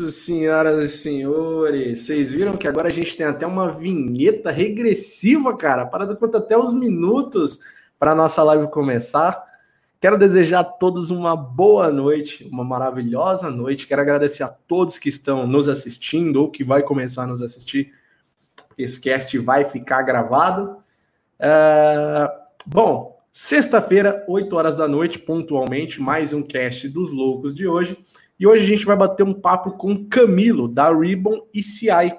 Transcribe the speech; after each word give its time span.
Isso, 0.00 0.10
senhoras 0.12 0.82
e 0.82 0.88
senhores! 0.88 2.00
Vocês 2.00 2.30
viram 2.32 2.56
que 2.56 2.66
agora 2.66 2.88
a 2.88 2.90
gente 2.90 3.14
tem 3.14 3.26
até 3.26 3.46
uma 3.46 3.70
vinheta 3.70 4.50
regressiva, 4.50 5.54
cara. 5.54 5.84
Parada 5.84 6.16
conta 6.16 6.38
até 6.38 6.56
os 6.56 6.72
minutos 6.72 7.60
para 7.98 8.14
nossa 8.14 8.42
live 8.42 8.68
começar. 8.68 9.44
Quero 10.00 10.16
desejar 10.16 10.60
a 10.60 10.64
todos 10.64 11.10
uma 11.10 11.36
boa 11.36 11.92
noite, 11.92 12.48
uma 12.50 12.64
maravilhosa 12.64 13.50
noite. 13.50 13.86
Quero 13.86 14.00
agradecer 14.00 14.42
a 14.42 14.48
todos 14.48 14.96
que 14.96 15.10
estão 15.10 15.46
nos 15.46 15.68
assistindo 15.68 16.36
ou 16.36 16.50
que 16.50 16.64
vai 16.64 16.82
começar 16.82 17.24
a 17.24 17.26
nos 17.26 17.42
assistir, 17.42 17.92
porque 18.68 18.82
esse 18.82 18.98
cast 18.98 19.36
vai 19.36 19.66
ficar 19.66 20.00
gravado. 20.00 20.78
Uh, 21.38 22.26
bom, 22.64 23.20
Sexta-feira, 23.32 24.24
8 24.26 24.56
horas 24.56 24.74
da 24.74 24.88
noite, 24.88 25.16
pontualmente, 25.16 26.00
mais 26.00 26.32
um 26.32 26.42
cast 26.42 26.88
dos 26.88 27.12
loucos 27.12 27.54
de 27.54 27.68
hoje. 27.68 27.96
E 28.40 28.46
hoje 28.46 28.64
a 28.64 28.66
gente 28.66 28.86
vai 28.86 28.96
bater 28.96 29.22
um 29.22 29.34
papo 29.34 29.72
com 29.72 30.08
Camilo, 30.08 30.66
da 30.66 30.90
Ribbon 30.90 31.46
ECI. 31.52 32.18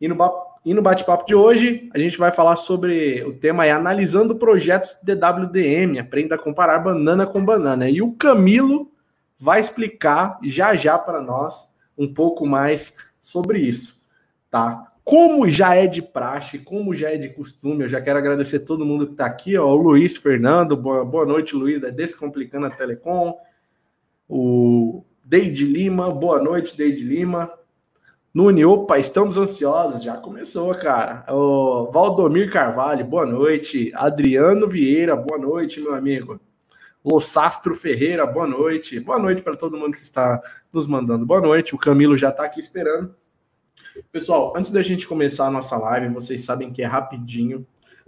E 0.00 0.08
no, 0.08 0.16
e 0.64 0.74
no 0.74 0.82
bate-papo 0.82 1.24
de 1.24 1.36
hoje, 1.36 1.88
a 1.94 2.00
gente 2.00 2.18
vai 2.18 2.32
falar 2.32 2.56
sobre 2.56 3.22
o 3.22 3.32
tema 3.32 3.64
é 3.64 3.70
analisando 3.70 4.34
projetos 4.34 4.98
DWDM, 5.04 6.00
aprenda 6.00 6.34
a 6.34 6.38
comparar 6.38 6.80
banana 6.80 7.24
com 7.28 7.44
banana. 7.44 7.88
E 7.88 8.02
o 8.02 8.10
Camilo 8.14 8.90
vai 9.38 9.60
explicar 9.60 10.36
já 10.42 10.74
já 10.74 10.98
para 10.98 11.20
nós 11.20 11.72
um 11.96 12.12
pouco 12.12 12.44
mais 12.44 12.96
sobre 13.20 13.60
isso, 13.60 14.04
tá? 14.50 14.92
Como 15.04 15.48
já 15.48 15.76
é 15.76 15.86
de 15.86 16.02
praxe, 16.02 16.58
como 16.58 16.92
já 16.92 17.10
é 17.10 17.16
de 17.16 17.28
costume, 17.28 17.84
eu 17.84 17.88
já 17.88 18.00
quero 18.00 18.18
agradecer 18.18 18.60
todo 18.60 18.84
mundo 18.84 19.06
que 19.06 19.12
está 19.12 19.26
aqui, 19.26 19.56
ó, 19.56 19.68
o 19.68 19.76
Luiz 19.76 20.16
Fernando, 20.16 20.76
boa, 20.76 21.04
boa 21.04 21.24
noite, 21.24 21.54
Luiz, 21.54 21.80
da 21.80 21.90
Descomplicando 21.90 22.66
a 22.66 22.70
Telecom, 22.70 23.38
o 24.28 25.04
Deide 25.28 25.64
Lima, 25.64 26.08
boa 26.08 26.40
noite, 26.40 26.76
Deide 26.76 27.02
Lima, 27.02 27.52
Nune, 28.32 28.64
opa, 28.64 28.96
estamos 28.96 29.36
ansiosos, 29.36 30.04
já 30.04 30.16
começou, 30.16 30.72
cara. 30.76 31.24
O 31.34 31.90
Valdomir 31.90 32.52
Carvalho, 32.52 33.04
boa 33.04 33.26
noite. 33.26 33.90
Adriano 33.92 34.68
Vieira, 34.68 35.16
boa 35.16 35.36
noite, 35.36 35.80
meu 35.80 35.96
amigo. 35.96 36.38
Lossastro 37.04 37.74
Ferreira, 37.74 38.24
boa 38.24 38.46
noite. 38.46 39.00
Boa 39.00 39.18
noite 39.18 39.42
para 39.42 39.56
todo 39.56 39.76
mundo 39.76 39.96
que 39.96 40.02
está 40.02 40.40
nos 40.72 40.86
mandando 40.86 41.26
boa 41.26 41.40
noite. 41.40 41.74
O 41.74 41.78
Camilo 41.78 42.16
já 42.16 42.28
está 42.28 42.44
aqui 42.44 42.60
esperando. 42.60 43.12
Pessoal, 44.12 44.52
antes 44.56 44.70
da 44.70 44.80
gente 44.80 45.08
começar 45.08 45.48
a 45.48 45.50
nossa 45.50 45.76
live, 45.76 46.14
vocês 46.14 46.42
sabem 46.42 46.70
que 46.70 46.82
é 46.82 46.86
rapidinho, 46.86 47.66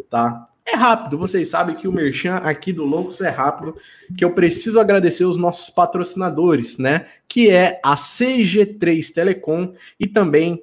tá? 0.08 0.46
É 0.70 0.76
rápido, 0.76 1.16
vocês 1.16 1.48
sabem 1.48 1.74
que 1.74 1.88
o 1.88 1.92
merchan 1.92 2.36
aqui 2.36 2.74
do 2.74 2.84
Loucos 2.84 3.22
é 3.22 3.30
rápido, 3.30 3.74
que 4.14 4.22
eu 4.22 4.34
preciso 4.34 4.78
agradecer 4.78 5.24
os 5.24 5.38
nossos 5.38 5.70
patrocinadores, 5.70 6.76
né? 6.76 7.06
Que 7.26 7.48
é 7.48 7.80
a 7.82 7.94
CG3 7.94 9.10
Telecom 9.14 9.72
e 9.98 10.06
também 10.06 10.62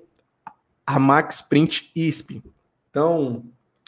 a 0.85 0.99
Max 0.99 1.41
Print 1.41 1.89
ISP. 1.95 2.43
Então, 2.87 3.45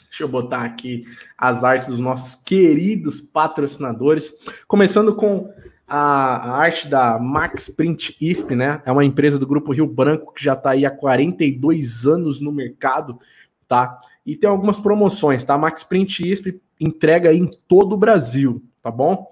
deixa 0.09 0.23
eu 0.23 0.27
botar 0.27 0.63
aqui 0.63 1.05
as 1.37 1.63
artes 1.63 1.87
dos 1.87 1.99
nossos 1.99 2.33
queridos 2.33 3.21
patrocinadores, 3.21 4.33
começando 4.67 5.15
com 5.15 5.53
a, 5.87 6.57
arte 6.57 6.87
da 6.87 7.19
Max 7.19 7.69
Print 7.69 8.17
ISP, 8.19 8.55
né? 8.55 8.81
É 8.87 8.91
uma 8.91 9.05
empresa 9.05 9.37
do 9.37 9.45
grupo 9.45 9.71
Rio 9.71 9.85
Branco 9.85 10.33
que 10.33 10.43
já 10.43 10.53
está 10.53 10.71
aí 10.71 10.83
há 10.83 10.89
42 10.89 12.07
anos 12.07 12.41
no 12.41 12.51
mercado, 12.51 13.19
tá? 13.67 13.99
E 14.27 14.35
tem 14.35 14.49
algumas 14.49 14.77
promoções, 14.77 15.41
tá? 15.45 15.57
Max 15.57 15.85
Print 15.85 16.29
ISP 16.29 16.59
entrega 16.81 17.33
em 17.33 17.49
todo 17.65 17.93
o 17.93 17.97
Brasil, 17.97 18.61
tá 18.83 18.91
bom? 18.91 19.25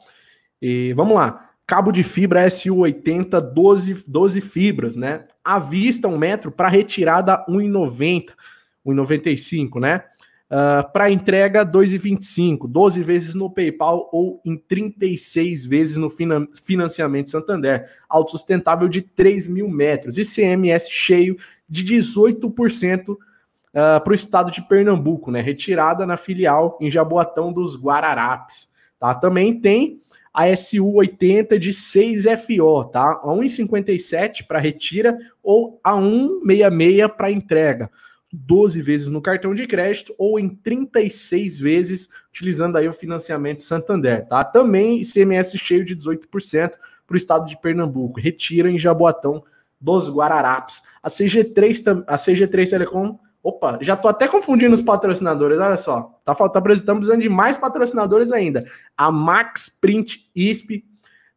E 0.62 0.94
vamos 0.94 1.16
lá. 1.16 1.50
Cabo 1.68 1.92
de 1.92 2.02
fibra 2.02 2.48
SU80, 2.48 3.42
12, 3.42 4.06
12 4.08 4.40
fibras, 4.40 4.96
né? 4.96 5.26
À 5.44 5.60
vista, 5.60 6.08
um 6.08 6.18
metro, 6.18 6.50
para 6.50 6.70
retirada, 6.70 7.44
1,90, 7.50 8.30
1,95, 8.86 9.82
né? 9.82 9.98
Uh, 10.50 10.80
ah, 10.80 10.84
para 10.84 11.12
entrega, 11.12 11.66
2,25, 11.66 12.66
12 12.70 13.04
vezes 13.04 13.36
no 13.36 13.50
PayPal 13.50 14.10
ou 14.14 14.40
em 14.46 14.56
36 14.56 15.66
vezes 15.66 15.98
no 15.98 16.10
finan 16.10 16.48
financiamento 16.64 17.32
Santander. 17.32 17.84
Autossustentável 18.08 18.88
de 18.88 19.02
3 19.02 19.50
mil 19.50 19.68
metros. 19.68 20.18
E 20.18 20.24
CMS 20.24 20.88
cheio 20.88 21.36
de 21.68 21.84
18% 21.84 23.18
uh, 23.76 24.02
para 24.02 24.12
o 24.12 24.16
estado 24.16 24.50
de 24.50 24.62
Pernambuco, 24.62 25.30
né? 25.30 25.42
Retirada 25.42 26.06
na 26.06 26.16
filial 26.16 26.78
em 26.80 26.90
Jaboatão 26.90 27.52
dos 27.52 27.76
Guararapes. 27.76 28.70
Tá? 28.98 29.14
Também 29.14 29.60
tem 29.60 30.02
a 30.34 30.46
SU80 30.48 31.58
de 31.58 31.72
6FO, 31.72 32.90
tá? 32.90 33.22
A 33.24 33.28
1,57 33.28 34.48
para 34.48 34.60
retira 34.60 35.18
ou 35.44 35.80
a 35.84 35.94
166 35.94 37.12
para 37.16 37.32
entrega. 37.32 37.92
12 38.34 38.82
vezes 38.82 39.08
no 39.08 39.22
cartão 39.22 39.54
de 39.54 39.66
crédito 39.66 40.14
ou 40.18 40.38
em 40.38 40.50
36 40.50 41.58
vezes 41.58 42.10
utilizando 42.30 42.78
aí 42.78 42.86
o 42.86 42.94
financiamento 42.94 43.62
Santander, 43.62 44.28
tá? 44.28 44.44
Também 44.44 45.00
ICMS 45.00 45.58
cheio 45.58 45.86
de 45.86 45.96
18% 45.96 46.72
para 47.08 47.14
o 47.14 47.18
estado 47.18 47.46
de 47.46 47.60
Pernambuco. 47.62 48.20
Retira 48.20 48.70
em 48.70 48.78
Jaboatão 48.78 49.42
dos 49.80 50.10
Guararapes. 50.10 50.82
A 51.02 51.10
CG3 51.10 52.04
a 52.08 52.16
CG3 52.16 52.70
Telecom 52.70 53.18
Opa, 53.46 53.78
já 53.80 53.96
tô 53.96 54.08
até 54.08 54.28
confundindo 54.28 54.74
os 54.74 54.82
patrocinadores, 54.82 55.60
olha 55.60 55.78
só. 55.78 56.20
Tá 56.26 56.34
faltando, 56.34 56.74
estamos 56.74 57.02
precisando 57.02 57.22
de 57.22 57.30
mais 57.30 57.60
patrocinadores 57.60 58.32
ainda. 58.32 58.66
A 58.98 59.12
Max 59.12 59.70
Print 59.70 60.28
ISP 60.36 60.84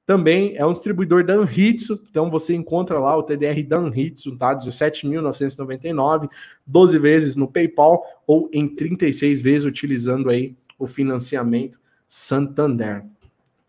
também 0.06 0.56
é 0.56 0.64
um 0.64 0.70
distribuidor 0.70 1.22
da 1.22 1.34
Anritsu, 1.34 2.02
então 2.08 2.30
você 2.30 2.54
encontra 2.54 2.98
lá 2.98 3.14
o 3.14 3.22
TDR 3.22 3.62
da 3.62 3.76
Anritsu, 3.76 4.38
tá? 4.38 4.56
17.999, 4.56 6.30
12 6.66 6.98
vezes 6.98 7.36
no 7.36 7.46
PayPal 7.46 8.02
ou 8.26 8.48
em 8.54 8.66
36 8.66 9.42
vezes 9.42 9.66
utilizando 9.66 10.30
aí 10.30 10.56
o 10.78 10.86
financiamento 10.86 11.78
Santander, 12.08 13.04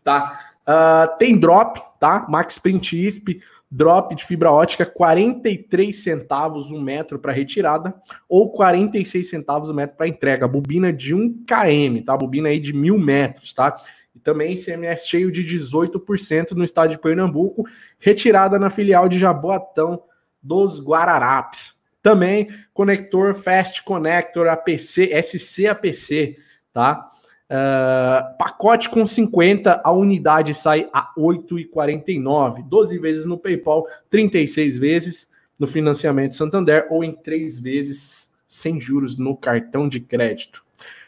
tá? 0.02 0.46
Uh, 0.62 1.18
tem 1.18 1.38
drop, 1.38 1.78
tá? 2.00 2.24
Max 2.26 2.58
Print 2.58 3.06
ISP, 3.06 3.42
drop 3.70 4.14
de 4.16 4.24
fibra 4.24 4.50
ótica 4.50 4.84
43 4.84 5.94
centavos 6.02 6.72
um 6.72 6.80
metro 6.80 7.18
para 7.18 7.32
retirada 7.32 7.94
ou 8.28 8.50
46 8.50 9.28
centavos 9.30 9.70
um 9.70 9.74
metro 9.74 9.96
para 9.96 10.08
entrega. 10.08 10.48
Bobina 10.48 10.92
de 10.92 11.14
1 11.14 11.44
km, 11.44 12.04
tá? 12.04 12.16
Bobina 12.16 12.48
aí 12.48 12.58
de 12.58 12.72
mil 12.72 12.98
metros, 12.98 13.54
tá? 13.54 13.76
E 14.14 14.18
também 14.18 14.54
ICMS 14.54 15.06
cheio 15.06 15.30
de 15.30 15.44
18% 15.44 16.52
no 16.52 16.64
estado 16.64 16.90
de 16.90 16.98
Pernambuco, 16.98 17.64
retirada 17.98 18.58
na 18.58 18.68
filial 18.68 19.08
de 19.08 19.18
Jaboatão 19.18 20.02
dos 20.42 20.80
Guararapes. 20.82 21.78
Também 22.02 22.48
conector 22.72 23.34
Fast 23.34 23.84
Connector 23.84 24.48
APC, 24.48 25.10
SC 25.22 25.66
APC, 25.68 26.36
tá? 26.72 27.10
Uh, 27.50 28.38
pacote 28.38 28.88
com 28.88 29.04
50, 29.04 29.80
a 29.82 29.90
unidade 29.90 30.54
sai 30.54 30.88
a 30.92 31.12
8,49. 31.18 32.62
12 32.68 32.98
vezes 32.98 33.24
no 33.24 33.36
PayPal, 33.36 33.86
36 34.08 34.78
vezes 34.78 35.30
no 35.58 35.66
financiamento 35.66 36.36
Santander 36.36 36.86
ou 36.90 37.02
em 37.02 37.12
3 37.12 37.58
vezes 37.58 38.32
sem 38.46 38.80
juros 38.80 39.18
no 39.18 39.36
cartão 39.36 39.88
de 39.88 39.98
crédito. 39.98 40.62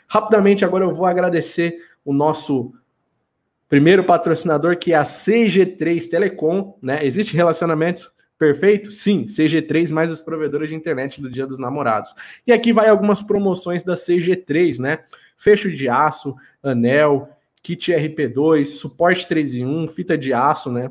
Rapidamente, 0.09 0.65
agora 0.65 0.85
eu 0.85 0.95
vou 0.95 1.07
agradecer 1.07 1.79
o 2.05 2.13
nosso 2.13 2.73
Primeiro 3.73 4.05
patrocinador 4.05 4.77
que 4.77 4.93
é 4.93 4.97
a 4.97 5.03
CG3 5.03 6.07
Telecom, 6.07 6.77
né? 6.83 7.07
Existe 7.07 7.35
relacionamento 7.35 8.13
perfeito? 8.39 8.91
Sim, 8.91 9.25
CG3 9.25 9.91
mais 9.91 10.13
os 10.13 10.21
provedores 10.21 10.69
de 10.69 10.75
internet 10.75 11.23
do 11.23 11.31
Dia 11.31 11.47
dos 11.47 11.59
Namorados. 11.59 12.15
E 12.47 12.53
aqui 12.53 12.71
vai 12.71 12.91
algumas 12.91 13.23
promoções 13.23 13.83
da 13.83 13.95
CG3, 13.95 14.79
né? 14.79 14.99
Fecho 15.43 15.69
de 15.73 15.89
aço, 15.89 16.37
anel, 16.63 17.29
kit 17.63 17.93
RP2, 17.93 18.65
suporte 18.65 19.27
3 19.27 19.57
em 19.57 19.67
1, 19.67 19.89
fita 19.89 20.17
de 20.17 20.33
aço, 20.33 20.71
né? 20.71 20.87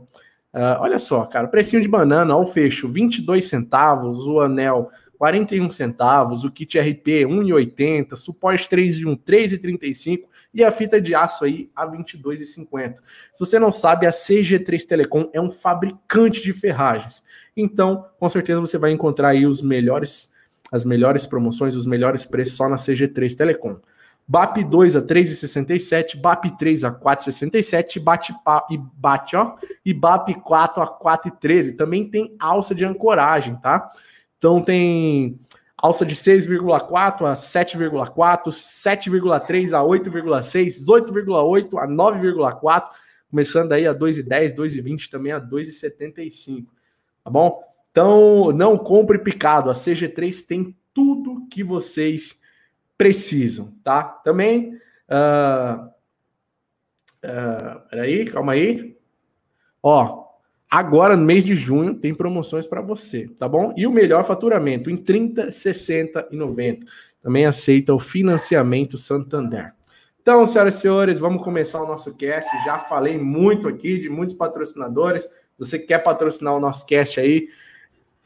Uh, 0.54 0.76
olha 0.82 1.00
só, 1.00 1.26
cara, 1.26 1.48
precinho 1.48 1.82
de 1.82 1.88
banana, 1.88 2.36
ó, 2.36 2.42
o 2.42 2.46
fecho, 2.46 2.90
22 2.90 3.46
centavos, 3.46 4.28
o 4.28 4.42
anel 4.42 4.92
41 5.18 5.70
centavos, 5.70 6.44
o 6.44 6.52
kit 6.52 6.78
RP 6.78 7.26
1,80, 7.26 8.18
suporte 8.18 8.68
3 8.68 9.00
em 9.00 9.06
1, 9.06 9.16
3,35 9.16 10.24
e 10.54 10.66
a 10.66 10.72
fita 10.72 11.00
de 11.00 11.16
aço 11.16 11.46
aí 11.46 11.72
a 11.74 11.88
22,50. 11.88 12.96
Se 13.32 13.40
você 13.40 13.58
não 13.58 13.72
sabe, 13.72 14.06
a 14.06 14.10
CG3 14.10 14.86
Telecom 14.86 15.30
é 15.32 15.40
um 15.40 15.50
fabricante 15.50 16.42
de 16.42 16.52
ferragens. 16.52 17.24
Então, 17.56 18.06
com 18.20 18.28
certeza 18.28 18.60
você 18.60 18.78
vai 18.78 18.92
encontrar 18.92 19.30
aí 19.30 19.46
os 19.46 19.62
melhores 19.62 20.30
as 20.72 20.86
melhores 20.86 21.26
promoções, 21.26 21.76
os 21.76 21.86
melhores 21.86 22.26
preços 22.26 22.56
só 22.56 22.68
na 22.68 22.78
CG3 22.78 23.36
Telecom. 23.36 23.78
BAP 24.28 24.64
2 24.64 24.96
a 24.96 25.02
3,67, 25.02 26.18
BAP 26.18 26.58
3 26.58 26.84
a 26.86 26.92
4,67, 26.92 28.00
bate 28.00 28.34
e 28.70 28.78
bate, 28.78 29.36
ó, 29.36 29.56
e 29.86 29.94
BAP 29.94 30.36
4 30.44 30.84
a 30.84 31.00
4,13. 31.00 31.76
Também 31.76 32.10
tem 32.10 32.36
alça 32.40 32.74
de 32.74 32.86
ancoragem, 32.86 33.56
tá? 33.58 33.90
Então 34.38 34.62
tem 34.62 35.40
alça 35.78 36.06
de 36.06 36.16
6,4 36.16 37.26
a 37.26 37.34
7,4, 37.34 38.50
7,3 38.50 39.74
a 39.74 39.82
8,6, 39.84 40.86
8,8 40.86 41.78
a 41.78 41.88
9,4, 41.88 42.90
começando 43.30 43.72
aí 43.72 43.88
a 43.88 43.94
2,10, 43.94 44.56
2,20, 44.56 45.10
também 45.10 45.32
a 45.32 45.42
2,75, 45.42 46.66
tá 47.24 47.30
bom? 47.30 47.62
Então, 47.92 48.52
não 48.54 48.78
compre 48.78 49.18
picado, 49.20 49.70
a 49.70 49.74
CG3 49.74 50.46
tem 50.48 50.76
tudo 50.94 51.48
que 51.50 51.64
vocês 51.64 52.40
precisam, 53.02 53.74
tá? 53.84 54.04
Também, 54.04 54.76
uh, 55.10 55.88
uh, 57.26 57.90
peraí, 57.90 58.26
calma 58.26 58.52
aí. 58.52 58.96
Ó, 59.82 60.26
agora 60.70 61.18
no 61.18 61.26
mês 61.26 61.44
de 61.44 61.56
junho 61.56 61.96
tem 61.96 62.14
promoções 62.14 62.68
para 62.68 62.80
você, 62.80 63.28
tá 63.40 63.50
bom? 63.50 63.74
E 63.76 63.88
o 63.88 63.92
melhor 63.92 64.24
faturamento 64.24 64.88
em 64.88 64.96
30, 64.96 65.52
60 65.52 66.28
e 66.30 66.36
90. 66.36 66.86
Também 67.24 67.48
aceita 67.48 67.92
o 67.92 67.98
financiamento 67.98 69.00
Santander. 69.00 69.74
Então, 70.22 70.46
senhoras 70.46 70.76
e 70.76 70.82
senhores, 70.82 71.18
vamos 71.18 71.44
começar 71.44 71.82
o 71.82 71.88
nosso 71.88 72.16
cast. 72.16 72.52
Já 72.64 72.78
falei 72.78 73.18
muito 73.18 73.68
aqui 73.68 73.98
de 73.98 74.12
muitos 74.12 74.36
patrocinadores. 74.36 75.24
Se 75.24 75.58
você 75.58 75.80
quer 75.80 76.04
patrocinar 76.04 76.56
o 76.56 76.60
nosso 76.60 76.86
cast 76.86 77.20
aí, 77.20 77.48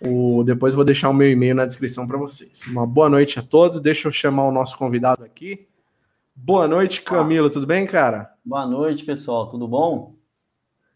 o... 0.01 0.43
depois 0.43 0.73
eu 0.73 0.77
vou 0.77 0.85
deixar 0.85 1.09
o 1.09 1.13
meu 1.13 1.29
e-mail 1.29 1.55
na 1.55 1.65
descrição 1.65 2.07
para 2.07 2.17
vocês. 2.17 2.63
Uma 2.63 2.85
boa 2.85 3.09
noite 3.09 3.39
a 3.39 3.41
todos. 3.41 3.79
Deixa 3.79 4.07
eu 4.07 4.11
chamar 4.11 4.45
o 4.45 4.51
nosso 4.51 4.77
convidado 4.77 5.23
aqui. 5.23 5.67
Boa 6.35 6.67
noite, 6.67 7.01
Camilo. 7.01 7.49
Tudo 7.49 7.67
bem, 7.67 7.85
cara? 7.85 8.33
Boa 8.43 8.65
noite, 8.65 9.05
pessoal. 9.05 9.49
Tudo 9.49 9.67
bom? 9.67 10.15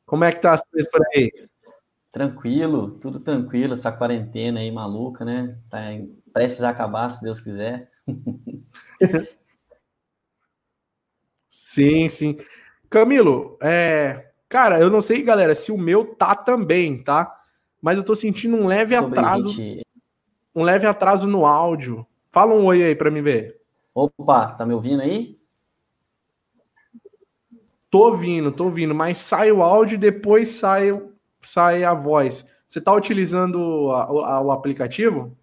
Como 0.06 0.24
é 0.24 0.32
que 0.32 0.42
tá 0.42 0.54
as 0.54 0.62
coisas 0.62 0.90
por 0.92 1.02
aí? 1.14 1.32
Tranquilo, 2.12 2.92
tudo 3.00 3.20
tranquilo. 3.20 3.74
Essa 3.74 3.92
quarentena 3.92 4.60
aí 4.60 4.72
maluca, 4.72 5.24
né? 5.24 5.58
Tá 5.70 5.80
prestes 6.34 6.64
a 6.64 6.70
acabar, 6.70 7.10
se 7.12 7.22
Deus 7.22 7.40
quiser. 7.40 7.90
Sim, 11.50 12.10
sim. 12.10 12.40
Camilo, 12.90 13.58
é, 13.62 14.32
cara, 14.48 14.80
eu 14.80 14.90
não 14.90 15.02
sei, 15.02 15.22
galera, 15.22 15.54
se 15.54 15.72
o 15.72 15.78
meu 15.78 16.16
tá 16.16 16.34
também, 16.36 17.04
tá? 17.04 17.39
Mas 17.82 17.98
eu 17.98 18.04
tô 18.04 18.16
sentindo 18.16 18.56
um 18.56 18.68
leve 18.68 18.96
atraso. 18.96 19.56
Um 20.56 20.64
leve 20.64 20.86
atraso 20.86 21.28
no 21.28 21.46
áudio. 21.46 22.06
Fala 22.32 22.54
um 22.54 22.66
oi 22.66 22.84
aí 22.84 22.96
para 22.96 23.12
mim 23.12 23.22
ver. 23.22 23.60
Opa, 23.94 24.54
tá 24.54 24.66
me 24.66 24.74
ouvindo 24.74 25.02
aí? 25.02 25.40
Tô 27.90 28.06
ouvindo, 28.06 28.52
tô 28.52 28.66
ouvindo, 28.66 28.94
mas 28.94 29.18
sai 29.18 29.52
o 29.52 29.64
áudio 29.64 29.96
e 29.96 30.00
depois 30.00 30.50
sai, 30.50 31.02
sai 31.42 31.84
a 31.84 31.94
voz. 31.94 32.46
Você 32.68 32.80
tá 32.80 32.94
utilizando 32.94 33.92
a, 33.92 34.04
a, 34.04 34.42
o 34.42 34.52
aplicativo? 34.52 35.36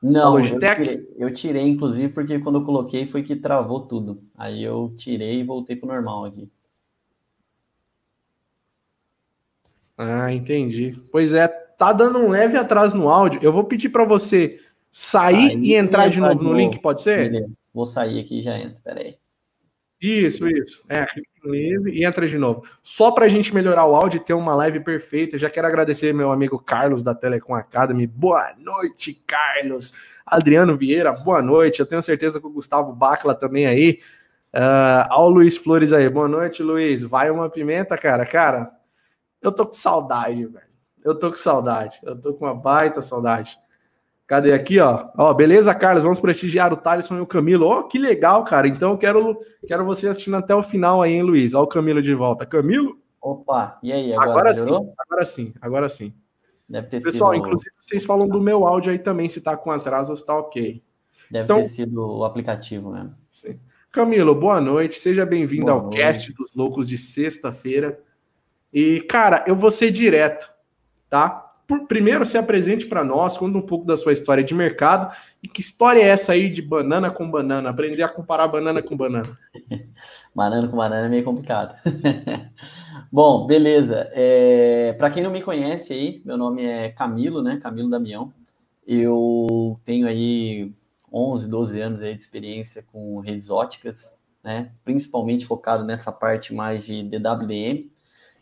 Não, 0.00 0.38
eu 0.38 0.60
tirei, 0.60 1.14
eu 1.16 1.34
tirei, 1.34 1.66
inclusive, 1.66 2.12
porque 2.12 2.38
quando 2.38 2.60
eu 2.60 2.64
coloquei 2.64 3.04
foi 3.04 3.24
que 3.24 3.34
travou 3.34 3.80
tudo. 3.80 4.22
Aí 4.36 4.62
eu 4.62 4.94
tirei 4.96 5.40
e 5.40 5.44
voltei 5.44 5.74
pro 5.74 5.88
normal 5.88 6.26
aqui. 6.26 6.48
Ah, 9.96 10.32
entendi. 10.32 11.02
Pois 11.10 11.32
é, 11.32 11.48
tá 11.78 11.92
dando 11.92 12.18
um 12.18 12.28
leve 12.28 12.58
atraso 12.58 12.96
no 12.96 13.08
áudio. 13.08 13.40
Eu 13.42 13.52
vou 13.52 13.64
pedir 13.64 13.88
para 13.88 14.04
você 14.04 14.60
sair, 14.90 15.50
sair, 15.50 15.64
e 15.64 15.74
entrar 15.74 16.08
de 16.08 16.20
novo 16.20 16.34
no 16.34 16.50
novo. 16.50 16.56
link, 16.56 16.80
pode 16.80 17.00
ser? 17.00 17.30
Beleza. 17.30 17.52
Vou 17.72 17.86
sair 17.86 18.20
aqui 18.20 18.40
e 18.40 18.42
já 18.42 18.58
entro, 18.58 18.80
peraí. 18.82 19.16
Isso, 20.00 20.46
isso. 20.48 20.82
É, 20.88 21.06
livre 21.44 21.92
e 21.92 22.04
entra 22.04 22.26
de 22.26 22.38
novo. 22.38 22.64
Só 22.82 23.10
para 23.10 23.24
a 23.24 23.28
gente 23.28 23.52
melhorar 23.54 23.84
o 23.84 23.96
áudio 23.96 24.18
e 24.18 24.24
ter 24.24 24.34
uma 24.34 24.54
live 24.54 24.80
perfeita, 24.80 25.38
já 25.38 25.50
quero 25.50 25.66
agradecer 25.66 26.14
meu 26.14 26.30
amigo 26.30 26.58
Carlos 26.58 27.02
da 27.02 27.14
Telecom 27.14 27.54
Academy. 27.54 28.06
Boa 28.06 28.52
noite, 28.58 29.14
Carlos. 29.26 29.94
Adriano 30.24 30.76
Vieira, 30.76 31.12
boa 31.12 31.42
noite. 31.42 31.80
Eu 31.80 31.86
tenho 31.86 32.02
certeza 32.02 32.40
que 32.40 32.46
o 32.46 32.50
Gustavo 32.50 32.92
Bacla 32.92 33.34
também 33.34 33.66
aí. 33.66 34.00
Uh, 34.54 35.06
ao 35.10 35.28
Luiz 35.28 35.56
Flores 35.56 35.92
aí, 35.92 36.08
boa 36.08 36.28
noite, 36.28 36.62
Luiz. 36.62 37.02
Vai 37.02 37.30
uma 37.30 37.50
pimenta, 37.50 37.96
cara. 37.98 38.24
Cara, 38.24 38.70
eu 39.42 39.50
tô 39.50 39.66
com 39.66 39.72
saudade, 39.72 40.46
velho. 40.46 40.67
Eu 41.04 41.18
tô 41.18 41.30
com 41.30 41.36
saudade. 41.36 41.98
Eu 42.02 42.20
tô 42.20 42.34
com 42.34 42.44
uma 42.44 42.54
baita 42.54 43.02
saudade. 43.02 43.58
Cadê 44.26 44.52
aqui, 44.52 44.78
ó? 44.78 45.08
Ó, 45.16 45.32
beleza, 45.32 45.74
Carlos? 45.74 46.02
Vamos 46.02 46.20
prestigiar 46.20 46.72
o 46.72 46.76
Thaleson 46.76 47.16
e 47.16 47.20
o 47.20 47.26
Camilo. 47.26 47.66
Ó, 47.66 47.80
oh, 47.80 47.84
que 47.84 47.98
legal, 47.98 48.44
cara. 48.44 48.68
Então 48.68 48.90
eu 48.90 48.98
quero, 48.98 49.40
quero 49.66 49.84
você 49.84 50.08
assistindo 50.08 50.36
até 50.36 50.54
o 50.54 50.62
final 50.62 51.00
aí, 51.00 51.14
hein, 51.14 51.22
Luiz? 51.22 51.54
Ó, 51.54 51.62
o 51.62 51.66
Camilo 51.66 52.02
de 52.02 52.14
volta. 52.14 52.44
Camilo? 52.44 52.98
Opa, 53.20 53.78
e 53.82 53.92
aí? 53.92 54.12
Agora, 54.12 54.50
agora 54.50 54.56
sim, 54.56 54.92
agora 54.98 55.26
sim, 55.26 55.54
agora 55.60 55.88
sim. 55.88 56.14
Deve 56.68 56.88
ter 56.88 57.02
Pessoal, 57.02 57.32
sido... 57.32 57.40
inclusive 57.40 57.74
vocês 57.80 58.04
falam 58.04 58.28
do 58.28 58.40
meu 58.40 58.66
áudio 58.66 58.92
aí 58.92 58.98
também, 58.98 59.28
se 59.28 59.40
tá 59.40 59.56
com 59.56 59.70
atraso 59.72 60.10
ou 60.12 60.16
se 60.16 60.24
tá 60.24 60.36
ok. 60.36 60.82
Deve 61.30 61.44
então, 61.44 61.58
ter 61.58 61.64
sido 61.64 62.18
o 62.18 62.24
aplicativo 62.24 62.92
mesmo. 62.92 63.14
Sim. 63.26 63.58
Camilo, 63.90 64.34
boa 64.34 64.60
noite. 64.60 65.00
Seja 65.00 65.24
bem-vindo 65.24 65.70
ao 65.70 65.82
noite. 65.82 65.96
cast 65.96 66.32
dos 66.34 66.54
loucos 66.54 66.86
de 66.86 66.98
sexta-feira. 66.98 67.98
E, 68.72 69.00
cara, 69.02 69.44
eu 69.46 69.56
vou 69.56 69.70
ser 69.70 69.90
direto, 69.90 70.50
tá? 71.08 71.48
por, 71.68 71.86
primeiro 71.86 72.24
se 72.24 72.38
apresente 72.38 72.86
para 72.86 73.04
nós, 73.04 73.36
conta 73.36 73.58
um 73.58 73.62
pouco 73.62 73.84
da 73.84 73.98
sua 73.98 74.14
história 74.14 74.42
de 74.42 74.54
mercado 74.54 75.14
e 75.42 75.46
que 75.46 75.60
história 75.60 76.00
é 76.00 76.08
essa 76.08 76.32
aí 76.32 76.48
de 76.48 76.62
banana 76.62 77.10
com 77.10 77.30
banana, 77.30 77.68
aprender 77.68 78.02
a 78.02 78.08
comparar 78.08 78.48
banana 78.48 78.82
com 78.82 78.96
banana. 78.96 79.38
banana 80.34 80.66
com 80.66 80.76
banana 80.76 81.06
é 81.06 81.10
meio 81.10 81.22
complicado. 81.22 81.78
Bom, 83.12 83.46
beleza. 83.46 84.08
É, 84.12 84.94
para 84.94 85.10
quem 85.10 85.22
não 85.22 85.30
me 85.30 85.42
conhece 85.42 85.92
aí, 85.92 86.22
meu 86.24 86.38
nome 86.38 86.64
é 86.64 86.88
Camilo, 86.88 87.42
né? 87.42 87.58
Camilo 87.62 87.90
Damião. 87.90 88.32
Eu 88.86 89.78
tenho 89.84 90.06
aí 90.06 90.72
11, 91.12 91.50
12 91.50 91.80
anos 91.80 92.02
aí 92.02 92.14
de 92.14 92.22
experiência 92.22 92.82
com 92.90 93.20
redes 93.20 93.50
óticas, 93.50 94.18
né? 94.42 94.72
Principalmente 94.84 95.44
focado 95.44 95.84
nessa 95.84 96.10
parte 96.10 96.54
mais 96.54 96.86
de 96.86 97.02
DWDM. 97.02 97.90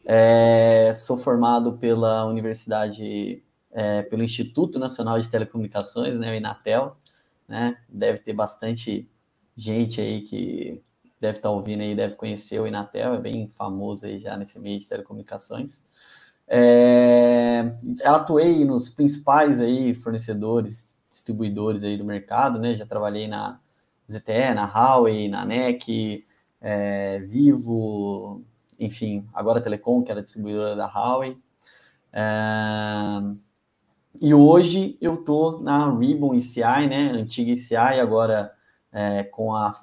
É, 0.08 0.94
sou 0.94 1.18
formado 1.18 1.78
pela 1.78 2.24
Universidade, 2.26 3.42
é, 3.72 4.02
pelo 4.02 4.22
Instituto 4.22 4.78
Nacional 4.78 5.20
de 5.20 5.28
Telecomunicações, 5.28 6.16
né, 6.16 6.30
o 6.30 6.34
Inatel, 6.36 6.96
né? 7.48 7.76
Deve 7.88 8.20
ter 8.20 8.32
bastante 8.32 9.10
gente 9.56 10.00
aí 10.00 10.22
que 10.22 10.80
deve 11.20 11.38
estar 11.38 11.48
tá 11.48 11.54
ouvindo 11.54 11.80
aí, 11.80 11.96
deve 11.96 12.14
conhecer 12.14 12.60
o 12.60 12.68
Inatel, 12.68 13.14
é 13.14 13.20
bem 13.20 13.48
famoso 13.48 14.06
aí 14.06 14.20
já 14.20 14.36
nesse 14.36 14.60
meio 14.60 14.78
de 14.78 14.86
telecomunicações. 14.86 15.88
É, 16.46 17.76
atuei 18.04 18.64
nos 18.64 18.88
principais 18.88 19.60
aí 19.60 19.92
fornecedores, 19.92 20.96
distribuidores 21.10 21.82
aí 21.82 21.96
do 21.98 22.04
mercado, 22.04 22.60
né? 22.60 22.76
Já 22.76 22.86
trabalhei 22.86 23.26
na 23.26 23.58
ZTE, 24.08 24.54
na 24.54 24.66
Huawei, 24.66 25.28
na 25.28 25.44
NEC, 25.44 26.24
é, 26.60 27.18
Vivo, 27.20 28.44
enfim, 28.78 29.26
agora 29.32 29.58
a 29.58 29.62
Telecom, 29.62 30.02
que 30.02 30.10
era 30.10 30.22
distribuidora 30.22 30.76
da 30.76 30.86
Huawei. 30.86 31.36
É... 32.12 33.46
E 34.20 34.32
hoje 34.32 34.96
eu 35.00 35.14
estou 35.14 35.60
na 35.60 35.90
Ribbon 35.90 36.34
ECI, 36.34 36.88
né, 36.88 37.10
antiga 37.12 37.52
ECI, 37.52 38.00
agora 38.00 38.50
é, 38.90 39.24
com 39.24 39.54
a 39.54 39.74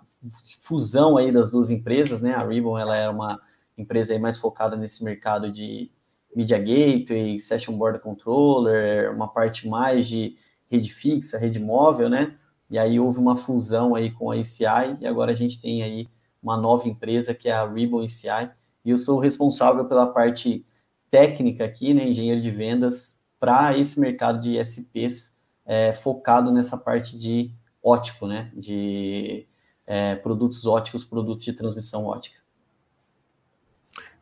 fusão 0.62 1.18
aí 1.18 1.32
das 1.32 1.52
duas 1.52 1.70
empresas, 1.70 2.20
né, 2.22 2.34
a 2.34 2.44
Ribbon 2.44 2.80
ela 2.80 2.98
é 2.98 3.08
uma 3.08 3.40
empresa 3.78 4.14
aí 4.14 4.20
mais 4.20 4.40
focada 4.40 4.76
nesse 4.76 5.04
mercado 5.04 5.52
de 5.52 5.92
Media 6.36 6.58
Gateway, 6.58 7.40
Session 7.40 7.78
Board 7.78 8.00
Controller, 8.00 9.14
uma 9.14 9.28
parte 9.28 9.68
mais 9.68 10.08
de 10.08 10.36
rede 10.68 10.92
fixa, 10.92 11.38
rede 11.38 11.60
móvel, 11.60 12.10
né, 12.10 12.36
e 12.72 12.80
aí 12.80 13.00
houve 13.00 13.20
uma 13.20 13.36
fusão 13.36 13.94
aí 13.94 14.10
com 14.10 14.32
a 14.32 14.38
ECI 14.38 14.98
e 15.00 15.06
agora 15.06 15.32
a 15.32 15.36
gente 15.36 15.62
tem 15.62 15.84
aí 15.84 16.10
uma 16.42 16.58
nova 16.58 16.88
empresa 16.88 17.36
que 17.36 17.48
é 17.48 17.52
a 17.52 17.72
Ribbon 17.72 18.02
ECI, 18.04 18.50
e 18.84 18.90
eu 18.90 18.98
sou 18.98 19.20
responsável 19.20 19.86
pela 19.86 20.08
parte 20.08 20.66
técnica 21.10 21.64
aqui, 21.66 21.94
né, 21.94 22.08
engenheiro 22.08 22.42
de 22.42 22.52
vendas, 22.52 23.20
para 23.40 23.78
esse 23.78 24.00
mercado 24.00 24.40
de 24.40 24.58
SPs 24.58 25.38
é, 25.66 25.94
focado 25.94 26.52
nessa 26.52 26.78
parte 26.78 27.18
de 27.18 27.52
ótico, 27.82 28.28
né, 28.28 28.52
de 28.56 29.46
é, 29.88 30.16
produtos 30.16 30.66
óticos, 30.66 31.06
produtos 31.06 31.44
de 31.44 31.54
transmissão 31.54 32.06
ótica. 32.06 32.40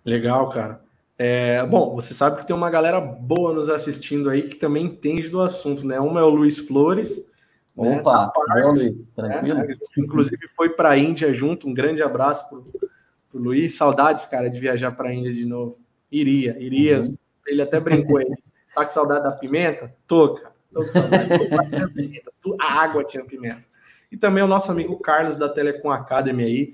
Legal, 0.04 0.50
cara. 0.50 0.82
É, 1.18 1.64
bom, 1.68 1.94
você 1.94 2.16
sabe 2.16 2.40
que 2.40 2.48
tem 2.48 2.56
uma 2.56 2.72
galera 2.72 3.00
boa 3.00 3.54
nos 3.54 3.70
assistindo 3.70 4.28
aí 4.28 4.50
que 4.50 4.56
também 4.56 4.86
entende 4.86 5.30
do 5.30 5.40
assunto, 5.40 5.86
né? 5.86 6.00
Uma 6.00 6.20
é 6.20 6.24
o 6.24 6.30
Luiz 6.30 6.58
Flores. 6.58 7.30
Né, 7.78 8.00
Opa, 8.00 8.26
né, 8.26 8.32
Parks, 8.34 8.78
Luiz, 8.80 9.00
tranquilo? 9.16 9.60
Né? 9.60 9.78
Inclusive 9.98 10.48
foi 10.56 10.70
para 10.70 10.90
a 10.90 10.98
Índia 10.98 11.32
junto. 11.32 11.68
Um 11.68 11.74
grande 11.76 12.02
abraço 12.02 12.50
para 12.50 12.58
pro 13.32 13.42
Luiz. 13.42 13.76
Saudades, 13.76 14.26
cara, 14.26 14.50
de 14.50 14.60
viajar 14.60 14.92
para 14.92 15.10
a 15.10 15.14
Índia 15.14 15.34
de 15.34 15.46
novo. 15.46 15.80
Iria, 16.12 16.58
iria. 16.60 17.00
Uhum. 17.00 17.16
Ele 17.48 17.62
até 17.62 17.80
brincou 17.80 18.18
aí. 18.18 18.28
Tá 18.74 18.86
com 18.86 18.90
saudade 18.90 19.26
da 19.26 19.32
pimenta? 19.34 19.94
Tô, 20.08 20.36
cara. 20.36 20.54
Tô 20.74 20.82
com 20.82 20.90
saudade. 20.90 21.28
A 22.58 22.82
água 22.82 23.04
tinha 23.04 23.22
pimenta. 23.26 23.62
E 24.10 24.16
também 24.16 24.42
o 24.42 24.48
nosso 24.48 24.72
amigo 24.72 24.98
Carlos 24.98 25.36
da 25.36 25.50
Telecom 25.50 25.92
Academy 25.92 26.44
aí. 26.46 26.74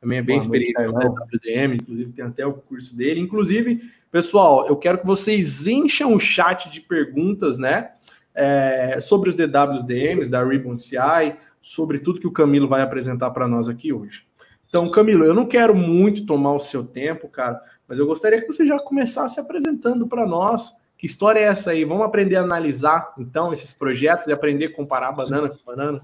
Também 0.00 0.18
é 0.18 0.22
bem 0.22 0.38
Boa 0.38 0.44
experiente 0.44 0.92
com 0.92 0.98
WDM, 0.98 1.74
inclusive 1.74 2.12
tem 2.12 2.24
até 2.24 2.46
o 2.46 2.52
curso 2.52 2.96
dele. 2.96 3.20
Inclusive, 3.20 3.80
pessoal, 4.10 4.66
eu 4.66 4.76
quero 4.76 4.98
que 4.98 5.06
vocês 5.06 5.66
encham 5.66 6.14
o 6.14 6.18
chat 6.18 6.70
de 6.70 6.80
perguntas, 6.80 7.58
né? 7.58 7.90
É, 8.34 8.98
sobre 9.00 9.30
os 9.30 9.34
DWDMs 9.34 10.30
da 10.30 10.44
Ribbon 10.44 10.76
CI, 10.76 11.36
sobre 11.62 11.98
tudo 11.98 12.20
que 12.20 12.26
o 12.26 12.32
Camilo 12.32 12.68
vai 12.68 12.82
apresentar 12.82 13.30
para 13.30 13.48
nós 13.48 13.68
aqui 13.68 13.92
hoje. 13.92 14.26
Então, 14.68 14.90
Camilo, 14.90 15.24
eu 15.24 15.34
não 15.34 15.46
quero 15.46 15.74
muito 15.74 16.26
tomar 16.26 16.52
o 16.52 16.58
seu 16.58 16.84
tempo, 16.84 17.28
cara, 17.28 17.60
mas 17.86 17.98
eu 17.98 18.06
gostaria 18.06 18.40
que 18.40 18.46
você 18.46 18.66
já 18.66 18.78
começasse 18.78 19.38
apresentando 19.38 20.06
para 20.06 20.26
nós 20.26 20.74
que 20.98 21.06
história 21.06 21.40
é 21.40 21.44
essa 21.44 21.70
aí? 21.70 21.84
Vamos 21.84 22.06
aprender 22.06 22.36
a 22.36 22.42
analisar, 22.42 23.12
então, 23.18 23.52
esses 23.52 23.72
projetos 23.72 24.26
e 24.26 24.32
aprender 24.32 24.66
a 24.66 24.74
comparar 24.74 25.12
banana 25.12 25.48
com 25.48 25.58
banana? 25.64 26.00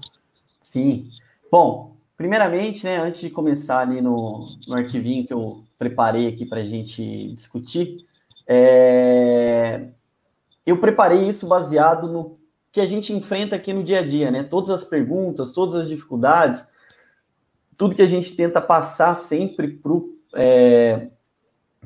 Sim. 0.61 1.09
Bom, 1.51 1.95
primeiramente, 2.15 2.83
né, 2.85 2.97
antes 2.97 3.19
de 3.19 3.29
começar 3.29 3.79
ali 3.79 4.01
no, 4.01 4.47
no 4.67 4.75
arquivinho 4.75 5.25
que 5.25 5.33
eu 5.33 5.63
preparei 5.79 6.27
aqui 6.27 6.45
para 6.45 6.59
a 6.59 6.63
gente 6.63 7.33
discutir, 7.33 8.05
é... 8.47 9.87
eu 10.65 10.77
preparei 10.77 11.27
isso 11.27 11.47
baseado 11.47 12.07
no 12.07 12.37
que 12.71 12.81
a 12.81 12.85
gente 12.85 13.13
enfrenta 13.13 13.55
aqui 13.55 13.71
no 13.73 13.83
dia 13.83 13.99
a 13.99 14.05
dia, 14.05 14.31
né? 14.31 14.41
Todas 14.41 14.71
as 14.71 14.83
perguntas, 14.83 15.51
todas 15.51 15.75
as 15.75 15.87
dificuldades, 15.87 16.67
tudo 17.77 17.95
que 17.95 18.01
a 18.01 18.07
gente 18.07 18.35
tenta 18.35 18.61
passar 18.61 19.15
sempre 19.15 19.67
para 19.67 19.91
o 19.91 20.13
é, 20.35 21.07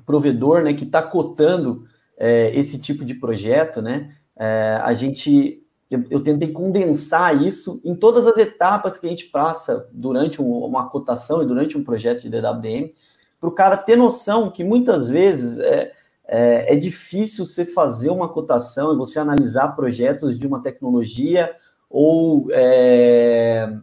provedor, 0.06 0.64
né, 0.64 0.74
que 0.74 0.84
está 0.84 1.02
cotando 1.02 1.86
é, 2.18 2.52
esse 2.58 2.80
tipo 2.80 3.06
de 3.06 3.16
projeto, 3.16 3.82
né? 3.82 4.16
É, 4.36 4.80
a 4.82 4.94
gente, 4.94 5.64
eu, 5.90 6.04
eu, 6.10 6.24
tentei 6.24 6.52
condensar 6.52 7.42
isso 7.42 7.82
em 7.84 7.96
todas 7.96 8.28
as 8.28 8.38
etapas 8.38 8.98
que 8.98 9.06
a 9.06 9.10
gente 9.10 9.26
passa 9.26 9.88
durante 9.92 10.42
um, 10.42 10.52
uma 10.64 10.90
cotação 10.90 11.42
e 11.42 11.46
durante 11.46 11.78
um 11.78 11.84
projeto 11.84 12.22
de 12.22 12.30
DWM, 12.30 12.92
para 13.40 13.50
o 13.50 13.54
cara 13.54 13.78
ter 13.78 13.96
noção 13.96 14.52
que 14.52 14.64
muitas 14.64 15.10
vezes 15.10 15.60
é, 15.60 15.92
é, 16.28 16.74
é, 16.74 16.76
difícil 16.76 17.46
você 17.46 17.66
fazer 17.66 18.10
uma 18.10 18.30
cotação 18.30 18.94
e 18.94 18.98
você 18.98 19.20
analisar 19.20 19.76
projetos 19.76 20.38
de 20.38 20.46
uma 20.46 20.62
tecnologia 20.62 21.56
ou 21.90 22.48
é, 22.52 23.74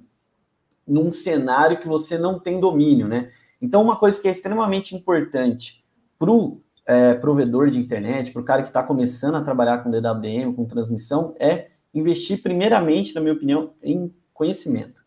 num 0.87 1.13
cenário 1.13 1.81
que 1.81 1.89
você 1.89 2.19
não 2.19 2.39
tem 2.39 2.61
domínio, 2.61 3.09
né? 3.09 3.31
Então, 3.61 3.83
uma 3.83 3.97
coisa 3.97 4.21
que 4.21 4.29
é 4.29 4.31
extremamente 4.31 4.95
importante 4.95 5.85
para 6.19 6.31
o 6.31 6.61
é, 6.87 7.15
provedor 7.15 7.71
de 7.71 7.81
internet, 7.81 8.33
para 8.33 8.43
o 8.43 8.45
cara 8.45 8.63
que 8.63 8.69
está 8.69 8.83
começando 8.83 9.37
a 9.37 9.43
trabalhar 9.43 9.79
com 9.79 9.91
DWM, 9.91 10.53
com 10.55 10.65
transmissão, 10.67 11.35
é 11.39 11.69
investir 11.95 12.43
primeiramente, 12.43 13.15
na 13.15 13.21
minha 13.21 13.33
opinião, 13.33 13.73
em 13.83 14.13
conhecimento. 14.33 15.03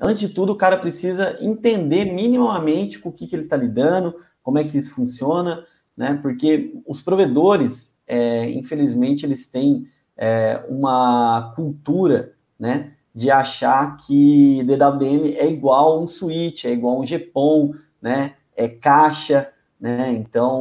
Antes 0.00 0.20
de 0.20 0.28
tudo, 0.28 0.52
o 0.52 0.56
cara 0.56 0.76
precisa 0.76 1.38
entender 1.40 2.04
minimamente 2.12 2.98
com 2.98 3.08
o 3.08 3.12
que, 3.12 3.26
que 3.26 3.34
ele 3.34 3.44
está 3.44 3.56
lidando, 3.56 4.14
como 4.42 4.58
é 4.58 4.64
que 4.64 4.76
isso 4.76 4.94
funciona, 4.94 5.64
né? 5.96 6.18
Porque 6.20 6.74
os 6.86 7.00
provedores, 7.00 7.98
é, 8.06 8.50
infelizmente, 8.50 9.24
eles 9.24 9.50
têm 9.50 9.86
é, 10.16 10.62
uma 10.68 11.52
cultura, 11.56 12.34
né? 12.58 12.92
De 13.16 13.30
achar 13.30 13.96
que 13.96 14.62
DWM 14.64 15.34
é 15.38 15.46
igual 15.48 16.02
um 16.02 16.06
switch, 16.06 16.66
é 16.66 16.70
igual 16.70 17.00
um 17.00 17.04
GPON, 17.04 17.72
né? 18.00 18.34
É 18.54 18.68
caixa, 18.68 19.50
né? 19.80 20.12
Então, 20.12 20.60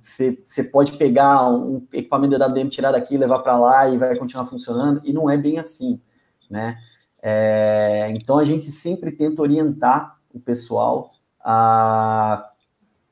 você 0.00 0.62
pode 0.70 0.92
pegar 0.92 1.50
um 1.50 1.82
equipamento 1.92 2.38
da 2.38 2.46
WM, 2.46 2.68
tirar 2.68 2.92
daqui, 2.92 3.16
levar 3.16 3.40
para 3.40 3.58
lá 3.58 3.88
e 3.88 3.98
vai 3.98 4.16
continuar 4.16 4.46
funcionando, 4.46 5.00
e 5.02 5.12
não 5.12 5.28
é 5.28 5.36
bem 5.36 5.58
assim, 5.58 6.00
né? 6.48 6.78
É, 7.20 8.12
então, 8.16 8.38
a 8.38 8.44
gente 8.44 8.66
sempre 8.66 9.10
tenta 9.10 9.42
orientar 9.42 10.16
o 10.32 10.38
pessoal 10.38 11.10
a 11.40 12.48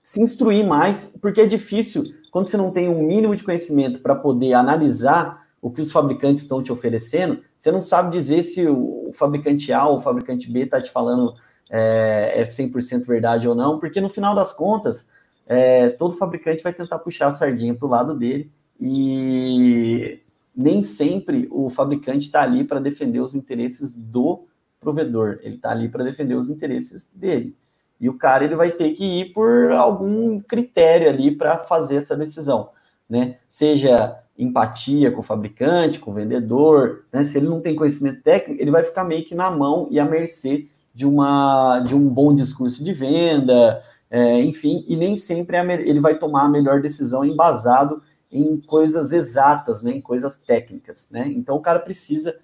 se 0.00 0.22
instruir 0.22 0.64
mais, 0.64 1.12
porque 1.20 1.40
é 1.40 1.46
difícil, 1.46 2.04
quando 2.30 2.46
você 2.46 2.56
não 2.56 2.70
tem 2.70 2.88
um 2.88 3.02
mínimo 3.02 3.34
de 3.34 3.42
conhecimento 3.42 4.00
para 4.00 4.14
poder 4.14 4.52
analisar 4.52 5.44
o 5.60 5.70
que 5.70 5.80
os 5.80 5.90
fabricantes 5.90 6.42
estão 6.42 6.62
te 6.62 6.72
oferecendo, 6.72 7.42
você 7.56 7.72
não 7.72 7.82
sabe 7.82 8.10
dizer 8.10 8.42
se 8.42 8.66
o 8.66 9.10
fabricante 9.14 9.72
A 9.72 9.86
ou 9.86 9.96
o 9.96 10.00
fabricante 10.00 10.50
B 10.50 10.60
está 10.60 10.80
te 10.80 10.90
falando 10.90 11.34
é, 11.70 12.32
é 12.36 12.44
100% 12.44 13.06
verdade 13.06 13.48
ou 13.48 13.54
não, 13.54 13.78
porque 13.78 14.00
no 14.00 14.08
final 14.08 14.34
das 14.34 14.52
contas, 14.52 15.10
é, 15.46 15.88
todo 15.90 16.16
fabricante 16.16 16.62
vai 16.62 16.72
tentar 16.72 16.98
puxar 16.98 17.28
a 17.28 17.32
sardinha 17.32 17.74
para 17.74 17.86
o 17.86 17.90
lado 17.90 18.14
dele 18.14 18.50
e 18.80 20.20
nem 20.54 20.82
sempre 20.82 21.48
o 21.50 21.68
fabricante 21.68 22.26
está 22.26 22.42
ali 22.42 22.64
para 22.64 22.80
defender 22.80 23.20
os 23.20 23.34
interesses 23.34 23.94
do 23.94 24.46
provedor, 24.80 25.38
ele 25.42 25.56
está 25.56 25.70
ali 25.70 25.88
para 25.88 26.04
defender 26.04 26.34
os 26.34 26.48
interesses 26.48 27.08
dele. 27.12 27.56
E 27.98 28.08
o 28.08 28.18
cara 28.18 28.44
ele 28.44 28.54
vai 28.54 28.70
ter 28.72 28.92
que 28.92 29.04
ir 29.04 29.32
por 29.32 29.72
algum 29.72 30.38
critério 30.40 31.08
ali 31.08 31.34
para 31.34 31.58
fazer 31.58 31.96
essa 31.96 32.16
decisão, 32.16 32.70
né? 33.08 33.38
Seja 33.48 34.22
empatia 34.38 35.10
com 35.10 35.20
o 35.20 35.24
fabricante, 35.24 35.98
com 35.98 36.10
o 36.10 36.14
vendedor, 36.14 37.04
né? 37.12 37.24
Se 37.24 37.38
ele 37.38 37.48
não 37.48 37.60
tem 37.60 37.74
conhecimento 37.74 38.22
técnico, 38.22 38.60
ele 38.60 38.70
vai 38.70 38.82
ficar 38.82 39.04
meio 39.04 39.24
que 39.24 39.34
na 39.34 39.50
mão 39.50 39.88
e 39.90 39.98
à 39.98 40.04
mercê 40.04 40.66
de 40.94 41.06
uma 41.06 41.80
de 41.80 41.94
um 41.94 42.08
bom 42.08 42.34
discurso 42.34 42.82
de 42.82 42.92
venda, 42.92 43.82
é, 44.10 44.40
enfim, 44.42 44.84
e 44.88 44.96
nem 44.96 45.16
sempre 45.16 45.56
é 45.56 45.74
ele 45.82 46.00
vai 46.00 46.18
tomar 46.18 46.44
a 46.44 46.48
melhor 46.48 46.80
decisão 46.80 47.24
embasado 47.24 48.02
em 48.30 48.56
coisas 48.60 49.12
exatas, 49.12 49.82
né, 49.82 49.92
em 49.92 50.00
coisas 50.00 50.38
técnicas, 50.38 51.08
né? 51.10 51.26
Então 51.28 51.56
o 51.56 51.60
cara 51.60 51.78
precisa 51.78 52.36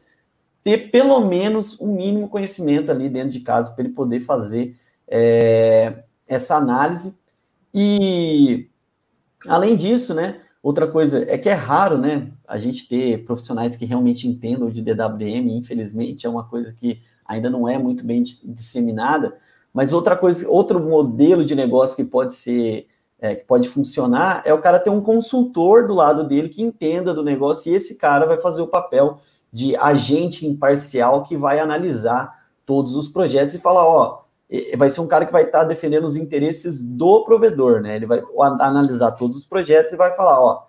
ter 0.65 0.91
pelo 0.91 1.21
menos 1.27 1.81
um 1.81 1.95
mínimo 1.95 2.29
conhecimento 2.29 2.91
ali 2.91 3.09
dentro 3.09 3.31
de 3.31 3.41
casa 3.41 3.73
para 3.73 3.85
ele 3.85 3.93
poder 3.93 4.21
fazer 4.21 4.77
é, 5.09 6.05
essa 6.27 6.57
análise. 6.57 7.15
E 7.75 8.69
além 9.47 9.77
disso, 9.77 10.15
né, 10.15 10.41
outra 10.63 10.87
coisa 10.87 11.25
é 11.29 11.37
que 11.37 11.49
é 11.49 11.55
raro, 11.55 11.99
né, 11.99 12.31
a 12.47 12.59
gente 12.59 12.89
ter 12.89 13.25
profissionais 13.25 13.75
que 13.75 13.85
realmente 13.85 14.29
entendam 14.29 14.71
de 14.71 14.81
DWM, 14.81 15.51
infelizmente 15.51 16.27
é 16.27 16.31
uma 16.31 16.45
coisa 16.45 16.73
que 16.73 17.01
ainda 17.27 17.51
não 17.51 17.69
é 17.69 17.79
muito 17.79 18.05
bem 18.05 18.23
disseminada. 18.23 19.37
Mas 19.73 19.93
outra 19.93 20.17
coisa, 20.17 20.49
outro 20.49 20.79
modelo 20.79 21.45
de 21.45 21.55
negócio 21.55 21.97
que 21.97 22.05
pode 22.05 22.35
ser, 22.35 22.87
é, 23.19 23.35
que 23.35 23.45
pode 23.45 23.69
funcionar, 23.69 24.43
é 24.45 24.53
o 24.53 24.61
cara 24.61 24.79
ter 24.79 24.91
um 24.91 25.01
consultor 25.01 25.87
do 25.87 25.95
lado 25.95 26.29
dele 26.29 26.49
que 26.49 26.63
entenda 26.63 27.15
do 27.15 27.25
negócio 27.25 27.73
e 27.73 27.75
esse 27.75 27.97
cara 27.97 28.27
vai 28.27 28.39
fazer 28.39 28.61
o 28.61 28.67
papel 28.67 29.19
de 29.53 29.75
agente 29.77 30.47
imparcial 30.47 31.25
que 31.25 31.37
vai 31.37 31.59
analisar 31.59 32.43
todos 32.65 32.97
os 32.97 33.09
projetos 33.09 33.55
e 33.55 33.59
falar, 33.59 33.85
ó, 33.85 34.22
vai 34.77 34.91
ser 34.91 35.01
um 35.01 35.07
cara 35.07 35.25
que 35.25 35.33
vai 35.33 35.45
estar 35.45 35.65
defendendo 35.65 36.05
os 36.05 36.17
interesses 36.17 36.85
do 36.85 37.25
provedor, 37.25 37.81
né? 37.81 37.97
Ele 37.97 38.07
vai 38.07 38.23
analisar 38.61 39.13
todos 39.13 39.37
os 39.37 39.47
projetos 39.47 39.93
e 39.93 39.97
vai 39.97 40.15
falar, 40.15 40.41
ó, 40.41 40.67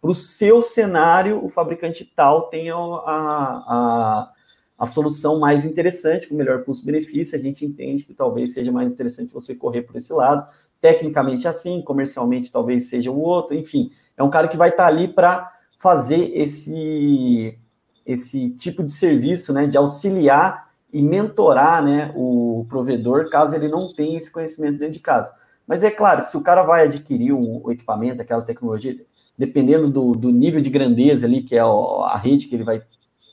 para 0.00 0.10
o 0.10 0.14
seu 0.14 0.62
cenário, 0.62 1.44
o 1.44 1.48
fabricante 1.48 2.04
tal 2.14 2.48
tem 2.48 2.70
a, 2.70 2.76
a, 2.76 4.30
a 4.78 4.86
solução 4.86 5.38
mais 5.38 5.64
interessante, 5.64 6.28
com 6.28 6.34
melhor 6.34 6.64
custo-benefício, 6.64 7.36
a 7.36 7.40
gente 7.40 7.64
entende 7.64 8.04
que 8.04 8.14
talvez 8.14 8.52
seja 8.52 8.70
mais 8.70 8.92
interessante 8.92 9.32
você 9.32 9.54
correr 9.54 9.82
por 9.82 9.96
esse 9.96 10.12
lado. 10.12 10.46
Tecnicamente 10.80 11.48
assim, 11.48 11.82
comercialmente 11.82 12.52
talvez 12.52 12.88
seja 12.88 13.10
um 13.10 13.20
outro, 13.20 13.54
enfim. 13.54 13.90
É 14.16 14.22
um 14.22 14.30
cara 14.30 14.48
que 14.48 14.56
vai 14.56 14.68
estar 14.68 14.86
ali 14.86 15.08
para 15.08 15.52
fazer 15.78 16.30
esse, 16.34 17.58
esse 18.04 18.50
tipo 18.50 18.82
de 18.84 18.92
serviço, 18.92 19.52
né, 19.52 19.66
de 19.66 19.76
auxiliar 19.76 20.65
e 20.96 21.02
mentorar, 21.02 21.84
né, 21.84 22.10
o 22.16 22.64
provedor, 22.70 23.28
caso 23.28 23.54
ele 23.54 23.68
não 23.68 23.92
tenha 23.92 24.16
esse 24.16 24.32
conhecimento 24.32 24.78
dentro 24.78 24.94
de 24.94 25.00
casa. 25.00 25.34
Mas 25.66 25.82
é 25.82 25.90
claro 25.90 26.22
que 26.22 26.28
se 26.28 26.38
o 26.38 26.42
cara 26.42 26.62
vai 26.62 26.84
adquirir 26.84 27.32
o, 27.32 27.70
equipamento, 27.70 28.22
aquela 28.22 28.40
tecnologia, 28.40 28.96
dependendo 29.36 29.90
do, 29.90 30.12
do, 30.12 30.30
nível 30.30 30.62
de 30.62 30.70
grandeza 30.70 31.26
ali, 31.26 31.42
que 31.42 31.54
é 31.54 31.60
a 31.60 32.16
rede 32.16 32.46
que 32.46 32.54
ele 32.54 32.64
vai 32.64 32.82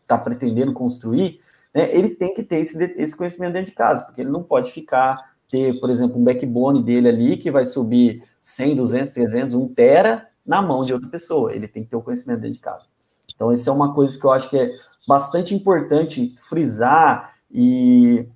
está 0.02 0.18
pretendendo 0.18 0.74
construir, 0.74 1.40
né, 1.74 1.90
ele 1.96 2.10
tem 2.10 2.34
que 2.34 2.44
ter 2.44 2.58
esse, 2.58 2.78
esse 2.98 3.16
conhecimento 3.16 3.54
dentro 3.54 3.72
de 3.72 3.78
casa, 3.78 4.04
porque 4.04 4.20
ele 4.20 4.30
não 4.30 4.44
pode 4.44 4.74
ficar, 4.74 5.16
ter, 5.50 5.80
por 5.80 5.90
exemplo, 5.90 6.20
um 6.20 6.24
backbone 6.24 6.84
dele 6.84 7.08
ali 7.08 7.38
que 7.38 7.50
vai 7.50 7.66
subir 7.66 8.22
100, 8.42 8.76
200, 8.76 9.14
300, 9.14 9.56
1 9.56 9.74
tera 9.74 10.28
na 10.46 10.62
mão 10.62 10.84
de 10.84 10.94
outra 10.94 11.08
pessoa. 11.08 11.54
Ele 11.54 11.70
tem 11.70 11.86
que 11.86 11.90
ter 11.92 11.96
o 11.96 12.02
conhecimento 12.02 12.42
dentro 12.42 12.56
de 12.56 12.60
casa. 12.60 12.90
Então, 13.34 13.54
isso 13.54 13.70
é 13.70 13.72
uma 13.72 13.94
coisa 13.94 14.20
que 14.20 14.26
eu 14.26 14.32
acho 14.32 14.50
que 14.50 14.58
é 14.58 14.70
bastante 15.08 15.56
importante 15.56 16.36
frisar 16.50 17.33
e, 17.54 18.28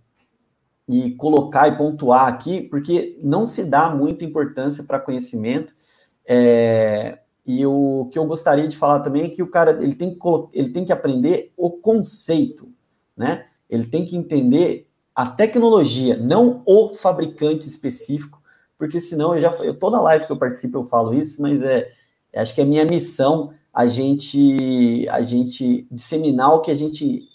e 0.87 1.11
colocar 1.15 1.67
e 1.67 1.75
pontuar 1.75 2.27
aqui, 2.27 2.61
porque 2.61 3.19
não 3.23 3.47
se 3.47 3.65
dá 3.65 3.89
muita 3.89 4.23
importância 4.23 4.83
para 4.83 4.99
conhecimento. 4.99 5.73
É, 6.25 7.17
e 7.45 7.65
o 7.65 8.09
que 8.11 8.19
eu 8.19 8.25
gostaria 8.25 8.67
de 8.67 8.77
falar 8.77 8.99
também 8.99 9.23
é 9.25 9.29
que 9.29 9.41
o 9.41 9.49
cara 9.49 9.81
ele 9.81 9.95
tem 9.95 10.13
que, 10.13 10.19
ele 10.53 10.69
tem 10.69 10.85
que 10.85 10.93
aprender 10.93 11.51
o 11.57 11.71
conceito, 11.71 12.71
né? 13.15 13.47
Ele 13.67 13.87
tem 13.87 14.05
que 14.05 14.15
entender 14.15 14.87
a 15.15 15.25
tecnologia, 15.25 16.15
não 16.15 16.61
o 16.65 16.93
fabricante 16.93 17.67
específico, 17.67 18.41
porque 18.77 18.99
senão 18.99 19.33
eu 19.33 19.41
já 19.41 19.49
eu, 19.63 19.73
toda 19.73 19.99
live 19.99 20.27
que 20.27 20.31
eu 20.31 20.37
participo 20.37 20.77
eu 20.77 20.85
falo 20.85 21.13
isso, 21.13 21.41
mas 21.41 21.63
é 21.63 21.91
acho 22.35 22.53
que 22.53 22.61
é 22.61 22.65
minha 22.65 22.85
missão 22.85 23.53
a 23.77 23.85
gente 23.85 25.07
a 25.07 25.21
gente 25.21 25.87
disseminar 25.91 26.55
o 26.55 26.61
que 26.61 26.71
a 26.71 26.73
gente 26.73 27.29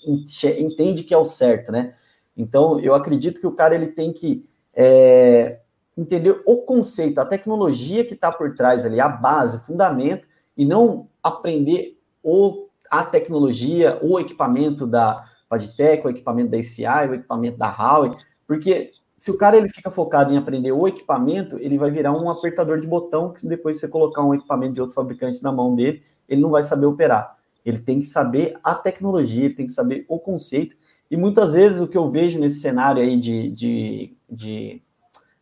entende 0.58 1.04
que 1.04 1.14
é 1.14 1.16
o 1.16 1.24
certo, 1.24 1.70
né? 1.70 1.94
Então 2.36 2.80
eu 2.80 2.96
acredito 2.96 3.40
que 3.40 3.46
o 3.46 3.52
cara 3.52 3.76
ele 3.76 3.86
tem 3.86 4.12
que 4.12 4.44
é, 4.74 5.60
entender 5.96 6.42
o 6.44 6.56
conceito, 6.62 7.20
a 7.20 7.24
tecnologia 7.24 8.04
que 8.04 8.14
está 8.14 8.32
por 8.32 8.56
trás 8.56 8.84
ali, 8.84 8.98
a 8.98 9.08
base, 9.08 9.56
o 9.56 9.60
fundamento, 9.60 10.26
e 10.56 10.64
não 10.64 11.06
aprender 11.22 11.96
o, 12.24 12.66
a 12.90 13.04
tecnologia, 13.04 14.00
o 14.02 14.18
equipamento 14.18 14.84
da 14.84 15.22
Padtech, 15.48 16.04
o 16.04 16.10
equipamento 16.10 16.50
da 16.50 16.58
ICI, 16.58 17.08
o 17.08 17.14
equipamento 17.14 17.56
da 17.56 17.68
Huawei, 17.70 18.16
porque 18.48 18.90
se 19.16 19.30
o 19.30 19.38
cara 19.38 19.56
ele 19.56 19.68
fica 19.68 19.92
focado 19.92 20.34
em 20.34 20.36
aprender 20.36 20.72
o 20.72 20.88
equipamento, 20.88 21.56
ele 21.60 21.78
vai 21.78 21.92
virar 21.92 22.20
um 22.20 22.28
apertador 22.28 22.80
de 22.80 22.88
botão 22.88 23.32
que 23.32 23.46
depois 23.46 23.78
você 23.78 23.86
colocar 23.86 24.24
um 24.24 24.34
equipamento 24.34 24.74
de 24.74 24.80
outro 24.80 24.96
fabricante 24.96 25.40
na 25.40 25.52
mão 25.52 25.76
dele, 25.76 26.02
ele 26.32 26.40
não 26.40 26.50
vai 26.50 26.62
saber 26.62 26.86
operar. 26.86 27.36
Ele 27.64 27.78
tem 27.78 28.00
que 28.00 28.06
saber 28.06 28.58
a 28.64 28.74
tecnologia, 28.74 29.44
ele 29.44 29.54
tem 29.54 29.66
que 29.66 29.72
saber 29.72 30.04
o 30.08 30.18
conceito. 30.18 30.76
E 31.10 31.16
muitas 31.16 31.52
vezes 31.52 31.80
o 31.80 31.86
que 31.86 31.96
eu 31.96 32.10
vejo 32.10 32.40
nesse 32.40 32.60
cenário 32.60 33.02
aí 33.02 33.18
de, 33.18 33.50
de, 33.50 34.16
de 34.28 34.82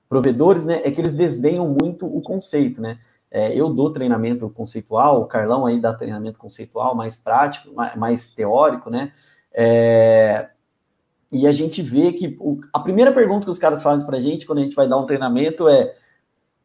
provedores, 0.08 0.64
né, 0.64 0.82
é 0.84 0.90
que 0.90 1.00
eles 1.00 1.14
desdenham 1.14 1.68
muito 1.80 2.04
o 2.06 2.20
conceito, 2.20 2.82
né? 2.82 2.98
É, 3.30 3.54
eu 3.54 3.72
dou 3.72 3.92
treinamento 3.92 4.50
conceitual, 4.50 5.22
o 5.22 5.26
Carlão 5.26 5.64
aí 5.64 5.80
dá 5.80 5.94
treinamento 5.94 6.36
conceitual 6.36 6.96
mais 6.96 7.14
prático, 7.14 7.72
mais, 7.72 7.94
mais 7.94 8.30
teórico, 8.30 8.90
né? 8.90 9.12
É, 9.54 10.48
e 11.30 11.46
a 11.46 11.52
gente 11.52 11.80
vê 11.80 12.12
que 12.12 12.36
o, 12.40 12.60
a 12.72 12.80
primeira 12.80 13.12
pergunta 13.12 13.44
que 13.44 13.50
os 13.50 13.58
caras 13.58 13.84
fazem 13.84 14.04
para 14.04 14.18
a 14.18 14.20
gente 14.20 14.44
quando 14.44 14.58
a 14.58 14.62
gente 14.62 14.74
vai 14.74 14.88
dar 14.88 14.98
um 14.98 15.06
treinamento 15.06 15.68
é 15.68 15.94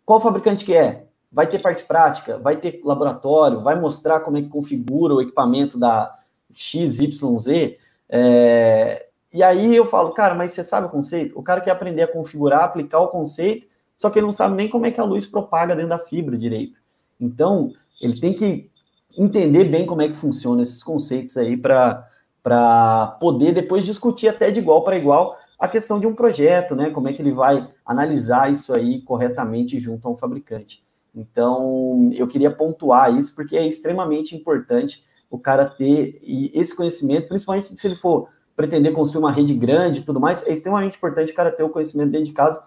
qual 0.03 0.19
fabricante 0.19 0.65
que 0.65 0.73
é? 0.73 1.04
Vai 1.35 1.47
ter 1.47 1.59
parte 1.59 1.83
prática? 1.83 2.37
Vai 2.37 2.55
ter 2.55 2.79
laboratório? 2.81 3.61
Vai 3.61 3.77
mostrar 3.77 4.21
como 4.21 4.37
é 4.37 4.41
que 4.41 4.47
configura 4.47 5.13
o 5.13 5.21
equipamento 5.21 5.77
da 5.77 6.15
XYZ? 6.49 7.75
É, 8.07 9.07
e 9.33 9.43
aí 9.43 9.75
eu 9.75 9.85
falo, 9.85 10.13
cara, 10.13 10.33
mas 10.33 10.53
você 10.53 10.63
sabe 10.63 10.87
o 10.87 10.89
conceito? 10.89 11.37
O 11.37 11.43
cara 11.43 11.59
quer 11.59 11.71
aprender 11.71 12.03
a 12.03 12.07
configurar, 12.07 12.63
aplicar 12.63 13.01
o 13.01 13.09
conceito, 13.09 13.67
só 13.97 14.09
que 14.09 14.17
ele 14.17 14.27
não 14.27 14.31
sabe 14.31 14.55
nem 14.55 14.69
como 14.69 14.85
é 14.85 14.91
que 14.91 15.01
a 15.01 15.03
luz 15.03 15.25
propaga 15.25 15.75
dentro 15.75 15.89
da 15.89 15.99
fibra 15.99 16.37
direito. 16.37 16.79
Então, 17.19 17.69
ele 18.01 18.17
tem 18.17 18.33
que 18.33 18.71
entender 19.17 19.65
bem 19.65 19.85
como 19.85 20.01
é 20.01 20.07
que 20.07 20.15
funciona 20.15 20.61
esses 20.61 20.81
conceitos 20.81 21.35
aí 21.35 21.57
para 21.57 23.17
poder 23.19 23.53
depois 23.53 23.83
discutir 23.83 24.29
até 24.29 24.51
de 24.51 24.61
igual 24.61 24.85
para 24.85 24.95
igual 24.95 25.37
a 25.59 25.67
questão 25.67 25.99
de 25.99 26.07
um 26.07 26.15
projeto, 26.15 26.77
né? 26.77 26.91
Como 26.91 27.09
é 27.09 27.13
que 27.13 27.21
ele 27.21 27.33
vai 27.33 27.67
analisar 27.85 28.49
isso 28.49 28.73
aí 28.73 29.01
corretamente 29.01 29.77
junto 29.81 30.07
a 30.07 30.11
um 30.11 30.15
fabricante. 30.15 30.84
Então, 31.15 32.11
eu 32.13 32.27
queria 32.27 32.51
pontuar 32.51 33.15
isso 33.17 33.33
porque 33.33 33.55
é 33.55 33.65
extremamente 33.65 34.35
importante 34.35 35.03
o 35.29 35.39
cara 35.39 35.65
ter 35.65 36.21
esse 36.53 36.75
conhecimento, 36.75 37.27
principalmente 37.27 37.77
se 37.79 37.87
ele 37.87 37.95
for 37.95 38.27
pretender 38.55 38.93
construir 38.93 39.23
uma 39.23 39.31
rede 39.31 39.53
grande 39.53 39.99
e 39.99 40.03
tudo 40.03 40.19
mais, 40.19 40.45
é 40.45 40.53
extremamente 40.53 40.97
importante 40.97 41.31
o 41.31 41.35
cara 41.35 41.51
ter 41.51 41.63
o 41.63 41.69
conhecimento 41.69 42.11
dentro 42.11 42.27
de 42.27 42.33
casa, 42.33 42.61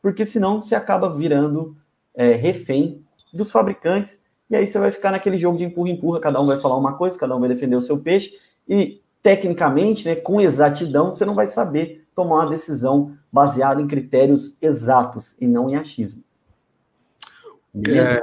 porque 0.00 0.24
senão 0.24 0.60
você 0.60 0.74
acaba 0.74 1.12
virando 1.12 1.76
é, 2.14 2.32
refém 2.34 3.04
dos 3.32 3.50
fabricantes, 3.50 4.24
e 4.50 4.56
aí 4.56 4.66
você 4.66 4.78
vai 4.78 4.92
ficar 4.92 5.10
naquele 5.10 5.36
jogo 5.36 5.56
de 5.56 5.64
empurra-empurra, 5.64 6.20
cada 6.20 6.40
um 6.40 6.46
vai 6.46 6.60
falar 6.60 6.76
uma 6.76 6.94
coisa, 6.94 7.18
cada 7.18 7.34
um 7.34 7.40
vai 7.40 7.48
defender 7.48 7.76
o 7.76 7.80
seu 7.80 7.98
peixe, 7.98 8.32
e 8.68 9.00
tecnicamente, 9.22 10.06
né, 10.06 10.14
com 10.14 10.40
exatidão, 10.40 11.12
você 11.12 11.24
não 11.24 11.34
vai 11.34 11.48
saber 11.48 12.04
tomar 12.14 12.40
uma 12.40 12.50
decisão 12.50 13.16
baseada 13.32 13.80
em 13.80 13.86
critérios 13.86 14.58
exatos 14.60 15.36
e 15.40 15.46
não 15.46 15.70
em 15.70 15.76
achismo. 15.76 16.22
É, 17.86 18.22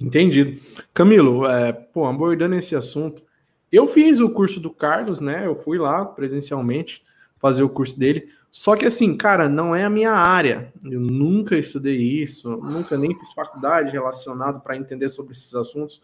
entendido. 0.00 0.60
Camilo, 0.92 1.46
é, 1.46 1.72
pô, 1.72 2.06
abordando 2.06 2.54
esse 2.54 2.74
assunto, 2.74 3.22
eu 3.70 3.86
fiz 3.86 4.20
o 4.20 4.30
curso 4.30 4.60
do 4.60 4.70
Carlos, 4.70 5.20
né? 5.20 5.46
Eu 5.46 5.56
fui 5.56 5.78
lá 5.78 6.04
presencialmente 6.04 7.02
fazer 7.38 7.62
o 7.62 7.68
curso 7.68 7.98
dele. 7.98 8.28
Só 8.50 8.76
que 8.76 8.84
assim, 8.84 9.16
cara, 9.16 9.48
não 9.48 9.74
é 9.74 9.84
a 9.84 9.90
minha 9.90 10.12
área. 10.12 10.72
Eu 10.84 11.00
nunca 11.00 11.56
estudei 11.56 11.96
isso, 11.96 12.50
nunca 12.58 12.98
nem 12.98 13.18
fiz 13.18 13.32
faculdade 13.32 13.90
relacionado 13.90 14.60
para 14.60 14.76
entender 14.76 15.08
sobre 15.08 15.32
esses 15.32 15.54
assuntos. 15.54 16.02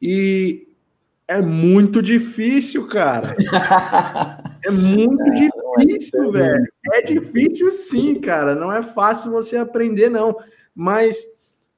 E 0.00 0.68
é 1.26 1.42
muito 1.42 2.00
difícil, 2.00 2.86
cara. 2.86 3.36
É 4.64 4.70
muito 4.70 5.22
difícil, 5.30 6.32
velho. 6.32 6.66
É 6.92 7.00
difícil 7.00 7.70
sim, 7.70 8.20
cara. 8.20 8.54
Não 8.56 8.70
é 8.70 8.82
fácil 8.82 9.30
você 9.30 9.56
aprender, 9.56 10.10
não. 10.10 10.36
Mas 10.74 11.24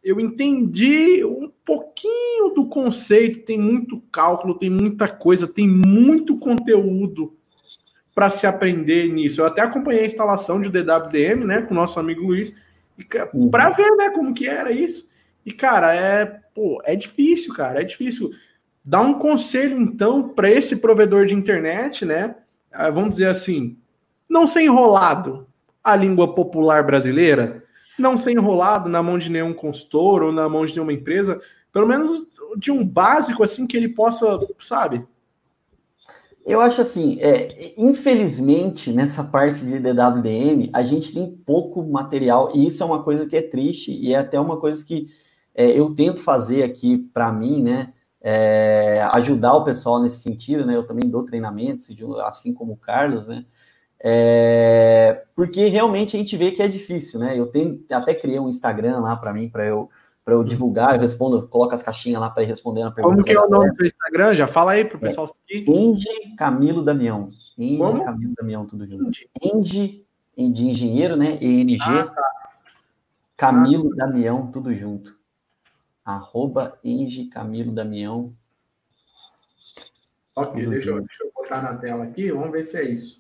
eu 0.03 0.19
entendi 0.19 1.25
um 1.25 1.51
pouquinho 1.65 2.51
do 2.55 2.67
conceito, 2.67 3.45
tem 3.45 3.59
muito 3.59 4.03
cálculo, 4.11 4.59
tem 4.59 4.71
muita 4.71 5.07
coisa, 5.07 5.47
tem 5.47 5.69
muito 5.69 6.39
conteúdo 6.39 7.37
para 8.15 8.31
se 8.31 8.47
aprender 8.47 9.13
nisso. 9.13 9.41
Eu 9.41 9.47
até 9.47 9.61
acompanhei 9.61 10.03
a 10.03 10.07
instalação 10.07 10.61
de 10.61 10.71
DWDM, 10.71 11.45
né, 11.45 11.63
com 11.63 11.73
o 11.73 11.77
nosso 11.77 12.01
amigo 12.01 12.23
Luiz, 12.23 12.57
para 13.51 13.69
uhum. 13.69 13.75
ver, 13.75 13.91
né, 13.97 14.11
como 14.11 14.35
que 14.35 14.49
era 14.49 14.73
isso. 14.73 15.11
E 15.45 15.53
cara, 15.53 15.95
é, 15.95 16.25
pô, 16.55 16.81
é 16.85 16.97
difícil, 16.97 17.55
cara, 17.55 17.81
é 17.81 17.85
difícil. 17.85 18.31
Dá 18.85 19.01
um 19.01 19.15
conselho 19.15 19.79
então 19.79 20.29
para 20.31 20.51
esse 20.51 20.77
provedor 20.77 21.27
de 21.27 21.35
internet, 21.35 22.05
né? 22.05 22.35
Ah, 22.73 22.91
vamos 22.91 23.11
dizer 23.11 23.27
assim, 23.27 23.77
não 24.29 24.47
ser 24.47 24.63
enrolado 24.63 25.47
a 25.83 25.97
língua 25.97 26.35
popular 26.35 26.85
brasileira, 26.85 27.65
não 28.01 28.17
ser 28.17 28.33
enrolado 28.33 28.89
na 28.89 29.03
mão 29.03 29.19
de 29.19 29.31
nenhum 29.31 29.53
consultor 29.53 30.23
ou 30.23 30.33
na 30.33 30.49
mão 30.49 30.65
de 30.65 30.75
nenhuma 30.75 30.93
empresa, 30.93 31.41
pelo 31.73 31.87
menos 31.87 32.27
de 32.57 32.71
um 32.71 32.85
básico 32.85 33.43
assim 33.43 33.67
que 33.67 33.77
ele 33.77 33.89
possa, 33.89 34.39
sabe? 34.59 35.07
Eu 36.45 36.61
acho 36.61 36.81
assim, 36.81 37.19
é, 37.21 37.75
infelizmente, 37.77 38.93
nessa 38.93 39.23
parte 39.23 39.65
de 39.65 39.79
DWDM, 39.79 40.71
a 40.73 40.83
gente 40.83 41.13
tem 41.13 41.31
pouco 41.31 41.83
material, 41.83 42.51
e 42.55 42.67
isso 42.67 42.83
é 42.83 42.87
uma 42.87 43.03
coisa 43.03 43.27
que 43.27 43.37
é 43.37 43.43
triste, 43.43 43.93
e 43.93 44.13
é 44.15 44.19
até 44.19 44.41
uma 44.41 44.57
coisa 44.57 44.85
que 44.85 45.09
é, 45.55 45.79
eu 45.79 45.95
tento 45.95 46.21
fazer 46.21 46.63
aqui 46.63 46.99
para 47.13 47.33
mim, 47.33 47.63
né? 47.63 47.93
É, 48.23 49.01
ajudar 49.13 49.55
o 49.55 49.65
pessoal 49.65 50.03
nesse 50.03 50.23
sentido, 50.23 50.67
né? 50.67 50.75
Eu 50.77 50.87
também 50.87 51.09
dou 51.09 51.25
treinamentos, 51.25 51.91
assim 52.23 52.53
como 52.53 52.73
o 52.73 52.77
Carlos, 52.77 53.29
né? 53.29 53.45
É, 54.03 55.25
porque 55.35 55.67
realmente 55.69 56.17
a 56.17 56.19
gente 56.19 56.37
vê 56.37 56.51
que 56.53 56.63
é 56.63 56.69
difícil, 56.69 57.21
né? 57.21 57.39
Eu 57.39 57.47
tenho 57.47 57.85
até 57.91 58.15
criei 58.15 58.39
um 58.39 58.49
Instagram 58.49 59.01
lá 59.01 59.15
para 59.17 59.33
mim, 59.33 59.49
para 59.49 59.67
eu 59.67 59.91
para 60.25 60.35
eu 60.35 60.45
divulgar, 60.45 60.95
eu 60.95 61.01
respondo, 61.01 61.49
coloco 61.49 61.75
as 61.75 61.83
caixinhas 61.83 62.21
lá 62.21 62.31
para 62.31 62.43
ir 62.43 62.47
respondendo 62.47 62.89
a 62.89 62.91
pergunta. 62.91 63.17
Como 63.17 63.25
que 63.25 63.33
é 63.33 63.41
o 63.41 63.49
nome 63.49 63.73
do 63.73 63.85
Instagram? 63.85 64.35
Já 64.35 64.47
fala 64.47 64.73
aí 64.73 64.85
para 64.85 64.97
o 64.97 64.99
é, 64.99 65.09
pessoal 65.09 65.27
seguir. 65.27 65.69
Engie 65.69 66.37
Camilo 66.37 66.85
Damião. 66.85 67.31
Engie 67.59 68.05
Camilo 68.05 68.35
Damião, 68.37 68.67
tudo 68.67 68.87
junto. 68.87 69.11
Engie, 69.43 70.07
de 70.37 70.67
engenheiro, 70.67 71.17
né? 71.17 71.37
ENG. 71.41 71.79
Ah, 71.83 72.05
tá. 72.05 72.51
Camilo 73.37 73.91
ah. 73.93 73.97
Damião, 73.97 74.53
tudo 74.53 74.75
junto. 74.75 75.19
Arroba 76.05 76.79
Engie 76.85 77.29
Camilo 77.29 77.73
Damião. 77.73 78.33
Ok, 80.37 80.65
deixa 80.65 80.91
eu, 80.91 81.01
deixa 81.01 81.25
eu 81.25 81.33
botar 81.35 81.61
na 81.61 81.75
tela 81.75 82.05
aqui, 82.05 82.31
vamos 82.31 82.53
ver 82.53 82.67
se 82.67 82.77
é 82.77 82.85
isso. 82.85 83.20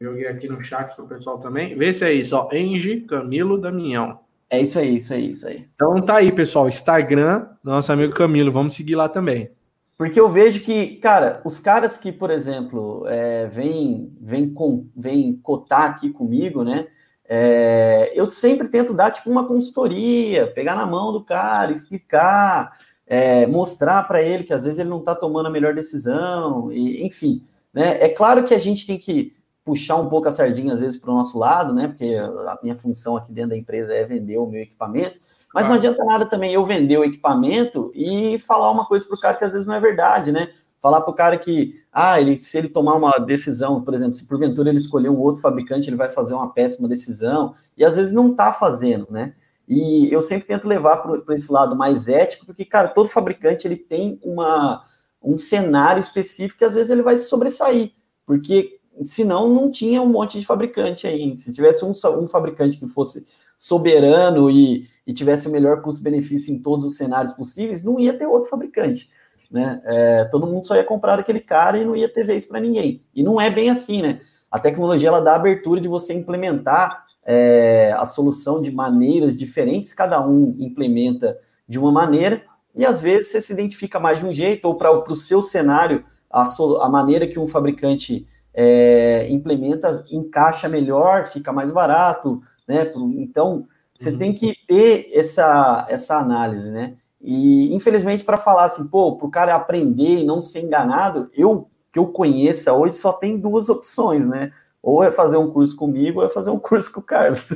Joguei 0.00 0.28
aqui 0.28 0.46
no 0.46 0.62
chat 0.62 0.94
para 0.94 1.04
o 1.04 1.08
pessoal 1.08 1.38
também. 1.38 1.76
Vê 1.76 1.92
se 1.92 2.04
é 2.04 2.12
isso, 2.12 2.36
ó. 2.36 2.48
Engie 2.52 3.00
Camilo 3.00 3.58
Damião. 3.58 4.20
É 4.48 4.60
isso 4.60 4.78
aí, 4.78 4.96
isso 4.96 5.12
aí, 5.12 5.32
isso 5.32 5.48
aí. 5.48 5.66
Então 5.74 6.00
tá 6.00 6.16
aí, 6.16 6.30
pessoal. 6.30 6.68
Instagram 6.68 7.48
do 7.64 7.72
nosso 7.72 7.92
amigo 7.92 8.14
Camilo. 8.14 8.52
Vamos 8.52 8.74
seguir 8.74 8.94
lá 8.94 9.08
também. 9.08 9.50
Porque 9.96 10.20
eu 10.20 10.28
vejo 10.30 10.60
que, 10.60 10.96
cara, 10.98 11.40
os 11.44 11.58
caras 11.58 11.96
que, 11.96 12.12
por 12.12 12.30
exemplo, 12.30 13.04
é, 13.08 13.48
vêm 13.48 14.16
vem, 14.20 14.54
com, 14.54 14.86
vem 14.96 15.36
cotar 15.42 15.90
aqui 15.90 16.10
comigo, 16.10 16.62
né? 16.62 16.86
É, 17.28 18.12
eu 18.14 18.30
sempre 18.30 18.68
tento 18.68 18.94
dar 18.94 19.10
tipo 19.10 19.28
uma 19.28 19.48
consultoria, 19.48 20.46
pegar 20.46 20.76
na 20.76 20.86
mão 20.86 21.12
do 21.12 21.24
cara, 21.24 21.72
explicar, 21.72 22.78
é, 23.04 23.48
mostrar 23.48 24.04
para 24.04 24.22
ele 24.22 24.44
que 24.44 24.54
às 24.54 24.62
vezes 24.62 24.78
ele 24.78 24.88
não 24.88 25.00
está 25.00 25.16
tomando 25.16 25.46
a 25.46 25.50
melhor 25.50 25.74
decisão, 25.74 26.70
e, 26.70 27.04
enfim. 27.04 27.42
Né? 27.74 28.00
É 28.00 28.08
claro 28.08 28.44
que 28.44 28.54
a 28.54 28.58
gente 28.58 28.86
tem 28.86 28.96
que 28.96 29.36
puxar 29.68 29.96
um 29.96 30.08
pouco 30.08 30.26
a 30.26 30.32
sardinha, 30.32 30.72
às 30.72 30.80
vezes, 30.80 30.96
para 30.96 31.10
o 31.10 31.14
nosso 31.14 31.38
lado, 31.38 31.74
né? 31.74 31.88
Porque 31.88 32.14
a 32.16 32.58
minha 32.62 32.74
função 32.74 33.18
aqui 33.18 33.30
dentro 33.30 33.50
da 33.50 33.56
empresa 33.58 33.92
é 33.92 34.02
vender 34.02 34.38
o 34.38 34.46
meu 34.46 34.62
equipamento. 34.62 35.18
Mas 35.54 35.66
claro. 35.66 35.68
não 35.68 35.74
adianta 35.74 36.04
nada 36.04 36.24
também 36.24 36.54
eu 36.54 36.64
vender 36.64 36.96
o 36.96 37.04
equipamento 37.04 37.92
e 37.94 38.38
falar 38.38 38.70
uma 38.70 38.86
coisa 38.86 39.06
para 39.06 39.14
o 39.14 39.20
cara 39.20 39.36
que 39.36 39.44
às 39.44 39.52
vezes 39.52 39.66
não 39.66 39.74
é 39.74 39.80
verdade, 39.80 40.32
né? 40.32 40.48
Falar 40.80 41.02
para 41.02 41.10
o 41.10 41.14
cara 41.14 41.36
que, 41.36 41.74
ah, 41.92 42.18
ele, 42.18 42.42
se 42.42 42.56
ele 42.56 42.70
tomar 42.70 42.94
uma 42.94 43.18
decisão, 43.18 43.82
por 43.82 43.92
exemplo, 43.92 44.14
se 44.14 44.26
porventura 44.26 44.70
ele 44.70 44.78
escolher 44.78 45.10
um 45.10 45.18
outro 45.18 45.42
fabricante, 45.42 45.90
ele 45.90 45.96
vai 45.96 46.08
fazer 46.08 46.32
uma 46.32 46.50
péssima 46.50 46.88
decisão, 46.88 47.54
e 47.76 47.84
às 47.84 47.96
vezes 47.96 48.14
não 48.14 48.30
está 48.30 48.54
fazendo, 48.54 49.06
né? 49.10 49.34
E 49.68 50.10
eu 50.10 50.22
sempre 50.22 50.46
tento 50.46 50.66
levar 50.66 50.96
para 50.96 51.34
esse 51.34 51.52
lado 51.52 51.76
mais 51.76 52.08
ético, 52.08 52.46
porque, 52.46 52.64
cara, 52.64 52.88
todo 52.88 53.10
fabricante 53.10 53.68
ele 53.68 53.76
tem 53.76 54.18
uma, 54.22 54.82
um 55.22 55.36
cenário 55.36 56.00
específico 56.00 56.58
que 56.58 56.64
às 56.64 56.74
vezes 56.74 56.90
ele 56.90 57.02
vai 57.02 57.18
se 57.18 57.28
sobressair, 57.28 57.92
porque 58.24 58.77
senão 59.04 59.48
não 59.52 59.70
tinha 59.70 60.02
um 60.02 60.08
monte 60.08 60.38
de 60.38 60.46
fabricante 60.46 61.06
aí. 61.06 61.36
Se 61.38 61.52
tivesse 61.52 61.84
um, 61.84 61.92
um 62.20 62.28
fabricante 62.28 62.78
que 62.78 62.86
fosse 62.88 63.26
soberano 63.56 64.50
e, 64.50 64.88
e 65.06 65.12
tivesse 65.12 65.48
o 65.48 65.50
melhor 65.50 65.82
custo-benefício 65.82 66.54
em 66.54 66.58
todos 66.58 66.84
os 66.84 66.96
cenários 66.96 67.32
possíveis, 67.32 67.82
não 67.82 67.98
ia 67.98 68.16
ter 68.16 68.26
outro 68.26 68.48
fabricante. 68.48 69.10
Né? 69.50 69.80
É, 69.84 70.24
todo 70.26 70.46
mundo 70.46 70.66
só 70.66 70.76
ia 70.76 70.84
comprar 70.84 71.18
aquele 71.18 71.40
cara 71.40 71.78
e 71.78 71.84
não 71.84 71.96
ia 71.96 72.08
ter 72.08 72.24
vez 72.24 72.46
para 72.46 72.60
ninguém. 72.60 73.02
E 73.14 73.22
não 73.22 73.40
é 73.40 73.50
bem 73.50 73.70
assim, 73.70 74.02
né? 74.02 74.20
A 74.50 74.58
tecnologia 74.58 75.08
ela 75.08 75.20
dá 75.20 75.34
abertura 75.34 75.80
de 75.80 75.88
você 75.88 76.14
implementar 76.14 77.04
é, 77.24 77.94
a 77.96 78.06
solução 78.06 78.60
de 78.60 78.70
maneiras 78.70 79.38
diferentes, 79.38 79.92
cada 79.92 80.26
um 80.26 80.56
implementa 80.58 81.38
de 81.68 81.78
uma 81.78 81.92
maneira, 81.92 82.42
e 82.74 82.86
às 82.86 83.02
vezes 83.02 83.30
você 83.30 83.40
se 83.40 83.52
identifica 83.52 84.00
mais 84.00 84.18
de 84.18 84.24
um 84.24 84.32
jeito, 84.32 84.66
ou 84.66 84.74
para 84.76 85.12
o 85.12 85.16
seu 85.16 85.42
cenário, 85.42 86.04
a, 86.30 86.44
a 86.80 86.88
maneira 86.88 87.26
que 87.26 87.38
um 87.38 87.46
fabricante 87.46 88.26
é, 88.60 89.28
implementa, 89.30 90.04
encaixa 90.10 90.68
melhor, 90.68 91.28
fica 91.28 91.52
mais 91.52 91.70
barato, 91.70 92.42
né? 92.66 92.90
Então, 93.16 93.68
você 93.96 94.10
uhum. 94.10 94.18
tem 94.18 94.34
que 94.34 94.52
ter 94.66 95.08
essa, 95.12 95.86
essa 95.88 96.16
análise, 96.16 96.68
né? 96.68 96.96
E, 97.20 97.72
infelizmente, 97.72 98.24
para 98.24 98.36
falar 98.36 98.64
assim, 98.64 98.88
pô, 98.88 99.14
para 99.14 99.26
o 99.28 99.30
cara 99.30 99.54
aprender 99.54 100.18
e 100.18 100.24
não 100.24 100.42
ser 100.42 100.62
enganado, 100.62 101.30
eu 101.34 101.68
que 101.92 102.00
eu 102.00 102.08
conheça 102.08 102.72
hoje 102.72 102.96
só 102.96 103.12
tem 103.12 103.38
duas 103.38 103.68
opções, 103.68 104.26
né? 104.26 104.50
Ou 104.82 105.04
é 105.04 105.12
fazer 105.12 105.36
um 105.36 105.52
curso 105.52 105.76
comigo, 105.76 106.18
ou 106.18 106.26
é 106.26 106.28
fazer 106.28 106.50
um 106.50 106.58
curso 106.58 106.92
com 106.92 106.98
o 106.98 107.04
Carlos. 107.04 107.50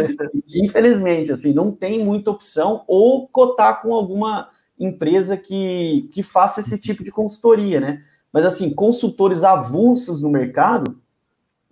infelizmente, 0.48 1.30
assim, 1.30 1.52
não 1.52 1.70
tem 1.70 2.02
muita 2.02 2.30
opção, 2.30 2.84
ou 2.88 3.28
cotar 3.28 3.82
com 3.82 3.92
alguma 3.92 4.48
empresa 4.78 5.36
que, 5.36 6.08
que 6.10 6.22
faça 6.22 6.60
esse 6.60 6.78
tipo 6.78 7.04
de 7.04 7.10
consultoria, 7.10 7.80
né? 7.80 8.02
Mas, 8.32 8.44
assim, 8.44 8.74
consultores 8.74 9.42
avulsos 9.42 10.22
no 10.22 10.30
mercado 10.30 11.00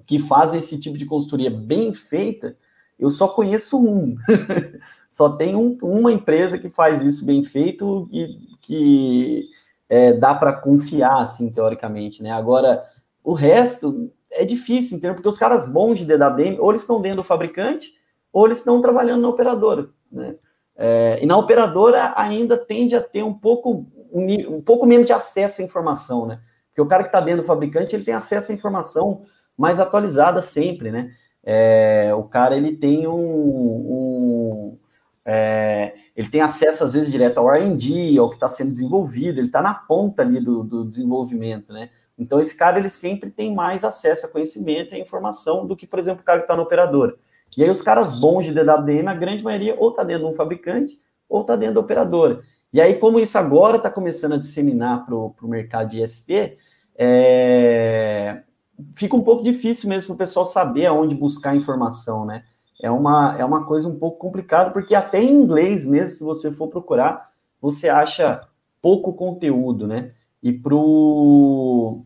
que 0.06 0.18
fazem 0.18 0.58
esse 0.58 0.80
tipo 0.80 0.96
de 0.96 1.04
consultoria 1.04 1.50
bem 1.50 1.92
feita, 1.92 2.56
eu 2.98 3.10
só 3.10 3.28
conheço 3.28 3.78
um. 3.78 4.16
só 5.10 5.30
tem 5.30 5.54
um, 5.54 5.76
uma 5.82 6.12
empresa 6.12 6.58
que 6.58 6.70
faz 6.70 7.04
isso 7.04 7.26
bem 7.26 7.42
feito 7.42 8.08
e 8.10 8.26
que 8.60 9.48
é, 9.88 10.12
dá 10.14 10.34
para 10.34 10.52
confiar, 10.52 11.22
assim, 11.22 11.50
teoricamente, 11.50 12.22
né? 12.22 12.30
Agora, 12.30 12.84
o 13.22 13.32
resto 13.32 14.10
é 14.30 14.44
difícil, 14.44 14.96
entendeu? 14.96 15.14
Porque 15.14 15.28
os 15.28 15.38
caras 15.38 15.70
bons 15.70 15.98
de 15.98 16.04
DWM, 16.04 16.58
ou 16.58 16.70
eles 16.70 16.82
estão 16.82 17.00
dentro 17.00 17.18
do 17.18 17.24
fabricante, 17.24 17.94
ou 18.32 18.46
eles 18.46 18.58
estão 18.58 18.80
trabalhando 18.80 19.22
na 19.22 19.28
operadora, 19.28 19.88
né? 20.10 20.36
É, 20.78 21.18
e 21.22 21.26
na 21.26 21.38
operadora 21.38 22.12
ainda 22.16 22.56
tende 22.56 22.94
a 22.94 23.00
ter 23.00 23.22
um 23.22 23.32
pouco, 23.32 23.86
um, 24.16 24.56
um 24.56 24.62
pouco 24.62 24.86
menos 24.86 25.06
de 25.06 25.12
acesso 25.12 25.60
à 25.60 25.64
informação, 25.64 26.26
né? 26.26 26.40
Porque 26.68 26.80
o 26.80 26.86
cara 26.86 27.02
que 27.02 27.08
está 27.08 27.20
dentro 27.20 27.42
do 27.42 27.46
fabricante, 27.46 27.94
ele 27.94 28.04
tem 28.04 28.14
acesso 28.14 28.50
à 28.50 28.54
informação 28.54 29.22
mais 29.56 29.80
atualizada 29.80 30.40
sempre, 30.42 30.90
né? 30.90 31.10
É, 31.42 32.12
o 32.14 32.24
cara, 32.24 32.56
ele 32.56 32.76
tem 32.76 33.06
um... 33.06 34.76
é, 35.24 35.94
ele 36.14 36.28
tem 36.28 36.40
acesso, 36.40 36.82
às 36.82 36.92
vezes, 36.92 37.10
direto 37.10 37.38
ao 37.38 37.54
R&D, 37.54 38.18
ao 38.18 38.28
que 38.28 38.36
está 38.36 38.48
sendo 38.48 38.72
desenvolvido, 38.72 39.38
ele 39.38 39.46
está 39.46 39.62
na 39.62 39.74
ponta 39.74 40.22
ali 40.22 40.40
do, 40.40 40.64
do 40.64 40.84
desenvolvimento, 40.84 41.72
né? 41.72 41.90
Então, 42.18 42.40
esse 42.40 42.56
cara, 42.56 42.78
ele 42.78 42.88
sempre 42.88 43.30
tem 43.30 43.54
mais 43.54 43.84
acesso 43.84 44.26
a 44.26 44.28
conhecimento 44.28 44.94
e 44.94 45.00
informação 45.00 45.66
do 45.66 45.76
que, 45.76 45.86
por 45.86 45.98
exemplo, 45.98 46.22
o 46.22 46.24
cara 46.24 46.40
que 46.40 46.44
está 46.44 46.56
na 46.56 46.62
operadora. 46.62 47.14
E 47.56 47.62
aí, 47.62 47.70
os 47.70 47.82
caras 47.82 48.18
bons 48.18 48.46
de 48.46 48.52
DWDM, 48.52 49.08
a 49.08 49.14
grande 49.14 49.44
maioria, 49.44 49.76
ou 49.78 49.90
está 49.90 50.02
dentro 50.02 50.26
de 50.26 50.32
um 50.32 50.36
fabricante, 50.36 50.98
ou 51.28 51.42
está 51.42 51.56
dentro 51.56 51.74
da 51.76 51.80
operadora. 51.80 52.42
E 52.76 52.80
aí, 52.82 52.96
como 52.96 53.18
isso 53.18 53.38
agora 53.38 53.78
está 53.78 53.88
começando 53.90 54.34
a 54.34 54.36
disseminar 54.36 55.06
para 55.06 55.14
o 55.14 55.34
mercado 55.44 55.88
de 55.88 56.02
ISP, 56.02 56.58
é... 56.94 58.42
fica 58.94 59.16
um 59.16 59.22
pouco 59.22 59.42
difícil 59.42 59.88
mesmo 59.88 60.08
para 60.08 60.14
o 60.14 60.18
pessoal 60.18 60.44
saber 60.44 60.84
aonde 60.84 61.14
buscar 61.14 61.56
informação, 61.56 62.26
né? 62.26 62.44
É 62.82 62.90
uma, 62.90 63.34
é 63.38 63.42
uma 63.46 63.64
coisa 63.64 63.88
um 63.88 63.98
pouco 63.98 64.18
complicada, 64.18 64.72
porque 64.72 64.94
até 64.94 65.22
em 65.22 65.32
inglês 65.32 65.86
mesmo, 65.86 66.18
se 66.18 66.22
você 66.22 66.52
for 66.52 66.68
procurar, 66.68 67.30
você 67.62 67.88
acha 67.88 68.46
pouco 68.82 69.14
conteúdo, 69.14 69.86
né? 69.86 70.10
E 70.42 70.52
para 70.52 70.74
o 70.74 72.04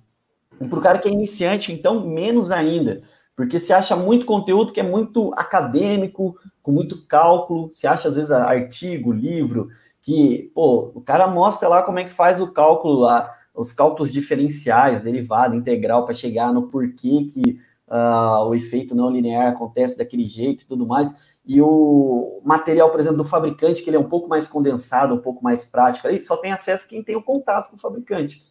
cara 0.80 1.00
que 1.00 1.08
é 1.08 1.12
iniciante, 1.12 1.72
então, 1.72 2.06
menos 2.06 2.52
ainda 2.52 3.02
porque 3.40 3.58
se 3.58 3.72
acha 3.72 3.96
muito 3.96 4.26
conteúdo 4.26 4.70
que 4.70 4.80
é 4.80 4.82
muito 4.82 5.32
acadêmico, 5.34 6.36
com 6.62 6.70
muito 6.70 7.06
cálculo, 7.06 7.72
se 7.72 7.86
acha 7.86 8.10
às 8.10 8.16
vezes 8.16 8.30
artigo, 8.30 9.10
livro, 9.10 9.70
que, 10.02 10.50
pô, 10.54 10.92
o 10.94 11.00
cara 11.00 11.26
mostra 11.26 11.68
lá 11.68 11.82
como 11.82 11.98
é 11.98 12.04
que 12.04 12.12
faz 12.12 12.40
o 12.40 12.52
cálculo 12.52 13.00
lá, 13.00 13.34
os 13.54 13.72
cálculos 13.72 14.12
diferenciais, 14.12 15.02
derivada, 15.02 15.54
integral, 15.54 16.04
para 16.04 16.14
chegar 16.14 16.52
no 16.52 16.68
porquê 16.68 17.28
que 17.30 17.58
uh, 17.88 18.46
o 18.46 18.54
efeito 18.54 18.94
não 18.94 19.10
linear 19.10 19.48
acontece 19.48 19.98
daquele 19.98 20.26
jeito 20.26 20.62
e 20.62 20.66
tudo 20.66 20.86
mais. 20.86 21.14
E 21.44 21.60
o 21.60 22.40
material, 22.44 22.90
por 22.90 23.00
exemplo, 23.00 23.18
do 23.18 23.24
fabricante, 23.24 23.82
que 23.82 23.90
ele 23.90 23.96
é 23.96 24.00
um 24.00 24.08
pouco 24.08 24.28
mais 24.28 24.46
condensado, 24.46 25.14
um 25.14 25.20
pouco 25.20 25.42
mais 25.42 25.64
prático, 25.64 26.06
aí 26.06 26.22
só 26.22 26.36
tem 26.36 26.52
acesso 26.52 26.88
quem 26.88 27.02
tem 27.02 27.16
o 27.16 27.22
contato 27.22 27.70
com 27.70 27.76
o 27.76 27.80
fabricante. 27.80 28.42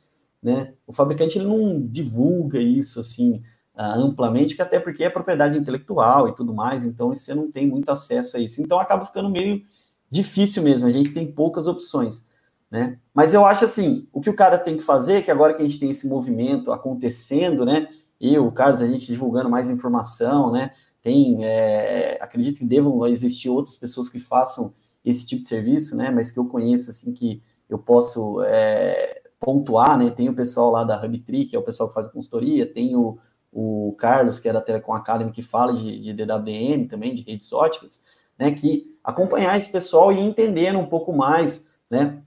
Né? 0.41 0.73
O 0.85 0.93
fabricante 0.93 1.38
ele 1.38 1.47
não 1.47 1.81
divulga 1.81 2.59
isso 2.59 2.99
assim 2.99 3.41
uh, 3.75 3.81
amplamente, 3.81 4.55
que 4.55 4.62
até 4.62 4.79
porque 4.79 5.03
é 5.03 5.09
propriedade 5.09 5.57
intelectual 5.57 6.27
e 6.27 6.35
tudo 6.35 6.53
mais, 6.53 6.83
então 6.83 7.09
você 7.09 7.33
não 7.33 7.51
tem 7.51 7.67
muito 7.67 7.89
acesso 7.89 8.38
a 8.38 8.39
isso. 8.39 8.62
Então 8.62 8.79
acaba 8.79 9.05
ficando 9.05 9.29
meio 9.29 9.63
difícil 10.10 10.63
mesmo, 10.63 10.88
a 10.88 10.91
gente 10.91 11.13
tem 11.13 11.32
poucas 11.32 11.67
opções. 11.67 12.28
Né? 12.69 13.00
Mas 13.13 13.34
eu 13.34 13.45
acho 13.45 13.65
assim, 13.65 14.08
o 14.13 14.22
que 14.22 14.30
o 14.30 14.36
cara 14.36 14.58
tem 14.58 14.78
que 14.78 14.84
fazer, 14.84 15.24
que 15.24 15.32
agora 15.32 15.54
que 15.54 15.62
a 15.62 15.65
gente 15.67 15.80
tem 15.80 15.89
esse 15.89 16.08
movimento 16.08 16.72
acontecendo, 16.72 17.65
né? 17.65 17.88
Eu, 18.22 18.45
o 18.45 18.52
Carlos, 18.52 18.82
a 18.82 18.88
gente 18.88 19.08
divulgando 19.08 19.50
mais 19.50 19.69
informação, 19.69 20.52
né? 20.52 20.72
Tem, 21.02 21.43
é, 21.43 22.19
acredito 22.22 22.60
que 22.60 22.65
devam 22.65 23.08
existir 23.08 23.50
outras 23.50 23.76
pessoas 23.76 24.10
que 24.10 24.19
façam 24.19 24.74
esse 25.04 25.26
tipo 25.26 25.41
de 25.41 25.50
serviço, 25.50 25.95
né? 25.95 26.12
Mas 26.12 26.32
que 26.32 26.39
eu 26.39 26.45
conheço, 26.45 26.91
assim, 26.91 27.13
que 27.13 27.41
eu 27.67 27.80
posso 27.80 28.43
é, 28.43 29.22
pontuar, 29.39 29.98
né? 29.98 30.12
Tem 30.12 30.30
o 30.30 30.36
pessoal 30.36 30.69
lá 30.69 30.84
da 30.84 31.02
HubTree, 31.04 31.45
que 31.45 31.56
é 31.56 31.60
o 31.60 31.63
pessoal 31.63 31.89
que 31.89 31.95
faz 31.95 32.08
consultoria, 32.10 32.72
tem 32.72 32.95
o, 32.95 33.17
o 33.52 33.95
Carlos, 33.98 34.39
que 34.39 34.50
é 34.50 34.54
da 34.54 34.62
Telecom 34.62 34.93
Academy, 34.93 35.32
que 35.32 35.41
fala 35.41 35.74
de, 35.74 36.00
de 36.00 36.88
também, 36.88 37.15
de 37.15 37.22
redes 37.24 37.52
óticas, 37.54 38.02
né, 38.39 38.52
que 38.52 38.95
acompanhar 39.04 39.58
esse 39.58 39.71
pessoal 39.71 40.12
e 40.12 40.19
entender 40.19 40.75
um 40.75 40.86
pouco 40.86 41.12
mais, 41.12 41.69
né, 41.89 42.19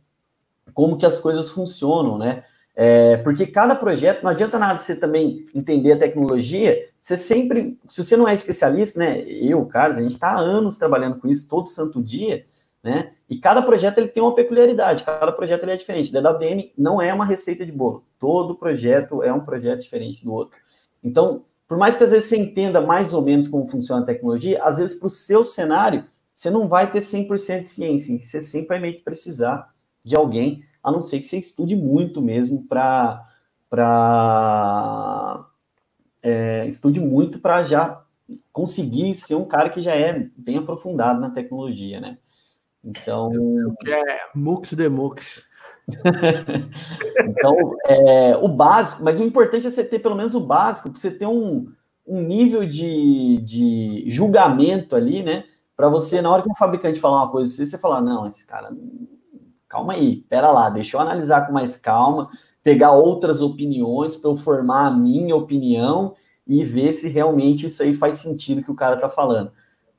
como 0.74 0.98
que 0.98 1.06
as 1.06 1.18
coisas 1.18 1.50
funcionam, 1.50 2.18
né, 2.18 2.44
é, 2.76 3.16
porque 3.18 3.46
cada 3.46 3.74
projeto, 3.74 4.22
não 4.22 4.30
adianta 4.30 4.58
nada 4.58 4.78
você 4.78 4.94
também 4.94 5.46
entender 5.54 5.92
a 5.92 5.98
tecnologia, 5.98 6.88
você 7.00 7.16
sempre, 7.16 7.78
se 7.88 8.04
você 8.04 8.16
não 8.16 8.28
é 8.28 8.34
especialista, 8.34 8.98
né, 8.98 9.20
eu, 9.22 9.64
Carlos, 9.66 9.98
a 9.98 10.02
gente 10.02 10.12
está 10.12 10.32
há 10.32 10.38
anos 10.38 10.76
trabalhando 10.76 11.18
com 11.18 11.28
isso, 11.28 11.48
todo 11.48 11.68
santo 11.68 12.02
dia, 12.02 12.44
né, 12.82 13.12
e 13.28 13.38
cada 13.38 13.62
projeto 13.62 13.98
ele 13.98 14.08
tem 14.08 14.22
uma 14.22 14.34
peculiaridade, 14.34 15.04
cada 15.04 15.32
projeto 15.32 15.62
ele 15.62 15.72
é 15.72 15.76
diferente, 15.76 16.12
DWDM 16.12 16.72
não 16.76 17.00
é 17.00 17.12
uma 17.14 17.24
receita 17.24 17.64
de 17.64 17.72
bolo, 17.72 18.04
todo 18.18 18.54
projeto 18.54 19.22
é 19.22 19.32
um 19.32 19.40
projeto 19.40 19.80
diferente 19.80 20.24
do 20.24 20.32
outro. 20.32 20.58
Então, 21.02 21.44
por 21.72 21.78
mais 21.78 21.96
que 21.96 22.04
às 22.04 22.10
vezes 22.10 22.28
você 22.28 22.36
entenda 22.36 22.82
mais 22.82 23.14
ou 23.14 23.22
menos 23.22 23.48
como 23.48 23.66
funciona 23.66 24.02
a 24.02 24.04
tecnologia, 24.04 24.62
às 24.62 24.76
vezes 24.76 24.98
para 24.98 25.06
o 25.06 25.10
seu 25.10 25.42
cenário, 25.42 26.04
você 26.34 26.50
não 26.50 26.68
vai 26.68 26.92
ter 26.92 27.00
100% 27.00 27.62
de 27.62 27.68
ciência, 27.70 28.20
você 28.20 28.42
sempre 28.42 28.68
vai 28.68 28.78
meio 28.78 28.96
que 28.96 29.00
precisar 29.00 29.72
de 30.04 30.14
alguém, 30.14 30.62
a 30.82 30.92
não 30.92 31.00
ser 31.00 31.18
que 31.20 31.26
você 31.26 31.38
estude 31.38 31.74
muito 31.74 32.20
mesmo 32.20 32.62
para 32.64 33.26
para 33.70 35.46
é, 36.22 36.66
estude 36.66 37.00
muito 37.00 37.40
para 37.40 37.64
já 37.64 38.04
conseguir 38.52 39.14
ser 39.14 39.36
um 39.36 39.46
cara 39.46 39.70
que 39.70 39.80
já 39.80 39.94
é 39.94 40.28
bem 40.36 40.58
aprofundado 40.58 41.22
na 41.22 41.30
tecnologia, 41.30 42.02
né? 42.02 42.18
Então. 42.84 43.32
É 43.86 44.20
MUX 44.34 44.74
de 44.74 44.90
MUX. 44.90 45.48
Então, 47.28 47.76
é, 47.86 48.36
o 48.36 48.48
básico, 48.48 49.02
mas 49.02 49.18
o 49.20 49.24
importante 49.24 49.66
é 49.66 49.70
você 49.70 49.84
ter 49.84 49.98
pelo 49.98 50.14
menos 50.14 50.34
o 50.34 50.40
básico, 50.40 50.90
para 50.90 50.98
você 50.98 51.10
ter 51.10 51.26
um, 51.26 51.66
um 52.06 52.22
nível 52.22 52.66
de, 52.66 53.38
de 53.44 54.04
julgamento 54.08 54.94
ali, 54.94 55.22
né? 55.22 55.44
Para 55.76 55.88
você, 55.88 56.20
na 56.20 56.30
hora 56.30 56.42
que 56.42 56.50
um 56.50 56.54
fabricante 56.54 57.00
falar 57.00 57.24
uma 57.24 57.32
coisa, 57.32 57.50
você 57.50 57.78
falar, 57.78 58.00
não, 58.00 58.26
esse 58.28 58.46
cara, 58.46 58.70
calma 59.68 59.94
aí, 59.94 60.24
pera 60.28 60.50
lá, 60.50 60.68
deixa 60.68 60.96
eu 60.96 61.00
analisar 61.00 61.46
com 61.46 61.52
mais 61.52 61.76
calma, 61.76 62.30
pegar 62.62 62.92
outras 62.92 63.40
opiniões 63.40 64.16
para 64.16 64.30
eu 64.30 64.36
formar 64.36 64.86
a 64.86 64.90
minha 64.90 65.34
opinião 65.34 66.14
e 66.46 66.64
ver 66.64 66.92
se 66.92 67.08
realmente 67.08 67.66
isso 67.66 67.82
aí 67.82 67.94
faz 67.94 68.16
sentido 68.16 68.62
que 68.62 68.70
o 68.70 68.76
cara 68.76 68.96
tá 68.96 69.08
falando. 69.08 69.50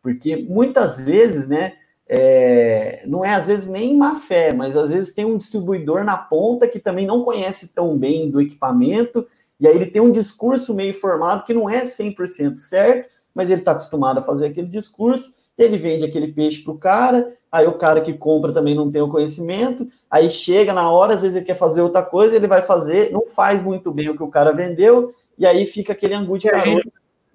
Porque 0.02 0.36
muitas 0.36 0.98
vezes, 0.98 1.48
né, 1.48 1.74
é, 2.08 3.04
não 3.06 3.24
é 3.24 3.34
às 3.34 3.48
vezes 3.48 3.68
nem 3.68 3.96
má 3.96 4.16
fé, 4.16 4.54
mas 4.54 4.76
às 4.76 4.92
vezes 4.92 5.14
tem 5.14 5.26
um 5.26 5.38
distribuidor 5.38 6.04
na 6.04 6.18
ponta 6.18 6.68
que 6.68 6.80
também 6.80 7.06
não 7.06 7.24
conhece 7.24 7.74
tão 7.74 7.98
bem 7.98 8.30
do 8.30 8.42
equipamento, 8.42 9.26
e 9.60 9.68
aí 9.68 9.76
ele 9.76 9.86
tem 9.86 10.02
um 10.02 10.12
discurso 10.12 10.74
meio 10.74 10.94
formado 10.94 11.44
que 11.44 11.54
não 11.54 11.70
é 11.70 11.84
100% 11.84 12.56
certo, 12.58 13.10
mas 13.34 13.50
ele 13.50 13.62
está 13.62 13.72
acostumado 13.72 14.20
a 14.20 14.24
fazer 14.24 14.48
aquele 14.48 14.68
discurso, 14.68 15.36
ele 15.58 15.78
vende 15.78 16.04
aquele 16.04 16.28
peixe 16.34 16.62
para 16.64 16.74
o 16.74 16.78
cara, 16.78 17.34
aí 17.52 17.66
o 17.68 17.78
cara 17.78 18.02
que 18.02 18.14
compra 18.14 18.52
também 18.52 18.76
não 18.76 18.92
tem 18.92 19.02
o 19.02 19.10
conhecimento, 19.10 19.88
aí 20.10 20.30
chega 20.30 20.74
na 20.74 20.92
hora, 20.92 21.14
às 21.14 21.22
vezes 21.22 21.38
ele 21.38 21.46
quer 21.46 21.56
fazer 21.56 21.82
outra 21.82 22.04
coisa, 22.04 22.36
ele 22.36 22.48
vai 22.48 22.62
fazer, 22.62 23.12
não 23.12 23.26
faz 23.26 23.64
muito 23.64 23.92
bem 23.92 24.10
o 24.10 24.18
que 24.18 24.24
o 24.24 24.30
cara 24.30 24.52
vendeu, 24.52 25.14
e 25.38 25.46
aí 25.46 25.66
fica 25.66 25.94
aquele 25.94 26.14
angu 26.14 26.38
de 26.38 26.48
garoto 26.48 26.92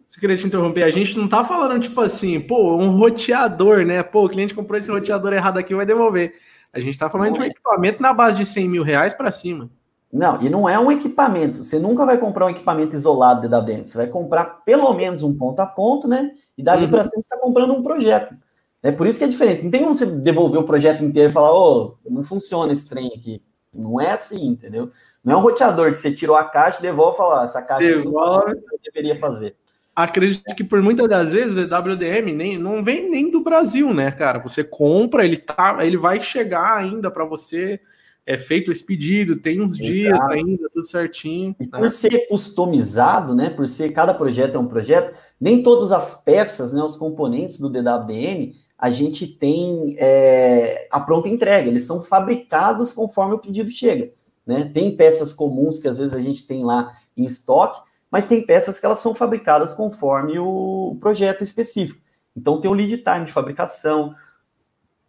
se 0.09 0.18
queria 0.18 0.38
te 0.38 0.47
interromper, 0.47 0.85
a 0.85 0.90
gente 0.90 1.18
não 1.18 1.29
tá 1.29 1.44
falando 1.44 1.83
tipo 1.83 2.01
assim, 2.01 2.40
pô, 2.40 2.75
um 2.75 2.97
roteador, 2.97 3.85
né? 3.85 4.03
Pô, 4.03 4.25
o 4.25 4.29
cliente 4.29 4.55
comprou 4.55 4.79
esse 4.79 4.90
roteador 4.90 5.35
errado 5.35 5.59
aqui, 5.59 5.75
vai 5.75 5.85
devolver. 5.85 6.33
A 6.73 6.81
gente 6.81 6.99
tá 6.99 7.11
falando 7.11 7.29
não 7.29 7.35
de 7.35 7.40
um 7.40 7.44
é. 7.44 7.49
equipamento 7.49 8.01
na 8.01 8.14
base 8.14 8.38
de 8.38 8.47
100 8.47 8.68
mil 8.71 8.83
reais 8.83 9.12
para 9.12 9.31
cima. 9.31 9.68
Não, 10.11 10.40
e 10.40 10.49
não 10.49 10.66
é 10.66 10.79
um 10.79 10.90
equipamento. 10.90 11.59
Você 11.59 11.79
nunca 11.79 12.07
vai 12.07 12.16
comprar 12.16 12.47
um 12.47 12.51
equipamento 12.51 12.97
isolado 12.97 13.47
da 13.51 13.61
dentro. 13.61 13.88
Você 13.88 13.99
vai 13.99 14.07
comprar 14.07 14.62
pelo 14.64 14.94
menos 14.94 15.23
um 15.23 15.37
ponto 15.37 15.61
a 15.61 15.66
ponto, 15.66 16.09
né? 16.09 16.31
E 16.57 16.62
dali 16.62 16.85
uhum. 16.85 16.90
para 16.90 17.03
cima 17.03 17.12
você 17.16 17.21
está 17.21 17.37
comprando 17.37 17.75
um 17.75 17.83
projeto. 17.83 18.35
É 18.83 18.90
por 18.90 19.07
isso 19.07 19.18
que 19.18 19.25
é 19.27 19.29
diferente. 19.29 19.62
Não 19.62 19.71
tem 19.71 19.83
como 19.83 19.94
você 19.94 20.07
devolver 20.07 20.59
o 20.59 20.64
projeto 20.64 21.05
inteiro 21.05 21.29
e 21.29 21.33
falar, 21.33 21.53
ô, 21.53 21.99
oh, 22.03 22.11
não 22.11 22.25
funciona 22.25 22.73
esse 22.73 22.88
trem 22.88 23.09
aqui. 23.09 23.42
Não 23.75 24.01
é 24.01 24.12
assim, 24.12 24.47
entendeu? 24.47 24.90
Não 25.23 25.35
é 25.35 25.37
um 25.37 25.42
roteador 25.42 25.92
que 25.92 25.99
você 25.99 26.11
tirou 26.11 26.35
a 26.35 26.44
caixa 26.44 26.81
devolve 26.81 27.14
e 27.14 27.18
fala, 27.18 27.42
ah, 27.42 27.44
essa 27.44 27.61
caixa 27.61 27.87
devolve. 27.87 28.53
eu 28.53 28.81
deveria 28.83 29.18
fazer. 29.18 29.55
Acredito 29.99 30.55
que 30.55 30.63
por 30.63 30.81
muitas 30.81 31.09
das 31.09 31.33
vezes 31.33 31.57
o 31.57 31.67
WDM 31.67 32.33
nem, 32.33 32.57
não 32.57 32.85
vem 32.85 33.11
nem 33.11 33.29
do 33.31 33.41
Brasil, 33.41 33.93
né, 33.93 34.13
cara? 34.13 34.39
Você 34.39 34.63
compra, 34.63 35.25
ele 35.25 35.37
tá, 35.37 35.79
ele 35.81 35.97
vai 35.97 36.23
chegar 36.23 36.77
ainda 36.77 37.11
para 37.11 37.25
você 37.25 37.81
é 38.25 38.37
feito 38.37 38.71
esse 38.71 38.85
pedido, 38.85 39.37
tem 39.37 39.61
uns 39.61 39.75
Exato. 39.77 39.93
dias 39.93 40.21
ainda, 40.29 40.69
tudo 40.71 40.87
certinho. 40.87 41.57
E 41.59 41.65
né? 41.65 41.79
por 41.79 41.91
ser 41.91 42.29
customizado, 42.29 43.35
né? 43.35 43.49
Por 43.49 43.67
ser 43.67 43.91
cada 43.91 44.13
projeto 44.13 44.55
é 44.55 44.59
um 44.59 44.69
projeto, 44.69 45.19
nem 45.41 45.63
todas 45.63 45.91
as 45.91 46.23
peças, 46.23 46.71
né? 46.73 46.83
Os 46.83 46.95
componentes 46.95 47.59
do 47.59 47.71
DWDM, 47.71 48.55
a 48.79 48.91
gente 48.91 49.27
tem 49.27 49.97
é, 49.99 50.87
a 50.91 51.01
pronta 51.01 51.27
entrega, 51.27 51.69
eles 51.69 51.87
são 51.87 52.05
fabricados 52.05 52.93
conforme 52.93 53.35
o 53.35 53.39
pedido 53.39 53.71
chega. 53.71 54.13
Né? 54.47 54.71
Tem 54.73 54.95
peças 54.95 55.33
comuns 55.33 55.79
que 55.79 55.89
às 55.89 55.99
vezes 55.99 56.15
a 56.15 56.21
gente 56.21 56.47
tem 56.47 56.63
lá 56.63 56.93
em 57.17 57.25
estoque, 57.25 57.81
mas 58.11 58.27
tem 58.27 58.44
peças 58.44 58.79
que 58.79 58.87
elas 58.87 58.99
são 58.99 59.14
fabricadas 59.14 59.75
conforme 59.75 60.38
o 60.38 60.97
projeto 61.01 61.44
específico. 61.44 62.01
Então 62.37 62.61
tem 62.61 62.71
o 62.71 62.75
lead 62.75 62.97
time 62.99 63.27
de 63.27 63.33
fabricação, 63.33 64.14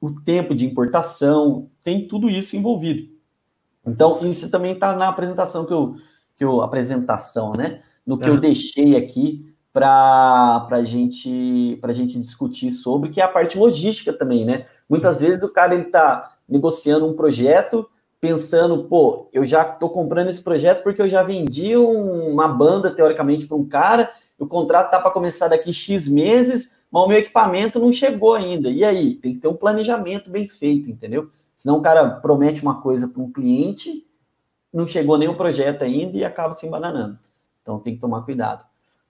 o 0.02 0.12
tempo 0.22 0.56
de 0.56 0.66
importação, 0.66 1.70
tem 1.84 2.08
tudo 2.08 2.30
isso 2.30 2.56
envolvido. 2.56 3.20
Então, 3.86 4.26
isso 4.26 4.50
também 4.52 4.74
está 4.74 4.96
na 4.96 5.10
apresentação 5.10 5.66
que 5.66 5.74
eu, 5.74 5.96
que 6.36 6.44
eu. 6.44 6.62
Apresentação, 6.62 7.54
né? 7.54 7.82
No 8.06 8.18
que 8.18 8.26
é. 8.26 8.30
eu 8.30 8.40
deixei 8.40 8.96
aqui 8.96 9.54
para 9.74 10.68
a 10.70 10.84
gente, 10.84 11.80
a 11.82 11.92
gente 11.92 12.20
discutir 12.20 12.72
sobre, 12.72 13.10
que 13.10 13.22
é 13.22 13.24
a 13.24 13.28
parte 13.28 13.58
logística 13.58 14.12
também, 14.12 14.46
né? 14.46 14.66
Muitas 14.88 15.20
vezes 15.20 15.44
o 15.44 15.54
cara 15.54 15.74
ele 15.74 15.84
está 15.84 16.38
negociando 16.48 17.08
um 17.08 17.16
projeto, 17.16 17.90
pensando, 18.20 18.84
pô, 18.86 19.30
eu 19.32 19.46
já 19.46 19.62
estou 19.64 19.90
comprando 19.90 20.30
esse 20.30 20.42
projeto 20.42 20.84
porque 20.84 21.02
eu 21.02 21.10
já 21.10 21.24
vendi 21.24 21.78
um, 21.78 22.32
uma 22.32 22.48
banda, 22.48 22.92
teoricamente, 22.92 23.46
para 23.46 23.58
um 23.58 23.68
cara, 23.68 24.12
o 24.38 24.46
contrato 24.46 24.92
tá 24.92 25.00
para 25.00 25.12
começar 25.12 25.48
daqui 25.48 25.72
X 25.72 26.08
meses, 26.08 26.78
mas 26.92 27.04
o 27.04 27.08
meu 27.08 27.18
equipamento 27.18 27.80
não 27.80 27.92
chegou 27.92 28.34
ainda. 28.34 28.70
E 28.70 28.84
aí? 28.84 29.16
Tem 29.16 29.34
que 29.34 29.40
ter 29.40 29.48
um 29.48 29.56
planejamento 29.56 30.30
bem 30.30 30.48
feito, 30.48 30.90
entendeu? 30.90 31.30
Senão 31.56 31.78
o 31.78 31.82
cara 31.82 32.10
promete 32.10 32.62
uma 32.62 32.82
coisa 32.82 33.08
para 33.08 33.22
um 33.22 33.32
cliente, 33.32 34.06
não 34.74 34.88
chegou 34.88 35.18
o 35.18 35.36
projeto 35.36 35.84
ainda 35.84 36.18
e 36.18 36.24
acaba 36.24 36.56
se 36.56 36.66
embananando. 36.66 37.18
Então 37.62 37.80
tem 37.80 37.96
que 37.96 38.02
tomar 38.02 38.22
cuidado, 38.24 38.64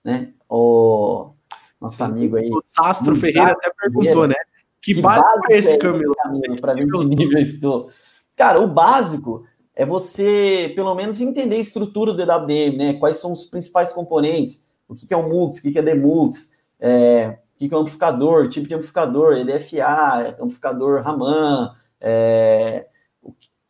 né? 0.04 0.32
O 0.48 1.30
nosso 1.80 1.96
Sim, 1.96 2.04
amigo 2.04 2.36
aí. 2.36 2.50
O 2.50 2.60
Sastro 2.62 3.14
Ferreira 3.16 3.52
até 3.52 3.72
perguntou, 3.80 4.26
né? 4.26 4.34
Que, 4.82 4.94
que 4.94 5.00
básico, 5.00 5.28
é 5.50 5.56
esse, 5.56 5.78
Camilo? 5.78 6.14
Para 6.60 6.74
ver 6.74 6.86
que 6.86 7.04
nível 7.04 7.38
estou. 7.38 7.90
Cara, 8.40 8.58
o 8.58 8.66
básico 8.66 9.44
é 9.76 9.84
você, 9.84 10.72
pelo 10.74 10.94
menos, 10.94 11.20
entender 11.20 11.56
a 11.56 11.58
estrutura 11.58 12.14
do 12.14 12.22
EWM, 12.22 12.74
né? 12.74 12.94
Quais 12.94 13.18
são 13.18 13.34
os 13.34 13.44
principais 13.44 13.92
componentes, 13.92 14.66
o 14.88 14.94
que 14.94 15.12
é 15.12 15.16
o 15.18 15.28
MUX, 15.28 15.58
o 15.58 15.62
que 15.62 15.78
é 15.78 15.82
DMUX, 15.82 16.52
é, 16.80 17.38
o 17.54 17.58
que 17.58 17.74
é 17.74 17.76
o 17.76 17.80
amplificador, 17.80 18.48
tipo 18.48 18.66
de 18.66 18.74
amplificador, 18.74 19.34
LFA, 19.34 20.36
amplificador 20.40 21.02
Raman, 21.02 21.74
é, 22.00 22.86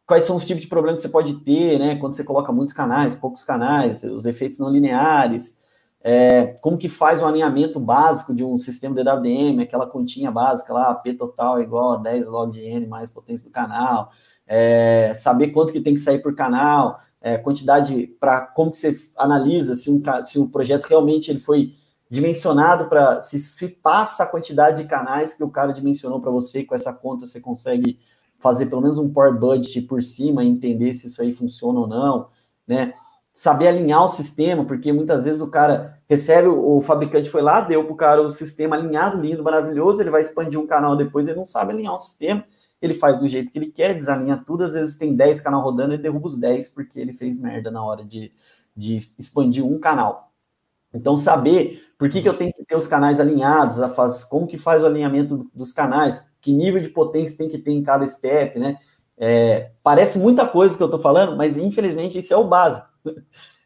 quais 0.07 0.23
são 0.23 0.37
os 0.37 0.47
tipos 0.47 0.63
de 0.63 0.69
problemas 0.69 1.01
que 1.01 1.09
você 1.09 1.13
pode 1.13 1.35
ter, 1.41 1.77
né? 1.77 1.97
Quando 1.97 2.15
você 2.15 2.23
coloca 2.23 2.53
muitos 2.53 2.73
canais, 2.73 3.17
poucos 3.17 3.43
canais, 3.43 4.05
os 4.05 4.25
efeitos 4.25 4.61
não 4.61 4.71
lineares, 4.71 5.59
é, 6.01 6.57
como 6.63 6.79
que 6.79 6.89
faz 6.89 7.21
o 7.21 7.27
alinhamento 7.27 7.81
básico 7.81 8.33
de 8.33 8.45
um 8.45 8.57
sistema 8.57 8.95
DWDM, 8.95 9.61
aquela 9.63 9.87
continha 9.87 10.31
básica 10.31 10.73
lá, 10.73 10.95
P 10.95 11.13
total 11.15 11.59
é 11.59 11.63
igual 11.63 11.93
a 11.93 11.97
10 11.97 12.29
log 12.29 12.53
de 12.53 12.61
N 12.61 12.87
mais 12.87 13.11
potência 13.11 13.49
do 13.49 13.53
canal, 13.53 14.13
é, 14.53 15.15
saber 15.15 15.53
quanto 15.53 15.73
que 15.73 15.81
tem 15.81 15.95
que 15.95 16.01
sair 16.01 16.19
por 16.19 16.35
canal, 16.35 16.99
é, 17.21 17.39
quantidade 17.39 18.09
para 18.19 18.41
como 18.41 18.73
que 18.73 18.79
você 18.79 18.99
analisa 19.17 19.77
se 19.77 19.89
um, 19.89 20.03
se 20.25 20.45
projeto 20.49 20.87
realmente 20.87 21.31
ele 21.31 21.39
foi 21.39 21.73
dimensionado 22.11 22.89
para 22.89 23.21
se, 23.21 23.39
se 23.39 23.69
passa 23.69 24.25
a 24.25 24.27
quantidade 24.27 24.83
de 24.83 24.89
canais 24.89 25.35
que 25.35 25.45
o 25.45 25.51
cara 25.51 25.73
dimensionou 25.73 26.21
para 26.21 26.33
você, 26.33 26.65
com 26.65 26.75
essa 26.75 26.93
conta 26.93 27.29
você 27.29 27.39
consegue 27.39 28.01
fazer 28.41 28.67
pelo 28.67 28.83
menos 28.83 28.99
um 28.99 29.09
power 29.09 29.39
budget 29.39 29.83
por 29.83 30.03
cima, 30.03 30.45
entender 30.45 30.95
se 30.95 31.07
isso 31.07 31.23
aí 31.23 31.33
funciona 31.33 31.79
ou 31.79 31.87
não, 31.87 32.27
né? 32.67 32.93
Saber 33.33 33.69
alinhar 33.69 34.05
o 34.05 34.09
sistema, 34.09 34.65
porque 34.65 34.93
muitas 34.93 35.27
vezes 35.27 35.41
o 35.41 35.51
cara 35.51 35.97
recebe, 36.09 36.49
o, 36.49 36.81
fabricante 36.83 37.31
foi 37.31 37.41
lá, 37.41 37.61
deu 37.61 37.85
para 37.85 37.93
o 37.93 37.97
cara 37.97 38.23
o 38.23 38.33
sistema 38.33 38.75
alinhado, 38.75 39.21
lindo, 39.21 39.45
maravilhoso, 39.45 40.03
ele 40.03 40.11
vai 40.11 40.23
expandir 40.23 40.59
um 40.59 40.67
canal 40.67 40.97
depois, 40.97 41.29
ele 41.29 41.39
não 41.39 41.47
sabe 41.47 41.73
alinhar 41.73 41.95
o 41.95 41.99
sistema, 41.99 42.45
ele 42.81 42.95
faz 42.95 43.19
do 43.19 43.29
jeito 43.29 43.51
que 43.51 43.59
ele 43.59 43.71
quer, 43.71 43.95
desalinha 43.95 44.43
tudo, 44.47 44.65
às 44.65 44.73
vezes 44.73 44.97
tem 44.97 45.15
10 45.15 45.41
canal 45.41 45.63
rodando, 45.63 45.95
ele 45.95 46.03
derruba 46.03 46.27
os 46.27 46.39
10 46.39 46.71
porque 46.71 46.99
ele 46.99 47.13
fez 47.13 47.39
merda 47.39 47.71
na 47.71 47.85
hora 47.85 48.05
de, 48.05 48.33
de 48.77 48.99
expandir 49.19 49.65
um 49.65 49.79
canal. 49.79 50.31
Então, 50.93 51.17
saber 51.17 51.85
por 51.97 52.11
que, 52.11 52.21
que 52.21 52.29
eu 52.29 52.37
tenho 52.37 52.53
que 52.53 52.65
ter 52.65 52.77
os 52.77 52.87
canais 52.87 53.21
alinhados, 53.21 53.79
faz, 53.95 54.25
como 54.25 54.47
que 54.47 54.59
faz 54.59 54.83
o 54.83 54.87
alinhamento 54.87 55.49
dos 55.55 55.73
canais, 55.73 56.33
que 56.41 56.53
nível 56.53 56.83
de 56.83 56.89
potência 56.89 57.39
tem 57.39 57.49
que 57.49 57.59
ter 57.59 57.71
em 57.71 57.83
cada 57.83 58.07
step, 58.07 58.59
né? 58.59 58.79
É, 59.17 59.71
parece 59.83 60.19
muita 60.19 60.49
coisa 60.49 60.77
que 60.77 60.83
eu 60.83 60.87
estou 60.87 61.01
falando, 61.01 61.37
mas 61.37 61.57
infelizmente 61.57 62.19
isso 62.19 62.33
é 62.33 62.37
o 62.37 62.49
básico. 62.49 62.89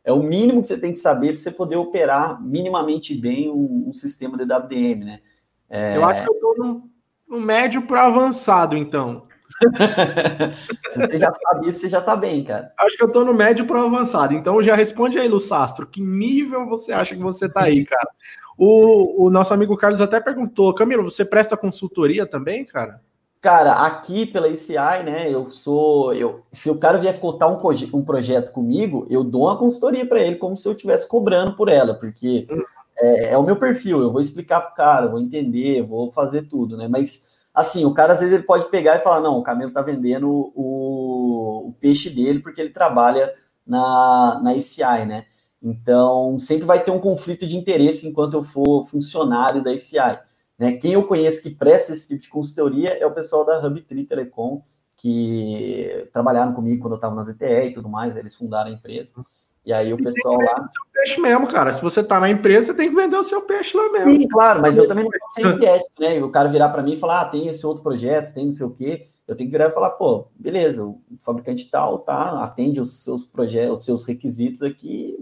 É 0.07 0.13
o 0.13 0.23
mínimo 0.23 0.61
que 0.61 0.69
você 0.69 0.79
tem 0.79 0.93
que 0.93 0.99
saber 0.99 1.29
para 1.29 1.39
você 1.39 1.51
poder 1.51 1.77
operar 1.77 2.39
minimamente 2.39 3.15
bem 3.15 3.51
um, 3.51 3.89
um 3.89 3.93
sistema 3.95 4.37
de 4.37 4.45
WDM, 4.45 5.03
né? 5.03 5.21
É... 5.67 5.97
Eu 5.97 6.05
acho 6.05 6.23
que 6.23 6.29
eu 6.29 6.35
estou 6.35 6.59
no, 6.59 6.91
no 7.35 7.41
médio 7.41 7.83
para 7.83 8.07
avançado, 8.07 8.77
então. 8.77 9.25
Se 10.89 11.01
você 11.01 11.19
já 11.19 11.33
sabe 11.33 11.69
isso, 11.69 11.81
você 11.81 11.89
já 11.89 12.01
tá 12.01 12.17
bem, 12.17 12.45
cara. 12.45 12.73
Acho 12.79 12.97
que 12.97 13.05
eu 13.05 13.11
tô 13.11 13.25
no 13.25 13.35
médio 13.35 13.67
para 13.67 13.83
avançado. 13.83 14.35
Então 14.35 14.63
já 14.63 14.75
responde 14.75 15.19
aí, 15.19 15.29
Lucastro, 15.29 15.87
que 15.87 16.01
nível 16.01 16.67
você 16.67 16.93
acha 16.93 17.15
que 17.15 17.23
você 17.23 17.49
tá 17.49 17.63
aí, 17.63 17.85
cara? 17.85 18.09
O, 18.57 19.27
o 19.27 19.31
nosso 19.31 19.53
amigo 19.53 19.77
Carlos 19.77 20.01
até 20.01 20.21
perguntou, 20.21 20.75
Camilo, 20.75 21.11
você 21.11 21.25
presta 21.25 21.57
consultoria 21.57 22.27
também, 22.27 22.65
cara? 22.65 23.01
Cara, 23.41 23.85
aqui 23.85 24.25
pela 24.25 24.49
ICI, 24.49 25.05
né, 25.05 25.31
eu 25.31 25.51
sou, 25.51 26.15
eu, 26.15 26.41
se 26.51 26.71
o 26.71 26.79
cara 26.79 26.97
vier 26.97 27.21
contar 27.21 27.47
um, 27.49 27.59
um 27.93 28.03
projeto 28.03 28.51
comigo, 28.53 29.07
eu 29.11 29.23
dou 29.23 29.43
uma 29.43 29.59
consultoria 29.59 30.07
para 30.07 30.19
ele 30.19 30.37
como 30.37 30.57
se 30.57 30.67
eu 30.67 30.73
estivesse 30.73 31.07
cobrando 31.07 31.55
por 31.55 31.69
ela, 31.69 31.93
porque 31.93 32.47
hum. 32.51 32.63
É, 33.05 33.33
é, 33.33 33.39
o 33.39 33.43
meu 33.43 33.57
perfil, 33.57 34.01
eu 34.01 34.13
vou 34.13 34.21
explicar 34.21 34.61
pro 34.61 34.75
cara, 34.75 35.09
vou 35.09 35.21
entender, 35.21 35.83
vou 35.83 36.13
fazer 36.13 36.43
tudo, 36.49 36.77
né, 36.77 36.89
mas 36.89 37.27
assim, 37.53 37.85
o 37.85 37.95
cara 37.95 38.13
às 38.13 38.21
vezes 38.21 38.35
ele 38.35 38.45
pode 38.45 38.69
pegar 38.71 38.97
e 38.97 39.03
falar, 39.03 39.21
não, 39.21 39.39
o 39.39 39.43
Camilo 39.43 39.71
tá 39.71 39.83
vendendo 39.83 40.29
o, 40.55 41.69
o 41.69 41.73
peixe 41.81 42.11
dele 42.11 42.41
porque 42.41 42.61
ele 42.61 42.71
trabalha 42.71 43.33
na, 43.67 44.41
na 44.43 44.55
ICI, 44.55 45.07
né? 45.07 45.27
Então, 45.63 46.39
sempre 46.39 46.67
vai 46.67 46.85
ter 46.85 46.91
um 46.91 47.01
conflito 47.01 47.47
de 47.47 47.57
interesse 47.57 48.07
enquanto 48.07 48.35
eu 48.35 48.43
for 48.43 48.87
funcionário 48.87 49.65
da 49.65 49.73
ICI. 49.73 50.19
Né? 50.59 50.73
Quem 50.73 50.93
eu 50.93 51.07
conheço 51.07 51.43
que 51.43 51.49
presta 51.49 51.93
esse 51.95 52.07
tipo 52.07 52.21
de 52.21 52.29
consultoria 52.29 52.91
é 52.91 53.07
o 53.07 53.15
pessoal 53.15 53.47
da 53.47 53.59
HubTree 53.67 54.05
Telecom, 54.05 54.63
que 54.95 56.09
trabalharam 56.13 56.53
comigo 56.53 56.83
quando 56.83 56.93
eu 56.93 56.97
estava 56.97 57.15
na 57.15 57.23
ZTE 57.23 57.69
e 57.69 57.75
tudo 57.75 57.89
mais, 57.89 58.15
eles 58.15 58.37
fundaram 58.37 58.71
a 58.71 58.75
empresa. 58.75 59.25
E 59.65 59.73
aí 59.73 59.93
o 59.93 59.97
pessoal 59.97 60.37
lá. 60.37 60.53
O 60.53 60.71
seu 60.71 60.85
peixe 60.93 61.21
mesmo, 61.21 61.47
cara. 61.49 61.73
Se 61.73 61.83
você 61.83 62.03
tá 62.05 62.21
na 62.21 62.29
empresa, 62.29 62.67
você 62.67 62.75
tem 62.75 62.91
que 62.91 62.97
vender 62.97 63.17
o 63.17 63.25
seu 63.25 63.43
peixe 63.43 63.77
lá 63.77 63.91
mesmo. 63.91 64.11
Sim, 64.11 64.29
claro, 64.29 64.61
mas 64.61 64.77
eu 64.77 64.87
também 64.87 65.05
não 65.05 65.11
posso 65.11 65.35
ser 65.35 65.47
inquieto, 65.47 65.87
né? 65.99 66.19
E 66.19 66.23
o 66.23 66.31
cara 66.31 66.49
virar 66.49 66.69
para 66.69 66.83
mim 66.83 66.93
e 66.93 66.99
falar: 66.99 67.23
ah, 67.23 67.25
tem 67.25 67.49
esse 67.49 67.67
outro 67.67 67.83
projeto, 67.83 68.35
tem 68.35 68.47
não 68.47 68.53
sei 68.53 68.67
o 68.67 68.71
quê. 68.71 69.07
Eu 69.27 69.35
tenho 69.35 69.49
que 69.49 69.57
virar 69.57 69.71
e 69.71 69.73
falar, 69.73 69.91
pô, 69.93 70.27
beleza, 70.35 70.85
o 70.85 71.01
fabricante 71.23 71.71
tal, 71.71 72.01
tá, 72.01 72.45
atende 72.45 72.79
os 72.79 73.03
seus 73.03 73.25
projetos, 73.25 73.79
os 73.79 73.85
seus 73.85 74.05
requisitos 74.05 74.63
aqui. 74.63 75.17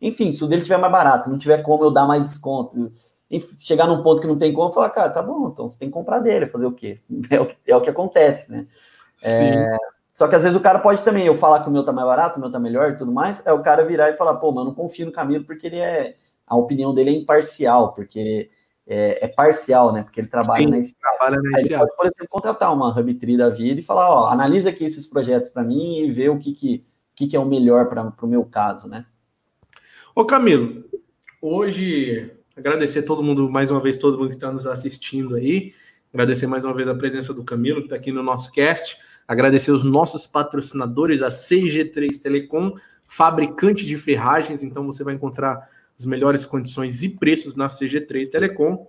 Enfim, 0.00 0.30
se 0.30 0.44
o 0.44 0.46
dele 0.46 0.60
tiver 0.60 0.76
mais 0.76 0.92
barato, 0.92 1.30
não 1.30 1.38
tiver 1.38 1.62
como 1.62 1.82
eu 1.82 1.90
dar 1.90 2.06
mais 2.06 2.20
desconto, 2.20 2.92
chegar 3.58 3.86
num 3.86 4.02
ponto 4.02 4.20
que 4.20 4.26
não 4.26 4.38
tem 4.38 4.52
como, 4.52 4.74
falar, 4.74 4.90
cara, 4.90 5.08
tá 5.08 5.22
bom, 5.22 5.48
então 5.48 5.70
você 5.70 5.78
tem 5.78 5.88
que 5.88 5.94
comprar 5.94 6.18
dele, 6.18 6.48
fazer 6.48 6.66
o 6.66 6.72
quê? 6.72 7.00
É 7.30 7.40
o 7.40 7.46
que, 7.46 7.56
é 7.66 7.76
o 7.76 7.80
que 7.80 7.88
acontece, 7.88 8.52
né? 8.52 8.66
Sim. 9.14 9.48
É, 9.48 9.76
só 10.16 10.26
que 10.26 10.34
às 10.34 10.42
vezes 10.42 10.56
o 10.56 10.62
cara 10.62 10.78
pode 10.78 11.04
também, 11.04 11.26
eu 11.26 11.36
falar 11.36 11.62
que 11.62 11.68
o 11.68 11.70
meu 11.70 11.84
tá 11.84 11.92
mais 11.92 12.06
barato, 12.06 12.38
o 12.38 12.40
meu 12.40 12.50
tá 12.50 12.58
melhor 12.58 12.90
e 12.90 12.96
tudo 12.96 13.12
mais, 13.12 13.46
é 13.46 13.52
o 13.52 13.60
cara 13.60 13.84
virar 13.84 14.08
e 14.08 14.16
falar, 14.16 14.36
pô, 14.36 14.50
mas 14.50 14.60
eu 14.60 14.64
não 14.64 14.74
confio 14.74 15.04
no 15.04 15.12
Camilo 15.12 15.44
porque 15.44 15.66
ele 15.66 15.76
é. 15.76 16.16
A 16.46 16.56
opinião 16.56 16.94
dele 16.94 17.10
é 17.10 17.12
imparcial, 17.12 17.92
porque 17.92 18.48
é, 18.86 19.26
é 19.26 19.28
parcial, 19.28 19.92
né? 19.92 20.02
Porque 20.02 20.18
ele 20.18 20.28
trabalha 20.28 20.64
Sim, 20.64 20.70
na. 20.70 20.80
Trabalha 20.98 21.36
na 21.42 21.78
pode, 21.78 21.96
por 21.96 22.06
exemplo, 22.06 22.28
contratar 22.30 22.72
uma 22.72 22.98
Hubtree 22.98 23.36
da 23.36 23.50
vida 23.50 23.78
e 23.78 23.84
falar, 23.84 24.08
ó, 24.10 24.28
analisa 24.28 24.70
aqui 24.70 24.86
esses 24.86 25.06
projetos 25.06 25.50
para 25.50 25.62
mim 25.62 25.98
e 25.98 26.10
vê 26.10 26.30
o 26.30 26.38
que, 26.38 26.54
que, 26.54 26.86
que, 27.14 27.26
que 27.26 27.36
é 27.36 27.38
o 27.38 27.44
melhor 27.44 27.86
para 27.90 28.10
o 28.22 28.26
meu 28.26 28.42
caso, 28.46 28.88
né? 28.88 29.04
Ô 30.14 30.24
Camilo, 30.24 30.82
hoje 31.42 32.32
agradecer 32.56 33.00
a 33.00 33.06
todo 33.06 33.22
mundo, 33.22 33.50
mais 33.50 33.70
uma 33.70 33.80
vez, 33.80 33.98
todo 33.98 34.16
mundo 34.16 34.28
que 34.30 34.36
está 34.36 34.50
nos 34.50 34.66
assistindo 34.66 35.34
aí. 35.36 35.74
Agradecer 36.10 36.46
mais 36.46 36.64
uma 36.64 36.72
vez 36.72 36.88
a 36.88 36.94
presença 36.94 37.34
do 37.34 37.44
Camilo, 37.44 37.80
que 37.80 37.86
está 37.86 37.96
aqui 37.96 38.10
no 38.10 38.22
nosso 38.22 38.50
cast. 38.50 38.96
Agradecer 39.26 39.72
os 39.72 39.82
nossos 39.82 40.26
patrocinadores, 40.26 41.22
a 41.22 41.28
CG3 41.28 42.20
Telecom, 42.20 42.76
fabricante 43.06 43.84
de 43.84 43.96
ferragens. 43.96 44.62
Então 44.62 44.84
você 44.86 45.02
vai 45.02 45.14
encontrar 45.14 45.68
as 45.98 46.06
melhores 46.06 46.44
condições 46.44 47.02
e 47.02 47.08
preços 47.08 47.54
na 47.54 47.66
CG3 47.66 48.28
Telecom. 48.28 48.86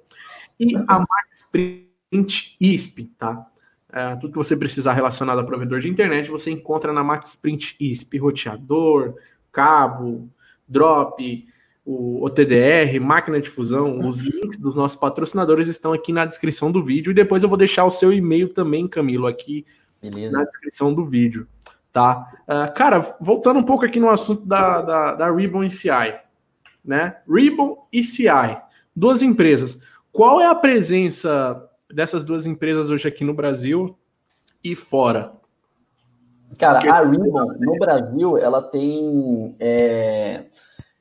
E 0.59 0.75
a 0.75 0.99
Max 0.99 1.49
Print 1.51 2.55
ISP, 2.59 3.05
tá? 3.17 3.47
É, 3.91 4.15
tudo 4.17 4.31
que 4.31 4.37
você 4.37 4.55
precisar 4.55 4.93
relacionado 4.93 5.39
a 5.39 5.43
provedor 5.43 5.79
de 5.79 5.89
internet, 5.89 6.29
você 6.29 6.51
encontra 6.51 6.91
na 6.91 7.03
Max 7.03 7.35
Print 7.35 7.75
ISP, 7.79 8.17
roteador, 8.17 9.15
cabo, 9.51 10.29
drop, 10.67 11.47
o 11.85 12.23
OTDR, 12.25 12.99
máquina 12.99 13.39
de 13.39 13.49
fusão. 13.49 13.99
Os 13.99 14.19
links 14.19 14.59
dos 14.59 14.75
nossos 14.75 14.97
patrocinadores 14.97 15.69
estão 15.69 15.93
aqui 15.93 16.11
na 16.11 16.25
descrição 16.25 16.69
do 16.69 16.83
vídeo. 16.83 17.11
E 17.11 17.13
depois 17.13 17.43
eu 17.43 17.49
vou 17.49 17.57
deixar 17.57 17.85
o 17.85 17.89
seu 17.89 18.11
e-mail 18.11 18.49
também, 18.49 18.87
Camilo, 18.87 19.25
aqui 19.25 19.65
Beleza. 20.01 20.37
na 20.37 20.43
descrição 20.43 20.93
do 20.93 21.05
vídeo. 21.05 21.47
Tá? 21.91 22.31
Uh, 22.47 22.73
cara, 22.73 22.99
voltando 23.19 23.59
um 23.59 23.63
pouco 23.63 23.85
aqui 23.85 23.99
no 23.99 24.09
assunto 24.09 24.45
da, 24.45 24.81
da, 24.81 25.15
da 25.15 25.31
Ribbon 25.31 25.63
e 25.63 25.71
CI. 25.71 26.19
Né? 26.85 27.17
Ribbon 27.27 27.87
e 27.91 28.03
CI, 28.03 28.57
duas 28.95 29.21
empresas. 29.21 29.81
Qual 30.11 30.39
é 30.39 30.45
a 30.45 30.55
presença 30.55 31.69
dessas 31.91 32.23
duas 32.23 32.45
empresas 32.45 32.89
hoje 32.89 33.07
aqui 33.07 33.23
no 33.23 33.33
Brasil 33.33 33.97
e 34.63 34.75
fora? 34.75 35.33
Cara, 36.59 36.79
Porque... 36.79 36.89
a 36.89 37.01
Ribbon 37.01 37.53
no 37.59 37.77
Brasil, 37.77 38.37
ela 38.37 38.61
tem 38.61 39.55
é, 39.59 40.45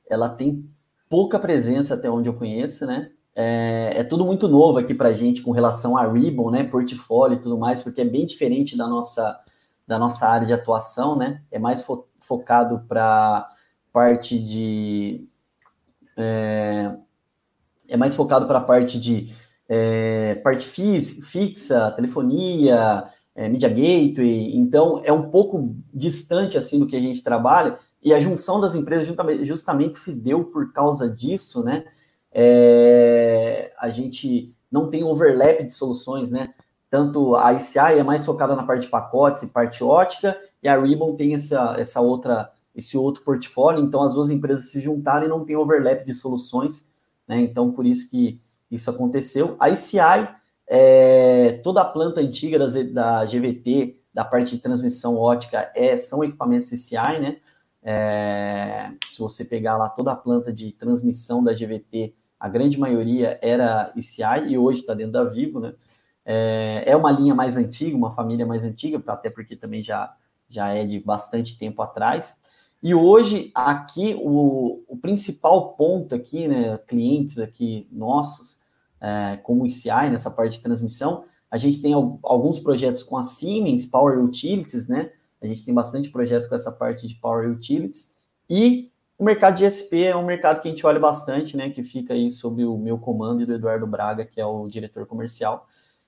ela 0.09 0.29
tem 0.29 0.69
pouca 1.09 1.39
presença 1.39 1.95
até 1.95 2.11
onde 2.11 2.29
eu 2.29 2.35
conheço, 2.35 2.87
né? 2.87 3.11
É, 3.39 3.93
é 3.97 4.03
tudo 4.05 4.25
muito 4.25 4.49
novo 4.49 4.79
aqui 4.79 4.95
para 4.95 5.13
gente 5.13 5.43
com 5.43 5.51
relação 5.51 5.95
a 5.95 6.11
Ribbon, 6.11 6.51
né? 6.51 6.65
Portfólio 6.65 7.37
e 7.37 7.41
tudo 7.41 7.59
mais, 7.59 7.83
porque 7.83 8.01
é 8.01 8.05
bem 8.05 8.25
diferente 8.25 8.77
da 8.77 8.89
nossa 8.89 9.39
da 9.87 9.99
nossa 9.99 10.27
área 10.27 10.47
de 10.47 10.55
atuação, 10.55 11.17
né? 11.17 11.43
É 11.53 11.59
mais 11.59 11.83
fo 11.85 12.07
focado 12.19 12.81
para 12.89 13.47
parte 13.93 14.39
de 14.39 15.29
é, 16.17 16.97
é 17.87 17.97
mais 17.97 18.17
focado 18.17 18.47
para 18.47 18.59
a 18.59 18.63
parte 18.63 18.99
de 18.99 19.33
é, 19.69 20.37
parte 20.37 20.67
fixa, 20.67 21.91
telefonia, 21.93 23.05
é, 23.35 23.49
media 23.49 23.69
gateway, 23.69 24.57
então 24.57 25.01
é 25.05 25.13
um 25.13 25.31
pouco 25.31 25.77
distante 25.93 26.57
assim 26.57 26.79
do 26.79 26.87
que 26.87 26.97
a 26.97 27.01
gente 27.01 27.23
trabalha, 27.23 27.79
e 28.03 28.15
a 28.15 28.21
junção 28.21 28.61
das 28.61 28.75
empresas 28.75 29.07
justamente 29.43 29.99
se 29.99 30.13
deu 30.13 30.45
por 30.45 30.73
causa 30.73 31.09
disso, 31.09 31.63
né? 31.63 31.85
É, 32.39 33.73
a 33.79 33.89
gente 33.89 34.55
não 34.71 34.91
tem 34.91 35.03
overlap 35.03 35.65
de 35.65 35.73
soluções, 35.73 36.31
né? 36.31 36.53
Tanto 36.91 37.35
a 37.35 37.55
ICI 37.55 37.99
é 37.99 38.03
mais 38.03 38.27
focada 38.27 38.55
na 38.55 38.63
parte 38.63 38.83
de 38.83 38.89
pacotes 38.89 39.43
e 39.43 39.47
parte 39.47 39.83
ótica, 39.83 40.39
e 40.63 40.69
a 40.69 40.79
Ribbon 40.79 41.17
tem 41.17 41.35
essa, 41.35 41.75
essa 41.79 41.99
outra, 42.03 42.53
esse 42.75 42.95
outro 42.99 43.25
portfólio, 43.25 43.83
então 43.83 44.03
as 44.03 44.13
duas 44.13 44.29
empresas 44.29 44.71
se 44.71 44.83
juntaram 44.83 45.25
e 45.25 45.31
não 45.31 45.47
tem 45.47 45.57
overlap 45.57 46.05
de 46.05 46.13
soluções, 46.13 46.93
né? 47.27 47.41
Então, 47.41 47.73
por 47.73 47.87
isso 47.87 48.11
que 48.11 48.39
isso 48.71 48.91
aconteceu. 48.91 49.57
A 49.59 49.71
ICI, 49.71 50.29
é, 50.69 51.53
toda 51.65 51.81
a 51.81 51.87
planta 51.87 52.21
antiga 52.21 52.59
da, 52.59 52.67
da 52.67 53.25
GVT, 53.25 53.99
da 54.13 54.27
parte 54.27 54.57
de 54.57 54.63
transmissão 54.63 55.17
ótica, 55.17 55.73
é, 55.75 55.97
são 55.97 56.23
equipamentos 56.23 56.71
ICI, 56.71 57.19
né? 57.19 57.39
É, 57.83 58.91
se 59.09 59.21
você 59.21 59.43
pegar 59.43 59.79
lá 59.79 59.89
toda 59.89 60.13
a 60.13 60.17
planta 60.17 60.53
de 60.53 60.73
transmissão 60.73 61.43
da 61.43 61.55
GVT, 61.55 62.15
a 62.39 62.49
grande 62.49 62.79
maioria 62.79 63.39
era 63.43 63.93
ICI 63.97 64.49
e 64.49 64.59
hoje 64.59 64.81
está 64.81 64.95
dentro 64.95 65.13
da 65.13 65.25
Vivo, 65.25 65.61
né? 65.61 65.75
É, 66.25 66.83
é, 66.87 66.97
uma 66.97 67.11
linha 67.13 67.35
mais 67.35 67.57
antiga, 67.57 67.97
uma 67.97 68.11
família 68.13 68.45
mais 68.45 68.65
antiga, 68.65 69.03
até 69.07 69.31
porque 69.31 69.55
também 69.55 69.83
já, 69.83 70.15
já 70.49 70.69
é 70.71 70.85
de 70.85 70.99
bastante 70.99 71.57
tempo 71.57 71.81
atrás. 71.83 72.43
E 72.83 72.95
hoje, 72.95 73.51
aqui, 73.55 74.17
o, 74.21 74.83
o 74.89 74.97
principal 74.97 75.75
ponto 75.75 76.15
aqui, 76.15 76.49
né, 76.49 76.79
clientes 76.87 77.39
aqui 77.39 77.89
nossos, 77.93 78.61
é, 79.01 79.37
como 79.39 79.67
ICI, 79.67 80.11
nessa 80.11 80.31
parte 80.31 80.57
de 80.57 80.63
transmissão, 80.63 81.25
a 81.51 81.57
gente 81.57 81.81
tem 81.81 81.93
alguns 81.95 82.59
projetos 82.59 83.03
com 83.03 83.17
a 83.17 83.23
Siemens, 83.23 83.87
Power 83.87 84.23
Utilities, 84.23 84.89
né? 84.89 85.13
A 85.41 85.47
gente 85.47 85.65
tem 85.65 85.73
bastante 85.73 86.11
projeto 86.11 86.49
com 86.49 86.55
essa 86.55 86.73
parte 86.73 87.07
de 87.07 87.15
Power 87.15 87.49
Utilities. 87.49 88.13
E 88.51 88.91
o 89.19 89.25
mercado 89.25 89.57
de 89.57 89.65
SP 89.65 90.05
é 90.05 90.17
um 90.17 90.25
mercado 90.25 90.61
que 90.61 90.69
a 90.69 90.71
gente 90.71 90.87
olha 90.87 91.01
bastante, 91.01 91.57
né? 91.57 91.71
Que 91.71 91.83
fica 91.83 92.13
aí 92.15 92.31
sob 92.31 92.65
o 92.65 92.77
meu 92.77 92.99
comando 92.99 93.43
e 93.43 93.47
do 93.47 93.55
Eduardo 93.55 93.87
Braga, 93.87 94.25
que 94.25 94.41
é 94.41 94.47
o 94.47 94.69
diretor 94.69 95.07
comercial. 95.07 95.67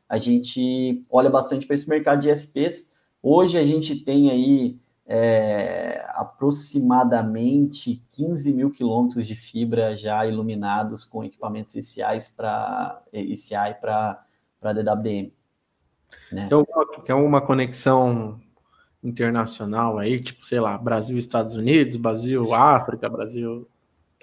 A 0.09 0.19
gente 0.19 1.03
olha 1.11 1.31
bastante 1.31 1.67
para 1.67 1.75
esse 1.75 1.89
mercado 1.89 2.21
de 2.21 2.31
SPs. 2.31 2.91
Hoje 3.23 3.59
a 3.59 3.65
gente 3.65 3.97
tem 4.05 4.31
aí 4.31 4.79
é, 5.07 6.05
aproximadamente 6.09 8.05
15 8.11 8.53
mil 8.53 8.71
quilômetros 8.71 9.27
de 9.27 9.35
fibra 9.35 9.97
já 9.97 10.27
iluminados 10.27 11.07
com 11.07 11.25
equipamentos 11.25 11.75
ICI 11.75 12.03
para 12.37 13.03
ICI 13.13 13.75
para 13.81 14.23
DWDM. 14.63 15.33
Né? 16.31 16.49
Alguma, 16.51 16.87
tem 17.03 17.15
alguma 17.15 17.41
conexão 17.41 18.39
internacional 19.03 19.99
aí, 19.99 20.21
tipo, 20.21 20.45
sei 20.45 20.61
lá, 20.61 20.77
Brasil, 20.77 21.17
Estados 21.17 21.55
Unidos, 21.57 21.97
Brasil, 21.97 22.55
África, 22.55 23.09
Brasil. 23.09 23.69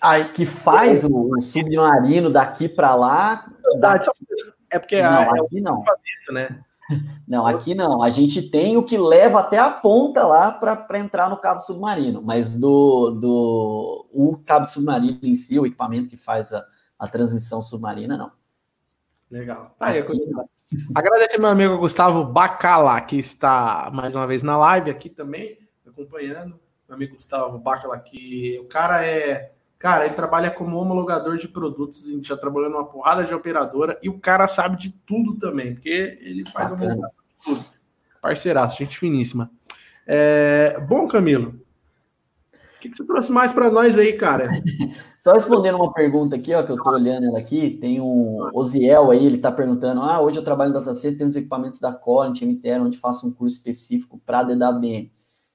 Aí 0.01 0.29
que 0.33 0.45
faz 0.45 1.03
o, 1.03 1.37
o 1.37 1.41
submarino 1.41 2.29
daqui 2.29 2.67
para 2.67 2.93
lá. 2.95 3.49
Daqui... 3.79 4.09
É 4.69 4.77
porque 4.77 5.01
não, 5.01 5.35
é, 5.35 5.39
aqui 5.39 5.61
não. 5.61 5.83
né? 6.31 6.61
Não, 7.27 7.47
aqui 7.47 7.73
não. 7.73 8.03
A 8.03 8.11
gente 8.11 8.43
tem 8.51 8.77
o 8.77 8.83
que 8.83 8.95
leva 8.95 9.39
até 9.39 9.57
a 9.57 9.71
ponta 9.71 10.23
lá 10.23 10.51
para 10.51 10.99
entrar 10.99 11.31
no 11.31 11.37
cabo 11.37 11.59
submarino, 11.59 12.21
mas 12.21 12.55
do, 12.55 13.09
do 13.09 14.05
o 14.13 14.37
cabo 14.45 14.67
submarino 14.67 15.17
em 15.23 15.35
si, 15.35 15.57
o 15.57 15.65
equipamento 15.65 16.09
que 16.09 16.15
faz 16.15 16.53
a, 16.53 16.63
a 16.99 17.07
transmissão 17.07 17.59
submarina, 17.59 18.15
não. 18.15 18.31
Legal. 19.31 19.73
Tá 19.79 19.87
aí, 19.87 19.97
aqui, 19.97 20.29
Agradecer 20.93 21.39
meu 21.39 21.49
amigo 21.49 21.77
Gustavo 21.77 22.23
Bacala, 22.23 22.99
que 23.01 23.17
está 23.17 23.89
mais 23.93 24.15
uma 24.15 24.27
vez 24.27 24.43
na 24.43 24.57
live 24.57 24.89
aqui 24.89 25.09
também, 25.09 25.57
acompanhando. 25.85 26.59
Meu 26.87 26.95
amigo 26.95 27.15
Gustavo 27.15 27.57
Bacala, 27.57 27.99
que 27.99 28.59
o 28.59 28.65
cara 28.65 29.05
é. 29.05 29.51
Cara, 29.77 30.05
ele 30.05 30.15
trabalha 30.15 30.49
como 30.49 30.77
homologador 30.77 31.37
de 31.37 31.47
produtos, 31.47 32.05
a 32.07 32.11
gente 32.11 32.27
já 32.27 32.37
trabalhou 32.37 32.69
numa 32.69 32.85
porrada 32.85 33.23
de 33.23 33.33
operadora, 33.33 33.99
e 34.01 34.09
o 34.09 34.17
cara 34.17 34.47
sabe 34.47 34.77
de 34.77 34.89
tudo 34.89 35.35
também, 35.35 35.73
porque 35.75 36.17
ele 36.21 36.43
faz 36.49 36.71
homologação 36.71 37.19
de 37.27 37.43
tudo. 37.43 37.65
Parceiraço, 38.21 38.77
gente 38.77 38.97
finíssima. 38.97 39.51
É... 40.07 40.79
Bom, 40.87 41.07
Camilo, 41.07 41.59
que, 42.85 42.91
que 42.91 42.97
você 42.97 43.05
trouxe 43.05 43.31
mais 43.31 43.51
para 43.51 43.71
nós 43.71 43.97
aí, 43.97 44.13
cara? 44.13 44.49
Só 45.19 45.33
respondendo 45.33 45.75
uma 45.75 45.91
pergunta 45.91 46.35
aqui, 46.35 46.53
ó, 46.53 46.63
que 46.63 46.71
eu 46.71 46.75
estou 46.75 46.93
olhando 46.93 47.25
ela 47.25 47.39
aqui, 47.39 47.77
tem 47.81 47.99
um 47.99 48.49
Oziel 48.53 49.11
aí, 49.11 49.25
ele 49.25 49.37
está 49.37 49.51
perguntando: 49.51 50.01
ah, 50.01 50.21
hoje 50.21 50.37
eu 50.37 50.43
trabalho 50.43 50.73
no 50.73 50.79
datacenter, 50.79 51.17
tem 51.17 51.27
uns 51.27 51.35
equipamentos 51.35 51.79
da 51.79 51.91
Corent, 51.91 52.41
MTR, 52.41 52.81
onde 52.81 52.97
faço 52.97 53.27
um 53.27 53.31
curso 53.31 53.57
específico 53.57 54.21
para 54.25 54.43
DWM. 54.43 55.09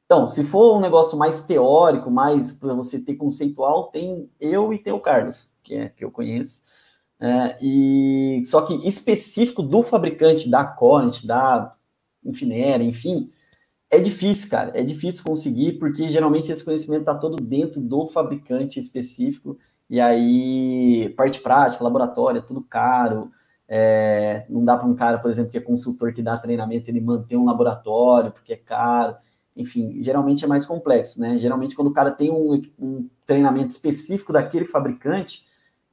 Então, 0.05 0.27
se 0.27 0.43
for 0.43 0.77
um 0.77 0.81
negócio 0.81 1.17
mais 1.17 1.43
teórico, 1.43 2.11
mais 2.11 2.53
para 2.53 2.75
você 2.75 3.01
ter 3.01 3.15
conceitual, 3.15 3.91
tem 3.93 4.29
eu 4.41 4.73
e 4.73 4.79
tem 4.79 4.93
o 4.93 4.99
Carlos, 4.99 5.53
que 5.63 5.75
é 5.75 5.89
que 5.89 6.05
eu 6.05 6.11
conheço. 6.11 6.63
É, 7.21 7.57
e 7.61 8.43
só 8.47 8.63
que 8.63 8.75
específico 8.89 9.63
do 9.63 9.83
fabricante 9.83 10.51
da 10.51 10.65
Corent, 10.65 11.25
da 11.25 11.77
Infinera, 12.25 12.83
enfim, 12.83 13.31
é 13.91 13.99
difícil, 13.99 14.49
cara. 14.49 14.71
É 14.75 14.83
difícil 14.85 15.25
conseguir, 15.25 15.73
porque 15.79 16.09
geralmente 16.11 16.53
esse 16.53 16.65
conhecimento 16.65 17.01
está 17.01 17.15
todo 17.15 17.43
dentro 17.43 17.81
do 17.81 18.07
fabricante 18.07 18.79
específico. 18.79 19.59
E 19.89 20.01
aí, 20.01 21.13
parte 21.17 21.41
prática, 21.41 21.83
laboratório, 21.83 22.39
é 22.39 22.43
tudo 22.43 22.63
caro. 22.63 23.31
É, 23.69 24.47
não 24.49 24.65
dá 24.65 24.77
para 24.77 24.87
um 24.87 24.95
cara, 24.95 25.19
por 25.19 25.31
exemplo, 25.31 25.51
que 25.51 25.59
é 25.59 25.61
consultor 25.61 26.13
que 26.13 26.23
dá 26.23 26.39
treinamento, 26.39 26.89
ele 26.91 27.01
manter 27.01 27.37
um 27.37 27.45
laboratório, 27.45 28.31
porque 28.31 28.53
é 28.53 28.57
caro. 28.57 29.17
Enfim, 29.57 30.01
geralmente 30.03 30.45
é 30.45 30.49
mais 30.49 30.65
complexo, 30.65 31.21
né? 31.21 31.39
Geralmente, 31.39 31.75
quando 31.75 31.89
o 31.89 31.93
cara 31.93 32.13
tem 32.13 32.31
um, 32.31 32.63
um 32.79 33.09
treinamento 33.27 33.71
específico 33.71 34.33
daquele 34.33 34.67
fabricante, 34.67 35.45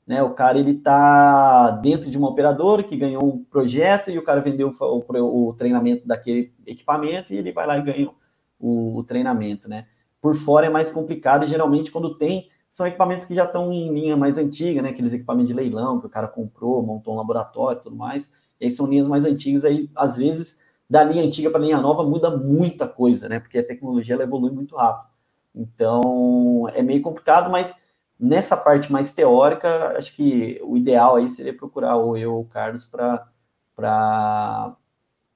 né? 0.08 0.24
O 0.24 0.30
cara 0.30 0.58
ele 0.58 0.72
está 0.72 1.70
dentro 1.72 2.10
de 2.10 2.18
uma 2.18 2.30
operadora 2.30 2.82
que 2.82 2.96
ganhou 2.96 3.26
um 3.26 3.44
projeto 3.44 4.10
e 4.10 4.18
o 4.18 4.24
cara 4.24 4.40
vendeu 4.40 4.74
o, 4.80 5.06
o, 5.14 5.50
o 5.50 5.54
treinamento 5.54 6.08
daquele 6.08 6.54
equipamento 6.66 7.34
e 7.34 7.38
ele 7.38 7.52
vai 7.52 7.68
lá 7.68 7.78
e 7.78 7.82
ganha 7.82 8.10
o, 8.58 8.98
o, 8.98 9.04
treinamento, 9.04 9.68
né? 9.68 9.86
Por 10.22 10.36
fora 10.36 10.66
é 10.66 10.70
mais 10.70 10.92
complicado 10.92 11.44
e 11.44 11.48
geralmente 11.48 11.92
quando 11.92 12.16
tem 12.16 12.50
são 12.70 12.88
equipamentos 12.88 13.28
que 13.28 13.36
já 13.36 13.44
estão 13.44 13.72
em 13.72 13.94
linha 13.94 14.16
mais 14.16 14.38
antiga, 14.38 14.82
né? 14.82 14.90
Aqueles 14.90 15.14
equipamentos 15.14 15.50
de 15.50 15.54
leilão 15.54 16.00
que 16.00 16.06
o 16.06 16.10
cara 16.10 16.28
comprou, 16.28 16.82
montou 16.82 17.14
um 17.14 17.18
laboratório, 17.18 17.82
tudo 17.82 17.96
mais. 17.96 18.32
E 18.62 18.66
aí 18.66 18.72
são 18.72 18.88
linhas 18.88 19.08
mais 19.10 19.26
antigas 19.26 19.66
aí 19.66 19.90
às 19.94 20.16
vezes 20.16 20.62
da 20.90 21.04
linha 21.04 21.24
antiga 21.24 21.50
para 21.50 21.60
a 21.60 21.64
linha 21.64 21.82
nova 21.82 22.04
muda 22.04 22.30
muita 22.30 22.88
coisa, 22.88 23.28
né? 23.28 23.42
Porque 23.42 23.58
a 23.58 23.68
tecnologia 23.68 24.16
ela 24.16 24.24
evolui 24.24 24.52
muito 24.52 24.78
rápido. 24.78 25.10
Então 25.54 26.70
é 26.74 26.82
meio 26.82 27.02
complicado, 27.02 27.52
mas 27.52 27.76
nessa 28.20 28.58
parte 28.58 28.92
mais 28.92 29.14
teórica, 29.14 29.98
acho 29.98 30.16
que 30.16 30.60
o 30.64 30.78
ideal 30.78 31.16
aí 31.16 31.30
seria 31.30 31.56
procurar 31.56 31.96
ou 31.96 32.18
eu 32.18 32.34
ou 32.34 32.42
o 32.42 32.48
Carlos 32.48 32.86
para 32.86 34.76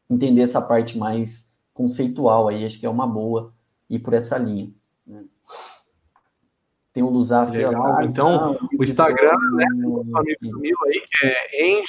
entender 0.10 0.42
essa 0.42 0.62
parte 0.62 0.98
mais 0.98 1.54
conceitual 1.74 2.48
aí, 2.48 2.66
acho 2.66 2.80
que 2.80 2.86
é 2.86 2.90
uma 2.90 3.08
boa 3.08 3.54
ir 3.90 4.00
por 4.00 4.14
essa 4.14 4.38
linha. 4.38 4.72
Né? 5.06 5.24
Tem 6.94 7.04
o 7.04 7.10
Luzastro. 7.10 7.58
Legal. 7.58 8.02
então, 8.04 8.58
o 8.78 8.84
Instagram, 8.84 9.38
né, 9.54 9.66
do 9.74 10.18
amigo 10.18 10.40
Camilo 10.40 10.78
aí, 10.86 11.04
que 11.08 11.26
é 11.26 11.66
Eng 11.66 11.84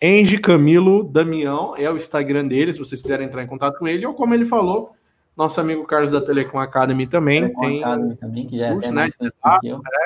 Enge 0.00 0.38
Camilo 0.38 1.04
Damião 1.04 1.74
é 1.76 1.90
o 1.90 1.96
Instagram 1.96 2.46
dele, 2.46 2.72
se 2.72 2.78
vocês 2.78 3.00
quiserem 3.00 3.26
entrar 3.26 3.42
em 3.42 3.46
contato 3.46 3.78
com 3.78 3.88
ele, 3.88 4.04
ou 4.04 4.12
como 4.12 4.34
ele 4.34 4.44
falou, 4.44 4.94
nosso 5.36 5.60
amigo 5.60 5.84
Carlos 5.84 6.10
da 6.10 6.20
Telecom 6.20 6.58
Academy 6.58 7.06
também 7.06 7.42
Telecom 7.42 7.60
tem. 7.60 7.84
Academy 7.84 8.16
também, 8.16 8.46
que 8.46 8.58
já 8.58 8.66
é 8.68 8.72
curso, 8.72 8.92
né? 8.92 9.06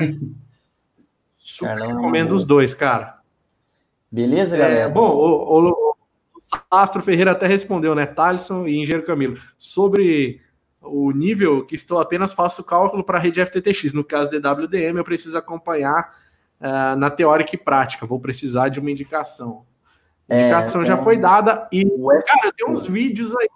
É. 0.01 0.07
Super 1.33 1.69
Carlão 1.69 1.97
recomendo 1.97 2.33
é 2.33 2.35
os 2.35 2.45
dois, 2.45 2.75
cara. 2.75 3.21
Beleza, 4.11 4.57
galera? 4.57 4.81
É, 4.81 4.89
bom, 4.89 5.09
o, 5.09 5.69
o, 5.69 5.71
o 5.71 5.97
Astro 6.71 7.03
Ferreira 7.03 7.33
até 7.33 7.47
respondeu, 7.47 7.95
né? 7.95 8.07
Thaleson 8.07 8.67
e 8.67 8.77
Engenheiro 8.77 9.07
Camilo. 9.07 9.37
Sobre 9.57 10.41
o 10.83 11.13
nível 11.13 11.65
que 11.65 11.75
estou 11.75 12.01
apenas 12.01 12.33
faço 12.33 12.65
cálculo 12.65 13.05
para 13.05 13.19
a 13.19 13.21
rede 13.21 13.45
FTTX. 13.45 13.93
No 13.93 14.03
caso 14.03 14.31
de 14.31 14.39
WDM, 14.39 14.99
eu 14.99 15.05
preciso 15.05 15.37
acompanhar 15.37 16.15
uh, 16.61 16.97
na 16.97 17.11
teórica 17.11 17.55
e 17.55 17.59
prática. 17.59 18.07
Vou 18.07 18.19
precisar 18.19 18.69
de 18.69 18.81
uma 18.81 18.91
indicação. 18.91 19.65
A 20.29 20.35
é, 20.35 20.41
indicação 20.41 20.83
é, 20.83 20.87
já 20.87 20.97
foi 20.97 21.19
dada 21.19 21.69
e, 21.73 21.85
cara, 22.27 22.53
tem 22.57 22.69
uns 22.69 22.87
vídeos 22.87 23.37
aí 23.37 23.49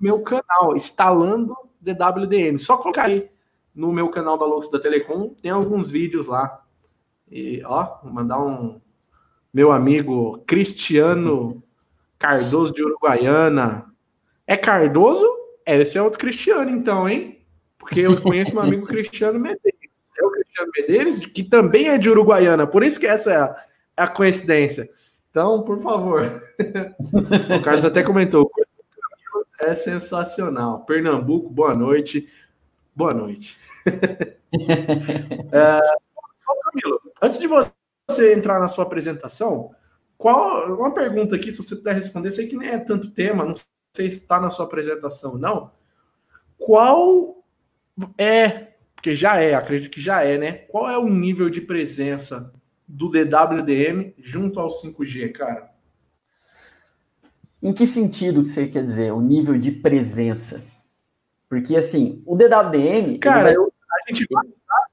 meu 0.00 0.22
canal, 0.22 0.74
instalando 0.74 1.56
DWDM. 1.80 2.58
Só 2.58 2.76
colocar 2.76 3.04
aí 3.04 3.30
no 3.74 3.92
meu 3.92 4.08
canal 4.08 4.36
da 4.36 4.46
Lux 4.46 4.68
da 4.70 4.78
Telecom, 4.78 5.34
tem 5.40 5.50
alguns 5.50 5.90
vídeos 5.90 6.26
lá. 6.26 6.62
E, 7.30 7.62
ó, 7.64 7.98
vou 8.02 8.12
mandar 8.12 8.40
um 8.40 8.80
meu 9.52 9.72
amigo 9.72 10.38
Cristiano 10.46 11.62
Cardoso 12.18 12.72
de 12.72 12.82
Uruguaiana. 12.82 13.86
É 14.46 14.56
Cardoso? 14.56 15.26
É, 15.64 15.78
esse 15.78 15.96
é 15.96 16.02
outro 16.02 16.18
Cristiano, 16.18 16.70
então, 16.70 17.08
hein? 17.08 17.44
Porque 17.78 18.00
eu 18.00 18.20
conheço 18.20 18.52
meu 18.52 18.62
amigo 18.62 18.86
Cristiano 18.86 19.38
Medeiros. 19.38 19.80
É 20.18 20.24
o 20.24 20.30
Cristiano 20.30 20.70
Medeiros, 20.76 21.26
que 21.26 21.44
também 21.44 21.88
é 21.88 21.98
de 21.98 22.10
Uruguaiana. 22.10 22.66
Por 22.66 22.82
isso 22.82 23.00
que 23.00 23.06
essa 23.06 23.32
é 23.32 23.36
a, 23.36 23.64
é 23.96 24.02
a 24.02 24.08
coincidência. 24.08 24.88
Então, 25.30 25.62
por 25.62 25.78
favor. 25.78 26.22
o 27.56 27.62
Carlos 27.62 27.84
até 27.84 28.02
comentou. 28.02 28.50
É 29.60 29.74
sensacional. 29.74 30.84
Pernambuco, 30.84 31.50
boa 31.50 31.74
noite. 31.74 32.28
Boa 32.94 33.12
noite. 33.12 33.58
é, 33.86 35.80
Camilo, 36.64 37.00
antes 37.20 37.38
de 37.38 37.46
você 37.46 38.34
entrar 38.34 38.58
na 38.58 38.68
sua 38.68 38.84
apresentação, 38.84 39.74
qual 40.16 40.74
uma 40.74 40.92
pergunta 40.92 41.36
aqui, 41.36 41.50
se 41.50 41.58
você 41.58 41.76
puder 41.76 41.94
responder, 41.94 42.30
sei 42.30 42.46
que 42.46 42.56
nem 42.56 42.70
é 42.70 42.78
tanto 42.78 43.10
tema, 43.10 43.44
não 43.44 43.54
sei 43.54 44.10
se 44.10 44.22
está 44.22 44.40
na 44.40 44.50
sua 44.50 44.66
apresentação 44.66 45.36
não. 45.36 45.70
Qual 46.58 47.44
é, 48.16 48.74
porque 48.94 49.14
já 49.14 49.40
é, 49.40 49.54
acredito 49.54 49.90
que 49.90 50.00
já 50.00 50.22
é, 50.22 50.38
né? 50.38 50.52
Qual 50.52 50.90
é 50.90 50.98
o 50.98 51.08
nível 51.08 51.50
de 51.50 51.60
presença 51.60 52.52
do 52.86 53.10
DWDM 53.10 54.14
junto 54.18 54.58
ao 54.58 54.68
5G, 54.68 55.32
cara? 55.32 55.69
Em 57.62 57.72
que 57.72 57.86
sentido 57.86 58.42
que 58.42 58.48
você 58.48 58.66
quer 58.66 58.84
dizer, 58.84 59.12
o 59.12 59.20
nível 59.20 59.58
de 59.58 59.70
presença? 59.70 60.62
Porque, 61.48 61.76
assim, 61.76 62.22
o 62.24 62.36
DWDM... 62.36 63.18
Cara, 63.18 63.44
vai... 63.44 63.56
eu, 63.56 63.64
a 63.64 64.12
gente 64.12 64.26
vai 64.30 64.44
usar 64.46 64.90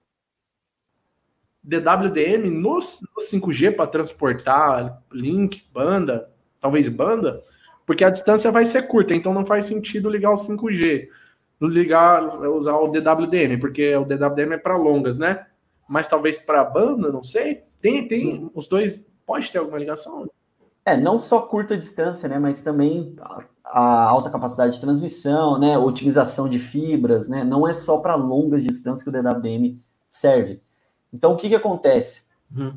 DWDM 1.64 2.50
no, 2.50 2.76
no 2.76 3.22
5G 3.22 3.76
para 3.76 3.88
transportar 3.88 5.02
link, 5.12 5.66
banda, 5.74 6.30
talvez 6.60 6.90
banda, 6.90 7.44
porque 7.86 8.04
a 8.04 8.10
distância 8.10 8.52
vai 8.52 8.66
ser 8.66 8.88
curta, 8.88 9.14
então 9.14 9.34
não 9.34 9.46
faz 9.46 9.66
sentido 9.66 10.10
ligar 10.10 10.32
o 10.32 10.36
5G, 10.36 11.08
ligar, 11.62 12.24
usar 12.50 12.76
o 12.76 12.90
DWDM, 12.90 13.60
porque 13.60 13.96
o 13.96 14.06
DWDM 14.06 14.54
é 14.54 14.58
para 14.58 14.76
longas, 14.76 15.18
né? 15.18 15.46
Mas 15.88 16.08
talvez 16.08 16.38
para 16.38 16.64
banda, 16.64 17.12
não 17.12 17.24
sei. 17.24 17.64
Tem, 17.82 18.08
tem, 18.08 18.50
os 18.54 18.68
dois, 18.68 19.06
pode 19.26 19.52
ter 19.52 19.60
alguma 19.60 19.80
ligação? 19.80 20.30
É, 20.88 20.96
não 20.96 21.20
só 21.20 21.42
curta 21.42 21.76
distância, 21.76 22.30
né, 22.30 22.40
mas 22.40 22.62
também 22.62 23.14
a, 23.20 23.44
a 23.66 24.04
alta 24.06 24.30
capacidade 24.30 24.76
de 24.76 24.80
transmissão, 24.80 25.60
né, 25.60 25.78
otimização 25.78 26.48
de 26.48 26.60
fibras, 26.60 27.28
né, 27.28 27.44
não 27.44 27.68
é 27.68 27.74
só 27.74 27.98
para 27.98 28.16
longas 28.16 28.64
distâncias 28.64 29.04
que 29.04 29.10
o 29.10 29.12
DWDM 29.12 29.82
serve. 30.08 30.62
Então, 31.12 31.34
o 31.34 31.36
que 31.36 31.50
que 31.50 31.56
acontece? 31.56 32.28
Uhum. 32.56 32.74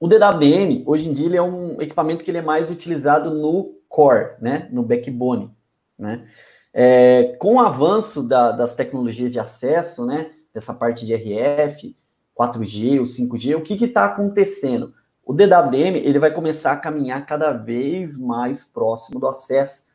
O 0.00 0.08
DWDM, 0.08 0.84
hoje 0.86 1.06
em 1.06 1.12
dia, 1.12 1.26
ele 1.26 1.36
é 1.36 1.42
um 1.42 1.82
equipamento 1.82 2.24
que 2.24 2.30
ele 2.30 2.38
é 2.38 2.42
mais 2.42 2.70
utilizado 2.70 3.30
no 3.30 3.74
core, 3.90 4.36
né, 4.40 4.66
no 4.72 4.82
backbone, 4.82 5.50
né. 5.98 6.26
É, 6.72 7.36
com 7.38 7.56
o 7.56 7.60
avanço 7.60 8.26
da, 8.26 8.52
das 8.52 8.74
tecnologias 8.74 9.30
de 9.30 9.38
acesso, 9.38 10.06
né, 10.06 10.30
dessa 10.54 10.72
parte 10.72 11.04
de 11.04 11.14
RF, 11.14 11.94
4G, 12.34 13.00
o 13.00 13.04
5G, 13.04 13.54
o 13.54 13.62
que 13.62 13.84
está 13.84 14.06
acontecendo? 14.06 14.94
O 15.24 15.32
DWDM 15.32 15.96
ele 15.96 16.18
vai 16.18 16.30
começar 16.30 16.72
a 16.72 16.76
caminhar 16.76 17.24
cada 17.24 17.52
vez 17.52 18.16
mais 18.18 18.62
próximo 18.62 19.18
do 19.18 19.26
acesso, 19.26 19.86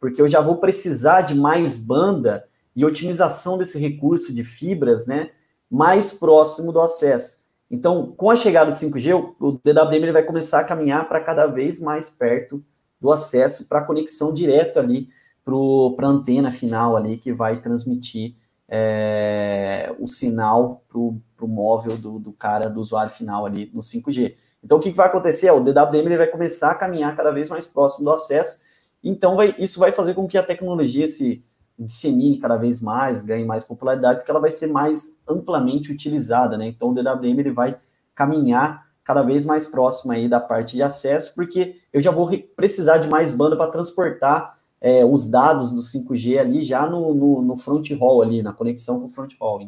porque 0.00 0.20
eu 0.20 0.28
já 0.28 0.40
vou 0.40 0.56
precisar 0.56 1.22
de 1.22 1.34
mais 1.34 1.78
banda 1.78 2.46
e 2.74 2.84
otimização 2.84 3.58
desse 3.58 3.78
recurso 3.78 4.32
de 4.32 4.44
fibras, 4.44 5.06
né, 5.06 5.30
mais 5.70 6.12
próximo 6.12 6.72
do 6.72 6.80
acesso. 6.80 7.38
Então, 7.70 8.14
com 8.16 8.30
a 8.30 8.36
chegada 8.36 8.70
do 8.70 8.76
5G, 8.76 9.34
o 9.38 9.52
DWDM 9.62 10.04
ele 10.04 10.12
vai 10.12 10.22
começar 10.22 10.60
a 10.60 10.64
caminhar 10.64 11.06
para 11.06 11.20
cada 11.20 11.46
vez 11.46 11.78
mais 11.80 12.08
perto 12.08 12.64
do 13.00 13.12
acesso 13.12 13.68
para 13.68 13.84
conexão 13.84 14.32
direto 14.32 14.78
ali 14.78 15.08
para 15.44 16.06
a 16.06 16.10
antena 16.10 16.50
final 16.50 16.96
ali 16.96 17.16
que 17.18 17.32
vai 17.32 17.60
transmitir 17.60 18.34
é, 18.68 19.94
o 19.98 20.06
sinal 20.06 20.84
para 20.88 20.98
o 20.98 21.48
móvel 21.48 21.96
do, 21.96 22.18
do, 22.18 22.32
cara, 22.32 22.68
do 22.68 22.80
usuário 22.80 23.10
final 23.10 23.46
ali 23.46 23.70
no 23.72 23.80
5G. 23.80 24.34
Então, 24.68 24.76
o 24.76 24.80
que, 24.82 24.90
que 24.90 24.96
vai 24.98 25.06
acontecer? 25.06 25.50
O 25.50 25.60
DWDM 25.60 26.08
ele 26.08 26.18
vai 26.18 26.26
começar 26.26 26.72
a 26.72 26.74
caminhar 26.74 27.16
cada 27.16 27.30
vez 27.30 27.48
mais 27.48 27.66
próximo 27.66 28.04
do 28.04 28.10
acesso, 28.10 28.60
então 29.02 29.34
vai, 29.34 29.54
isso 29.58 29.80
vai 29.80 29.92
fazer 29.92 30.12
com 30.12 30.28
que 30.28 30.36
a 30.36 30.42
tecnologia 30.42 31.08
se 31.08 31.42
dissemine 31.78 32.36
cada 32.36 32.58
vez 32.58 32.78
mais, 32.78 33.24
ganhe 33.24 33.46
mais 33.46 33.64
popularidade, 33.64 34.18
porque 34.18 34.30
ela 34.30 34.40
vai 34.40 34.50
ser 34.50 34.66
mais 34.66 35.16
amplamente 35.26 35.90
utilizada, 35.90 36.58
né? 36.58 36.66
Então, 36.66 36.90
o 36.90 36.94
DWDM 36.94 37.38
ele 37.38 37.50
vai 37.50 37.78
caminhar 38.14 38.86
cada 39.02 39.22
vez 39.22 39.46
mais 39.46 39.66
próximo 39.66 40.12
aí 40.12 40.28
da 40.28 40.38
parte 40.38 40.76
de 40.76 40.82
acesso, 40.82 41.34
porque 41.34 41.76
eu 41.90 42.02
já 42.02 42.10
vou 42.10 42.30
precisar 42.54 42.98
de 42.98 43.08
mais 43.08 43.32
banda 43.32 43.56
para 43.56 43.70
transportar 43.70 44.58
é, 44.82 45.02
os 45.02 45.30
dados 45.30 45.72
do 45.72 45.80
5G 45.80 46.38
ali 46.38 46.62
já 46.62 46.86
no, 46.86 47.14
no, 47.14 47.40
no, 47.40 47.56
front 47.56 47.90
hall 47.92 48.20
ali, 48.20 48.42
na 48.42 48.52
conexão 48.52 49.00
com 49.00 49.06
o 49.06 49.10
front 49.10 49.32
hall. 49.40 49.62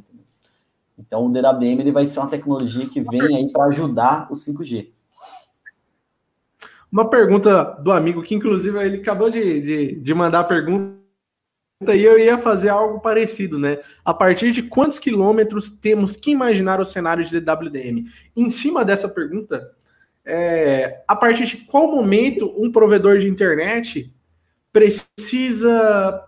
Então 1.00 1.26
o 1.26 1.32
DWDM 1.32 1.80
ele 1.80 1.92
vai 1.92 2.06
ser 2.06 2.20
uma 2.20 2.28
tecnologia 2.28 2.86
que 2.86 3.00
vem 3.00 3.36
aí 3.36 3.50
para 3.50 3.64
ajudar 3.64 4.30
o 4.30 4.34
5G. 4.34 4.88
Uma 6.92 7.08
pergunta 7.08 7.62
do 7.82 7.90
amigo 7.90 8.22
que 8.22 8.34
inclusive 8.34 8.78
ele 8.84 8.96
acabou 8.98 9.30
de, 9.30 9.60
de, 9.60 9.96
de 9.96 10.14
mandar 10.14 10.40
a 10.40 10.44
pergunta 10.44 11.00
e 11.88 12.04
eu 12.04 12.18
ia 12.18 12.36
fazer 12.36 12.68
algo 12.68 13.00
parecido, 13.00 13.58
né? 13.58 13.78
A 14.04 14.12
partir 14.12 14.52
de 14.52 14.62
quantos 14.62 14.98
quilômetros 14.98 15.70
temos 15.70 16.14
que 16.14 16.30
imaginar 16.30 16.78
o 16.78 16.84
cenário 16.84 17.24
de 17.24 17.40
DWDM? 17.40 18.04
Em 18.36 18.50
cima 18.50 18.84
dessa 18.84 19.08
pergunta, 19.08 19.70
é, 20.26 21.02
a 21.08 21.16
partir 21.16 21.46
de 21.46 21.56
qual 21.58 21.90
momento 21.90 22.52
um 22.58 22.70
provedor 22.70 23.18
de 23.18 23.28
internet 23.28 24.12
precisa 24.70 26.22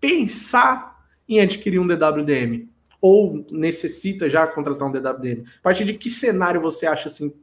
pensar 0.00 0.96
em 1.28 1.40
adquirir 1.40 1.78
um 1.78 1.86
DWDM? 1.86 2.68
Ou 3.00 3.44
necessita 3.50 4.28
já 4.28 4.46
contratar 4.46 4.88
um 4.88 4.92
DWDM? 4.92 5.44
A 5.58 5.62
partir 5.62 5.84
de 5.84 5.94
que 5.94 6.10
cenário 6.10 6.60
você 6.60 6.86
acha 6.86 7.08
assim 7.08 7.30
que 7.30 7.36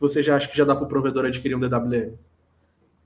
você 0.00 0.22
já 0.22 0.36
acha 0.36 0.48
que 0.48 0.56
já 0.56 0.64
dá 0.64 0.74
para 0.74 0.84
o 0.84 0.88
provedor 0.88 1.24
adquirir 1.24 1.54
um 1.54 1.60
DWDM? 1.60 2.14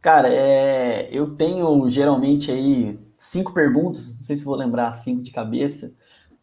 Cara, 0.01 0.28
é, 0.28 1.09
eu 1.12 1.35
tenho 1.37 1.89
geralmente 1.91 2.51
aí 2.51 2.99
cinco 3.16 3.53
perguntas, 3.53 4.16
não 4.16 4.22
sei 4.22 4.37
se 4.37 4.45
vou 4.45 4.57
lembrar 4.57 4.93
cinco 4.93 5.22
de 5.22 5.31
cabeça, 5.31 5.95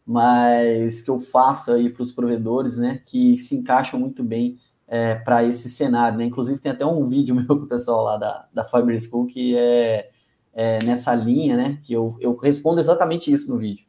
mas 0.06 1.02
que 1.02 1.10
eu 1.10 1.18
faço 1.18 1.72
aí 1.72 1.90
para 1.90 2.02
os 2.02 2.12
provedores, 2.12 2.78
né, 2.78 3.02
que 3.04 3.36
se 3.36 3.56
encaixam 3.56 3.98
muito 3.98 4.22
bem 4.22 4.58
é, 4.86 5.16
para 5.16 5.44
esse 5.44 5.68
cenário, 5.68 6.16
né? 6.16 6.24
Inclusive 6.24 6.60
tem 6.60 6.72
até 6.72 6.86
um 6.86 7.06
vídeo 7.06 7.34
meu 7.36 7.46
com 7.46 7.64
o 7.64 7.66
pessoal 7.66 8.04
lá 8.04 8.16
da, 8.16 8.46
da 8.54 8.64
Fiber 8.64 8.98
School 9.02 9.26
que 9.26 9.56
é 9.56 10.10
é, 10.58 10.82
nessa 10.82 11.14
linha, 11.14 11.56
né? 11.56 11.78
Que 11.84 11.92
eu, 11.92 12.16
eu 12.20 12.34
respondo 12.34 12.80
exatamente 12.80 13.32
isso 13.32 13.48
no 13.48 13.58
vídeo. 13.58 13.86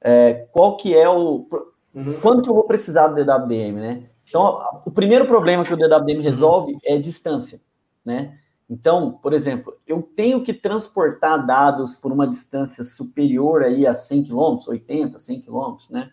É, 0.00 0.46
qual 0.52 0.76
que 0.76 0.94
é 0.94 1.08
o. 1.08 1.46
Uhum. 1.94 2.14
Quando 2.20 2.42
que 2.42 2.48
eu 2.48 2.54
vou 2.54 2.64
precisar 2.64 3.08
do 3.08 3.16
DWDM, 3.16 3.74
né? 3.74 3.94
Então, 4.28 4.60
o 4.86 4.90
primeiro 4.90 5.26
problema 5.26 5.64
que 5.64 5.74
o 5.74 5.76
DWDM 5.76 6.22
resolve 6.22 6.78
é 6.84 6.96
distância, 6.98 7.60
né? 8.04 8.38
Então, 8.70 9.18
por 9.20 9.32
exemplo, 9.32 9.76
eu 9.84 10.00
tenho 10.00 10.44
que 10.44 10.54
transportar 10.54 11.44
dados 11.44 11.96
por 11.96 12.12
uma 12.12 12.28
distância 12.28 12.84
superior 12.84 13.64
aí 13.64 13.84
a 13.84 13.94
100 13.94 14.24
km, 14.24 14.58
80, 14.68 15.18
100 15.18 15.40
km, 15.40 15.76
né? 15.90 16.10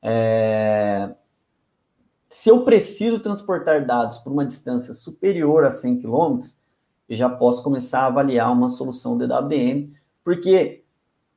É... 0.00 1.14
Se 2.30 2.48
eu 2.48 2.64
preciso 2.64 3.20
transportar 3.20 3.86
dados 3.86 4.18
por 4.18 4.32
uma 4.32 4.46
distância 4.46 4.94
superior 4.94 5.66
a 5.66 5.70
100 5.70 6.00
km, 6.00 6.40
eu 7.08 7.16
já 7.16 7.28
posso 7.28 7.62
começar 7.62 8.00
a 8.00 8.06
avaliar 8.06 8.52
uma 8.52 8.70
solução 8.70 9.18
DWDM, 9.18 9.92
porque, 10.24 10.84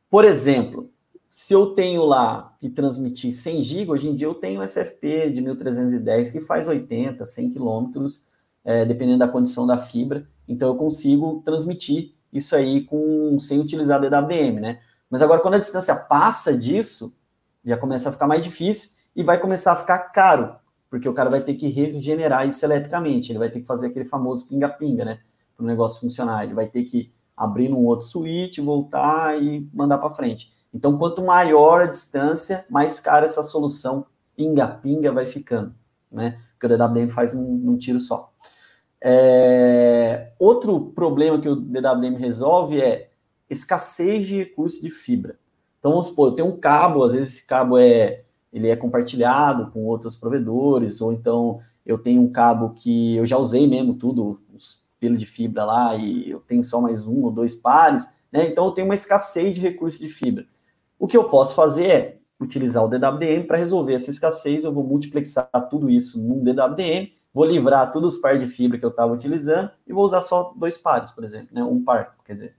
por 0.10 0.24
exemplo, 0.24 0.90
se 1.32 1.54
eu 1.54 1.68
tenho 1.68 2.04
lá 2.04 2.58
que 2.60 2.70
transmitir 2.70 3.34
100 3.34 3.64
GB, 3.64 3.92
hoje 3.92 4.10
em 4.10 4.14
dia 4.14 4.28
eu 4.28 4.34
tenho 4.34 4.62
SFP 4.62 5.32
de 5.32 5.42
1310 5.42 6.30
que 6.30 6.42
faz 6.42 6.68
80, 6.68 7.26
100 7.26 7.52
quilômetros 7.52 8.28
é, 8.66 8.84
dependendo 8.84 9.20
da 9.20 9.30
condição 9.30 9.66
da 9.66 9.78
fibra. 9.78 10.28
Então 10.46 10.68
eu 10.68 10.76
consigo 10.76 11.42
transmitir 11.46 12.14
isso 12.34 12.54
aí 12.54 12.84
com 12.84 13.40
sem 13.40 13.62
utilizar 13.62 14.02
DWDM, 14.02 14.60
né? 14.60 14.80
Mas 15.10 15.22
agora 15.22 15.40
quando 15.40 15.54
a 15.54 15.60
distância 15.60 15.96
passa 15.96 16.56
disso, 16.56 17.16
já 17.64 17.78
começa 17.78 18.10
a 18.10 18.12
ficar 18.12 18.28
mais 18.28 18.44
difícil 18.44 18.92
e 19.16 19.24
vai 19.24 19.40
começar 19.40 19.72
a 19.72 19.78
ficar 19.78 20.00
caro, 20.10 20.58
porque 20.90 21.08
o 21.08 21.14
cara 21.14 21.30
vai 21.30 21.40
ter 21.40 21.54
que 21.54 21.70
regenerar 21.70 22.46
isso 22.46 22.66
eletricamente, 22.66 23.32
ele 23.32 23.40
vai 23.40 23.50
ter 23.50 23.62
que 23.62 23.66
fazer 23.66 23.88
aquele 23.88 24.04
famoso 24.04 24.50
pinga-pinga, 24.50 25.06
né? 25.06 25.22
Para 25.56 25.64
o 25.64 25.68
negócio 25.68 26.02
funcionar, 26.02 26.44
ele 26.44 26.54
vai 26.54 26.68
ter 26.68 26.84
que 26.84 27.10
abrir 27.38 27.70
num 27.70 27.86
outro 27.86 28.06
switch, 28.06 28.60
voltar 28.60 29.42
e 29.42 29.66
mandar 29.74 29.98
para 29.98 30.14
frente. 30.14 30.52
Então, 30.74 30.98
quanto 30.98 31.22
maior 31.24 31.82
a 31.82 31.88
distância, 31.88 32.66
mais 32.70 33.00
cara 33.00 33.26
essa 33.26 33.44
solução 33.44 34.06
pinga-pinga 34.36 35.12
vai 35.12 35.26
ficando, 35.26 35.74
né? 36.12 36.40
Porque 36.54 36.74
o 36.74 36.78
DWDM 36.78 37.10
faz 37.10 37.34
num, 37.34 37.58
num 37.58 37.78
tiro 37.78 38.00
só. 38.00 38.32
É... 39.02 40.32
Outro 40.40 40.92
problema 40.96 41.40
que 41.42 41.50
o 41.50 41.56
DWDM 41.56 42.16
resolve 42.18 42.80
é 42.80 43.10
escassez 43.50 44.28
de 44.28 44.38
recursos 44.38 44.82
de 44.82 44.90
fibra. 44.90 45.38
Então, 45.80 45.92
vamos 45.92 46.08
supor, 46.08 46.30
eu 46.30 46.36
tenho 46.36 46.48
um 46.48 46.58
cabo, 46.58 47.04
às 47.04 47.14
vezes 47.14 47.34
esse 47.34 47.46
cabo 47.46 47.78
é, 47.78 48.24
ele 48.54 48.70
é 48.70 48.76
compartilhado 48.76 49.72
com 49.72 49.86
outros 49.86 50.16
provedores, 50.16 51.02
ou 51.02 51.12
então 51.12 51.60
eu 51.86 51.98
tenho 51.98 52.22
um 52.22 52.32
cabo 52.32 52.70
que 52.70 53.16
eu 53.16 53.26
já 53.26 53.38
usei 53.38 53.68
mesmo 53.68 53.96
tudo, 53.96 54.40
os 54.54 54.82
pelos 55.00 55.18
de 55.18 55.26
fibra 55.26 55.66
lá, 55.66 55.96
e 55.96 56.30
eu 56.30 56.40
tenho 56.42 56.64
só 56.64 56.80
mais 56.80 57.08
um 57.08 57.24
ou 57.24 57.32
dois 57.32 57.56
pares, 57.56 58.08
né? 58.32 58.48
Então 58.48 58.66
eu 58.66 58.72
tenho 58.72 58.88
uma 58.88 58.94
escassez 58.94 59.56
de 59.56 59.60
recursos 59.60 60.00
de 60.00 60.08
fibra. 60.08 60.46
O 61.02 61.08
que 61.08 61.18
eu 61.18 61.24
posso 61.24 61.56
fazer 61.56 61.88
é 61.88 62.20
utilizar 62.40 62.86
o 62.86 62.88
DWDM 62.88 63.48
para 63.48 63.58
resolver 63.58 63.96
essa 63.96 64.12
escassez, 64.12 64.64
eu 64.64 64.72
vou 64.72 64.84
multiplexar 64.84 65.50
tudo 65.68 65.90
isso 65.90 66.22
num 66.22 66.44
DWDM, 66.44 67.12
vou 67.34 67.44
livrar 67.44 67.92
todos 67.92 68.14
os 68.14 68.22
pares 68.22 68.40
de 68.40 68.48
fibra 68.48 68.78
que 68.78 68.86
eu 68.86 68.92
estava 68.92 69.12
utilizando 69.12 69.72
e 69.88 69.92
vou 69.92 70.06
usar 70.06 70.22
só 70.22 70.54
dois 70.56 70.78
pares, 70.78 71.10
por 71.10 71.24
exemplo, 71.24 71.48
né? 71.54 71.64
Um 71.64 71.84
par, 71.84 72.16
quer 72.24 72.36
dizer, 72.36 72.56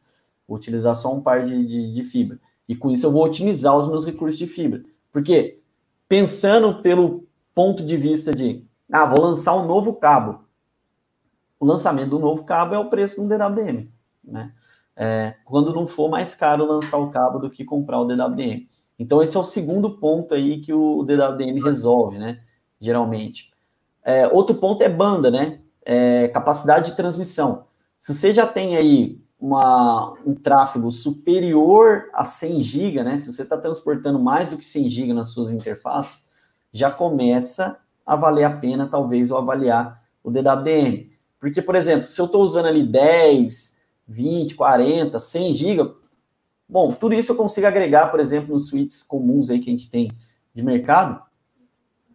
vou 0.49 0.57
utilizar 0.57 0.97
só 0.97 1.14
um 1.14 1.20
par 1.20 1.45
de, 1.45 1.64
de, 1.64 1.93
de 1.93 2.03
fibra. 2.03 2.40
E 2.68 2.74
com 2.74 2.90
isso 2.90 3.07
eu 3.07 3.12
vou 3.12 3.24
otimizar 3.24 3.78
os 3.78 3.86
meus 3.86 4.05
recursos 4.05 4.36
de 4.36 4.49
fibra. 4.49 4.82
Porque, 5.12 5.61
pensando 6.09 6.82
pelo 6.82 7.28
ponto 7.55 7.86
de 7.86 7.97
vista 7.97 8.34
de, 8.34 8.66
ah, 8.90 9.07
vou 9.07 9.20
lançar 9.24 9.55
um 9.55 9.68
novo 9.68 9.95
cabo. 9.95 10.40
O 11.61 11.64
lançamento 11.64 12.11
do 12.11 12.18
novo 12.18 12.43
cabo 12.43 12.74
é 12.74 12.78
o 12.80 12.90
preço 12.90 13.22
do 13.22 13.28
DWM, 13.28 13.86
né? 14.24 14.53
É, 15.03 15.34
quando 15.44 15.74
não 15.74 15.86
for 15.88 16.09
mais 16.09 16.32
caro 16.32 16.64
lançar 16.64 16.98
o 16.98 17.11
cabo 17.11 17.40
do 17.40 17.50
que 17.50 17.64
comprar 17.64 18.00
o 18.00 18.05
DWM. 18.05 18.68
Então, 18.96 19.20
esse 19.20 19.36
é 19.36 19.40
o 19.40 19.44
segundo 19.44 19.98
ponto 19.98 20.32
aí 20.32 20.61
que 20.61 20.72
o 20.72 21.03
DWM 21.03 21.61
resolve, 21.61 22.18
né? 22.18 22.40
Geralmente. 22.78 23.50
É, 24.05 24.28
outro 24.28 24.55
ponto 24.55 24.80
é 24.82 24.88
banda, 24.88 25.28
né? 25.28 25.59
É, 25.84 26.28
capacidade 26.28 26.90
de 26.90 26.96
transmissão. 26.96 27.64
Se 27.98 28.14
você 28.14 28.32
já 28.32 28.46
tem 28.46 28.76
aí 28.76 29.20
uma, 29.40 30.14
um 30.24 30.36
tráfego 30.36 30.88
superior 30.92 32.05
a 32.12 32.24
100 32.24 32.62
GB, 32.62 33.03
né? 33.03 33.18
Se 33.18 33.32
você 33.32 33.42
está 33.42 33.59
transportando 33.59 34.20
mais 34.20 34.50
do 34.50 34.57
que 34.57 34.64
100 34.64 34.88
GB 34.88 35.12
nas 35.14 35.30
suas 35.30 35.50
interfaces, 35.50 36.28
já 36.72 36.92
começa 36.92 37.76
a 38.07 38.14
valer 38.14 38.44
a 38.44 38.57
pena, 38.57 38.86
talvez, 38.86 39.32
ou 39.32 39.38
avaliar 39.38 40.00
o 40.22 40.30
DWDM. 40.30 41.11
Porque, 41.40 41.61
por 41.61 41.74
exemplo, 41.74 42.09
se 42.09 42.20
eu 42.20 42.26
estou 42.26 42.40
usando 42.40 42.66
ali 42.66 42.84
10, 42.84 43.72
20, 44.09 44.55
40, 44.55 45.18
100 45.18 45.55
GB, 45.55 45.94
bom, 46.68 46.92
tudo 46.92 47.14
isso 47.14 47.32
eu 47.32 47.36
consigo 47.36 47.66
agregar, 47.66 48.11
por 48.11 48.20
exemplo, 48.20 48.55
nos 48.55 48.68
suítes 48.68 49.03
comuns 49.03 49.50
aí 49.50 49.61
que 49.61 49.70
a 49.70 49.72
gente 49.72 49.90
tem 49.90 50.11
de 50.55 50.62
mercado, 50.62 51.22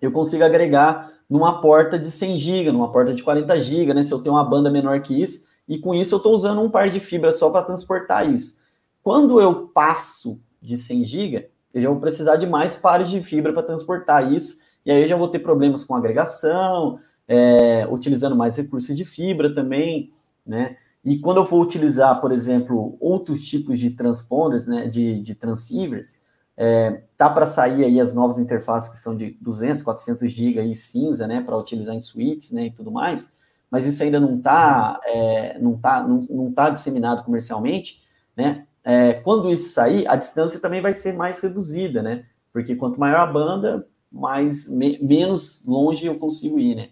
eu 0.01 0.11
consigo 0.11 0.43
agregar 0.43 1.11
numa 1.29 1.59
porta 1.59 1.97
de 1.99 2.09
100 2.09 2.39
GB, 2.39 2.71
numa 2.71 2.91
porta 2.91 3.13
de 3.13 3.23
40 3.23 3.59
GB, 3.59 3.93
né? 3.93 4.03
Se 4.03 4.13
eu 4.13 4.19
tenho 4.19 4.35
uma 4.35 4.47
banda 4.47 4.69
menor 4.69 5.01
que 5.01 5.21
isso, 5.21 5.47
e 5.67 5.77
com 5.77 5.93
isso 5.93 6.15
eu 6.15 6.17
estou 6.17 6.33
usando 6.33 6.61
um 6.61 6.69
par 6.69 6.89
de 6.89 6.99
fibra 6.99 7.31
só 7.33 7.49
para 7.49 7.65
transportar 7.65 8.31
isso. 8.31 8.57
Quando 9.03 9.41
eu 9.41 9.67
passo 9.67 10.39
de 10.61 10.77
100 10.77 11.05
GB, 11.05 11.49
eu 11.73 11.81
já 11.81 11.89
vou 11.89 11.99
precisar 11.99 12.37
de 12.37 12.47
mais 12.47 12.75
pares 12.75 13.09
de 13.09 13.21
fibra 13.21 13.51
para 13.51 13.63
transportar 13.63 14.31
isso, 14.31 14.57
e 14.85 14.91
aí 14.91 15.01
eu 15.01 15.07
já 15.07 15.17
vou 15.17 15.27
ter 15.27 15.39
problemas 15.39 15.83
com 15.83 15.95
agregação, 15.95 16.99
é, 17.27 17.85
utilizando 17.91 18.35
mais 18.35 18.55
recursos 18.55 18.95
de 18.95 19.03
fibra 19.03 19.53
também, 19.53 20.09
né? 20.45 20.77
E 21.07 21.19
quando 21.19 21.37
eu 21.37 21.45
for 21.45 21.61
utilizar, 21.61 22.19
por 22.19 22.31
exemplo, 22.31 22.97
outros 22.99 23.47
tipos 23.47 23.79
de 23.79 23.91
transponders, 23.91 24.67
né, 24.67 24.87
de, 24.87 25.21
de 25.21 25.35
transceivers, 25.35 26.19
é, 26.55 27.03
tá 27.17 27.29
para 27.29 27.45
sair 27.47 27.83
aí 27.85 27.99
as 27.99 28.13
novas 28.13 28.39
interfaces 28.39 28.91
que 28.91 28.97
são 28.97 29.15
de 29.15 29.37
200, 29.41 29.83
400 29.83 30.31
GB 30.31 30.59
aí 30.59 30.75
cinza, 30.75 31.27
né, 31.27 31.41
para 31.41 31.57
utilizar 31.57 31.95
em 31.95 32.01
suítes, 32.01 32.51
né, 32.51 32.65
e 32.65 32.71
tudo 32.71 32.91
mais 32.91 33.31
mas 33.69 33.85
isso 33.85 34.01
ainda 34.01 34.19
não 34.19 34.37
está 34.37 34.99
é, 35.05 35.59
não 35.59 35.77
tá, 35.77 36.07
não, 36.07 36.19
não 36.29 36.51
tá 36.51 36.69
disseminado 36.69 37.23
comercialmente, 37.23 38.03
né? 38.35 38.65
É, 38.83 39.13
quando 39.13 39.51
isso 39.51 39.69
sair, 39.69 40.07
a 40.07 40.15
distância 40.15 40.59
também 40.59 40.81
vai 40.81 40.93
ser 40.93 41.13
mais 41.13 41.39
reduzida, 41.39 42.01
né? 42.01 42.25
Porque 42.53 42.75
quanto 42.75 42.99
maior 42.99 43.19
a 43.19 43.25
banda, 43.25 43.85
mais 44.09 44.69
me, 44.69 44.97
menos 44.99 45.63
longe 45.65 46.05
eu 46.05 46.17
consigo 46.17 46.57
ir, 46.59 46.75
né? 46.75 46.89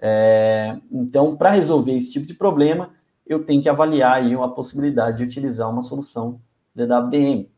É, 0.00 0.76
então, 0.90 1.36
para 1.36 1.50
resolver 1.50 1.94
esse 1.94 2.10
tipo 2.10 2.26
de 2.26 2.34
problema, 2.34 2.90
eu 3.26 3.44
tenho 3.44 3.62
que 3.62 3.68
avaliar 3.68 4.16
aí 4.16 4.34
a 4.34 4.48
possibilidade 4.48 5.18
de 5.18 5.24
utilizar 5.24 5.70
uma 5.70 5.82
solução 5.82 6.40
DWDM. 6.74 7.48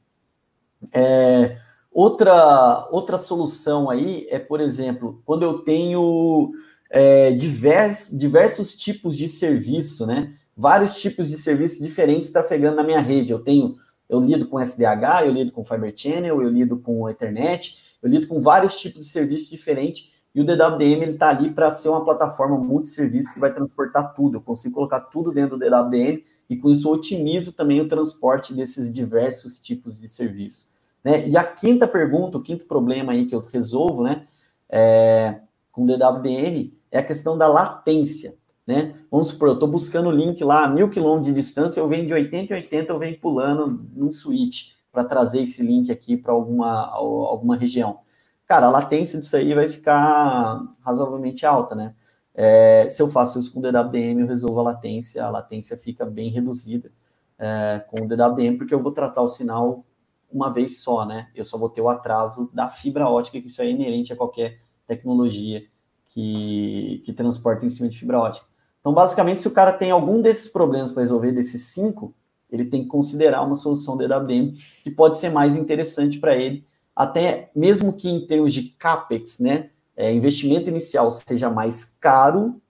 É, 0.92 1.58
outra, 1.90 2.88
outra 2.90 3.18
solução 3.18 3.90
aí 3.90 4.26
é, 4.30 4.38
por 4.38 4.60
exemplo, 4.60 5.22
quando 5.24 5.42
eu 5.42 5.58
tenho 5.60 6.52
é, 6.90 7.32
divers, 7.32 8.10
diversos 8.16 8.76
tipos 8.76 9.16
de 9.16 9.28
serviço, 9.28 10.06
né? 10.06 10.34
Vários 10.56 11.00
tipos 11.00 11.28
de 11.28 11.36
serviços 11.36 11.78
diferentes 11.78 12.30
trafegando 12.30 12.76
na 12.76 12.84
minha 12.84 13.00
rede. 13.00 13.32
Eu 13.32 13.40
tenho, 13.40 13.76
eu 14.08 14.20
lido 14.20 14.46
com 14.48 14.60
SDH, 14.60 15.24
eu 15.26 15.32
lido 15.32 15.52
com 15.52 15.64
Fiber 15.64 15.92
Channel, 15.94 16.40
eu 16.40 16.48
lido 16.48 16.78
com 16.78 17.08
Ethernet, 17.08 17.78
eu 18.02 18.08
lido 18.08 18.26
com 18.26 18.40
vários 18.40 18.78
tipos 18.78 19.06
de 19.06 19.12
serviços 19.12 19.50
diferentes. 19.50 20.12
E 20.36 20.40
o 20.42 20.44
DWDM 20.44 21.00
ele 21.00 21.12
está 21.12 21.30
ali 21.30 21.50
para 21.50 21.72
ser 21.72 21.88
uma 21.88 22.04
plataforma 22.04 22.58
multisserviço 22.58 23.32
que 23.32 23.40
vai 23.40 23.54
transportar 23.54 24.12
tudo. 24.12 24.36
Eu 24.36 24.42
consigo 24.42 24.74
colocar 24.74 25.00
tudo 25.00 25.32
dentro 25.32 25.56
do 25.56 25.64
DWDM 25.64 26.22
e 26.50 26.58
com 26.58 26.68
isso 26.70 26.86
eu 26.86 26.92
otimizo 26.92 27.54
também 27.54 27.80
o 27.80 27.88
transporte 27.88 28.52
desses 28.52 28.92
diversos 28.92 29.58
tipos 29.58 29.98
de 29.98 30.10
serviço. 30.10 30.70
Né? 31.02 31.26
E 31.26 31.38
a 31.38 31.42
quinta 31.42 31.88
pergunta, 31.88 32.36
o 32.36 32.42
quinto 32.42 32.66
problema 32.66 33.12
aí 33.12 33.24
que 33.24 33.34
eu 33.34 33.40
resolvo, 33.40 34.02
né, 34.02 34.26
é, 34.68 35.40
com 35.72 35.84
o 35.84 35.86
DWDM 35.86 36.70
é 36.90 36.98
a 36.98 37.02
questão 37.02 37.38
da 37.38 37.48
latência, 37.48 38.34
né? 38.66 38.94
Vamos 39.10 39.28
supor, 39.28 39.48
eu 39.48 39.54
estou 39.54 39.68
buscando 39.68 40.10
o 40.10 40.12
link 40.12 40.44
lá 40.44 40.64
a 40.64 40.68
mil 40.68 40.90
quilômetros 40.90 41.28
de 41.28 41.40
distância, 41.40 41.80
eu 41.80 41.88
venho 41.88 42.06
de 42.06 42.12
80 42.12 42.52
em 42.52 42.56
80, 42.56 42.92
eu 42.92 42.98
venho 42.98 43.18
pulando 43.18 43.88
num 43.94 44.12
switch 44.12 44.72
para 44.92 45.04
trazer 45.04 45.40
esse 45.40 45.62
link 45.62 45.90
aqui 45.90 46.14
para 46.14 46.32
alguma, 46.32 46.90
alguma 46.90 47.56
região. 47.56 48.00
Cara, 48.46 48.66
a 48.66 48.70
latência 48.70 49.18
disso 49.18 49.36
aí 49.36 49.54
vai 49.54 49.68
ficar 49.68 50.62
razoavelmente 50.80 51.44
alta, 51.44 51.74
né? 51.74 51.94
É, 52.34 52.88
se 52.90 53.00
eu 53.02 53.08
faço 53.08 53.40
isso 53.40 53.52
com 53.52 53.60
o 53.60 53.62
DWDM, 53.62 54.20
eu 54.20 54.26
resolvo 54.26 54.60
a 54.60 54.64
latência, 54.64 55.24
a 55.24 55.30
latência 55.30 55.76
fica 55.76 56.04
bem 56.04 56.30
reduzida 56.30 56.92
é, 57.38 57.82
com 57.88 58.04
o 58.04 58.08
DWDM, 58.08 58.56
porque 58.58 58.74
eu 58.74 58.82
vou 58.82 58.92
tratar 58.92 59.22
o 59.22 59.28
sinal 59.28 59.84
uma 60.30 60.52
vez 60.52 60.80
só, 60.80 61.04
né? 61.04 61.28
Eu 61.34 61.44
só 61.44 61.56
vou 61.58 61.68
ter 61.68 61.80
o 61.80 61.88
atraso 61.88 62.50
da 62.52 62.68
fibra 62.68 63.08
ótica, 63.08 63.40
que 63.40 63.46
isso 63.46 63.62
é 63.62 63.70
inerente 63.70 64.12
a 64.12 64.16
qualquer 64.16 64.60
tecnologia 64.86 65.64
que, 66.08 67.02
que 67.04 67.12
transporta 67.12 67.64
em 67.64 67.70
cima 67.70 67.88
de 67.88 67.98
fibra 67.98 68.18
ótica. 68.18 68.46
Então, 68.80 68.92
basicamente, 68.94 69.42
se 69.42 69.48
o 69.48 69.52
cara 69.52 69.72
tem 69.72 69.90
algum 69.90 70.22
desses 70.22 70.48
problemas 70.48 70.92
para 70.92 71.02
resolver, 71.02 71.32
desses 71.32 71.64
cinco, 71.64 72.14
ele 72.50 72.66
tem 72.66 72.82
que 72.82 72.88
considerar 72.88 73.42
uma 73.42 73.56
solução 73.56 73.96
DWM 73.96 74.54
que 74.84 74.90
pode 74.90 75.18
ser 75.18 75.30
mais 75.30 75.56
interessante 75.56 76.18
para 76.20 76.36
ele, 76.36 76.64
até 76.96 77.50
mesmo 77.54 77.92
que 77.92 78.08
em 78.08 78.26
termos 78.26 78.54
de 78.54 78.70
CAPEX, 78.70 79.38
né, 79.38 79.70
é, 79.94 80.10
investimento 80.12 80.70
inicial 80.70 81.10
seja 81.10 81.50
mais 81.50 81.96
caro, 82.00 82.60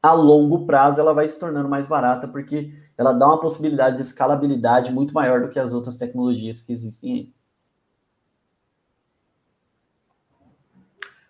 a 0.00 0.12
longo 0.12 0.64
prazo 0.64 1.00
ela 1.00 1.12
vai 1.12 1.26
se 1.26 1.38
tornando 1.38 1.68
mais 1.68 1.88
barata, 1.88 2.28
porque 2.28 2.72
ela 2.96 3.12
dá 3.12 3.26
uma 3.26 3.40
possibilidade 3.40 3.96
de 3.96 4.02
escalabilidade 4.02 4.92
muito 4.92 5.12
maior 5.12 5.40
do 5.42 5.50
que 5.50 5.58
as 5.58 5.74
outras 5.74 5.96
tecnologias 5.96 6.62
que 6.62 6.72
existem 6.72 7.12
aí. 7.12 7.32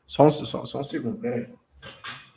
Só 0.06 0.26
um, 0.26 0.30
só, 0.30 0.64
só 0.64 0.80
um 0.80 0.84
segundo, 0.84 1.18
peraí. 1.18 1.48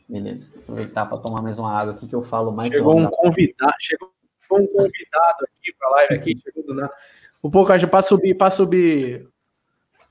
Beleza. 0.09 0.61
Aproveitar 0.61 1.05
para 1.05 1.17
tomar 1.17 1.41
mais 1.41 1.57
uma 1.57 1.71
água 1.71 1.93
aqui 1.93 2.05
que 2.07 2.15
eu 2.15 2.21
falo 2.21 2.53
mais. 2.53 2.69
Chegou 2.69 2.97
um 2.97 3.09
convidado, 3.09 3.73
chegou 3.79 4.11
um 4.51 4.67
convidado 4.67 5.45
aqui 5.45 5.73
para 5.77 5.87
a 5.87 5.91
live 5.91 6.15
aqui, 6.15 6.41
chegou 6.41 6.65
do 6.65 6.73
nada. 6.73 6.93
Um 7.41 7.49
pouco 7.49 7.71
para 7.87 8.01
subir, 8.01 8.35
para 8.35 8.51
subir, 8.51 9.27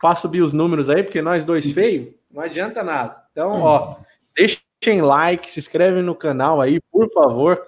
para 0.00 0.14
subir 0.14 0.40
os 0.40 0.52
números 0.52 0.88
aí, 0.88 1.02
porque 1.02 1.20
nós 1.20 1.44
dois 1.44 1.70
feios, 1.70 2.14
não 2.30 2.42
adianta 2.42 2.82
nada. 2.82 3.22
Então, 3.30 3.52
ó, 3.60 3.96
deixem 4.34 5.02
like, 5.02 5.50
se 5.50 5.58
inscreve 5.58 6.00
no 6.02 6.14
canal 6.14 6.60
aí, 6.60 6.80
por 6.90 7.10
favor, 7.12 7.62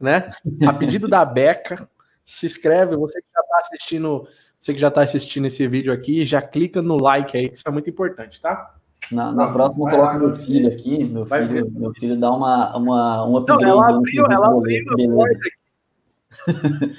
né? 0.00 0.30
A 0.66 0.72
pedido 0.72 1.08
da 1.08 1.24
Beca, 1.24 1.88
se 2.24 2.46
inscreve, 2.46 2.96
você 2.96 3.20
que 3.20 3.28
já 3.32 3.40
está 3.40 3.58
assistindo, 3.58 4.28
você 4.58 4.74
que 4.74 4.80
já 4.80 4.88
está 4.88 5.02
assistindo 5.02 5.46
esse 5.46 5.66
vídeo 5.68 5.92
aqui, 5.92 6.26
já 6.26 6.42
clica 6.42 6.82
no 6.82 6.96
like 6.96 7.36
aí, 7.36 7.48
que 7.48 7.54
isso 7.54 7.68
é 7.68 7.70
muito 7.70 7.88
importante, 7.88 8.40
tá? 8.40 8.74
Na, 9.12 9.32
na 9.32 9.52
próxima 9.52 9.88
eu 9.88 9.96
coloco 9.96 10.18
meu 10.18 10.34
filho 10.34 10.68
aqui. 10.68 11.04
Meu 11.04 11.24
filho, 11.24 11.70
meu 11.70 11.92
filho 11.94 12.18
dá 12.18 12.30
uma, 12.30 12.76
uma, 12.76 13.28
um 13.28 13.36
upgrade. 13.36 13.62
Não, 13.62 13.70
ela 13.70 13.96
abriu, 13.96 14.24
ela 14.28 14.46
abriu 14.48 14.84
a 14.90 15.14
porta 15.14 15.40
aqui. 15.46 16.96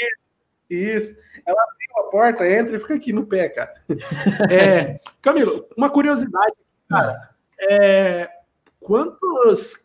isso, 0.00 0.30
isso. 0.70 1.20
Ela 1.44 1.60
abriu 1.90 2.08
a 2.08 2.10
porta, 2.10 2.50
entra 2.50 2.76
e 2.76 2.80
fica 2.80 2.94
aqui 2.94 3.12
no 3.12 3.26
pé, 3.26 3.48
cara. 3.48 3.74
É, 4.50 5.00
Camilo, 5.20 5.66
uma 5.76 5.90
curiosidade, 5.90 6.54
cara. 6.88 7.30
É, 7.60 8.28
quantos, 8.80 9.84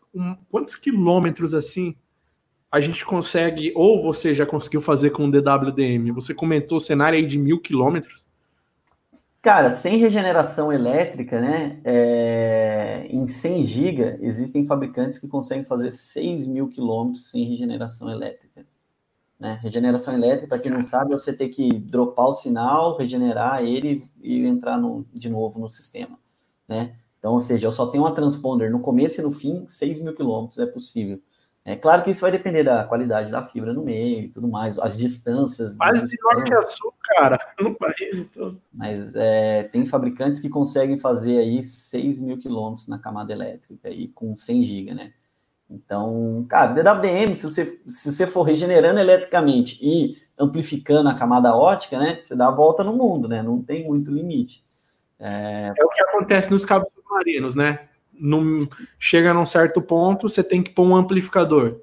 quantos 0.50 0.76
quilômetros 0.76 1.54
assim 1.54 1.96
a 2.70 2.80
gente 2.80 3.04
consegue, 3.04 3.72
ou 3.74 4.02
você 4.02 4.34
já 4.34 4.44
conseguiu 4.44 4.82
fazer 4.82 5.10
com 5.10 5.26
o 5.26 5.30
DWDM? 5.30 6.12
Você 6.12 6.34
comentou 6.34 6.78
o 6.78 6.80
cenário 6.80 7.18
aí 7.18 7.26
de 7.26 7.38
mil 7.38 7.60
quilômetros? 7.60 8.26
Cara, 9.40 9.70
sem 9.70 9.96
regeneração 9.98 10.72
elétrica, 10.72 11.40
né, 11.40 11.78
é, 11.84 13.06
em 13.08 13.28
100 13.28 13.62
GB, 13.62 14.18
existem 14.20 14.66
fabricantes 14.66 15.20
que 15.20 15.28
conseguem 15.28 15.64
fazer 15.64 15.92
6 15.92 16.48
mil 16.48 16.68
quilômetros 16.68 17.30
sem 17.30 17.44
regeneração 17.44 18.10
elétrica. 18.10 18.66
Né? 19.38 19.58
Regeneração 19.62 20.14
elétrica, 20.14 20.48
para 20.48 20.58
quem 20.58 20.72
não 20.72 20.82
sabe, 20.82 21.12
é 21.12 21.18
você 21.18 21.36
ter 21.36 21.48
que 21.50 21.68
dropar 21.78 22.28
o 22.28 22.34
sinal, 22.34 22.96
regenerar 22.96 23.62
ele 23.62 24.08
e 24.22 24.44
entrar 24.46 24.78
no, 24.78 25.04
de 25.12 25.28
novo 25.28 25.58
no 25.58 25.68
sistema. 25.68 26.18
Né? 26.66 26.96
Então, 27.18 27.34
ou 27.34 27.40
seja, 27.40 27.66
eu 27.66 27.72
só 27.72 27.86
tenho 27.86 28.04
uma 28.04 28.14
transponder 28.14 28.70
no 28.70 28.80
começo 28.80 29.20
e 29.20 29.24
no 29.24 29.32
fim, 29.32 29.66
6 29.68 30.02
mil 30.02 30.14
quilômetros 30.14 30.58
é 30.58 30.66
possível. 30.66 31.20
É 31.64 31.74
claro 31.74 32.04
que 32.04 32.10
isso 32.10 32.20
vai 32.20 32.30
depender 32.30 32.62
da 32.62 32.84
qualidade 32.84 33.28
da 33.28 33.44
fibra 33.44 33.72
no 33.72 33.82
meio 33.82 34.20
e 34.20 34.28
tudo 34.28 34.46
mais, 34.46 34.78
as 34.78 34.96
distâncias. 34.96 35.74
Quase 35.74 36.06
de 36.06 36.16
norte 36.22 36.54
a 36.54 36.64
sul, 36.70 36.94
cara, 37.02 37.38
no 37.58 37.74
país 37.74 38.28
todo. 38.32 38.62
Mas 38.72 39.16
é, 39.16 39.64
tem 39.64 39.84
fabricantes 39.84 40.40
que 40.40 40.48
conseguem 40.48 40.96
fazer 40.96 41.38
aí 41.38 41.64
6 41.64 42.20
mil 42.20 42.38
quilômetros 42.38 42.86
na 42.86 43.00
camada 43.00 43.32
elétrica 43.32 43.88
aí 43.88 44.06
com 44.06 44.36
100 44.36 44.64
GB, 44.64 44.94
né? 44.94 45.12
Então, 45.68 46.46
cara, 46.48 46.72
DWDM, 46.72 47.34
se 47.34 47.44
você, 47.44 47.80
se 47.86 48.12
você 48.12 48.26
for 48.26 48.42
regenerando 48.42 49.00
eletricamente 49.00 49.78
e 49.82 50.16
amplificando 50.38 51.08
a 51.08 51.14
camada 51.14 51.54
ótica, 51.54 51.98
né? 51.98 52.20
Você 52.22 52.36
dá 52.36 52.48
a 52.48 52.54
volta 52.54 52.84
no 52.84 52.94
mundo, 52.94 53.26
né? 53.26 53.42
Não 53.42 53.62
tem 53.62 53.86
muito 53.86 54.10
limite. 54.10 54.64
É, 55.18 55.72
é 55.76 55.84
o 55.84 55.88
que 55.88 56.02
acontece 56.02 56.50
nos 56.50 56.64
cabos 56.64 56.90
submarinos, 56.94 57.54
né? 57.54 57.88
num, 58.18 58.66
chega 58.98 59.32
num 59.34 59.46
certo 59.46 59.80
ponto, 59.80 60.28
você 60.28 60.42
tem 60.42 60.62
que 60.62 60.70
pôr 60.70 60.86
um 60.86 60.96
amplificador. 60.96 61.80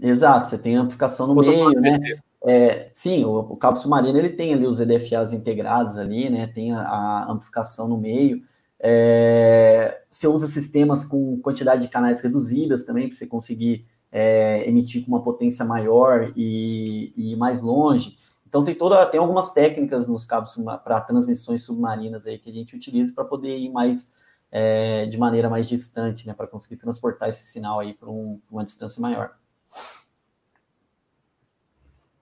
Exato, 0.00 0.48
você 0.48 0.58
tem 0.58 0.76
amplificação 0.76 1.26
no 1.26 1.34
meio, 1.34 1.80
né? 1.80 1.98
É, 2.44 2.90
sim, 2.92 3.24
o, 3.24 3.38
o, 3.38 3.56
cabo 3.56 3.78
submarino 3.78 4.18
ele 4.18 4.30
tem 4.30 4.52
ali 4.52 4.66
os 4.66 4.80
EDFAs 4.80 5.32
integrados 5.32 5.96
ali, 5.96 6.28
né? 6.28 6.46
Tem 6.48 6.72
a, 6.72 6.80
a 6.80 7.30
amplificação 7.30 7.86
no 7.86 7.96
meio. 7.96 8.42
É, 8.84 10.02
você 10.10 10.26
usa 10.26 10.48
sistemas 10.48 11.04
com 11.04 11.40
quantidade 11.40 11.82
de 11.82 11.88
canais 11.88 12.20
reduzidas 12.20 12.84
também 12.84 13.08
para 13.08 13.16
você 13.16 13.26
conseguir 13.26 13.86
é, 14.10 14.68
emitir 14.68 15.04
com 15.04 15.12
uma 15.12 15.22
potência 15.22 15.64
maior 15.64 16.32
e, 16.36 17.12
e 17.16 17.36
mais 17.36 17.60
longe. 17.60 18.18
Então 18.46 18.64
tem 18.64 18.74
toda, 18.74 19.06
tem 19.06 19.20
algumas 19.20 19.52
técnicas 19.52 20.08
nos 20.08 20.26
cabos 20.26 20.56
para 20.84 21.00
transmissões 21.00 21.62
submarinas 21.62 22.26
aí 22.26 22.38
que 22.38 22.50
a 22.50 22.52
gente 22.52 22.76
utiliza 22.76 23.14
para 23.14 23.24
poder 23.24 23.56
ir 23.56 23.70
mais 23.70 24.12
é, 24.50 25.06
de 25.06 25.16
maneira 25.16 25.48
mais 25.48 25.66
distante, 25.66 26.26
né, 26.26 26.34
para 26.34 26.46
conseguir 26.46 26.76
transportar 26.76 27.30
esse 27.30 27.46
sinal 27.46 27.80
aí 27.80 27.94
para 27.94 28.10
um, 28.10 28.38
uma 28.50 28.62
distância 28.62 29.00
maior. 29.00 29.30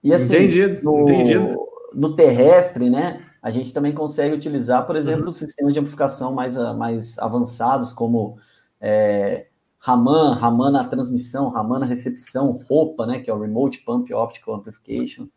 E 0.01 0.13
assim, 0.13 0.35
entendido, 0.35 0.81
no, 0.81 1.01
entendido. 1.01 1.59
no 1.93 2.15
terrestre, 2.15 2.89
né, 2.89 3.25
a 3.41 3.49
gente 3.49 3.73
também 3.73 3.93
consegue 3.93 4.35
utilizar, 4.35 4.85
por 4.85 4.95
exemplo, 4.95 5.27
uhum. 5.27 5.33
sistemas 5.33 5.73
de 5.73 5.79
amplificação 5.79 6.33
mais, 6.33 6.55
mais 6.75 7.17
avançados, 7.17 7.91
como 7.91 8.37
é, 8.79 9.47
Raman, 9.79 10.35
Raman 10.35 10.71
na 10.71 10.87
transmissão, 10.87 11.49
Raman 11.49 11.79
na 11.79 11.85
recepção, 11.87 12.51
roupa, 12.69 13.07
né, 13.07 13.19
que 13.19 13.31
é 13.31 13.33
o 13.33 13.39
Remote 13.39 13.79
Pump 13.83 14.13
Optical 14.13 14.55
Amplification, 14.55 15.27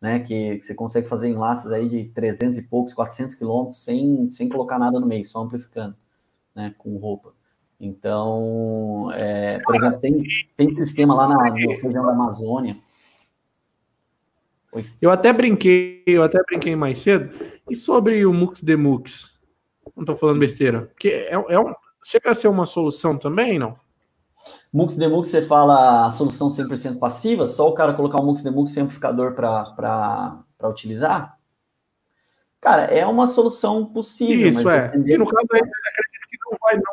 né, 0.00 0.18
que, 0.18 0.56
que, 0.56 0.66
você 0.66 0.74
consegue 0.74 1.08
fazer 1.08 1.28
enlaces 1.28 1.70
aí 1.70 1.88
de 1.88 2.04
300 2.06 2.58
e 2.58 2.62
poucos, 2.62 2.94
400 2.94 3.36
quilômetros 3.36 3.84
sem, 3.84 4.28
sem 4.32 4.48
colocar 4.48 4.76
nada 4.76 4.98
no 4.98 5.06
meio, 5.06 5.24
só 5.24 5.40
amplificando 5.40 5.94
né, 6.54 6.74
com 6.76 6.96
roupa. 6.96 7.32
Então, 7.78 9.10
é, 9.14 9.58
por 9.64 9.76
exemplo, 9.76 10.00
tem, 10.00 10.20
tem 10.56 10.74
sistema 10.76 11.14
lá 11.14 11.28
na, 11.28 11.36
na 11.36 11.52
região 11.52 12.04
da 12.04 12.12
Amazônia. 12.12 12.76
Oi. 14.72 14.86
Eu 15.00 15.10
até 15.10 15.32
brinquei, 15.32 16.02
eu 16.06 16.22
até 16.22 16.42
brinquei 16.44 16.74
mais 16.74 16.98
cedo. 16.98 17.30
E 17.68 17.76
sobre 17.76 18.24
o 18.26 18.32
Mux 18.32 18.60
Demux? 18.60 19.38
Não 19.96 20.02
estou 20.02 20.16
falando 20.16 20.40
besteira. 20.40 20.82
Porque 20.82 21.08
é, 21.08 21.32
é 21.32 21.58
um, 21.58 21.74
chega 22.02 22.30
a 22.30 22.34
ser 22.34 22.48
uma 22.48 22.66
solução 22.66 23.16
também, 23.16 23.58
não? 23.58 23.76
Mux 24.72 24.96
Demux, 24.96 25.28
você 25.28 25.42
fala 25.42 26.06
a 26.06 26.10
solução 26.10 26.48
100% 26.48 26.98
passiva? 26.98 27.46
Só 27.46 27.68
o 27.68 27.74
cara 27.74 27.94
colocar 27.94 28.20
o 28.20 28.24
Mux 28.24 28.42
Demux 28.42 28.70
sem 28.70 28.82
amplificador 28.82 29.34
para 29.34 30.44
utilizar? 30.64 31.38
Cara, 32.60 32.84
é 32.84 33.04
uma 33.06 33.26
solução 33.26 33.84
possível. 33.86 34.48
Isso, 34.48 34.68
é. 34.70 34.92
E 34.94 35.18
no 35.18 35.26
caso, 35.26 35.46
não 35.50 36.58
vai, 36.60 36.76
não. 36.76 36.92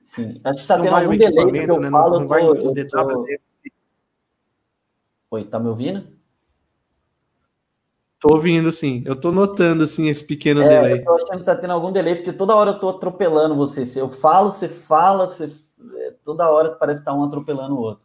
Sim, 0.00 0.40
acho 0.44 0.60
que 0.60 0.66
tá 0.68 0.78
tendo 0.78 0.94
algum 0.94 1.16
delay 1.16 1.64
que 1.64 1.70
eu 1.70 1.80
né? 1.80 1.88
falo. 1.88 2.12
Não, 2.12 2.20
não 2.20 2.28
tô, 2.28 2.54
eu 2.54 2.88
tô... 2.88 3.26
Oi, 5.30 5.44
tá 5.44 5.58
me 5.58 5.68
ouvindo? 5.68 6.13
Tô 8.26 8.34
ouvindo, 8.34 8.72
sim. 8.72 9.02
Eu 9.04 9.14
tô 9.14 9.30
notando, 9.30 9.82
assim, 9.82 10.08
esse 10.08 10.24
pequeno 10.24 10.62
é, 10.62 10.68
delay. 10.68 11.00
Eu 11.00 11.04
tô 11.04 11.14
achando 11.14 11.38
que 11.40 11.44
tá 11.44 11.54
tendo 11.54 11.72
algum 11.72 11.92
delay, 11.92 12.14
porque 12.14 12.32
toda 12.32 12.56
hora 12.56 12.70
eu 12.70 12.80
tô 12.80 12.88
atropelando 12.88 13.54
você. 13.54 13.84
Se 13.84 13.98
eu 13.98 14.08
falo, 14.08 14.50
você 14.50 14.66
fala, 14.66 15.26
você... 15.26 15.52
É, 15.96 16.10
toda 16.24 16.50
hora 16.50 16.70
parece 16.70 17.00
que 17.00 17.04
tá 17.04 17.12
um 17.12 17.22
atropelando 17.22 17.74
o 17.74 17.80
outro. 17.80 18.04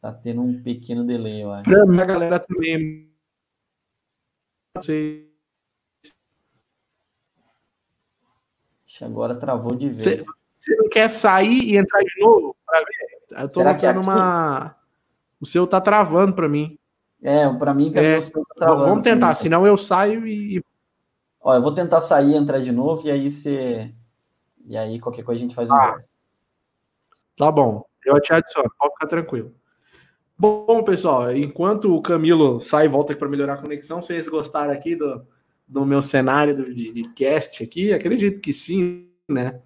Tá 0.00 0.12
tendo 0.12 0.40
um 0.40 0.62
pequeno 0.62 1.04
delay, 1.04 1.42
eu 1.42 1.50
acho. 1.50 1.64
Pra 1.64 1.84
minha 1.84 2.04
galera 2.04 2.38
também. 2.38 3.10
Não 4.76 4.82
sei 4.82 5.32
agora 9.04 9.34
travou 9.34 9.74
de 9.74 9.88
vez. 9.88 10.24
Você 10.52 10.76
não 10.76 10.88
quer 10.88 11.08
sair 11.08 11.62
e 11.64 11.76
entrar 11.76 12.00
de 12.00 12.20
novo? 12.20 12.56
Eu 13.30 13.48
tô 13.48 13.60
Será 13.60 13.74
notando 13.74 14.00
uma. 14.00 14.76
O 15.40 15.46
seu 15.46 15.66
tá 15.66 15.80
travando 15.80 16.34
para 16.34 16.48
mim. 16.48 16.78
É, 17.22 17.48
para 17.50 17.72
mim 17.72 17.92
é, 17.94 18.20
tá 18.20 18.40
travando. 18.56 18.86
Vamos 18.86 19.04
tentar, 19.04 19.34
senão 19.34 19.64
eu 19.64 19.76
saio 19.76 20.26
e. 20.26 20.62
Ó, 21.40 21.54
eu 21.54 21.62
vou 21.62 21.72
tentar 21.72 22.00
sair 22.00 22.34
entrar 22.34 22.58
de 22.58 22.72
novo, 22.72 23.06
e 23.06 23.10
aí 23.10 23.30
você. 23.30 23.92
E 24.66 24.76
aí 24.76 24.98
qualquer 24.98 25.24
coisa 25.24 25.38
a 25.38 25.42
gente 25.42 25.54
faz 25.54 25.70
um 25.70 25.74
ah, 25.74 26.00
Tá 27.36 27.50
bom. 27.50 27.84
Eu 28.04 28.20
te 28.20 28.32
adiciono, 28.32 28.70
pode 28.78 28.92
ficar 28.94 29.06
tranquilo. 29.06 29.54
Bom, 30.36 30.82
pessoal, 30.82 31.32
enquanto 31.32 31.94
o 31.94 32.02
Camilo 32.02 32.60
sai 32.60 32.86
e 32.86 32.88
volta 32.88 33.12
aqui 33.12 33.20
para 33.20 33.28
melhorar 33.28 33.54
a 33.54 33.62
conexão, 33.62 34.02
vocês 34.02 34.28
gostaram 34.28 34.72
aqui 34.72 34.96
do, 34.96 35.24
do 35.68 35.86
meu 35.86 36.02
cenário 36.02 36.74
de, 36.74 36.92
de 36.92 37.08
cast 37.14 37.62
aqui? 37.62 37.92
Acredito 37.92 38.40
que 38.40 38.52
sim, 38.52 39.08
né? 39.28 39.60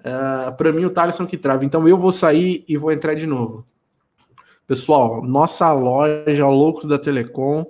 Uh, 0.00 0.48
ah, 0.48 0.54
para 0.58 0.72
mim, 0.72 0.84
o 0.84 0.90
Thaleson 0.90 1.26
que 1.26 1.38
trava. 1.38 1.64
Então, 1.64 1.86
eu 1.86 1.96
vou 1.96 2.10
sair 2.10 2.64
e 2.66 2.76
vou 2.76 2.90
entrar 2.90 3.14
de 3.14 3.24
novo. 3.24 3.64
Pessoal, 4.66 5.22
nossa 5.22 5.72
loja, 5.72 6.46
Loucos 6.46 6.86
da 6.86 6.98
Telecom. 6.98 7.64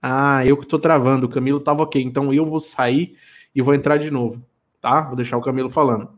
Ah, 0.00 0.44
eu 0.46 0.56
que 0.56 0.66
tô 0.66 0.78
travando. 0.78 1.26
O 1.26 1.28
Camilo 1.28 1.60
tava 1.60 1.82
ok. 1.82 2.02
Então, 2.02 2.32
eu 2.32 2.44
vou 2.44 2.60
sair 2.60 3.16
e 3.54 3.60
vou 3.60 3.74
entrar 3.74 3.98
de 3.98 4.10
novo, 4.10 4.42
tá? 4.80 5.02
Vou 5.02 5.16
deixar 5.16 5.36
o 5.36 5.42
Camilo 5.42 5.70
falando. 5.70 6.08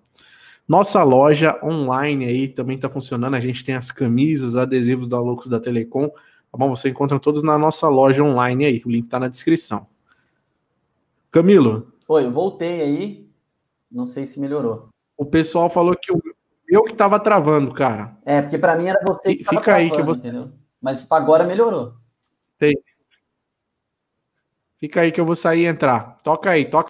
Nossa 0.69 1.03
loja 1.03 1.59
online 1.65 2.25
aí 2.27 2.49
também 2.49 2.79
tá 2.79 2.89
funcionando. 2.89 3.35
A 3.35 3.41
gente 3.41 3.65
tem 3.65 3.75
as 3.75 3.91
camisas, 3.91 4.57
adesivos 4.57 5.09
da 5.09 5.19
Loucos 5.19 5.49
da 5.49 5.59
Telecom. 5.59 6.09
Tá 6.09 6.59
bom? 6.59 6.69
Você 6.69 6.89
encontra 6.89 7.19
todos 7.19 7.43
na 7.43 7.59
nossa 7.59 7.89
loja 7.89 8.23
online 8.23 8.65
aí. 8.65 8.83
O 8.87 8.91
link 8.91 9.09
tá 9.09 9.19
na 9.19 9.27
descrição. 9.27 9.87
Camilo. 11.31 11.93
Oi, 12.07 12.27
eu 12.27 12.33
voltei 12.33 12.81
aí. 12.83 13.29
Não 13.91 14.07
sei 14.07 14.25
se 14.25 14.39
melhorou. 14.39 14.89
O 15.17 15.27
pessoal 15.27 15.69
falou 15.69 15.97
que 15.97 16.13
o 16.13 16.23
eu 16.71 16.85
que 16.85 16.95
tava 16.95 17.19
travando, 17.19 17.75
cara. 17.75 18.17
É, 18.25 18.41
porque 18.41 18.57
para 18.57 18.77
mim 18.77 18.87
era 18.87 19.01
você 19.05 19.35
que 19.35 19.45
Fica 19.45 19.75
aí 19.75 19.91
travando, 19.91 19.95
que 19.95 20.01
eu 20.01 20.05
vou... 20.05 20.15
entendeu? 20.15 20.53
Mas 20.81 21.07
agora 21.11 21.45
melhorou. 21.45 21.95
Tem. 22.57 22.75
Fica 24.79 25.03
aí 25.03 25.13
que 25.13 25.21
eu 25.21 25.27
vou 25.27 25.37
sair 25.37 25.63
e 25.63 25.67
entrar. 25.67 26.17
Toca 26.23 26.51
aí, 26.51 26.65
toca. 26.65 26.89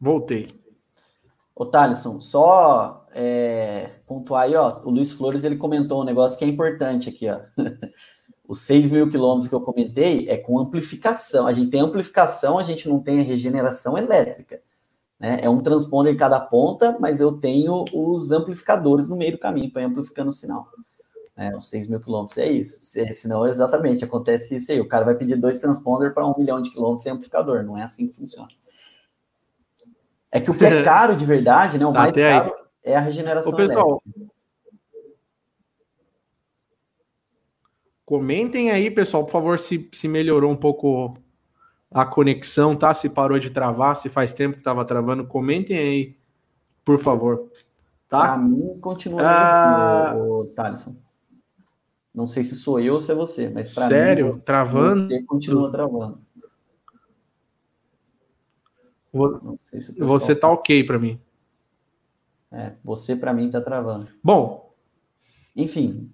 Voltei. 0.00 0.63
Ô, 1.54 1.64
Thalisson, 1.66 2.20
só 2.20 3.06
é, 3.14 3.90
pontuar 4.06 4.42
aí, 4.44 4.56
ó, 4.56 4.80
o 4.84 4.90
Luiz 4.90 5.12
Flores, 5.12 5.44
ele 5.44 5.56
comentou 5.56 6.02
um 6.02 6.04
negócio 6.04 6.36
que 6.36 6.44
é 6.44 6.48
importante 6.48 7.08
aqui, 7.08 7.28
ó. 7.28 7.40
Os 8.46 8.60
6 8.60 8.90
mil 8.90 9.08
quilômetros 9.08 9.48
que 9.48 9.54
eu 9.54 9.60
comentei 9.60 10.28
é 10.28 10.36
com 10.36 10.58
amplificação. 10.58 11.46
A 11.46 11.52
gente 11.52 11.70
tem 11.70 11.80
amplificação, 11.80 12.58
a 12.58 12.64
gente 12.64 12.86
não 12.86 13.00
tem 13.00 13.20
a 13.20 13.22
regeneração 13.22 13.96
elétrica. 13.96 14.60
Né? 15.18 15.38
É 15.40 15.48
um 15.48 15.62
transponder 15.62 16.12
em 16.12 16.16
cada 16.16 16.38
ponta, 16.38 16.94
mas 17.00 17.20
eu 17.20 17.32
tenho 17.32 17.84
os 17.94 18.30
amplificadores 18.32 19.08
no 19.08 19.16
meio 19.16 19.32
do 19.32 19.38
caminho 19.38 19.70
para 19.72 19.86
amplificando 19.86 20.28
o 20.28 20.32
sinal. 20.32 20.68
É, 21.36 21.56
os 21.56 21.70
6 21.70 21.88
mil 21.88 22.00
quilômetros 22.00 22.36
é 22.36 22.50
isso. 22.50 22.82
Se, 22.82 23.14
senão, 23.14 23.46
exatamente, 23.46 24.04
acontece 24.04 24.56
isso 24.56 24.70
aí. 24.70 24.80
O 24.80 24.88
cara 24.88 25.06
vai 25.06 25.14
pedir 25.14 25.36
dois 25.36 25.58
transponder 25.58 26.12
para 26.12 26.26
um 26.26 26.34
milhão 26.36 26.60
de 26.60 26.70
quilômetros 26.70 27.02
sem 27.02 27.12
amplificador. 27.12 27.62
Não 27.62 27.78
é 27.78 27.82
assim 27.82 28.06
que 28.08 28.14
funciona. 28.14 28.48
É 30.34 30.40
que 30.40 30.50
o 30.50 30.58
que 30.58 30.66
é 30.66 30.82
caro 30.82 31.14
de 31.14 31.24
verdade, 31.24 31.78
né? 31.78 31.86
O 31.86 31.92
mais 31.92 32.10
Até 32.10 32.40
caro 32.40 32.52
aí. 32.52 32.92
é 32.92 32.96
a 32.96 33.00
regeneração 33.00 33.52
Ô, 33.52 33.56
pessoal, 33.56 34.02
elétrica. 34.04 34.34
Comentem 38.04 38.70
aí, 38.70 38.90
pessoal, 38.90 39.24
por 39.24 39.30
favor, 39.30 39.58
se, 39.60 39.88
se 39.92 40.08
melhorou 40.08 40.50
um 40.50 40.56
pouco 40.56 41.16
a 41.90 42.04
conexão, 42.04 42.76
tá? 42.76 42.92
Se 42.92 43.08
parou 43.08 43.38
de 43.38 43.48
travar, 43.48 43.94
se 43.94 44.08
faz 44.08 44.32
tempo 44.32 44.54
que 44.54 44.60
estava 44.60 44.84
travando, 44.84 45.24
comentem 45.24 45.78
aí, 45.78 46.16
por 46.84 46.98
favor. 46.98 47.48
Tá? 48.08 48.18
Para 48.18 48.36
mim, 48.38 48.76
continua 48.80 49.22
ah... 49.22 50.16
o 50.16 50.46
Thaleson. 50.46 50.96
Não 52.12 52.26
sei 52.26 52.42
se 52.42 52.56
sou 52.56 52.80
eu 52.80 52.94
ou 52.94 53.00
se 53.00 53.12
é 53.12 53.14
você, 53.14 53.48
mas 53.48 53.72
para 53.72 53.84
mim. 53.84 53.90
Sério? 53.90 54.42
Travando? 54.44 55.06
Você 55.06 55.22
continua 55.22 55.70
travando. 55.70 56.23
Se 59.80 59.98
você 60.00 60.34
tá 60.34 60.48
ok 60.50 60.82
para 60.84 60.98
mim. 60.98 61.20
É, 62.50 62.72
você 62.84 63.14
para 63.14 63.32
mim 63.32 63.50
tá 63.50 63.60
travando. 63.60 64.08
Bom. 64.22 64.74
Enfim. 65.54 66.12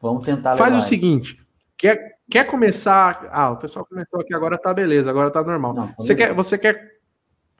Vamos 0.00 0.24
tentar. 0.24 0.56
Faz 0.56 0.76
o 0.76 0.80
seguinte. 0.80 1.40
Quer, 1.76 2.18
quer 2.30 2.44
começar? 2.44 3.28
Ah, 3.30 3.50
o 3.50 3.56
pessoal 3.56 3.84
comentou 3.84 4.20
aqui 4.20 4.34
agora 4.34 4.56
tá 4.56 4.72
beleza, 4.72 5.10
agora 5.10 5.30
tá 5.30 5.42
normal. 5.42 5.74
Não, 5.74 5.94
você, 5.98 6.14
quer, 6.14 6.32
você 6.32 6.56
quer 6.56 6.98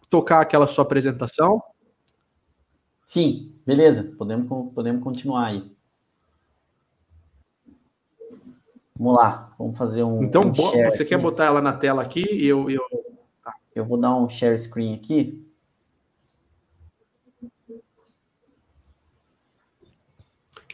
tocar 0.09 0.41
aquela 0.41 0.67
sua 0.67 0.83
apresentação? 0.83 1.63
Sim, 3.05 3.55
beleza. 3.67 4.13
Podemos, 4.17 4.73
podemos 4.73 5.03
continuar 5.03 5.47
aí. 5.47 5.77
Vamos 8.99 9.17
lá, 9.17 9.55
vamos 9.59 9.77
fazer 9.77 10.03
um. 10.03 10.23
Então, 10.23 10.43
um 10.43 10.53
você 10.53 11.03
aqui. 11.03 11.05
quer 11.07 11.19
botar 11.19 11.45
ela 11.45 11.61
na 11.61 11.73
tela 11.73 12.03
aqui 12.03 12.25
e 12.33 12.47
eu, 12.47 12.71
eu. 12.71 12.83
Eu 13.77 13.85
vou 13.85 14.01
dar 14.01 14.17
um 14.17 14.27
share 14.27 14.59
screen 14.59 14.95
aqui. 14.95 15.47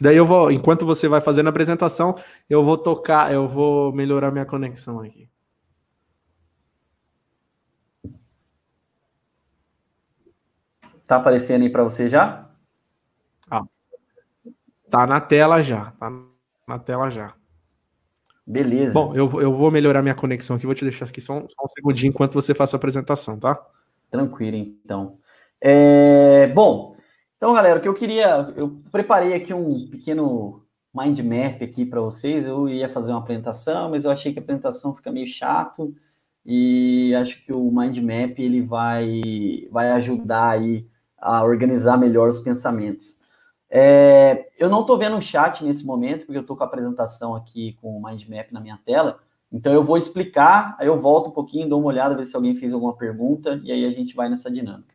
Daí 0.00 0.16
eu 0.16 0.24
vou, 0.24 0.52
enquanto 0.52 0.86
você 0.86 1.08
vai 1.08 1.20
fazendo 1.20 1.48
a 1.48 1.50
apresentação, 1.50 2.16
eu 2.48 2.62
vou 2.64 2.78
tocar, 2.78 3.32
eu 3.32 3.48
vou 3.48 3.92
melhorar 3.92 4.30
minha 4.30 4.46
conexão 4.46 5.00
aqui. 5.00 5.28
Tá 11.04 11.16
aparecendo 11.16 11.62
aí 11.62 11.70
para 11.70 11.82
você 11.82 12.08
já? 12.08 12.48
Ah, 13.50 13.64
tá 14.88 15.06
na 15.08 15.20
tela 15.20 15.60
já, 15.60 15.90
tá 15.90 16.08
na 16.68 16.78
tela 16.78 17.10
já. 17.10 17.34
Beleza. 18.46 18.94
Bom, 18.94 19.14
eu, 19.14 19.40
eu 19.40 19.52
vou 19.52 19.70
melhorar 19.70 20.02
minha 20.02 20.14
conexão 20.14 20.56
aqui, 20.56 20.66
vou 20.66 20.74
te 20.74 20.84
deixar 20.84 21.06
aqui 21.06 21.20
só 21.20 21.34
um, 21.34 21.48
só 21.48 21.64
um 21.64 21.68
segundinho 21.68 22.10
enquanto 22.10 22.34
você 22.34 22.54
faz 22.54 22.74
a 22.74 22.76
apresentação, 22.76 23.38
tá? 23.38 23.60
Tranquilo, 24.10 24.56
então. 24.56 25.18
É, 25.60 26.48
bom, 26.48 26.96
então, 27.36 27.54
galera, 27.54 27.78
o 27.78 27.82
que 27.82 27.88
eu 27.88 27.94
queria, 27.94 28.52
eu 28.56 28.80
preparei 28.90 29.34
aqui 29.34 29.52
um 29.52 29.88
pequeno 29.88 30.62
mind 30.94 31.18
map 31.20 31.62
aqui 31.62 31.84
para 31.84 32.00
vocês. 32.00 32.46
Eu 32.46 32.68
ia 32.68 32.88
fazer 32.88 33.12
uma 33.12 33.20
apresentação, 33.20 33.90
mas 33.90 34.04
eu 34.04 34.10
achei 34.10 34.32
que 34.32 34.38
a 34.38 34.42
apresentação 34.42 34.94
fica 34.94 35.10
meio 35.10 35.26
chato 35.26 35.94
e 36.46 37.14
acho 37.16 37.44
que 37.44 37.52
o 37.52 37.70
mind 37.70 37.98
map 37.98 38.38
ele 38.38 38.62
vai 38.62 39.20
vai 39.70 39.90
ajudar 39.92 40.50
aí 40.50 40.86
a 41.18 41.42
organizar 41.44 41.96
melhor 41.96 42.28
os 42.28 42.40
pensamentos. 42.40 43.18
É, 43.74 44.50
eu 44.58 44.68
não 44.68 44.82
estou 44.82 44.98
vendo 44.98 45.16
o 45.16 45.22
chat 45.22 45.64
nesse 45.64 45.86
momento, 45.86 46.26
porque 46.26 46.36
eu 46.36 46.42
estou 46.42 46.54
com 46.54 46.62
a 46.62 46.66
apresentação 46.66 47.34
aqui 47.34 47.72
com 47.80 47.96
o 47.96 48.02
mind 48.04 48.28
map 48.28 48.52
na 48.52 48.60
minha 48.60 48.78
tela. 48.84 49.18
Então 49.50 49.72
eu 49.72 49.82
vou 49.82 49.96
explicar, 49.96 50.76
aí 50.78 50.86
eu 50.86 50.98
volto 50.98 51.30
um 51.30 51.32
pouquinho, 51.32 51.70
dou 51.70 51.80
uma 51.80 51.88
olhada, 51.88 52.14
ver 52.14 52.26
se 52.26 52.36
alguém 52.36 52.54
fez 52.54 52.74
alguma 52.74 52.94
pergunta, 52.94 53.58
e 53.64 53.72
aí 53.72 53.86
a 53.86 53.90
gente 53.90 54.14
vai 54.14 54.28
nessa 54.28 54.50
dinâmica. 54.50 54.94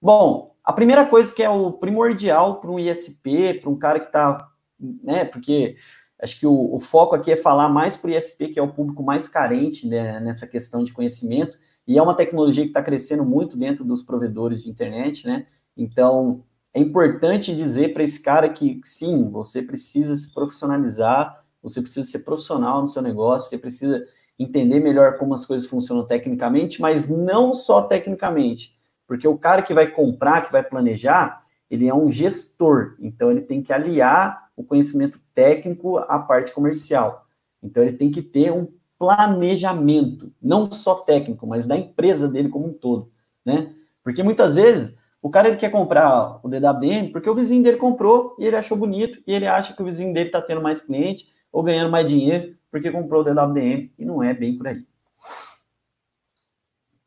Bom, 0.00 0.56
a 0.64 0.72
primeira 0.72 1.04
coisa 1.04 1.34
que 1.34 1.42
é 1.42 1.50
o 1.50 1.70
primordial 1.70 2.60
para 2.60 2.70
um 2.70 2.78
ISP, 2.78 3.60
para 3.60 3.68
um 3.68 3.76
cara 3.76 4.00
que 4.00 4.06
está, 4.06 4.48
né, 4.78 5.26
porque 5.26 5.76
acho 6.22 6.40
que 6.40 6.46
o, 6.46 6.74
o, 6.74 6.80
foco 6.80 7.14
aqui 7.14 7.32
é 7.32 7.36
falar 7.36 7.68
mais 7.68 7.94
para 7.94 8.10
o 8.10 8.14
ISP, 8.14 8.48
que 8.48 8.58
é 8.58 8.62
o 8.62 8.72
público 8.72 9.02
mais 9.02 9.28
carente 9.28 9.86
né, 9.86 10.18
nessa 10.20 10.46
questão 10.46 10.82
de 10.82 10.94
conhecimento, 10.94 11.58
e 11.86 11.98
é 11.98 12.02
uma 12.02 12.14
tecnologia 12.14 12.64
que 12.64 12.70
está 12.70 12.82
crescendo 12.82 13.24
muito 13.24 13.56
dentro 13.56 13.84
dos 13.84 14.02
provedores 14.02 14.62
de 14.62 14.70
internet, 14.70 15.26
né? 15.26 15.46
Então, 15.76 16.44
é 16.74 16.80
importante 16.80 17.54
dizer 17.54 17.92
para 17.94 18.02
esse 18.02 18.20
cara 18.20 18.48
que, 18.48 18.80
sim, 18.84 19.28
você 19.30 19.62
precisa 19.62 20.16
se 20.16 20.32
profissionalizar, 20.32 21.44
você 21.62 21.82
precisa 21.82 22.08
ser 22.08 22.20
profissional 22.20 22.80
no 22.80 22.88
seu 22.88 23.02
negócio, 23.02 23.48
você 23.48 23.58
precisa 23.58 24.06
entender 24.38 24.80
melhor 24.80 25.18
como 25.18 25.34
as 25.34 25.44
coisas 25.44 25.66
funcionam 25.66 26.06
tecnicamente, 26.06 26.80
mas 26.80 27.08
não 27.08 27.54
só 27.54 27.82
tecnicamente 27.82 28.78
porque 29.08 29.26
o 29.26 29.38
cara 29.38 29.62
que 29.62 29.72
vai 29.72 29.90
comprar, 29.90 30.44
que 30.44 30.52
vai 30.52 30.62
planejar, 30.62 31.42
ele 31.70 31.88
é 31.88 31.94
um 31.94 32.12
gestor, 32.12 32.94
então 33.00 33.30
ele 33.30 33.40
tem 33.40 33.62
que 33.62 33.72
aliar 33.72 34.50
o 34.54 34.62
conhecimento 34.62 35.18
técnico 35.34 35.96
à 35.96 36.18
parte 36.18 36.52
comercial. 36.52 37.26
Então 37.62 37.82
ele 37.82 37.96
tem 37.96 38.10
que 38.10 38.20
ter 38.20 38.52
um 38.52 38.68
planejamento, 38.98 40.30
não 40.42 40.70
só 40.70 40.96
técnico, 40.96 41.46
mas 41.46 41.66
da 41.66 41.76
empresa 41.76 42.28
dele 42.28 42.50
como 42.50 42.66
um 42.66 42.72
todo, 42.72 43.10
né? 43.44 43.72
Porque 44.04 44.22
muitas 44.22 44.56
vezes 44.56 44.94
o 45.20 45.30
cara 45.30 45.48
ele 45.48 45.56
quer 45.56 45.70
comprar 45.70 46.40
o 46.44 46.48
DWM 46.48 47.10
porque 47.12 47.28
o 47.28 47.34
vizinho 47.34 47.62
dele 47.62 47.76
comprou 47.76 48.36
e 48.38 48.44
ele 48.44 48.56
achou 48.56 48.76
bonito 48.76 49.20
e 49.26 49.32
ele 49.32 49.46
acha 49.46 49.74
que 49.74 49.82
o 49.82 49.84
vizinho 49.84 50.14
dele 50.14 50.28
está 50.28 50.40
tendo 50.40 50.62
mais 50.62 50.82
cliente 50.82 51.28
ou 51.52 51.62
ganhando 51.62 51.90
mais 51.90 52.06
dinheiro 52.06 52.56
porque 52.70 52.90
comprou 52.90 53.22
o 53.22 53.24
DWM 53.24 53.90
e 53.98 54.04
não 54.04 54.22
é 54.22 54.32
bem 54.34 54.56
por 54.56 54.68
aí. 54.68 54.84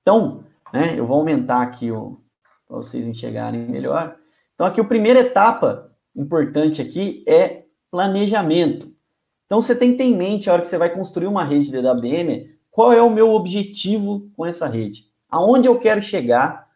Então, 0.02 0.44
né? 0.74 0.98
Eu 0.98 1.06
vou 1.06 1.18
aumentar 1.18 1.62
aqui 1.62 1.90
para 2.68 2.78
vocês 2.78 3.06
enxergarem 3.08 3.68
melhor. 3.68 4.16
Então, 4.56 4.66
aqui 4.66 4.80
a 4.80 4.86
primeira 4.86 5.20
etapa 5.20 5.92
importante 6.16 6.82
aqui 6.82 7.24
é 7.28 7.66
planejamento. 7.90 8.92
Então, 9.46 9.62
você 9.62 9.76
tem 9.76 9.92
que 9.92 9.98
ter 9.98 10.06
em 10.06 10.16
mente, 10.16 10.50
a 10.50 10.54
hora 10.54 10.62
que 10.62 10.68
você 10.68 10.78
vai 10.78 10.90
construir 10.90 11.28
uma 11.28 11.44
rede 11.44 11.70
de 11.70 11.82
DWM, 11.82 12.50
qual 12.70 12.94
é 12.94 13.02
o 13.02 13.10
meu 13.10 13.32
objetivo 13.32 14.30
com 14.36 14.46
essa 14.46 14.66
rede? 14.66 15.08
Aonde 15.30 15.68
eu 15.68 15.78
quero 15.78 16.02
chegar? 16.02 16.70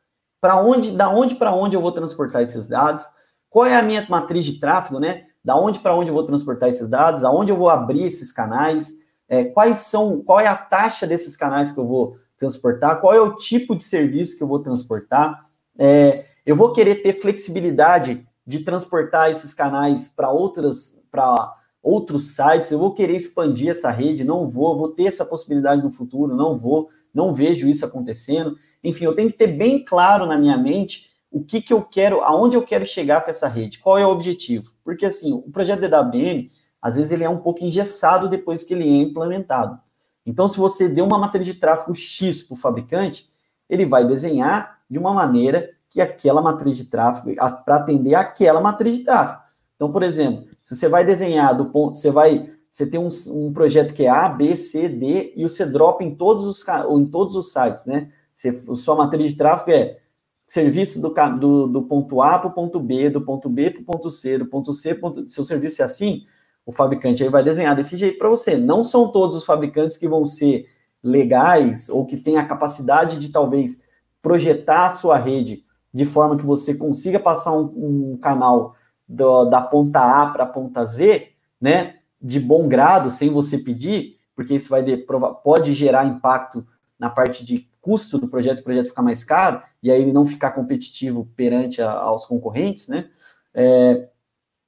Para 0.46 0.58
onde, 0.58 0.92
da 0.92 1.10
onde 1.10 1.34
para 1.34 1.52
onde 1.52 1.76
eu 1.76 1.82
vou 1.82 1.92
transportar 1.92 2.44
esses 2.44 2.68
dados? 2.68 3.04
Qual 3.50 3.66
é 3.66 3.76
a 3.76 3.82
minha 3.82 4.06
matriz 4.08 4.46
de 4.46 4.60
tráfego, 4.60 5.00
né? 5.00 5.24
Da 5.44 5.56
onde 5.56 5.80
para 5.80 5.96
onde 5.96 6.12
eu 6.12 6.14
vou 6.14 6.24
transportar 6.24 6.70
esses 6.70 6.88
dados? 6.88 7.24
Aonde 7.24 7.52
eu 7.52 7.58
vou 7.58 7.68
abrir 7.68 8.06
esses 8.06 8.32
canais? 8.32 8.94
É, 9.28 9.46
quais 9.46 9.78
são, 9.78 10.22
qual 10.22 10.40
é 10.40 10.46
a 10.46 10.56
taxa 10.56 11.08
desses 11.08 11.36
canais 11.36 11.72
que 11.72 11.80
eu 11.80 11.88
vou 11.88 12.18
transportar, 12.38 13.02
qual 13.02 13.12
é 13.12 13.20
o 13.20 13.38
tipo 13.38 13.76
de 13.76 13.84
serviço 13.84 14.38
que 14.38 14.44
eu 14.44 14.48
vou 14.48 14.60
transportar. 14.60 15.42
É, 15.80 16.26
eu 16.46 16.56
vou 16.56 16.74
querer 16.74 17.02
ter 17.02 17.14
flexibilidade 17.14 18.24
de 18.46 18.60
transportar 18.60 19.32
esses 19.32 19.52
canais 19.52 20.10
para 20.10 20.30
outras 20.30 21.02
para 21.10 21.56
outros 21.86 22.36
sites, 22.36 22.72
eu 22.72 22.80
vou 22.80 22.96
querer 22.96 23.16
expandir 23.16 23.70
essa 23.70 23.92
rede, 23.92 24.24
não 24.24 24.48
vou, 24.48 24.76
vou 24.76 24.90
ter 24.90 25.04
essa 25.04 25.24
possibilidade 25.24 25.84
no 25.84 25.94
futuro, 25.94 26.36
não 26.36 26.56
vou, 26.56 26.90
não 27.14 27.32
vejo 27.32 27.70
isso 27.70 27.86
acontecendo. 27.86 28.58
Enfim, 28.84 29.06
eu 29.06 29.16
tenho 29.16 29.32
que 29.32 29.38
ter 29.38 29.48
bem 29.48 29.86
claro 29.86 30.26
na 30.26 30.36
minha 30.36 30.58
mente 30.58 31.12
o 31.30 31.44
que, 31.44 31.62
que 31.62 31.72
eu 31.72 31.84
quero, 31.84 32.22
aonde 32.22 32.58
eu 32.58 32.64
quero 32.64 32.88
chegar 32.88 33.24
com 33.24 33.30
essa 33.30 33.48
rede, 33.48 33.78
qual 33.78 34.00
é 34.00 34.06
o 34.06 34.10
objetivo. 34.10 34.72
Porque 34.84 35.06
assim, 35.06 35.32
o 35.32 35.52
projeto 35.52 35.82
DWM, 35.82 36.50
às 36.82 36.96
vezes 36.96 37.12
ele 37.12 37.24
é 37.24 37.30
um 37.30 37.38
pouco 37.38 37.64
engessado 37.64 38.28
depois 38.28 38.64
que 38.64 38.74
ele 38.74 38.90
é 38.90 39.04
implementado. 39.04 39.80
Então, 40.26 40.50
se 40.50 40.58
você 40.58 40.90
deu 40.90 41.06
uma 41.06 41.20
matriz 41.20 41.46
de 41.46 41.54
tráfego 41.54 41.94
X 41.94 42.42
para 42.42 42.56
o 42.56 42.58
fabricante, 42.58 43.30
ele 43.70 43.86
vai 43.86 44.08
desenhar 44.08 44.80
de 44.90 44.98
uma 44.98 45.14
maneira 45.14 45.70
que 45.88 46.02
aquela 46.02 46.42
matriz 46.42 46.76
de 46.76 46.86
tráfego, 46.86 47.36
para 47.64 47.76
atender 47.76 48.16
aquela 48.16 48.60
matriz 48.60 48.98
de 48.98 49.04
tráfego. 49.04 49.42
Então, 49.76 49.92
por 49.92 50.02
exemplo, 50.02 50.48
se 50.66 50.76
você 50.76 50.90
vai 50.90 51.06
desenhar 51.06 51.56
do 51.56 51.68
ponto, 51.68 51.96
você 51.96 52.10
vai, 52.10 52.50
você 52.72 52.88
tem 52.88 53.00
um, 53.00 53.10
um 53.30 53.54
projeto 53.54 53.94
que 53.94 54.06
é 54.06 54.10
A, 54.10 54.28
B, 54.28 54.58
C, 54.58 54.90
D, 54.90 55.32
e 55.36 55.44
você 55.44 55.64
dropa 55.64 56.04
em 56.04 56.16
todos 56.16 56.44
os, 56.44 56.66
em 56.90 57.06
todos 57.06 57.36
os 57.36 57.54
sites, 57.54 57.86
né? 57.86 58.10
Você, 58.34 58.64
sua 58.76 58.96
matriz 58.96 59.30
de 59.30 59.38
tráfego 59.38 59.70
é 59.70 60.00
serviço 60.48 61.00
do, 61.00 61.14
do, 61.40 61.68
do 61.68 61.84
ponto 61.84 62.20
A 62.20 62.40
para 62.40 62.48
o 62.48 62.52
ponto 62.52 62.80
B, 62.80 63.12
do 63.12 63.22
ponto 63.22 63.48
B 63.48 63.70
para 63.70 63.82
o 63.84 63.86
ponto 63.86 64.10
C, 64.10 64.40
do 64.40 64.48
ponto 64.48 64.74
C, 64.74 64.96
ponto, 64.96 65.30
seu 65.30 65.46
serviço 65.46 65.84
é 65.84 65.86
assim, 65.86 66.24
o 66.66 66.72
fabricante 66.72 67.22
aí 67.22 67.30
vai 67.30 67.44
desenhar 67.44 67.76
desse 67.76 67.96
jeito 67.96 68.18
para 68.18 68.28
você. 68.28 68.58
Não 68.58 68.84
são 68.84 69.12
todos 69.12 69.38
os 69.38 69.46
fabricantes 69.46 69.98
que 69.98 70.08
vão 70.08 70.26
ser 70.26 70.66
legais 71.04 71.90
ou 71.90 72.08
que 72.08 72.18
têm 72.18 72.38
a 72.38 72.48
capacidade 72.48 73.20
de 73.20 73.30
talvez 73.30 73.84
projetar 74.20 74.88
a 74.88 74.92
sua 74.92 75.20
rede 75.20 75.64
de 75.94 76.08
forma 76.08 76.36
que 76.36 76.46
você 76.46 76.74
consiga 76.74 77.20
passar 77.20 77.56
um, 77.56 78.14
um 78.14 78.18
canal 78.18 78.76
do, 79.08 79.46
da 79.46 79.62
ponta 79.62 80.00
A 80.00 80.28
para 80.28 80.44
a 80.44 80.48
ponta 80.48 80.86
Z, 80.86 81.30
né? 81.60 81.96
de 82.22 82.40
bom 82.40 82.68
grado, 82.68 83.12
sem 83.12 83.30
você 83.30 83.58
pedir, 83.58 84.18
porque 84.36 84.56
isso 84.56 84.70
vai 84.70 84.82
de, 84.82 84.98
pode 85.44 85.74
gerar 85.76 86.06
impacto 86.06 86.66
na 86.98 87.10
parte 87.10 87.46
de 87.46 87.70
custo 87.80 88.18
do 88.18 88.28
projeto, 88.28 88.60
o 88.60 88.64
projeto 88.64 88.88
ficar 88.88 89.04
mais 89.04 89.24
caro, 89.24 89.62
e 89.82 89.92
aí 89.92 90.12
não 90.12 90.26
ficar 90.26 90.52
competitivo 90.52 91.30
perante 91.36 91.82
a, 91.82 91.92
aos 91.92 92.26
concorrentes, 92.26 92.88
né? 92.88 93.10
É, 93.54 94.08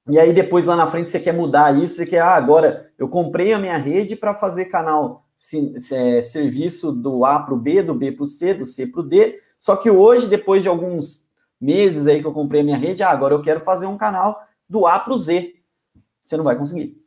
e 0.08 0.20
aí 0.20 0.32
depois 0.32 0.68
lá 0.68 0.76
na 0.76 0.90
frente 0.90 1.10
você 1.10 1.20
quer 1.20 1.34
mudar 1.34 1.76
isso, 1.76 1.96
você 1.96 2.06
quer, 2.06 2.20
ah, 2.20 2.36
agora 2.36 2.92
eu 2.98 3.10
comprei 3.10 3.52
a 3.54 3.60
minha 3.60 3.78
rede 3.78 4.16
para 4.16 4.36
fazer 4.36 4.66
canal 4.66 5.26
se, 5.36 5.82
se, 5.82 5.96
é, 5.96 6.22
serviço 6.22 6.92
do 6.92 7.26
A 7.26 7.40
para 7.40 7.54
o 7.54 7.58
B, 7.58 7.82
do 7.82 7.96
B 7.96 8.12
para 8.12 8.24
o 8.24 8.28
C, 8.28 8.54
do 8.54 8.66
C 8.66 8.86
para 8.86 9.02
o 9.02 9.04
D, 9.04 9.40
só 9.60 9.76
que 9.76 9.90
hoje, 9.90 10.28
depois 10.28 10.62
de 10.62 10.70
alguns 10.70 11.27
meses 11.60 12.08
aí 12.08 12.22
que 12.22 12.28
eu 12.28 12.34
comprei 12.34 12.62
a 12.62 12.64
minha 12.64 12.78
rede, 12.78 13.04
ah, 13.04 13.10
agora 13.10 13.34
eu 13.34 13.42
quero 13.42 13.62
fazer 13.62 13.86
um 13.86 13.98
canal 13.98 14.42
do 14.70 14.86
A 14.86 15.00
para 15.00 15.14
o 15.14 15.18
Z. 15.18 15.56
Você 16.24 16.38
não 16.38 16.44
vai 16.44 16.56
conseguir. 16.56 17.02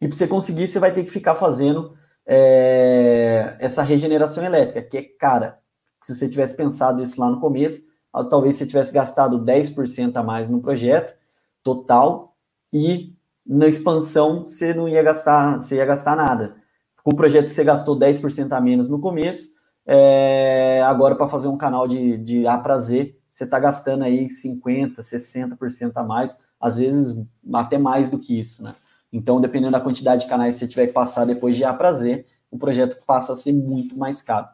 E 0.00 0.08
para 0.08 0.16
você 0.16 0.26
conseguir, 0.26 0.68
você 0.68 0.78
vai 0.78 0.92
ter 0.92 1.04
que 1.04 1.10
ficar 1.10 1.34
fazendo 1.34 1.96
é, 2.26 3.56
essa 3.58 3.82
regeneração 3.82 4.44
elétrica, 4.44 4.82
que 4.82 4.96
é 4.96 5.02
cara. 5.02 5.58
Se 6.02 6.14
você 6.14 6.28
tivesse 6.28 6.56
pensado 6.56 7.02
isso 7.02 7.20
lá 7.20 7.30
no 7.30 7.40
começo, 7.40 7.86
talvez 8.30 8.56
você 8.56 8.66
tivesse 8.66 8.92
gastado 8.92 9.42
10% 9.42 10.16
a 10.16 10.22
mais 10.22 10.48
no 10.48 10.60
projeto 10.60 11.14
total 11.62 12.36
e 12.72 13.14
na 13.46 13.66
expansão 13.66 14.44
você 14.44 14.72
não 14.72 14.88
ia 14.88 15.02
gastar, 15.02 15.56
você 15.56 15.76
ia 15.76 15.86
gastar 15.86 16.16
nada. 16.16 16.56
Com 17.02 17.10
o 17.12 17.16
projeto 17.16 17.48
você 17.48 17.64
gastou 17.64 17.98
10% 17.98 18.52
a 18.52 18.60
menos 18.60 18.88
no 18.88 19.00
começo, 19.00 19.54
é, 19.86 20.82
agora 20.84 21.14
para 21.14 21.28
fazer 21.28 21.48
um 21.48 21.56
canal 21.56 21.86
de, 21.86 22.16
de 22.18 22.46
A 22.46 22.58
para 22.58 22.78
Z, 22.78 23.14
você 23.34 23.42
está 23.42 23.58
gastando 23.58 24.04
aí 24.04 24.28
50%, 24.28 24.94
60% 24.94 25.92
a 25.96 26.04
mais, 26.04 26.38
às 26.60 26.76
vezes 26.76 27.20
até 27.52 27.76
mais 27.76 28.08
do 28.08 28.16
que 28.16 28.38
isso, 28.38 28.62
né? 28.62 28.76
Então, 29.12 29.40
dependendo 29.40 29.72
da 29.72 29.80
quantidade 29.80 30.22
de 30.22 30.28
canais 30.28 30.54
que 30.54 30.60
você 30.60 30.68
tiver 30.68 30.86
que 30.86 30.92
passar 30.92 31.24
depois 31.24 31.56
de 31.56 31.64
A 31.64 31.74
para 31.74 31.92
Z, 31.92 32.24
o 32.48 32.56
projeto 32.56 33.04
passa 33.04 33.32
a 33.32 33.36
ser 33.36 33.52
muito 33.52 33.98
mais 33.98 34.22
caro. 34.22 34.46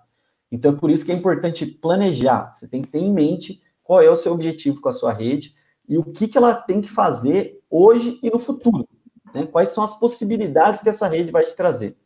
Então, 0.51 0.73
é 0.73 0.75
por 0.75 0.89
isso 0.91 1.05
que 1.05 1.13
é 1.13 1.15
importante 1.15 1.67
planejar. 1.67 2.53
Você 2.53 2.67
tem 2.67 2.81
que 2.81 2.89
ter 2.89 3.01
em 3.01 3.13
mente 3.13 3.61
qual 3.83 4.01
é 4.01 4.09
o 4.09 4.17
seu 4.17 4.33
objetivo 4.33 4.81
com 4.81 4.89
a 4.89 4.95
sua 4.95 5.13
rede 5.13 5.55
e 5.87 5.99
o 5.99 6.05
que, 6.05 6.27
que 6.27 6.39
ela 6.39 6.55
tem 6.55 6.81
que 6.81 6.89
fazer 6.89 7.63
hoje 7.69 8.19
e 8.23 8.31
no 8.31 8.39
futuro. 8.39 8.89
Né? 9.35 9.47
Quais 9.47 9.69
são 9.71 9.85
as 9.85 9.99
possibilidades 9.99 10.81
que 10.81 10.89
essa 10.89 11.07
rede 11.07 11.31
vai 11.31 11.45
te 11.45 11.55
trazer. 11.55 11.99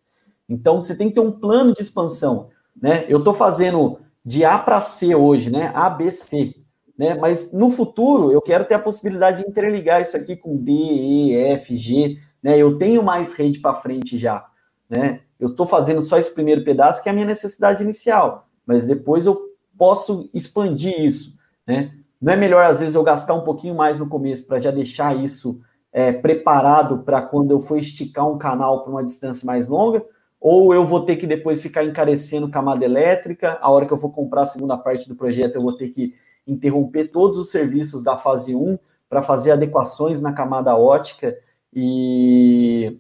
Então, 0.49 0.83
você 0.83 0.97
tem 0.97 1.09
que 1.09 1.15
ter 1.15 1.21
um 1.21 1.31
plano 1.31 1.73
de 1.73 1.83
expansão. 1.83 2.51
Né? 2.77 3.07
Eu 3.09 3.19
estou 3.19 3.33
fazendo 3.33 4.01
de 4.25 4.45
A 4.45 4.59
para 4.59 4.81
C 4.81 5.15
hoje, 5.15 5.51
né? 5.51 5.71
A, 5.73 5.89
B, 5.89 6.11
C. 6.11 6.64
Né? 6.99 7.15
Mas 7.15 7.53
no 7.53 7.71
futuro, 7.71 8.31
eu 8.31 8.41
quero 8.41 8.65
ter 8.65 8.75
a 8.75 8.79
possibilidade 8.79 9.43
de 9.43 9.51
interligar 9.51 10.01
isso 10.01 10.17
aqui 10.17 10.37
com 10.37 10.57
D, 10.57 10.73
E, 10.73 11.37
F, 11.37 11.75
G. 11.77 12.19
Né? 12.43 12.57
Eu 12.59 12.79
tenho 12.79 13.03
mais 13.03 13.35
rede 13.35 13.59
para 13.59 13.75
frente 13.75 14.19
já. 14.19 14.47
Né? 14.89 15.21
Eu 15.39 15.49
estou 15.49 15.67
fazendo 15.67 16.01
só 16.01 16.19
esse 16.19 16.33
primeiro 16.33 16.65
pedaço, 16.65 17.03
que 17.03 17.09
é 17.09 17.13
a 17.13 17.15
minha 17.15 17.27
necessidade 17.27 17.83
inicial. 17.83 18.49
Mas 18.65 18.87
depois 18.87 19.27
eu 19.27 19.39
posso 19.77 20.31
expandir 20.33 21.01
isso. 21.01 21.37
Né? 21.67 21.93
Não 22.21 22.33
é 22.33 22.37
melhor, 22.37 22.65
às 22.65 22.81
vezes, 22.81 22.95
eu 22.95 23.03
gastar 23.03 23.35
um 23.35 23.45
pouquinho 23.45 23.75
mais 23.75 23.99
no 23.99 24.09
começo 24.09 24.47
para 24.47 24.61
já 24.61 24.71
deixar 24.71 25.17
isso 25.17 25.61
é, 25.93 26.13
preparado 26.13 26.99
para 27.05 27.23
quando 27.23 27.51
eu 27.51 27.61
for 27.61 27.79
esticar 27.79 28.29
um 28.29 28.39
canal 28.39 28.83
para 28.83 28.93
uma 28.93 29.05
distância 29.05 29.45
mais 29.45 29.69
longa? 29.69 30.05
Ou 30.41 30.75
eu 30.75 30.87
vou 30.87 31.05
ter 31.05 31.17
que 31.17 31.27
depois 31.27 31.63
ficar 31.63 31.85
encarecendo 31.85 32.51
camada 32.51 32.85
elétrica, 32.85 33.59
a 33.61 33.71
hora 33.71 33.87
que 33.87 33.93
eu 33.93 33.99
for 33.99 34.11
comprar 34.11 34.43
a 34.43 34.47
segunda 34.47 34.77
parte 34.77 35.09
do 35.09 35.17
projeto, 35.17 35.55
eu 35.55 35.63
vou 35.63 35.77
ter 35.77 35.89
que 35.89 36.15
interromper 36.47 37.11
todos 37.11 37.39
os 37.39 37.51
serviços 37.51 38.03
da 38.03 38.17
fase 38.17 38.55
1 38.55 38.79
para 39.09 39.23
fazer 39.23 39.53
adequações 39.53 40.21
na 40.21 40.33
camada 40.33 40.77
ótica 40.77 41.37
e, 41.73 42.99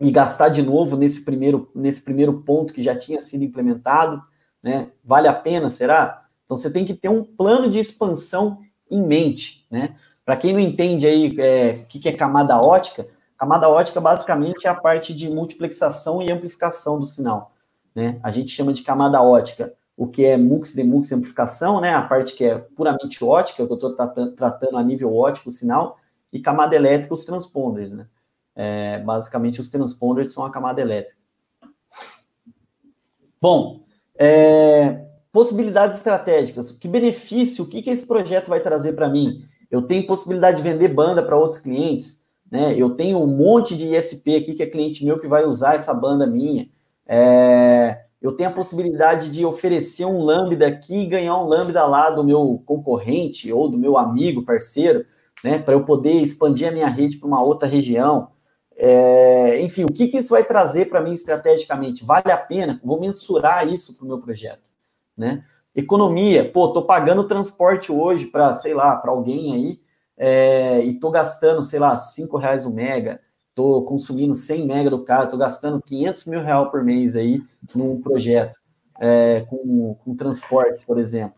e 0.00 0.10
gastar 0.10 0.48
de 0.48 0.62
novo 0.62 0.96
nesse 0.96 1.24
primeiro, 1.24 1.70
nesse 1.74 2.02
primeiro 2.02 2.42
ponto 2.42 2.72
que 2.72 2.82
já 2.82 2.96
tinha 2.96 3.20
sido 3.20 3.44
implementado, 3.44 4.22
né? 4.62 4.90
Vale 5.04 5.28
a 5.28 5.32
pena, 5.32 5.70
será? 5.70 6.24
Então 6.44 6.56
você 6.56 6.70
tem 6.70 6.84
que 6.84 6.94
ter 6.94 7.08
um 7.08 7.22
plano 7.22 7.68
de 7.68 7.78
expansão 7.78 8.58
em 8.90 9.02
mente, 9.02 9.66
né? 9.70 9.96
Para 10.24 10.36
quem 10.36 10.52
não 10.52 10.60
entende 10.60 11.06
aí 11.06 11.34
é, 11.40 11.70
o 11.82 11.86
que 11.86 12.08
é 12.08 12.12
camada 12.12 12.60
ótica, 12.60 13.06
camada 13.36 13.68
ótica 13.68 14.00
basicamente 14.00 14.66
é 14.66 14.70
a 14.70 14.74
parte 14.74 15.14
de 15.14 15.28
multiplexação 15.28 16.22
e 16.22 16.30
amplificação 16.30 16.98
do 16.98 17.06
sinal, 17.06 17.54
né? 17.94 18.18
A 18.22 18.30
gente 18.30 18.50
chama 18.50 18.72
de 18.72 18.82
camada 18.82 19.22
ótica 19.22 19.72
o 19.98 20.06
que 20.06 20.24
é 20.24 20.36
MUX, 20.36 20.74
demux, 20.74 21.10
amplificação, 21.10 21.80
né? 21.80 21.92
A 21.92 22.02
parte 22.02 22.36
que 22.36 22.44
é 22.44 22.56
puramente 22.56 23.22
ótica, 23.24 23.66
que 23.66 23.72
eu 23.72 23.74
estou 23.74 23.92
tratando 24.36 24.78
a 24.78 24.82
nível 24.82 25.12
ótico 25.12 25.48
o 25.48 25.52
sinal, 25.52 25.98
e 26.32 26.38
camada 26.38 26.76
elétrica, 26.76 27.12
os 27.12 27.24
transponders, 27.24 27.92
né? 27.92 28.06
É, 28.54 29.00
basicamente, 29.00 29.60
os 29.60 29.70
transponders 29.70 30.32
são 30.32 30.46
a 30.46 30.52
camada 30.52 30.80
elétrica. 30.80 31.18
Bom, 33.40 33.82
é, 34.16 35.04
possibilidades 35.32 35.96
estratégicas. 35.96 36.70
Que 36.70 36.86
benefício, 36.86 37.64
o 37.64 37.68
que, 37.68 37.82
que 37.82 37.90
esse 37.90 38.06
projeto 38.06 38.48
vai 38.48 38.60
trazer 38.60 38.92
para 38.92 39.08
mim? 39.08 39.44
Eu 39.68 39.82
tenho 39.82 40.06
possibilidade 40.06 40.58
de 40.58 40.62
vender 40.62 40.88
banda 40.88 41.24
para 41.24 41.36
outros 41.36 41.60
clientes, 41.60 42.24
né? 42.48 42.72
Eu 42.76 42.90
tenho 42.90 43.18
um 43.18 43.26
monte 43.26 43.76
de 43.76 43.96
ISP 43.96 44.36
aqui 44.36 44.54
que 44.54 44.62
é 44.62 44.66
cliente 44.66 45.04
meu 45.04 45.18
que 45.18 45.26
vai 45.26 45.44
usar 45.44 45.74
essa 45.74 45.92
banda 45.92 46.24
minha. 46.24 46.68
É, 47.04 48.04
eu 48.20 48.32
tenho 48.32 48.50
a 48.50 48.52
possibilidade 48.52 49.30
de 49.30 49.44
oferecer 49.44 50.04
um 50.04 50.20
lambda 50.20 50.66
aqui 50.66 51.02
e 51.02 51.06
ganhar 51.06 51.36
um 51.36 51.44
lambda 51.44 51.86
lá 51.86 52.10
do 52.10 52.24
meu 52.24 52.62
concorrente 52.66 53.52
ou 53.52 53.68
do 53.68 53.78
meu 53.78 53.96
amigo, 53.96 54.44
parceiro, 54.44 55.06
né, 55.44 55.58
para 55.58 55.74
eu 55.74 55.84
poder 55.84 56.14
expandir 56.14 56.68
a 56.68 56.72
minha 56.72 56.88
rede 56.88 57.16
para 57.16 57.28
uma 57.28 57.42
outra 57.42 57.68
região. 57.68 58.30
É, 58.76 59.60
enfim, 59.60 59.84
o 59.84 59.92
que, 59.92 60.08
que 60.08 60.18
isso 60.18 60.30
vai 60.30 60.44
trazer 60.44 60.86
para 60.86 61.00
mim 61.00 61.12
estrategicamente? 61.12 62.04
Vale 62.04 62.30
a 62.30 62.36
pena? 62.36 62.80
Vou 62.84 63.00
mensurar 63.00 63.68
isso 63.68 63.96
para 63.96 64.04
o 64.04 64.08
meu 64.08 64.18
projeto, 64.18 64.68
né? 65.16 65.42
Economia, 65.74 66.50
pô, 66.50 66.72
tô 66.72 66.82
pagando 66.82 67.28
transporte 67.28 67.92
hoje 67.92 68.26
para, 68.26 68.52
sei 68.54 68.74
lá, 68.74 68.96
para 68.96 69.12
alguém 69.12 69.54
aí, 69.54 69.80
é, 70.16 70.80
e 70.80 70.98
tô 70.98 71.10
gastando, 71.10 71.62
sei 71.62 71.78
lá, 71.78 71.96
cinco 71.96 72.36
reais 72.36 72.66
o 72.66 72.70
mega 72.70 73.20
estou 73.58 73.84
consumindo 73.84 74.36
100 74.36 74.64
mega 74.64 74.88
do 74.88 75.02
cara, 75.02 75.24
estou 75.24 75.38
gastando 75.38 75.82
500 75.82 76.26
mil 76.26 76.40
reais 76.40 76.70
por 76.70 76.84
mês 76.84 77.16
aí 77.16 77.42
num 77.74 78.00
projeto, 78.00 78.56
é, 79.00 79.40
com, 79.40 79.96
com 80.04 80.14
transporte, 80.14 80.86
por 80.86 80.96
exemplo. 80.96 81.36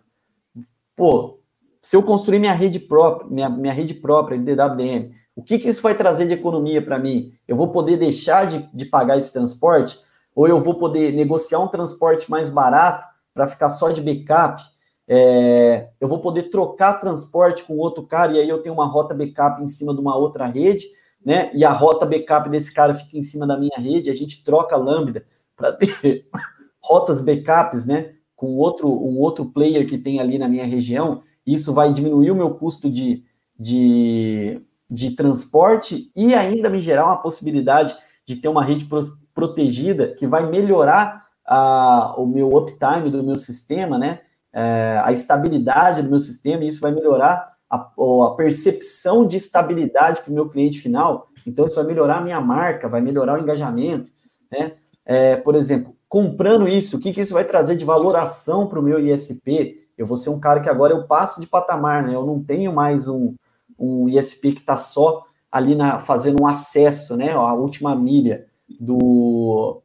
Pô, 0.94 1.38
se 1.80 1.96
eu 1.96 2.02
construir 2.02 2.38
minha 2.38 2.52
rede 2.52 2.78
própria, 2.78 3.30
minha, 3.30 3.48
minha 3.48 3.72
rede 3.72 3.94
própria 3.94 4.38
de 4.38 4.44
DWM, 4.44 5.12
o 5.34 5.42
que, 5.42 5.58
que 5.58 5.68
isso 5.68 5.80
vai 5.80 5.94
trazer 5.94 6.26
de 6.26 6.34
economia 6.34 6.82
para 6.82 6.98
mim? 6.98 7.32
Eu 7.48 7.56
vou 7.56 7.72
poder 7.72 7.96
deixar 7.96 8.46
de, 8.46 8.68
de 8.74 8.84
pagar 8.84 9.16
esse 9.16 9.32
transporte? 9.32 9.98
Ou 10.34 10.46
eu 10.46 10.60
vou 10.60 10.74
poder 10.74 11.12
negociar 11.12 11.60
um 11.60 11.68
transporte 11.68 12.30
mais 12.30 12.50
barato 12.50 13.06
para 13.32 13.46
ficar 13.46 13.70
só 13.70 13.90
de 13.90 14.02
backup? 14.02 14.62
É, 15.08 15.88
eu 15.98 16.06
vou 16.06 16.20
poder 16.20 16.50
trocar 16.50 17.00
transporte 17.00 17.64
com 17.64 17.78
outro 17.78 18.06
cara 18.06 18.32
e 18.32 18.40
aí 18.40 18.48
eu 18.48 18.62
tenho 18.62 18.74
uma 18.74 18.86
rota 18.86 19.14
backup 19.14 19.62
em 19.62 19.68
cima 19.68 19.94
de 19.94 20.00
uma 20.00 20.16
outra 20.16 20.46
rede 20.46 20.86
né? 21.24 21.50
E 21.54 21.64
a 21.64 21.72
rota 21.72 22.06
backup 22.06 22.48
desse 22.48 22.72
cara 22.72 22.94
fica 22.94 23.16
em 23.16 23.22
cima 23.22 23.46
da 23.46 23.58
minha 23.58 23.78
rede, 23.78 24.10
a 24.10 24.14
gente 24.14 24.42
troca 24.42 24.76
lambda 24.76 25.24
para 25.56 25.72
ter 25.72 26.26
rotas 26.80 27.20
backups, 27.20 27.86
né? 27.86 28.14
Com 28.34 28.56
outro, 28.56 28.88
um 28.88 29.18
outro 29.18 29.44
player 29.46 29.86
que 29.86 29.98
tem 29.98 30.18
ali 30.18 30.38
na 30.38 30.48
minha 30.48 30.64
região, 30.64 31.22
isso 31.46 31.74
vai 31.74 31.92
diminuir 31.92 32.30
o 32.30 32.36
meu 32.36 32.54
custo 32.54 32.90
de, 32.90 33.22
de, 33.58 34.62
de 34.88 35.10
transporte 35.12 36.10
e 36.16 36.34
ainda 36.34 36.70
me 36.70 36.80
gerar 36.80 37.06
uma 37.06 37.22
possibilidade 37.22 37.96
de 38.26 38.36
ter 38.36 38.48
uma 38.48 38.64
rede 38.64 38.86
pro, 38.86 39.18
protegida 39.34 40.14
que 40.14 40.26
vai 40.26 40.48
melhorar 40.48 41.26
a, 41.46 42.14
o 42.16 42.26
meu 42.26 42.54
uptime 42.56 43.10
do 43.10 43.22
meu 43.22 43.36
sistema, 43.36 43.98
né? 43.98 44.20
É, 44.52 45.00
a 45.04 45.12
estabilidade 45.12 46.02
do 46.02 46.10
meu 46.10 46.18
sistema, 46.18 46.64
e 46.64 46.68
isso 46.68 46.80
vai 46.80 46.92
melhorar 46.92 47.56
a, 47.70 47.76
a 47.76 48.34
percepção 48.36 49.24
de 49.24 49.36
estabilidade 49.36 50.22
para 50.22 50.30
o 50.30 50.34
meu 50.34 50.48
cliente 50.48 50.80
final. 50.80 51.28
Então, 51.46 51.64
isso 51.64 51.76
vai 51.76 51.84
melhorar 51.84 52.18
a 52.18 52.20
minha 52.20 52.40
marca, 52.40 52.88
vai 52.88 53.00
melhorar 53.00 53.38
o 53.38 53.42
engajamento, 53.42 54.10
né? 54.50 54.72
É, 55.04 55.36
por 55.36 55.54
exemplo, 55.54 55.96
comprando 56.08 56.68
isso, 56.68 56.96
o 56.96 57.00
que, 57.00 57.12
que 57.12 57.20
isso 57.20 57.32
vai 57.32 57.44
trazer 57.44 57.76
de 57.76 57.84
valoração 57.84 58.66
para 58.66 58.80
o 58.80 58.82
meu 58.82 58.98
ISP? 58.98 59.88
Eu 59.96 60.06
vou 60.06 60.16
ser 60.16 60.30
um 60.30 60.40
cara 60.40 60.60
que 60.60 60.68
agora 60.68 60.92
eu 60.92 61.06
passo 61.06 61.40
de 61.40 61.46
patamar, 61.46 62.02
né? 62.02 62.14
Eu 62.14 62.26
não 62.26 62.42
tenho 62.42 62.72
mais 62.72 63.06
um, 63.06 63.34
um 63.78 64.08
ISP 64.08 64.52
que 64.52 64.60
está 64.60 64.76
só 64.76 65.24
ali 65.50 65.74
na, 65.74 66.00
fazendo 66.00 66.42
um 66.42 66.46
acesso, 66.46 67.16
né? 67.16 67.32
A 67.32 67.54
última 67.54 67.94
milha 67.94 68.46
do, 68.80 69.82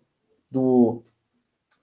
do, 0.49 1.03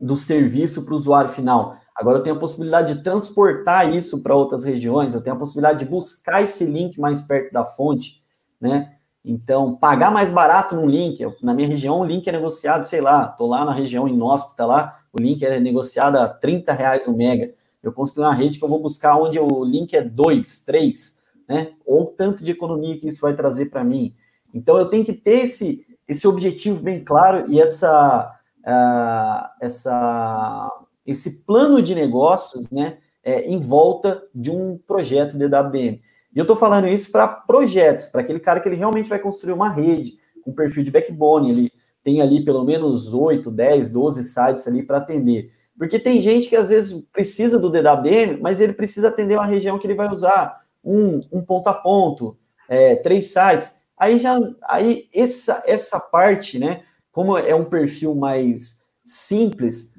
do 0.00 0.16
serviço 0.16 0.84
para 0.84 0.94
o 0.94 0.96
usuário 0.96 1.30
final. 1.30 1.76
Agora 1.94 2.18
eu 2.18 2.22
tenho 2.22 2.36
a 2.36 2.38
possibilidade 2.38 2.94
de 2.94 3.02
transportar 3.02 3.94
isso 3.94 4.22
para 4.22 4.34
outras 4.34 4.64
regiões, 4.64 5.14
eu 5.14 5.20
tenho 5.20 5.36
a 5.36 5.38
possibilidade 5.38 5.80
de 5.80 5.90
buscar 5.90 6.42
esse 6.42 6.64
link 6.64 6.98
mais 6.98 7.22
perto 7.22 7.52
da 7.52 7.64
fonte, 7.64 8.22
né? 8.60 8.96
Então, 9.24 9.76
pagar 9.76 10.10
mais 10.10 10.30
barato 10.30 10.74
num 10.74 10.88
link, 10.88 11.24
na 11.42 11.54
minha 11.54 11.68
região 11.68 12.00
o 12.00 12.04
link 12.04 12.26
é 12.26 12.32
negociado, 12.32 12.84
sei 12.84 13.00
lá, 13.00 13.28
tô 13.28 13.46
lá 13.46 13.64
na 13.64 13.72
região 13.72 14.08
inóspita 14.08 14.66
lá, 14.66 14.98
o 15.12 15.20
link 15.20 15.44
é 15.44 15.60
negociado 15.60 16.16
a 16.16 16.28
30 16.28 16.72
reais 16.72 17.06
o 17.06 17.16
mega. 17.16 17.52
Eu 17.82 17.92
construí 17.92 18.24
uma 18.24 18.34
rede 18.34 18.58
que 18.58 18.64
eu 18.64 18.68
vou 18.68 18.80
buscar 18.80 19.16
onde 19.16 19.38
o 19.38 19.64
link 19.64 19.94
é 19.94 20.02
2, 20.02 20.60
3, 20.60 21.18
né? 21.48 21.72
Ou 21.86 22.06
tanto 22.06 22.42
de 22.42 22.50
economia 22.50 22.98
que 22.98 23.08
isso 23.08 23.20
vai 23.20 23.34
trazer 23.34 23.66
para 23.66 23.84
mim. 23.84 24.14
Então, 24.54 24.76
eu 24.76 24.86
tenho 24.86 25.04
que 25.04 25.12
ter 25.12 25.44
esse, 25.44 25.86
esse 26.08 26.26
objetivo 26.26 26.82
bem 26.82 27.04
claro 27.04 27.50
e 27.50 27.60
essa, 27.60 28.34
uh, 28.60 29.48
essa, 29.60 30.68
esse 31.06 31.42
plano 31.44 31.82
de 31.82 31.94
negócios, 31.94 32.68
né, 32.70 32.98
é, 33.24 33.42
em 33.42 33.58
volta 33.58 34.22
de 34.34 34.50
um 34.50 34.78
projeto 34.78 35.36
de 35.36 35.48
DWDM. 35.48 36.00
E 36.34 36.38
eu 36.38 36.42
estou 36.42 36.56
falando 36.56 36.88
isso 36.88 37.10
para 37.12 37.28
projetos, 37.28 38.08
para 38.08 38.22
aquele 38.22 38.40
cara 38.40 38.60
que 38.60 38.68
ele 38.68 38.76
realmente 38.76 39.08
vai 39.08 39.18
construir 39.18 39.52
uma 39.52 39.70
rede, 39.70 40.18
um 40.46 40.52
perfil 40.52 40.82
de 40.82 40.90
backbone, 40.90 41.50
ele 41.50 41.72
tem 42.02 42.20
ali 42.20 42.44
pelo 42.44 42.64
menos 42.64 43.12
8, 43.14 43.50
10, 43.50 43.90
12 43.90 44.24
sites 44.24 44.66
ali 44.66 44.82
para 44.82 44.98
atender. 44.98 45.52
Porque 45.78 45.98
tem 45.98 46.20
gente 46.20 46.48
que 46.48 46.56
às 46.56 46.68
vezes 46.68 47.04
precisa 47.12 47.58
do 47.58 47.70
DWDM, 47.70 48.40
mas 48.40 48.60
ele 48.60 48.72
precisa 48.72 49.08
atender 49.08 49.34
uma 49.34 49.46
região 49.46 49.78
que 49.78 49.86
ele 49.86 49.94
vai 49.94 50.08
usar 50.10 50.62
um, 50.84 51.20
um 51.30 51.42
ponto 51.42 51.68
a 51.68 51.74
ponto, 51.74 52.36
é, 52.68 52.96
três 52.96 53.32
sites. 53.32 53.76
Aí 53.96 54.18
já, 54.18 54.38
aí 54.64 55.08
essa, 55.14 55.62
essa 55.66 56.00
parte, 56.00 56.58
né? 56.58 56.82
Como 57.10 57.36
é 57.36 57.54
um 57.54 57.64
perfil 57.64 58.14
mais 58.14 58.82
simples, 59.04 59.91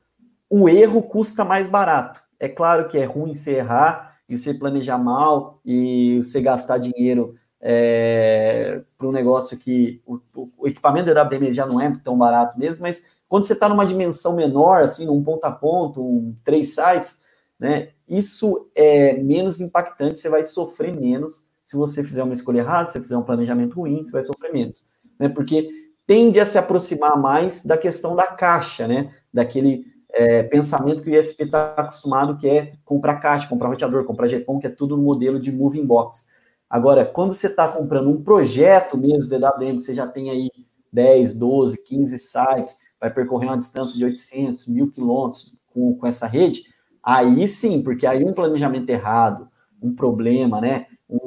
o 0.56 0.70
erro 0.70 1.02
custa 1.02 1.44
mais 1.44 1.68
barato. 1.68 2.22
É 2.40 2.48
claro 2.48 2.88
que 2.88 2.96
é 2.96 3.06
ruim 3.06 3.34
você 3.34 3.54
errar 3.54 4.20
e 4.30 4.38
você 4.38 4.54
planejar 4.54 5.00
mal 5.00 5.60
e 5.66 6.20
você 6.20 6.40
gastar 6.42 6.78
dinheiro 6.78 7.34
é, 7.60 8.84
para 8.96 9.08
um 9.08 9.12
negócio 9.12 9.58
que 9.58 10.00
o, 10.06 10.20
o, 10.60 10.68
equipamento 10.68 11.12
da 11.12 11.24
WM 11.24 11.52
já 11.52 11.66
não 11.66 11.82
é 11.82 11.92
tão 12.04 12.16
barato 12.16 12.60
mesmo, 12.60 12.84
mas 12.84 13.04
quando 13.28 13.46
você 13.46 13.54
está 13.54 13.68
numa 13.68 13.84
dimensão 13.84 14.36
menor, 14.36 14.84
assim, 14.84 15.08
num 15.08 15.24
ponto 15.24 15.44
a 15.44 15.52
ponto, 15.52 16.06
um, 16.06 16.36
três 16.44 16.76
sites, 16.76 17.20
né, 17.60 17.90
isso 18.08 18.70
é 18.76 19.14
menos 19.14 19.60
impactante, 19.60 20.20
você 20.20 20.30
vai 20.30 20.46
sofrer 20.46 20.96
menos 20.96 21.50
se 21.66 21.76
você 21.76 22.04
fizer 22.04 22.22
uma 22.22 22.36
escolha 22.36 22.60
errada, 22.60 22.90
se 22.90 22.94
você 22.94 23.02
fizer 23.02 23.18
um 23.18 23.24
planejamento 23.24 23.74
ruim, 23.74 24.04
você 24.06 24.12
vai 24.12 24.22
sofrer 24.22 24.54
menos, 24.54 24.86
né, 25.20 25.30
porque 25.30 25.68
tende 26.06 26.40
a 26.40 26.46
se 26.46 26.60
aproximar 26.60 27.18
mais 27.18 27.66
da 27.66 27.76
questão 27.76 28.16
da 28.16 28.28
caixa, 28.28 28.88
né, 28.88 29.12
daquele 29.34 29.93
é, 30.14 30.44
pensamento 30.44 31.02
que 31.02 31.10
o 31.10 31.20
ISP 31.20 31.44
está 31.44 31.74
acostumado, 31.76 32.38
que 32.38 32.48
é 32.48 32.74
comprar 32.86 33.16
caixa, 33.16 33.50
comprar 33.50 33.70
roteador, 33.70 34.06
comprar 34.06 34.28
GPON, 34.28 34.60
que 34.60 34.68
é 34.68 34.70
tudo 34.70 34.96
no 34.96 35.04
modelo 35.04 35.40
de 35.40 35.52
moving 35.52 35.86
box. 35.86 36.28
Agora, 36.70 37.04
quando 37.04 37.34
você 37.34 37.48
está 37.48 37.68
comprando 37.68 38.10
um 38.10 38.22
projeto 38.24 38.98
mesmo 38.98 39.24
de 39.24 39.30
DWM, 39.30 39.80
você 39.80 39.94
já 39.94 40.08
tem 40.08 40.30
aí 40.30 40.50
10, 40.92 41.34
12, 41.34 41.84
15 41.84 42.20
sites, 42.20 42.78
vai 43.02 43.12
percorrer 43.12 43.48
uma 43.48 43.58
distância 43.58 43.98
de 43.98 44.06
800, 44.06 44.68
mil 44.68 44.92
quilômetros 44.92 45.58
com, 45.74 45.96
com 45.96 46.06
essa 46.08 46.28
rede, 46.28 46.64
aí 47.02 47.48
sim, 47.48 47.82
porque 47.82 48.06
aí 48.06 48.24
um 48.24 48.34
planejamento 48.34 48.90
errado, 48.90 49.50
um 49.82 49.94
problema, 49.94 50.62
né, 50.62 50.86
um, 51.10 51.20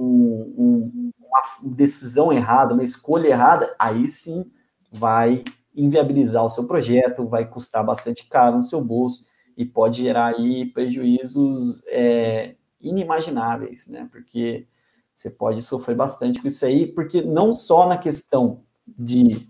um, 0.56 1.12
uma 1.20 1.42
decisão 1.74 2.32
errada, 2.32 2.72
uma 2.72 2.84
escolha 2.84 3.28
errada, 3.28 3.74
aí 3.78 4.06
sim 4.06 4.46
vai 4.92 5.42
inviabilizar 5.76 6.44
o 6.44 6.50
seu 6.50 6.66
projeto, 6.66 7.28
vai 7.28 7.46
custar 7.46 7.84
bastante 7.84 8.26
caro 8.28 8.56
no 8.56 8.64
seu 8.64 8.82
bolso 8.82 9.24
e 9.56 9.64
pode 9.64 10.02
gerar 10.02 10.34
aí 10.34 10.66
prejuízos 10.66 11.84
é, 11.88 12.56
inimagináveis, 12.80 13.86
né? 13.86 14.08
Porque 14.10 14.66
você 15.14 15.30
pode 15.30 15.62
sofrer 15.62 15.96
bastante 15.96 16.40
com 16.40 16.48
isso 16.48 16.64
aí, 16.64 16.86
porque 16.86 17.22
não 17.22 17.54
só 17.54 17.88
na 17.88 17.96
questão 17.96 18.62
de 18.86 19.48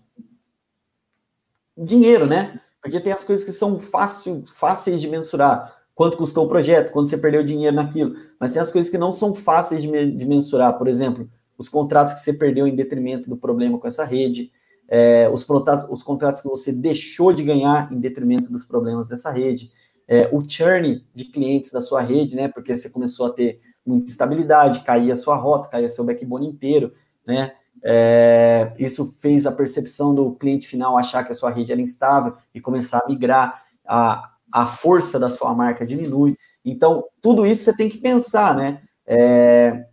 dinheiro, 1.77 2.27
né? 2.27 2.61
Porque 2.81 3.01
tem 3.01 3.13
as 3.13 3.25
coisas 3.25 3.45
que 3.45 3.53
são 3.53 3.81
fácil, 3.81 4.45
fáceis 4.47 5.01
de 5.01 5.09
mensurar. 5.09 5.75
Quanto 5.95 6.17
custou 6.17 6.45
o 6.45 6.49
projeto, 6.49 6.93
quanto 6.93 7.11
você 7.11 7.19
perdeu 7.19 7.45
dinheiro 7.45 7.75
naquilo. 7.75 8.15
Mas 8.39 8.53
tem 8.53 8.63
as 8.63 8.71
coisas 8.71 8.91
que 8.91 8.99
não 8.99 9.13
são 9.13 9.35
fáceis 9.35 9.83
de, 9.83 10.13
de 10.13 10.27
mensurar. 10.27 10.77
Por 10.79 10.87
exemplo, 10.87 11.29
os 11.59 11.69
contratos 11.69 12.15
que 12.15 12.21
você 12.21 12.33
perdeu 12.33 12.67
em 12.67 12.77
detrimento 12.77 13.29
do 13.29 13.37
problema 13.37 13.79
com 13.79 13.89
essa 13.89 14.05
rede, 14.05 14.53
é, 14.89 15.29
os, 15.29 15.45
contratos, 15.45 15.87
os 15.91 16.03
contratos 16.03 16.41
que 16.41 16.49
você 16.49 16.73
deixou 16.73 17.33
de 17.33 17.43
ganhar 17.43 17.93
em 17.93 17.99
detrimento 17.99 18.51
dos 18.51 18.65
problemas 18.65 19.09
dessa 19.09 19.31
rede, 19.31 19.71
é, 20.09 20.29
o 20.33 20.49
churn 20.49 21.05
de 21.15 21.25
clientes 21.25 21.73
da 21.73 21.81
sua 21.81 22.01
rede, 22.01 22.37
né? 22.37 22.49
Porque 22.49 22.77
você 22.77 22.89
começou 22.89 23.27
a 23.27 23.31
ter 23.31 23.61
muita 23.85 24.11
instabilidade, 24.11 24.85
caía 24.85 25.15
a 25.15 25.17
sua 25.17 25.37
rota, 25.37 25.69
caía 25.69 25.91
seu 25.91 26.05
backbone 26.05 26.47
inteiro, 26.47 26.93
né? 27.27 27.53
É, 27.83 28.73
isso 28.79 29.15
fez 29.21 29.47
a 29.47 29.53
percepção 29.53 30.15
do 30.15 30.33
cliente 30.33 30.67
final 30.67 30.97
achar 30.97 31.25
que 31.25 31.33
a 31.33 31.35
sua 31.35 31.51
rede 31.51 31.73
era 31.73 31.81
instável 31.81 32.35
e 32.55 32.61
começar 32.61 32.99
a 32.99 33.09
migrar, 33.09 33.65
a, 33.87 34.33
a 34.51 34.67
força 34.67 35.19
da 35.19 35.29
sua 35.29 35.55
marca 35.55 35.87
diminui. 35.87 36.37
Então, 36.65 37.05
tudo 37.21 37.47
isso 37.47 37.65
você 37.65 37.77
tem 37.77 37.89
que 37.89 37.99
pensar, 37.99 38.57
né? 38.57 38.81
É, 39.07 39.87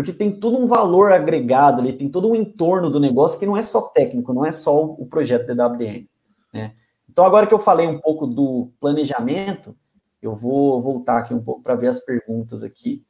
porque 0.00 0.12
tem 0.14 0.32
todo 0.32 0.56
um 0.56 0.66
valor 0.66 1.12
agregado 1.12 1.80
ali, 1.80 1.92
tem 1.92 2.08
todo 2.08 2.30
um 2.30 2.34
entorno 2.34 2.88
do 2.88 2.98
negócio 2.98 3.38
que 3.38 3.44
não 3.44 3.56
é 3.56 3.62
só 3.62 3.82
técnico, 3.82 4.32
não 4.32 4.46
é 4.46 4.50
só 4.50 4.82
o, 4.82 5.06
projeto 5.06 5.46
DWDM, 5.46 6.08
né? 6.54 6.74
Então, 7.06 7.24
agora 7.24 7.46
que 7.46 7.52
eu 7.52 7.58
falei 7.58 7.86
um 7.86 8.00
pouco 8.00 8.26
do 8.26 8.70
planejamento, 8.80 9.76
eu 10.22 10.34
vou 10.34 10.80
voltar 10.80 11.18
aqui 11.18 11.34
um 11.34 11.42
pouco 11.42 11.62
para 11.62 11.74
ver 11.74 11.88
as 11.88 12.00
perguntas 12.00 12.62
aqui 12.62 13.04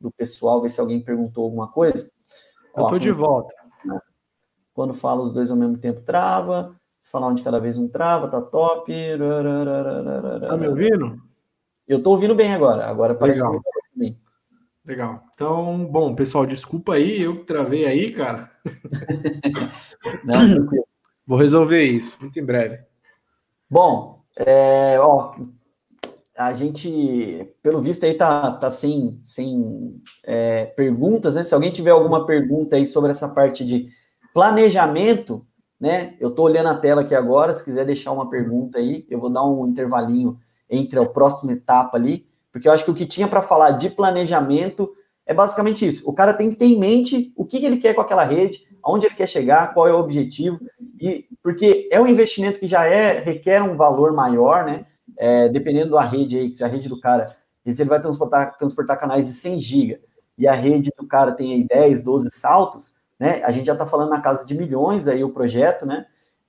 do 0.00 0.10
pessoal, 0.10 0.60
ver 0.60 0.68
se 0.68 0.80
alguém 0.80 1.00
perguntou 1.00 1.44
alguma 1.44 1.68
coisa. 1.68 2.10
Eu 2.76 2.82
estou 2.82 2.98
de 2.98 3.10
volta. 3.12 3.54
Né? 3.84 3.98
Quando 4.74 4.92
fala 4.92 5.22
os 5.22 5.32
dois 5.32 5.50
ao 5.50 5.56
mesmo 5.56 5.78
tempo, 5.78 6.02
trava. 6.02 6.76
Se 7.00 7.10
falar 7.10 7.28
um 7.28 7.34
de 7.34 7.42
cada 7.42 7.60
vez, 7.60 7.78
um 7.78 7.88
trava, 7.88 8.28
tá 8.28 8.42
top. 8.42 8.92
Tá 10.40 10.56
me 10.56 10.68
ouvindo? 10.68 11.22
Eu 11.86 11.98
estou 11.98 12.14
ouvindo 12.14 12.34
bem 12.34 12.52
agora. 12.52 12.84
Agora 12.86 13.14
parece 13.14 13.40
Legal. 13.40 13.58
que 13.58 13.62
tá 13.62 13.80
bem. 13.94 14.25
Legal. 14.86 15.24
Então, 15.34 15.84
bom, 15.84 16.14
pessoal, 16.14 16.46
desculpa 16.46 16.94
aí, 16.94 17.20
eu 17.20 17.38
que 17.38 17.44
travei 17.44 17.84
aí, 17.84 18.12
cara. 18.12 18.48
Não, 20.24 20.64
Vou 21.26 21.36
resolver 21.36 21.82
isso 21.82 22.16
muito 22.20 22.38
em 22.38 22.44
breve. 22.44 22.78
Bom, 23.68 24.22
é, 24.36 24.96
ó, 25.00 25.34
a 26.38 26.54
gente, 26.54 27.52
pelo 27.60 27.82
visto 27.82 28.04
aí 28.04 28.14
tá, 28.14 28.52
tá 28.52 28.70
sem, 28.70 29.18
sem 29.24 30.00
é, 30.22 30.66
perguntas, 30.66 31.34
né? 31.34 31.42
Se 31.42 31.52
alguém 31.52 31.72
tiver 31.72 31.90
alguma 31.90 32.24
pergunta 32.24 32.76
aí 32.76 32.86
sobre 32.86 33.10
essa 33.10 33.28
parte 33.28 33.66
de 33.66 33.88
planejamento, 34.32 35.44
né? 35.80 36.14
Eu 36.20 36.30
tô 36.30 36.44
olhando 36.44 36.68
a 36.68 36.76
tela 36.76 37.00
aqui 37.00 37.14
agora, 37.14 37.52
se 37.56 37.64
quiser 37.64 37.84
deixar 37.84 38.12
uma 38.12 38.30
pergunta 38.30 38.78
aí, 38.78 39.04
eu 39.10 39.18
vou 39.18 39.30
dar 39.30 39.44
um 39.44 39.66
intervalinho 39.66 40.38
entre 40.70 40.96
a 41.00 41.06
próxima 41.06 41.54
etapa 41.54 41.96
ali 41.96 42.24
porque 42.56 42.68
eu 42.68 42.72
acho 42.72 42.86
que 42.86 42.90
o 42.90 42.94
que 42.94 43.04
tinha 43.04 43.28
para 43.28 43.42
falar 43.42 43.72
de 43.72 43.90
planejamento 43.90 44.90
é 45.26 45.34
basicamente 45.34 45.86
isso. 45.86 46.08
O 46.08 46.14
cara 46.14 46.32
tem 46.32 46.48
que 46.48 46.56
ter 46.56 46.64
em 46.64 46.78
mente 46.78 47.30
o 47.36 47.44
que, 47.44 47.62
ele 47.62 47.76
quer 47.76 47.92
com 47.92 48.00
aquela 48.00 48.24
rede, 48.24 48.62
aonde 48.82 49.04
ele 49.04 49.14
quer 49.14 49.28
chegar, 49.28 49.74
qual 49.74 49.86
é 49.86 49.92
o 49.92 49.98
objetivo, 49.98 50.58
e 50.98 51.26
porque 51.42 51.86
é 51.92 52.00
um 52.00 52.06
investimento 52.06 52.58
que 52.58 52.66
já 52.66 52.86
é 52.86 53.20
requer 53.20 53.62
um 53.62 53.76
valor 53.76 54.14
maior, 54.14 54.64
né? 54.64 54.86
É, 55.18 55.50
dependendo 55.50 55.90
da 55.90 56.00
rede 56.00 56.38
aí, 56.38 56.50
se 56.50 56.64
a 56.64 56.66
rede 56.66 56.88
do 56.88 56.98
cara, 56.98 57.36
se 57.70 57.82
ele 57.82 57.90
vai 57.90 58.00
transportar, 58.00 58.56
transportar 58.56 58.98
canais 58.98 59.26
de 59.26 59.34
100 59.34 59.60
GB 59.60 60.00
e 60.38 60.48
a 60.48 60.54
rede 60.54 60.90
do 60.98 61.06
cara 61.06 61.32
tem 61.32 61.52
aí 61.52 61.62
10, 61.62 62.02
12 62.02 62.30
saltos, 62.30 62.96
né? 63.20 63.42
A 63.44 63.52
gente 63.52 63.66
já 63.66 63.74
está 63.74 63.84
falando 63.84 64.08
na 64.08 64.22
casa 64.22 64.46
de 64.46 64.56
milhões 64.56 65.06
aí 65.06 65.22
o 65.22 65.28
projeto, 65.28 65.84
né? 65.84 66.06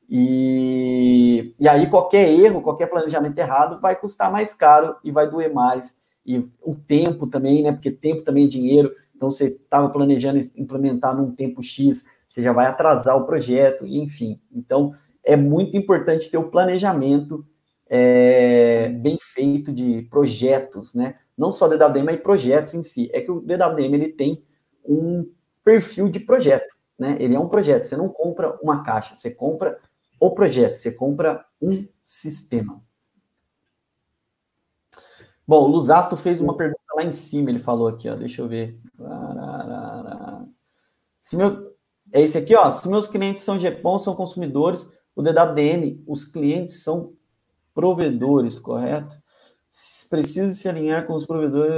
E, 0.10 1.54
e 1.60 1.68
aí 1.68 1.90
qualquer 1.90 2.30
erro, 2.30 2.62
qualquer 2.62 2.88
planejamento 2.88 3.38
errado 3.38 3.82
vai 3.82 3.96
custar 3.96 4.32
mais 4.32 4.54
caro 4.54 4.96
e 5.04 5.12
vai 5.12 5.30
doer 5.30 5.54
mais. 5.54 6.02
E 6.26 6.48
o 6.62 6.76
tempo 6.76 7.28
também, 7.28 7.64
né? 7.64 7.72
Porque 7.72 7.92
tempo 7.92 8.24
também 8.24 8.46
é 8.46 8.48
dinheiro. 8.48 8.94
Então 9.16 9.32
você 9.32 9.48
estava 9.48 9.90
planejando 9.90 10.40
implementar 10.56 11.16
num 11.16 11.32
tempo 11.32 11.62
X, 11.62 12.06
você 12.28 12.42
já 12.42 12.54
vai 12.54 12.68
atrasar 12.68 13.18
o 13.18 13.26
projeto, 13.26 13.86
enfim. 13.86 14.40
Então 14.52 14.94
é 15.24 15.36
muito 15.36 15.76
importante 15.76 16.30
ter 16.30 16.38
o 16.38 16.50
planejamento 16.50 17.46
é, 17.90 18.90
bem 18.90 19.18
feito 19.20 19.72
de 19.72 20.04
projetos, 20.04 20.94
né? 20.94 21.16
Não 21.38 21.52
só 21.52 21.68
DWM, 21.68 22.04
mas 22.04 22.20
projetos 22.22 22.74
em 22.74 22.84
si. 22.84 23.10
É 23.14 23.22
que 23.22 23.32
o 23.32 23.42
DWM 23.42 23.94
ele 23.94 24.10
tem 24.10 24.44
um 24.86 25.30
perfil 25.64 26.10
de 26.10 26.20
projeto, 26.20 26.76
né? 26.98 27.18
Ele 27.20 27.36
é 27.36 27.40
um 27.40 27.50
projeto. 27.50 27.86
Você 27.86 27.98
não 27.98 28.10
compra 28.10 28.58
uma 28.62 28.84
caixa, 28.84 29.16
você 29.16 29.32
compra 29.32 29.78
o 30.20 30.32
projeto, 30.32 30.76
você 30.76 30.92
compra 30.92 31.46
um 31.62 31.88
sistema. 32.02 32.82
Bom, 35.48 35.64
o 35.64 35.68
Luzasto 35.68 36.18
fez 36.18 36.42
uma 36.42 36.58
pergunta 36.58 36.82
lá 36.96 37.04
em 37.04 37.14
cima, 37.14 37.50
ele 37.50 37.60
falou 37.60 37.88
aqui, 37.88 38.10
ó, 38.10 38.16
deixa 38.16 38.42
eu 38.42 38.48
ver. 38.48 38.78
Se 41.22 41.38
meu, 41.38 41.74
é 42.12 42.22
esse 42.22 42.38
aqui, 42.38 42.56
ó, 42.56 42.70
se 42.72 42.90
meus 42.90 43.08
clientes 43.08 43.44
são 43.44 43.58
GPON, 43.58 43.98
são 44.00 44.16
consumidores, 44.16 44.94
o 45.16 45.22
DWDM, 45.22 46.04
os 46.06 46.26
clientes 46.26 46.84
são 46.84 47.14
provedores, 47.74 48.60
correto? 48.60 49.18
Precisa 50.10 50.54
se 50.54 50.68
alinhar 50.68 51.06
com 51.06 51.14
os 51.14 51.26
provedores. 51.26 51.74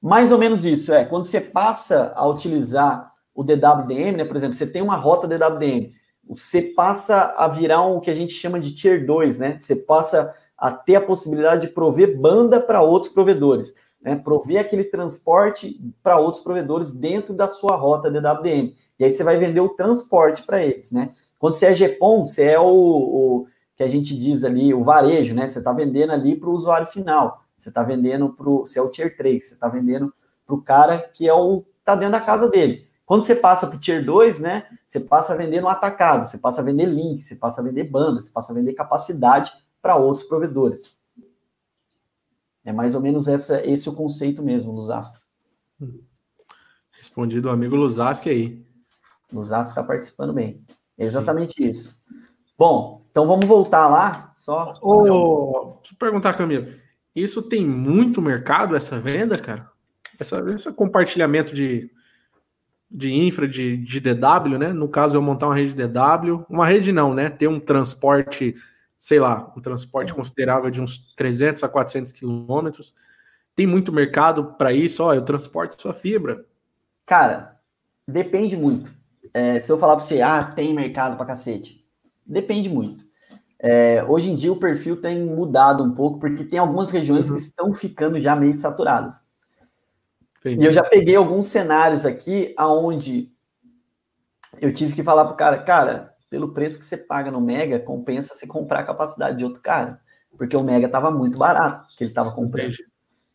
Mais 0.00 0.32
ou 0.32 0.38
menos 0.38 0.64
isso, 0.64 0.92
é. 0.92 1.04
Quando 1.04 1.26
você 1.26 1.40
passa 1.40 2.12
a 2.16 2.26
utilizar 2.26 3.12
o 3.34 3.44
DWDM, 3.44 4.16
né, 4.16 4.24
por 4.24 4.36
exemplo, 4.36 4.54
você 4.54 4.66
tem 4.66 4.82
uma 4.82 4.96
rota 4.96 5.28
DWDM, 5.28 5.92
você 6.28 6.62
passa 6.62 7.34
a 7.36 7.48
virar 7.48 7.86
um, 7.86 8.00
que 8.00 8.10
a 8.10 8.14
gente 8.14 8.32
chama 8.32 8.58
de 8.60 8.74
Tier 8.74 9.04
2, 9.04 9.38
né? 9.38 9.58
Você 9.58 9.76
passa 9.76 10.34
a 10.56 10.70
ter 10.70 10.94
a 10.94 11.00
possibilidade 11.00 11.66
de 11.66 11.72
prover 11.72 12.18
banda 12.18 12.60
para 12.60 12.82
outros 12.82 13.12
provedores, 13.12 13.74
né? 14.00 14.16
Prover 14.16 14.60
aquele 14.60 14.84
transporte 14.84 15.80
para 16.02 16.18
outros 16.18 16.42
provedores 16.42 16.92
dentro 16.92 17.34
da 17.34 17.48
sua 17.48 17.76
rota 17.76 18.10
DWDM. 18.10 18.74
E 18.98 19.04
aí 19.04 19.12
você 19.12 19.24
vai 19.24 19.36
vender 19.36 19.60
o 19.60 19.70
transporte 19.70 20.42
para 20.42 20.64
eles, 20.64 20.92
né? 20.92 21.10
Quando 21.38 21.54
você 21.54 21.66
é 21.66 21.74
GPON, 21.74 22.24
você 22.24 22.44
é 22.44 22.60
o, 22.60 22.66
o 22.66 23.46
que 23.76 23.82
a 23.82 23.88
gente 23.88 24.16
diz 24.16 24.44
ali, 24.44 24.72
o 24.72 24.84
varejo, 24.84 25.34
né? 25.34 25.48
Você 25.48 25.58
está 25.58 25.72
vendendo 25.72 26.12
ali 26.12 26.36
para 26.36 26.48
o 26.48 26.52
usuário 26.52 26.86
final. 26.86 27.42
Você 27.56 27.68
está 27.68 27.82
vendendo 27.82 28.32
para 28.32 28.48
o. 28.48 28.60
Você 28.60 28.78
é 28.78 28.82
o 28.82 28.90
Tier 28.90 29.16
3, 29.16 29.44
você 29.44 29.54
está 29.54 29.68
vendendo 29.68 30.12
para 30.46 30.54
o 30.54 30.62
cara 30.62 30.98
que 30.98 31.28
é 31.28 31.34
o. 31.34 31.64
tá 31.84 31.94
dentro 31.94 32.12
da 32.12 32.20
casa 32.20 32.48
dele. 32.48 32.86
Quando 33.12 33.24
você 33.26 33.34
passa 33.34 33.66
para 33.66 33.76
o 33.76 33.78
Tier 33.78 34.02
2, 34.02 34.40
né? 34.40 34.66
Você 34.86 34.98
passa 34.98 35.34
a 35.34 35.36
vender 35.36 35.60
no 35.60 35.68
atacado, 35.68 36.26
você 36.26 36.38
passa 36.38 36.62
a 36.62 36.64
vender 36.64 36.86
link, 36.86 37.20
você 37.20 37.36
passa 37.36 37.60
a 37.60 37.64
vender 37.64 37.84
banda, 37.84 38.22
você 38.22 38.32
passa 38.32 38.52
a 38.52 38.54
vender 38.54 38.72
capacidade 38.72 39.52
para 39.82 39.96
outros 39.96 40.26
provedores. 40.26 40.98
É 42.64 42.72
mais 42.72 42.94
ou 42.94 43.02
menos 43.02 43.28
essa, 43.28 43.62
esse 43.66 43.86
o 43.86 43.92
conceito 43.92 44.42
mesmo, 44.42 44.72
Luzastro. 44.72 45.20
Respondido 46.92 47.48
o 47.48 47.52
amigo 47.52 47.76
Luzaski 47.76 48.30
aí. 48.30 48.64
Luzastro 49.30 49.72
está 49.72 49.82
participando 49.82 50.32
bem. 50.32 50.64
É 50.96 51.04
exatamente 51.04 51.62
Sim. 51.62 51.68
isso. 51.68 52.02
Bom, 52.56 53.04
então 53.10 53.26
vamos 53.26 53.44
voltar 53.44 53.88
lá. 53.88 54.32
Só. 54.32 54.72
Ô, 54.80 55.76
deixa 55.82 55.92
eu 55.92 55.98
perguntar, 55.98 56.32
Camilo. 56.32 56.72
Isso 57.14 57.42
tem 57.42 57.66
muito 57.66 58.22
mercado, 58.22 58.74
essa 58.74 58.98
venda, 58.98 59.36
cara? 59.36 59.70
Essa, 60.18 60.38
esse 60.50 60.72
compartilhamento 60.72 61.54
de, 61.54 61.90
de 62.92 63.12
infra, 63.12 63.48
de, 63.48 63.76
de 63.76 64.00
DW, 64.00 64.58
né? 64.58 64.72
No 64.72 64.88
caso, 64.88 65.16
eu 65.16 65.22
montar 65.22 65.46
uma 65.46 65.56
rede 65.56 65.74
DW. 65.74 66.44
Uma 66.48 66.66
rede 66.66 66.92
não, 66.92 67.14
né? 67.14 67.30
Ter 67.30 67.48
um 67.48 67.58
transporte 67.58 68.54
sei 69.02 69.18
lá, 69.18 69.52
um 69.56 69.60
transporte 69.60 70.14
considerável 70.14 70.70
de 70.70 70.80
uns 70.80 71.12
300 71.16 71.64
a 71.64 71.68
400 71.68 72.12
quilômetros. 72.12 72.94
Tem 73.52 73.66
muito 73.66 73.92
mercado 73.92 74.54
para 74.56 74.72
isso? 74.72 75.02
Ó, 75.02 75.12
eu 75.12 75.24
transporto 75.24 75.80
sua 75.80 75.92
fibra. 75.92 76.46
Cara, 77.04 77.58
depende 78.06 78.56
muito. 78.56 78.94
É, 79.34 79.58
se 79.58 79.72
eu 79.72 79.76
falar 79.76 79.96
para 79.96 80.04
você, 80.04 80.22
ah, 80.22 80.44
tem 80.44 80.72
mercado 80.72 81.16
para 81.16 81.26
cacete. 81.26 81.84
Depende 82.24 82.68
muito. 82.68 83.04
É, 83.58 84.04
hoje 84.04 84.30
em 84.30 84.36
dia 84.36 84.52
o 84.52 84.60
perfil 84.60 85.00
tem 85.00 85.20
mudado 85.20 85.82
um 85.82 85.96
pouco, 85.96 86.20
porque 86.20 86.44
tem 86.44 86.60
algumas 86.60 86.92
regiões 86.92 87.28
uhum. 87.28 87.34
que 87.34 87.42
estão 87.42 87.74
ficando 87.74 88.20
já 88.20 88.36
meio 88.36 88.54
saturadas. 88.54 89.26
Entendi. 90.42 90.64
E 90.64 90.66
eu 90.66 90.72
já 90.72 90.82
peguei 90.82 91.14
alguns 91.14 91.46
cenários 91.46 92.04
aqui 92.04 92.52
aonde 92.56 93.30
eu 94.60 94.72
tive 94.72 94.94
que 94.94 95.02
falar 95.02 95.24
pro 95.24 95.36
cara, 95.36 95.58
cara, 95.62 96.14
pelo 96.28 96.52
preço 96.52 96.78
que 96.78 96.84
você 96.84 96.96
paga 96.96 97.30
no 97.30 97.40
Mega, 97.40 97.78
compensa 97.78 98.34
você 98.34 98.46
comprar 98.46 98.80
a 98.80 98.84
capacidade 98.84 99.38
de 99.38 99.44
outro 99.44 99.60
cara. 99.60 100.00
Porque 100.36 100.56
o 100.56 100.62
Mega 100.62 100.86
estava 100.86 101.10
muito 101.10 101.38
barato 101.38 101.86
que 101.96 102.02
ele 102.02 102.10
estava 102.10 102.32
comprando. 102.32 102.74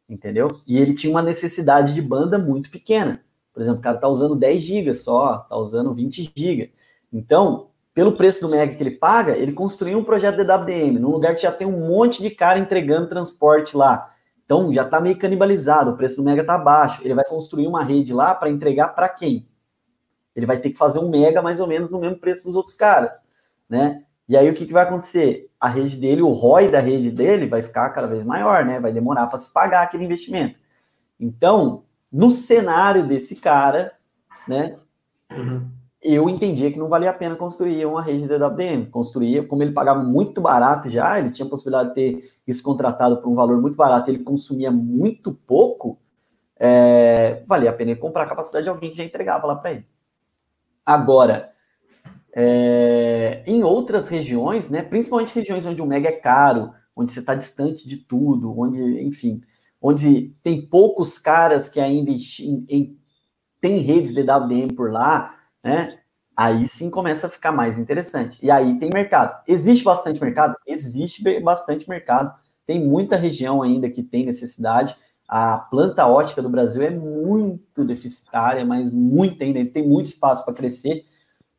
Entendeu? 0.10 0.48
E 0.66 0.78
ele 0.78 0.94
tinha 0.94 1.12
uma 1.12 1.22
necessidade 1.22 1.94
de 1.94 2.02
banda 2.02 2.38
muito 2.38 2.70
pequena. 2.70 3.22
Por 3.54 3.62
exemplo, 3.62 3.80
o 3.80 3.84
cara 3.84 3.98
está 3.98 4.08
usando 4.08 4.36
10 4.36 4.62
GB 4.62 4.94
só, 4.94 5.42
está 5.44 5.58
usando 5.58 5.94
20 5.94 6.32
GB. 6.36 6.74
Então, 7.12 7.70
pelo 7.94 8.16
preço 8.16 8.42
do 8.42 8.50
Mega 8.50 8.76
que 8.76 8.84
ele 8.84 8.92
paga, 8.92 9.36
ele 9.36 9.52
construiu 9.52 9.98
um 9.98 10.04
projeto 10.04 10.38
de 10.38 10.44
DWDM, 10.44 11.00
num 11.00 11.12
lugar 11.12 11.36
que 11.36 11.42
já 11.42 11.52
tem 11.52 11.68
um 11.68 11.88
monte 11.88 12.22
de 12.22 12.30
cara 12.30 12.60
entregando 12.60 13.10
transporte 13.10 13.76
lá. 13.76 14.14
Então, 14.48 14.72
já 14.72 14.84
está 14.84 15.02
meio 15.02 15.20
canibalizado, 15.20 15.92
o 15.92 15.98
preço 15.98 16.16
do 16.16 16.24
Mega 16.24 16.40
está 16.40 16.58
baixo. 16.58 17.02
Ele 17.04 17.14
vai 17.14 17.26
construir 17.26 17.68
uma 17.68 17.84
rede 17.84 18.14
lá 18.14 18.34
para 18.34 18.50
entregar 18.50 18.96
para 18.96 19.10
quem? 19.10 19.46
Ele 20.34 20.46
vai 20.46 20.58
ter 20.58 20.70
que 20.70 20.78
fazer 20.78 21.00
um 21.00 21.10
mega 21.10 21.42
mais 21.42 21.60
ou 21.60 21.68
menos 21.68 21.92
no 21.92 22.00
mesmo 22.00 22.18
preço 22.18 22.46
dos 22.46 22.56
outros 22.56 22.74
caras, 22.74 23.28
né? 23.70 24.04
E 24.30 24.38
aí 24.38 24.50
o 24.50 24.54
que, 24.54 24.66
que 24.66 24.72
vai 24.72 24.84
acontecer? 24.84 25.52
A 25.60 25.68
rede 25.68 25.98
dele, 25.98 26.22
o 26.22 26.32
ROI 26.32 26.72
da 26.72 26.80
rede 26.80 27.12
dele 27.12 27.46
vai 27.46 27.62
ficar 27.62 27.90
cada 27.90 28.08
vez 28.08 28.24
maior, 28.24 28.64
né? 28.64 28.80
Vai 28.80 28.94
demorar 28.94 29.28
para 29.28 29.38
se 29.38 29.52
pagar 29.52 29.82
aquele 29.82 30.06
investimento. 30.06 30.58
Então, 31.20 31.84
no 32.10 32.30
cenário 32.32 33.06
desse 33.06 33.36
cara, 33.36 33.94
né? 34.48 34.78
Uhum. 35.30 35.77
Eu 36.10 36.30
entendia 36.30 36.72
que 36.72 36.80
não 36.80 36.88
valia 36.88 37.10
a 37.10 37.14
pena 37.14 37.36
construir 37.36 37.86
uma 37.86 38.02
rede 38.02 38.22
de 38.22 38.28
DWDM. 38.30 38.86
Construía, 38.90 39.46
como 39.46 39.62
ele 39.62 39.74
pagava 39.74 40.02
muito 40.02 40.40
barato 40.40 40.90
já, 40.90 41.20
ele 41.20 41.32
tinha 41.32 41.46
a 41.46 41.50
possibilidade 41.50 41.90
de 41.90 41.96
ter 41.96 42.32
isso 42.48 42.64
contratado 42.64 43.18
por 43.18 43.30
um 43.30 43.36
valor 43.36 43.62
muito 43.62 43.76
barato, 43.76 44.10
ele 44.10 44.24
consumia 44.24 44.72
muito 44.72 45.34
pouco, 45.34 46.00
é, 46.58 47.44
valia 47.46 47.72
a 47.72 47.74
pena 47.74 47.92
ele 47.92 48.00
comprar 48.00 48.24
a 48.24 48.28
capacidade 48.28 48.64
de 48.64 48.70
alguém 48.70 48.92
que 48.92 48.98
já 48.98 49.04
entregava 49.04 49.46
lá 49.48 49.56
para 49.58 49.72
ele. 49.72 49.86
Agora, 50.86 51.52
é, 52.34 53.44
em 53.46 53.62
outras 53.64 54.08
regiões, 54.08 54.70
né, 54.70 54.82
principalmente 54.82 55.36
regiões 55.36 55.66
onde 55.66 55.82
o 55.82 55.86
mega 55.86 56.08
é 56.08 56.14
caro, 56.14 56.72
onde 56.96 57.12
você 57.12 57.20
está 57.20 57.36
distante 57.36 57.86
de 57.86 57.98
tudo, 57.98 58.58
onde, 58.58 58.82
enfim, 59.04 59.42
onde 59.82 60.34
tem 60.42 60.66
poucos 60.66 61.18
caras 61.18 61.68
que 61.68 61.82
ainda 61.82 62.12
em, 62.12 62.66
em, 62.70 62.98
tem 63.60 63.80
redes 63.80 64.14
de 64.14 64.22
WDM 64.22 64.74
por 64.74 64.90
lá, 64.90 65.37
né? 65.68 66.00
Aí 66.36 66.68
sim 66.68 66.90
começa 66.90 67.28
a 67.28 67.30
ficar 67.30 67.52
mais 67.52 67.78
interessante. 67.78 68.40
E 68.42 68.50
aí 68.50 68.80
tem 68.80 68.90
mercado. 68.94 69.44
Existe 69.48 69.84
bastante 69.84 70.22
mercado? 70.22 70.56
Existe 70.66 71.22
bastante 71.42 71.90
mercado. 71.90 72.34
Tem 72.66 72.86
muita 72.86 73.18
região 73.18 73.62
ainda 73.62 73.90
que 73.90 74.02
tem 74.02 74.26
necessidade. 74.26 74.96
A 75.28 75.58
planta 75.58 76.08
ótica 76.08 76.42
do 76.42 76.50
Brasil 76.50 76.84
é 76.84 76.90
muito 76.90 77.84
deficitária, 77.84 78.64
mas 78.64 78.94
muito 78.94 79.44
ainda, 79.44 79.66
tem 79.66 79.86
muito 79.86 80.08
espaço 80.08 80.46
para 80.46 80.54
crescer, 80.54 81.04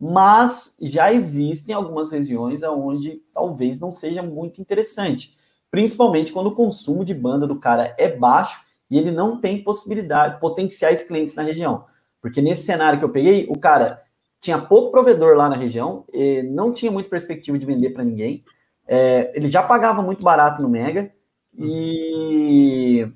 mas 0.01 0.75
já 0.81 1.13
existem 1.13 1.75
algumas 1.75 2.11
regiões 2.11 2.63
onde 2.63 3.21
talvez 3.35 3.79
não 3.79 3.93
seja 3.93 4.23
muito 4.23 4.59
interessante, 4.59 5.35
principalmente 5.71 6.33
quando 6.33 6.47
o 6.47 6.55
consumo 6.55 7.05
de 7.05 7.13
banda 7.13 7.47
do 7.47 7.59
cara 7.59 7.95
é 7.99 8.17
baixo 8.17 8.65
e 8.91 8.97
ele 8.97 9.11
não 9.11 9.39
tem 9.39 9.63
possibilidade, 9.63 10.41
potenciais 10.41 11.03
clientes 11.03 11.35
na 11.35 11.43
região. 11.43 11.85
Porque 12.21 12.43
nesse 12.43 12.63
cenário 12.63 12.99
que 12.99 13.05
eu 13.05 13.11
peguei, 13.11 13.47
o 13.49 13.59
cara 13.59 14.03
tinha 14.41 14.59
pouco 14.59 14.91
provedor 14.91 15.37
lá 15.37 15.49
na 15.49 15.57
região, 15.57 16.05
não 16.51 16.73
tinha 16.73 16.93
muita 16.93 17.11
perspectiva 17.11 17.59
de 17.59 17.67
vender 17.67 17.91
para 17.91 18.05
ninguém, 18.05 18.45
é, 18.89 19.33
ele 19.35 19.49
já 19.49 19.63
pagava 19.63 20.03
muito 20.03 20.23
barato 20.23 20.63
no 20.63 20.69
Mega, 20.69 21.11
e 21.57 23.07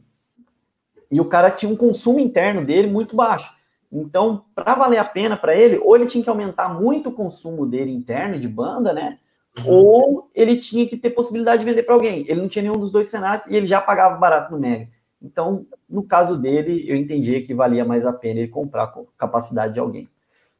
e 1.13 1.21
o 1.21 1.27
cara 1.27 1.51
tinha 1.51 1.71
um 1.71 1.77
consumo 1.77 2.19
interno 2.19 2.65
dele 2.65 2.89
muito 2.89 3.15
baixo. 3.15 3.55
Então, 3.93 4.47
para 4.55 4.75
valer 4.75 4.97
a 4.97 5.05
pena 5.05 5.37
para 5.37 5.55
ele, 5.55 5.77
ou 5.77 5.95
ele 5.95 6.07
tinha 6.07 6.25
que 6.25 6.31
aumentar 6.31 6.73
muito 6.73 7.11
o 7.11 7.13
consumo 7.13 7.67
dele 7.67 7.93
interno 7.93 8.39
de 8.39 8.49
banda, 8.49 8.95
né? 8.95 9.19
Uhum. 9.59 9.71
Ou 9.71 10.31
ele 10.35 10.57
tinha 10.57 10.89
que 10.89 10.97
ter 10.97 11.11
possibilidade 11.11 11.63
de 11.63 11.69
vender 11.69 11.83
para 11.83 11.95
alguém. 11.95 12.25
Ele 12.27 12.41
não 12.41 12.49
tinha 12.49 12.63
nenhum 12.63 12.79
dos 12.79 12.91
dois 12.91 13.09
cenários 13.09 13.47
e 13.47 13.55
ele 13.55 13.67
já 13.67 13.79
pagava 13.79 14.17
barato 14.17 14.51
no 14.51 14.59
Mega. 14.59 14.89
Então, 15.23 15.67
no 15.89 16.03
caso 16.03 16.37
dele, 16.37 16.85
eu 16.89 16.97
entendia 16.97 17.45
que 17.45 17.55
valia 17.55 17.85
mais 17.85 18.05
a 18.05 18.13
pena 18.13 18.41
ele 18.41 18.49
comprar 18.49 18.89
com 18.89 19.07
capacidade 19.17 19.75
de 19.75 19.81
alguém, 19.81 20.09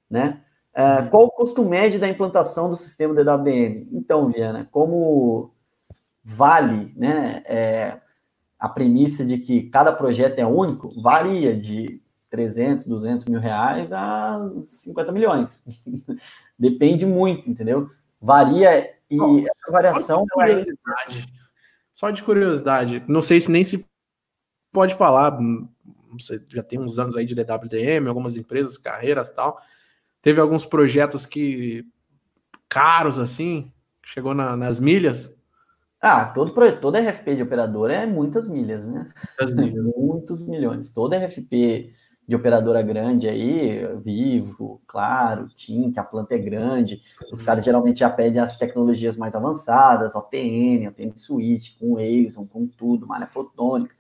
né? 0.09 0.41
Uhum. 0.75 1.09
qual 1.11 1.25
o 1.25 1.31
custo 1.31 1.63
médio 1.63 2.01
da 2.01 2.09
implantação 2.09 2.71
do 2.71 2.77
sistema 2.77 3.13
DWM? 3.13 3.89
Então, 3.93 4.31
Viana, 4.31 4.67
como 4.71 5.53
vale, 6.25 6.95
né? 6.97 7.43
É, 7.47 8.01
a 8.59 8.69
premissa 8.69 9.25
de 9.25 9.39
que 9.39 9.65
cada 9.65 9.93
projeto 9.93 10.39
é 10.39 10.47
único 10.47 11.03
varia 11.03 11.55
de 11.55 12.01
300, 12.31 12.87
200 12.87 13.27
mil 13.27 13.41
reais 13.41 13.93
a 13.93 14.41
50 14.63 15.13
milhões. 15.13 15.63
Depende 16.59 17.05
muito, 17.05 17.51
entendeu? 17.51 17.91
Varia 18.21 18.89
e 19.11 19.17
Não, 19.17 19.39
essa 19.41 19.71
variação. 19.71 20.25
Só 20.33 20.45
de, 20.45 20.51
é 20.51 20.55
curiosidade, 20.55 21.35
só 21.93 22.11
de 22.11 22.23
curiosidade, 22.23 23.05
não 23.07 23.21
sei 23.21 23.41
se 23.41 23.51
nem 23.51 23.63
se 23.63 23.85
pode 24.73 24.95
falar, 24.95 25.39
sei, 26.19 26.41
já 26.51 26.63
tem 26.63 26.81
uns 26.81 26.99
anos 26.99 27.17
aí 27.17 27.27
de 27.27 27.35
DWDM, 27.35 28.09
algumas 28.09 28.37
empresas, 28.37 28.79
carreiras 28.79 29.31
tal. 29.31 29.61
Teve 30.21 30.41
alguns 30.41 30.65
projetos 30.65 31.27
que 31.27 31.85
caros 32.69 33.19
assim, 33.19 33.71
chegou 34.05 34.35
na, 34.35 34.57
nas 34.57 34.81
milhas. 34.81 35.35
Ah, 36.01 36.25
todo, 36.25 36.53
todo 36.81 36.99
RFP 36.99 37.37
de 37.37 37.43
operadora 37.43 37.95
é 37.95 38.07
muitas 38.07 38.49
milhas, 38.49 38.85
né? 38.85 39.09
Milhas. 39.55 39.89
Muitos 39.97 40.47
milhões. 40.47 40.91
Todo 40.91 41.15
RFP 41.15 41.93
de 42.27 42.37
operadora 42.37 42.83
grande 42.83 43.29
aí, 43.29 43.85
Vivo, 44.03 44.81
Claro, 44.87 45.49
TIM, 45.49 45.93
que 45.93 46.01
a 46.01 46.05
planta 46.05 46.35
é 46.35 46.39
grande, 46.39 47.03
os 47.33 47.43
caras 47.43 47.65
geralmente 47.65 48.01
já 48.01 48.11
pedem 48.11 48.41
as 48.41 48.57
tecnologias 48.57 49.17
mais 49.17 49.35
avançadas, 49.35 50.15
OTN, 50.15 50.89
OTN 50.89 51.13
Switch, 51.17 51.79
com 51.79 51.97
ASUN, 51.99 52.47
com 52.47 52.67
tudo, 52.67 53.07
malha 53.07 53.27
fotônica. 53.27 53.95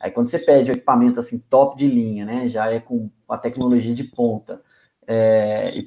Aí 0.00 0.10
quando 0.10 0.28
você 0.28 0.38
pede 0.38 0.70
o 0.70 0.74
equipamento 0.74 1.18
assim 1.18 1.38
top 1.38 1.76
de 1.76 1.86
linha, 1.86 2.24
né, 2.24 2.48
já 2.48 2.70
é 2.70 2.80
com 2.80 3.10
a 3.28 3.36
tecnologia 3.36 3.94
de 3.94 4.04
ponta, 4.04 4.62
é, 5.06 5.76
e 5.76 5.86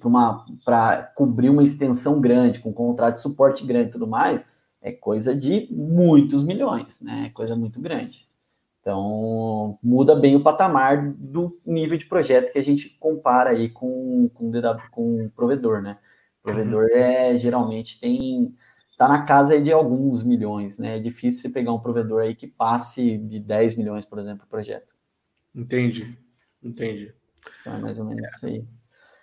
para 0.65 1.03
cobrir 1.15 1.49
uma 1.49 1.63
extensão 1.63 2.19
grande, 2.19 2.59
com 2.59 2.73
contrato 2.73 3.15
de 3.15 3.21
suporte 3.21 3.65
grande 3.65 3.89
e 3.89 3.91
tudo 3.91 4.07
mais, 4.07 4.49
é 4.81 4.91
coisa 4.91 5.35
de 5.35 5.67
muitos 5.69 6.43
milhões, 6.43 6.99
né? 7.01 7.25
É 7.27 7.29
coisa 7.29 7.55
muito 7.55 7.79
grande. 7.79 8.27
Então, 8.81 9.77
muda 9.83 10.15
bem 10.15 10.35
o 10.35 10.41
patamar 10.41 11.13
do 11.13 11.59
nível 11.63 11.99
de 11.99 12.07
projeto 12.07 12.51
que 12.51 12.57
a 12.57 12.63
gente 12.63 12.89
compara 12.99 13.51
aí 13.51 13.69
com, 13.69 14.27
com, 14.33 14.49
DW, 14.49 14.89
com 14.89 15.25
o 15.25 15.29
provedor, 15.29 15.83
né? 15.83 15.99
O 16.39 16.43
provedor 16.45 16.85
uhum. 16.85 16.97
é, 16.97 17.37
geralmente 17.37 17.99
tem 17.99 18.55
tá 19.01 19.07
na 19.07 19.23
casa 19.23 19.59
de 19.59 19.71
alguns 19.71 20.23
milhões, 20.23 20.77
né? 20.77 20.97
É 20.97 20.99
difícil 20.99 21.41
você 21.41 21.49
pegar 21.49 21.73
um 21.73 21.79
provedor 21.79 22.21
aí 22.21 22.35
que 22.35 22.45
passe 22.45 23.17
de 23.17 23.39
10 23.39 23.75
milhões, 23.75 24.05
por 24.05 24.19
exemplo, 24.19 24.45
o 24.45 24.47
projeto. 24.47 24.93
Entendi, 25.55 26.15
entendi. 26.61 27.11
Então, 27.61 27.73
é 27.73 27.79
mais 27.79 27.97
ou 27.97 28.05
menos 28.05 28.23
é. 28.23 28.29
isso 28.29 28.45
aí. 28.45 28.63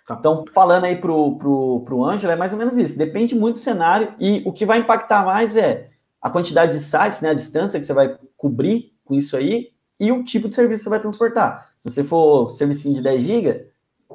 Tá. 0.05 0.17
Então, 0.19 0.43
falando 0.53 0.83
aí 0.83 0.97
pro, 0.97 1.37
pro, 1.37 1.81
pro 1.85 2.03
Ângelo, 2.03 2.33
é 2.33 2.35
mais 2.35 2.51
ou 2.51 2.59
menos 2.59 2.75
isso. 2.75 2.97
Depende 2.97 3.33
muito 3.33 3.55
do 3.55 3.61
cenário 3.61 4.13
e 4.19 4.43
o 4.45 4.51
que 4.51 4.65
vai 4.65 4.79
impactar 4.79 5.25
mais 5.25 5.55
é 5.55 5.91
a 6.21 6.29
quantidade 6.29 6.73
de 6.73 6.79
sites, 6.81 7.21
né, 7.21 7.29
a 7.29 7.33
distância 7.33 7.79
que 7.79 7.85
você 7.85 7.93
vai 7.93 8.19
cobrir 8.35 8.93
com 9.05 9.13
isso 9.13 9.37
aí 9.37 9.71
e 9.97 10.11
o 10.11 10.25
tipo 10.25 10.49
de 10.49 10.55
serviço 10.55 10.79
que 10.79 10.83
você 10.83 10.89
vai 10.89 10.99
transportar. 10.99 11.73
Se 11.79 11.89
você 11.89 12.03
for 12.03 12.49
serviço 12.49 12.93
de 12.93 13.01
10 13.01 13.23
GB, 13.23 13.67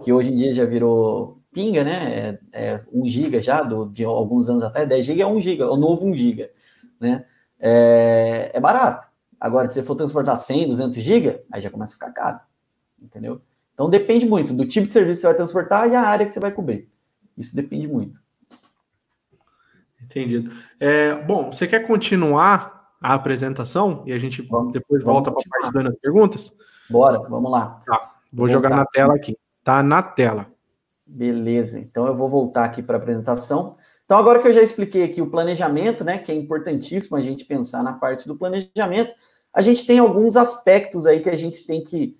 que 0.03 0.12
hoje 0.12 0.31
em 0.31 0.36
dia 0.36 0.55
já 0.55 0.66
virou 0.66 1.41
pinga, 1.55 1.85
né, 1.85 2.39
é, 2.52 2.66
é 2.74 2.81
1 2.93 3.09
GB 3.09 3.40
já, 3.40 3.62
do, 3.62 3.86
de 3.86 4.05
alguns 4.05 4.48
anos 4.48 4.64
atrás, 4.64 4.89
10 4.89 5.06
GB 5.06 5.22
é 5.22 5.26
1 5.26 5.40
GB, 5.40 5.62
é 5.62 5.66
o 5.66 5.76
novo 5.76 6.05
1 6.05 6.14
GB, 6.14 6.51
né, 7.01 7.24
é, 7.60 8.51
é 8.52 8.60
barato. 8.60 9.06
Agora, 9.40 9.68
se 9.68 9.74
você 9.74 9.82
for 9.82 9.94
transportar 9.94 10.36
100, 10.36 10.68
200 10.68 11.02
GB, 11.02 11.43
aí 11.52 11.60
já 11.60 11.70
começa 11.70 11.93
a 11.93 11.97
ficar 11.97 12.10
caro, 12.10 12.40
entendeu? 13.01 13.40
Então 13.72 13.90
depende 13.90 14.26
muito 14.26 14.52
do 14.52 14.66
tipo 14.66 14.86
de 14.86 14.93
serviço 14.93 15.18
que 15.18 15.20
você 15.22 15.26
vai 15.26 15.36
transportar 15.36 15.89
e 15.89 15.94
a 15.94 16.02
área 16.02 16.24
que 16.26 16.32
você 16.32 16.40
vai 16.40 16.51
cobrir. 16.51 16.89
Isso 17.36 17.55
depende 17.55 17.86
muito. 17.89 18.18
Entendido. 20.02 20.52
É, 20.78 21.14
bom, 21.14 21.51
você 21.51 21.66
quer 21.66 21.86
continuar 21.86 22.93
a 23.01 23.14
apresentação 23.14 24.02
e 24.06 24.12
a 24.12 24.18
gente 24.18 24.43
vamos, 24.43 24.72
depois 24.72 25.02
volta 25.02 25.31
para 25.31 25.40
a 25.40 25.60
parte 25.60 25.85
das 25.85 25.97
perguntas? 25.97 26.56
Bora, 26.89 27.18
vamos 27.18 27.51
lá. 27.51 27.82
Tá, 27.85 28.12
vou, 28.32 28.47
vou 28.47 28.48
jogar 28.48 28.70
na 28.70 28.86
tela 28.86 29.14
aqui. 29.14 29.36
Tá 29.62 29.82
na 29.82 30.02
tela. 30.02 30.53
Beleza, 31.06 31.78
então 31.78 32.06
eu 32.06 32.16
vou 32.16 32.28
voltar 32.28 32.64
aqui 32.64 32.82
para 32.82 32.97
a 32.97 33.01
apresentação. 33.01 33.76
Então, 34.05 34.18
agora 34.18 34.40
que 34.40 34.48
eu 34.48 34.52
já 34.52 34.62
expliquei 34.62 35.05
aqui 35.05 35.20
o 35.20 35.31
planejamento, 35.31 36.02
né, 36.02 36.18
que 36.18 36.32
é 36.32 36.35
importantíssimo 36.35 37.16
a 37.16 37.20
gente 37.20 37.44
pensar 37.44 37.82
na 37.82 37.93
parte 37.93 38.26
do 38.26 38.36
planejamento, 38.36 39.12
a 39.52 39.62
gente 39.62 39.86
tem 39.86 39.98
alguns 39.98 40.36
aspectos 40.36 41.06
aí 41.06 41.20
que 41.20 41.28
a 41.28 41.36
gente 41.36 41.66
tem 41.66 41.85
que 41.85 42.18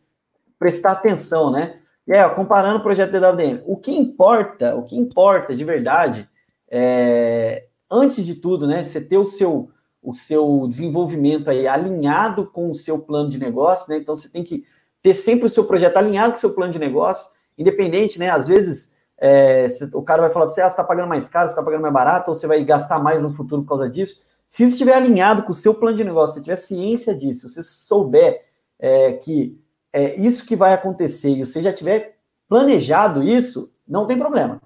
prestar 0.59 0.93
atenção, 0.93 1.51
né? 1.51 1.79
E 2.07 2.13
aí, 2.13 2.23
ó, 2.23 2.35
comparando 2.35 2.79
o 2.79 2.83
projeto 2.83 3.11
DWDM, 3.11 3.63
o 3.67 3.77
que 3.77 3.91
importa, 3.91 4.77
o 4.77 4.85
que 4.85 4.97
importa 4.97 5.57
de 5.57 5.65
verdade, 5.65 6.29
é, 6.71 7.67
antes 7.91 8.25
de 8.25 8.37
tudo, 8.37 8.67
né, 8.67 8.85
você 8.85 9.01
ter 9.01 9.19
o 9.19 9.27
seu, 9.27 9.71
o 10.03 10.15
seu 10.15 10.67
desenvolvimento 10.69 11.49
aí 11.49 11.67
alinhado 11.67 12.47
com 12.47 12.71
o 12.71 12.75
seu 12.75 13.01
plano 13.01 13.31
de 13.31 13.39
negócio, 13.39 13.91
né? 13.91 13.99
Então 13.99 14.15
você 14.15 14.29
tem 14.29 14.45
que 14.45 14.65
ter 15.03 15.15
sempre 15.15 15.47
o 15.47 15.51
seu 15.51 15.65
projeto 15.65 15.97
alinhado 15.97 16.33
com 16.33 16.39
o 16.39 16.41
seu 16.41 16.55
plano 16.55 16.73
de 16.73 16.79
negócio, 16.79 17.34
independente, 17.57 18.19
né? 18.19 18.31
Às 18.31 18.49
vezes 18.49 18.95
é, 19.19 19.69
o 19.93 20.03
cara 20.03 20.23
vai 20.23 20.31
falar 20.31 20.47
para 20.47 20.55
você, 20.55 20.61
ah, 20.61 20.69
você 20.69 20.73
está 20.73 20.85
pagando 20.85 21.09
mais 21.09 21.29
caro, 21.29 21.49
você 21.49 21.53
está 21.53 21.63
pagando 21.63 21.83
mais 21.83 21.95
barato, 21.95 22.31
ou 22.31 22.35
você 22.35 22.47
vai 22.47 22.63
gastar 22.65 22.99
mais 22.99 23.23
no 23.23 23.33
futuro 23.33 23.63
por 23.63 23.69
causa 23.69 23.89
disso. 23.89 24.25
Se 24.47 24.63
isso 24.63 24.73
estiver 24.73 24.95
alinhado 24.95 25.43
com 25.45 25.53
o 25.53 25.55
seu 25.55 25.75
plano 25.75 25.97
de 25.97 26.05
negócio, 26.05 26.37
se 26.37 26.43
tiver 26.43 26.57
ciência 26.57 27.15
disso, 27.15 27.49
se 27.49 27.55
você 27.55 27.63
souber 27.63 28.45
é, 28.79 29.13
que 29.13 29.59
é 29.93 30.17
isso 30.17 30.47
que 30.47 30.57
vai 30.57 30.73
acontecer 30.73 31.31
e 31.31 31.47
você 31.47 31.63
já 31.63 31.73
tiver 31.73 32.17
planejado 32.49 33.23
isso, 33.23 33.73
não 33.87 34.07
tem 34.07 34.19
problema. 34.19 34.61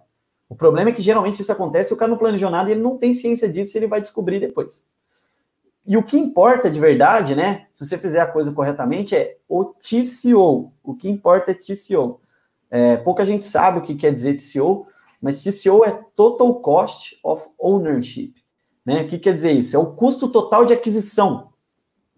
O 0.48 0.54
problema 0.54 0.90
é 0.90 0.92
que 0.92 1.02
geralmente 1.02 1.42
isso 1.42 1.52
acontece, 1.52 1.92
o 1.92 1.96
cara 1.96 2.10
não 2.10 2.18
planejou 2.18 2.50
nada 2.50 2.70
e 2.70 2.72
ele 2.72 2.80
não 2.80 2.96
tem 2.96 3.12
ciência 3.12 3.48
disso, 3.48 3.76
ele 3.76 3.86
vai 3.86 4.00
descobrir 4.00 4.40
depois. 4.40 4.84
E 5.86 5.96
o 5.96 6.02
que 6.02 6.18
importa 6.18 6.70
de 6.70 6.80
verdade, 6.80 7.34
né? 7.34 7.66
Se 7.72 7.86
você 7.86 7.96
fizer 7.96 8.20
a 8.20 8.26
coisa 8.26 8.52
corretamente, 8.52 9.14
é 9.14 9.38
o 9.48 9.64
TCO. 9.64 10.72
O 10.82 10.94
que 10.94 11.08
importa 11.08 11.52
é 11.52 11.54
TCO. 11.54 12.20
É, 12.70 12.96
pouca 12.98 13.24
gente 13.24 13.46
sabe 13.46 13.78
o 13.78 13.82
que 13.82 13.94
quer 13.94 14.12
dizer 14.12 14.36
TCO, 14.36 14.86
mas 15.20 15.42
TCO 15.42 15.84
é 15.84 15.90
Total 16.14 16.54
Cost 16.56 17.18
of 17.22 17.48
Ownership. 17.58 18.34
Né? 18.84 19.02
O 19.02 19.08
que 19.08 19.18
quer 19.18 19.34
dizer 19.34 19.52
isso? 19.52 19.76
É 19.76 19.78
o 19.78 19.92
custo 19.94 20.28
total 20.28 20.64
de 20.64 20.72
aquisição, 20.72 21.48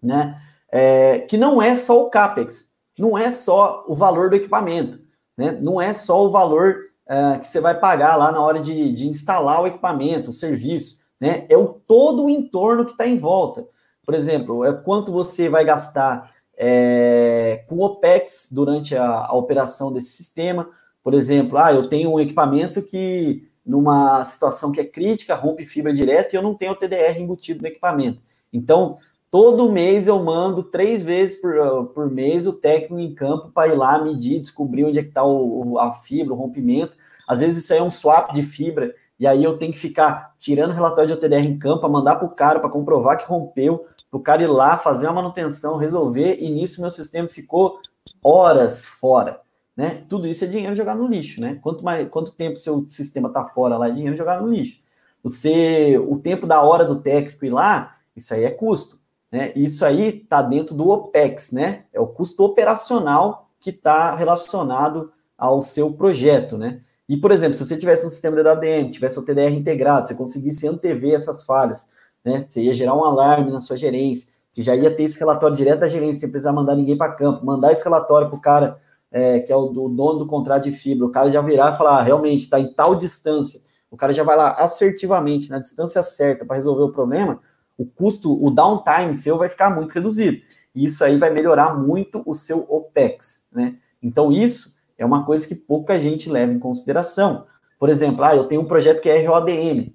né? 0.01 0.39
É, 0.73 1.19
que 1.19 1.35
não 1.35 1.61
é 1.61 1.75
só 1.75 2.01
o 2.01 2.09
CAPEX 2.09 2.71
não 3.01 3.17
é 3.17 3.31
só 3.31 3.83
o 3.87 3.95
valor 3.95 4.29
do 4.29 4.35
equipamento, 4.35 4.99
né? 5.35 5.51
Não 5.51 5.81
é 5.81 5.93
só 5.93 6.23
o 6.23 6.29
valor 6.29 6.75
uh, 7.09 7.39
que 7.39 7.47
você 7.47 7.59
vai 7.59 7.77
pagar 7.79 8.15
lá 8.15 8.31
na 8.31 8.39
hora 8.39 8.59
de, 8.59 8.91
de 8.93 9.07
instalar 9.07 9.61
o 9.61 9.67
equipamento, 9.67 10.29
o 10.29 10.33
serviço, 10.33 11.01
né? 11.19 11.45
É 11.49 11.57
o 11.57 11.67
todo 11.67 12.25
o 12.25 12.29
entorno 12.29 12.85
que 12.85 12.91
está 12.91 13.07
em 13.07 13.17
volta. 13.17 13.65
Por 14.05 14.13
exemplo, 14.13 14.63
é 14.63 14.73
quanto 14.73 15.11
você 15.11 15.49
vai 15.49 15.65
gastar 15.65 16.30
é, 16.63 17.65
com 17.67 17.79
OPEX 17.79 18.49
durante 18.51 18.95
a, 18.95 19.25
a 19.25 19.35
operação 19.35 19.91
desse 19.91 20.09
sistema. 20.09 20.69
Por 21.03 21.15
exemplo, 21.15 21.57
ah, 21.57 21.73
eu 21.73 21.89
tenho 21.89 22.11
um 22.11 22.19
equipamento 22.19 22.83
que 22.83 23.49
numa 23.65 24.23
situação 24.25 24.71
que 24.71 24.79
é 24.79 24.85
crítica, 24.85 25.33
rompe 25.33 25.65
fibra 25.65 25.91
direta 25.91 26.35
e 26.35 26.37
eu 26.37 26.43
não 26.43 26.53
tenho 26.53 26.73
o 26.73 26.75
TDR 26.75 27.19
embutido 27.19 27.61
no 27.61 27.67
equipamento. 27.67 28.21
Então, 28.53 28.97
Todo 29.31 29.71
mês 29.71 30.09
eu 30.09 30.21
mando 30.21 30.61
três 30.61 31.05
vezes 31.05 31.39
por, 31.39 31.57
uh, 31.57 31.85
por 31.85 32.11
mês 32.11 32.45
o 32.45 32.51
técnico 32.51 32.99
em 32.99 33.15
campo 33.15 33.49
para 33.49 33.71
ir 33.71 33.77
lá 33.77 34.03
medir, 34.03 34.41
descobrir 34.41 34.83
onde 34.83 34.99
é 34.99 35.03
que 35.03 35.07
está 35.07 35.21
a 35.21 35.93
fibra, 35.93 36.33
o 36.33 36.37
rompimento. 36.37 36.91
Às 37.25 37.39
vezes 37.39 37.63
isso 37.63 37.71
aí 37.71 37.79
é 37.79 37.81
um 37.81 37.89
swap 37.89 38.33
de 38.33 38.43
fibra, 38.43 38.93
e 39.17 39.25
aí 39.25 39.41
eu 39.41 39.57
tenho 39.57 39.71
que 39.71 39.79
ficar 39.79 40.35
tirando 40.37 40.73
relatório 40.73 41.07
de 41.07 41.13
OTDR 41.13 41.47
em 41.47 41.57
campo, 41.57 41.87
mandar 41.87 42.17
para 42.17 42.27
o 42.27 42.31
cara 42.31 42.59
para 42.59 42.69
comprovar 42.69 43.19
que 43.19 43.23
rompeu, 43.23 43.85
para 44.11 44.17
o 44.17 44.21
cara 44.21 44.43
ir 44.43 44.47
lá, 44.47 44.77
fazer 44.77 45.07
a 45.07 45.13
manutenção, 45.13 45.77
resolver, 45.77 46.37
e 46.41 46.49
nisso 46.49 46.81
meu 46.81 46.91
sistema 46.91 47.29
ficou 47.29 47.79
horas 48.21 48.83
fora. 48.83 49.39
Né? 49.75 50.03
Tudo 50.09 50.27
isso 50.27 50.43
é 50.43 50.47
dinheiro 50.47 50.75
jogado 50.75 51.01
no 51.01 51.07
lixo, 51.07 51.39
né? 51.39 51.57
Quanto, 51.61 51.81
mais, 51.81 52.07
quanto 52.09 52.33
tempo 52.33 52.57
seu 52.57 52.85
sistema 52.89 53.29
está 53.29 53.45
fora 53.45 53.77
lá, 53.77 53.87
é 53.87 53.91
dinheiro 53.91 54.17
jogado 54.17 54.45
no 54.45 54.51
lixo. 54.51 54.81
Você, 55.23 55.97
o 55.97 56.17
tempo 56.19 56.45
da 56.45 56.61
hora 56.61 56.83
do 56.83 56.99
técnico 56.99 57.45
ir 57.45 57.51
lá, 57.51 57.95
isso 58.13 58.33
aí 58.33 58.43
é 58.43 58.51
custo. 58.51 58.99
Né? 59.31 59.53
Isso 59.55 59.85
aí 59.85 60.21
está 60.21 60.41
dentro 60.41 60.75
do 60.75 60.89
OPEX, 60.89 61.53
né? 61.53 61.85
É 61.93 62.01
o 62.01 62.07
custo 62.07 62.43
operacional 62.43 63.49
que 63.61 63.69
está 63.69 64.13
relacionado 64.13 65.13
ao 65.37 65.63
seu 65.63 65.93
projeto, 65.93 66.57
né? 66.57 66.81
E, 67.07 67.15
por 67.17 67.31
exemplo, 67.31 67.55
se 67.55 67.65
você 67.65 67.77
tivesse 67.77 68.05
um 68.05 68.09
sistema 68.09 68.35
de 68.35 68.43
DWDM, 68.43 68.91
tivesse 68.91 69.19
o 69.19 69.21
TDR 69.21 69.53
integrado, 69.53 70.07
você 70.07 70.15
conseguisse 70.15 70.67
antever 70.67 71.13
essas 71.13 71.43
falhas, 71.43 71.85
né? 72.23 72.43
Você 72.47 72.61
ia 72.61 72.73
gerar 72.73 72.95
um 72.95 73.03
alarme 73.03 73.51
na 73.51 73.61
sua 73.61 73.77
gerência, 73.77 74.31
que 74.53 74.61
já 74.61 74.75
ia 74.75 74.93
ter 74.95 75.03
esse 75.03 75.19
relatório 75.19 75.55
direto 75.55 75.79
da 75.79 75.87
gerência, 75.87 76.21
sem 76.21 76.31
precisar 76.31 76.51
mandar 76.51 76.75
ninguém 76.75 76.97
para 76.97 77.13
campo, 77.13 77.45
mandar 77.45 77.71
esse 77.71 77.83
relatório 77.83 78.27
para 78.27 78.37
o 78.37 78.41
cara 78.41 78.77
é, 79.11 79.39
que 79.41 79.51
é 79.51 79.55
o 79.55 79.67
do 79.67 79.89
dono 79.89 80.19
do 80.19 80.25
contrato 80.25 80.63
de 80.63 80.71
fibra, 80.71 81.05
o 81.05 81.11
cara 81.11 81.29
já 81.29 81.41
virar 81.41 81.73
e 81.73 81.77
falar, 81.77 81.99
ah, 81.99 82.03
realmente, 82.03 82.45
está 82.45 82.59
em 82.59 82.73
tal 82.73 82.95
distância, 82.95 83.59
o 83.89 83.97
cara 83.97 84.13
já 84.13 84.23
vai 84.23 84.37
lá 84.37 84.53
assertivamente, 84.53 85.49
na 85.49 85.59
distância 85.59 86.01
certa, 86.01 86.45
para 86.45 86.55
resolver 86.55 86.83
o 86.83 86.93
problema, 86.93 87.39
o 87.77 87.85
custo, 87.85 88.31
o 88.41 88.49
downtime 88.49 89.15
seu 89.15 89.37
vai 89.37 89.49
ficar 89.49 89.69
muito 89.75 89.91
reduzido. 89.91 90.41
E 90.73 90.85
isso 90.85 91.03
aí 91.03 91.17
vai 91.17 91.29
melhorar 91.29 91.77
muito 91.77 92.23
o 92.25 92.33
seu 92.33 92.65
OPEX, 92.69 93.45
né? 93.51 93.75
Então, 94.01 94.31
isso 94.31 94.77
é 94.97 95.05
uma 95.05 95.25
coisa 95.25 95.45
que 95.45 95.55
pouca 95.55 95.99
gente 95.99 96.29
leva 96.29 96.53
em 96.53 96.59
consideração. 96.59 97.45
Por 97.77 97.89
exemplo, 97.89 98.23
ah, 98.23 98.35
eu 98.35 98.45
tenho 98.45 98.61
um 98.61 98.65
projeto 98.65 99.01
que 99.01 99.09
é 99.09 99.25
RODM. 99.25 99.93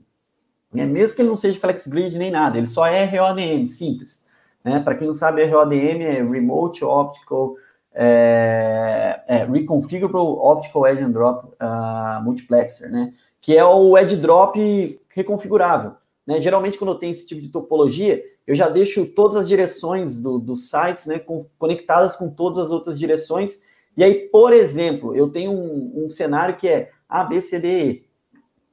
Né? 0.76 0.86
Mesmo 0.86 1.16
que 1.16 1.22
ele 1.22 1.28
não 1.28 1.36
seja 1.36 1.58
FlexGrid 1.58 2.16
nem 2.18 2.30
nada, 2.30 2.58
ele 2.58 2.66
só 2.66 2.86
é 2.86 3.04
RODM, 3.04 3.68
simples. 3.68 4.22
Né? 4.64 4.80
Para 4.80 4.94
quem 4.94 5.06
não 5.06 5.14
sabe, 5.14 5.44
RODM 5.44 6.02
é 6.02 6.22
Remote 6.22 6.84
Optical 6.84 7.56
é, 7.98 9.22
é, 9.26 9.44
Reconfigurable 9.44 10.38
Optical 10.38 10.86
Edge 10.86 11.02
and 11.02 11.12
Drop 11.12 11.46
uh, 11.46 12.22
Multiplexer, 12.22 12.90
né? 12.90 13.14
Que 13.40 13.56
é 13.56 13.64
o 13.64 13.96
edge 13.96 14.16
drop 14.16 15.00
reconfigurável. 15.08 15.94
Né? 16.26 16.40
Geralmente, 16.40 16.76
quando 16.76 16.90
eu 16.90 16.98
tenho 16.98 17.12
esse 17.12 17.26
tipo 17.26 17.40
de 17.40 17.48
topologia, 17.48 18.22
eu 18.46 18.54
já 18.54 18.68
deixo 18.68 19.06
todas 19.06 19.36
as 19.36 19.48
direções 19.48 20.20
dos 20.20 20.42
do 20.42 20.56
sites 20.56 21.06
né, 21.06 21.18
com, 21.18 21.46
conectadas 21.58 22.16
com 22.16 22.28
todas 22.28 22.58
as 22.58 22.70
outras 22.70 22.98
direções. 22.98 23.62
E 23.96 24.04
aí, 24.04 24.28
por 24.28 24.52
exemplo, 24.52 25.14
eu 25.14 25.30
tenho 25.30 25.52
um, 25.52 26.04
um 26.04 26.10
cenário 26.10 26.56
que 26.56 26.68
é 26.68 26.90
A, 27.08 27.24
B, 27.24 27.40
C, 27.40 27.58
D, 27.58 27.68
E. 27.68 28.06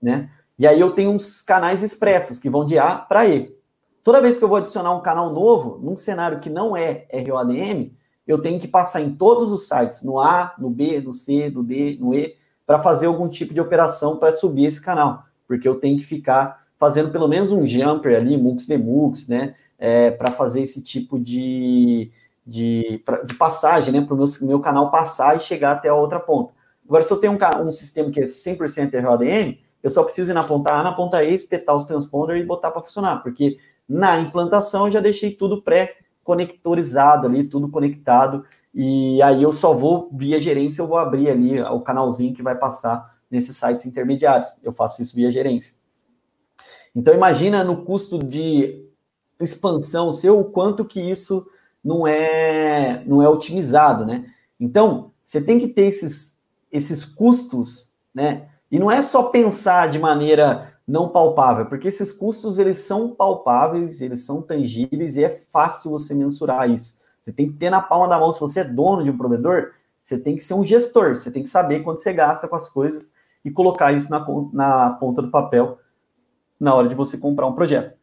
Né? 0.02 0.30
E 0.58 0.68
aí 0.68 0.80
eu 0.80 0.92
tenho 0.92 1.12
uns 1.12 1.42
canais 1.42 1.82
expressos 1.82 2.38
que 2.38 2.50
vão 2.50 2.66
de 2.66 2.78
A 2.78 2.96
para 2.96 3.28
E. 3.28 3.56
Toda 4.04 4.22
vez 4.22 4.38
que 4.38 4.44
eu 4.44 4.50
vou 4.50 4.58
adicionar 4.58 4.96
um 4.96 5.02
canal 5.02 5.32
novo, 5.32 5.80
num 5.82 5.96
cenário 5.96 6.40
que 6.40 6.50
não 6.50 6.76
é 6.76 7.08
ROADM, 7.12 7.92
eu 8.28 8.42
tenho 8.42 8.60
que 8.60 8.68
passar 8.68 9.02
em 9.02 9.16
todos 9.16 9.52
os 9.52 9.68
sites, 9.68 10.04
no 10.04 10.20
A, 10.20 10.54
no 10.58 10.70
B, 10.70 11.02
no 11.02 11.14
C, 11.14 11.50
no 11.50 11.64
D, 11.64 11.98
no 12.00 12.14
E, 12.14 12.36
para 12.66 12.80
fazer 12.80 13.08
algum 13.08 13.28
tipo 13.28 13.54
de 13.54 13.62
operação 13.62 14.18
para 14.18 14.32
subir 14.32 14.66
esse 14.66 14.82
canal, 14.82 15.24
porque 15.48 15.68
eu 15.68 15.76
tenho 15.76 15.98
que 15.98 16.06
ficar 16.06 16.64
fazendo 16.80 17.12
pelo 17.12 17.28
menos 17.28 17.52
um 17.52 17.66
jumper 17.66 18.16
ali, 18.16 18.38
mux 18.38 18.66
demux, 18.68 19.28
né, 19.28 19.56
é, 19.78 20.12
para 20.12 20.32
fazer 20.32 20.62
esse 20.62 20.82
tipo 20.82 21.20
de, 21.20 22.12
de, 22.46 23.02
de 23.26 23.34
passagem, 23.36 23.94
né, 23.94 24.02
para 24.02 24.14
o 24.14 24.18
meu, 24.18 24.28
meu 24.42 24.60
canal 24.60 24.92
passar 24.92 25.38
e 25.38 25.42
chegar 25.42 25.74
até 25.74 25.90
a 25.90 25.96
outra 25.96 26.20
ponta. 26.20 26.54
Agora, 26.86 27.04
se 27.04 27.12
eu 27.12 27.18
tenho 27.18 27.34
um, 27.34 27.68
um 27.68 27.72
sistema 27.72 28.12
que 28.12 28.20
é 28.20 28.28
100% 28.28 29.02
RODM, 29.02 29.58
eu 29.84 29.90
só 29.90 30.04
preciso 30.04 30.32
ir 30.32 30.34
na 30.34 30.44
ponta 30.44 30.74
A, 30.74 30.82
na 30.82 30.94
ponta 30.94 31.24
E, 31.24 31.34
espetar 31.34 31.76
os 31.76 31.86
transponders 31.86 32.42
e 32.42 32.46
botar 32.46 32.72
para 32.72 32.82
funcionar, 32.82 33.22
porque 33.22 33.58
na 33.88 34.20
implantação 34.20 34.86
eu 34.86 34.92
já 34.92 35.02
deixei 35.02 35.32
tudo 35.32 35.62
pré-conectorizado 35.62 37.28
ali, 37.28 37.44
tudo 37.44 37.70
conectado, 37.70 38.46
e 38.74 39.22
aí 39.22 39.44
eu 39.44 39.52
só 39.52 39.74
vou, 39.74 40.10
via 40.14 40.40
gerência, 40.40 40.82
eu 40.82 40.88
vou 40.88 40.98
abrir 40.98 41.30
ali 41.30 41.62
o 41.62 41.82
canalzinho 41.82 42.34
que 42.34 42.42
vai 42.42 42.56
passar 42.56 43.14
nesses 43.30 43.58
sites 43.58 43.86
intermediários. 43.86 44.58
Eu 44.64 44.72
faço 44.72 45.02
isso 45.02 45.16
via 45.16 45.30
gerência. 45.30 45.76
Então 46.96 47.14
imagina 47.14 47.64
no 47.64 47.84
custo 47.84 48.18
de 48.18 48.88
expansão 49.40 50.12
seu 50.12 50.40
o 50.40 50.46
quanto 50.46 50.86
que 50.86 51.00
isso 51.02 51.46
não 51.84 52.08
é 52.08 53.04
não 53.06 53.22
é 53.22 53.28
otimizado, 53.28 54.06
né? 54.06 54.32
Então 54.60 55.12
você 55.24 55.42
tem 55.42 55.60
que 55.60 55.68
ter 55.68 55.88
esses 55.88 56.40
esses 56.72 57.04
custos 57.04 57.94
né? 58.14 58.48
E 58.74 58.80
não 58.80 58.90
é 58.90 59.04
só 59.04 59.26
pensar 59.26 59.88
de 59.88 60.00
maneira 60.00 60.74
não 60.88 61.08
palpável, 61.08 61.68
porque 61.68 61.88
esses 61.88 62.12
custos 62.12 62.58
eles 62.58 62.80
são 62.80 63.14
palpáveis, 63.14 64.02
eles 64.02 64.26
são 64.26 64.42
tangíveis 64.42 65.16
e 65.16 65.24
é 65.24 65.30
fácil 65.30 65.92
você 65.92 66.16
mensurar 66.16 66.68
isso. 66.68 66.98
Você 67.24 67.32
tem 67.32 67.52
que 67.52 67.58
ter 67.60 67.70
na 67.70 67.84
palma 67.84 68.08
da 68.08 68.18
mão, 68.18 68.34
se 68.34 68.40
você 68.40 68.62
é 68.62 68.64
dono 68.64 69.04
de 69.04 69.12
um 69.12 69.18
provedor, 69.18 69.74
você 70.02 70.18
tem 70.18 70.36
que 70.36 70.44
ser 70.44 70.56
um 70.56 70.66
gestor, 70.66 71.16
você 71.16 71.30
tem 71.30 71.44
que 71.44 71.50
saber 71.50 71.84
quanto 71.84 72.02
você 72.02 72.12
gasta 72.14 72.48
com 72.48 72.56
as 72.56 72.68
coisas 72.68 73.14
e 73.46 73.52
colocar 73.52 73.94
isso 73.94 74.10
na, 74.10 74.26
na 74.52 74.90
ponta 75.00 75.22
do 75.22 75.30
papel 75.30 75.78
na 76.60 76.74
hora 76.74 76.88
de 76.88 76.96
você 76.96 77.16
comprar 77.16 77.46
um 77.46 77.54
projeto. 77.54 77.96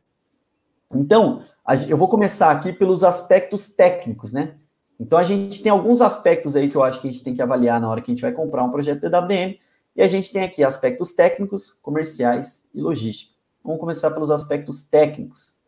Então, 0.95 1.43
eu 1.89 1.97
vou 1.97 2.07
começar 2.07 2.49
aqui 2.53 2.73
pelos 2.73 3.03
aspectos 3.03 3.73
técnicos, 3.73 4.33
né? 4.33 4.55
Então, 5.01 5.19
a 5.19 5.25
gente 5.25 5.65
tem 5.65 5.73
alguns 5.73 6.01
aspectos 6.01 6.55
aí 6.55 6.71
que 6.71 6.77
eu 6.77 6.85
acho 6.85 7.01
que 7.01 7.09
a 7.09 7.11
gente 7.11 7.25
tem 7.25 7.35
que 7.35 7.43
avaliar 7.43 7.81
na 7.81 7.91
hora 7.91 8.01
que 8.01 8.13
a 8.13 8.15
gente 8.15 8.23
vai 8.23 8.31
comprar 8.31 8.63
um 8.63 8.71
projeto 8.71 9.01
DWM, 9.01 9.59
e 10.01 10.03
a 10.03 10.09
gente 10.09 10.33
tem 10.33 10.43
aqui 10.43 10.65
aspectos 10.65 11.13
técnicos, 11.13 11.73
comerciais 11.83 12.67
e 12.75 12.81
logística. 12.81 13.35
Vamos 13.63 13.79
começar 13.79 14.11
pelos 14.11 14.31
aspectos 14.31 14.81
técnicos. 14.81 15.59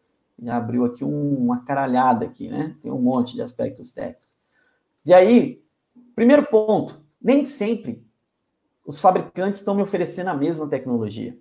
Já 0.42 0.56
abriu 0.56 0.86
aqui 0.86 1.04
um, 1.04 1.36
uma 1.36 1.62
caralhada 1.66 2.24
aqui, 2.24 2.48
né? 2.48 2.74
Tem 2.80 2.90
um 2.90 2.98
monte 2.98 3.34
de 3.34 3.42
aspectos 3.42 3.92
técnicos. 3.92 4.34
E 5.04 5.12
aí, 5.12 5.62
primeiro 6.14 6.46
ponto, 6.46 6.98
nem 7.20 7.44
sempre 7.44 8.02
os 8.86 8.98
fabricantes 8.98 9.60
estão 9.60 9.74
me 9.74 9.82
oferecendo 9.82 10.28
a 10.28 10.34
mesma 10.34 10.66
tecnologia. 10.66 11.36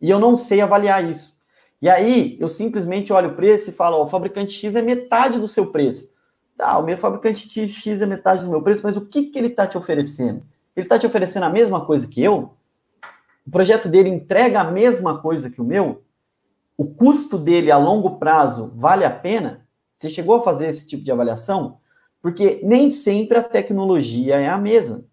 E 0.00 0.08
eu 0.08 0.20
não 0.20 0.36
sei 0.36 0.60
avaliar 0.60 1.04
isso. 1.04 1.36
E 1.82 1.88
aí, 1.88 2.36
eu 2.38 2.48
simplesmente 2.48 3.12
olho 3.12 3.30
o 3.30 3.34
preço 3.34 3.70
e 3.70 3.72
falo, 3.72 3.96
ó, 3.96 4.04
o 4.04 4.08
fabricante 4.08 4.52
X 4.52 4.76
é 4.76 4.82
metade 4.82 5.40
do 5.40 5.48
seu 5.48 5.72
preço. 5.72 6.14
Tá, 6.56 6.78
o 6.78 6.84
meu 6.84 6.96
fabricante 6.96 7.68
X 7.68 8.02
é 8.02 8.06
metade 8.06 8.44
do 8.44 8.50
meu 8.50 8.62
preço, 8.62 8.82
mas 8.84 8.96
o 8.96 9.04
que, 9.04 9.24
que 9.24 9.36
ele 9.36 9.48
está 9.48 9.66
te 9.66 9.76
oferecendo? 9.76 10.46
Ele 10.76 10.84
está 10.84 10.98
te 10.98 11.06
oferecendo 11.06 11.44
a 11.44 11.50
mesma 11.50 11.84
coisa 11.86 12.06
que 12.06 12.22
eu? 12.22 12.54
O 13.46 13.50
projeto 13.50 13.88
dele 13.88 14.10
entrega 14.10 14.60
a 14.60 14.70
mesma 14.70 15.18
coisa 15.22 15.50
que 15.50 15.60
o 15.60 15.64
meu? 15.64 16.04
O 16.76 16.84
custo 16.84 17.38
dele 17.38 17.70
a 17.70 17.78
longo 17.78 18.18
prazo 18.18 18.72
vale 18.76 19.04
a 19.04 19.10
pena? 19.10 19.66
Você 19.98 20.10
chegou 20.10 20.36
a 20.36 20.42
fazer 20.42 20.68
esse 20.68 20.86
tipo 20.86 21.02
de 21.02 21.10
avaliação? 21.10 21.78
Porque 22.20 22.60
nem 22.62 22.90
sempre 22.90 23.38
a 23.38 23.42
tecnologia 23.42 24.36
é 24.36 24.48
a 24.48 24.58
mesma. 24.58 25.04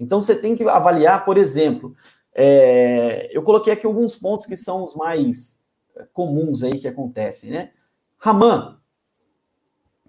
Então 0.00 0.20
você 0.20 0.34
tem 0.34 0.56
que 0.56 0.64
avaliar, 0.64 1.24
por 1.24 1.36
exemplo, 1.36 1.94
é, 2.34 3.30
eu 3.30 3.42
coloquei 3.42 3.72
aqui 3.72 3.86
alguns 3.86 4.16
pontos 4.16 4.46
que 4.46 4.56
são 4.56 4.82
os 4.82 4.96
mais 4.96 5.62
comuns 6.12 6.64
aí 6.64 6.78
que 6.78 6.88
acontecem, 6.88 7.50
né? 7.50 7.70
Raman. 8.18 8.78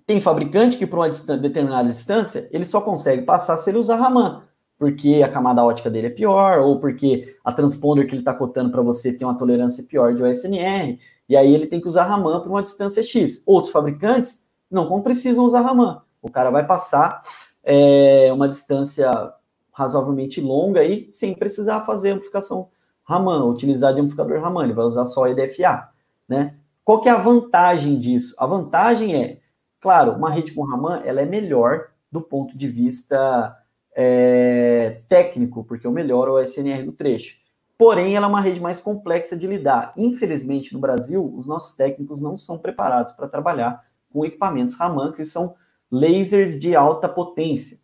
Tem 0.05 0.19
fabricante 0.19 0.77
que, 0.77 0.87
para 0.87 0.99
uma 0.99 1.09
determinada 1.37 1.89
distância, 1.89 2.49
ele 2.51 2.65
só 2.65 2.81
consegue 2.81 3.23
passar 3.23 3.55
se 3.57 3.69
ele 3.69 3.77
usar 3.77 3.95
Raman, 3.95 4.43
porque 4.77 5.21
a 5.23 5.29
camada 5.29 5.63
ótica 5.63 5.89
dele 5.89 6.07
é 6.07 6.09
pior, 6.09 6.59
ou 6.59 6.79
porque 6.79 7.35
a 7.43 7.51
transponder 7.51 8.05
que 8.05 8.11
ele 8.11 8.21
está 8.21 8.33
cotando 8.33 8.71
para 8.71 8.81
você 8.81 9.13
tem 9.13 9.25
uma 9.25 9.37
tolerância 9.37 9.83
pior 9.83 10.13
de 10.13 10.23
OSNR, 10.23 10.99
e 11.29 11.37
aí 11.37 11.53
ele 11.53 11.67
tem 11.67 11.79
que 11.79 11.87
usar 11.87 12.05
Raman 12.05 12.41
para 12.41 12.49
uma 12.49 12.63
distância 12.63 13.01
X. 13.01 13.41
Outros 13.45 13.71
fabricantes 13.71 14.45
não 14.69 15.01
precisam 15.01 15.45
usar 15.45 15.61
Raman. 15.61 16.01
O 16.21 16.29
cara 16.29 16.49
vai 16.49 16.65
passar 16.65 17.21
é, 17.63 18.31
uma 18.33 18.49
distância 18.49 19.33
razoavelmente 19.71 20.41
longa 20.41 20.81
aí, 20.81 21.07
sem 21.09 21.33
precisar 21.33 21.81
fazer 21.81 22.11
amplificação 22.11 22.69
Raman, 23.03 23.45
utilizar 23.45 23.93
de 23.93 24.01
amplificador 24.01 24.41
Raman, 24.41 24.63
ele 24.63 24.73
vai 24.73 24.85
usar 24.85 25.05
só 25.05 25.27
EDFA, 25.27 25.89
né? 26.27 26.55
Qual 26.85 27.01
que 27.01 27.09
é 27.09 27.11
a 27.11 27.17
vantagem 27.17 27.99
disso? 27.99 28.35
A 28.37 28.45
vantagem 28.45 29.15
é, 29.15 29.39
claro, 29.79 30.13
uma 30.13 30.29
rede 30.29 30.53
com 30.53 30.63
Raman, 30.63 31.01
ela 31.03 31.21
é 31.21 31.25
melhor 31.25 31.87
do 32.11 32.21
ponto 32.21 32.57
de 32.57 32.67
vista 32.67 33.57
é, 33.95 35.01
técnico, 35.07 35.63
porque 35.63 35.87
o 35.87 35.91
melhor 35.91 36.27
é 36.27 36.31
o 36.31 36.39
SNR 36.39 36.83
do 36.83 36.91
trecho. 36.91 37.37
Porém, 37.77 38.15
ela 38.15 38.27
é 38.27 38.29
uma 38.29 38.41
rede 38.41 38.61
mais 38.61 38.79
complexa 38.79 39.35
de 39.35 39.47
lidar. 39.47 39.93
Infelizmente, 39.97 40.73
no 40.73 40.79
Brasil, 40.79 41.33
os 41.35 41.45
nossos 41.45 41.75
técnicos 41.75 42.21
não 42.21 42.37
são 42.37 42.57
preparados 42.57 43.13
para 43.13 43.27
trabalhar 43.27 43.83
com 44.11 44.25
equipamentos 44.25 44.75
Raman, 44.75 45.11
que 45.11 45.25
são 45.25 45.55
lasers 45.91 46.59
de 46.59 46.75
alta 46.75 47.09
potência. 47.09 47.77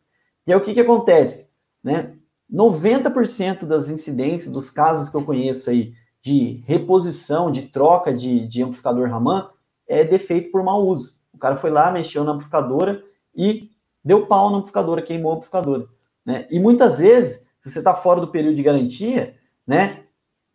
E 0.45 0.53
aí, 0.53 0.60
o 0.60 0.64
que, 0.64 0.73
que 0.73 0.80
acontece? 0.80 1.52
Né? 1.84 2.15
90% 2.52 3.65
das 3.65 3.90
incidências, 3.90 4.52
dos 4.52 4.69
casos 4.69 5.10
que 5.10 5.15
eu 5.15 5.26
conheço 5.26 5.69
aí 5.69 5.94
de 6.22 6.64
reposição, 6.65 7.52
de 7.52 7.64
troca 7.64 8.14
de, 8.14 8.48
de 8.48 8.64
amplificador 8.64 9.10
Raman, 9.10 9.49
é 9.88 10.03
defeito 10.03 10.52
por 10.52 10.64
mau 10.64 10.86
uso. 10.86 11.18
O 11.34 11.38
cara 11.38 11.56
foi 11.56 11.69
lá, 11.69 11.91
mexeu 11.91 12.23
na 12.23 12.31
amplificadora 12.31 13.03
e 13.36 13.69
deu 14.03 14.27
pau 14.27 14.49
na 14.49 14.57
amplificadora, 14.57 15.02
queimou 15.02 15.31
a 15.31 15.36
amplificadora. 15.36 15.88
Né? 16.26 16.48
E 16.50 16.60
muitas 16.60 17.00
vezes, 17.00 17.48
se 17.60 17.72
você 17.72 17.80
está 17.80 17.94
fora 17.94 18.22
do 18.22 18.32
período 18.32 18.56
de 18.56 18.64
garantia, 18.64 19.36
né, 19.66 20.04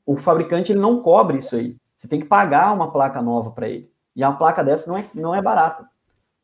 o 0.06 0.16
fabricante 0.16 0.72
ele 0.72 0.80
não 0.80 1.02
cobre 1.02 1.38
isso 1.38 1.56
aí. 1.56 1.76
Você 1.94 2.08
tem 2.08 2.20
que 2.20 2.26
pagar 2.26 2.74
uma 2.74 2.90
placa 2.90 3.22
nova 3.22 3.50
para 3.50 3.68
ele. 3.68 3.90
E 4.14 4.22
a 4.22 4.32
placa 4.32 4.62
dessa 4.62 4.90
não 4.90 4.98
é, 4.98 5.04
não 5.14 5.34
é 5.34 5.42
barata. 5.42 5.88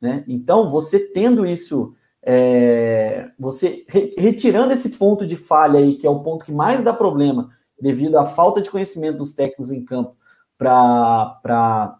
Né? 0.01 0.25
Então, 0.27 0.69
você 0.69 0.99
tendo 0.99 1.47
isso 1.47 1.95
é, 2.23 3.31
você 3.39 3.85
re, 3.89 4.15
retirando 4.17 4.73
esse 4.73 4.91
ponto 4.91 5.27
de 5.27 5.37
falha 5.37 5.79
aí, 5.79 5.97
que 5.97 6.07
é 6.07 6.11
o 6.11 6.21
ponto 6.21 6.45
que 6.45 6.53
mais 6.53 6.83
dá 6.83 6.93
problema, 6.93 7.51
devido 7.81 8.19
à 8.19 8.27
falta 8.27 8.61
de 8.61 8.71
conhecimento 8.71 9.19
dos 9.19 9.33
técnicos 9.33 9.73
em 9.73 9.85
campo 9.85 10.17
para 10.59 11.99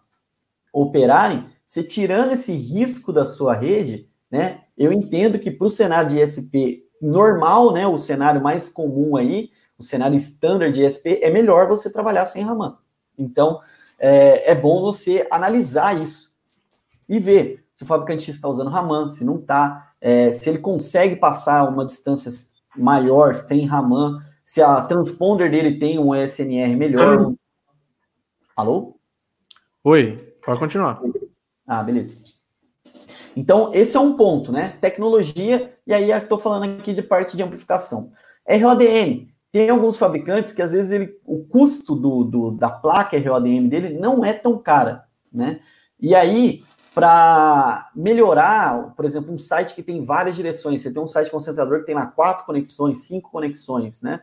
operarem, 0.71 1.47
você 1.65 1.83
tirando 1.83 2.31
esse 2.31 2.53
risco 2.53 3.11
da 3.11 3.25
sua 3.25 3.55
rede, 3.55 4.07
né? 4.29 4.61
Eu 4.77 4.91
entendo 4.91 5.39
que 5.39 5.49
para 5.49 5.67
o 5.67 5.69
cenário 5.69 6.09
de 6.09 6.21
ISP 6.21 6.83
normal, 7.01 7.73
né? 7.73 7.87
O 7.87 7.97
cenário 7.97 8.41
mais 8.41 8.69
comum 8.69 9.15
aí, 9.17 9.49
o 9.77 9.83
cenário 9.83 10.15
standard 10.15 10.73
de 10.73 10.85
ISP, 10.85 11.19
é 11.21 11.31
melhor 11.31 11.67
você 11.67 11.89
trabalhar 11.89 12.25
sem 12.25 12.43
Raman. 12.43 12.77
Então, 13.17 13.59
é, 13.97 14.51
é 14.51 14.55
bom 14.55 14.81
você 14.81 15.27
analisar 15.31 15.99
isso 15.99 16.35
e 17.09 17.19
ver 17.19 17.65
se 17.73 17.83
o 17.83 17.87
fabricante 17.87 18.29
está 18.29 18.47
usando 18.47 18.69
Raman, 18.69 19.07
se 19.07 19.25
não 19.25 19.37
está, 19.37 19.93
é, 19.99 20.33
se 20.33 20.49
ele 20.49 20.59
consegue 20.59 21.15
passar 21.15 21.67
uma 21.67 21.85
distância 21.85 22.31
maior 22.75 23.35
sem 23.35 23.65
Raman, 23.65 24.21
se 24.43 24.61
a 24.61 24.81
transponder 24.81 25.49
dele 25.49 25.79
tem 25.79 25.97
um 25.97 26.13
SNR 26.13 26.75
melhor. 26.75 27.33
Alô? 28.55 28.99
Oi, 29.83 30.35
pode 30.43 30.59
continuar. 30.59 31.01
Ah, 31.65 31.81
beleza. 31.81 32.17
Então, 33.35 33.71
esse 33.73 33.95
é 33.95 33.99
um 33.99 34.15
ponto, 34.15 34.51
né? 34.51 34.77
Tecnologia, 34.81 35.73
e 35.85 35.93
aí 35.93 36.11
estou 36.11 36.37
falando 36.37 36.79
aqui 36.79 36.93
de 36.93 37.01
parte 37.01 37.35
de 37.35 37.43
amplificação. 37.43 38.11
RODM. 38.47 39.29
Tem 39.51 39.69
alguns 39.69 39.97
fabricantes 39.97 40.53
que 40.53 40.61
às 40.61 40.71
vezes 40.71 40.91
ele, 40.91 41.19
o 41.25 41.43
custo 41.43 41.93
do, 41.95 42.23
do, 42.23 42.51
da 42.51 42.69
placa 42.69 43.17
RODM 43.19 43.67
dele 43.67 43.97
não 43.99 44.23
é 44.23 44.33
tão 44.33 44.57
cara, 44.57 45.03
né? 45.31 45.59
E 45.99 46.15
aí, 46.15 46.63
para 46.95 47.89
melhorar, 47.95 48.93
por 48.95 49.05
exemplo, 49.05 49.33
um 49.33 49.37
site 49.37 49.75
que 49.75 49.83
tem 49.83 50.03
várias 50.03 50.35
direções, 50.35 50.81
você 50.81 50.91
tem 50.91 51.01
um 51.01 51.07
site 51.07 51.29
concentrador 51.29 51.79
que 51.79 51.85
tem 51.85 51.95
lá 51.95 52.05
quatro 52.05 52.45
conexões, 52.45 52.99
cinco 52.99 53.29
conexões, 53.29 54.01
né? 54.01 54.21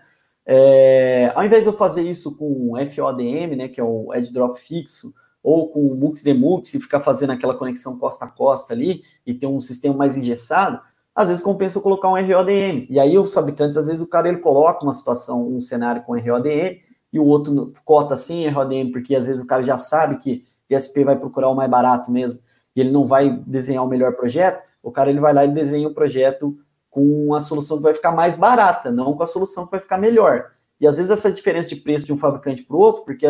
É, 0.51 1.31
ao 1.35 1.45
invés 1.45 1.63
de 1.63 1.69
eu 1.69 1.75
fazer 1.75 2.03
isso 2.03 2.35
com 2.35 2.73
FODM, 2.87 3.55
né, 3.55 3.69
que 3.69 3.79
é 3.79 3.85
o 3.85 4.09
Drop 4.33 4.59
fixo, 4.59 5.13
ou 5.43 5.71
com 5.71 5.87
o 5.87 5.95
Mux 5.95 6.23
Demux 6.23 6.75
e 6.75 6.81
ficar 6.81 7.01
fazendo 7.01 7.31
aquela 7.31 7.55
conexão 7.55 7.99
costa 7.99 8.25
a 8.25 8.29
costa 8.29 8.73
ali 8.73 9.03
e 9.27 9.33
ter 9.33 9.47
um 9.47 9.61
sistema 9.61 9.95
mais 9.95 10.17
engessado, 10.17 10.81
às 11.15 11.29
vezes 11.29 11.43
compensa 11.43 11.79
eu 11.79 11.83
colocar 11.83 12.09
um 12.09 12.15
RODM. 12.15 12.87
E 12.89 12.99
aí 12.99 13.19
os 13.19 13.33
fabricantes, 13.33 13.77
às 13.77 13.87
vezes 13.87 14.01
o 14.01 14.07
cara 14.07 14.29
ele 14.29 14.39
coloca 14.39 14.85
uma 14.85 14.95
situação, 14.95 15.49
um 15.49 15.61
cenário 15.61 16.03
com 16.03 16.13
RODM 16.13 16.81
e 17.13 17.19
o 17.19 17.25
outro 17.25 17.73
cota 17.85 18.17
sem 18.17 18.49
RODM, 18.49 18.93
porque 18.93 19.17
às 19.17 19.27
vezes 19.27 19.43
o 19.43 19.47
cara 19.47 19.63
já 19.63 19.79
sabe 19.79 20.19
que 20.19 20.45
ISP 20.71 21.05
vai 21.05 21.17
procurar 21.17 21.49
o 21.49 21.55
mais 21.55 21.71
barato 21.71 22.11
mesmo 22.11 22.41
e 22.77 22.81
ele 22.81 22.91
não 22.91 23.07
vai 23.07 23.31
desenhar 23.47 23.85
o 23.85 23.89
melhor 23.89 24.15
projeto, 24.15 24.63
o 24.83 24.93
cara 24.93 25.11
ele 25.11 25.19
vai 25.19 25.33
lá 25.33 25.45
e 25.45 25.49
desenha 25.49 25.89
o 25.89 25.95
projeto 25.95 26.57
com 26.89 27.35
a 27.35 27.41
solução 27.41 27.79
que 27.79 27.83
vai 27.83 27.95
ficar 27.95 28.13
mais 28.13 28.37
barata, 28.37 28.91
não 28.91 29.15
com 29.15 29.23
a 29.23 29.27
solução 29.27 29.65
que 29.65 29.73
vai 29.73 29.81
ficar 29.81 29.99
melhor. 29.99 30.53
E 30.81 30.87
às 30.87 30.97
vezes 30.97 31.11
essa 31.11 31.33
diferença 31.33 31.69
de 31.69 31.77
preço 31.77 32.07
de 32.07 32.13
um 32.13 32.17
fabricante 32.17 32.63
para 32.63 32.77
o 32.77 32.81
outro, 32.81 33.05
porque 33.05 33.27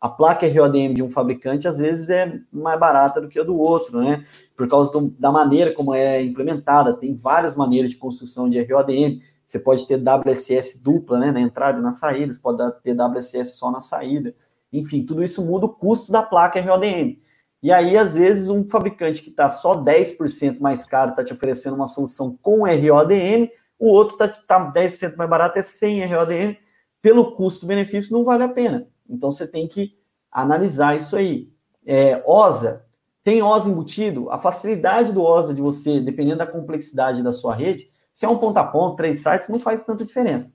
a 0.00 0.08
placa 0.08 0.46
RODM 0.46 0.94
de 0.94 1.02
um 1.02 1.10
fabricante 1.10 1.66
às 1.66 1.78
vezes 1.78 2.10
é 2.10 2.40
mais 2.52 2.78
barata 2.78 3.20
do 3.20 3.28
que 3.28 3.38
a 3.38 3.42
do 3.42 3.58
outro, 3.58 4.00
né? 4.00 4.24
Por 4.56 4.68
causa 4.68 4.92
do, 4.92 5.08
da 5.18 5.32
maneira 5.32 5.72
como 5.72 5.94
é 5.94 6.22
implementada, 6.22 6.94
tem 6.94 7.14
várias 7.14 7.56
maneiras 7.56 7.90
de 7.90 7.96
construção 7.96 8.48
de 8.48 8.62
RODM. 8.62 9.20
Você 9.46 9.58
pode 9.58 9.86
ter 9.86 9.96
WSS 9.96 10.82
dupla, 10.82 11.18
né, 11.18 11.30
na 11.30 11.40
entrada 11.40 11.78
e 11.78 11.82
na 11.82 11.92
saída, 11.92 12.32
você 12.32 12.40
pode 12.40 12.58
ter 12.82 12.94
WSS 12.94 13.56
só 13.58 13.70
na 13.70 13.80
saída. 13.80 14.34
Enfim, 14.72 15.04
tudo 15.04 15.22
isso 15.22 15.44
muda 15.44 15.66
o 15.66 15.72
custo 15.72 16.10
da 16.10 16.22
placa 16.22 16.60
RODM. 16.60 17.18
E 17.62 17.72
aí, 17.72 17.96
às 17.96 18.14
vezes, 18.14 18.48
um 18.48 18.66
fabricante 18.68 19.22
que 19.22 19.30
está 19.30 19.48
só 19.48 19.82
10% 19.82 20.60
mais 20.60 20.84
caro 20.84 21.10
está 21.10 21.24
te 21.24 21.32
oferecendo 21.32 21.74
uma 21.74 21.86
solução 21.86 22.36
com 22.42 22.64
RODM, 22.64 23.48
o 23.78 23.88
outro 23.88 24.14
está 24.14 24.28
tá 24.28 24.72
10% 24.72 25.10
tá 25.10 25.16
mais 25.16 25.30
barato, 25.30 25.58
é 25.58 25.62
sem 25.62 26.04
RODM, 26.04 26.56
pelo 27.00 27.34
custo-benefício 27.36 28.12
não 28.12 28.24
vale 28.24 28.42
a 28.42 28.48
pena. 28.48 28.86
Então, 29.08 29.32
você 29.32 29.46
tem 29.46 29.66
que 29.68 29.96
analisar 30.30 30.96
isso 30.96 31.16
aí. 31.16 31.50
É, 31.84 32.22
OSA, 32.26 32.84
tem 33.22 33.42
OSA 33.42 33.68
embutido? 33.68 34.30
A 34.30 34.38
facilidade 34.38 35.12
do 35.12 35.22
OSA 35.22 35.54
de 35.54 35.62
você, 35.62 36.00
dependendo 36.00 36.38
da 36.38 36.46
complexidade 36.46 37.22
da 37.22 37.32
sua 37.32 37.54
rede, 37.54 37.88
se 38.12 38.24
é 38.24 38.28
um 38.28 38.38
ponto 38.38 38.56
a 38.56 38.64
ponto, 38.64 38.96
três 38.96 39.20
sites, 39.20 39.48
não 39.48 39.58
faz 39.60 39.84
tanta 39.84 40.04
diferença. 40.04 40.54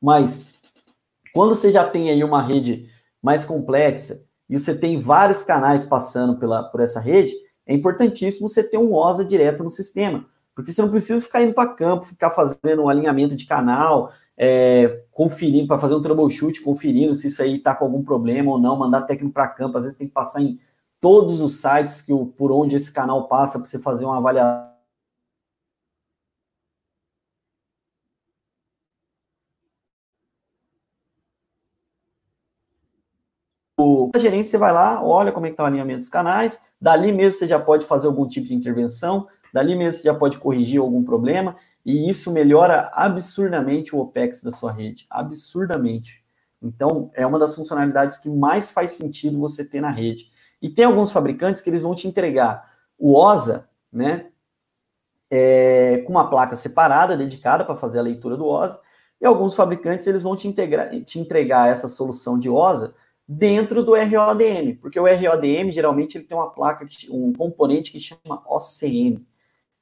Mas 0.00 0.44
Quando 1.32 1.54
você 1.54 1.70
já 1.70 1.88
tem 1.88 2.10
aí 2.10 2.24
uma 2.24 2.42
rede 2.42 2.88
mais 3.22 3.44
complexa 3.44 4.24
e 4.48 4.58
você 4.58 4.74
tem 4.76 5.00
vários 5.00 5.44
canais 5.44 5.84
passando 5.84 6.36
pela, 6.36 6.64
por 6.64 6.80
essa 6.80 7.00
rede, 7.00 7.32
é 7.66 7.74
importantíssimo 7.74 8.48
você 8.48 8.62
ter 8.62 8.78
um 8.78 8.92
OSA 8.94 9.24
direto 9.24 9.62
no 9.62 9.70
sistema, 9.70 10.26
porque 10.54 10.72
você 10.72 10.82
não 10.82 10.90
precisa 10.90 11.24
ficar 11.24 11.42
indo 11.42 11.54
para 11.54 11.74
campo, 11.74 12.06
ficar 12.06 12.30
fazendo 12.30 12.82
um 12.82 12.88
alinhamento 12.88 13.36
de 13.36 13.46
canal, 13.46 14.12
é, 14.38 15.02
conferindo, 15.10 15.66
para 15.66 15.78
fazer 15.78 15.96
um 15.96 16.02
troubleshoot, 16.02 16.62
conferindo 16.62 17.16
se 17.16 17.26
isso 17.26 17.42
aí 17.42 17.56
está 17.56 17.74
com 17.74 17.84
algum 17.84 18.04
problema 18.04 18.52
ou 18.52 18.58
não, 18.58 18.76
mandar 18.78 19.02
técnico 19.02 19.34
para 19.34 19.48
campo, 19.48 19.76
às 19.76 19.84
vezes 19.84 19.98
tem 19.98 20.06
que 20.06 20.14
passar 20.14 20.40
em 20.40 20.58
todos 21.00 21.40
os 21.40 21.60
sites 21.60 22.00
que 22.00 22.12
por 22.36 22.52
onde 22.52 22.76
esse 22.76 22.92
canal 22.92 23.26
passa 23.26 23.58
para 23.58 23.66
você 23.66 23.80
fazer 23.80 24.04
uma 24.04 24.18
avaliação. 24.18 24.68
A 34.14 34.18
gerência 34.18 34.52
você 34.52 34.58
vai 34.58 34.72
lá, 34.72 35.04
olha 35.04 35.30
como 35.30 35.46
é 35.46 35.50
que 35.50 35.52
está 35.54 35.62
o 35.62 35.66
alinhamento 35.66 36.00
dos 36.00 36.08
canais, 36.08 36.60
dali 36.80 37.12
mesmo 37.12 37.38
você 37.38 37.46
já 37.46 37.60
pode 37.60 37.86
fazer 37.86 38.08
algum 38.08 38.26
tipo 38.26 38.48
de 38.48 38.54
intervenção, 38.54 39.28
dali 39.52 39.76
mesmo 39.76 40.00
você 40.00 40.08
já 40.08 40.14
pode 40.14 40.38
corrigir 40.38 40.80
algum 40.80 41.04
problema, 41.04 41.56
e 41.88 42.10
isso 42.10 42.30
melhora 42.30 42.90
absurdamente 42.92 43.96
o 43.96 43.98
OPEX 43.98 44.42
da 44.42 44.52
sua 44.52 44.70
rede, 44.70 45.06
absurdamente. 45.08 46.22
Então, 46.60 47.10
é 47.14 47.26
uma 47.26 47.38
das 47.38 47.54
funcionalidades 47.54 48.18
que 48.18 48.28
mais 48.28 48.70
faz 48.70 48.92
sentido 48.92 49.38
você 49.38 49.64
ter 49.64 49.80
na 49.80 49.88
rede. 49.88 50.30
E 50.60 50.68
tem 50.68 50.84
alguns 50.84 51.10
fabricantes 51.10 51.62
que 51.62 51.70
eles 51.70 51.82
vão 51.82 51.94
te 51.94 52.06
entregar 52.06 52.74
o 52.98 53.14
OSA, 53.14 53.70
né, 53.90 54.26
é, 55.30 56.02
com 56.06 56.12
uma 56.12 56.28
placa 56.28 56.54
separada, 56.54 57.16
dedicada 57.16 57.64
para 57.64 57.74
fazer 57.74 58.00
a 58.00 58.02
leitura 58.02 58.36
do 58.36 58.44
OSA, 58.44 58.78
e 59.18 59.24
alguns 59.24 59.54
fabricantes 59.54 60.06
eles 60.06 60.22
vão 60.22 60.36
te, 60.36 60.46
integrar, 60.46 60.90
te 61.04 61.18
entregar 61.18 61.72
essa 61.72 61.88
solução 61.88 62.38
de 62.38 62.50
OSA 62.50 62.94
dentro 63.26 63.82
do 63.82 63.94
RODM, 63.94 64.76
porque 64.78 65.00
o 65.00 65.04
RODM 65.04 65.70
geralmente 65.70 66.18
ele 66.18 66.24
tem 66.24 66.36
uma 66.36 66.50
placa, 66.50 66.86
um 67.08 67.32
componente 67.32 67.90
que 67.90 67.98
chama 67.98 68.42
OCM. 68.46 69.26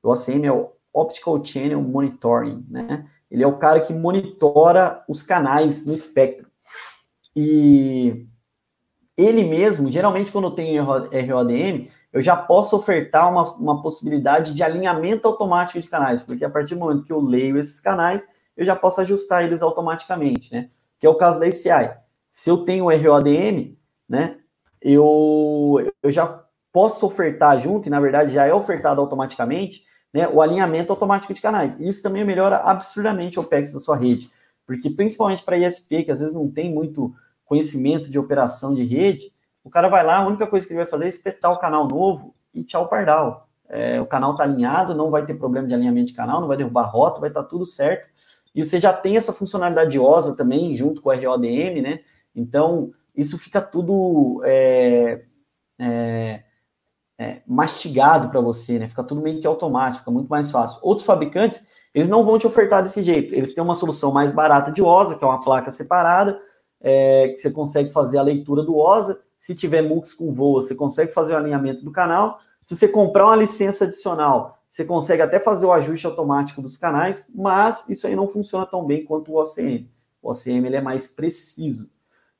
O 0.05 0.13
OCM 0.13 0.47
é 0.47 0.53
o 0.53 0.76
Optical 0.99 1.45
Channel 1.45 1.81
Monitoring, 1.81 2.65
né? 2.69 3.07
Ele 3.31 3.43
é 3.43 3.47
o 3.47 3.59
cara 3.59 3.81
que 3.81 3.93
monitora 3.93 5.05
os 5.09 5.23
canais 5.23 5.85
no 5.85 5.93
espectro. 5.93 6.47
E 7.35 8.27
ele 9.17 9.45
mesmo, 9.45 9.91
geralmente 9.91 10.31
quando 10.31 10.47
eu 10.47 10.53
tenho 10.53 10.85
RODM, 10.85 11.89
eu 12.13 12.23
já 12.23 12.37
posso 12.37 12.77
ofertar 12.77 13.31
uma, 13.31 13.55
uma 13.57 13.83
possibilidade 13.83 14.55
de 14.55 14.63
alinhamento 14.63 15.29
automático 15.29 15.81
de 15.81 15.89
canais, 15.89 16.23
porque 16.23 16.45
a 16.45 16.51
partir 16.51 16.75
do 16.75 16.81
momento 16.81 17.05
que 17.05 17.13
eu 17.13 17.21
leio 17.21 17.59
esses 17.59 17.81
canais, 17.81 18.27
eu 18.57 18.65
já 18.65 18.75
posso 18.75 19.01
ajustar 19.01 19.45
eles 19.45 19.61
automaticamente, 19.61 20.53
né? 20.53 20.71
Que 20.99 21.07
é 21.07 21.11
o 21.11 21.17
caso 21.17 21.39
da 21.39 21.47
ACI. 21.47 21.95
Se 22.31 22.49
eu 22.49 22.65
tenho 22.65 22.89
ROADM, 22.89 23.77
né, 24.09 24.39
eu, 24.81 25.93
eu 26.03 26.11
já 26.11 26.43
posso 26.73 27.07
ofertar 27.07 27.59
junto, 27.59 27.87
e 27.87 27.91
na 27.91 28.01
verdade 28.01 28.33
já 28.33 28.47
é 28.47 28.55
ofertado 28.55 29.01
automaticamente, 29.01 29.83
né, 30.13 30.29
o 30.29 30.41
alinhamento 30.41 30.93
automático 30.93 31.35
de 31.35 31.41
canais. 31.41 31.79
E 31.81 31.89
isso 31.89 32.03
também 32.03 32.25
melhora 32.25 32.57
absurdamente 32.59 33.39
o 33.39 33.43
OPEX 33.43 33.73
da 33.73 33.81
sua 33.81 33.97
rede, 33.97 34.31
porque 34.67 34.91
principalmente 34.91 35.43
para 35.43 35.59
ISP, 35.59 36.05
que 36.05 36.11
às 36.11 36.21
vezes 36.21 36.35
não 36.35 36.51
tem 36.51 36.73
muito 36.73 37.15
conhecimento 37.45 38.11
de 38.11 38.19
operação 38.19 38.75
de 38.75 38.85
rede, 38.85 39.33
o 39.63 39.71
cara 39.71 39.89
vai 39.89 40.05
lá, 40.05 40.19
a 40.19 40.27
única 40.27 40.47
coisa 40.47 40.67
que 40.67 40.73
ele 40.73 40.83
vai 40.83 40.87
fazer 40.87 41.07
é 41.07 41.09
espetar 41.09 41.53
o 41.53 41.59
canal 41.59 41.89
novo 41.89 42.35
e 42.55 42.63
tchau 42.63 42.89
pardal. 42.89 43.49
É, 43.69 44.01
o 44.01 44.07
canal 44.07 44.33
está 44.33 44.45
alinhado, 44.45 44.95
não 44.95 45.11
vai 45.11 45.27
ter 45.27 45.35
problema 45.35 45.67
de 45.67 45.75
alinhamento 45.75 46.09
de 46.09 46.15
canal, 46.15 46.41
não 46.41 46.49
vai 46.49 46.57
derrubar 46.57 46.85
rota, 46.85 47.21
vai 47.21 47.31
estar 47.31 47.43
tá 47.43 47.49
tudo 47.49 47.67
certo. 47.67 48.09
E 48.55 48.65
você 48.65 48.79
já 48.79 48.93
tem 48.93 49.17
essa 49.17 49.33
funcionalidade 49.33 49.91
de 49.91 49.99
OSA 49.99 50.37
também, 50.37 50.75
junto 50.75 51.03
com 51.03 51.11
o 51.11 51.13
RODM, 51.13 51.83
né? 51.83 52.01
Então, 52.35 52.93
isso 53.15 53.37
fica 53.39 53.61
tudo 53.61 54.41
é, 54.45 55.25
é, 55.79 56.45
é, 57.19 57.41
mastigado 57.47 58.29
para 58.29 58.41
você, 58.41 58.79
né? 58.79 58.89
Fica 58.89 59.03
tudo 59.03 59.21
meio 59.21 59.41
que 59.41 59.47
automático, 59.47 60.01
fica 60.01 60.11
muito 60.11 60.29
mais 60.29 60.51
fácil. 60.51 60.79
Outros 60.83 61.07
fabricantes, 61.07 61.67
eles 61.95 62.09
não 62.09 62.25
vão 62.25 62.39
te 62.39 62.47
ofertar 62.47 62.83
desse 62.83 63.03
jeito. 63.03 63.35
Eles 63.35 63.55
têm 63.55 63.65
uma 63.65 63.75
solução 63.75 64.13
mais 64.13 64.33
barata 64.33 64.71
de 64.71 64.83
OSA, 64.83 65.17
que 65.17 65.25
é 65.25 65.27
uma 65.27 65.41
placa 65.41 65.71
separada, 65.71 66.39
é, 66.81 67.29
que 67.29 67.39
você 67.39 67.51
consegue 67.51 67.91
fazer 67.91 68.19
a 68.19 68.23
leitura 68.23 68.63
do 68.63 68.77
OSA. 68.77 69.19
Se 69.39 69.55
tiver 69.55 69.83
MUX 69.83 70.13
com 70.13 70.33
voo, 70.33 70.63
você 70.63 70.75
consegue 70.75 71.13
fazer 71.13 71.33
o 71.33 71.37
alinhamento 71.37 71.85
do 71.85 71.91
canal. 71.91 72.39
Se 72.61 72.77
você 72.77 72.89
comprar 72.89 73.27
uma 73.27 73.37
licença 73.37 73.85
adicional, 73.85 74.59
você 74.71 74.85
consegue 74.85 75.23
até 75.23 75.41
fazer 75.41 75.65
o 75.65 75.73
ajuste 75.73 76.07
automático 76.07 76.61
dos 76.61 76.77
canais, 76.77 77.31
mas 77.35 77.89
isso 77.89 78.07
aí 78.07 78.15
não 78.15 78.29
funciona 78.29 78.67
tão 78.67 78.85
bem 78.85 79.05
quanto 79.05 79.33
o 79.33 79.41
OCM. 79.41 79.89
O 80.21 80.31
OCM 80.31 80.67
ele 80.67 80.77
é 80.77 80.83
mais 80.83 81.07
preciso. 81.07 81.91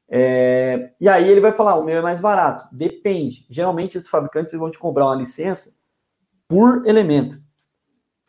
É, 0.09 0.93
e 1.01 1.09
aí 1.09 1.29
ele 1.29 1.41
vai 1.41 1.53
falar, 1.53 1.77
o 1.77 1.85
meu 1.85 1.97
é 1.97 2.03
mais 2.03 2.21
barato. 2.21 2.69
Depende. 2.73 3.47
Geralmente 3.51 3.99
os 3.99 4.09
fabricantes 4.09 4.55
vão 4.55 4.71
te 4.71 4.79
cobrar 4.79 5.07
uma 5.07 5.17
licença 5.17 5.75
por 6.49 6.87
elemento. 6.87 7.41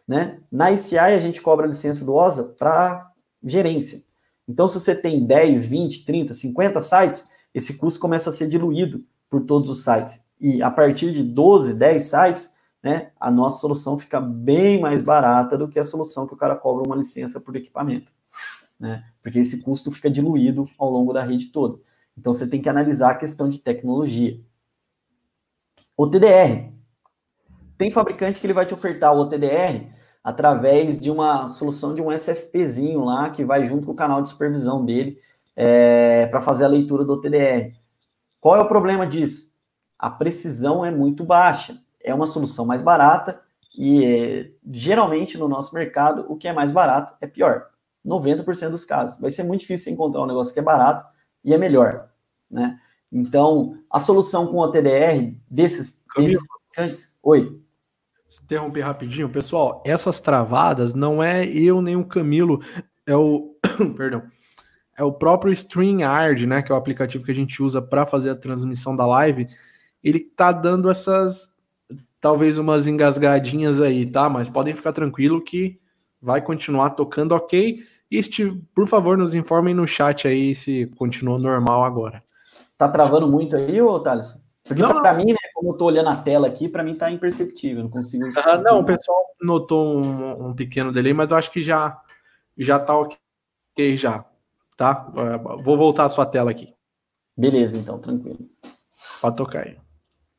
Né? 0.08 0.40
Na 0.52 0.72
ICI 0.72 0.98
a 0.98 1.20
gente 1.20 1.42
cobra 1.42 1.66
a 1.66 1.70
licença 1.70 2.04
do 2.04 2.16
OSA 2.16 2.44
para 2.58 3.12
gerência. 3.44 4.04
Então, 4.48 4.68
se 4.68 4.80
você 4.80 4.96
tem 4.96 5.26
10, 5.26 5.66
20, 5.66 6.06
30, 6.06 6.34
50 6.34 6.82
sites, 6.82 7.30
esse 7.54 7.74
custo 7.74 8.00
começa 8.00 8.30
a 8.30 8.34
ser 8.34 8.48
diluído 8.48 9.04
por 9.30 9.46
todos 9.46 9.70
os 9.70 9.84
sites. 9.84 10.24
E 10.40 10.64
a 10.64 10.72
partir 10.72 11.12
de 11.12 11.22
12, 11.22 11.74
10 11.74 12.04
sites, 12.04 12.56
né, 12.82 13.12
a 13.20 13.30
nossa 13.30 13.60
solução 13.60 13.98
fica 13.98 14.22
bem 14.22 14.80
mais 14.80 15.02
barata 15.02 15.58
do 15.58 15.68
que 15.68 15.78
a 15.78 15.84
solução 15.84 16.26
que 16.26 16.34
o 16.34 16.38
cara 16.38 16.56
cobra 16.56 16.88
uma 16.88 16.96
licença 16.96 17.42
por 17.42 17.56
equipamento 17.58 18.10
né? 18.80 19.04
Porque 19.22 19.40
esse 19.40 19.62
custo 19.62 19.92
fica 19.92 20.10
diluído 20.10 20.70
ao 20.78 20.90
longo 20.90 21.14
da 21.14 21.24
rede 21.24 21.52
toda. 21.52 21.80
Então 22.18 22.34
você 22.34 22.48
tem 22.48 22.62
que 22.62 22.70
analisar 22.70 23.12
a 23.12 23.16
questão 23.16 23.50
de 23.50 23.60
tecnologia. 23.60 24.40
O 25.96 26.08
TDR. 26.08 26.74
Tem 27.78 27.92
fabricante 27.92 28.40
que 28.40 28.46
ele 28.48 28.54
vai 28.54 28.66
te 28.66 28.74
ofertar 28.74 29.16
o 29.16 29.30
TDR 29.30 29.92
através 30.24 31.00
de 31.00 31.12
uma 31.12 31.50
solução 31.50 31.94
de 31.94 32.02
um 32.02 32.12
SFPzinho 32.12 33.06
lá 33.06 33.30
que 33.30 33.46
vai 33.46 33.68
junto 33.68 33.86
com 33.86 33.94
o 33.94 33.96
canal 33.96 34.22
de 34.22 34.30
supervisão 34.30 34.84
dele 34.84 35.20
é, 35.56 36.26
para 36.28 36.42
fazer 36.42 36.66
a 36.66 36.70
leitura 36.70 37.06
do 37.06 37.22
TDR. 37.22 37.76
Qual 38.40 38.56
é 38.56 38.60
o 38.60 38.68
problema 38.68 39.06
disso? 39.06 39.54
A 39.98 40.10
precisão 40.10 40.84
é 40.86 40.92
muito 40.92 41.24
baixa. 41.24 41.82
É 42.04 42.14
uma 42.14 42.28
solução 42.28 42.66
mais 42.66 42.82
barata 42.82 43.42
e 43.78 44.54
geralmente 44.72 45.38
no 45.38 45.48
nosso 45.48 45.74
mercado 45.74 46.26
o 46.30 46.36
que 46.36 46.48
é 46.48 46.54
mais 46.54 46.72
barato 46.72 47.14
é 47.22 47.28
pior. 47.28 47.68
90% 48.08 48.70
dos 48.70 48.86
casos. 48.86 49.20
Vai 49.20 49.30
ser 49.30 49.44
muito 49.44 49.62
difícil 49.62 49.92
encontrar 49.92 50.24
um 50.24 50.28
negócio 50.28 50.54
que 50.54 50.60
é 50.60 50.64
barato 50.64 51.06
e 51.44 51.54
é 51.54 51.58
melhor, 51.58 52.10
né? 52.50 52.80
Então, 53.12 53.78
a 53.90 54.00
solução 54.00 54.48
com 54.48 54.58
o 54.58 54.72
TDR 54.72 55.36
desses, 55.50 56.04
desses 56.16 56.40
fabricantes... 56.46 57.18
Oi? 57.22 57.62
Interromper 58.44 58.82
rapidinho. 58.82 59.30
Pessoal, 59.30 59.82
essas 59.86 60.20
travadas 60.20 60.94
não 60.94 61.24
é 61.24 61.46
eu 61.46 61.82
nem 61.82 61.96
o 61.96 62.06
Camilo, 62.06 62.62
é 63.06 63.16
o... 63.16 63.56
Perdão. 63.96 64.24
É 64.98 65.04
o 65.04 65.14
próprio 65.14 65.54
StreamYard, 65.54 66.48
né? 66.48 66.62
Que 66.62 66.72
é 66.72 66.76
o 66.76 66.78
aplicativo 66.78 67.24
que 67.24 67.32
a 67.32 67.36
gente 67.36 67.62
usa 67.62 67.82
para 67.82 68.06
fazer 68.06 68.32
a 68.32 68.36
transmissão 68.36 68.96
da 68.96 69.06
live. 69.06 69.48
Ele 70.04 70.20
tá 70.20 70.52
dando 70.52 70.90
essas... 70.90 71.56
Talvez 72.20 72.58
umas 72.58 72.88
engasgadinhas 72.88 73.80
aí, 73.80 74.06
tá? 74.06 74.28
Mas 74.28 74.50
podem 74.50 74.76
ficar 74.76 74.92
tranquilo 74.92 75.42
que 75.42 75.80
vai 76.22 76.42
continuar 76.42 76.90
tocando 76.92 77.34
ok. 77.34 77.86
E, 78.10 78.22
Steve, 78.24 78.62
por 78.74 78.88
favor, 78.88 79.18
nos 79.18 79.34
informem 79.34 79.74
no 79.74 79.86
chat 79.86 80.28
aí 80.28 80.56
se 80.56 80.88
continuou 80.98 81.38
normal 81.38 81.84
agora. 81.84 82.24
Tá 82.78 82.88
travando 82.88 83.28
muito 83.28 83.56
aí, 83.56 83.82
ô 83.82 84.00
Thales? 84.00 84.40
Porque 84.64 84.82
para 84.82 85.14
mim, 85.14 85.28
né, 85.28 85.38
como 85.54 85.72
eu 85.72 85.78
tô 85.78 85.86
olhando 85.86 86.10
a 86.10 86.16
tela 86.16 86.48
aqui, 86.48 86.68
para 86.68 86.84
mim 86.84 86.96
tá 86.96 87.10
imperceptível, 87.10 87.84
não 87.84 87.90
consigo. 87.90 88.26
Ah, 88.38 88.58
não, 88.58 88.82
o 88.82 88.86
pessoal 88.86 89.26
notou 89.42 90.04
um, 90.04 90.50
um, 90.50 90.54
pequeno 90.54 90.92
delay, 90.92 91.14
mas 91.14 91.32
eu 91.32 91.38
acho 91.38 91.52
que 91.52 91.62
já 91.62 92.02
já 92.58 92.78
tá 92.78 92.98
ok 92.98 93.96
já, 93.96 94.26
tá? 94.76 95.10
Vou 95.62 95.78
voltar 95.78 96.06
a 96.06 96.10
sua 96.10 96.26
tela 96.26 96.52
aqui. 96.52 96.74
Beleza, 97.36 97.78
então, 97.78 97.98
tranquilo. 97.98 98.40
Pode 99.22 99.36
tocar 99.38 99.66
aí. 99.66 99.78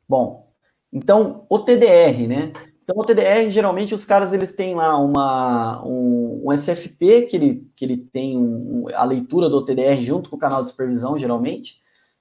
Bom, 0.06 0.52
então 0.92 1.46
o 1.48 1.58
TDR, 1.58 2.26
né? 2.26 2.52
Então, 2.88 3.02
o 3.02 3.04
TDR, 3.04 3.50
geralmente, 3.50 3.94
os 3.94 4.06
caras 4.06 4.32
eles 4.32 4.52
têm 4.52 4.74
lá 4.74 4.98
uma, 4.98 5.84
um, 5.84 6.44
um 6.46 6.52
SFP, 6.56 7.26
que 7.26 7.36
ele, 7.36 7.70
que 7.76 7.84
ele 7.84 7.98
tem 7.98 8.38
um, 8.38 8.86
a 8.94 9.04
leitura 9.04 9.50
do 9.50 9.62
TDR 9.62 10.00
junto 10.00 10.30
com 10.30 10.36
o 10.36 10.38
canal 10.38 10.64
de 10.64 10.70
supervisão, 10.70 11.18
geralmente. 11.18 11.76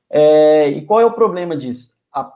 É, 0.10 0.68
e 0.68 0.86
qual 0.86 1.00
é 1.00 1.06
o 1.06 1.14
problema 1.14 1.56
disso? 1.56 1.94
A, 2.14 2.34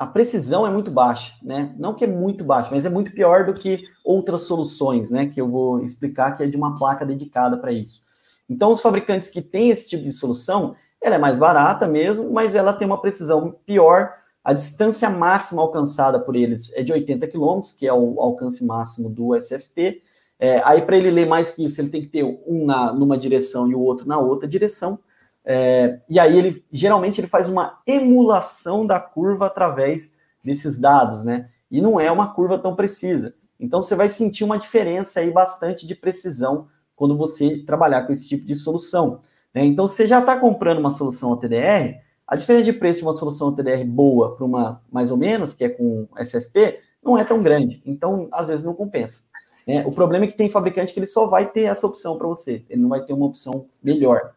a 0.00 0.06
precisão 0.08 0.66
é 0.66 0.70
muito 0.70 0.90
baixa, 0.90 1.36
né? 1.44 1.72
Não 1.78 1.94
que 1.94 2.02
é 2.02 2.08
muito 2.08 2.42
baixa, 2.42 2.70
mas 2.72 2.84
é 2.84 2.90
muito 2.90 3.12
pior 3.12 3.46
do 3.46 3.54
que 3.54 3.84
outras 4.04 4.42
soluções, 4.42 5.08
né? 5.08 5.26
Que 5.26 5.40
eu 5.40 5.48
vou 5.48 5.84
explicar 5.84 6.36
que 6.36 6.42
é 6.42 6.46
de 6.48 6.56
uma 6.56 6.76
placa 6.76 7.06
dedicada 7.06 7.56
para 7.56 7.70
isso. 7.70 8.02
Então, 8.50 8.72
os 8.72 8.82
fabricantes 8.82 9.30
que 9.30 9.40
têm 9.40 9.70
esse 9.70 9.88
tipo 9.88 10.02
de 10.02 10.10
solução, 10.10 10.74
ela 11.00 11.14
é 11.14 11.18
mais 11.18 11.38
barata 11.38 11.86
mesmo, 11.86 12.32
mas 12.32 12.56
ela 12.56 12.72
tem 12.72 12.84
uma 12.84 13.00
precisão 13.00 13.54
pior 13.64 14.12
a 14.46 14.52
distância 14.52 15.10
máxima 15.10 15.60
alcançada 15.60 16.20
por 16.20 16.36
eles 16.36 16.72
é 16.74 16.80
de 16.80 16.92
80 16.92 17.26
km, 17.26 17.62
que 17.76 17.84
é 17.84 17.92
o 17.92 18.20
alcance 18.20 18.64
máximo 18.64 19.10
do 19.10 19.34
SFP, 19.34 20.00
É, 20.38 20.60
aí, 20.64 20.82
para 20.82 20.96
ele 20.96 21.10
ler 21.10 21.26
mais 21.26 21.50
que 21.52 21.64
isso, 21.64 21.80
ele 21.80 21.88
tem 21.88 22.02
que 22.02 22.08
ter 22.08 22.22
um 22.22 22.64
na, 22.64 22.92
numa 22.92 23.18
direção 23.18 23.68
e 23.68 23.74
o 23.74 23.80
outro 23.80 24.06
na 24.06 24.18
outra 24.20 24.46
direção. 24.46 25.00
É, 25.44 25.98
e 26.08 26.20
aí, 26.20 26.38
ele 26.38 26.64
geralmente 26.70 27.20
ele 27.20 27.26
faz 27.26 27.48
uma 27.48 27.80
emulação 27.86 28.86
da 28.86 29.00
curva 29.00 29.46
através 29.46 30.14
desses 30.44 30.78
dados, 30.78 31.24
né? 31.24 31.48
E 31.68 31.80
não 31.80 31.98
é 31.98 32.12
uma 32.12 32.32
curva 32.32 32.56
tão 32.58 32.76
precisa. 32.76 33.34
Então, 33.58 33.82
você 33.82 33.96
vai 33.96 34.08
sentir 34.08 34.44
uma 34.44 34.58
diferença 34.58 35.18
aí 35.18 35.32
bastante 35.32 35.86
de 35.86 35.94
precisão 35.96 36.68
quando 36.94 37.16
você 37.16 37.64
trabalhar 37.66 38.06
com 38.06 38.12
esse 38.12 38.28
tipo 38.28 38.44
de 38.44 38.54
solução. 38.54 39.20
Né? 39.52 39.64
Então, 39.64 39.88
você 39.88 40.06
já 40.06 40.20
está 40.20 40.38
comprando 40.38 40.78
uma 40.78 40.92
solução 40.92 41.32
OTDR, 41.32 42.05
a 42.26 42.36
diferença 42.36 42.64
de 42.64 42.72
preço 42.72 42.98
de 42.98 43.04
uma 43.04 43.14
solução 43.14 43.48
OTDR 43.48 43.84
boa 43.84 44.34
para 44.34 44.44
uma 44.44 44.82
mais 44.90 45.10
ou 45.10 45.16
menos, 45.16 45.52
que 45.52 45.64
é 45.64 45.68
com 45.68 46.08
SFP, 46.18 46.80
não 47.02 47.16
é 47.16 47.24
tão 47.24 47.42
grande. 47.42 47.82
Então, 47.86 48.28
às 48.32 48.48
vezes, 48.48 48.64
não 48.64 48.74
compensa. 48.74 49.22
Né? 49.66 49.84
O 49.86 49.92
problema 49.92 50.24
é 50.24 50.28
que 50.28 50.36
tem 50.36 50.48
fabricante 50.48 50.92
que 50.92 50.98
ele 50.98 51.06
só 51.06 51.26
vai 51.26 51.50
ter 51.50 51.62
essa 51.62 51.86
opção 51.86 52.16
para 52.16 52.26
você, 52.26 52.62
ele 52.68 52.82
não 52.82 52.88
vai 52.88 53.04
ter 53.04 53.12
uma 53.12 53.26
opção 53.26 53.68
melhor 53.82 54.34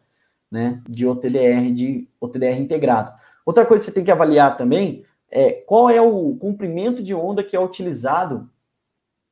né, 0.50 0.82
de 0.88 1.06
OTDR, 1.06 1.72
de 1.72 2.08
OTDR 2.20 2.58
integrado. 2.58 3.12
Outra 3.46 3.64
coisa 3.64 3.84
que 3.84 3.90
você 3.90 3.94
tem 3.94 4.04
que 4.04 4.10
avaliar 4.10 4.56
também 4.56 5.04
é 5.30 5.52
qual 5.52 5.88
é 5.88 6.00
o 6.00 6.36
comprimento 6.36 7.02
de 7.02 7.14
onda 7.14 7.44
que 7.44 7.54
é 7.54 7.60
utilizado 7.60 8.50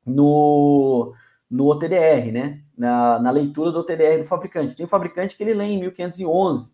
no, 0.05 1.13
no 1.49 1.67
OTDR, 1.67 2.31
né? 2.31 2.61
Na, 2.77 3.19
na 3.19 3.31
leitura 3.31 3.71
do 3.71 3.79
OTDR 3.79 4.19
do 4.19 4.23
fabricante. 4.23 4.75
Tem 4.75 4.85
um 4.85 4.89
fabricante 4.89 5.35
que 5.35 5.43
ele 5.43 5.53
lê 5.53 5.65
em 5.65 5.79
1511, 5.79 6.71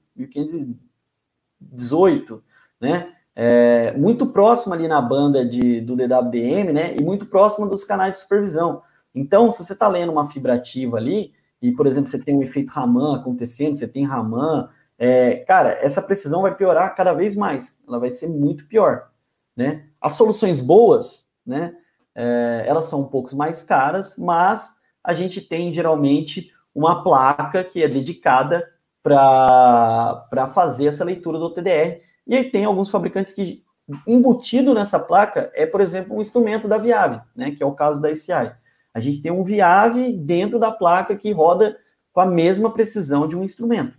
1518, 1.61 2.43
né? 2.79 3.11
É, 3.35 3.91
muito 3.97 4.27
próximo 4.27 4.73
ali 4.73 4.87
na 4.87 5.01
banda 5.01 5.45
de, 5.45 5.81
do 5.81 5.95
DWDM, 5.95 6.71
né? 6.73 6.95
E 6.95 7.03
muito 7.03 7.25
próximo 7.25 7.67
dos 7.67 7.83
canais 7.83 8.13
de 8.13 8.19
supervisão. 8.19 8.81
Então, 9.13 9.51
se 9.51 9.63
você 9.63 9.73
está 9.73 9.87
lendo 9.87 10.11
uma 10.11 10.29
fibra 10.29 10.55
ativa 10.55 10.97
ali, 10.97 11.33
e, 11.61 11.71
por 11.71 11.87
exemplo, 11.87 12.09
você 12.09 12.19
tem 12.19 12.37
um 12.37 12.43
efeito 12.43 12.69
Raman 12.69 13.17
acontecendo, 13.17 13.75
você 13.75 13.87
tem 13.87 14.05
Raman, 14.05 14.69
é, 14.97 15.37
cara, 15.47 15.71
essa 15.81 16.01
precisão 16.01 16.41
vai 16.41 16.55
piorar 16.55 16.95
cada 16.95 17.13
vez 17.13 17.35
mais, 17.35 17.81
ela 17.87 17.99
vai 17.99 18.09
ser 18.09 18.27
muito 18.27 18.67
pior, 18.67 19.09
né? 19.55 19.85
As 19.99 20.13
soluções 20.13 20.61
boas, 20.61 21.27
né, 21.45 21.75
é, 22.13 22.63
elas 22.65 22.85
são 22.85 23.01
um 23.01 23.07
pouco 23.07 23.35
mais 23.35 23.63
caras, 23.63 24.15
mas 24.17 24.75
a 25.03 25.13
gente 25.13 25.41
tem, 25.41 25.73
geralmente, 25.73 26.51
uma 26.73 27.03
placa 27.03 27.63
que 27.63 27.83
é 27.83 27.87
dedicada 27.87 28.67
para 29.05 30.49
fazer 30.51 30.87
essa 30.87 31.05
leitura 31.05 31.37
do 31.37 31.51
TDR, 31.51 32.01
e 32.25 32.33
aí 32.33 32.49
tem 32.49 32.65
alguns 32.65 32.89
fabricantes 32.89 33.31
que, 33.31 33.63
embutido 34.07 34.73
nessa 34.73 34.97
placa, 34.97 35.51
é, 35.53 35.67
por 35.67 35.79
exemplo, 35.79 36.17
um 36.17 36.21
instrumento 36.21 36.67
da 36.67 36.79
Viave, 36.79 37.21
né, 37.35 37.51
que 37.51 37.61
é 37.61 37.65
o 37.67 37.75
caso 37.75 38.01
da 38.01 38.11
ICI. 38.11 38.51
A 38.91 38.99
gente 38.99 39.21
tem 39.21 39.31
um 39.31 39.43
Viave 39.43 40.11
dentro 40.11 40.57
da 40.57 40.71
placa 40.71 41.15
que 41.15 41.31
roda 41.31 41.77
com 42.11 42.19
a 42.19 42.25
mesma 42.25 42.71
precisão 42.71 43.27
de 43.27 43.35
um 43.35 43.43
instrumento. 43.43 43.95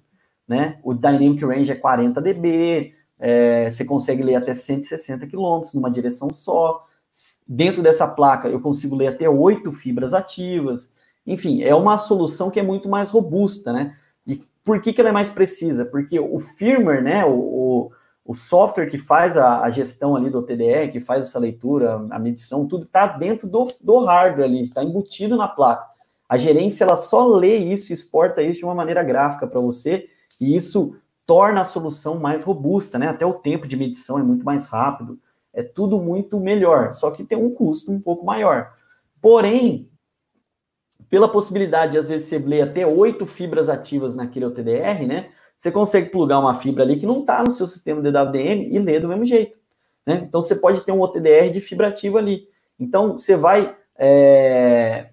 Né? 0.48 0.80
O 0.82 0.92
Dynamic 0.92 1.44
Range 1.44 1.70
é 1.70 1.76
40 1.76 2.20
dB, 2.20 2.92
é, 3.18 3.70
você 3.70 3.84
consegue 3.84 4.24
ler 4.24 4.34
até 4.34 4.54
160 4.54 5.24
km 5.28 5.62
numa 5.72 5.90
direção 5.90 6.32
só. 6.32 6.84
Dentro 7.46 7.80
dessa 7.80 8.08
placa, 8.08 8.48
eu 8.48 8.60
consigo 8.60 8.96
ler 8.96 9.08
até 9.08 9.28
oito 9.28 9.72
fibras 9.72 10.12
ativas. 10.12 10.92
Enfim, 11.24 11.62
é 11.62 11.74
uma 11.74 11.98
solução 11.98 12.50
que 12.50 12.58
é 12.58 12.62
muito 12.62 12.88
mais 12.88 13.10
robusta, 13.10 13.72
né? 13.72 13.94
Por 14.66 14.82
que, 14.82 14.92
que 14.92 15.00
ela 15.00 15.10
é 15.10 15.12
mais 15.12 15.30
precisa? 15.30 15.84
Porque 15.84 16.18
o 16.18 16.40
firmware, 16.40 17.00
né, 17.00 17.24
o, 17.24 17.92
o 18.24 18.34
software 18.34 18.90
que 18.90 18.98
faz 18.98 19.36
a, 19.36 19.60
a, 19.62 19.70
gestão 19.70 20.16
ali 20.16 20.28
do 20.28 20.42
TDR, 20.42 20.90
que 20.90 20.98
faz 20.98 21.26
essa 21.26 21.38
leitura, 21.38 22.04
a 22.10 22.18
medição, 22.18 22.66
tudo 22.66 22.84
está 22.84 23.06
dentro 23.06 23.46
do, 23.46 23.64
do 23.80 23.98
hardware 24.04 24.44
ali, 24.44 24.64
está 24.64 24.82
embutido 24.82 25.36
na 25.36 25.46
placa. 25.46 25.86
A 26.28 26.36
gerência 26.36 26.82
ela 26.82 26.96
só 26.96 27.24
lê 27.28 27.56
isso, 27.56 27.92
exporta 27.92 28.42
isso 28.42 28.58
de 28.58 28.64
uma 28.64 28.74
maneira 28.74 29.04
gráfica 29.04 29.46
para 29.46 29.60
você, 29.60 30.08
e 30.40 30.56
isso 30.56 30.96
torna 31.24 31.60
a 31.60 31.64
solução 31.64 32.18
mais 32.18 32.42
robusta, 32.42 32.98
né? 32.98 33.06
Até 33.06 33.24
o 33.24 33.34
tempo 33.34 33.68
de 33.68 33.76
medição 33.76 34.18
é 34.18 34.22
muito 34.22 34.44
mais 34.44 34.66
rápido, 34.66 35.16
é 35.54 35.62
tudo 35.62 36.00
muito 36.00 36.40
melhor, 36.40 36.92
só 36.92 37.12
que 37.12 37.22
tem 37.22 37.38
um 37.38 37.54
custo 37.54 37.92
um 37.92 38.00
pouco 38.00 38.26
maior. 38.26 38.72
Porém, 39.22 39.88
pela 41.08 41.28
possibilidade 41.28 41.92
de 41.92 41.98
às 41.98 42.08
vezes 42.08 42.28
você 42.28 42.38
ler 42.38 42.62
até 42.62 42.86
oito 42.86 43.26
fibras 43.26 43.68
ativas 43.68 44.14
naquele 44.14 44.46
OTDR, 44.46 45.06
né? 45.06 45.30
você 45.56 45.70
consegue 45.70 46.10
plugar 46.10 46.38
uma 46.38 46.60
fibra 46.60 46.84
ali 46.84 46.98
que 46.98 47.06
não 47.06 47.20
está 47.20 47.42
no 47.42 47.50
seu 47.50 47.66
sistema 47.66 48.02
DWDM 48.02 48.68
e 48.70 48.78
ler 48.78 49.00
do 49.00 49.08
mesmo 49.08 49.24
jeito. 49.24 49.56
Né? 50.06 50.22
Então, 50.28 50.42
você 50.42 50.54
pode 50.56 50.82
ter 50.82 50.92
um 50.92 51.00
OTDR 51.00 51.50
de 51.50 51.60
fibra 51.60 51.88
ativa 51.88 52.18
ali. 52.18 52.46
Então, 52.78 53.16
você 53.16 53.36
vai, 53.36 53.74
é... 53.96 55.08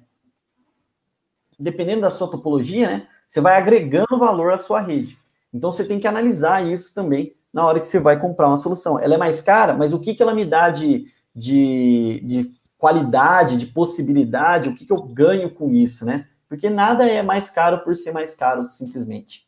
dependendo 1.57 2.01
da 2.01 2.09
sua 2.09 2.29
topologia, 2.29 2.87
né, 2.87 3.07
você 3.27 3.39
vai 3.39 3.55
agregando 3.57 4.19
valor 4.19 4.51
à 4.51 4.57
sua 4.57 4.81
rede. 4.81 5.17
Então, 5.53 5.71
você 5.71 5.85
tem 5.85 5.99
que 5.99 6.07
analisar 6.07 6.65
isso 6.65 6.93
também 6.93 7.33
na 7.53 7.65
hora 7.65 7.79
que 7.79 7.87
você 7.87 7.99
vai 7.99 8.19
comprar 8.19 8.47
uma 8.47 8.57
solução. 8.57 8.99
Ela 8.99 9.15
é 9.15 9.17
mais 9.17 9.41
cara, 9.41 9.73
mas 9.73 9.93
o 9.93 9.99
que, 9.99 10.13
que 10.13 10.21
ela 10.21 10.33
me 10.33 10.43
dá 10.43 10.69
de, 10.69 11.05
de, 11.35 12.21
de 12.25 12.51
qualidade, 12.83 13.55
de 13.55 13.67
possibilidade, 13.67 14.67
o 14.67 14.75
que, 14.75 14.85
que 14.85 14.91
eu 14.91 15.01
ganho 15.01 15.49
com 15.49 15.71
isso, 15.71 16.05
né? 16.05 16.27
Porque 16.49 16.69
nada 16.69 17.07
é 17.07 17.23
mais 17.23 17.49
caro 17.49 17.79
por 17.79 17.95
ser 17.95 18.11
mais 18.11 18.35
caro, 18.35 18.67
simplesmente. 18.67 19.47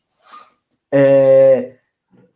É, 0.90 1.76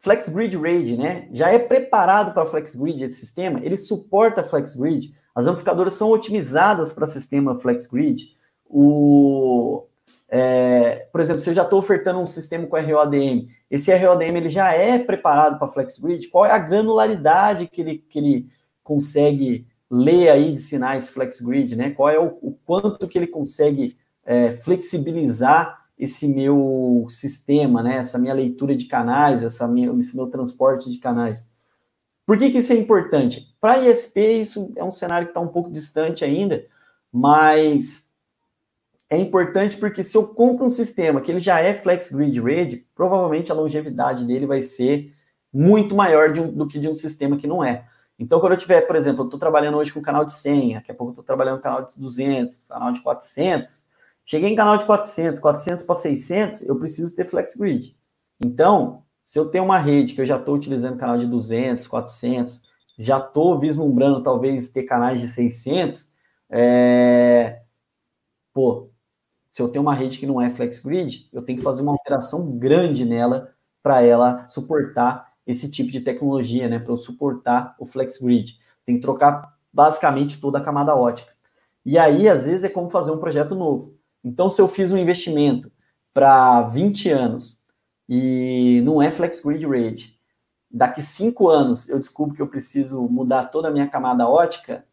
FlexGrid 0.01 0.59
RAID, 0.59 0.98
né? 0.98 1.27
Já 1.32 1.48
é 1.48 1.59
preparado 1.59 2.35
para 2.35 2.44
FlexGrid 2.44 3.02
esse 3.02 3.18
sistema, 3.18 3.60
ele 3.62 3.78
suporta 3.78 4.44
FlexGrid. 4.44 5.14
As 5.35 5.47
amplificadoras 5.47 5.94
são 5.94 6.10
otimizadas 6.10 6.93
para 6.93 7.06
sistema 7.06 7.59
FlexGrid. 7.59 8.36
O, 8.66 9.86
é, 10.28 11.09
por 11.10 11.22
exemplo, 11.22 11.40
se 11.40 11.48
eu 11.48 11.55
já 11.55 11.62
estou 11.62 11.78
ofertando 11.78 12.18
um 12.18 12.27
sistema 12.27 12.66
com 12.66 12.77
ROADM, 12.77 13.48
esse 13.70 13.90
ROADM 13.97 14.36
ele 14.36 14.51
já 14.51 14.74
é 14.74 14.98
preparado 14.98 15.59
para 15.59 15.72
FlexGrid. 15.72 16.28
Qual 16.28 16.44
é 16.44 16.51
a 16.51 16.59
granularidade 16.59 17.68
que 17.68 17.81
ele, 17.81 18.05
que 18.06 18.18
ele 18.18 18.51
consegue 18.85 19.66
ler 19.90 20.28
aí 20.30 20.52
de 20.52 20.58
sinais 20.58 21.08
FlexGrid, 21.08 21.74
né? 21.76 21.90
Qual 21.90 22.08
é 22.08 22.18
o, 22.18 22.38
o 22.40 22.52
quanto 22.64 23.08
que 23.08 23.18
ele 23.18 23.26
consegue 23.26 23.96
é, 24.24 24.52
flexibilizar 24.52 25.80
esse 26.00 26.26
meu 26.26 27.06
sistema, 27.10 27.82
né, 27.82 27.96
essa 27.96 28.18
minha 28.18 28.32
leitura 28.32 28.74
de 28.74 28.86
canais, 28.86 29.44
essa 29.44 29.68
minha, 29.68 29.92
esse 30.00 30.16
meu 30.16 30.28
transporte 30.28 30.90
de 30.90 30.96
canais. 30.96 31.52
Por 32.24 32.38
que, 32.38 32.50
que 32.50 32.58
isso 32.58 32.72
é 32.72 32.76
importante? 32.76 33.54
Para 33.60 33.78
ISP, 33.78 34.18
isso 34.40 34.72
é 34.76 34.82
um 34.82 34.92
cenário 34.92 35.26
que 35.26 35.32
está 35.32 35.40
um 35.40 35.48
pouco 35.48 35.70
distante 35.70 36.24
ainda, 36.24 36.64
mas 37.12 38.10
é 39.10 39.18
importante 39.18 39.76
porque 39.76 40.02
se 40.02 40.16
eu 40.16 40.28
compro 40.28 40.64
um 40.64 40.70
sistema 40.70 41.20
que 41.20 41.30
ele 41.30 41.40
já 41.40 41.60
é 41.60 41.74
Flex 41.74 42.10
Grid 42.10 42.40
Ready, 42.40 42.86
provavelmente 42.94 43.52
a 43.52 43.54
longevidade 43.54 44.24
dele 44.24 44.46
vai 44.46 44.62
ser 44.62 45.12
muito 45.52 45.94
maior 45.94 46.30
um, 46.38 46.50
do 46.50 46.66
que 46.66 46.78
de 46.78 46.88
um 46.88 46.96
sistema 46.96 47.36
que 47.36 47.46
não 47.46 47.62
é. 47.62 47.84
Então, 48.20 48.38
quando 48.38 48.52
eu 48.52 48.59
tiver, 48.59 48.82
por 48.82 48.94
exemplo, 48.94 49.22
eu 49.22 49.24
estou 49.24 49.40
trabalhando 49.40 49.78
hoje 49.78 49.92
com 49.92 50.01
canal 50.01 50.24
de 50.24 50.34
100, 50.34 50.74
daqui 50.74 50.92
a 50.92 50.94
pouco 50.94 51.10
eu 51.10 51.12
estou 51.14 51.24
trabalhando 51.24 51.56
com 51.56 51.62
canal 51.62 51.86
de 51.86 51.98
200, 51.98 52.64
canal 52.68 52.92
de 52.92 53.01
400, 53.01 53.90
Cheguei 54.30 54.51
em 54.51 54.55
canal 54.55 54.76
de 54.76 54.84
400, 54.84 55.40
400 55.40 55.84
para 55.84 55.94
600, 55.97 56.62
eu 56.62 56.78
preciso 56.78 57.16
ter 57.16 57.26
flex 57.26 57.56
grid. 57.56 57.97
Então, 58.40 59.02
se 59.24 59.40
eu 59.40 59.48
tenho 59.48 59.64
uma 59.64 59.76
rede 59.76 60.14
que 60.14 60.20
eu 60.20 60.24
já 60.24 60.36
estou 60.36 60.55
utilizando 60.55 60.97
canal 60.97 61.18
de 61.18 61.26
200, 61.26 61.84
400, 61.88 62.62
já 62.97 63.18
estou 63.18 63.59
vislumbrando 63.59 64.22
talvez 64.22 64.68
ter 64.68 64.84
canais 64.84 65.20
de 65.20 65.26
600, 65.26 66.12
é... 66.48 67.62
pô, 68.52 68.88
se 69.51 69.60
eu 69.60 69.68
tenho 69.68 69.82
uma 69.82 69.94
rede 69.94 70.20
que 70.20 70.26
não 70.26 70.40
é 70.40 70.48
flex 70.48 70.80
grid, 70.80 71.28
eu 71.32 71.42
tenho 71.42 71.59
que 71.59 71.64
fazer 71.64 71.82
uma 71.82 71.90
alteração 71.90 72.56
grande 72.56 73.05
nela 73.05 73.52
para 73.82 74.01
ela 74.02 74.47
suportar 74.47 75.30
esse 75.51 75.70
tipo 75.70 75.90
de 75.90 76.01
tecnologia, 76.01 76.68
né? 76.68 76.78
Para 76.78 76.97
suportar 76.97 77.74
o 77.78 77.86
flex 77.86 78.18
grid. 78.18 78.59
Tem 78.85 78.97
que 78.97 79.02
trocar 79.02 79.56
basicamente 79.72 80.40
toda 80.40 80.59
a 80.59 80.62
camada 80.62 80.94
ótica. 80.94 81.32
E 81.85 81.98
aí, 81.98 82.28
às 82.28 82.47
vezes, 82.47 82.64
é 82.64 82.68
como 82.68 82.90
fazer 82.90 83.10
um 83.10 83.18
projeto 83.18 83.55
novo. 83.55 83.94
Então, 84.22 84.51
se 84.51 84.60
eu 84.60 84.68
fiz 84.68 84.93
um 84.93 84.98
investimento 84.98 85.70
para 86.12 86.62
20 86.68 87.10
anos 87.10 87.64
e 88.09 88.82
não 88.85 89.01
é 89.01 89.10
Flex 89.10 89.40
Grid 89.43 89.66
Rate, 89.66 90.18
daqui 90.70 91.01
cinco 91.01 91.48
anos 91.48 91.89
eu 91.89 91.98
descubro 91.98 92.35
que 92.35 92.43
eu 92.43 92.48
preciso 92.48 93.02
mudar 93.09 93.47
toda 93.47 93.68
a 93.68 93.70
minha 93.70 93.89
camada 93.89 94.28
ótica, 94.28 94.85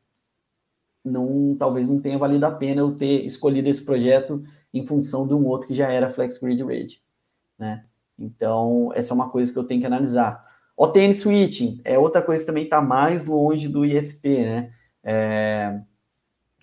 não, 1.04 1.56
talvez 1.58 1.88
não 1.88 2.02
tenha 2.02 2.18
valido 2.18 2.46
a 2.46 2.52
pena 2.52 2.82
eu 2.82 2.96
ter 2.96 3.26
escolhido 3.26 3.70
esse 3.70 3.84
projeto 3.84 4.44
em 4.74 4.86
função 4.86 5.28
de 5.28 5.34
um 5.34 5.46
outro 5.46 5.68
que 5.68 5.74
já 5.74 5.90
era 5.90 6.10
Flex 6.10 6.38
Grid 6.38 6.64
Rate, 6.64 7.02
né? 7.58 7.86
Então, 8.18 8.92
essa 8.94 9.14
é 9.14 9.16
uma 9.16 9.30
coisa 9.30 9.52
que 9.52 9.60
eu 9.60 9.64
tenho 9.64 9.82
que 9.82 9.88
analisar. 9.88 10.44
OTN 10.76 11.14
Switching 11.14 11.82
é 11.84 11.98
outra 11.98 12.22
coisa 12.22 12.44
que 12.44 12.48
também 12.48 12.64
está 12.64 12.82
mais 12.82 13.26
longe 13.26 13.68
do 13.68 13.86
ISP, 13.86 14.30
né? 14.30 14.72
É, 15.04 15.80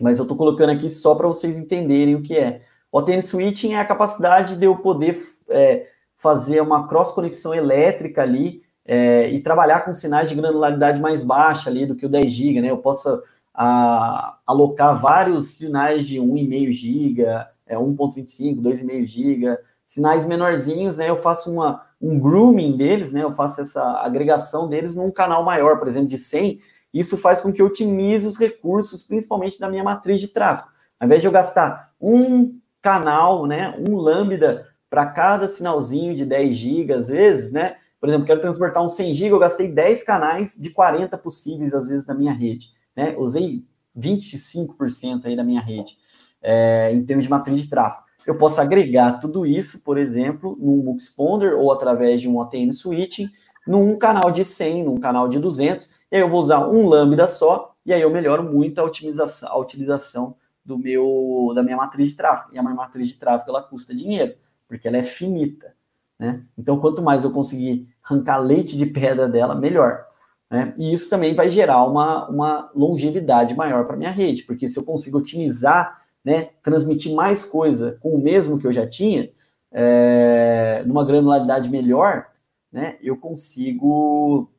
mas 0.01 0.19
eu 0.19 0.23
estou 0.23 0.37
colocando 0.37 0.71
aqui 0.71 0.89
só 0.91 1.15
para 1.15 1.27
vocês 1.27 1.57
entenderem 1.57 2.15
o 2.15 2.23
que 2.23 2.37
é. 2.37 2.63
OTN 2.93 3.23
Switching 3.23 3.75
é 3.75 3.81
a 3.81 3.85
capacidade 3.85 4.57
de 4.57 4.65
eu 4.65 4.77
poder 4.77 5.21
é, 5.49 5.89
fazer 6.17 6.61
uma 6.61 6.87
cross-conexão 6.87 7.55
elétrica 7.55 8.23
ali 8.23 8.63
é, 8.85 9.29
e 9.31 9.41
trabalhar 9.41 9.85
com 9.85 9.93
sinais 9.93 10.29
de 10.29 10.35
granularidade 10.35 11.01
mais 11.01 11.23
baixa 11.25 11.71
ali 11.71 11.87
do 11.87 11.97
que 11.97 12.07
o 12.07 12.09
10 12.09 12.33
GB, 12.33 12.61
né? 12.61 12.71
Eu 12.71 12.79
posso 12.79 13.23
a 13.55 14.39
alocar 14.45 15.01
vários 15.01 15.53
sinais 15.53 16.07
de 16.07 16.19
1,5 16.19 16.73
GB, 16.73 17.23
é, 17.67 17.77
1.25, 17.77 18.61
2,5 18.61 19.07
GB, 19.07 19.59
sinais 19.87 20.27
menorzinhos, 20.27 20.97
né? 20.97 21.09
Eu 21.09 21.17
faço 21.17 21.53
uma, 21.53 21.83
um 22.01 22.19
grooming 22.19 22.77
deles, 22.77 23.11
né? 23.11 23.23
Eu 23.23 23.33
faço 23.33 23.61
essa 23.61 23.83
agregação 24.01 24.69
deles 24.69 24.95
num 24.95 25.11
canal 25.11 25.45
maior, 25.45 25.79
por 25.79 25.89
exemplo, 25.89 26.09
de 26.09 26.19
100. 26.19 26.61
Isso 26.93 27.19
faz 27.19 27.41
com 27.41 27.53
que 27.53 27.61
eu 27.61 27.67
otimize 27.67 28.27
os 28.27 28.39
recursos, 28.39 29.03
principalmente 29.03 29.59
da 29.59 29.69
minha 29.69 29.85
matriz 29.85 30.21
de 30.21 30.29
tráfego. 30.29 30.71
Ao 30.99 31.07
invés 31.07 31.21
de 31.21 31.27
eu 31.27 31.33
gastar 31.33 31.93
um 32.01 32.59
canal, 32.81 33.47
né, 33.47 33.75
um 33.89 33.97
lambda 33.97 34.67
para 34.89 35.07
cada 35.07 35.49
sinalzinho 35.49 36.15
de 36.15 36.25
10 36.25 36.55
GB, 36.55 36.93
às 36.93 37.09
vezes, 37.09 37.51
né? 37.51 37.77
Por 38.01 38.09
exemplo, 38.09 38.27
quero 38.27 38.41
transportar 38.41 38.85
um 38.85 38.91
100 38.91 39.15
GB, 39.15 39.35
eu 39.35 39.39
gastei 39.39 39.67
10 39.67 40.05
canais 40.05 40.55
de 40.57 40.71
40 40.71 41.17
possíveis, 41.17 41.73
às 41.73 41.89
vezes, 41.89 42.07
na 42.07 42.15
minha 42.15 42.33
rede. 42.33 42.69
Né? 42.95 43.15
Usei 43.17 43.65
25% 43.99 45.25
aí 45.25 45.35
da 45.35 45.43
minha 45.43 45.63
rede, 45.63 45.97
é, 46.43 46.93
em 46.93 47.03
termos 47.05 47.25
de 47.25 47.31
matriz 47.31 47.63
de 47.63 47.71
tráfego. 47.71 48.05
Eu 48.27 48.37
posso 48.37 48.61
agregar 48.61 49.21
tudo 49.21 49.45
isso, 49.45 49.83
por 49.83 49.99
exemplo, 49.99 50.57
num 50.61 50.81
Booksponder 50.81 51.55
ou 51.55 51.71
através 51.71 52.21
de 52.21 52.29
um 52.29 52.39
OTN 52.39 52.73
switching, 52.73 53.29
num 53.67 53.97
canal 53.99 54.31
de 54.31 54.45
100, 54.45 54.85
num 54.85 54.99
canal 54.99 55.29
de 55.29 55.39
200, 55.39 55.91
e 56.11 56.17
aí 56.17 56.23
eu 56.23 56.29
vou 56.29 56.41
usar 56.41 56.69
um 56.69 56.87
lambda 56.89 57.27
só, 57.27 57.75
e 57.85 57.93
aí 57.93 58.01
eu 58.01 58.11
melhoro 58.11 58.43
muito 58.43 58.79
a, 58.79 58.85
otimização, 58.85 59.49
a 59.51 59.59
utilização 59.59 60.37
do 60.65 60.79
meu, 60.79 61.53
da 61.55 61.63
minha 61.63 61.77
matriz 61.77 62.11
de 62.11 62.17
tráfego. 62.17 62.55
E 62.55 62.59
a 62.59 62.63
minha 62.63 62.75
matriz 62.75 63.09
de 63.09 63.19
tráfego, 63.19 63.51
ela 63.51 63.63
custa 63.63 63.95
dinheiro, 63.95 64.35
porque 64.67 64.89
ela 64.89 64.97
é 64.97 65.03
finita. 65.03 65.75
Né? 66.19 66.43
Então, 66.57 66.79
quanto 66.79 67.03
mais 67.03 67.25
eu 67.25 67.31
conseguir 67.31 67.89
arrancar 68.03 68.39
leite 68.39 68.77
de 68.77 68.87
pedra 68.87 69.29
dela, 69.29 69.55
melhor. 69.55 70.07
Né? 70.51 70.73
E 70.79 70.95
isso 70.95 71.11
também 71.11 71.35
vai 71.35 71.51
gerar 71.51 71.85
uma, 71.85 72.29
uma 72.29 72.71
longevidade 72.75 73.55
maior 73.55 73.87
para 73.87 73.97
minha 73.97 74.11
rede, 74.11 74.45
porque 74.45 74.69
se 74.69 74.79
eu 74.79 74.85
consigo 74.85 75.19
otimizar, 75.19 76.04
né, 76.25 76.51
transmitir 76.63 77.15
mais 77.15 77.45
coisa 77.45 77.99
com 78.01 78.15
o 78.15 78.19
mesmo 78.19 78.59
que 78.59 78.67
eu 78.67 78.73
já 78.73 78.87
tinha, 78.87 79.31
é, 79.71 80.83
numa 80.87 81.05
granularidade 81.05 81.69
melhor, 81.69 82.29
né, 82.73 82.97
eu 83.03 83.17
consigo 83.17 84.51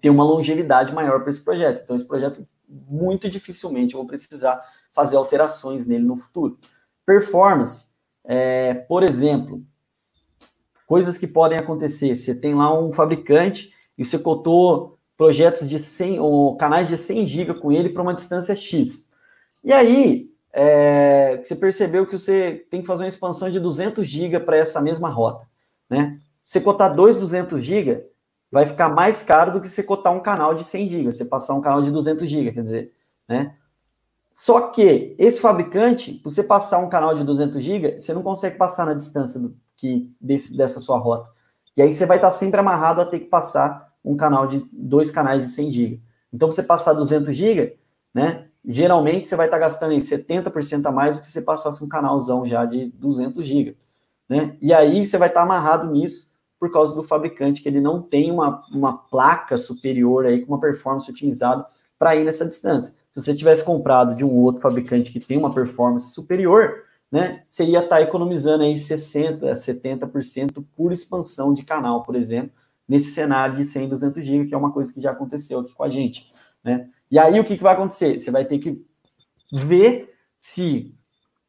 ter 0.00 0.10
uma 0.10 0.24
longevidade 0.24 0.94
maior 0.94 1.20
para 1.20 1.30
esse 1.30 1.44
projeto. 1.44 1.82
Então, 1.82 1.96
esse 1.96 2.06
projeto, 2.06 2.46
muito 2.68 3.28
dificilmente 3.28 3.94
eu 3.94 4.00
vou 4.00 4.06
precisar 4.06 4.62
fazer 4.92 5.16
alterações 5.16 5.86
nele 5.86 6.04
no 6.04 6.16
futuro. 6.16 6.58
Performance, 7.04 7.88
é, 8.24 8.74
por 8.74 9.02
exemplo, 9.02 9.62
coisas 10.86 11.18
que 11.18 11.26
podem 11.26 11.58
acontecer. 11.58 12.16
Você 12.16 12.34
tem 12.34 12.54
lá 12.54 12.78
um 12.78 12.92
fabricante 12.92 13.74
e 13.96 14.04
você 14.04 14.18
cotou 14.18 14.98
projetos 15.16 15.68
de 15.68 15.78
100, 15.78 16.20
ou 16.20 16.56
canais 16.56 16.88
de 16.88 16.96
100 16.96 17.26
GB 17.26 17.54
com 17.54 17.72
ele 17.72 17.88
para 17.88 18.02
uma 18.02 18.14
distância 18.14 18.54
X. 18.54 19.10
E 19.64 19.72
aí, 19.72 20.30
é, 20.52 21.36
você 21.36 21.54
percebeu 21.54 22.06
que 22.06 22.18
você 22.18 22.66
tem 22.70 22.80
que 22.80 22.86
fazer 22.86 23.04
uma 23.04 23.08
expansão 23.08 23.50
de 23.50 23.60
200 23.60 24.06
GB 24.06 24.40
para 24.40 24.56
essa 24.56 24.80
mesma 24.80 25.08
rota, 25.08 25.46
né? 25.88 26.18
Você 26.44 26.60
cotar 26.60 26.94
dois 26.94 27.20
200 27.20 27.62
GB 27.64 28.04
vai 28.50 28.64
ficar 28.64 28.88
mais 28.88 29.22
caro 29.22 29.52
do 29.52 29.60
que 29.60 29.68
você 29.68 29.82
cotar 29.82 30.12
um 30.12 30.20
canal 30.20 30.54
de 30.54 30.64
100 30.64 30.88
GB, 30.88 31.12
você 31.12 31.24
passar 31.24 31.54
um 31.54 31.60
canal 31.60 31.82
de 31.82 31.90
200 31.90 32.28
GB, 32.28 32.52
quer 32.52 32.62
dizer, 32.62 32.92
né? 33.28 33.54
Só 34.32 34.68
que 34.68 35.16
esse 35.18 35.40
fabricante, 35.40 36.20
você 36.22 36.42
passar 36.42 36.78
um 36.78 36.88
canal 36.88 37.14
de 37.14 37.24
200 37.24 37.62
GB, 37.62 38.00
você 38.00 38.14
não 38.14 38.22
consegue 38.22 38.56
passar 38.56 38.86
na 38.86 38.94
distância 38.94 39.38
do, 39.40 39.54
que 39.76 40.12
desse, 40.20 40.56
dessa 40.56 40.80
sua 40.80 40.98
rota. 40.98 41.28
E 41.76 41.82
aí 41.82 41.92
você 41.92 42.06
vai 42.06 42.18
estar 42.18 42.30
sempre 42.30 42.60
amarrado 42.60 43.00
a 43.00 43.06
ter 43.06 43.20
que 43.20 43.26
passar 43.26 43.92
um 44.04 44.16
canal 44.16 44.46
de 44.46 44.66
dois 44.72 45.10
canais 45.10 45.42
de 45.42 45.50
100 45.50 45.70
GB. 45.70 46.00
Então, 46.32 46.50
você 46.50 46.62
passar 46.62 46.92
200 46.92 47.34
GB, 47.34 47.78
né? 48.12 48.47
Geralmente 48.64 49.28
você 49.28 49.36
vai 49.36 49.46
estar 49.46 49.58
gastando 49.58 49.92
em 49.92 49.98
70% 49.98 50.86
a 50.86 50.92
mais 50.92 51.16
do 51.16 51.22
que 51.22 51.28
se 51.28 51.42
passasse 51.42 51.82
um 51.82 51.88
canalzão 51.88 52.46
já 52.46 52.64
de 52.64 52.86
200 52.90 53.44
GB, 53.44 53.76
né? 54.28 54.56
E 54.60 54.72
aí 54.72 55.06
você 55.06 55.16
vai 55.16 55.28
estar 55.28 55.42
amarrado 55.42 55.90
nisso 55.90 56.28
por 56.58 56.70
causa 56.72 56.94
do 56.94 57.04
fabricante 57.04 57.62
que 57.62 57.68
ele 57.68 57.80
não 57.80 58.02
tem 58.02 58.30
uma, 58.30 58.62
uma 58.72 58.96
placa 58.96 59.56
superior 59.56 60.26
aí 60.26 60.44
com 60.44 60.52
uma 60.52 60.60
performance 60.60 61.10
otimizada 61.10 61.64
para 61.98 62.16
ir 62.16 62.24
nessa 62.24 62.44
distância. 62.44 62.92
Se 63.12 63.22
você 63.22 63.34
tivesse 63.34 63.64
comprado 63.64 64.14
de 64.14 64.24
um 64.24 64.34
outro 64.34 64.60
fabricante 64.60 65.12
que 65.12 65.20
tem 65.20 65.38
uma 65.38 65.52
performance 65.52 66.12
superior, 66.12 66.84
né, 67.10 67.42
você 67.48 67.64
ia 67.64 67.80
estar 67.80 68.02
economizando 68.02 68.64
aí 68.64 68.74
60%, 68.74 69.40
70% 69.54 70.64
por 70.76 70.92
expansão 70.92 71.54
de 71.54 71.64
canal, 71.64 72.02
por 72.02 72.14
exemplo, 72.14 72.50
nesse 72.86 73.10
cenário 73.12 73.56
de 73.56 73.64
100, 73.64 73.88
200 73.88 74.24
GB, 74.24 74.46
que 74.46 74.54
é 74.54 74.58
uma 74.58 74.72
coisa 74.72 74.92
que 74.92 75.00
já 75.00 75.10
aconteceu 75.10 75.60
aqui 75.60 75.72
com 75.74 75.84
a 75.84 75.88
gente, 75.88 76.32
né? 76.62 76.88
E 77.10 77.18
aí 77.18 77.38
o 77.38 77.44
que, 77.44 77.56
que 77.56 77.62
vai 77.62 77.74
acontecer? 77.74 78.18
Você 78.18 78.30
vai 78.30 78.44
ter 78.44 78.58
que 78.58 78.84
ver 79.52 80.14
se, 80.38 80.94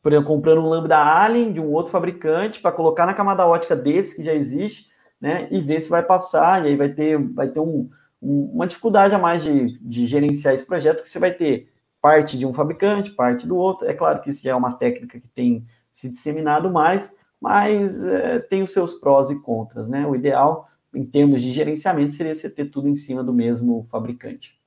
por 0.02 0.12
exemplo, 0.12 0.28
comprando 0.28 0.62
um 0.62 0.70
Lambda 0.70 0.98
Alien 0.98 1.52
de 1.52 1.60
um 1.60 1.72
outro 1.72 1.92
fabricante 1.92 2.62
para 2.62 2.72
colocar 2.72 3.06
na 3.06 3.14
camada 3.14 3.46
ótica 3.46 3.76
desse 3.76 4.16
que 4.16 4.24
já 4.24 4.34
existe, 4.34 4.90
né? 5.20 5.48
E 5.52 5.60
ver 5.60 5.80
se 5.80 5.90
vai 5.90 6.04
passar, 6.04 6.64
e 6.64 6.70
aí 6.70 6.76
vai 6.76 6.90
ter, 6.90 7.18
vai 7.34 7.50
ter 7.50 7.60
um, 7.60 7.90
um, 8.22 8.52
uma 8.54 8.68
dificuldade 8.68 9.14
a 9.14 9.20
mais 9.20 9.44
de, 9.44 9.78
de 9.80 10.06
gerenciar 10.06 10.54
esse 10.54 10.66
projeto, 10.66 11.04
que 11.04 11.10
você 11.10 11.20
vai 11.20 11.32
ter 11.34 11.70
parte 12.02 12.38
de 12.38 12.46
um 12.46 12.54
fabricante, 12.54 13.12
parte 13.12 13.46
do 13.46 13.58
outro. 13.58 13.88
É 13.88 13.94
claro 13.94 14.22
que 14.22 14.30
isso 14.30 14.44
já 14.44 14.52
é 14.52 14.56
uma 14.56 14.74
técnica 14.74 15.20
que 15.20 15.28
tem 15.28 15.66
se 15.92 16.10
disseminado 16.10 16.70
mais, 16.70 17.18
mas 17.42 18.02
é, 18.02 18.40
tem 18.40 18.64
os 18.64 18.72
seus 18.72 18.94
prós 18.94 19.30
e 19.30 19.42
contras, 19.42 19.90
né? 19.90 20.06
O 20.08 20.16
ideal 20.16 20.70
em 20.94 21.06
termos 21.06 21.42
de 21.42 21.52
gerenciamento, 21.52 22.16
seria 22.16 22.34
você 22.34 22.50
ter 22.50 22.66
tudo 22.66 22.88
em 22.88 22.96
cima 22.96 23.24
do 23.24 23.34
mesmo 23.34 23.86
fabricante. 23.90 24.59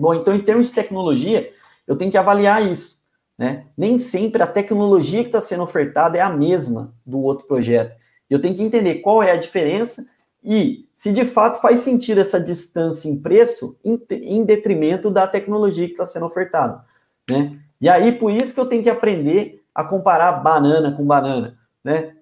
Bom, 0.00 0.14
então, 0.14 0.34
em 0.34 0.40
termos 0.40 0.68
de 0.68 0.72
tecnologia, 0.72 1.52
eu 1.86 1.94
tenho 1.94 2.10
que 2.10 2.16
avaliar 2.16 2.66
isso. 2.66 3.02
Né? 3.36 3.66
Nem 3.76 3.98
sempre 3.98 4.42
a 4.42 4.46
tecnologia 4.46 5.20
que 5.20 5.28
está 5.28 5.42
sendo 5.42 5.62
ofertada 5.62 6.16
é 6.16 6.22
a 6.22 6.30
mesma 6.30 6.94
do 7.04 7.20
outro 7.20 7.46
projeto. 7.46 7.94
Eu 8.28 8.40
tenho 8.40 8.54
que 8.54 8.62
entender 8.62 8.96
qual 8.96 9.22
é 9.22 9.32
a 9.32 9.36
diferença 9.36 10.06
e 10.42 10.88
se 10.94 11.12
de 11.12 11.26
fato 11.26 11.60
faz 11.60 11.80
sentido 11.80 12.20
essa 12.20 12.40
distância 12.40 13.10
em 13.10 13.20
preço 13.20 13.76
em, 13.84 14.00
em 14.10 14.42
detrimento 14.42 15.10
da 15.10 15.26
tecnologia 15.26 15.86
que 15.86 15.92
está 15.92 16.06
sendo 16.06 16.24
ofertada. 16.24 16.82
Né? 17.28 17.58
E 17.78 17.88
aí, 17.88 18.12
por 18.12 18.30
isso 18.30 18.54
que 18.54 18.60
eu 18.60 18.66
tenho 18.66 18.82
que 18.82 18.90
aprender 18.90 19.62
a 19.74 19.84
comparar 19.84 20.32
banana 20.32 20.92
com 20.92 21.04
banana. 21.04 21.58
Né? 21.84 22.14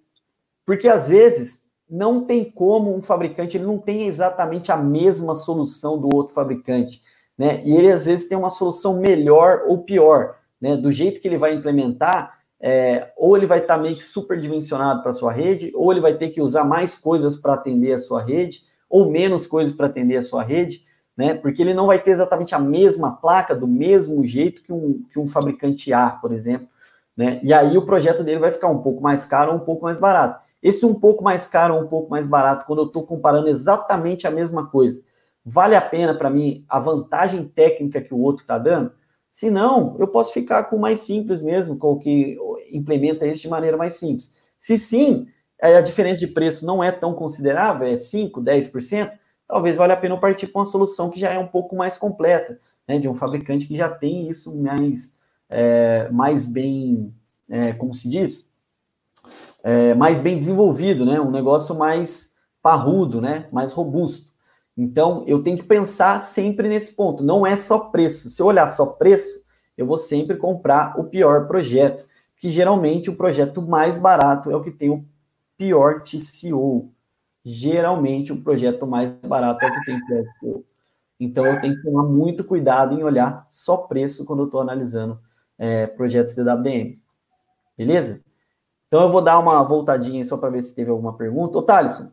Porque 0.66 0.88
às 0.88 1.06
vezes 1.06 1.62
não 1.88 2.24
tem 2.24 2.44
como 2.44 2.94
um 2.94 3.00
fabricante, 3.00 3.56
ele 3.56 3.66
não 3.66 3.78
tem 3.78 4.06
exatamente 4.06 4.72
a 4.72 4.76
mesma 4.76 5.34
solução 5.34 5.98
do 5.98 6.14
outro 6.14 6.34
fabricante, 6.34 7.00
né? 7.38 7.62
E 7.64 7.76
ele 7.76 7.92
às 7.92 8.06
vezes 8.06 8.28
tem 8.28 8.36
uma 8.36 8.50
solução 8.50 8.98
melhor 8.98 9.62
ou 9.68 9.78
pior, 9.78 10.36
né? 10.60 10.76
Do 10.76 10.90
jeito 10.90 11.20
que 11.20 11.28
ele 11.28 11.38
vai 11.38 11.54
implementar, 11.54 12.38
é, 12.60 13.12
ou 13.16 13.36
ele 13.36 13.46
vai 13.46 13.60
estar 13.60 13.76
tá 13.76 13.82
meio 13.82 13.94
que 13.94 14.02
superdimensionado 14.02 15.02
para 15.02 15.12
sua 15.12 15.32
rede, 15.32 15.70
ou 15.74 15.92
ele 15.92 16.00
vai 16.00 16.14
ter 16.14 16.30
que 16.30 16.40
usar 16.40 16.64
mais 16.64 16.98
coisas 16.98 17.36
para 17.36 17.54
atender 17.54 17.92
a 17.92 17.98
sua 17.98 18.20
rede, 18.20 18.62
ou 18.90 19.08
menos 19.08 19.46
coisas 19.46 19.72
para 19.72 19.86
atender 19.86 20.16
a 20.16 20.22
sua 20.22 20.42
rede, 20.42 20.82
né? 21.16 21.34
Porque 21.34 21.62
ele 21.62 21.74
não 21.74 21.86
vai 21.86 22.00
ter 22.00 22.10
exatamente 22.10 22.54
a 22.54 22.58
mesma 22.58 23.16
placa 23.16 23.54
do 23.54 23.68
mesmo 23.68 24.26
jeito 24.26 24.62
que 24.62 24.72
um, 24.72 25.02
que 25.12 25.18
um 25.20 25.28
fabricante 25.28 25.92
A, 25.92 26.10
por 26.10 26.32
exemplo, 26.32 26.68
né? 27.16 27.40
E 27.42 27.52
aí 27.52 27.78
o 27.78 27.86
projeto 27.86 28.24
dele 28.24 28.40
vai 28.40 28.50
ficar 28.50 28.68
um 28.68 28.82
pouco 28.82 29.00
mais 29.00 29.24
caro 29.24 29.52
ou 29.52 29.58
um 29.58 29.64
pouco 29.64 29.84
mais 29.84 30.00
barato. 30.00 30.46
Esse 30.60 30.84
um 30.84 30.94
pouco 30.94 31.22
mais 31.22 31.46
caro 31.46 31.74
ou 31.74 31.82
um 31.82 31.86
pouco 31.86 32.10
mais 32.10 32.26
barato, 32.26 32.66
quando 32.66 32.80
eu 32.80 32.86
estou 32.86 33.04
comparando 33.04 33.48
exatamente 33.48 34.26
a 34.26 34.30
mesma 34.30 34.66
coisa, 34.66 35.00
vale 35.44 35.74
a 35.74 35.80
pena 35.80 36.14
para 36.14 36.30
mim 36.30 36.64
a 36.68 36.78
vantagem 36.78 37.44
técnica 37.44 38.00
que 38.00 38.14
o 38.14 38.18
outro 38.18 38.42
está 38.42 38.58
dando? 38.58 38.92
Se 39.30 39.50
não, 39.50 39.96
eu 39.98 40.08
posso 40.08 40.32
ficar 40.32 40.64
com 40.64 40.76
o 40.76 40.80
mais 40.80 41.00
simples 41.00 41.42
mesmo, 41.42 41.76
com 41.76 41.92
o 41.92 41.98
que 41.98 42.36
implementa 42.72 43.26
isso 43.26 43.42
de 43.42 43.48
maneira 43.48 43.76
mais 43.76 43.94
simples. 43.94 44.32
Se 44.58 44.76
sim, 44.76 45.28
a 45.60 45.80
diferença 45.80 46.18
de 46.18 46.28
preço 46.28 46.64
não 46.66 46.82
é 46.82 46.90
tão 46.90 47.12
considerável, 47.14 47.86
é 47.86 47.94
5%, 47.94 48.32
10%, 48.42 49.12
talvez 49.46 49.76
valha 49.76 49.94
a 49.94 49.96
pena 49.96 50.14
eu 50.14 50.20
partir 50.20 50.48
com 50.48 50.58
uma 50.58 50.66
solução 50.66 51.10
que 51.10 51.20
já 51.20 51.32
é 51.32 51.38
um 51.38 51.46
pouco 51.46 51.76
mais 51.76 51.98
completa, 51.98 52.58
né, 52.86 52.98
de 52.98 53.08
um 53.08 53.14
fabricante 53.14 53.66
que 53.66 53.76
já 53.76 53.88
tem 53.88 54.28
isso 54.30 54.54
mais, 54.56 55.16
é, 55.48 56.08
mais 56.10 56.46
bem, 56.46 57.14
é, 57.48 57.72
como 57.72 57.94
se 57.94 58.08
diz, 58.08 58.48
é, 59.62 59.94
mais 59.94 60.20
bem 60.20 60.38
desenvolvido, 60.38 61.04
né? 61.04 61.20
Um 61.20 61.30
negócio 61.30 61.74
mais 61.74 62.34
parrudo, 62.62 63.20
né? 63.20 63.48
Mais 63.52 63.72
robusto. 63.72 64.27
Então, 64.78 65.24
eu 65.26 65.42
tenho 65.42 65.58
que 65.58 65.64
pensar 65.64 66.20
sempre 66.20 66.68
nesse 66.68 66.94
ponto. 66.94 67.24
Não 67.24 67.44
é 67.44 67.56
só 67.56 67.80
preço. 67.90 68.30
Se 68.30 68.40
eu 68.40 68.46
olhar 68.46 68.68
só 68.68 68.86
preço, 68.86 69.44
eu 69.76 69.84
vou 69.84 69.98
sempre 69.98 70.36
comprar 70.36 70.98
o 71.00 71.04
pior 71.04 71.48
projeto, 71.48 72.06
que 72.36 72.48
geralmente 72.48 73.10
o 73.10 73.16
projeto 73.16 73.60
mais 73.60 73.98
barato 73.98 74.52
é 74.52 74.56
o 74.56 74.62
que 74.62 74.70
tem 74.70 74.88
o 74.88 75.04
pior 75.56 76.02
TCO. 76.02 76.92
Geralmente 77.44 78.32
o 78.32 78.40
projeto 78.40 78.86
mais 78.86 79.10
barato 79.18 79.64
é 79.64 79.68
o 79.68 79.72
que 79.72 79.84
tem 79.84 79.96
o 79.96 80.06
pior 80.06 80.24
TCO. 80.24 80.64
Então, 81.18 81.44
eu 81.44 81.60
tenho 81.60 81.74
que 81.74 81.82
tomar 81.82 82.04
muito 82.04 82.44
cuidado 82.44 82.94
em 82.94 83.02
olhar 83.02 83.48
só 83.50 83.78
preço 83.78 84.24
quando 84.24 84.40
eu 84.40 84.46
estou 84.46 84.60
analisando 84.60 85.18
é, 85.58 85.88
projetos 85.88 86.36
DWM. 86.36 86.96
Beleza? 87.76 88.22
Então 88.86 89.02
eu 89.02 89.10
vou 89.10 89.20
dar 89.20 89.38
uma 89.38 89.62
voltadinha 89.64 90.24
só 90.24 90.36
para 90.36 90.50
ver 90.50 90.62
se 90.62 90.74
teve 90.74 90.90
alguma 90.90 91.16
pergunta. 91.16 91.58
Ô, 91.58 91.62
Thaleson. 91.62 92.12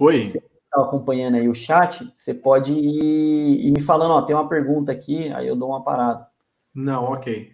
Oi. 0.00 0.22
Está 0.68 0.82
acompanhando 0.82 1.36
aí 1.36 1.48
o 1.48 1.54
chat, 1.54 2.10
você 2.14 2.34
pode 2.34 2.72
ir, 2.72 3.66
ir, 3.66 3.72
me 3.72 3.80
falando, 3.80 4.12
ó, 4.12 4.22
tem 4.22 4.36
uma 4.36 4.48
pergunta 4.48 4.92
aqui, 4.92 5.32
aí 5.32 5.48
eu 5.48 5.56
dou 5.56 5.70
uma 5.70 5.82
parada. 5.82 6.26
Não, 6.74 7.04
ok. 7.04 7.52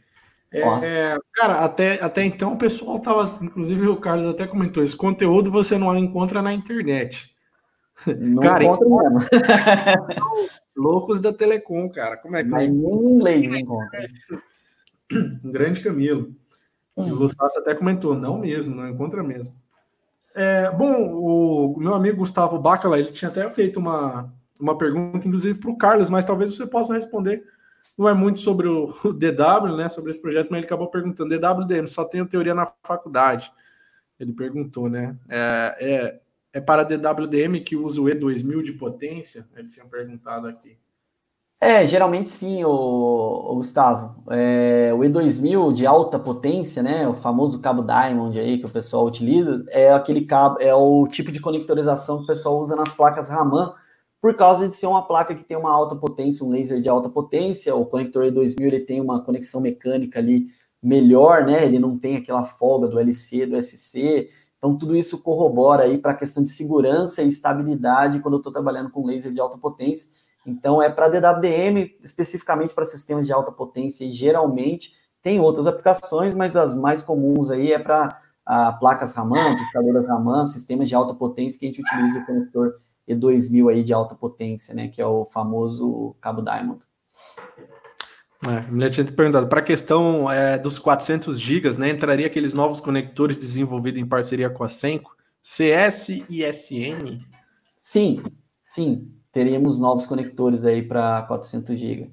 É, 0.53 1.17
cara, 1.33 1.65
até, 1.65 2.01
até 2.01 2.25
então 2.25 2.53
o 2.53 2.59
pessoal 2.59 3.01
tava, 3.01 3.29
inclusive 3.43 3.89
o 3.89 3.97
Carlos 3.97 4.27
até 4.27 4.47
comentou, 4.47 4.85
esse 4.85 4.97
conteúdo 4.97 5.51
você 5.51 5.77
não 5.77 5.97
encontra 5.97 6.41
na 6.41 6.53
internet. 6.53 7.35
Não 8.07 8.41
cara, 8.41 8.65
encontra 8.65 8.89
mesmo. 8.89 9.19
Loucos 10.77 11.21
da 11.21 11.33
Telecom, 11.33 11.89
cara. 11.89 12.17
Como 12.17 12.37
é 12.37 12.43
que 12.43 12.49
Mas 12.49 12.69
nem 12.69 12.93
inglês 12.93 13.53
encontra. 13.53 14.07
Um 15.45 15.53
grande 15.53 15.81
Camilo. 15.81 16.35
Hum. 16.97 17.13
O 17.13 17.17
Gustavo 17.17 17.53
até 17.59 17.75
comentou, 17.75 18.17
não 18.17 18.39
mesmo, 18.39 18.75
não 18.75 18.89
encontra 18.89 19.23
mesmo. 19.23 19.55
É, 20.35 20.69
bom, 20.71 21.15
o 21.15 21.79
meu 21.79 21.95
amigo 21.95 22.19
Gustavo 22.19 22.59
Bacala, 22.59 22.99
ele 22.99 23.13
tinha 23.13 23.31
até 23.31 23.49
feito 23.49 23.79
uma, 23.79 24.35
uma 24.59 24.77
pergunta, 24.77 25.27
inclusive, 25.27 25.59
para 25.59 25.71
o 25.71 25.79
Carlos, 25.79 26.11
mas 26.11 26.25
talvez 26.25 26.55
você 26.55 26.67
possa 26.67 26.93
responder. 26.93 27.45
Não 27.97 28.09
é 28.09 28.15
muito 28.15 28.41
sobre 28.41 28.67
o, 28.67 28.89
DW, 29.15 29.77
né? 29.77 29.89
Sobre 29.89 30.11
esse 30.11 30.21
projeto, 30.21 30.49
mas 30.51 30.59
ele 30.59 30.67
acabou 30.67 30.89
perguntando: 30.91 31.31
DWDM, 31.31 31.87
só 31.87 32.05
tenho 32.05 32.27
teoria 32.27 32.55
na 32.55 32.71
faculdade. 32.83 33.53
Ele 34.19 34.33
perguntou, 34.33 34.89
né? 34.89 35.17
É, 35.29 35.77
é, 35.81 36.21
é 36.55 36.61
para 36.61 36.85
DWDM 36.85 37.63
que 37.65 37.77
usa 37.77 38.01
o 38.01 38.05
E2000 38.05 38.63
de 38.63 38.73
potência? 38.73 39.49
Ele 39.55 39.69
tinha 39.69 39.87
perguntado 39.87 40.49
aqui. 40.49 40.77
É, 41.61 41.87
geralmente 41.87 42.29
sim, 42.29 42.63
o, 42.65 43.55
Gustavo. 43.55 44.23
É, 44.31 44.93
o 44.93 44.99
E2000 44.99 45.73
de 45.73 45.87
alta 45.87 46.19
potência, 46.19 46.83
né, 46.83 47.09
o 47.09 47.15
famoso 47.15 47.61
cabo 47.61 47.83
Diamond 47.83 48.39
aí 48.39 48.59
que 48.59 48.67
o 48.67 48.71
pessoal 48.71 49.07
utiliza, 49.07 49.65
é 49.69 49.91
aquele 49.93 50.27
cabo, 50.27 50.59
é 50.61 50.75
o 50.75 51.07
tipo 51.09 51.33
de 51.33 51.41
conectorização 51.41 52.19
que 52.19 52.25
o 52.25 52.27
pessoal 52.27 52.61
usa 52.61 52.77
nas 52.77 52.91
placas 52.93 53.31
Raman, 53.31 53.73
por 54.21 54.35
causa 54.37 54.69
de 54.69 54.75
ser 54.75 54.87
uma 54.87 55.07
placa 55.07 55.35
que 55.35 55.45
tem 55.45 55.57
uma 55.57 55.71
alta 55.71 55.97
potência, 55.97 56.45
um 56.45 56.51
laser 56.51 56.81
de 56.81 56.89
alta 56.89 57.11
potência. 57.11 57.75
O 57.75 57.85
conector 57.85 58.25
E2000 58.25 58.61
ele 58.63 58.81
tem 58.81 58.99
uma 59.01 59.23
conexão 59.23 59.61
mecânica 59.61 60.19
ali 60.19 60.47
melhor, 60.83 61.45
né? 61.45 61.65
Ele 61.67 61.79
não 61.79 61.99
tem 61.99 62.17
aquela 62.17 62.43
folga 62.43 62.89
do 62.89 62.99
LC, 62.99 63.45
do 63.45 63.61
SC. 63.61 64.31
Então 64.57 64.79
tudo 64.79 64.97
isso 64.97 65.23
corrobora 65.23 65.83
aí 65.83 65.99
para 65.99 66.13
a 66.13 66.17
questão 66.17 66.43
de 66.43 66.49
segurança 66.49 67.23
e 67.23 67.29
estabilidade 67.29 68.21
quando 68.21 68.35
eu 68.35 68.39
estou 68.39 68.53
trabalhando 68.53 68.91
com 68.91 69.05
laser 69.07 69.31
de 69.31 69.41
alta 69.41 69.59
potência 69.59 70.09
então, 70.47 70.83
é 70.83 70.91
para 70.91 71.09
DWDM, 71.09 71.97
especificamente 72.03 72.75
para 72.75 72.85
sistemas 72.85 73.27
de 73.27 73.33
alta 73.33 73.51
potência, 73.51 74.05
e 74.05 74.13
geralmente 74.13 74.93
tem 75.23 75.41
outras 75.41 75.67
aplicações, 75.67 76.35
mas 76.35 76.55
as 76.55 76.75
mais 76.75 77.03
comuns 77.03 77.51
aí 77.51 77.73
é 77.73 77.79
para 77.79 78.21
placas 78.79 79.15
Raman, 79.15 79.53
amplificadoras 79.53 80.07
Raman, 80.07 80.47
sistemas 80.47 80.89
de 80.89 80.95
alta 80.95 81.15
potência 81.15 81.59
que 81.59 81.65
a 81.65 81.69
gente 81.69 81.81
utiliza 81.81 82.19
o 82.19 82.27
conector 82.27 82.75
E2000 83.09 83.71
aí 83.71 83.83
de 83.83 83.95
alta 83.95 84.15
potência, 84.15 84.75
né, 84.75 84.89
que 84.89 85.01
é 85.01 85.07
o 85.07 85.25
famoso 85.25 86.15
cabo 86.21 86.43
Diamond. 86.43 86.81
É, 88.47 88.71
mulher 88.71 88.91
tinha 88.91 89.07
perguntado, 89.07 89.47
para 89.47 89.61
a 89.61 89.65
questão 89.65 90.31
é, 90.31 90.59
dos 90.59 90.79
400 90.79 91.41
GB, 91.41 91.79
né, 91.79 91.89
entraria 91.89 92.27
aqueles 92.27 92.53
novos 92.53 92.79
conectores 92.79 93.39
desenvolvidos 93.39 93.99
em 93.99 94.07
parceria 94.07 94.51
com 94.51 94.63
a 94.63 94.69
Senco, 94.69 95.17
CS 95.43 96.09
e 96.29 96.45
SN? 96.45 97.21
Sim, 97.79 98.23
sim 98.67 99.11
teríamos 99.35 99.79
novos 99.81 100.07
conectores 100.07 100.65
aí 100.65 100.81
para 100.81 101.23
400 101.23 101.77
GB, 101.77 102.13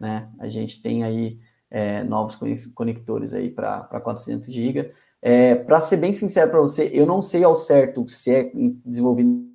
né? 0.00 0.32
A 0.40 0.48
gente 0.48 0.82
tem 0.82 1.04
aí 1.04 1.38
é, 1.70 2.02
novos 2.02 2.36
conectores 2.74 3.34
aí 3.34 3.50
para 3.50 3.84
400 4.00 4.52
GB. 4.52 4.90
É, 5.20 5.54
para 5.54 5.80
ser 5.82 5.98
bem 5.98 6.12
sincero 6.14 6.50
para 6.50 6.60
você, 6.60 6.90
eu 6.92 7.04
não 7.04 7.20
sei 7.20 7.44
ao 7.44 7.54
certo 7.54 8.08
se 8.08 8.30
é 8.34 8.50
desenvolvido 8.84 9.46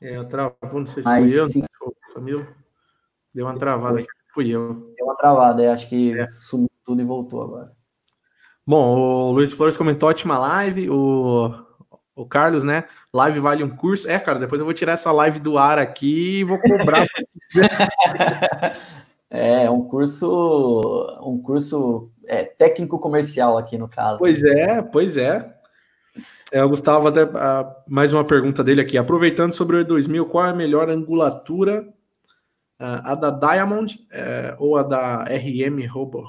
É, 0.00 0.16
eu 0.16 0.26
travou, 0.26 0.56
não 0.72 0.84
sei 0.86 1.00
se 1.00 1.08
Mas, 1.08 1.32
fui 1.32 1.48
sim. 1.48 1.62
eu, 1.80 1.94
Camilo. 2.12 2.44
Deu 3.32 3.46
uma 3.46 3.56
travada 3.56 4.00
aqui, 4.00 4.08
fui 4.34 4.48
eu. 4.50 4.92
Deu 4.96 5.06
uma 5.06 5.16
travada, 5.16 5.72
acho 5.72 5.88
que 5.88 6.18
é. 6.18 6.26
sumiu 6.26 6.68
tudo 6.84 7.00
e 7.00 7.04
voltou 7.04 7.40
agora. 7.40 7.81
Bom, 8.66 8.96
o 8.96 9.32
Luiz 9.32 9.52
Flores 9.52 9.76
comentou 9.76 10.08
ótima 10.08 10.38
live. 10.38 10.88
O, 10.88 11.52
o 12.14 12.26
Carlos, 12.26 12.62
né? 12.62 12.84
Live 13.12 13.40
vale 13.40 13.64
um 13.64 13.76
curso. 13.76 14.08
É, 14.08 14.18
cara, 14.18 14.38
depois 14.38 14.60
eu 14.60 14.64
vou 14.64 14.74
tirar 14.74 14.92
essa 14.92 15.10
live 15.10 15.40
do 15.40 15.58
ar 15.58 15.78
aqui 15.78 16.40
e 16.40 16.44
vou 16.44 16.58
cobrar. 16.58 17.06
é, 19.28 19.68
um 19.68 19.82
curso, 19.82 21.20
um 21.24 21.42
curso 21.42 22.10
é, 22.26 22.44
técnico 22.44 22.98
comercial 22.98 23.58
aqui 23.58 23.76
no 23.76 23.88
caso. 23.88 24.18
Pois 24.18 24.44
é, 24.44 24.80
pois 24.80 25.16
é. 25.16 25.54
É, 26.52 26.62
o 26.62 26.68
Gustavo, 26.68 27.08
até, 27.08 27.24
uh, 27.24 27.74
mais 27.88 28.12
uma 28.12 28.24
pergunta 28.24 28.62
dele 28.62 28.82
aqui. 28.82 28.98
Aproveitando 28.98 29.54
sobre 29.54 29.78
o 29.78 29.84
E2000, 29.84 30.28
qual 30.28 30.46
é 30.46 30.50
a 30.50 30.54
melhor 30.54 30.90
angulatura 30.90 31.88
a 32.84 33.14
da 33.14 33.30
Diamond 33.30 34.06
é, 34.10 34.56
ou 34.58 34.76
a 34.76 34.82
da 34.82 35.22
RM 35.24 35.86
Huber, 35.94 36.22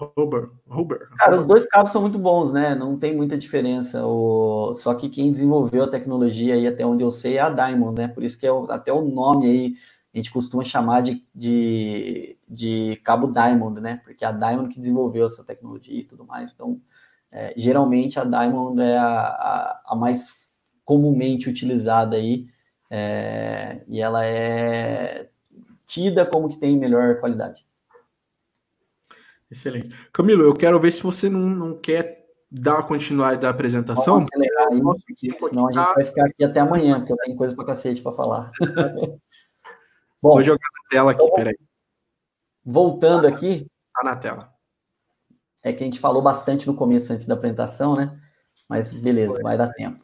Huber, 0.69 1.09
Cara, 1.17 1.35
os 1.35 1.45
dois 1.45 1.65
cabos 1.65 1.91
são 1.91 2.01
muito 2.01 2.19
bons, 2.19 2.53
né? 2.53 2.75
Não 2.75 2.97
tem 2.97 3.15
muita 3.15 3.37
diferença. 3.37 4.05
O... 4.05 4.73
Só 4.75 4.93
que 4.93 5.09
quem 5.09 5.31
desenvolveu 5.31 5.83
a 5.83 5.89
tecnologia 5.89 6.53
aí, 6.53 6.67
até 6.67 6.85
onde 6.85 7.03
eu 7.03 7.11
sei, 7.11 7.37
é 7.37 7.41
a 7.41 7.49
Diamond, 7.49 7.99
né? 7.99 8.07
Por 8.07 8.23
isso 8.23 8.39
que 8.39 8.45
é 8.45 8.51
o... 8.51 8.69
até 8.71 8.93
o 8.93 9.01
nome 9.01 9.47
aí 9.47 9.75
a 10.13 10.17
gente 10.17 10.31
costuma 10.31 10.63
chamar 10.63 11.01
de, 11.01 11.25
de, 11.33 12.37
de 12.47 13.01
cabo 13.03 13.33
Diamond, 13.33 13.81
né? 13.81 13.99
Porque 14.03 14.23
é 14.23 14.27
a 14.27 14.31
Diamond 14.31 14.69
que 14.71 14.79
desenvolveu 14.79 15.25
essa 15.25 15.43
tecnologia 15.43 15.99
e 15.99 16.03
tudo 16.03 16.23
mais. 16.23 16.53
Então, 16.53 16.79
é, 17.31 17.51
geralmente 17.57 18.19
a 18.19 18.23
Diamond 18.23 18.79
é 18.79 18.95
a, 18.95 19.09
a, 19.09 19.81
a 19.87 19.95
mais 19.95 20.51
comumente 20.85 21.49
utilizada 21.49 22.15
aí. 22.15 22.45
É, 22.91 23.81
e 23.87 23.99
ela 23.99 24.23
é 24.23 25.31
tida 25.93 26.25
como 26.25 26.49
que 26.49 26.57
tem 26.57 26.77
melhor 26.77 27.19
qualidade. 27.19 27.65
Excelente. 29.49 29.95
Camilo, 30.11 30.43
eu 30.43 30.53
quero 30.53 30.79
ver 30.79 30.91
se 30.91 31.03
você 31.03 31.29
não, 31.29 31.41
não 31.41 31.77
quer 31.77 32.25
dar 32.49 32.75
uma 32.75 32.87
continuidade 32.87 33.41
da 33.41 33.49
apresentação. 33.49 34.15
Vamos 34.15 34.29
acelerar 34.33 34.67
aí, 34.71 34.81
porque 34.81 35.47
senão 35.47 35.67
a 35.67 35.71
gente 35.71 35.93
vai 35.93 36.05
ficar 36.05 36.25
aqui 36.25 36.43
até 36.43 36.59
amanhã, 36.59 36.99
porque 36.99 37.13
eu 37.13 37.17
tenho 37.17 37.37
coisa 37.37 37.55
para 37.55 37.65
cacete 37.65 38.01
para 38.01 38.13
falar. 38.13 38.51
Bom, 40.21 40.31
Vou 40.33 40.41
jogar 40.41 40.57
na 40.59 40.89
tela 40.89 41.11
aqui, 41.11 41.23
então, 41.23 41.35
peraí. 41.35 41.59
Voltando 42.65 43.27
aqui. 43.27 43.67
Tá 43.93 44.03
na 44.03 44.15
tela. 44.15 44.51
É 45.61 45.71
que 45.71 45.83
a 45.83 45.85
gente 45.85 45.99
falou 45.99 46.21
bastante 46.21 46.65
no 46.65 46.75
começo, 46.75 47.13
antes 47.13 47.27
da 47.27 47.35
apresentação, 47.35 47.95
né? 47.95 48.19
Mas 48.67 48.91
beleza, 48.93 49.39
vai 49.43 49.57
dar 49.57 49.71
tempo. 49.73 50.03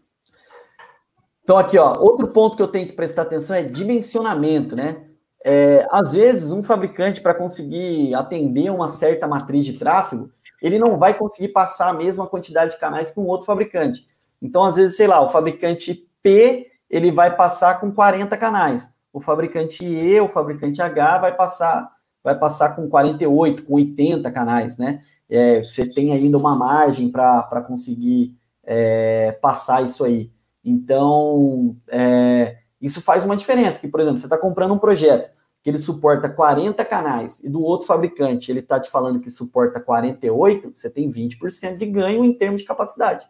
Então, 1.43 1.57
aqui, 1.57 1.77
ó, 1.79 1.97
outro 1.99 2.27
ponto 2.27 2.55
que 2.55 2.61
eu 2.61 2.67
tenho 2.67 2.85
que 2.85 2.93
prestar 2.93 3.23
atenção 3.23 3.55
é 3.55 3.63
dimensionamento, 3.63 4.75
né? 4.75 5.08
É, 5.45 5.87
às 5.89 6.11
vezes, 6.11 6.51
um 6.51 6.63
fabricante, 6.63 7.21
para 7.21 7.33
conseguir 7.33 8.13
atender 8.13 8.69
uma 8.69 8.89
certa 8.89 9.27
matriz 9.27 9.65
de 9.65 9.77
tráfego, 9.77 10.29
ele 10.61 10.77
não 10.77 10.97
vai 10.97 11.13
conseguir 11.13 11.49
passar 11.49 11.89
a 11.89 11.93
mesma 11.93 12.27
quantidade 12.27 12.71
de 12.71 12.79
canais 12.79 13.11
que 13.11 13.19
um 13.19 13.27
outro 13.27 13.45
fabricante. 13.45 14.07
Então, 14.41 14.63
às 14.63 14.75
vezes, 14.75 14.97
sei 14.97 15.07
lá, 15.07 15.21
o 15.21 15.29
fabricante 15.29 16.05
P, 16.21 16.67
ele 16.89 17.11
vai 17.11 17.35
passar 17.35 17.79
com 17.79 17.91
40 17.91 18.35
canais. 18.37 18.93
O 19.13 19.21
fabricante 19.21 19.85
E, 19.85 20.19
o 20.19 20.27
fabricante 20.27 20.81
H 20.81 21.19
vai 21.19 21.35
passar 21.35 21.89
vai 22.23 22.37
passar 22.37 22.75
com 22.75 22.87
48, 22.89 23.63
com 23.63 23.75
80 23.75 24.31
canais, 24.31 24.77
né? 24.77 25.01
É, 25.29 25.63
você 25.63 25.85
tem 25.85 26.11
ainda 26.11 26.37
uma 26.37 26.55
margem 26.55 27.09
para 27.11 27.63
conseguir 27.67 28.35
é, 28.63 29.31
passar 29.41 29.83
isso 29.83 30.03
aí. 30.03 30.31
Então, 30.63 31.75
é, 31.87 32.57
isso 32.81 33.01
faz 33.01 33.25
uma 33.25 33.35
diferença, 33.35 33.79
que, 33.79 33.87
por 33.87 33.99
exemplo, 33.99 34.17
você 34.17 34.25
está 34.25 34.37
comprando 34.37 34.73
um 34.73 34.79
projeto 34.79 35.31
que 35.61 35.69
ele 35.69 35.77
suporta 35.77 36.29
40 36.29 36.83
canais 36.85 37.43
e 37.43 37.49
do 37.49 37.61
outro 37.61 37.85
fabricante 37.85 38.49
ele 38.49 38.61
está 38.61 38.79
te 38.79 38.89
falando 38.89 39.19
que 39.19 39.29
suporta 39.29 39.79
48, 39.79 40.71
você 40.73 40.89
tem 40.89 41.11
20% 41.11 41.75
de 41.75 41.85
ganho 41.85 42.23
em 42.23 42.33
termos 42.33 42.61
de 42.61 42.67
capacidade, 42.67 43.25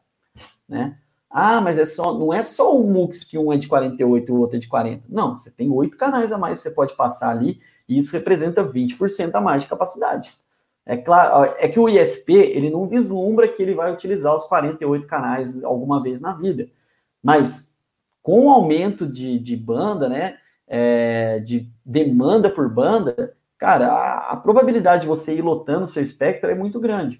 né? 0.67 0.97
Ah, 1.31 1.61
mas 1.61 1.77
é 1.77 1.85
só, 1.85 2.17
não 2.17 2.33
é 2.33 2.41
só 2.41 2.75
o 2.75 2.83
MUX 2.83 3.23
que 3.23 3.37
um 3.37 3.53
é 3.53 3.57
de 3.57 3.67
48 3.67 4.27
e 4.27 4.31
o 4.31 4.39
outro 4.39 4.57
é 4.57 4.59
de 4.59 4.67
40. 4.67 5.05
Não, 5.07 5.35
você 5.35 5.51
tem 5.51 5.69
oito 5.69 5.95
canais 5.95 6.31
a 6.31 6.39
mais 6.39 6.57
que 6.57 6.63
você 6.63 6.71
pode 6.71 6.95
passar 6.95 7.29
ali 7.29 7.61
e 7.87 7.99
isso 7.99 8.11
representa 8.13 8.63
20% 8.63 9.35
a 9.35 9.41
mais 9.41 9.61
de 9.61 9.69
capacidade. 9.69 10.33
É 10.85 10.97
claro, 10.97 11.53
é 11.59 11.67
que 11.67 11.79
o 11.79 11.87
ISP, 11.87 12.33
ele 12.33 12.71
não 12.71 12.87
vislumbra 12.87 13.47
que 13.47 13.61
ele 13.61 13.75
vai 13.75 13.93
utilizar 13.93 14.35
os 14.35 14.45
48 14.45 15.05
canais 15.05 15.63
alguma 15.63 16.01
vez 16.01 16.19
na 16.19 16.33
vida. 16.33 16.67
Mas 17.21 17.68
com 18.29 18.45
o 18.45 18.51
aumento 18.51 19.07
de, 19.07 19.39
de 19.39 19.57
banda, 19.57 20.07
né, 20.07 20.37
é, 20.67 21.39
de 21.39 21.67
demanda 21.83 22.47
por 22.47 22.71
banda, 22.71 23.35
cara, 23.57 23.87
a, 23.87 24.33
a, 24.33 24.37
probabilidade 24.37 25.01
de 25.01 25.07
você 25.07 25.33
ir 25.33 25.41
lotando 25.41 25.85
o 25.85 25.87
seu 25.87 26.03
espectro 26.03 26.47
é 26.47 26.53
muito 26.53 26.79
grande. 26.79 27.19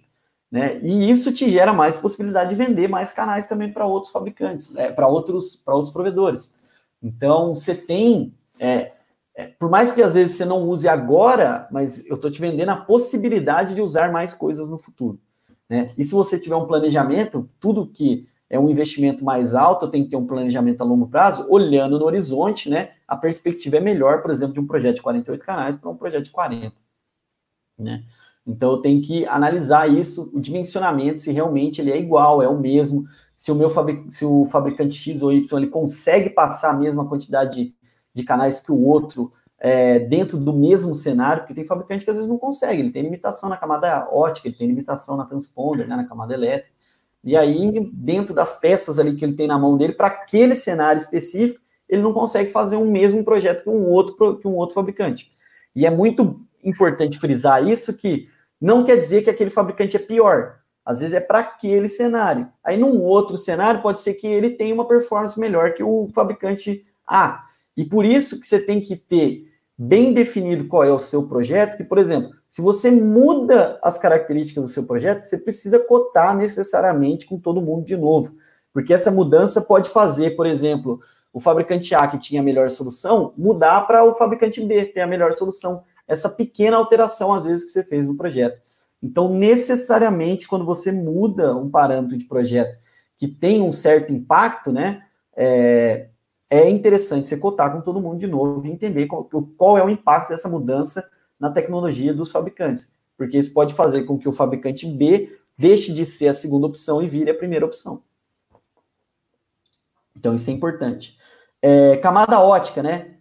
Né? 0.52 0.78
E 0.84 1.10
isso 1.10 1.34
te 1.34 1.50
gera 1.50 1.74
mais 1.74 1.98
possibilidade 1.98 2.52
de 2.52 2.56
vender 2.56 2.88
mais 2.88 3.12
canais 3.12 3.48
também 3.48 3.74
para 3.74 3.88
outros 3.88 4.14
fabricantes, 4.14 4.70
né? 4.70 4.92
para 4.92 5.08
outros, 5.08 5.64
outros 5.66 5.92
provedores. 5.92 6.54
Então, 7.02 7.56
você 7.56 7.74
tem, 7.74 8.32
é, 8.60 8.92
é, 9.36 9.48
por 9.58 9.68
mais 9.68 9.92
que 9.92 10.04
às 10.04 10.14
vezes 10.14 10.38
você 10.38 10.46
não 10.46 10.70
use 10.70 10.88
agora, 10.88 11.68
mas 11.72 12.06
eu 12.06 12.18
estou 12.18 12.30
te 12.30 12.40
vendendo 12.40 12.70
a 12.70 12.78
possibilidade 12.78 13.74
de 13.74 13.82
usar 13.82 14.12
mais 14.12 14.32
coisas 14.32 14.70
no 14.70 14.78
futuro. 14.78 15.20
Né? 15.68 15.90
E 15.98 16.06
se 16.06 16.14
você 16.14 16.40
tiver 16.40 16.56
um 16.56 16.68
planejamento, 16.68 17.50
tudo 17.60 17.88
que 17.88 18.30
é 18.50 18.60
um 18.60 18.70
investimento 18.70 19.24
mais 19.24 19.54
alto, 19.54 19.88
tem 19.88 20.04
que 20.04 20.10
ter 20.10 20.16
um 20.16 20.26
planejamento 20.26 20.82
a 20.82 20.86
longo 20.86 21.08
prazo, 21.08 21.46
olhando 21.50 22.00
no 22.00 22.06
horizonte, 22.06 22.70
né? 22.70 22.92
A 23.08 23.16
perspectiva 23.16 23.78
é 23.78 23.80
melhor, 23.80 24.22
por 24.22 24.32
exemplo, 24.32 24.54
de 24.54 24.60
um 24.60 24.66
projeto 24.66 24.96
de 24.96 25.02
48 25.02 25.46
canais 25.46 25.78
para 25.78 25.90
um 25.90 25.96
projeto 25.96 26.26
de 26.26 26.32
40. 26.32 26.76
Né? 27.78 28.04
Então 28.46 28.72
eu 28.72 28.78
tenho 28.78 29.02
que 29.02 29.26
analisar 29.28 29.88
isso, 29.88 30.32
o 30.34 30.40
dimensionamento, 30.40 31.22
se 31.22 31.32
realmente 31.32 31.80
ele 31.80 31.92
é 31.92 32.00
igual, 32.00 32.42
é 32.42 32.48
o 32.48 32.60
mesmo, 32.60 33.06
se 33.36 33.52
o 33.52 33.56
meu 33.56 33.70
fabric, 33.70 34.12
se 34.12 34.26
o 34.26 34.46
fabricante 34.46 34.96
X 34.96 35.22
ou 35.22 35.32
Y 35.32 35.58
ele 35.58 35.68
consegue 35.68 36.30
passar 36.32 36.72
a 36.72 36.78
mesma 36.78 37.08
quantidade 37.08 37.56
de, 37.56 37.76
de 38.14 38.24
canais 38.24 38.60
que 38.60 38.72
o 38.72 38.84
outro 38.84 39.32
é, 39.60 40.00
dentro 40.00 40.38
do 40.38 40.54
mesmo 40.54 40.94
cenário, 40.96 41.44
porque 41.44 41.54
tem 41.54 41.66
fabricante 41.66 42.04
que 42.04 42.10
às 42.10 42.16
vezes 42.16 42.30
não 42.30 42.38
consegue, 42.38 42.82
ele 42.82 42.92
tem 42.92 43.04
limitação 43.04 43.50
na 43.50 43.58
camada 43.58 44.10
ótica, 44.12 44.48
ele 44.48 44.58
tem 44.58 44.68
limitação 44.68 45.16
na 45.16 45.26
transponder, 45.26 45.88
né, 45.88 45.96
na 45.96 46.08
camada 46.08 46.34
elétrica. 46.34 46.79
E 47.24 47.36
aí, 47.36 47.90
dentro 47.94 48.34
das 48.34 48.60
peças 48.60 48.98
ali 48.98 49.16
que 49.16 49.26
ele 49.26 49.34
tem 49.34 49.48
na 49.48 49.60
mão 49.60 49.78
dele, 49.78 49.94
para 49.94 50.08
aquele 50.08 50.56
cenário 50.56 51.00
específico, 51.00 51.60
ele 51.88 52.02
não 52.02 52.14
consegue 52.14 52.52
fazer 52.52 52.76
o 52.76 52.86
mesmo 52.86 53.24
projeto 53.24 53.64
que 53.64 53.70
um 53.70 53.88
outro, 53.88 54.38
que 54.38 54.48
um 54.48 54.56
outro 54.56 54.76
fabricante. 54.76 55.30
E 55.76 55.86
é 55.86 55.90
muito 55.90 56.40
importante 56.64 57.20
frisar 57.20 57.68
isso 57.68 57.98
que 57.98 58.30
não 58.60 58.84
quer 58.84 58.98
dizer 58.98 59.24
que 59.24 59.30
aquele 59.30 59.50
fabricante 59.50 59.96
é 59.96 60.00
pior. 60.00 60.60
Às 60.86 61.00
vezes 61.00 61.14
é 61.14 61.20
para 61.20 61.40
aquele 61.40 61.88
cenário. 61.88 62.50
Aí, 62.64 62.78
num 62.78 63.02
outro 63.02 63.38
cenário, 63.38 63.82
pode 63.82 64.02
ser 64.02 64.16
que 64.16 64.28
ele 64.28 64.52
tenha 64.52 64.74
uma 64.74 64.88
performance 64.88 65.40
melhor 65.40 65.74
que 65.74 65.84
o 65.84 66.10
fabricante 66.14 66.86
A. 67.06 67.46
E 67.76 67.86
por 67.86 68.06
isso 68.06 68.40
que 68.40 68.48
você 68.48 68.60
tem 68.60 68.82
que 68.82 68.96
ter 68.96 69.49
bem 69.82 70.14
definido 70.14 70.68
qual 70.68 70.84
é 70.84 70.92
o 70.92 71.00
seu 71.00 71.26
projeto, 71.26 71.78
que, 71.78 71.86
por 71.86 71.98
exemplo, 71.98 72.32
se 72.50 72.62
você 72.62 72.92
muda 72.92 73.80
as 73.82 73.98
características 73.98 74.62
do 74.62 74.70
seu 74.70 74.86
projeto, 74.86 75.24
você 75.24 75.38
precisa 75.38 75.80
cotar 75.80 76.36
necessariamente 76.36 77.26
com 77.26 77.40
todo 77.40 77.62
mundo 77.62 77.86
de 77.86 77.96
novo. 77.96 78.36
Porque 78.74 78.94
essa 78.94 79.10
mudança 79.10 79.62
pode 79.62 79.90
fazer, 79.90 80.32
por 80.32 80.46
exemplo, 80.46 81.00
o 81.32 81.40
fabricante 81.40 81.96
A, 81.96 82.10
que 82.10 82.20
tinha 82.20 82.42
a 82.42 82.44
melhor 82.44 82.70
solução, 82.70 83.34
mudar 83.38 83.88
para 83.88 84.04
o 84.04 84.14
fabricante 84.16 84.60
B, 84.60 84.84
ter 84.86 85.00
a 85.00 85.08
melhor 85.08 85.32
solução 85.34 85.84
essa 86.06 86.28
pequena 86.28 86.76
alteração, 86.76 87.32
às 87.32 87.46
vezes, 87.46 87.64
que 87.64 87.70
você 87.70 87.84
fez 87.84 88.06
no 88.06 88.18
projeto. 88.18 88.60
Então, 89.02 89.32
necessariamente, 89.32 90.46
quando 90.46 90.66
você 90.66 90.92
muda 90.92 91.56
um 91.56 91.70
parâmetro 91.70 92.18
de 92.18 92.26
projeto 92.26 92.78
que 93.18 93.28
tem 93.28 93.62
um 93.62 93.72
certo 93.72 94.12
impacto, 94.12 94.74
né, 94.74 95.04
é, 95.38 96.09
é 96.50 96.70
interessante 96.70 97.28
você 97.28 97.38
cotar 97.38 97.72
com 97.72 97.82
todo 97.82 98.02
mundo 98.02 98.20
de 98.20 98.28
novo 98.28 98.66
e 98.66 98.72
entender 98.72 99.06
qual, 99.06 99.24
qual 99.56 99.78
é 99.78 99.84
o 99.84 99.90
impacto 99.90 100.30
dessa 100.30 100.50
mudança 100.50 101.08
na 101.40 101.52
tecnologia 101.52 102.14
dos 102.14 102.32
fabricantes. 102.32 102.92
Porque 103.16 103.38
isso 103.38 103.54
pode 103.54 103.74
fazer 103.74 104.04
com 104.04 104.18
que 104.18 104.28
o 104.28 104.34
fabricante 104.34 104.88
B 104.88 105.38
deixe 105.58 105.94
de 105.94 106.06
ser 106.06 106.30
a 106.30 106.34
segunda 106.34 106.66
opção 106.66 107.02
e 107.02 107.08
vire 107.08 107.30
a 107.30 107.36
primeira 107.36 107.66
opção. 107.66 108.02
Então, 110.16 110.34
isso 110.34 110.50
é 110.50 110.54
importante. 110.54 111.18
É, 111.62 111.98
camada 111.98 112.40
ótica, 112.40 112.82
né? 112.82 113.16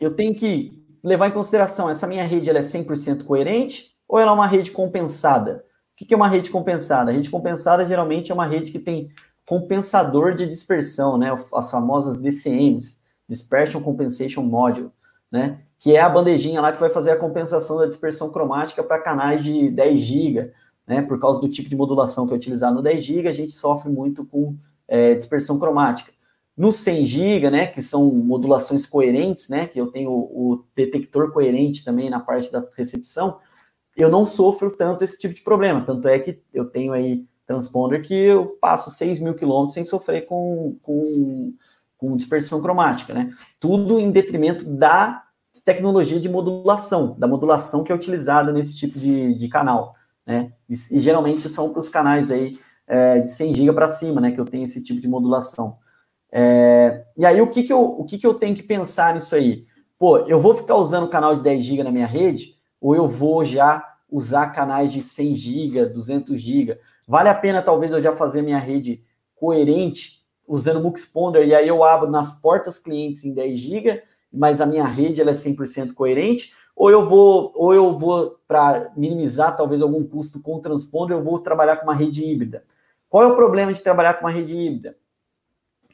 Eu 0.00 0.14
tenho 0.14 0.34
que 0.34 0.78
levar 1.02 1.28
em 1.28 1.32
consideração, 1.32 1.90
essa 1.90 2.06
minha 2.06 2.24
rede 2.24 2.48
ela 2.48 2.58
é 2.58 2.62
100% 2.62 3.24
coerente 3.24 3.96
ou 4.06 4.18
ela 4.18 4.30
é 4.30 4.34
uma 4.34 4.46
rede 4.46 4.70
compensada? 4.70 5.64
O 5.92 6.04
que 6.04 6.14
é 6.14 6.16
uma 6.16 6.28
rede 6.28 6.50
compensada? 6.50 7.10
A 7.10 7.14
rede 7.14 7.28
compensada 7.28 7.86
geralmente 7.86 8.30
é 8.30 8.34
uma 8.34 8.46
rede 8.46 8.72
que 8.72 8.78
tem 8.78 9.10
compensador 9.50 10.36
de 10.36 10.46
dispersão, 10.46 11.18
né? 11.18 11.36
As 11.52 11.68
famosas 11.72 12.16
DCMs, 12.18 13.00
Dispersion 13.28 13.82
Compensation 13.82 14.42
Module, 14.44 14.92
né? 15.28 15.62
Que 15.76 15.96
é 15.96 16.00
a 16.00 16.08
bandejinha 16.08 16.60
lá 16.60 16.72
que 16.72 16.78
vai 16.78 16.88
fazer 16.88 17.10
a 17.10 17.16
compensação 17.16 17.76
da 17.76 17.86
dispersão 17.86 18.30
cromática 18.30 18.80
para 18.80 19.02
canais 19.02 19.42
de 19.42 19.68
10 19.68 20.00
GB, 20.00 20.52
né? 20.86 21.02
Por 21.02 21.18
causa 21.18 21.40
do 21.40 21.48
tipo 21.48 21.68
de 21.68 21.74
modulação 21.74 22.28
que 22.28 22.32
é 22.32 22.36
utilizado 22.36 22.76
no 22.76 22.82
10 22.82 23.02
GB, 23.02 23.28
a 23.28 23.32
gente 23.32 23.50
sofre 23.50 23.90
muito 23.90 24.24
com 24.24 24.54
é, 24.86 25.16
dispersão 25.16 25.58
cromática. 25.58 26.12
No 26.56 26.70
100 26.70 27.04
GB, 27.04 27.50
né, 27.50 27.66
que 27.66 27.82
são 27.82 28.08
modulações 28.14 28.86
coerentes, 28.86 29.48
né, 29.48 29.66
que 29.66 29.80
eu 29.80 29.88
tenho 29.88 30.12
o 30.12 30.64
detector 30.76 31.32
coerente 31.32 31.84
também 31.84 32.08
na 32.08 32.20
parte 32.20 32.52
da 32.52 32.64
recepção, 32.76 33.38
eu 33.96 34.08
não 34.08 34.24
sofro 34.24 34.70
tanto 34.70 35.02
esse 35.02 35.18
tipo 35.18 35.34
de 35.34 35.40
problema. 35.40 35.84
Tanto 35.84 36.06
é 36.06 36.18
que 36.20 36.40
eu 36.52 36.66
tenho 36.66 36.92
aí 36.92 37.26
transponder 37.50 38.00
que 38.00 38.14
eu 38.14 38.56
passo 38.60 38.90
6 38.90 39.18
mil 39.18 39.34
quilômetros 39.34 39.74
sem 39.74 39.84
sofrer 39.84 40.24
com, 40.24 40.76
com, 40.82 41.52
com 41.98 42.16
dispersão 42.16 42.62
cromática, 42.62 43.12
né? 43.12 43.30
Tudo 43.58 43.98
em 43.98 44.12
detrimento 44.12 44.64
da 44.64 45.24
tecnologia 45.64 46.20
de 46.20 46.28
modulação, 46.28 47.16
da 47.18 47.26
modulação 47.26 47.82
que 47.82 47.90
é 47.90 47.94
utilizada 47.94 48.52
nesse 48.52 48.76
tipo 48.76 48.96
de, 48.96 49.34
de 49.34 49.48
canal, 49.48 49.96
né? 50.24 50.52
E, 50.68 50.74
e 50.74 51.00
geralmente 51.00 51.48
são 51.48 51.70
para 51.70 51.80
os 51.80 51.88
canais 51.88 52.30
aí 52.30 52.56
é, 52.86 53.18
de 53.18 53.28
100 53.28 53.54
GB 53.54 53.72
para 53.72 53.88
cima, 53.88 54.20
né, 54.20 54.30
que 54.30 54.40
eu 54.40 54.44
tenho 54.44 54.62
esse 54.62 54.80
tipo 54.80 55.00
de 55.00 55.08
modulação. 55.08 55.76
É, 56.30 57.04
e 57.16 57.26
aí, 57.26 57.40
o, 57.40 57.48
que, 57.48 57.64
que, 57.64 57.72
eu, 57.72 57.82
o 57.82 58.04
que, 58.04 58.16
que 58.16 58.26
eu 58.26 58.34
tenho 58.34 58.54
que 58.54 58.62
pensar 58.62 59.14
nisso 59.14 59.34
aí? 59.34 59.66
Pô, 59.98 60.18
eu 60.18 60.38
vou 60.38 60.54
ficar 60.54 60.76
usando 60.76 61.08
canal 61.08 61.34
de 61.34 61.42
10 61.42 61.64
GB 61.64 61.82
na 61.82 61.90
minha 61.90 62.06
rede, 62.06 62.54
ou 62.80 62.94
eu 62.94 63.08
vou 63.08 63.44
já 63.44 63.84
usar 64.08 64.50
canais 64.50 64.92
de 64.92 65.02
100 65.02 65.34
GB, 65.34 65.86
200 65.86 66.40
GB? 66.40 66.78
Vale 67.10 67.28
a 67.28 67.34
pena, 67.34 67.60
talvez, 67.60 67.90
eu 67.90 68.00
já 68.00 68.14
fazer 68.14 68.40
minha 68.40 68.56
rede 68.56 69.02
coerente, 69.34 70.24
usando 70.46 70.80
Muxponder, 70.80 71.44
e 71.44 71.52
aí 71.52 71.66
eu 71.66 71.82
abro 71.82 72.08
nas 72.08 72.40
portas 72.40 72.78
clientes 72.78 73.24
em 73.24 73.34
10 73.34 73.58
GB, 73.58 74.02
mas 74.32 74.60
a 74.60 74.66
minha 74.66 74.84
rede 74.84 75.20
ela 75.20 75.32
é 75.32 75.34
100% 75.34 75.92
coerente, 75.92 76.54
ou 76.76 76.88
eu 76.88 77.08
vou, 77.08 77.50
ou 77.56 77.74
eu 77.74 77.98
vou 77.98 78.38
para 78.46 78.92
minimizar 78.96 79.56
talvez 79.56 79.82
algum 79.82 80.06
custo 80.06 80.40
com 80.40 80.54
o 80.54 80.60
transponder, 80.60 81.16
eu 81.16 81.24
vou 81.24 81.40
trabalhar 81.40 81.78
com 81.78 81.82
uma 81.82 81.96
rede 81.96 82.24
híbrida. 82.24 82.62
Qual 83.08 83.24
é 83.24 83.26
o 83.26 83.34
problema 83.34 83.72
de 83.72 83.82
trabalhar 83.82 84.14
com 84.14 84.26
uma 84.26 84.30
rede 84.30 84.54
híbrida? 84.54 84.96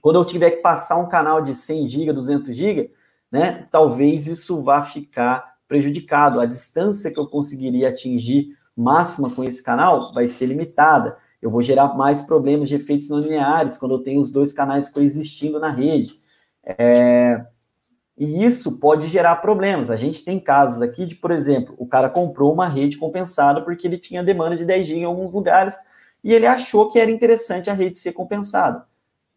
Quando 0.02 0.16
eu 0.16 0.24
tiver 0.26 0.50
que 0.50 0.60
passar 0.60 0.98
um 0.98 1.08
canal 1.08 1.40
de 1.40 1.54
100 1.54 1.88
GB, 1.88 2.12
200 2.12 2.54
GB, 2.54 2.92
né, 3.32 3.66
talvez 3.70 4.26
isso 4.26 4.62
vá 4.62 4.82
ficar 4.82 5.56
prejudicado. 5.66 6.40
A 6.40 6.44
distância 6.44 7.10
que 7.10 7.18
eu 7.18 7.26
conseguiria 7.26 7.88
atingir 7.88 8.54
máxima 8.76 9.30
com 9.30 9.42
esse 9.42 9.62
canal 9.62 10.12
vai 10.12 10.28
ser 10.28 10.46
limitada. 10.46 11.16
Eu 11.40 11.50
vou 11.50 11.62
gerar 11.62 11.96
mais 11.96 12.20
problemas 12.20 12.68
de 12.68 12.74
efeitos 12.74 13.08
não 13.08 13.20
lineares 13.20 13.78
quando 13.78 13.94
eu 13.94 14.00
tenho 14.00 14.20
os 14.20 14.30
dois 14.30 14.52
canais 14.52 14.88
coexistindo 14.88 15.58
na 15.58 15.70
rede. 15.70 16.20
É... 16.64 17.46
E 18.18 18.44
isso 18.44 18.78
pode 18.78 19.08
gerar 19.08 19.36
problemas. 19.36 19.90
A 19.90 19.96
gente 19.96 20.24
tem 20.24 20.40
casos 20.40 20.80
aqui 20.80 21.04
de, 21.04 21.14
por 21.16 21.30
exemplo, 21.30 21.74
o 21.78 21.86
cara 21.86 22.08
comprou 22.08 22.52
uma 22.52 22.66
rede 22.66 22.96
compensada 22.96 23.60
porque 23.60 23.86
ele 23.86 23.98
tinha 23.98 24.24
demanda 24.24 24.56
de 24.56 24.64
10 24.64 24.86
GB 24.86 25.00
em 25.00 25.04
alguns 25.04 25.32
lugares 25.32 25.76
e 26.24 26.32
ele 26.32 26.46
achou 26.46 26.90
que 26.90 26.98
era 26.98 27.10
interessante 27.10 27.68
a 27.68 27.74
rede 27.74 27.98
ser 27.98 28.12
compensada. 28.12 28.86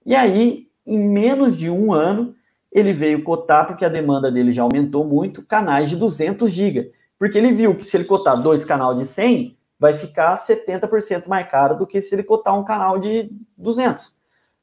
E 0.06 0.16
aí, 0.16 0.68
em 0.86 0.98
menos 0.98 1.58
de 1.58 1.70
um 1.70 1.94
ano, 1.94 2.34
ele 2.72 2.94
veio 2.94 3.24
cotar, 3.24 3.68
porque 3.68 3.84
a 3.84 3.90
demanda 3.90 4.32
dele 4.32 4.54
já 4.54 4.64
aumentou 4.64 5.06
muito, 5.06 5.46
canais 5.46 5.90
de 5.90 5.96
200 5.96 6.50
GB. 6.50 6.92
Porque 7.20 7.38
ele 7.38 7.52
viu 7.52 7.76
que 7.76 7.84
se 7.84 7.98
ele 7.98 8.06
cotar 8.06 8.42
dois 8.42 8.64
canais 8.64 8.98
de 8.98 9.06
100, 9.06 9.60
vai 9.78 9.94
ficar 9.94 10.38
70% 10.38 11.28
mais 11.28 11.48
caro 11.50 11.78
do 11.78 11.86
que 11.86 12.02
se 12.02 12.16
ele 12.16 12.24
cotar 12.24 12.58
um 12.58 12.64
canal 12.64 12.98
de 12.98 13.30
200. 13.58 14.18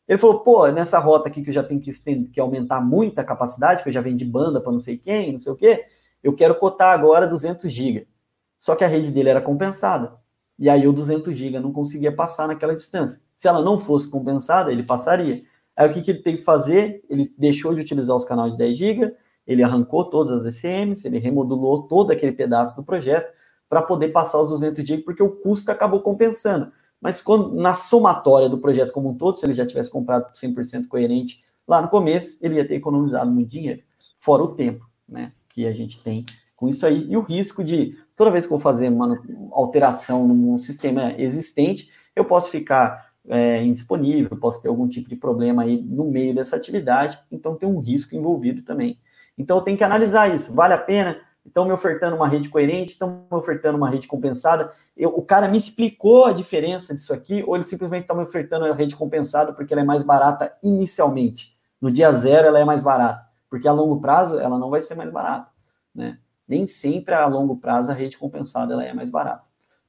Ele 0.08 0.18
falou, 0.18 0.40
pô, 0.40 0.66
nessa 0.68 0.98
rota 0.98 1.28
aqui 1.28 1.42
que 1.42 1.50
eu 1.50 1.54
já 1.54 1.62
tenho 1.62 1.80
que, 1.80 1.90
que 2.32 2.40
aumentar 2.40 2.80
muito 2.80 3.18
a 3.18 3.24
capacidade, 3.24 3.82
que 3.82 3.88
eu 3.88 3.92
já 3.92 4.00
vendi 4.00 4.24
banda 4.24 4.60
para 4.60 4.72
não 4.72 4.80
sei 4.80 4.96
quem, 4.96 5.32
não 5.32 5.38
sei 5.38 5.52
o 5.52 5.56
quê, 5.56 5.84
eu 6.22 6.34
quero 6.34 6.54
cotar 6.54 6.92
agora 6.92 7.26
200 7.26 7.70
GB. 7.70 8.08
Só 8.56 8.74
que 8.74 8.84
a 8.84 8.88
rede 8.88 9.10
dele 9.10 9.28
era 9.28 9.40
compensada. 9.40 10.16
E 10.58 10.70
aí 10.70 10.88
o 10.88 10.92
200 10.92 11.36
GB 11.36 11.58
não 11.58 11.72
conseguia 11.72 12.14
passar 12.14 12.48
naquela 12.48 12.74
distância. 12.74 13.20
Se 13.36 13.46
ela 13.46 13.62
não 13.62 13.78
fosse 13.78 14.10
compensada, 14.10 14.72
ele 14.72 14.82
passaria. 14.82 15.42
Aí 15.76 15.90
o 15.90 15.92
que, 15.92 16.02
que 16.02 16.10
ele 16.10 16.22
tem 16.22 16.36
que 16.36 16.42
fazer? 16.42 17.04
Ele 17.10 17.32
deixou 17.36 17.74
de 17.74 17.82
utilizar 17.82 18.16
os 18.16 18.24
canais 18.24 18.52
de 18.52 18.58
10 18.58 18.76
GB, 18.76 19.14
ele 19.46 19.62
arrancou 19.62 20.04
todas 20.04 20.32
as 20.32 20.62
ECMs, 20.62 21.06
ele 21.06 21.18
remodulou 21.18 21.84
todo 21.84 22.10
aquele 22.10 22.32
pedaço 22.32 22.76
do 22.76 22.84
projeto 22.84 23.32
para 23.68 23.82
poder 23.82 24.08
passar 24.08 24.40
os 24.40 24.50
200 24.50 24.86
GB, 24.86 25.02
porque 25.02 25.22
o 25.22 25.30
custo 25.30 25.70
acabou 25.70 26.00
compensando. 26.00 26.72
Mas 27.00 27.22
quando, 27.22 27.54
na 27.54 27.74
somatória 27.74 28.48
do 28.48 28.58
projeto 28.58 28.92
como 28.92 29.10
um 29.10 29.14
todo, 29.14 29.38
se 29.38 29.44
ele 29.44 29.52
já 29.52 29.66
tivesse 29.66 29.90
comprado 29.90 30.32
100% 30.32 30.88
coerente 30.88 31.44
lá 31.66 31.82
no 31.82 31.88
começo, 31.88 32.38
ele 32.40 32.56
ia 32.56 32.66
ter 32.66 32.74
economizado 32.74 33.30
muito 33.30 33.50
dinheiro, 33.50 33.82
fora 34.18 34.42
o 34.42 34.54
tempo 34.54 34.88
né, 35.08 35.32
que 35.48 35.66
a 35.66 35.72
gente 35.72 36.02
tem 36.02 36.24
com 36.54 36.68
isso 36.68 36.86
aí. 36.86 37.06
E 37.08 37.16
o 37.16 37.20
risco 37.20 37.62
de, 37.62 37.96
toda 38.16 38.30
vez 38.30 38.46
que 38.46 38.52
eu 38.52 38.58
fazer 38.58 38.88
uma 38.88 39.20
alteração 39.52 40.26
num 40.26 40.58
sistema 40.58 41.12
existente, 41.18 41.90
eu 42.14 42.24
posso 42.24 42.50
ficar 42.50 43.10
é, 43.28 43.62
indisponível, 43.62 44.36
posso 44.36 44.62
ter 44.62 44.68
algum 44.68 44.88
tipo 44.88 45.08
de 45.08 45.16
problema 45.16 45.62
aí 45.62 45.80
no 45.82 46.10
meio 46.10 46.34
dessa 46.34 46.56
atividade, 46.56 47.18
então 47.30 47.56
tem 47.56 47.68
um 47.68 47.80
risco 47.80 48.14
envolvido 48.14 48.62
também. 48.62 48.98
Então 49.36 49.58
eu 49.58 49.62
tenho 49.62 49.76
que 49.76 49.84
analisar 49.84 50.34
isso, 50.34 50.54
vale 50.54 50.74
a 50.74 50.78
pena? 50.78 51.18
Estão 51.44 51.64
me 51.64 51.72
ofertando 51.72 52.16
uma 52.16 52.26
rede 52.26 52.48
coerente, 52.48 52.92
estão 52.92 53.26
me 53.30 53.38
ofertando 53.38 53.76
uma 53.76 53.88
rede 53.88 54.08
compensada. 54.08 54.72
Eu, 54.96 55.10
o 55.10 55.22
cara 55.22 55.46
me 55.46 55.56
explicou 55.56 56.24
a 56.24 56.32
diferença 56.32 56.94
disso 56.94 57.14
aqui, 57.14 57.44
ou 57.46 57.54
ele 57.54 57.64
simplesmente 57.64 58.02
está 58.02 58.14
me 58.14 58.22
ofertando 58.22 58.64
a 58.64 58.74
rede 58.74 58.96
compensada 58.96 59.52
porque 59.52 59.72
ela 59.72 59.82
é 59.82 59.84
mais 59.84 60.02
barata 60.02 60.52
inicialmente. 60.62 61.56
No 61.80 61.90
dia 61.90 62.10
zero 62.12 62.48
ela 62.48 62.58
é 62.58 62.64
mais 62.64 62.82
barata, 62.82 63.26
porque 63.48 63.68
a 63.68 63.72
longo 63.72 64.00
prazo 64.00 64.38
ela 64.40 64.58
não 64.58 64.70
vai 64.70 64.80
ser 64.80 64.96
mais 64.96 65.10
barata, 65.12 65.48
né? 65.94 66.18
Nem 66.48 66.66
sempre 66.66 67.14
a 67.14 67.26
longo 67.26 67.56
prazo 67.56 67.90
a 67.90 67.94
rede 67.94 68.16
compensada 68.18 68.72
ela 68.72 68.84
é 68.84 68.92
mais 68.92 69.10
barata. 69.10 69.44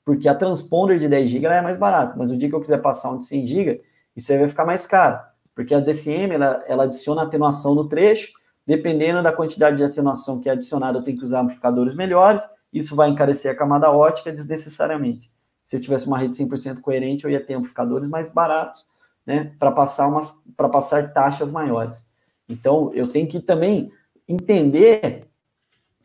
porque 0.05 0.27
a 0.29 0.35
transponder 0.35 0.99
de 0.99 1.07
10 1.09 1.29
GB 1.29 1.47
é 1.47 1.61
mais 1.61 1.77
barata, 1.77 2.15
mas 2.17 2.31
o 2.31 2.37
dia 2.37 2.47
que 2.47 2.55
eu 2.55 2.61
quiser 2.61 2.81
passar 2.81 3.11
um 3.11 3.17
de 3.19 3.25
100 3.25 3.45
GB, 3.45 3.83
isso 4.15 4.31
aí 4.31 4.37
vai 4.39 4.47
ficar 4.47 4.65
mais 4.65 4.87
caro, 4.87 5.19
porque 5.53 5.73
a 5.73 5.79
DCM 5.81 6.33
ela, 6.35 6.63
ela 6.67 6.83
adiciona 6.85 7.23
atenuação 7.23 7.75
no 7.75 7.89
trecho, 7.89 8.31
dependendo 8.67 9.23
da 9.23 9.31
quantidade 9.31 9.77
de 9.77 9.83
atenuação 9.85 10.41
que 10.41 10.49
é 10.49 10.51
adicionada, 10.51 10.97
eu 10.97 11.01
tenho 11.01 11.17
que 11.17 11.23
usar 11.23 11.39
amplificadores 11.39 11.95
melhores, 11.95 12.43
isso 12.71 12.97
vai 12.97 13.09
encarecer 13.09 13.49
a 13.49 13.55
camada 13.55 13.89
ótica 13.89 14.29
desnecessariamente. 14.29 15.31
Se 15.63 15.77
eu 15.77 15.81
tivesse 15.81 16.05
uma 16.05 16.17
rede 16.17 16.35
100% 16.35 16.81
coerente, 16.81 17.23
eu 17.23 17.31
ia 17.31 17.43
ter 17.43 17.53
amplificadores 17.53 18.09
mais 18.09 18.27
baratos, 18.27 18.85
né, 19.25 19.55
para 19.57 19.71
passar 19.71 20.09
umas 20.09 20.41
para 20.55 20.67
passar 20.67 21.13
taxas 21.13 21.49
maiores. 21.49 22.05
Então, 22.47 22.91
eu 22.93 23.07
tenho 23.07 23.27
que 23.27 23.39
também 23.39 23.91
entender 24.27 25.27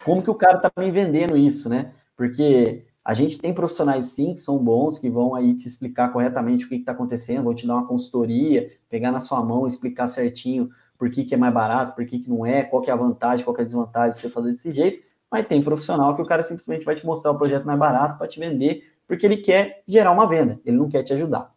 como 0.04 0.22
que 0.22 0.30
o 0.30 0.34
cara 0.34 0.56
está 0.56 0.70
me 0.76 0.90
vendendo 0.90 1.36
isso, 1.36 1.68
né? 1.68 1.92
Porque 2.16 2.84
a 3.04 3.14
gente 3.14 3.38
tem 3.38 3.52
profissionais 3.52 4.06
sim 4.06 4.34
que 4.34 4.40
são 4.40 4.58
bons, 4.58 4.98
que 4.98 5.08
vão 5.08 5.34
aí 5.34 5.54
te 5.54 5.66
explicar 5.66 6.12
corretamente 6.12 6.64
o 6.64 6.68
que 6.68 6.76
está 6.76 6.92
acontecendo, 6.92 7.44
vão 7.44 7.54
te 7.54 7.66
dar 7.66 7.74
uma 7.74 7.86
consultoria, 7.86 8.72
pegar 8.88 9.10
na 9.12 9.20
sua 9.20 9.44
mão, 9.44 9.66
explicar 9.66 10.06
certinho 10.08 10.70
por 11.02 11.10
que, 11.10 11.24
que 11.24 11.34
é 11.34 11.36
mais 11.36 11.52
barato, 11.52 11.96
por 11.96 12.06
que, 12.06 12.20
que 12.20 12.30
não 12.30 12.46
é, 12.46 12.62
qual 12.62 12.80
que 12.80 12.88
é 12.88 12.92
a 12.92 12.96
vantagem, 12.96 13.44
qual 13.44 13.52
que 13.52 13.60
é 13.60 13.64
a 13.64 13.66
desvantagem 13.66 14.12
de 14.12 14.18
você 14.18 14.30
fazer 14.30 14.52
desse 14.52 14.72
jeito, 14.72 15.04
mas 15.28 15.44
tem 15.48 15.60
profissional 15.60 16.14
que 16.14 16.22
o 16.22 16.24
cara 16.24 16.44
simplesmente 16.44 16.84
vai 16.84 16.94
te 16.94 17.04
mostrar 17.04 17.32
o 17.32 17.36
projeto 17.36 17.64
mais 17.64 17.76
barato 17.76 18.16
para 18.16 18.28
te 18.28 18.38
vender, 18.38 18.88
porque 19.08 19.26
ele 19.26 19.38
quer 19.38 19.82
gerar 19.84 20.12
uma 20.12 20.28
venda, 20.28 20.60
ele 20.64 20.76
não 20.76 20.88
quer 20.88 21.02
te 21.02 21.12
ajudar. 21.12 21.52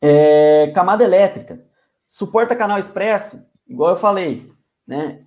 É, 0.00 0.72
camada 0.74 1.04
elétrica. 1.04 1.62
Suporta 2.08 2.56
canal 2.56 2.78
expresso, 2.78 3.46
igual 3.68 3.90
eu 3.90 3.96
falei, 3.98 4.50
né? 4.86 5.20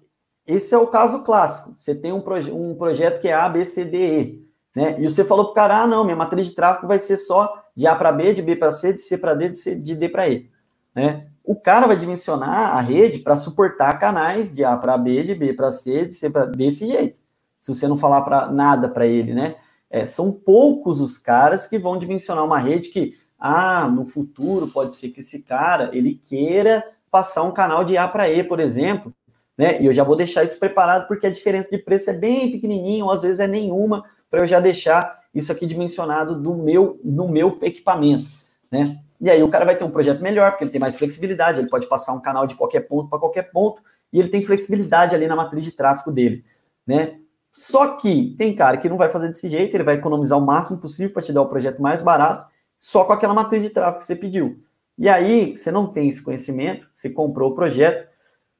Esse 0.48 0.74
é 0.74 0.80
o 0.80 0.88
caso 0.88 1.22
clássico. 1.22 1.78
Você 1.78 1.94
tem 1.94 2.12
um, 2.12 2.22
proje 2.22 2.52
um 2.52 2.74
projeto 2.74 3.22
que 3.22 3.28
é 3.28 3.34
A, 3.36 3.48
B, 3.48 3.68
C, 3.68 3.86
D, 3.86 3.98
E. 3.98 4.50
Né? 4.76 5.00
E 5.00 5.04
você 5.04 5.24
falou 5.24 5.46
para 5.46 5.52
o 5.52 5.54
cara, 5.54 5.84
ah, 5.84 5.88
não, 5.88 6.04
minha 6.04 6.16
matriz 6.16 6.48
de 6.48 6.56
tráfego 6.56 6.88
vai 6.88 6.98
ser 6.98 7.18
só 7.18 7.64
de 7.76 7.86
A 7.86 7.96
para 7.96 8.12
B, 8.12 8.34
de 8.34 8.42
B 8.42 8.56
para 8.56 8.72
C, 8.72 8.94
de 8.94 9.02
C 9.02 9.16
para 9.16 9.36
D, 9.36 9.50
de, 9.50 9.58
C, 9.60 9.76
de 9.76 9.96
D 9.96 10.10
para 10.10 10.28
E. 10.28 10.50
Né? 10.96 11.28
O 11.46 11.56
cara 11.56 11.86
vai 11.86 11.96
dimensionar 11.96 12.76
a 12.76 12.82
rede 12.82 13.20
para 13.20 13.38
suportar 13.38 14.00
canais 14.00 14.54
de 14.54 14.64
A 14.64 14.76
para 14.76 14.98
B, 14.98 15.24
de 15.24 15.36
B 15.36 15.54
para 15.54 15.72
C, 15.72 16.06
de 16.06 16.14
C 16.14 16.30
para 16.30 16.46
desse 16.46 16.88
jeito. 16.88 17.18
Se 17.60 17.74
você 17.74 17.88
não 17.88 17.98
falar 17.98 18.22
para 18.22 18.52
nada 18.52 18.90
para 18.90 19.06
ele, 19.06 19.34
né? 19.34 19.56
É, 19.90 20.06
são 20.06 20.32
poucos 20.32 21.00
os 21.00 21.18
caras 21.18 21.68
que 21.68 21.78
vão 21.78 21.98
dimensionar 21.98 22.44
uma 22.44 22.60
rede 22.60 22.90
que, 22.90 23.18
ah, 23.40 23.88
no 23.88 24.06
futuro 24.06 24.68
pode 24.68 24.96
ser 24.96 25.10
que 25.10 25.22
esse 25.22 25.44
cara 25.44 25.92
ele 25.94 26.20
queira 26.26 26.84
passar 27.12 27.44
um 27.44 27.52
canal 27.52 27.84
de 27.84 27.96
A 27.96 28.08
para 28.08 28.30
E, 28.30 28.44
por 28.44 28.60
exemplo, 28.60 29.14
né? 29.58 29.82
E 29.82 29.86
eu 29.86 29.94
já 29.94 30.04
vou 30.04 30.16
deixar 30.16 30.44
isso 30.44 30.60
preparado 30.60 31.08
porque 31.08 31.28
a 31.28 31.32
diferença 31.32 31.70
de 31.70 31.78
preço 31.78 32.10
é 32.10 32.14
bem 32.14 32.52
pequenininha, 32.52 33.06
ou 33.06 33.12
às 33.12 33.22
vezes 33.22 33.40
é 33.40 33.48
nenhuma, 33.48 34.04
para 34.30 34.42
eu 34.42 34.48
já 34.48 34.60
deixar 34.60 35.22
isso 35.34 35.52
aqui 35.52 35.66
dimensionado 35.66 36.36
do 36.36 36.56
meu, 36.56 37.00
no 37.04 37.28
meu 37.28 37.58
equipamento, 37.62 38.30
né? 38.72 39.00
E 39.26 39.30
aí 39.32 39.42
o 39.42 39.50
cara 39.50 39.66
vai 39.66 39.76
ter 39.76 39.84
um 39.84 39.90
projeto 39.90 40.22
melhor, 40.22 40.52
porque 40.52 40.66
ele 40.66 40.72
tem 40.72 40.80
mais 40.80 40.96
flexibilidade, 40.96 41.60
ele 41.60 41.68
pode 41.68 41.88
passar 41.88 42.14
um 42.14 42.22
canal 42.22 42.46
de 42.46 42.54
qualquer 42.54 42.82
ponto 42.82 43.10
para 43.10 43.18
qualquer 43.18 43.52
ponto, 43.52 43.82
e 44.14 44.20
ele 44.20 44.30
tem 44.30 44.44
flexibilidade 44.44 45.16
ali 45.16 45.26
na 45.26 45.36
matriz 45.36 45.64
de 45.64 45.72
tráfego 45.72 46.12
dele, 46.12 46.46
né? 46.86 47.18
Só 47.52 47.96
que 47.98 48.36
tem 48.38 48.56
cara 48.56 48.78
que 48.78 48.88
não 48.88 48.98
vai 48.98 49.10
fazer 49.10 49.30
desse 49.30 49.50
jeito, 49.50 49.76
ele 49.76 49.84
vai 49.84 49.96
economizar 49.96 50.38
o 50.38 50.46
máximo 50.46 50.80
possível 50.80 51.12
para 51.12 51.24
te 51.24 51.34
dar 51.34 51.42
o 51.42 51.50
projeto 51.50 51.82
mais 51.82 52.04
barato, 52.04 52.46
só 52.80 53.04
com 53.04 53.14
aquela 53.14 53.34
matriz 53.34 53.64
de 53.64 53.72
tráfego 53.72 53.98
que 53.98 54.04
você 54.04 54.16
pediu. 54.16 54.64
E 54.96 55.10
aí, 55.10 55.58
você 55.58 55.72
não 55.72 55.92
tem 55.92 56.08
esse 56.08 56.22
conhecimento, 56.22 56.88
você 56.94 57.10
comprou 57.10 57.52
o 57.52 57.56
projeto, 57.56 58.08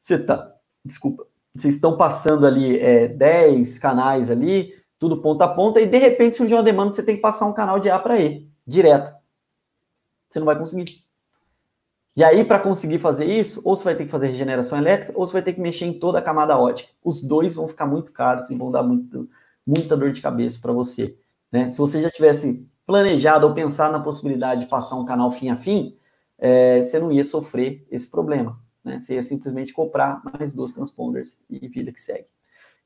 você 0.02 0.16
está 0.16 0.52
desculpa, 0.84 1.28
vocês 1.56 1.76
estão 1.76 1.96
passando 1.96 2.44
ali 2.44 2.80
é, 2.80 3.08
10 3.08 3.78
canais 3.78 4.32
ali, 4.32 4.74
tudo 4.98 5.22
ponta 5.22 5.46
a 5.46 5.48
ponta, 5.48 5.80
e 5.80 5.86
de 5.86 5.98
repente 6.00 6.38
surgiu 6.38 6.58
uma 6.58 6.64
demanda, 6.64 6.92
você 6.92 7.04
tem 7.04 7.18
que 7.18 7.22
passar 7.22 7.46
um 7.46 7.54
canal 7.54 7.80
de 7.80 7.88
A 7.88 8.00
para 8.00 8.20
E, 8.20 8.50
direto. 8.66 9.25
Você 10.30 10.40
não 10.40 10.46
vai 10.46 10.58
conseguir. 10.58 11.06
E 12.18 12.24
aí, 12.24 12.46
para 12.46 12.60
conseguir 12.60 13.00
fazer 13.00 13.26
isso, 13.26 13.62
ou 13.66 13.76
você 13.76 13.84
vai 13.84 13.96
ter 13.96 14.06
que 14.06 14.12
fazer 14.12 14.28
regeneração 14.28 14.78
elétrica, 14.78 15.12
ou 15.16 15.28
você 15.28 15.34
vai 15.34 15.42
ter 15.42 15.54
que 15.54 15.60
mexer 15.60 15.86
em 15.86 16.00
toda 16.00 16.20
a 16.20 16.22
camada 16.22 16.58
ótica. 16.58 16.94
Os 17.04 17.22
dois 17.22 17.56
vão 17.56 17.68
ficar 17.68 17.86
muito 17.86 18.12
caros 18.14 18.50
e 18.50 18.56
vão 18.56 18.72
dar 18.72 18.84
muito, 18.84 19.30
muita 19.68 19.98
dor 19.98 20.12
de 20.12 20.22
cabeça 20.22 20.60
para 20.62 20.72
você. 20.72 21.18
Né? 21.52 21.70
Se 21.70 21.78
você 21.78 22.02
já 22.02 22.10
tivesse 22.10 22.66
planejado 22.86 23.46
ou 23.46 23.54
pensado 23.54 23.92
na 23.92 24.00
possibilidade 24.00 24.62
de 24.62 24.68
passar 24.68 24.96
um 24.96 25.06
canal 25.06 25.30
fim 25.30 25.50
a 25.50 25.58
fim, 25.58 25.98
é, 26.38 26.82
você 26.82 27.00
não 27.00 27.12
ia 27.12 27.24
sofrer 27.26 27.86
esse 27.92 28.10
problema. 28.10 28.58
Né? 28.82 29.00
Você 29.00 29.16
ia 29.16 29.24
simplesmente 29.24 29.74
comprar 29.74 30.22
mais 30.24 30.54
duas 30.54 30.72
transponders 30.72 31.42
e 31.50 31.68
vida 31.68 31.92
que 31.92 32.00
segue. 32.00 32.28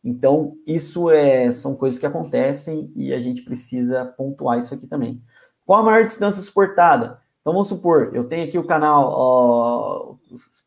Então, 0.03 0.57
isso 0.65 1.09
é, 1.11 1.51
são 1.51 1.75
coisas 1.75 1.99
que 1.99 2.05
acontecem 2.05 2.91
e 2.95 3.13
a 3.13 3.19
gente 3.19 3.43
precisa 3.43 4.05
pontuar 4.05 4.57
isso 4.57 4.73
aqui 4.73 4.87
também. 4.87 5.21
Qual 5.65 5.81
a 5.81 5.83
maior 5.83 6.03
distância 6.03 6.41
suportada? 6.41 7.19
Então, 7.41 7.53
vamos 7.53 7.67
supor, 7.67 8.11
eu 8.13 8.25
tenho 8.25 8.47
aqui 8.47 8.57
o 8.57 8.67
canal 8.67 9.09
ó, 9.11 10.15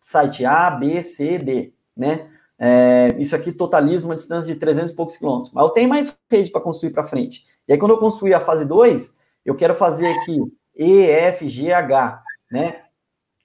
site 0.02 0.44
A, 0.44 0.70
B, 0.70 1.02
C, 1.02 1.38
D, 1.38 1.72
né? 1.96 2.28
É, 2.58 3.08
isso 3.18 3.34
aqui 3.34 3.50
totaliza 3.50 4.06
uma 4.06 4.14
distância 4.14 4.52
de 4.52 4.58
300 4.58 4.92
e 4.92 4.94
poucos 4.94 5.16
quilômetros. 5.16 5.52
Mas 5.52 5.64
eu 5.64 5.70
tenho 5.70 5.88
mais 5.88 6.16
rede 6.30 6.50
para 6.50 6.60
construir 6.60 6.90
para 6.90 7.02
frente. 7.04 7.44
E 7.66 7.72
aí, 7.72 7.78
quando 7.78 7.92
eu 7.92 7.98
construir 7.98 8.34
a 8.34 8.40
fase 8.40 8.64
2, 8.64 9.16
eu 9.44 9.54
quero 9.54 9.74
fazer 9.74 10.06
aqui 10.08 10.38
E, 10.76 11.02
F, 11.02 11.48
G, 11.48 11.72
H, 11.72 12.22
né? 12.50 12.82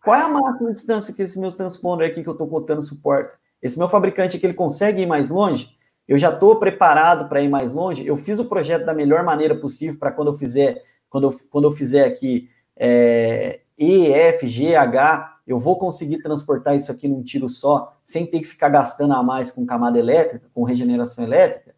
Qual 0.04 0.16
é 0.16 0.22
a 0.22 0.30
máxima 0.30 0.72
distância 0.72 1.14
que 1.14 1.22
esse 1.22 1.40
meu 1.40 1.52
transponder 1.52 2.10
aqui 2.10 2.24
que 2.24 2.30
eu 2.30 2.34
estou 2.34 2.48
contando 2.48 2.82
suporta? 2.82 3.34
Esse 3.62 3.78
meu 3.78 3.90
fabricante 3.90 4.38
aqui, 4.38 4.46
ele 4.46 4.54
consegue 4.54 5.02
ir 5.02 5.08
mais 5.08 5.30
longe? 5.30 5.76
Eu 6.08 6.18
já 6.18 6.32
estou 6.32 6.56
preparado 6.58 7.28
para 7.28 7.42
ir 7.42 7.50
mais 7.50 7.74
longe? 7.74 8.06
Eu 8.06 8.16
fiz 8.16 8.40
o 8.40 8.46
projeto 8.46 8.86
da 8.86 8.94
melhor 8.94 9.24
maneira 9.24 9.56
possível 9.56 10.00
para 10.00 10.12
quando 10.12 10.30
eu 10.30 10.36
fizer, 10.36 10.82
quando 11.10 11.32
eu, 11.32 11.40
quando 11.50 11.66
eu 11.66 11.72
fizer 11.72 12.06
aqui 12.06 12.50
é, 12.78 13.62
E, 13.78 14.12
F, 14.12 14.48
G, 14.48 14.76
H, 14.76 15.40
eu 15.46 15.60
vou 15.60 15.78
conseguir 15.78 16.22
transportar 16.22 16.76
isso 16.76 16.92
aqui 16.92 17.08
num 17.08 17.24
tiro 17.24 17.50
só, 17.50 17.98
sem 18.04 18.26
ter 18.26 18.40
que 18.40 18.48
ficar 18.48 18.70
gastando 18.70 19.14
a 19.14 19.24
mais 19.24 19.50
com 19.52 19.66
camada 19.66 19.98
elétrica, 19.98 20.50
com 20.54 20.64
regeneração 20.64 21.24
elétrica? 21.24 21.76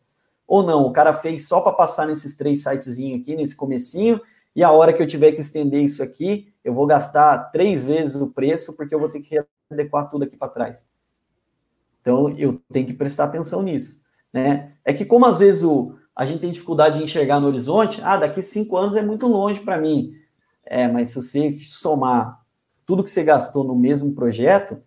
Ou 0.47 0.63
não, 0.63 0.85
o 0.85 0.91
cara 0.91 1.13
fez 1.13 1.47
só 1.47 1.61
para 1.61 1.73
passar 1.73 2.07
nesses 2.07 2.35
três 2.35 2.63
sitezinhos 2.63 3.21
aqui, 3.21 3.35
nesse 3.35 3.55
comecinho, 3.55 4.19
e 4.55 4.63
a 4.63 4.71
hora 4.71 4.91
que 4.91 5.01
eu 5.01 5.07
tiver 5.07 5.31
que 5.33 5.41
estender 5.41 5.83
isso 5.83 6.01
aqui, 6.01 6.51
eu 6.63 6.73
vou 6.73 6.87
gastar 6.87 7.51
três 7.51 7.85
vezes 7.85 8.19
o 8.19 8.31
preço, 8.31 8.75
porque 8.75 8.93
eu 8.93 8.99
vou 8.99 9.09
ter 9.09 9.21
que 9.21 9.41
adequar 9.69 10.09
tudo 10.09 10.23
aqui 10.23 10.35
para 10.35 10.49
trás. 10.49 10.87
Então, 12.01 12.29
eu 12.37 12.59
tenho 12.71 12.87
que 12.87 12.93
prestar 12.93 13.25
atenção 13.25 13.61
nisso. 13.61 14.01
Né? 14.33 14.73
É 14.83 14.93
que, 14.93 15.05
como 15.05 15.25
às 15.25 15.39
vezes 15.39 15.63
o, 15.63 15.95
a 16.15 16.25
gente 16.25 16.41
tem 16.41 16.51
dificuldade 16.51 16.97
de 16.97 17.03
enxergar 17.03 17.39
no 17.39 17.47
horizonte, 17.47 18.01
ah, 18.03 18.17
daqui 18.17 18.41
cinco 18.41 18.75
anos 18.75 18.95
é 18.95 19.01
muito 19.01 19.27
longe 19.27 19.59
para 19.59 19.77
mim. 19.77 20.13
É, 20.69 20.87
mas 20.87 21.09
se 21.09 21.15
você 21.15 21.57
somar 21.59 22.45
tudo 22.85 23.03
que 23.03 23.09
você 23.09 23.23
gastou 23.23 23.63
no 23.63 23.75
mesmo 23.75 24.13
projeto, 24.13 24.79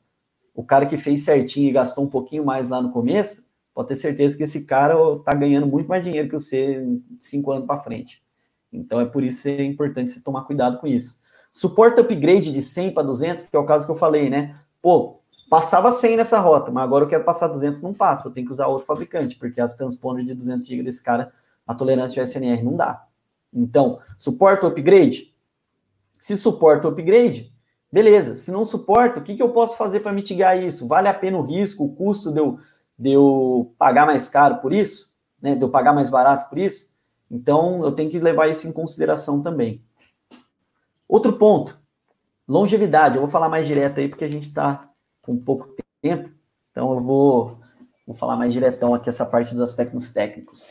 o 0.54 0.62
cara 0.62 0.86
que 0.86 0.96
fez 0.96 1.24
certinho 1.24 1.68
e 1.68 1.72
gastou 1.72 2.04
um 2.04 2.08
pouquinho 2.08 2.44
mais 2.44 2.68
lá 2.68 2.80
no 2.80 2.92
começo, 2.92 3.48
pode 3.74 3.88
ter 3.88 3.96
certeza 3.96 4.36
que 4.36 4.44
esse 4.44 4.64
cara 4.64 4.94
está 5.16 5.34
ganhando 5.34 5.66
muito 5.66 5.88
mais 5.88 6.04
dinheiro 6.04 6.28
que 6.28 6.34
você 6.34 6.86
cinco 7.20 7.50
anos 7.50 7.66
para 7.66 7.80
frente. 7.80 8.22
Então 8.72 9.00
é 9.00 9.04
por 9.04 9.24
isso 9.24 9.42
que 9.42 9.48
é 9.48 9.64
importante 9.64 10.12
você 10.12 10.20
tomar 10.20 10.42
cuidado 10.42 10.78
com 10.78 10.86
isso. 10.86 11.20
Suporta 11.52 12.00
upgrade 12.00 12.52
de 12.52 12.62
100 12.62 12.94
para 12.94 13.02
200, 13.02 13.44
que 13.44 13.56
é 13.56 13.58
o 13.58 13.66
caso 13.66 13.84
que 13.84 13.90
eu 13.90 13.96
falei, 13.96 14.30
né? 14.30 14.54
Pô, 14.80 15.20
passava 15.50 15.90
100 15.90 16.16
nessa 16.16 16.38
rota, 16.38 16.70
mas 16.70 16.84
agora 16.84 17.04
eu 17.04 17.08
quero 17.08 17.24
passar 17.24 17.48
200, 17.48 17.82
não 17.82 17.92
passa, 17.92 18.28
eu 18.28 18.32
tenho 18.32 18.46
que 18.46 18.52
usar 18.52 18.68
outro 18.68 18.86
fabricante, 18.86 19.36
porque 19.36 19.60
as 19.60 19.74
transponders 19.74 20.26
de 20.26 20.34
200 20.34 20.66
GB 20.66 20.84
desse 20.84 21.02
cara, 21.02 21.32
a 21.66 21.74
tolerância 21.74 22.24
de 22.24 22.30
SNR 22.30 22.62
não 22.62 22.76
dá. 22.76 23.04
Então, 23.52 23.98
suporta 24.16 24.68
upgrade? 24.68 25.31
Se 26.22 26.36
suporta 26.36 26.86
o 26.86 26.92
upgrade, 26.92 27.52
beleza. 27.90 28.36
Se 28.36 28.52
não 28.52 28.64
suporta, 28.64 29.18
o 29.18 29.24
que, 29.24 29.34
que 29.34 29.42
eu 29.42 29.52
posso 29.52 29.76
fazer 29.76 29.98
para 29.98 30.12
mitigar 30.12 30.56
isso? 30.56 30.86
Vale 30.86 31.08
a 31.08 31.14
pena 31.14 31.36
o 31.36 31.42
risco, 31.42 31.82
o 31.82 31.92
custo 31.96 32.30
de 32.30 32.38
eu, 32.38 32.60
de 32.96 33.10
eu 33.10 33.74
pagar 33.76 34.06
mais 34.06 34.28
caro 34.28 34.58
por 34.58 34.72
isso? 34.72 35.16
Né, 35.42 35.56
de 35.56 35.62
eu 35.62 35.68
pagar 35.68 35.92
mais 35.92 36.10
barato 36.10 36.48
por 36.48 36.58
isso? 36.58 36.94
Então, 37.28 37.84
eu 37.84 37.90
tenho 37.90 38.08
que 38.08 38.20
levar 38.20 38.46
isso 38.46 38.68
em 38.68 38.72
consideração 38.72 39.42
também. 39.42 39.84
Outro 41.08 41.32
ponto, 41.32 41.76
longevidade. 42.46 43.16
Eu 43.16 43.22
vou 43.22 43.28
falar 43.28 43.48
mais 43.48 43.66
direto 43.66 43.98
aí, 43.98 44.08
porque 44.08 44.24
a 44.24 44.30
gente 44.30 44.46
está 44.46 44.88
com 45.22 45.36
pouco 45.36 45.74
tempo. 46.00 46.30
Então, 46.70 46.94
eu 46.94 47.00
vou, 47.00 47.58
vou 48.06 48.14
falar 48.14 48.36
mais 48.36 48.52
diretão 48.52 48.94
aqui 48.94 49.08
essa 49.08 49.26
parte 49.26 49.50
dos 49.50 49.60
aspectos 49.60 50.12
técnicos, 50.12 50.68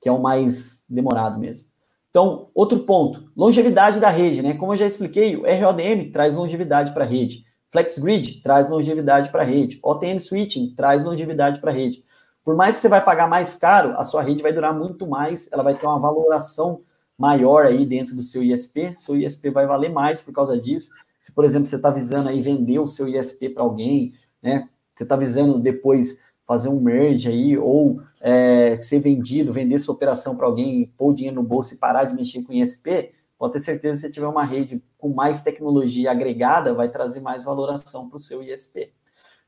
que 0.00 0.08
é 0.08 0.12
o 0.12 0.22
mais 0.22 0.82
demorado 0.88 1.38
mesmo. 1.38 1.73
Então, 2.14 2.48
outro 2.54 2.78
ponto, 2.78 3.28
longevidade 3.36 3.98
da 3.98 4.08
rede, 4.08 4.40
né? 4.40 4.54
Como 4.54 4.72
eu 4.72 4.76
já 4.76 4.86
expliquei, 4.86 5.34
o 5.34 5.42
RODM 5.42 6.12
traz 6.12 6.36
longevidade 6.36 6.92
para 6.92 7.02
a 7.02 7.08
rede. 7.08 7.44
FlexGrid 7.72 8.40
traz 8.40 8.70
longevidade 8.70 9.32
para 9.32 9.42
a 9.42 9.44
rede. 9.44 9.80
OTN 9.82 10.20
Switching 10.20 10.76
traz 10.76 11.04
longevidade 11.04 11.60
para 11.60 11.72
a 11.72 11.74
rede. 11.74 12.04
Por 12.44 12.54
mais 12.54 12.76
que 12.76 12.82
você 12.82 12.88
vai 12.88 13.04
pagar 13.04 13.28
mais 13.28 13.56
caro, 13.56 13.98
a 13.98 14.04
sua 14.04 14.22
rede 14.22 14.44
vai 14.44 14.52
durar 14.52 14.72
muito 14.72 15.08
mais, 15.08 15.50
ela 15.50 15.64
vai 15.64 15.76
ter 15.76 15.86
uma 15.86 15.98
valoração 15.98 16.82
maior 17.18 17.66
aí 17.66 17.84
dentro 17.84 18.14
do 18.14 18.22
seu 18.22 18.44
ISP, 18.44 18.94
seu 18.96 19.16
ISP 19.16 19.50
vai 19.50 19.66
valer 19.66 19.90
mais 19.90 20.20
por 20.20 20.32
causa 20.32 20.56
disso. 20.56 20.92
Se, 21.20 21.32
por 21.32 21.44
exemplo, 21.44 21.66
você 21.66 21.74
está 21.74 21.90
visando 21.90 22.28
aí 22.28 22.40
vender 22.40 22.78
o 22.78 22.86
seu 22.86 23.08
ISP 23.08 23.48
para 23.48 23.64
alguém, 23.64 24.14
né? 24.40 24.68
Você 24.94 25.02
está 25.02 25.16
visando 25.16 25.58
depois 25.58 26.20
fazer 26.46 26.68
um 26.68 26.80
merge 26.80 27.28
aí, 27.28 27.56
ou 27.56 28.00
é, 28.20 28.78
ser 28.80 29.00
vendido, 29.00 29.52
vender 29.52 29.78
sua 29.78 29.94
operação 29.94 30.36
para 30.36 30.46
alguém, 30.46 30.92
pôr 30.96 31.10
o 31.10 31.14
dinheiro 31.14 31.36
no 31.36 31.42
bolso 31.42 31.74
e 31.74 31.78
parar 31.78 32.04
de 32.04 32.14
mexer 32.14 32.42
com 32.42 32.52
ISP, 32.52 33.12
pode 33.38 33.54
ter 33.54 33.60
certeza 33.60 34.00
que 34.00 34.06
se 34.06 34.12
tiver 34.12 34.26
uma 34.26 34.44
rede 34.44 34.82
com 34.98 35.08
mais 35.08 35.42
tecnologia 35.42 36.10
agregada, 36.10 36.74
vai 36.74 36.88
trazer 36.88 37.20
mais 37.20 37.44
valoração 37.44 38.08
para 38.08 38.16
o 38.16 38.20
seu 38.20 38.42
ISP. 38.42 38.92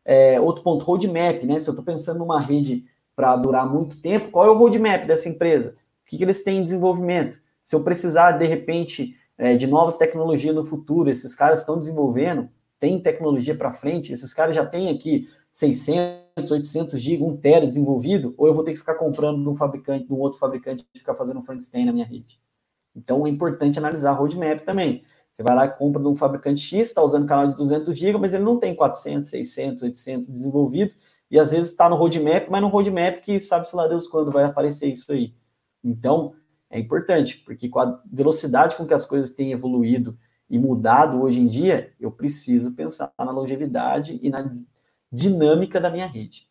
É, 0.05 0.41
outro 0.41 0.63
ponto, 0.63 0.85
roadmap, 0.85 1.43
né? 1.45 1.59
Se 1.59 1.69
eu 1.69 1.73
estou 1.73 1.85
pensando 1.85 2.19
numa 2.19 2.41
rede 2.41 2.85
para 3.15 3.37
durar 3.37 3.69
muito 3.69 3.97
tempo, 4.01 4.31
qual 4.31 4.47
é 4.47 4.51
o 4.51 4.57
roadmap 4.57 5.07
dessa 5.07 5.29
empresa? 5.29 5.77
O 6.05 6.09
que, 6.09 6.17
que 6.17 6.25
eles 6.25 6.45
têm 6.45 6.59
em 6.59 6.65
desenvolvimento? 6.65 7.39
Se 7.65 7.75
eu 7.75 7.83
precisar, 7.83 8.33
de 8.33 8.47
repente, 8.47 9.17
é, 9.37 9.57
de 9.57 9.67
novas 9.67 9.99
tecnologias 9.99 10.55
no 10.55 10.65
futuro, 10.65 11.11
esses 11.11 11.35
caras 11.35 11.61
estão 11.61 11.79
desenvolvendo, 11.79 12.49
tem 12.79 13.01
tecnologia 13.01 13.57
para 13.57 13.73
frente, 13.73 14.13
esses 14.13 14.33
caras 14.33 14.55
já 14.55 14.65
têm 14.65 14.91
aqui 14.91 15.29
600, 15.57 16.51
800 16.51 17.01
GB, 17.01 17.25
1 17.25 17.37
tera 17.39 17.67
desenvolvido, 17.67 18.35
ou 18.37 18.47
eu 18.47 18.53
vou 18.53 18.63
ter 18.63 18.73
que 18.73 18.79
ficar 18.79 18.95
comprando 18.97 19.43
de 19.43 19.49
um 19.49 19.55
fabricante, 19.55 20.07
de 20.07 20.13
um 20.13 20.19
outro 20.19 20.39
fabricante 20.39 20.87
e 20.95 20.99
ficar 20.99 21.15
fazendo 21.15 21.41
um 21.41 21.43
Frankenstein 21.43 21.87
na 21.87 21.95
minha 21.95 22.05
rede. 22.05 22.39
Então 22.95 23.27
é 23.27 23.31
importante 23.31 23.79
analisar 23.79 24.11
a 24.11 24.13
roadmap 24.13 24.67
também. 24.67 25.03
Você 25.33 25.43
vai 25.43 25.55
lá 25.55 25.65
e 25.65 25.71
compra 25.71 26.03
de 26.03 26.09
um 26.09 26.15
fabricante 26.15 26.61
X, 26.61 26.91
está 26.91 27.03
usando 27.03 27.27
canal 27.27 27.49
de 27.49 27.57
200 27.57 27.97
GB, 27.97 28.19
mas 28.19 28.35
ele 28.35 28.45
não 28.45 28.59
tem 28.59 28.75
400, 28.75 29.31
600, 29.31 29.83
800 29.85 30.29
desenvolvido, 30.29 30.95
e 31.31 31.39
às 31.39 31.53
vezes 31.53 31.71
está 31.71 31.89
no 31.89 31.97
roadmap, 31.97 32.51
mas 32.51 32.61
no 32.61 32.69
roadmap 32.69 33.23
que 33.23 33.41
sabe-se 33.41 33.75
lá 33.75 33.89
Deus 33.89 34.07
quando 34.07 34.31
vai 34.31 34.45
aparecer 34.45 34.93
isso 34.93 35.11
aí. 35.11 35.35
Então, 35.83 36.35
é 36.69 36.79
importante, 36.79 37.39
porque 37.47 37.67
com 37.71 37.81
a 37.81 37.99
velocidade 38.13 38.77
com 38.77 38.85
que 38.85 38.93
as 38.93 39.07
coisas 39.07 39.31
têm 39.31 39.53
evoluído 39.53 40.19
e 40.51 40.59
mudado 40.59 41.23
hoje 41.23 41.41
em 41.41 41.47
dia, 41.47 41.95
eu 41.99 42.13
preciso 42.13 42.77
pensar 42.77 43.11
na 43.19 43.31
longevidade 43.31 44.21
e 44.23 44.29
na 44.29 44.55
dinâmica 45.13 45.81
da 45.81 45.91
minha 45.91 46.07
rede. 46.07 46.47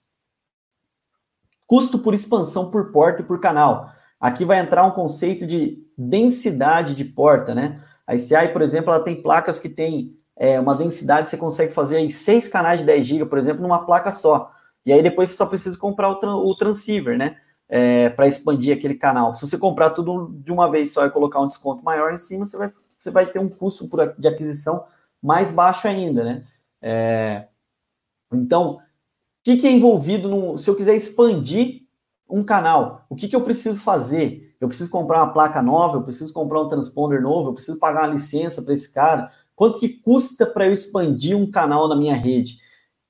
Custo 1.68 2.00
por 2.00 2.14
expansão 2.14 2.70
por 2.70 2.92
porta 2.92 3.22
e 3.22 3.26
por 3.26 3.40
canal. 3.40 3.92
Aqui 4.20 4.46
vai 4.46 4.60
entrar 4.60 4.86
um 4.86 4.92
conceito 4.92 5.46
de 5.46 5.84
densidade 5.98 6.96
de 6.96 7.06
porta, 7.06 7.56
né? 7.56 7.84
A 8.06 8.16
ICI, 8.16 8.50
por 8.54 8.62
exemplo, 8.62 8.94
ela 8.94 9.04
tem 9.04 9.22
placas 9.22 9.60
que 9.60 9.70
tem 9.70 10.16
é, 10.36 10.60
uma 10.60 10.76
densidade, 10.76 11.30
você 11.30 11.38
consegue 11.38 11.74
fazer 11.74 11.98
aí 11.98 12.12
seis 12.12 12.48
canais 12.48 12.80
de 12.80 12.86
10 12.86 13.06
GB, 13.06 13.26
por 13.26 13.38
exemplo, 13.38 13.62
numa 13.62 13.86
placa 13.86 14.12
só. 14.12 14.52
E 14.86 14.92
aí 14.94 15.02
depois 15.02 15.30
você 15.30 15.38
só 15.38 15.46
precisa 15.46 15.78
comprar 15.78 16.10
o, 16.12 16.50
o 16.50 16.56
transceiver, 16.56 17.18
né? 17.18 17.38
É, 17.68 18.10
para 18.10 18.28
expandir 18.28 18.78
aquele 18.78 18.94
canal. 18.94 19.34
Se 19.34 19.42
você 19.42 19.58
comprar 19.58 19.90
tudo 19.90 20.32
de 20.44 20.52
uma 20.52 20.70
vez 20.70 20.94
só 20.94 21.04
e 21.06 21.10
colocar 21.10 21.42
um 21.42 21.48
desconto 21.48 21.84
maior 21.84 22.14
em 22.14 22.20
cima, 22.20 22.46
você 22.46 22.56
vai, 22.58 22.72
você 22.96 23.10
vai 23.10 23.26
ter 23.26 23.40
um 23.40 23.50
custo 23.50 23.88
por, 23.88 24.14
de 24.20 24.28
aquisição 24.28 24.86
mais 25.22 25.52
baixo 25.52 25.88
ainda, 25.88 26.24
né? 26.24 26.44
É, 26.80 27.48
então, 28.36 28.76
o 28.76 28.80
que, 29.44 29.58
que, 29.58 29.68
é 29.68 29.72
envolvido 29.72 30.28
no. 30.28 30.58
Se 30.58 30.70
eu 30.70 30.76
quiser 30.76 30.96
expandir 30.96 31.84
um 32.30 32.44
canal, 32.44 33.06
o 33.10 33.16
que, 33.16 33.28
que 33.28 33.36
eu 33.36 33.44
preciso 33.44 33.80
fazer? 33.80 34.56
Eu 34.60 34.68
preciso 34.68 34.90
comprar 34.90 35.24
uma 35.24 35.34
placa 35.34 35.62
nova, 35.62 35.98
eu 35.98 36.04
preciso 36.04 36.34
comprar 36.34 36.62
um 36.62 36.70
transponder 36.70 37.22
novo, 37.22 37.50
eu 37.50 37.54
preciso 37.54 37.78
pagar 37.78 38.04
uma 38.04 38.14
licença 38.14 38.62
para 38.62 38.74
esse 38.74 38.92
cara. 38.92 39.32
Quanto 39.56 39.80
que 39.80 39.90
custa 39.90 40.46
para 40.46 40.66
eu 40.66 40.74
expandir 40.74 41.38
um 41.38 41.50
canal 41.50 41.88
na 41.88 41.96
minha 41.96 42.16
rede? 42.16 42.58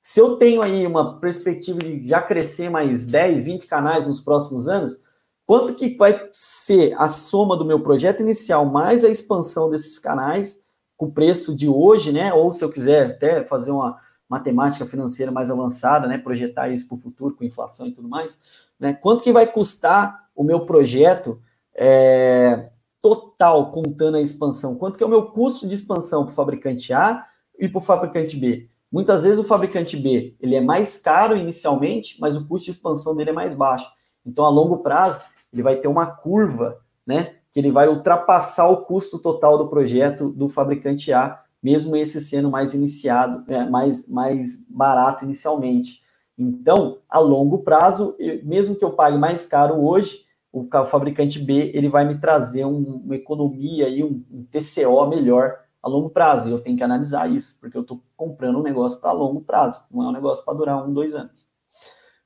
Se 0.02 0.20
eu 0.20 0.36
tenho 0.36 0.62
aí 0.62 0.86
uma 0.86 1.18
perspectiva 1.18 1.80
de 1.80 2.06
já 2.06 2.22
crescer 2.22 2.70
mais 2.70 3.06
10, 3.06 3.46
20 3.46 3.66
canais 3.66 4.06
nos 4.06 4.20
próximos 4.20 4.68
anos, 4.68 4.96
quanto 5.44 5.74
que 5.74 5.96
vai 5.96 6.28
ser 6.30 6.94
a 6.96 7.08
soma 7.08 7.56
do 7.56 7.64
meu 7.64 7.80
projeto 7.82 8.20
inicial 8.20 8.66
mais 8.66 9.04
a 9.04 9.08
expansão 9.08 9.68
desses 9.70 9.98
canais 9.98 10.62
com 10.96 11.06
o 11.06 11.12
preço 11.12 11.56
de 11.56 11.68
hoje, 11.68 12.12
né? 12.12 12.32
Ou 12.32 12.52
se 12.52 12.64
eu 12.64 12.70
quiser 12.70 13.10
até 13.10 13.44
fazer 13.44 13.72
uma 13.72 13.98
matemática 14.28 14.84
financeira 14.86 15.30
mais 15.30 15.50
avançada, 15.50 16.06
né? 16.06 16.18
Projetar 16.18 16.68
isso 16.68 16.86
para 16.88 16.96
o 16.96 17.00
futuro 17.00 17.34
com 17.34 17.44
inflação 17.44 17.86
e 17.86 17.92
tudo 17.92 18.08
mais, 18.08 18.40
né? 18.78 18.92
Quanto 18.94 19.22
que 19.22 19.32
vai 19.32 19.46
custar 19.46 20.28
o 20.34 20.42
meu 20.42 20.66
projeto 20.66 21.40
é, 21.74 22.70
total 23.00 23.70
contando 23.70 24.16
a 24.16 24.20
expansão? 24.20 24.74
Quanto 24.74 24.96
que 24.96 25.04
é 25.04 25.06
o 25.06 25.10
meu 25.10 25.26
custo 25.26 25.66
de 25.68 25.74
expansão 25.74 26.24
para 26.24 26.32
o 26.32 26.34
fabricante 26.34 26.92
A 26.92 27.24
e 27.58 27.68
para 27.68 27.78
o 27.78 27.82
fabricante 27.82 28.36
B? 28.36 28.68
Muitas 28.90 29.24
vezes 29.24 29.38
o 29.38 29.44
fabricante 29.44 29.96
B 29.96 30.36
ele 30.40 30.54
é 30.54 30.60
mais 30.60 30.98
caro 30.98 31.36
inicialmente, 31.36 32.20
mas 32.20 32.36
o 32.36 32.46
custo 32.46 32.66
de 32.66 32.70
expansão 32.72 33.16
dele 33.16 33.30
é 33.30 33.32
mais 33.32 33.54
baixo. 33.54 33.90
Então, 34.24 34.44
a 34.44 34.48
longo 34.48 34.78
prazo, 34.78 35.20
ele 35.52 35.62
vai 35.62 35.76
ter 35.76 35.88
uma 35.88 36.06
curva, 36.06 36.78
né? 37.06 37.36
Que 37.52 37.60
ele 37.60 37.70
vai 37.70 37.88
ultrapassar 37.88 38.68
o 38.68 38.78
custo 38.78 39.18
total 39.18 39.56
do 39.56 39.68
projeto 39.68 40.30
do 40.30 40.48
fabricante 40.48 41.12
A, 41.12 41.40
mesmo 41.62 41.96
esse 41.96 42.20
sendo 42.20 42.50
mais 42.50 42.74
iniciado, 42.74 43.44
é, 43.52 43.68
mais, 43.68 44.08
mais 44.08 44.66
barato 44.68 45.24
inicialmente. 45.24 46.02
Então, 46.38 46.98
a 47.08 47.18
longo 47.18 47.58
prazo, 47.58 48.16
mesmo 48.42 48.76
que 48.76 48.84
eu 48.84 48.92
pague 48.92 49.16
mais 49.16 49.46
caro 49.46 49.82
hoje, 49.82 50.26
o 50.52 50.66
fabricante 50.86 51.38
B 51.38 51.70
ele 51.74 51.88
vai 51.88 52.06
me 52.06 52.18
trazer 52.18 52.64
um, 52.64 53.02
uma 53.04 53.16
economia 53.16 53.88
e 53.88 54.02
um, 54.02 54.24
um 54.30 54.44
TCO 54.44 55.06
melhor 55.06 55.58
a 55.82 55.88
longo 55.88 56.10
prazo. 56.10 56.48
E 56.48 56.52
eu 56.52 56.60
tenho 56.60 56.76
que 56.76 56.82
analisar 56.82 57.30
isso, 57.30 57.58
porque 57.60 57.76
eu 57.76 57.82
estou 57.82 58.02
comprando 58.16 58.58
um 58.58 58.62
negócio 58.62 59.00
para 59.00 59.12
longo 59.12 59.40
prazo, 59.40 59.86
não 59.90 60.04
é 60.04 60.08
um 60.08 60.12
negócio 60.12 60.44
para 60.44 60.54
durar 60.54 60.86
um, 60.86 60.92
dois 60.92 61.14
anos. 61.14 61.46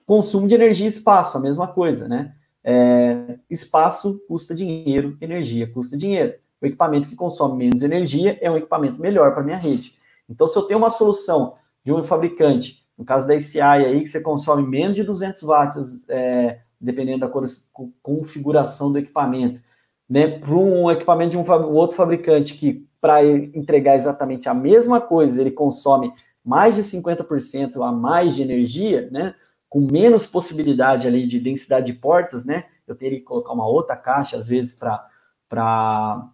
Consumo 0.06 0.46
de 0.46 0.54
energia 0.54 0.86
e 0.86 0.88
espaço, 0.88 1.36
a 1.36 1.40
mesma 1.40 1.68
coisa, 1.68 2.08
né? 2.08 2.34
É, 2.62 3.38
espaço 3.48 4.20
custa 4.28 4.54
dinheiro, 4.54 5.16
energia 5.20 5.70
custa 5.70 5.96
dinheiro. 5.96 6.34
O 6.60 6.66
equipamento 6.66 7.08
que 7.08 7.16
consome 7.16 7.56
menos 7.56 7.82
energia 7.82 8.38
é 8.40 8.50
um 8.50 8.56
equipamento 8.56 9.00
melhor 9.00 9.32
para 9.32 9.42
minha 9.42 9.56
rede. 9.56 9.94
Então, 10.28 10.46
se 10.46 10.56
eu 10.58 10.62
tenho 10.62 10.78
uma 10.78 10.90
solução 10.90 11.54
de 11.82 11.92
um 11.92 12.04
fabricante, 12.04 12.86
no 12.96 13.04
caso 13.04 13.26
da 13.26 13.34
ICI 13.34 13.60
aí, 13.60 14.00
que 14.00 14.08
você 14.08 14.20
consome 14.20 14.62
menos 14.66 14.94
de 14.94 15.02
200 15.02 15.42
watts, 15.42 16.08
é, 16.08 16.60
dependendo 16.80 17.20
da 17.20 17.32
configuração 18.02 18.92
do 18.92 18.98
equipamento, 18.98 19.60
né, 20.08 20.38
para 20.38 20.54
um 20.54 20.90
equipamento 20.90 21.30
de 21.30 21.38
um, 21.38 21.42
um 21.42 21.74
outro 21.74 21.96
fabricante 21.96 22.54
que 22.54 22.86
para 23.00 23.24
entregar 23.24 23.96
exatamente 23.96 24.48
a 24.48 24.54
mesma 24.54 25.00
coisa, 25.00 25.40
ele 25.40 25.50
consome 25.50 26.12
mais 26.44 26.74
de 26.74 26.82
50% 26.82 27.82
a 27.82 27.92
mais 27.92 28.34
de 28.34 28.42
energia, 28.42 29.08
né? 29.10 29.34
Com 29.68 29.80
menos 29.80 30.26
possibilidade 30.26 31.06
ali 31.06 31.26
de 31.26 31.38
densidade 31.38 31.86
de 31.86 31.98
portas, 31.98 32.44
né? 32.44 32.64
Eu 32.86 32.94
teria 32.94 33.18
que 33.18 33.24
colocar 33.24 33.52
uma 33.52 33.66
outra 33.66 33.96
caixa, 33.96 34.36
às 34.36 34.48
vezes, 34.48 34.74
para 34.74 36.28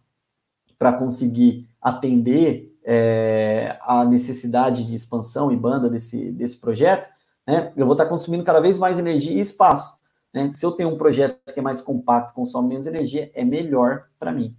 conseguir 0.99 1.69
atender 1.81 2.77
é, 2.85 3.77
a 3.81 4.05
necessidade 4.05 4.87
de 4.87 4.95
expansão 4.95 5.51
e 5.51 5.57
banda 5.57 5.91
desse, 5.91 6.31
desse 6.31 6.61
projeto, 6.61 7.09
né? 7.47 7.73
Eu 7.77 7.87
vou 7.87 7.95
estar 7.95 8.07
consumindo 8.07 8.45
cada 8.45 8.61
vez 8.61 8.79
mais 8.79 8.99
energia 8.99 9.37
e 9.37 9.41
espaço. 9.41 9.97
Né? 10.35 10.51
Se 10.53 10.67
eu 10.67 10.73
tenho 10.73 10.91
um 10.91 10.99
projeto 10.99 11.39
que 11.53 11.59
é 11.59 11.63
mais 11.63 11.81
compacto, 11.81 12.35
consome 12.35 12.69
menos 12.69 12.87
energia, 12.87 13.31
é 13.35 13.45
melhor 13.45 14.05
para 14.19 14.33
mim. 14.33 14.57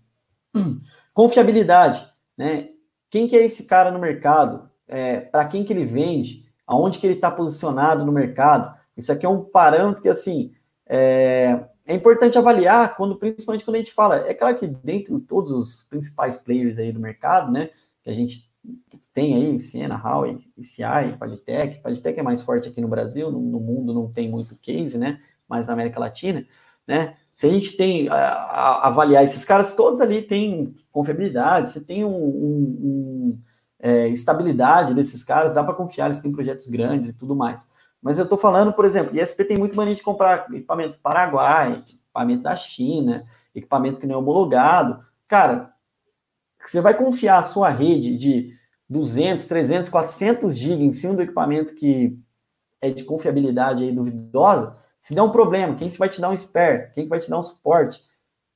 Confiabilidade, 1.14 2.08
né? 2.38 2.70
Quem 3.10 3.28
que 3.28 3.36
é 3.36 3.46
esse 3.46 3.66
cara 3.66 3.92
no 3.92 4.00
mercado? 4.00 4.70
É, 4.88 5.20
para 5.20 5.46
quem 5.46 5.64
que 5.64 5.72
ele 5.72 5.86
vende? 5.86 6.46
Aonde 6.66 7.00
que 7.00 7.08
ele 7.08 7.14
está 7.14 7.32
posicionado 7.32 8.06
no 8.06 8.12
mercado? 8.12 8.76
Isso 8.96 9.12
aqui 9.12 9.26
é 9.26 9.30
um 9.30 9.44
parâmetro 9.44 10.02
que, 10.02 10.10
assim, 10.10 10.54
é, 10.86 11.64
é, 11.88 11.96
importante 11.96 12.38
avaliar, 12.38 12.96
quando, 12.96 13.16
principalmente 13.16 13.66
quando 13.66 13.76
a 13.76 13.80
gente 13.80 13.94
fala. 13.94 14.28
É 14.28 14.34
claro 14.34 14.58
que 14.58 14.68
dentro 14.68 15.20
de 15.20 15.26
todos 15.26 15.52
os 15.52 15.84
principais 15.84 16.38
players 16.38 16.78
aí 16.78 16.92
do 16.92 17.00
mercado, 17.00 17.52
né? 17.52 17.70
Que 18.04 18.10
a 18.10 18.14
gente 18.14 18.52
tem 19.14 19.36
aí, 19.36 19.60
Siena, 19.60 19.96
Huawei, 19.96 20.38
ECI, 20.58 21.18
Padtech. 21.18 21.80
Padtech 21.80 22.20
é 22.20 22.24
mais 22.24 22.42
forte 22.44 22.70
aqui 22.70 22.82
no 22.82 22.88
Brasil, 22.88 23.32
no, 23.32 23.40
no 23.40 23.60
mundo 23.60 23.94
não 23.94 24.12
tem 24.12 24.30
muito 24.30 24.56
case, 24.58 24.98
né? 24.98 25.20
Mas 25.48 25.68
na 25.68 25.74
América 25.74 26.00
Latina, 26.00 26.46
né? 26.86 27.16
se 27.38 27.46
a 27.46 27.50
gente 27.52 27.78
tem 27.78 28.10
a, 28.10 28.16
a, 28.16 28.88
avaliar 28.88 29.24
esses 29.24 29.46
caras, 29.46 29.76
todos 29.76 30.02
ali 30.02 30.24
têm 30.24 30.76
confiabilidade, 30.92 31.70
você 31.70 31.80
tem 31.80 32.04
um, 32.04 32.10
um, 32.10 32.80
um 32.82 33.40
é, 33.80 34.08
estabilidade 34.10 34.96
desses 34.96 35.24
caras, 35.24 35.54
dá 35.54 35.64
para 35.64 35.76
confiar, 35.76 36.08
eles 36.08 36.20
têm 36.20 36.32
projetos 36.32 36.68
grandes 36.68 37.10
e 37.10 37.14
tudo 37.14 37.36
mais. 37.36 37.70
Mas 38.08 38.18
eu 38.18 38.24
estou 38.24 38.38
falando, 38.38 38.72
por 38.72 38.86
exemplo, 38.86 39.20
ISP 39.20 39.44
tem 39.44 39.58
muito 39.58 39.76
mania 39.76 39.94
de 39.94 40.02
comprar 40.02 40.48
equipamento 40.50 40.98
Paraguai, 41.04 41.84
equipamento 41.86 42.44
da 42.44 42.56
China, 42.56 43.26
equipamento 43.54 44.00
que 44.00 44.08
não 44.08 44.16
é 44.16 44.18
homologado. 44.18 45.06
Cara, 45.28 45.74
você 46.66 46.80
vai 46.80 46.94
confiar 46.94 47.40
a 47.40 47.44
sua 47.44 47.68
rede 47.68 48.18
de 48.18 48.54
200, 48.90 49.46
300, 49.46 49.90
400 49.90 50.58
GB 50.58 50.86
em 50.86 50.94
cima 50.94 51.16
do 51.16 51.22
equipamento 51.22 51.76
que 51.76 52.18
é 52.80 52.90
de 52.90 53.04
confiabilidade 53.04 53.84
aí 53.84 53.92
duvidosa, 53.92 54.78
se 55.02 55.14
der 55.14 55.22
um 55.22 55.32
problema, 55.34 55.76
quem 55.76 55.92
que 55.92 56.00
vai 56.00 56.08
te 56.08 56.22
dar 56.22 56.30
um 56.30 56.38
spare? 56.38 56.90
Quem 56.94 57.04
que 57.04 57.10
vai 57.10 57.20
te 57.20 57.30
dar 57.30 57.40
um 57.40 57.44
suporte? 57.44 58.02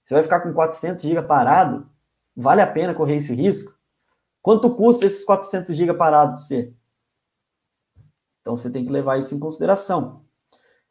Você 0.05 0.13
vai 0.13 0.23
ficar 0.23 0.39
com 0.39 0.53
400 0.53 1.03
GB 1.03 1.23
parado? 1.23 1.89
Vale 2.33 2.61
a 2.61 2.67
pena 2.67 2.93
correr 2.93 3.17
esse 3.17 3.33
risco? 3.35 3.77
Quanto 4.41 4.73
custa 4.73 5.05
esses 5.05 5.25
400 5.25 5.75
GB 5.75 5.93
parado 5.95 6.35
para 6.35 6.41
você? 6.41 6.73
Então 8.41 8.57
você 8.57 8.69
tem 8.69 8.85
que 8.85 8.91
levar 8.91 9.19
isso 9.19 9.33
em 9.35 9.39
consideração. 9.39 10.21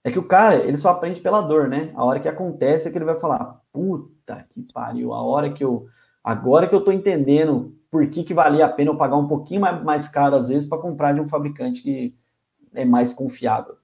É 0.02 0.10
que 0.10 0.18
o 0.18 0.26
cara, 0.26 0.56
ele 0.56 0.76
só 0.76 0.90
aprende 0.90 1.20
pela 1.20 1.40
dor, 1.42 1.68
né? 1.68 1.92
A 1.94 2.04
hora 2.04 2.20
que 2.20 2.28
acontece 2.28 2.88
é 2.88 2.90
que 2.90 2.96
ele 2.96 3.04
vai 3.04 3.18
falar: 3.18 3.60
puta 3.72 4.46
que 4.50 4.62
pariu, 4.72 5.12
a 5.12 5.22
hora 5.22 5.52
que 5.52 5.62
eu. 5.62 5.86
Agora 6.22 6.68
que 6.68 6.74
eu 6.74 6.84
tô 6.84 6.92
entendendo 6.92 7.76
por 7.90 8.06
que, 8.08 8.22
que 8.22 8.34
valia 8.34 8.66
a 8.66 8.68
pena 8.68 8.90
eu 8.90 8.96
pagar 8.96 9.16
um 9.16 9.26
pouquinho 9.26 9.62
mais, 9.62 9.82
mais 9.82 10.08
caro, 10.08 10.36
às 10.36 10.48
vezes, 10.48 10.68
para 10.68 10.80
comprar 10.80 11.12
de 11.12 11.20
um 11.20 11.28
fabricante 11.28 11.82
que 11.82 12.14
é 12.74 12.84
mais 12.84 13.12
confiável. 13.12 13.76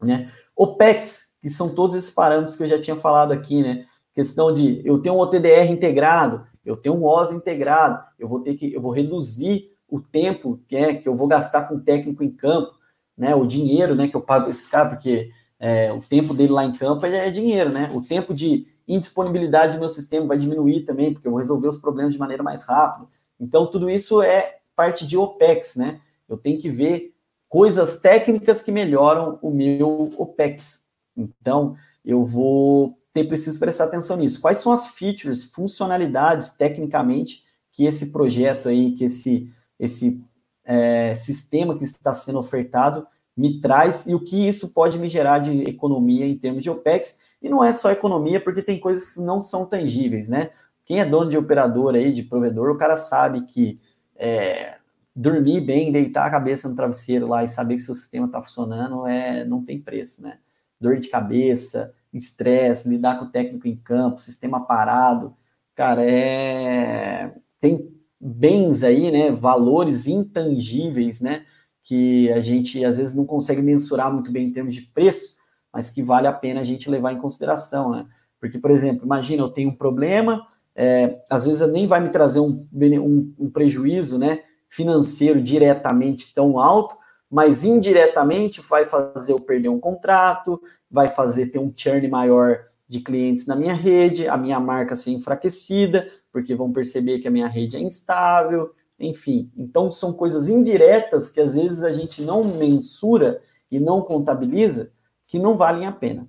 Né? 0.00 0.30
OPEX, 0.56 1.36
que 1.40 1.48
são 1.48 1.74
todos 1.74 1.94
esses 1.94 2.10
parâmetros 2.10 2.56
que 2.56 2.64
eu 2.64 2.68
já 2.68 2.80
tinha 2.80 2.96
falado 2.96 3.32
aqui, 3.32 3.62
né? 3.62 3.86
Questão 4.12 4.52
de 4.52 4.82
eu 4.84 4.98
tenho 4.98 5.14
um 5.14 5.18
OTDR 5.20 5.70
integrado, 5.70 6.46
eu 6.64 6.76
tenho 6.76 6.96
um 6.96 7.04
OS 7.04 7.32
integrado, 7.32 8.02
eu 8.18 8.28
vou 8.28 8.40
ter 8.40 8.54
que, 8.54 8.72
eu 8.72 8.80
vou 8.80 8.90
reduzir 8.90 9.71
o 9.92 10.00
tempo 10.00 10.58
que 10.66 10.74
é 10.74 10.94
que 10.94 11.06
eu 11.06 11.14
vou 11.14 11.28
gastar 11.28 11.68
com 11.68 11.74
o 11.74 11.80
técnico 11.80 12.24
em 12.24 12.30
campo, 12.30 12.72
né? 13.14 13.34
O 13.34 13.44
dinheiro, 13.44 13.94
né? 13.94 14.08
Que 14.08 14.16
eu 14.16 14.22
pago 14.22 14.48
esses 14.48 14.66
caras, 14.66 14.94
porque 14.94 15.30
é, 15.60 15.92
o 15.92 16.00
tempo 16.00 16.32
dele 16.32 16.50
lá 16.50 16.64
em 16.64 16.72
campo 16.72 17.04
é, 17.04 17.28
é 17.28 17.30
dinheiro, 17.30 17.68
né? 17.68 17.90
O 17.92 18.00
tempo 18.00 18.32
de 18.32 18.66
indisponibilidade 18.88 19.74
do 19.74 19.80
meu 19.80 19.90
sistema 19.90 20.26
vai 20.26 20.38
diminuir 20.38 20.86
também, 20.86 21.12
porque 21.12 21.28
eu 21.28 21.30
vou 21.30 21.38
resolver 21.38 21.68
os 21.68 21.76
problemas 21.76 22.14
de 22.14 22.18
maneira 22.18 22.42
mais 22.42 22.62
rápida. 22.62 23.06
Então, 23.38 23.66
tudo 23.66 23.90
isso 23.90 24.22
é 24.22 24.60
parte 24.74 25.06
de 25.06 25.18
OPEX, 25.18 25.76
né? 25.76 26.00
Eu 26.26 26.38
tenho 26.38 26.58
que 26.58 26.70
ver 26.70 27.14
coisas 27.46 28.00
técnicas 28.00 28.62
que 28.62 28.72
melhoram 28.72 29.38
o 29.42 29.50
meu 29.50 30.10
OPEX. 30.16 30.86
Então, 31.14 31.76
eu 32.02 32.24
vou 32.24 32.98
ter 33.12 33.24
preciso 33.24 33.60
prestar 33.60 33.84
atenção 33.84 34.16
nisso. 34.16 34.40
Quais 34.40 34.56
são 34.56 34.72
as 34.72 34.88
features, 34.88 35.44
funcionalidades, 35.44 36.48
tecnicamente, 36.48 37.42
que 37.72 37.84
esse 37.84 38.10
projeto 38.10 38.70
aí, 38.70 38.92
que 38.92 39.04
esse, 39.04 39.52
esse 39.82 40.24
é, 40.64 41.14
sistema 41.16 41.76
que 41.76 41.82
está 41.82 42.14
sendo 42.14 42.38
ofertado 42.38 43.04
me 43.36 43.60
traz 43.60 44.06
e 44.06 44.14
o 44.14 44.20
que 44.20 44.46
isso 44.46 44.72
pode 44.72 44.96
me 44.96 45.08
gerar 45.08 45.40
de 45.40 45.62
economia 45.64 46.24
em 46.24 46.38
termos 46.38 46.62
de 46.62 46.70
OPEX. 46.70 47.18
E 47.42 47.48
não 47.48 47.64
é 47.64 47.72
só 47.72 47.90
economia, 47.90 48.40
porque 48.40 48.62
tem 48.62 48.78
coisas 48.78 49.14
que 49.14 49.20
não 49.20 49.42
são 49.42 49.66
tangíveis, 49.66 50.28
né? 50.28 50.50
Quem 50.84 51.00
é 51.00 51.04
dono 51.04 51.28
de 51.28 51.36
operador 51.36 51.96
aí, 51.96 52.12
de 52.12 52.22
provedor, 52.22 52.70
o 52.70 52.78
cara 52.78 52.96
sabe 52.96 53.42
que 53.42 53.80
é, 54.14 54.76
dormir 55.16 55.60
bem, 55.62 55.90
deitar 55.90 56.26
a 56.26 56.30
cabeça 56.30 56.68
no 56.68 56.76
travesseiro 56.76 57.26
lá 57.26 57.42
e 57.42 57.48
saber 57.48 57.74
que 57.74 57.82
seu 57.82 57.94
sistema 57.94 58.26
está 58.26 58.40
funcionando 58.40 59.06
é, 59.06 59.44
não 59.44 59.64
tem 59.64 59.80
preço, 59.80 60.22
né? 60.22 60.38
Dor 60.80 60.98
de 61.00 61.08
cabeça, 61.08 61.92
estresse, 62.12 62.88
lidar 62.88 63.18
com 63.18 63.24
o 63.24 63.30
técnico 63.30 63.66
em 63.66 63.76
campo, 63.76 64.20
sistema 64.20 64.64
parado, 64.64 65.34
cara, 65.74 66.04
é 66.04 67.34
tem 67.62 67.91
bens 68.24 68.84
aí, 68.84 69.10
né, 69.10 69.32
valores 69.32 70.06
intangíveis, 70.06 71.20
né, 71.20 71.44
que 71.82 72.30
a 72.30 72.40
gente 72.40 72.84
às 72.84 72.98
vezes 72.98 73.16
não 73.16 73.26
consegue 73.26 73.60
mensurar 73.60 74.12
muito 74.12 74.30
bem 74.30 74.46
em 74.46 74.52
termos 74.52 74.74
de 74.74 74.82
preço, 74.82 75.36
mas 75.72 75.90
que 75.90 76.02
vale 76.02 76.28
a 76.28 76.32
pena 76.32 76.60
a 76.60 76.64
gente 76.64 76.88
levar 76.88 77.12
em 77.12 77.18
consideração, 77.18 77.90
né? 77.90 78.06
Porque, 78.38 78.58
por 78.58 78.70
exemplo, 78.70 79.04
imagina, 79.04 79.42
eu 79.42 79.48
tenho 79.48 79.70
um 79.70 79.74
problema, 79.74 80.46
é, 80.76 81.20
às 81.28 81.46
vezes 81.46 81.66
nem 81.72 81.86
vai 81.86 82.00
me 82.00 82.10
trazer 82.10 82.38
um, 82.40 82.66
um, 82.72 83.34
um 83.38 83.50
prejuízo, 83.50 84.18
né, 84.18 84.40
financeiro 84.68 85.42
diretamente 85.42 86.32
tão 86.32 86.58
alto, 86.58 86.96
mas 87.30 87.64
indiretamente 87.64 88.60
vai 88.60 88.84
fazer 88.84 89.32
eu 89.32 89.40
perder 89.40 89.68
um 89.68 89.80
contrato, 89.80 90.60
vai 90.90 91.08
fazer 91.08 91.46
ter 91.46 91.58
um 91.58 91.72
churn 91.74 92.06
maior 92.08 92.60
de 92.86 93.00
clientes 93.00 93.46
na 93.46 93.56
minha 93.56 93.72
rede, 93.72 94.28
a 94.28 94.36
minha 94.36 94.60
marca 94.60 94.94
ser 94.94 95.12
enfraquecida, 95.12 96.08
porque 96.32 96.54
vão 96.54 96.72
perceber 96.72 97.18
que 97.18 97.28
a 97.28 97.30
minha 97.30 97.46
rede 97.46 97.76
é 97.76 97.80
instável, 97.80 98.74
enfim. 98.98 99.50
Então, 99.56 99.92
são 99.92 100.12
coisas 100.12 100.48
indiretas 100.48 101.28
que 101.28 101.40
às 101.40 101.54
vezes 101.54 101.82
a 101.82 101.92
gente 101.92 102.22
não 102.22 102.42
mensura 102.42 103.40
e 103.70 103.78
não 103.78 104.00
contabiliza, 104.00 104.92
que 105.26 105.38
não 105.38 105.56
valem 105.56 105.86
a 105.86 105.92
pena. 105.92 106.28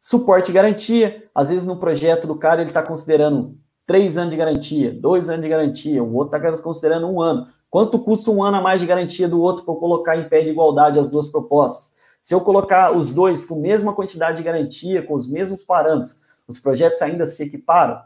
Suporte 0.00 0.50
e 0.50 0.54
garantia, 0.54 1.28
às 1.34 1.48
vezes 1.48 1.66
no 1.66 1.78
projeto 1.78 2.26
do 2.26 2.36
cara 2.36 2.60
ele 2.60 2.70
está 2.70 2.82
considerando 2.82 3.56
três 3.86 4.16
anos 4.16 4.30
de 4.30 4.36
garantia, 4.36 4.92
dois 4.92 5.28
anos 5.28 5.42
de 5.42 5.48
garantia, 5.48 6.02
o 6.02 6.14
outro 6.14 6.36
está 6.36 6.62
considerando 6.62 7.08
um 7.08 7.20
ano. 7.20 7.46
Quanto 7.68 7.98
custa 7.98 8.30
um 8.30 8.42
ano 8.42 8.58
a 8.58 8.60
mais 8.60 8.80
de 8.80 8.86
garantia 8.86 9.28
do 9.28 9.40
outro 9.40 9.64
para 9.64 9.74
eu 9.74 9.78
colocar 9.78 10.16
em 10.16 10.28
pé 10.28 10.42
de 10.42 10.50
igualdade 10.50 10.98
as 10.98 11.10
duas 11.10 11.28
propostas? 11.28 11.92
Se 12.20 12.34
eu 12.34 12.40
colocar 12.40 12.96
os 12.96 13.12
dois 13.12 13.44
com 13.44 13.56
a 13.56 13.58
mesma 13.58 13.94
quantidade 13.94 14.36
de 14.36 14.42
garantia, 14.42 15.02
com 15.02 15.14
os 15.14 15.28
mesmos 15.28 15.64
parâmetros, 15.64 16.16
os 16.46 16.60
projetos 16.60 17.00
ainda 17.02 17.26
se 17.26 17.42
equiparam? 17.42 18.00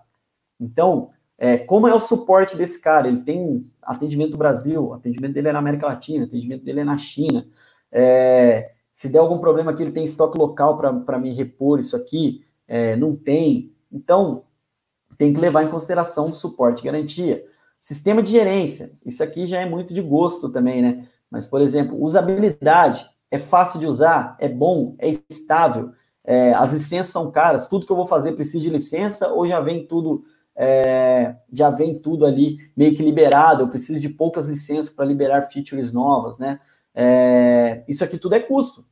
Então, 0.61 1.11
é, 1.39 1.59
como 1.59 1.87
é 1.87 1.95
o 1.95 2.01
suporte 2.01 2.57
desse 2.57 2.81
cara? 2.81 3.09
Ele 3.09 3.21
tem 3.21 3.63
atendimento 3.83 4.33
no 4.33 4.39
Brasil, 4.39 4.95
atendimento 4.95 5.35
dele 5.35 5.49
é 5.49 5.53
na 5.53 5.59
América 5.59 5.87
Latina, 5.87 6.25
atendimento 6.25 6.65
dele 6.65 6.81
é 6.81 6.85
na 6.85 6.97
China. 6.97 7.47
É, 7.93 8.73
se 8.93 9.09
der 9.09 9.19
algum 9.19 9.39
problema 9.39 9.71
aqui, 9.71 9.83
ele 9.83 9.93
tem 9.93 10.05
estoque 10.05 10.39
local 10.39 10.79
para 10.79 11.19
me 11.19 11.35
repor 11.35 11.79
isso 11.79 11.95
aqui? 11.95 12.45
É, 12.67 12.97
não 12.97 13.15
tem. 13.15 13.73
Então, 13.93 14.45
tem 15.19 15.33
que 15.33 15.41
levar 15.41 15.63
em 15.63 15.71
consideração 15.71 16.31
o 16.31 16.35
suporte 16.35 16.81
e 16.81 16.85
garantia. 16.85 17.45
Sistema 17.81 18.23
de 18.23 18.31
gerência, 18.31 18.91
isso 19.05 19.23
aqui 19.23 19.47
já 19.47 19.61
é 19.61 19.67
muito 19.69 19.93
de 19.93 20.01
gosto 20.01 20.51
também, 20.51 20.83
né? 20.83 21.07
Mas, 21.31 21.47
por 21.47 21.61
exemplo, 21.61 22.03
usabilidade, 22.03 23.09
é 23.31 23.39
fácil 23.39 23.79
de 23.79 23.87
usar, 23.87 24.37
é 24.41 24.49
bom, 24.49 24.95
é 24.99 25.17
estável, 25.29 25.93
é, 26.25 26.53
as 26.55 26.73
licenças 26.73 27.13
são 27.13 27.31
caras, 27.31 27.69
tudo 27.69 27.87
que 27.87 27.93
eu 27.93 27.97
vou 27.97 28.07
fazer 28.07 28.33
precisa 28.33 28.65
de 28.65 28.71
licença 28.71 29.29
ou 29.29 29.47
já 29.47 29.61
vem 29.61 29.87
tudo 29.87 30.25
é, 30.57 31.37
já 31.53 31.69
vem 31.71 31.99
tudo 31.99 32.25
ali 32.25 32.59
meio 32.77 32.97
que 32.97 33.03
liberado, 33.03 33.63
eu 33.63 33.69
preciso 33.69 34.01
de 34.01 34.09
poucas 34.09 34.49
licenças 34.49 34.93
para 34.93 35.05
liberar 35.05 35.43
features 35.43 35.93
novas, 35.93 36.39
né? 36.39 36.59
É, 36.95 37.85
isso 37.87 38.03
aqui 38.03 38.17
tudo 38.17 38.35
é 38.35 38.41
custo, 38.41 38.87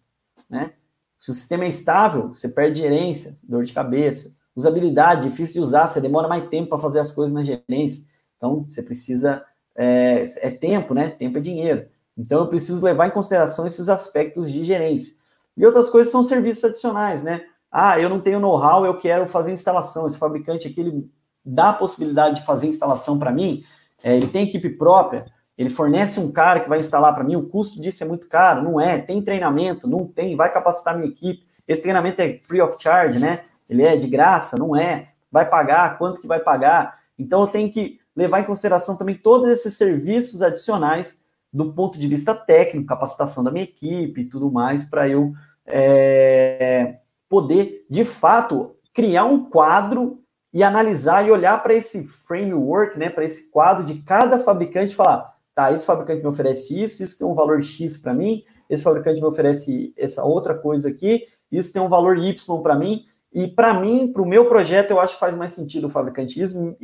né? 0.49 0.73
Se 1.19 1.31
o 1.31 1.35
sistema 1.35 1.65
é 1.65 1.69
estável, 1.69 2.29
você 2.29 2.49
perde 2.49 2.81
gerência, 2.81 3.35
dor 3.43 3.65
de 3.65 3.73
cabeça, 3.73 4.31
usabilidade, 4.55 5.31
difícil 5.31 5.55
de 5.55 5.67
usar, 5.67 5.89
você 5.89 6.01
demora 6.01 6.29
mais 6.29 6.49
tempo 6.49 6.69
para 6.69 6.79
fazer 6.79 7.01
as 7.01 7.13
coisas 7.13 7.35
na 7.35 7.43
gerência. 7.43 8.05
Então, 8.37 8.65
você 8.69 8.83
precisa. 8.83 9.43
É, 9.77 10.25
é, 10.37 10.51
tempo, 10.51 10.95
né? 10.95 11.09
Tempo 11.09 11.39
é 11.39 11.41
dinheiro. 11.41 11.89
Então, 12.17 12.41
eu 12.41 12.49
preciso 12.49 12.85
levar 12.85 13.09
em 13.09 13.11
consideração 13.11 13.67
esses 13.67 13.89
aspectos 13.89 14.53
de 14.53 14.63
gerência. 14.63 15.15
E 15.57 15.65
outras 15.67 15.89
coisas 15.89 16.13
são 16.13 16.23
serviços 16.23 16.63
adicionais, 16.63 17.23
né? 17.23 17.45
Ah, 17.73 17.99
eu 17.99 18.09
não 18.09 18.21
tenho 18.21 18.39
know-how, 18.39 18.85
eu 18.85 18.99
quero 18.99 19.27
fazer 19.27 19.51
instalação. 19.51 20.07
Esse 20.07 20.19
fabricante 20.19 20.69
aqui, 20.69 20.81
ele 20.81 21.11
dá 21.45 21.71
a 21.71 21.75
possibilidade 21.75 22.37
de 22.37 22.47
fazer 22.47 22.67
instalação 22.67 23.19
para 23.19 23.33
mim. 23.33 23.65
É, 24.03 24.17
ele 24.17 24.29
tem 24.29 24.49
equipe 24.49 24.71
própria, 24.71 25.25
ele 25.57 25.71
fornece 25.71 26.19
um 26.19 26.33
cara 26.33 26.61
que 26.61 26.69
vai 26.69 26.81
instalar 26.81 27.15
para 27.15 27.25
mim. 27.25 27.37
O 27.37 27.49
custo 27.49 27.81
disso 27.81 28.03
é 28.03 28.07
muito 28.07 28.29
caro, 28.29 28.63
não 28.63 28.81
é? 28.81 28.99
Tem 28.99 29.23
treinamento? 29.23 29.89
Não 29.89 30.07
tem. 30.07 30.37
Vai 30.37 30.53
capacitar 30.53 30.97
minha 30.97 31.09
equipe. 31.09 31.47
Esse 31.67 31.83
treinamento 31.83 32.21
é 32.21 32.39
free 32.39 32.61
of 32.61 32.77
charge, 32.81 33.19
né? 33.19 33.45
Ele 33.69 33.83
é 33.83 33.97
de 33.97 34.07
graça? 34.09 34.59
Não 34.59 34.75
é. 34.75 35.09
Vai 35.31 35.49
pagar? 35.49 35.97
Quanto 35.97 36.21
que 36.21 36.27
vai 36.27 36.41
pagar? 36.41 36.99
Então, 37.19 37.43
eu 37.43 37.47
tenho 37.47 37.71
que 37.71 37.99
levar 38.17 38.41
em 38.41 38.45
consideração 38.45 38.97
também 38.97 39.17
todos 39.17 39.49
esses 39.49 39.75
serviços 39.75 40.43
adicionais 40.43 41.23
do 41.53 41.73
ponto 41.73 41.99
de 41.99 42.09
vista 42.09 42.35
técnico, 42.35 42.89
capacitação 42.89 43.45
da 43.45 43.51
minha 43.51 43.65
equipe 43.65 44.23
e 44.23 44.25
tudo 44.25 44.51
mais, 44.51 44.85
para 44.85 45.09
eu 45.09 45.33
é, 45.65 46.97
poder, 47.29 47.87
de 47.89 48.05
fato, 48.05 48.75
criar 48.93 49.25
um 49.25 49.45
quadro 49.49 50.24
e 50.55 50.63
analisar 50.63 51.27
e 51.27 51.33
olhar 51.33 51.61
para 51.65 51.75
esse 51.75 52.07
framework, 52.07 52.97
né, 52.97 53.11
para 53.11 53.25
esse 53.25 53.51
quadro 53.51 53.85
de 53.85 54.03
cada 54.03 54.39
fabricante 54.39 54.93
e 54.93 54.97
falar, 54.97 55.35
tá, 55.53 55.73
esse 55.73 55.85
fabricante 55.85 56.23
me 56.23 56.29
oferece 56.29 56.81
isso, 56.81 57.03
isso 57.03 57.19
tem 57.19 57.27
um 57.27 57.35
valor 57.35 57.61
X 57.61 57.99
para 57.99 58.15
mim, 58.15 58.45
esse 58.71 58.85
fabricante 58.85 59.21
me 59.21 59.27
oferece 59.27 59.93
essa 59.97 60.25
outra 60.25 60.55
coisa 60.55 60.89
aqui, 60.89 61.27
isso 61.51 61.73
tem 61.73 61.83
um 61.83 61.89
valor 61.89 62.17
Y 62.17 62.63
para 62.63 62.77
mim, 62.77 63.05
e 63.33 63.49
para 63.49 63.75
mim, 63.75 64.13
para 64.13 64.23
o 64.23 64.27
meu 64.27 64.49
projeto, 64.49 64.93
eu 64.93 65.01
acho 65.01 65.15
que 65.15 65.21
faz 65.21 65.37
mais 65.37 65.53
sentido 65.53 65.89
o 65.89 65.91
fabricante 65.91 66.41
Y, 66.41 66.77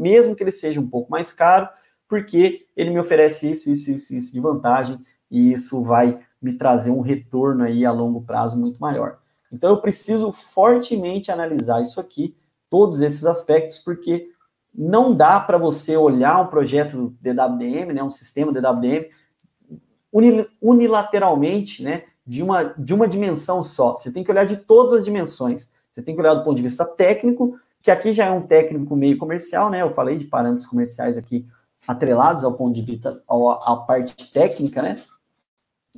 mesmo 0.00 0.34
que 0.34 0.42
ele 0.42 0.50
seja 0.50 0.80
um 0.80 0.88
pouco 0.88 1.08
mais 1.08 1.32
caro, 1.32 1.68
porque 2.08 2.66
ele 2.76 2.90
me 2.90 2.98
oferece 2.98 3.48
isso, 3.48 3.70
isso, 3.70 3.92
isso, 3.92 4.16
isso 4.16 4.32
de 4.32 4.40
vantagem, 4.40 4.98
e 5.30 5.52
isso 5.52 5.80
vai 5.80 6.18
me 6.42 6.54
trazer 6.54 6.90
um 6.90 7.00
retorno 7.00 7.62
aí 7.62 7.86
a 7.86 7.92
longo 7.92 8.20
prazo 8.20 8.58
muito 8.58 8.80
maior. 8.80 9.18
Então 9.52 9.70
eu 9.70 9.80
preciso 9.80 10.32
fortemente 10.32 11.30
analisar 11.30 11.80
isso 11.82 12.00
aqui, 12.00 12.34
todos 12.72 13.02
esses 13.02 13.26
aspectos, 13.26 13.78
porque 13.78 14.30
não 14.74 15.14
dá 15.14 15.38
para 15.38 15.58
você 15.58 15.94
olhar 15.94 16.40
um 16.40 16.46
projeto 16.46 17.14
DWDM, 17.20 17.92
né, 17.92 18.02
um 18.02 18.08
sistema 18.08 18.50
DWDM, 18.50 19.10
unilateralmente, 20.58 21.82
né, 21.82 22.04
de 22.26 22.42
uma, 22.42 22.64
de 22.78 22.94
uma 22.94 23.06
dimensão 23.06 23.62
só. 23.62 23.98
Você 23.98 24.10
tem 24.10 24.24
que 24.24 24.30
olhar 24.30 24.46
de 24.46 24.56
todas 24.56 24.94
as 24.94 25.04
dimensões. 25.04 25.70
Você 25.92 26.00
tem 26.00 26.14
que 26.14 26.20
olhar 26.22 26.32
do 26.32 26.44
ponto 26.44 26.56
de 26.56 26.62
vista 26.62 26.86
técnico, 26.86 27.60
que 27.82 27.90
aqui 27.90 28.14
já 28.14 28.24
é 28.24 28.30
um 28.30 28.46
técnico 28.46 28.96
meio 28.96 29.18
comercial, 29.18 29.68
né? 29.68 29.82
Eu 29.82 29.92
falei 29.92 30.16
de 30.16 30.24
parâmetros 30.24 30.66
comerciais 30.66 31.18
aqui 31.18 31.46
atrelados 31.86 32.42
ao 32.42 32.54
ponto 32.54 32.74
de 32.74 32.80
vista, 32.80 33.22
à 33.28 33.76
parte 33.76 34.32
técnica, 34.32 34.80
né? 34.80 34.98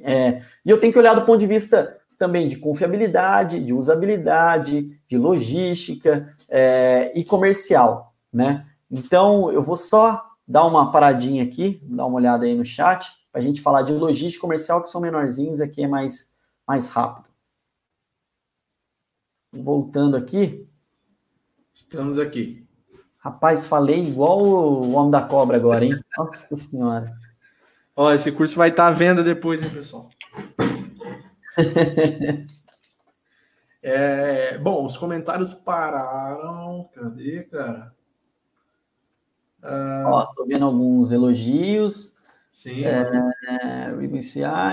É, 0.03 0.43
e 0.67 0.71
eu 0.71 0.81
tenho 0.81 0.93
que 0.93 0.99
olhar 0.99 1.15
do 1.15 1.25
ponto 1.25 1.39
de 1.39 1.47
vista 1.47 1.97
também 2.19 2.49
de 2.49 2.57
confiabilidade, 2.57 3.61
de 3.61 3.73
usabilidade, 3.73 4.99
de 5.07 5.17
logística 5.17 6.35
é, 6.57 7.13
e 7.19 7.25
comercial, 7.25 8.15
né? 8.33 8.65
Então, 8.91 9.51
eu 9.51 9.63
vou 9.63 9.77
só 9.77 10.23
dar 10.47 10.65
uma 10.67 10.93
paradinha 10.93 11.43
aqui, 11.43 11.81
dar 11.83 12.07
uma 12.07 12.17
olhada 12.17 12.45
aí 12.45 12.55
no 12.55 12.65
chat, 12.65 13.11
para 13.33 13.41
a 13.41 13.45
gente 13.45 13.61
falar 13.61 13.83
de 13.83 13.93
logística 13.93 14.43
comercial, 14.43 14.83
que 14.83 14.91
são 14.91 15.01
menorzinhos, 15.01 15.61
aqui 15.61 15.83
é 15.83 15.89
mais, 15.89 16.33
mais 16.67 16.89
rápido 16.91 17.35
voltando 19.63 20.17
aqui. 20.17 20.67
Estamos 21.73 22.19
aqui. 22.19 22.67
Rapaz, 23.19 23.67
falei 23.67 24.07
igual 24.07 24.43
o 24.43 24.93
Homem 24.93 25.11
da 25.11 25.23
Cobra 25.23 25.57
agora, 25.57 25.85
hein? 25.85 25.99
Nossa 26.17 26.55
Senhora. 26.57 27.13
Ó, 27.97 28.13
esse 28.13 28.33
curso 28.33 28.57
vai 28.57 28.71
estar 28.71 28.89
à 28.89 28.91
venda 28.91 29.23
depois, 29.23 29.63
hein, 29.63 29.71
pessoal? 29.71 30.09
É, 33.87 34.57
bom, 34.57 34.83
os 34.83 34.97
comentários 34.97 35.53
pararam. 35.53 36.89
Cadê, 36.95 37.43
cara? 37.43 37.93
Uh... 39.63 40.07
Ó, 40.07 40.27
tô 40.35 40.47
vendo 40.47 40.65
alguns 40.65 41.13
elogios. 41.13 42.15
Sim, 42.51 42.85
é, 42.85 43.03
é, 43.49 43.93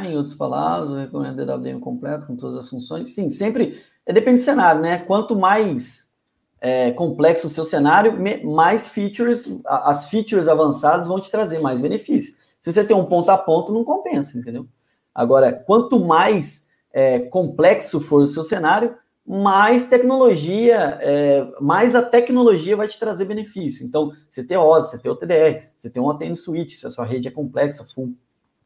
em 0.05 0.15
outras 0.15 0.37
palavras, 0.37 0.91
eu 0.91 0.95
recomendo 0.95 1.41
o 1.41 1.45
DWM 1.45 1.79
completo 1.79 2.27
com 2.27 2.37
todas 2.37 2.55
as 2.55 2.69
funções. 2.69 3.13
Sim, 3.13 3.29
sempre 3.29 3.83
é, 4.05 4.13
depende 4.13 4.37
do 4.37 4.45
cenário, 4.45 4.79
né? 4.79 4.99
Quanto 4.99 5.35
mais 5.35 6.15
é, 6.61 6.91
complexo 6.91 7.47
o 7.47 7.49
seu 7.49 7.65
cenário, 7.65 8.17
mais 8.45 8.87
features, 8.87 9.59
as 9.65 10.09
features 10.09 10.47
avançadas 10.47 11.09
vão 11.09 11.19
te 11.19 11.29
trazer 11.29 11.59
mais 11.59 11.81
benefícios. 11.81 12.37
Se 12.61 12.71
você 12.71 12.83
tem 12.83 12.95
um 12.95 13.05
ponto 13.05 13.29
a 13.29 13.37
ponto, 13.37 13.73
não 13.73 13.83
compensa, 13.83 14.37
entendeu? 14.37 14.67
Agora, 15.13 15.51
quanto 15.51 15.99
mais 15.99 16.70
é, 16.93 17.19
complexo 17.19 17.99
for 17.99 18.23
o 18.23 18.27
seu 18.27 18.43
cenário, 18.43 18.95
mais 19.25 19.87
tecnologia, 19.87 20.97
é, 20.99 21.47
mais 21.61 21.95
a 21.95 22.01
tecnologia 22.01 22.75
vai 22.75 22.87
te 22.87 22.99
trazer 22.99 23.25
benefício. 23.25 23.85
Então, 23.85 24.11
você 24.27 24.43
tem 24.43 24.57
OS, 24.57 24.89
você 24.89 24.97
tem 24.97 25.11
OTDR, 25.11 25.67
você 25.77 25.89
tem 25.89 26.01
um 26.01 26.07
OTN 26.07 26.35
Switch, 26.35 26.75
se 26.75 26.87
a 26.87 26.89
sua 26.89 27.05
rede 27.05 27.27
é 27.27 27.31
complexa, 27.31 27.85
full, 27.93 28.13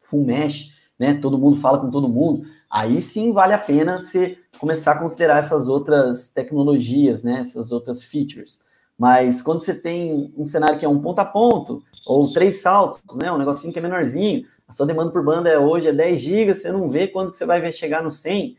full 0.02 0.24
mesh, 0.26 0.74
né? 0.98 1.14
Todo 1.16 1.38
mundo 1.38 1.58
fala 1.58 1.80
com 1.80 1.92
todo 1.92 2.08
mundo. 2.08 2.46
Aí 2.70 3.02
sim 3.02 3.34
vale 3.34 3.54
a 3.54 3.58
pena 3.58 4.00
você 4.00 4.38
começar 4.58 4.94
a 4.94 5.00
considerar 5.00 5.44
essas 5.44 5.68
outras 5.68 6.30
tecnologias, 6.30 7.24
né? 7.24 7.42
Essas 7.42 7.72
outras 7.72 8.04
features. 8.04 8.62
Mas 8.98 9.42
quando 9.42 9.62
você 9.62 9.76
tem 9.76 10.34
um 10.38 10.48
cenário 10.48 10.80
que 10.80 10.86
é 10.86 10.90
um 10.90 11.02
ponto 11.02 11.20
a 11.20 11.26
ponto, 11.26 11.84
ou 12.06 12.32
três 12.32 12.62
saltos, 12.62 13.18
né? 13.18 13.32
Um 13.32 13.38
negocinho 13.38 13.74
que 13.74 13.80
é 13.80 13.82
menorzinho, 13.82 14.46
a 14.68 14.74
sua 14.74 14.86
demanda 14.86 15.12
por 15.12 15.24
banda 15.24 15.50
é, 15.50 15.58
hoje 15.58 15.88
é 15.88 15.94
10 15.94 16.20
GB, 16.20 16.56
você 16.56 16.72
não 16.72 16.90
vê 16.90 17.08
quando 17.08 17.32
que 17.32 17.38
você 17.38 17.46
vai 17.46 17.72
chegar 17.72 18.04
no 18.04 18.10
100, 18.10 18.58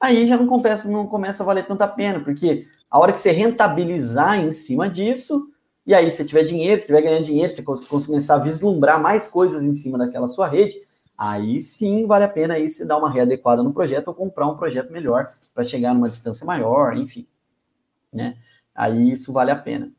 aí 0.00 0.26
já 0.26 0.36
não 0.36 0.46
compensa, 0.46 0.88
não 0.88 1.06
começa 1.06 1.42
a 1.42 1.46
valer 1.46 1.66
tanta 1.66 1.86
pena, 1.86 2.20
porque 2.20 2.66
a 2.90 2.98
hora 2.98 3.12
que 3.12 3.20
você 3.20 3.30
rentabilizar 3.30 4.40
em 4.40 4.50
cima 4.52 4.88
disso, 4.88 5.48
e 5.86 5.94
aí 5.94 6.10
se 6.10 6.24
tiver 6.24 6.44
dinheiro, 6.44 6.80
se 6.80 6.86
tiver 6.86 7.02
ganhando 7.02 7.24
dinheiro, 7.24 7.54
você 7.54 7.62
começar 7.62 8.36
a 8.36 8.38
vislumbrar 8.38 9.00
mais 9.00 9.28
coisas 9.28 9.64
em 9.64 9.74
cima 9.74 9.98
daquela 9.98 10.28
sua 10.28 10.48
rede, 10.48 10.76
aí 11.16 11.60
sim 11.60 12.06
vale 12.06 12.24
a 12.24 12.28
pena 12.28 12.54
aí 12.54 12.68
se 12.70 12.86
dar 12.86 12.98
uma 12.98 13.10
readequada 13.10 13.62
no 13.62 13.72
projeto 13.72 14.08
ou 14.08 14.14
comprar 14.14 14.48
um 14.48 14.56
projeto 14.56 14.92
melhor 14.92 15.34
para 15.54 15.64
chegar 15.64 15.92
numa 15.94 16.08
distância 16.08 16.46
maior, 16.46 16.96
enfim, 16.96 17.26
né? 18.12 18.38
Aí 18.74 19.12
isso 19.12 19.32
vale 19.32 19.50
a 19.50 19.56
pena. 19.56 19.92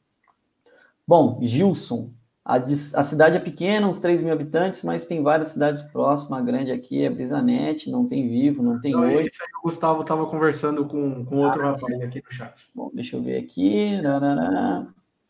Bom, 1.07 1.39
Gilson, 1.41 2.09
a, 2.45 2.55
a, 2.55 3.03
cidade 3.03 3.37
é 3.37 3.39
pequena, 3.39 3.87
uns 3.87 4.01
3 4.01 4.21
mil 4.21 4.33
habitantes, 4.33 4.83
mas 4.83 5.05
tem 5.05 5.23
várias 5.23 5.49
cidades 5.49 5.81
próximas. 5.81 6.39
A 6.39 6.43
grande 6.43 6.73
aqui 6.73 7.03
é 7.03 7.09
Brisanete, 7.09 7.89
não 7.89 8.05
tem 8.05 8.27
Vivo, 8.27 8.61
não 8.61 8.81
tem 8.81 8.93
Oi. 8.93 9.25
Isso 9.25 9.41
aí 9.41 9.49
o 9.59 9.63
Gustavo 9.63 10.01
estava 10.01 10.25
conversando 10.25 10.85
com, 10.85 11.23
com 11.23 11.37
outro 11.37 11.65
ah, 11.65 11.71
rapaz 11.71 12.01
aqui 12.01 12.21
no 12.21 12.31
chat. 12.31 12.53
Bom, 12.75 12.91
deixa 12.93 13.15
eu 13.15 13.23
ver 13.23 13.37
aqui. 13.37 13.93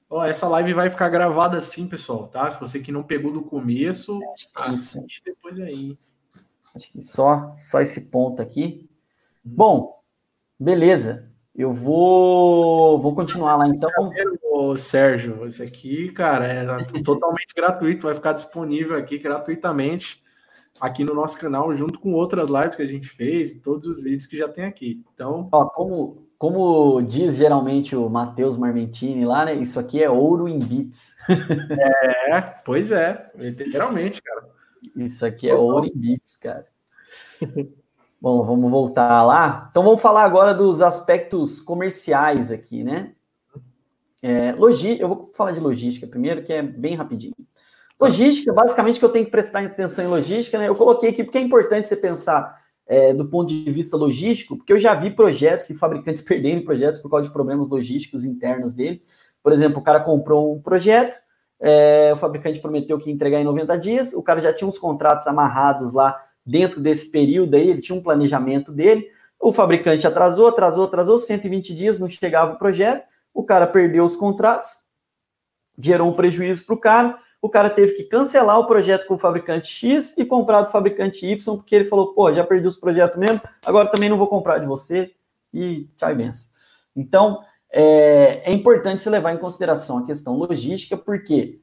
Ó, 0.09 0.25
essa 0.25 0.47
live 0.47 0.73
vai 0.73 0.89
ficar 0.89 1.09
gravada 1.09 1.57
assim, 1.57 1.87
pessoal, 1.87 2.27
tá? 2.27 2.49
Se 2.49 2.59
você 2.59 2.79
que 2.79 2.91
não 2.91 3.03
pegou 3.03 3.31
do 3.31 3.43
começo, 3.43 4.19
é 4.23 4.69
assiste 4.69 5.21
depois 5.23 5.59
aí. 5.59 5.97
Acho 6.75 6.91
que 6.91 7.01
só, 7.03 7.53
só 7.57 7.79
esse 7.79 8.09
ponto 8.09 8.41
aqui. 8.41 8.89
Hum. 9.45 9.51
Bom, 9.55 9.99
beleza. 10.59 11.31
Eu 11.55 11.73
vou, 11.73 12.99
vou 12.99 13.13
continuar 13.13 13.57
lá 13.57 13.67
então. 13.67 13.89
Ô, 14.43 14.75
Sérgio, 14.75 15.45
esse 15.45 15.61
aqui, 15.61 16.11
cara, 16.11 16.47
é 16.47 16.65
totalmente 17.03 17.53
gratuito, 17.55 18.07
vai 18.07 18.15
ficar 18.15 18.33
disponível 18.33 18.97
aqui 18.97 19.17
gratuitamente 19.19 20.23
aqui 20.79 21.03
no 21.03 21.13
nosso 21.13 21.39
canal, 21.39 21.73
junto 21.75 21.99
com 21.99 22.13
outras 22.13 22.49
lives 22.49 22.75
que 22.75 22.81
a 22.81 22.87
gente 22.87 23.07
fez, 23.07 23.53
todos 23.53 23.87
os 23.87 24.03
vídeos 24.03 24.25
que 24.25 24.37
já 24.37 24.47
tem 24.47 24.65
aqui. 24.65 25.03
Então, 25.13 25.47
ó, 25.51 25.65
como, 25.65 26.27
como 26.37 27.01
diz 27.01 27.35
geralmente 27.35 27.95
o 27.95 28.09
Matheus 28.09 28.57
Marmentini 28.57 29.25
lá, 29.25 29.45
né? 29.45 29.53
Isso 29.55 29.79
aqui 29.79 30.03
é 30.03 30.09
ouro 30.09 30.47
em 30.47 30.59
bits. 30.59 31.15
é, 32.29 32.41
pois 32.41 32.91
é, 32.91 33.31
literalmente, 33.35 34.21
cara. 34.21 34.49
Isso 34.95 35.25
aqui 35.25 35.49
é 35.49 35.55
ouro 35.55 35.85
em 35.85 35.97
bits, 35.97 36.37
cara. 36.37 36.65
Bom, 38.23 38.41
vamos 38.45 38.71
voltar 38.71 39.21
lá. 39.23 39.67
Então 39.69 39.83
vamos 39.83 40.01
falar 40.01 40.23
agora 40.23 40.53
dos 40.53 40.81
aspectos 40.81 41.59
comerciais 41.59 42.53
aqui, 42.53 42.81
né? 42.81 43.11
É, 44.21 44.53
logi... 44.53 44.97
Eu 44.97 45.09
vou 45.09 45.31
falar 45.35 45.51
de 45.51 45.59
logística 45.59 46.07
primeiro, 46.07 46.41
que 46.41 46.53
é 46.53 46.61
bem 46.61 46.95
rapidinho. 46.95 47.35
Logística, 47.99 48.53
basicamente, 48.53 48.97
que 48.97 49.03
eu 49.03 49.11
tenho 49.11 49.25
que 49.25 49.31
prestar 49.31 49.61
atenção 49.65 50.05
em 50.05 50.07
logística, 50.07 50.57
né? 50.57 50.69
Eu 50.69 50.75
coloquei 50.75 51.09
aqui 51.09 51.21
porque 51.21 51.37
é 51.37 51.41
importante 51.41 51.85
você 51.85 51.97
pensar 51.97 52.63
é, 52.87 53.13
do 53.13 53.25
ponto 53.25 53.49
de 53.49 53.69
vista 53.69 53.97
logístico, 53.97 54.55
porque 54.55 54.71
eu 54.71 54.79
já 54.79 54.95
vi 54.95 55.09
projetos 55.09 55.69
e 55.69 55.77
fabricantes 55.77 56.21
perderem 56.23 56.63
projetos 56.63 57.01
por 57.01 57.11
causa 57.11 57.27
de 57.27 57.33
problemas 57.33 57.69
logísticos 57.69 58.23
internos 58.23 58.73
dele. 58.73 59.03
Por 59.43 59.51
exemplo, 59.51 59.79
o 59.79 59.83
cara 59.83 59.99
comprou 59.99 60.55
um 60.55 60.61
projeto, 60.61 61.17
é, 61.59 62.11
o 62.13 62.15
fabricante 62.15 62.61
prometeu 62.61 62.97
que 62.97 63.09
ia 63.09 63.13
entregar 63.13 63.41
em 63.41 63.43
90 63.43 63.77
dias, 63.79 64.13
o 64.13 64.23
cara 64.23 64.39
já 64.39 64.53
tinha 64.53 64.65
uns 64.65 64.77
contratos 64.77 65.27
amarrados 65.27 65.91
lá 65.91 66.17
dentro 66.45 66.81
desse 66.81 67.09
período 67.09 67.55
aí, 67.55 67.69
ele 67.69 67.81
tinha 67.81 67.97
um 67.97 68.03
planejamento 68.03 68.71
dele, 68.71 69.09
o 69.39 69.51
fabricante 69.51 70.07
atrasou, 70.07 70.47
atrasou, 70.47 70.85
atrasou, 70.85 71.17
120 71.17 71.75
dias, 71.75 71.99
não 71.99 72.09
chegava 72.09 72.53
o 72.53 72.57
projeto, 72.57 73.05
o 73.33 73.43
cara 73.43 73.67
perdeu 73.67 74.05
os 74.05 74.15
contratos, 74.15 74.83
gerou 75.77 76.09
um 76.09 76.13
prejuízo 76.13 76.65
para 76.65 76.75
o 76.75 76.79
cara, 76.79 77.19
o 77.41 77.49
cara 77.49 77.69
teve 77.69 77.93
que 77.93 78.03
cancelar 78.03 78.57
o 78.57 78.67
projeto 78.67 79.05
com 79.05 79.15
o 79.15 79.19
fabricante 79.19 79.67
X 79.67 80.17
e 80.17 80.23
comprar 80.23 80.61
do 80.61 80.71
fabricante 80.71 81.25
Y, 81.25 81.57
porque 81.57 81.75
ele 81.75 81.85
falou, 81.85 82.13
pô, 82.13 82.31
já 82.31 82.43
perdi 82.43 82.67
os 82.67 82.77
projetos 82.77 83.17
mesmo, 83.17 83.41
agora 83.65 83.89
também 83.89 84.07
não 84.07 84.17
vou 84.17 84.27
comprar 84.27 84.59
de 84.59 84.65
você, 84.65 85.13
e 85.53 85.89
tchau 85.97 86.11
e 86.11 86.15
benção. 86.15 86.49
Então, 86.95 87.43
é, 87.69 88.49
é 88.49 88.53
importante 88.53 89.01
se 89.01 89.09
levar 89.09 89.33
em 89.33 89.37
consideração 89.37 89.97
a 89.97 90.05
questão 90.05 90.37
logística, 90.37 90.95
porque 90.95 91.59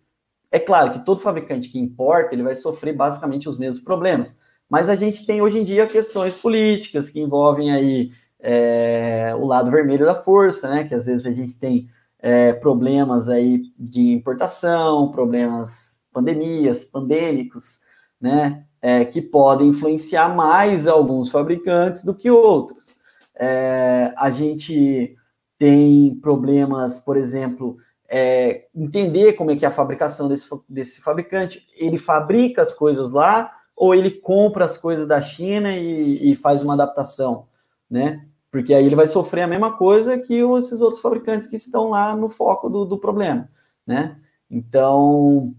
é 0.51 0.59
claro 0.59 0.93
que 0.93 1.05
todo 1.05 1.21
fabricante 1.21 1.71
que 1.71 1.79
importa, 1.79 2.35
ele 2.35 2.43
vai 2.43 2.55
sofrer 2.55 2.95
basicamente 2.95 3.49
os 3.49 3.57
mesmos 3.57 3.83
problemas, 3.83 4.37
mas 4.71 4.89
a 4.89 4.95
gente 4.95 5.27
tem 5.27 5.43
hoje 5.43 5.59
em 5.59 5.65
dia 5.65 5.87
questões 5.89 6.35
políticas 6.35 7.11
que 7.11 7.21
envolvem 7.21 7.73
aí 7.73 8.13
é, 8.39 9.35
o 9.37 9.45
lado 9.45 9.71
vermelho 9.71 10.07
da 10.07 10.15
força, 10.15 10.71
né? 10.71 10.85
Que 10.85 10.95
às 10.95 11.07
vezes 11.07 11.27
a 11.27 11.33
gente 11.33 11.59
tem 11.59 11.91
é, 12.21 12.53
problemas 12.53 13.29
aí 13.29 13.65
de 13.77 14.13
importação, 14.13 15.11
problemas 15.11 16.03
pandemias, 16.13 16.85
pandêmicos, 16.85 17.81
né? 18.21 18.65
É, 18.81 19.05
que 19.05 19.21
podem 19.21 19.69
influenciar 19.69 20.35
mais 20.35 20.87
alguns 20.87 21.31
fabricantes 21.31 22.03
do 22.03 22.15
que 22.15 22.31
outros. 22.31 22.97
É, 23.35 24.15
a 24.17 24.31
gente 24.31 25.17
tem 25.59 26.15
problemas, 26.23 26.99
por 26.99 27.17
exemplo, 27.17 27.77
é, 28.09 28.67
entender 28.75 29.35
como 29.35 29.51
é 29.51 29.57
que 29.57 29.65
é 29.65 29.69
a 29.69 29.73
fabricação 29.73 30.29
desse, 30.29 30.49
desse 30.69 31.01
fabricante. 31.01 31.67
Ele 31.77 31.99
fabrica 31.99 32.63
as 32.63 32.73
coisas 32.73 33.13
lá, 33.13 33.53
ou 33.81 33.95
ele 33.95 34.11
compra 34.11 34.67
as 34.67 34.77
coisas 34.77 35.07
da 35.07 35.23
China 35.23 35.75
e, 35.75 36.33
e 36.33 36.37
faz 36.37 36.61
uma 36.61 36.75
adaptação, 36.75 37.47
né? 37.89 38.27
Porque 38.51 38.75
aí 38.75 38.85
ele 38.85 38.95
vai 38.95 39.07
sofrer 39.07 39.41
a 39.41 39.47
mesma 39.47 39.73
coisa 39.73 40.19
que 40.19 40.35
esses 40.59 40.83
outros 40.83 41.01
fabricantes 41.01 41.49
que 41.49 41.57
estão 41.57 41.89
lá 41.89 42.15
no 42.15 42.29
foco 42.29 42.69
do, 42.69 42.85
do 42.85 42.99
problema, 42.99 43.49
né? 43.87 44.19
Então, 44.51 45.55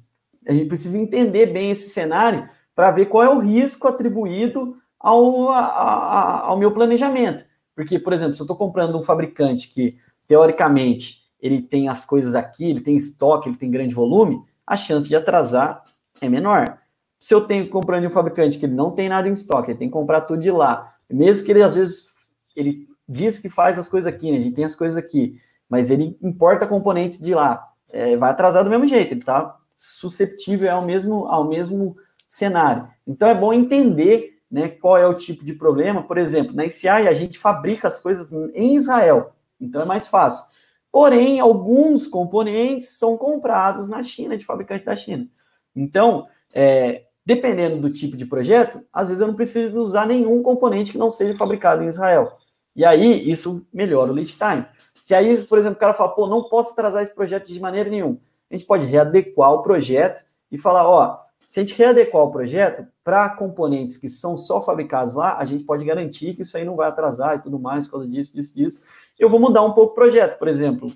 a 0.48 0.54
gente 0.54 0.68
precisa 0.68 1.00
entender 1.00 1.48
bem 1.48 1.72
esse 1.72 1.90
cenário 1.90 2.48
para 2.76 2.92
ver 2.92 3.08
qual 3.08 3.24
é 3.24 3.30
o 3.30 3.40
risco 3.40 3.88
atribuído 3.88 4.78
ao, 5.00 5.50
a, 5.50 5.60
a, 5.60 6.46
ao 6.46 6.58
meu 6.60 6.72
planejamento. 6.72 7.44
Porque, 7.76 7.98
por 7.98 8.14
exemplo, 8.14 8.36
se 8.36 8.42
eu 8.42 8.44
estou 8.44 8.56
comprando 8.56 8.96
um 9.00 9.04
fabricante 9.04 9.68
que, 9.68 9.98
teoricamente, 10.28 11.24
ele 11.40 11.60
tem 11.60 11.90
as 11.90 12.06
coisas 12.06 12.36
aqui, 12.36 12.70
ele 12.70 12.82
tem 12.82 12.96
estoque, 12.96 13.50
ele 13.50 13.58
tem 13.58 13.72
grande 13.72 13.96
volume, 13.96 14.44
a 14.68 14.78
chance 14.78 15.10
de 15.10 15.16
atrasar 15.16 15.84
é 16.22 16.30
menor 16.30 16.81
se 17.22 17.36
eu 17.36 17.42
tenho 17.42 17.70
comprando 17.70 18.02
de 18.02 18.08
um 18.08 18.12
fabricante 18.12 18.58
que 18.58 18.66
não 18.66 18.90
tem 18.90 19.08
nada 19.08 19.30
em 19.30 19.32
estoque, 19.32 19.70
ele 19.70 19.78
tem 19.78 19.88
que 19.88 19.94
comprar 19.94 20.22
tudo 20.22 20.42
de 20.42 20.50
lá, 20.50 20.92
mesmo 21.08 21.46
que 21.46 21.52
ele 21.52 21.62
às 21.62 21.76
vezes 21.76 22.08
ele 22.56 22.88
diz 23.08 23.38
que 23.38 23.48
faz 23.48 23.78
as 23.78 23.88
coisas 23.88 24.12
aqui, 24.12 24.32
né? 24.32 24.40
A 24.40 24.42
gente 24.42 24.56
tem 24.56 24.66
as 24.66 24.74
coisas 24.74 24.98
aqui, 24.98 25.40
mas 25.70 25.92
ele 25.92 26.18
importa 26.20 26.66
componentes 26.66 27.20
de 27.20 27.36
lá, 27.36 27.70
é, 27.90 28.18
vai 28.18 28.32
atrasar 28.32 28.64
do 28.64 28.72
mesmo 28.72 28.88
jeito, 28.88 29.14
ele 29.14 29.20
está 29.20 29.56
susceptível 29.78 30.72
ao 30.72 30.82
mesmo 30.82 31.28
ao 31.28 31.48
mesmo 31.48 31.96
cenário. 32.28 32.88
Então 33.06 33.30
é 33.30 33.36
bom 33.36 33.54
entender, 33.54 34.40
né, 34.50 34.68
qual 34.68 34.98
é 34.98 35.06
o 35.06 35.14
tipo 35.14 35.46
de 35.46 35.54
problema. 35.54 36.02
Por 36.02 36.18
exemplo, 36.18 36.56
na 36.56 36.66
ICI 36.66 36.88
a 36.90 37.14
gente 37.14 37.38
fabrica 37.38 37.88
as 37.88 38.00
coisas 38.00 38.32
em 38.56 38.76
Israel, 38.76 39.36
então 39.60 39.80
é 39.84 39.86
mais 39.86 40.08
fácil. 40.08 40.44
Porém, 40.92 41.40
alguns 41.40 42.08
componentes 42.08 42.98
são 42.98 43.16
comprados 43.16 43.88
na 43.88 44.02
China, 44.02 44.36
de 44.36 44.44
fabricante 44.44 44.86
da 44.86 44.96
China. 44.96 45.28
Então, 45.74 46.28
é, 46.54 47.04
Dependendo 47.26 47.80
do 47.80 47.92
tipo 47.92 48.18
de 48.18 48.26
projeto, 48.26 48.84
às 48.92 49.10
vezes 49.10 49.22
eu 49.22 49.28
não 49.28 49.36
preciso 49.36 49.80
usar 49.82 50.08
nenhum 50.08 50.42
componente 50.42 50.92
que 50.92 50.98
não 50.98 51.12
seja 51.12 51.38
fabricado 51.38 51.84
em 51.84 51.88
Israel. 51.88 52.38
E 52.76 52.84
aí, 52.84 53.30
isso 53.30 53.66
melhora 53.72 54.12
o 54.12 54.16
lead 54.16 54.36
time. 54.36 54.66
Se 55.06 55.14
aí, 55.14 55.38
por 55.44 55.58
exemplo, 55.58 55.76
o 55.76 55.80
cara 55.80 55.94
fala, 55.94 56.10
pô, 56.16 56.28
não 56.28 56.44
posso 56.44 56.72
atrasar 56.72 57.04
esse 57.04 57.14
projeto 57.14 57.48
de 57.48 57.60
maneira 57.60 57.90
nenhuma. 57.90 58.18
A 58.50 58.56
gente 58.56 58.66
pode 58.66 58.88
readequar 58.88 59.52
o 59.52 59.62
projeto 59.62 60.24
e 60.52 60.58
falar, 60.58 60.88
ó, 60.88 61.20
Se 61.50 61.60
a 61.60 61.64
gente 61.64 61.78
readequar 61.78 62.24
o 62.24 62.32
projeto 62.32 62.88
para 63.04 63.30
componentes 63.32 63.98
que 63.98 64.08
são 64.08 64.38
só 64.38 64.64
fabricados 64.64 65.16
lá, 65.16 65.38
a 65.38 65.44
gente 65.44 65.66
pode 65.66 65.84
garantir 65.84 66.34
que 66.34 66.44
isso 66.44 66.56
aí 66.56 66.64
não 66.64 66.78
vai 66.78 66.88
atrasar 66.88 67.36
e 67.36 67.42
tudo 67.42 67.60
mais 67.60 67.88
por 67.88 67.94
causa 67.94 68.08
disso, 68.08 68.34
disso, 68.34 68.56
disso. 68.56 68.82
Eu 69.20 69.30
vou 69.30 69.38
mudar 69.38 69.62
um 69.64 69.74
pouco 69.74 69.92
o 69.92 69.96
projeto, 69.96 70.40
por 70.40 70.48
exemplo, 70.48 70.90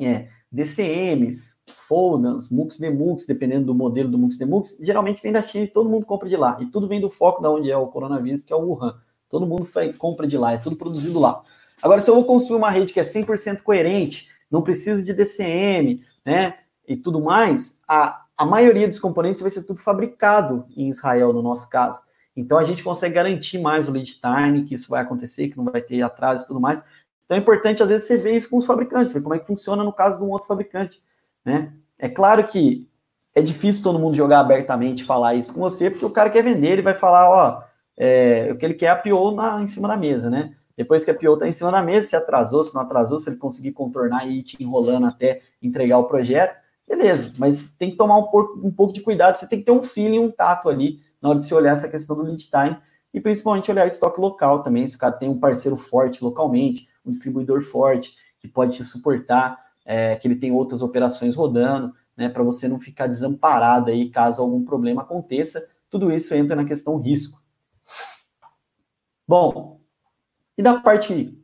é, 0.00 0.28
DCMs, 0.50 1.58
folders, 1.70 2.50
MUX, 2.50 2.78
DMUX, 2.78 3.26
dependendo 3.26 3.66
do 3.66 3.74
modelo 3.74 4.10
do 4.10 4.18
MUX, 4.18 4.38
DMUX, 4.38 4.78
geralmente 4.80 5.22
vem 5.22 5.32
da 5.32 5.42
China 5.42 5.64
e 5.64 5.68
todo 5.68 5.88
mundo 5.88 6.06
compra 6.06 6.28
de 6.28 6.36
lá. 6.36 6.58
E 6.60 6.66
tudo 6.66 6.88
vem 6.88 7.00
do 7.00 7.10
foco 7.10 7.42
da 7.42 7.50
onde 7.50 7.70
é 7.70 7.76
o 7.76 7.86
coronavírus, 7.86 8.44
que 8.44 8.52
é 8.52 8.56
o 8.56 8.60
Wuhan. 8.60 8.98
Todo 9.28 9.46
mundo 9.46 9.68
compra 9.98 10.26
de 10.26 10.36
lá, 10.36 10.52
é 10.52 10.58
tudo 10.58 10.76
produzido 10.76 11.18
lá. 11.20 11.42
Agora, 11.82 12.00
se 12.00 12.10
eu 12.10 12.14
vou 12.14 12.24
construir 12.24 12.58
uma 12.58 12.70
rede 12.70 12.92
que 12.92 13.00
é 13.00 13.02
100% 13.02 13.62
coerente, 13.62 14.28
não 14.50 14.62
precisa 14.62 15.02
de 15.02 15.14
DCM, 15.14 16.04
né, 16.24 16.58
e 16.86 16.96
tudo 16.96 17.20
mais, 17.20 17.80
a, 17.88 18.24
a 18.36 18.44
maioria 18.44 18.88
dos 18.88 18.98
componentes 18.98 19.40
vai 19.40 19.50
ser 19.50 19.62
tudo 19.62 19.80
fabricado 19.80 20.66
em 20.76 20.88
Israel, 20.88 21.32
no 21.32 21.42
nosso 21.42 21.70
caso. 21.70 22.02
Então 22.36 22.58
a 22.58 22.64
gente 22.64 22.82
consegue 22.82 23.14
garantir 23.14 23.58
mais 23.58 23.88
o 23.88 23.92
lead 23.92 24.20
time, 24.20 24.64
que 24.64 24.74
isso 24.74 24.88
vai 24.88 25.02
acontecer, 25.02 25.48
que 25.48 25.56
não 25.56 25.64
vai 25.64 25.80
ter 25.80 26.02
atraso 26.02 26.44
e 26.44 26.46
tudo 26.46 26.60
mais. 26.60 26.82
Então 27.24 27.36
é 27.36 27.40
importante, 27.40 27.82
às 27.82 27.88
vezes, 27.88 28.08
você 28.08 28.16
ver 28.16 28.36
isso 28.36 28.50
com 28.50 28.56
os 28.56 28.66
fabricantes, 28.66 29.12
ver 29.12 29.22
como 29.22 29.34
é 29.34 29.38
que 29.38 29.46
funciona 29.46 29.84
no 29.84 29.92
caso 29.92 30.18
de 30.18 30.24
um 30.24 30.30
outro 30.30 30.48
fabricante. 30.48 31.00
Né? 31.44 31.72
É 31.98 32.08
claro 32.08 32.46
que 32.46 32.88
é 33.34 33.40
difícil 33.40 33.82
todo 33.82 33.98
mundo 33.98 34.16
jogar 34.16 34.40
abertamente 34.40 35.04
falar 35.04 35.34
isso 35.34 35.54
com 35.54 35.60
você, 35.60 35.90
porque 35.90 36.04
o 36.04 36.10
cara 36.10 36.30
quer 36.30 36.42
vender, 36.42 36.72
ele 36.72 36.82
vai 36.82 36.94
falar, 36.94 37.30
ó, 37.30 37.62
é, 37.96 38.48
o 38.50 38.56
que 38.56 38.64
ele 38.64 38.74
quer 38.74 38.86
é 38.86 38.90
a 38.90 38.96
PO 38.96 39.32
na, 39.32 39.62
em 39.62 39.68
cima 39.68 39.86
da 39.86 39.96
mesa, 39.96 40.30
né? 40.30 40.54
Depois 40.76 41.04
que 41.04 41.10
a 41.10 41.14
PO 41.14 41.34
está 41.34 41.46
em 41.46 41.52
cima 41.52 41.70
da 41.70 41.82
mesa, 41.82 42.08
se 42.08 42.16
atrasou, 42.16 42.64
se 42.64 42.74
não 42.74 42.80
atrasou, 42.82 43.20
se 43.20 43.28
ele 43.28 43.36
conseguir 43.36 43.72
contornar 43.72 44.26
e 44.26 44.38
ir 44.38 44.42
te 44.42 44.62
enrolando 44.62 45.06
até 45.06 45.42
entregar 45.62 45.98
o 45.98 46.04
projeto, 46.04 46.58
beleza, 46.88 47.32
mas 47.38 47.72
tem 47.78 47.90
que 47.90 47.96
tomar 47.96 48.16
um 48.16 48.24
pouco, 48.24 48.66
um 48.66 48.70
pouco 48.70 48.92
de 48.92 49.02
cuidado, 49.02 49.36
você 49.36 49.46
tem 49.46 49.58
que 49.58 49.66
ter 49.66 49.72
um 49.72 49.82
feeling, 49.82 50.18
um 50.18 50.30
tato 50.30 50.68
ali, 50.68 50.98
na 51.20 51.28
hora 51.28 51.38
de 51.38 51.44
se 51.44 51.54
olhar 51.54 51.72
essa 51.72 51.88
questão 51.88 52.16
do 52.16 52.22
lead 52.22 52.48
time, 52.48 52.78
e 53.12 53.20
principalmente 53.20 53.70
olhar 53.70 53.86
estoque 53.86 54.20
local 54.20 54.62
também, 54.62 54.88
se 54.88 54.96
o 54.96 54.98
cara 54.98 55.12
tem 55.12 55.28
um 55.28 55.38
parceiro 55.38 55.76
forte 55.76 56.24
localmente, 56.24 56.88
um 57.04 57.10
distribuidor 57.10 57.60
forte, 57.62 58.14
que 58.40 58.48
pode 58.48 58.76
te 58.76 58.84
suportar, 58.84 59.58
é, 59.90 60.14
que 60.14 60.28
ele 60.28 60.36
tem 60.36 60.52
outras 60.52 60.82
operações 60.82 61.34
rodando, 61.34 61.92
né, 62.16 62.28
para 62.28 62.44
você 62.44 62.68
não 62.68 62.78
ficar 62.78 63.08
desamparado 63.08 63.90
aí 63.90 64.08
caso 64.08 64.40
algum 64.40 64.64
problema 64.64 65.02
aconteça, 65.02 65.66
tudo 65.88 66.12
isso 66.12 66.32
entra 66.34 66.54
na 66.54 66.64
questão 66.64 66.96
risco. 66.98 67.42
Bom, 69.26 69.80
e 70.56 70.62
da 70.62 70.78
parte 70.78 71.36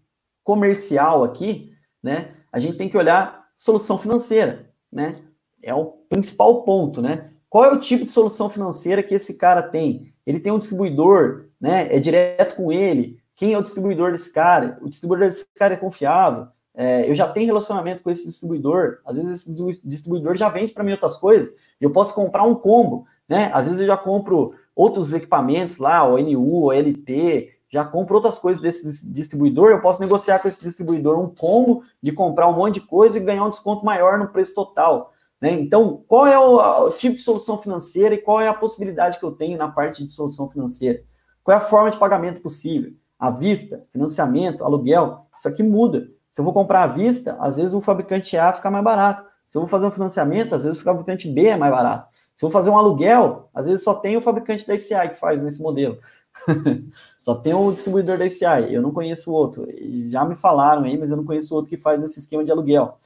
comercial 0.44 1.24
aqui, 1.24 1.73
né, 2.01 2.35
a 2.52 2.60
gente 2.60 2.78
tem 2.78 2.89
que 2.89 2.97
olhar 2.97 3.48
solução 3.56 3.98
financeira, 3.98 4.70
né? 4.93 5.27
é 5.66 5.74
o 5.74 5.86
principal 6.09 6.62
ponto, 6.62 7.02
né? 7.02 7.31
Qual 7.51 7.64
é 7.64 7.73
o 7.73 7.81
tipo 7.81 8.05
de 8.05 8.12
solução 8.12 8.48
financeira 8.48 9.02
que 9.02 9.14
esse 9.14 9.36
cara 9.36 9.62
tem? 9.62 10.12
Ele 10.24 10.39
tem 10.39 10.52
um 10.52 10.59
distribuidor, 10.59 11.47
né? 11.60 11.94
É 11.94 11.98
direto 11.98 12.55
com 12.55 12.70
ele. 12.70 13.18
Quem 13.35 13.52
é 13.52 13.59
o 13.59 13.62
distribuidor 13.62 14.12
desse 14.12 14.32
cara? 14.32 14.78
O 14.81 14.89
distribuidor 14.89 15.27
desse 15.27 15.47
cara 15.56 15.74
é 15.74 15.77
confiável. 15.77 16.48
É, 16.77 17.09
eu 17.11 17.15
já 17.15 17.27
tenho 17.27 17.47
relacionamento 17.47 18.03
com 18.03 18.11
esse 18.11 18.27
distribuidor. 18.27 18.98
Às 19.05 19.16
vezes 19.16 19.48
esse 19.48 19.89
distribuidor 19.89 20.36
já 20.36 20.51
vende 20.51 20.74
para 20.74 20.85
mim 20.85 20.93
outras 20.93 21.16
coisas. 21.16 21.55
Eu 21.81 21.90
posso 21.90 22.15
comprar 22.15 22.43
um 22.44 22.55
combo, 22.55 23.07
né? 23.27 23.51
Às 23.55 23.65
vezes 23.65 23.81
eu 23.81 23.86
já 23.86 23.97
compro 23.97 24.55
outros 24.74 25.15
equipamentos 25.15 25.78
lá, 25.78 26.07
o 26.07 26.19
NU, 26.19 26.65
o 26.65 26.73
LT, 26.73 27.51
já 27.69 27.82
compro 27.82 28.16
outras 28.16 28.39
coisas 28.39 28.62
desse 28.62 29.11
distribuidor. 29.11 29.70
Eu 29.70 29.81
posso 29.81 30.01
negociar 30.01 30.39
com 30.39 30.48
esse 30.48 30.62
distribuidor 30.62 31.19
um 31.19 31.35
combo 31.35 31.82
de 32.03 32.12
comprar 32.12 32.48
um 32.48 32.53
monte 32.57 32.74
de 32.74 32.86
coisa 32.86 33.19
e 33.19 33.24
ganhar 33.24 33.44
um 33.44 33.51
desconto 33.51 33.85
maior 33.85 34.19
no 34.19 34.28
preço 34.28 34.55
total. 34.55 35.12
Né? 35.40 35.53
Então, 35.53 36.05
qual 36.07 36.27
é 36.27 36.39
o, 36.39 36.86
o, 36.86 36.90
tipo 36.90 37.16
de 37.16 37.23
solução 37.23 37.59
financeira 37.59 38.15
e 38.15 38.19
qual 38.19 38.40
é 38.40 38.48
a 38.48 38.55
possibilidade 38.55 39.19
que 39.19 39.24
eu 39.24 39.32
tenho 39.32 39.59
na 39.59 39.69
parte 39.69 40.05
de 40.05 40.11
solução 40.11 40.48
financeira? 40.51 41.03
Qual 41.43 41.57
é 41.57 41.59
a 41.59 41.65
forma 41.65 41.90
de 41.90 41.98
pagamento 41.98 42.40
possível? 42.40 42.93
À 43.19 43.31
vista, 43.31 43.85
financiamento, 43.90 44.62
aluguel, 44.62 45.27
isso 45.35 45.48
aqui 45.48 45.62
muda. 45.62 46.09
Se 46.36 46.42
eu 46.42 46.44
vou 46.44 46.52
comprar 46.52 46.82
à 46.82 46.86
vista, 46.86 47.34
às 47.40 47.56
vezes 47.56 47.72
o 47.72 47.80
fabricante 47.80 48.36
A 48.36 48.52
fica 48.52 48.70
mais 48.70 48.84
barato. 48.84 49.26
Se 49.48 49.56
eu 49.56 49.62
vou 49.62 49.68
fazer 49.70 49.86
um 49.86 49.90
financiamento, 49.90 50.54
às 50.54 50.64
vezes 50.64 50.78
o 50.78 50.84
fabricante 50.84 51.30
B 51.30 51.46
é 51.46 51.56
mais 51.56 51.72
barato. 51.72 52.14
Se 52.34 52.44
eu 52.44 52.50
vou 52.50 52.52
fazer 52.52 52.68
um 52.68 52.76
aluguel, 52.76 53.48
às 53.54 53.64
vezes 53.64 53.82
só 53.82 53.94
tem 53.94 54.18
o 54.18 54.20
fabricante 54.20 54.66
da 54.66 54.74
ICI 54.74 55.08
que 55.12 55.14
faz 55.14 55.42
nesse 55.42 55.62
modelo. 55.62 55.98
só 57.22 57.36
tem 57.36 57.54
o 57.54 57.72
distribuidor 57.72 58.18
da 58.18 58.26
ICI, 58.26 58.68
eu 58.68 58.82
não 58.82 58.92
conheço 58.92 59.32
outro. 59.32 59.66
Já 60.10 60.26
me 60.26 60.36
falaram 60.36 60.84
aí, 60.84 60.98
mas 60.98 61.10
eu 61.10 61.16
não 61.16 61.24
conheço 61.24 61.54
outro 61.54 61.70
que 61.70 61.78
faz 61.78 62.02
esse 62.02 62.18
esquema 62.18 62.44
de 62.44 62.52
aluguel, 62.52 62.98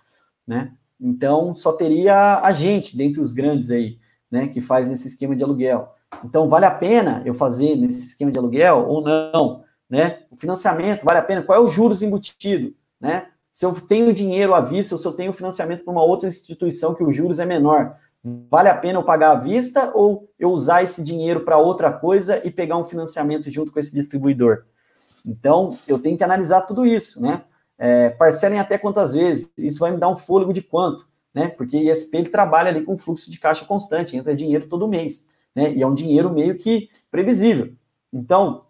né? 0.44 0.72
Então, 1.00 1.54
só 1.54 1.72
teria 1.72 2.40
a 2.40 2.50
gente, 2.50 2.96
dentre 2.96 3.20
os 3.20 3.32
grandes 3.32 3.70
aí, 3.70 4.00
né, 4.28 4.48
que 4.48 4.60
faz 4.60 4.90
esse 4.90 5.06
esquema 5.06 5.36
de 5.36 5.44
aluguel. 5.44 5.94
Então, 6.24 6.48
vale 6.48 6.66
a 6.66 6.70
pena 6.72 7.22
eu 7.24 7.32
fazer 7.32 7.76
nesse 7.76 8.08
esquema 8.08 8.32
de 8.32 8.40
aluguel 8.40 8.88
ou 8.88 9.00
não? 9.00 9.62
Né? 9.88 10.24
O 10.32 10.36
financiamento, 10.36 11.04
vale 11.04 11.20
a 11.20 11.22
pena? 11.22 11.42
Qual 11.42 11.56
é 11.56 11.64
o 11.64 11.68
juros 11.68 12.02
embutido? 12.02 12.74
Né? 13.00 13.26
Se 13.52 13.64
eu 13.64 13.72
tenho 13.72 14.12
dinheiro 14.12 14.54
à 14.54 14.60
vista 14.60 14.94
ou 14.94 14.98
se 14.98 15.06
eu 15.06 15.12
tenho 15.12 15.32
financiamento 15.32 15.84
para 15.84 15.92
uma 15.92 16.04
outra 16.04 16.28
instituição 16.28 16.94
que 16.94 17.02
o 17.02 17.12
juros 17.12 17.38
é 17.38 17.46
menor, 17.46 17.96
vale 18.50 18.68
a 18.68 18.76
pena 18.76 18.98
eu 18.98 19.04
pagar 19.04 19.32
à 19.32 19.34
vista 19.34 19.90
ou 19.94 20.30
eu 20.38 20.50
usar 20.50 20.82
esse 20.82 21.02
dinheiro 21.02 21.40
para 21.40 21.58
outra 21.58 21.92
coisa 21.92 22.40
e 22.46 22.50
pegar 22.50 22.76
um 22.76 22.84
financiamento 22.84 23.50
junto 23.50 23.72
com 23.72 23.80
esse 23.80 23.92
distribuidor? 23.92 24.64
Então, 25.24 25.76
eu 25.86 25.98
tenho 25.98 26.16
que 26.16 26.24
analisar 26.24 26.62
tudo 26.62 26.86
isso, 26.86 27.20
né? 27.20 27.44
É, 27.78 28.10
parcelem 28.10 28.58
até 28.58 28.76
quantas 28.76 29.14
vezes? 29.14 29.50
Isso 29.56 29.80
vai 29.80 29.90
me 29.90 29.96
dar 29.96 30.08
um 30.08 30.16
fôlego 30.16 30.52
de 30.52 30.62
quanto? 30.62 31.08
Né? 31.32 31.48
Porque 31.48 31.76
o 31.76 31.80
ISP 31.80 32.16
ele 32.16 32.28
trabalha 32.28 32.68
ali 32.68 32.82
com 32.82 32.98
fluxo 32.98 33.30
de 33.30 33.38
caixa 33.38 33.64
constante, 33.64 34.16
entra 34.16 34.36
dinheiro 34.36 34.68
todo 34.68 34.88
mês. 34.88 35.26
Né? 35.54 35.72
E 35.72 35.82
é 35.82 35.86
um 35.86 35.94
dinheiro 35.94 36.30
meio 36.30 36.58
que 36.58 36.90
previsível. 37.10 37.72
Então, 38.12 38.66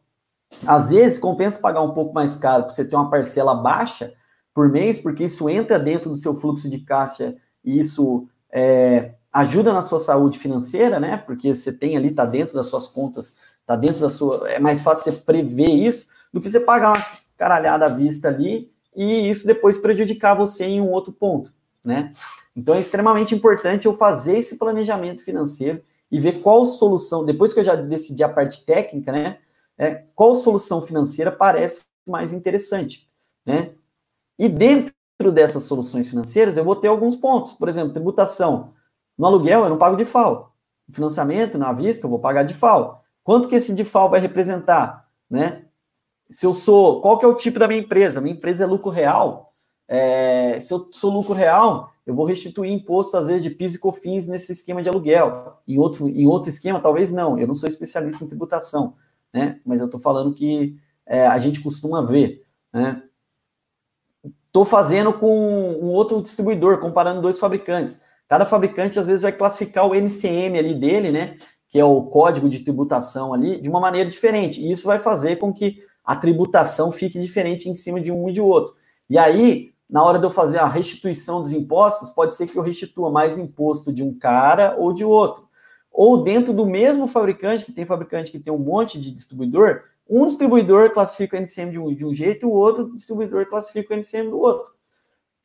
às 0.66 0.90
vezes 0.90 1.18
compensa 1.18 1.60
pagar 1.60 1.82
um 1.82 1.92
pouco 1.92 2.14
mais 2.14 2.36
caro 2.36 2.64
para 2.64 2.72
você 2.72 2.84
ter 2.84 2.94
uma 2.94 3.10
parcela 3.10 3.54
baixa 3.54 4.12
por 4.54 4.68
mês, 4.68 5.00
porque 5.00 5.24
isso 5.24 5.48
entra 5.48 5.78
dentro 5.78 6.10
do 6.10 6.16
seu 6.16 6.36
fluxo 6.36 6.68
de 6.68 6.78
caixa 6.80 7.36
e 7.64 7.78
isso 7.78 8.28
é, 8.52 9.14
ajuda 9.32 9.72
na 9.72 9.82
sua 9.82 10.00
saúde 10.00 10.38
financeira, 10.38 10.98
né? 10.98 11.16
Porque 11.16 11.54
você 11.54 11.72
tem 11.72 11.96
ali, 11.96 12.08
está 12.08 12.24
dentro 12.24 12.54
das 12.54 12.66
suas 12.66 12.88
contas, 12.88 13.36
está 13.60 13.76
dentro 13.76 14.00
da 14.00 14.10
sua. 14.10 14.50
É 14.50 14.58
mais 14.58 14.82
fácil 14.82 15.12
você 15.12 15.18
prever 15.18 15.68
isso 15.68 16.08
do 16.32 16.40
que 16.40 16.50
você 16.50 16.60
pagar 16.60 16.96
uma 16.96 17.06
caralhada 17.36 17.86
à 17.86 17.88
vista 17.88 18.28
ali 18.28 18.70
e 18.94 19.30
isso 19.30 19.46
depois 19.46 19.78
prejudicar 19.78 20.34
você 20.34 20.64
em 20.64 20.80
um 20.80 20.90
outro 20.90 21.12
ponto, 21.12 21.52
né? 21.84 22.12
Então 22.54 22.74
é 22.74 22.80
extremamente 22.80 23.34
importante 23.34 23.86
eu 23.86 23.96
fazer 23.96 24.38
esse 24.38 24.58
planejamento 24.58 25.24
financeiro 25.24 25.80
e 26.10 26.18
ver 26.18 26.40
qual 26.40 26.66
solução, 26.66 27.24
depois 27.24 27.52
que 27.52 27.60
eu 27.60 27.64
já 27.64 27.76
decidi 27.76 28.22
a 28.24 28.28
parte 28.28 28.64
técnica, 28.66 29.12
né? 29.12 29.38
É, 29.78 30.04
qual 30.14 30.34
solução 30.34 30.82
financeira 30.82 31.30
parece 31.30 31.82
mais 32.06 32.32
interessante, 32.32 33.08
né? 33.46 33.70
E 34.40 34.48
dentro 34.48 34.92
dessas 35.32 35.62
soluções 35.64 36.08
financeiras 36.08 36.56
eu 36.56 36.64
vou 36.64 36.74
ter 36.74 36.88
alguns 36.88 37.14
pontos, 37.14 37.52
por 37.52 37.68
exemplo, 37.68 37.92
tributação. 37.92 38.72
No 39.16 39.26
aluguel 39.26 39.62
eu 39.62 39.70
não 39.70 39.78
pago 39.78 39.96
de 39.96 40.04
FAO. 40.04 40.52
Financiamento, 40.90 41.56
na 41.56 41.72
vista, 41.72 42.06
eu 42.06 42.10
vou 42.10 42.18
pagar 42.18 42.42
de 42.42 42.54
FAO. 42.54 42.98
Quanto 43.22 43.48
que 43.48 43.54
esse 43.54 43.72
de 43.72 43.84
FAO 43.84 44.10
vai 44.10 44.18
representar, 44.18 45.06
né? 45.30 45.66
se 46.30 46.46
eu 46.46 46.54
sou, 46.54 47.00
qual 47.00 47.18
que 47.18 47.24
é 47.24 47.28
o 47.28 47.34
tipo 47.34 47.58
da 47.58 47.66
minha 47.66 47.80
empresa? 47.80 48.20
Minha 48.20 48.34
empresa 48.34 48.64
é 48.64 48.66
lucro 48.66 48.90
real. 48.90 49.52
É, 49.88 50.60
se 50.60 50.72
eu 50.72 50.88
sou 50.92 51.12
lucro 51.12 51.34
real, 51.34 51.92
eu 52.06 52.14
vou 52.14 52.24
restituir 52.24 52.72
imposto, 52.72 53.16
às 53.16 53.26
vezes, 53.26 53.42
de 53.42 53.50
PIS 53.50 53.74
e 53.74 53.78
COFINS 53.78 54.28
nesse 54.28 54.52
esquema 54.52 54.80
de 54.80 54.88
aluguel. 54.88 55.58
Em 55.66 55.78
outro, 55.78 56.08
em 56.08 56.26
outro 56.26 56.48
esquema, 56.48 56.80
talvez 56.80 57.12
não. 57.12 57.36
Eu 57.36 57.48
não 57.48 57.54
sou 57.54 57.68
especialista 57.68 58.24
em 58.24 58.28
tributação, 58.28 58.94
né? 59.32 59.60
Mas 59.66 59.80
eu 59.80 59.86
estou 59.86 59.98
falando 59.98 60.32
que 60.32 60.78
é, 61.04 61.26
a 61.26 61.38
gente 61.38 61.60
costuma 61.60 62.00
ver, 62.02 62.46
né? 62.72 63.02
Estou 64.50 64.64
fazendo 64.64 65.12
com 65.12 65.78
um 65.80 65.92
outro 65.92 66.20
distribuidor, 66.20 66.78
comparando 66.78 67.22
dois 67.22 67.38
fabricantes. 67.38 68.02
Cada 68.28 68.44
fabricante, 68.44 68.98
às 68.98 69.06
vezes, 69.06 69.22
vai 69.22 69.30
classificar 69.30 69.86
o 69.86 69.94
NCM 69.94 70.58
ali 70.58 70.74
dele, 70.74 71.12
né? 71.12 71.36
Que 71.68 71.78
é 71.78 71.84
o 71.84 72.02
código 72.02 72.48
de 72.48 72.58
tributação 72.58 73.32
ali, 73.32 73.60
de 73.60 73.68
uma 73.68 73.78
maneira 73.78 74.10
diferente. 74.10 74.60
E 74.60 74.72
isso 74.72 74.88
vai 74.88 74.98
fazer 74.98 75.36
com 75.36 75.52
que 75.52 75.78
a 76.04 76.16
tributação 76.16 76.90
fique 76.90 77.16
diferente 77.20 77.68
em 77.68 77.76
cima 77.76 78.00
de 78.00 78.10
um 78.10 78.28
e 78.28 78.32
de 78.32 78.40
outro. 78.40 78.74
E 79.08 79.16
aí, 79.16 79.70
na 79.88 80.02
hora 80.02 80.18
de 80.18 80.24
eu 80.24 80.32
fazer 80.32 80.58
a 80.58 80.66
restituição 80.66 81.40
dos 81.40 81.52
impostos, 81.52 82.10
pode 82.10 82.34
ser 82.34 82.48
que 82.48 82.58
eu 82.58 82.62
restitua 82.62 83.08
mais 83.08 83.38
imposto 83.38 83.92
de 83.92 84.02
um 84.02 84.12
cara 84.18 84.74
ou 84.76 84.92
de 84.92 85.04
outro. 85.04 85.48
Ou 85.92 86.24
dentro 86.24 86.52
do 86.52 86.66
mesmo 86.66 87.06
fabricante, 87.06 87.64
que 87.64 87.72
tem 87.72 87.86
fabricante 87.86 88.32
que 88.32 88.40
tem 88.40 88.52
um 88.52 88.58
monte 88.58 89.00
de 89.00 89.12
distribuidor, 89.12 89.82
um 90.10 90.26
distribuidor 90.26 90.90
classifica 90.92 91.36
o 91.36 91.40
NCM 91.40 91.70
de 91.70 91.78
um, 91.78 91.94
de 91.94 92.04
um 92.04 92.12
jeito 92.12 92.44
e 92.44 92.46
o 92.46 92.52
outro 92.52 92.94
distribuidor 92.96 93.46
classifica 93.46 93.94
o 93.94 93.96
NCM 93.96 94.28
do 94.28 94.40
outro. 94.40 94.72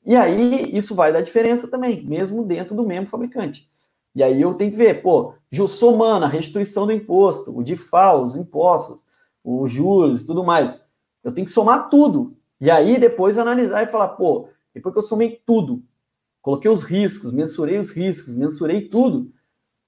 E 0.03 0.15
aí, 0.15 0.75
isso 0.75 0.95
vai 0.95 1.13
dar 1.13 1.21
diferença 1.21 1.69
também, 1.69 2.03
mesmo 2.03 2.43
dentro 2.43 2.75
do 2.75 2.85
mesmo 2.85 3.07
fabricante. 3.07 3.69
E 4.15 4.23
aí 4.23 4.41
eu 4.41 4.53
tenho 4.53 4.71
que 4.71 4.77
ver, 4.77 5.01
pô, 5.01 5.33
somando 5.67 6.25
a 6.25 6.29
restituição 6.29 6.85
do 6.85 6.93
imposto, 6.93 7.55
o 7.55 7.61
DIFAL, 7.61 8.23
os 8.23 8.35
impostos, 8.35 9.05
os 9.43 9.71
juros 9.71 10.25
tudo 10.25 10.43
mais. 10.43 10.87
Eu 11.23 11.33
tenho 11.33 11.45
que 11.45 11.51
somar 11.51 11.89
tudo. 11.89 12.35
E 12.59 12.71
aí 12.71 12.97
depois 12.97 13.37
analisar 13.37 13.83
e 13.83 13.91
falar, 13.91 14.09
pô, 14.09 14.47
depois 14.73 14.93
que 14.93 14.99
eu 14.99 15.03
somei 15.03 15.41
tudo, 15.45 15.83
coloquei 16.41 16.71
os 16.71 16.83
riscos, 16.83 17.33
mensurei 17.33 17.77
os 17.77 17.89
riscos, 17.89 18.35
mensurei 18.35 18.87
tudo, 18.87 19.33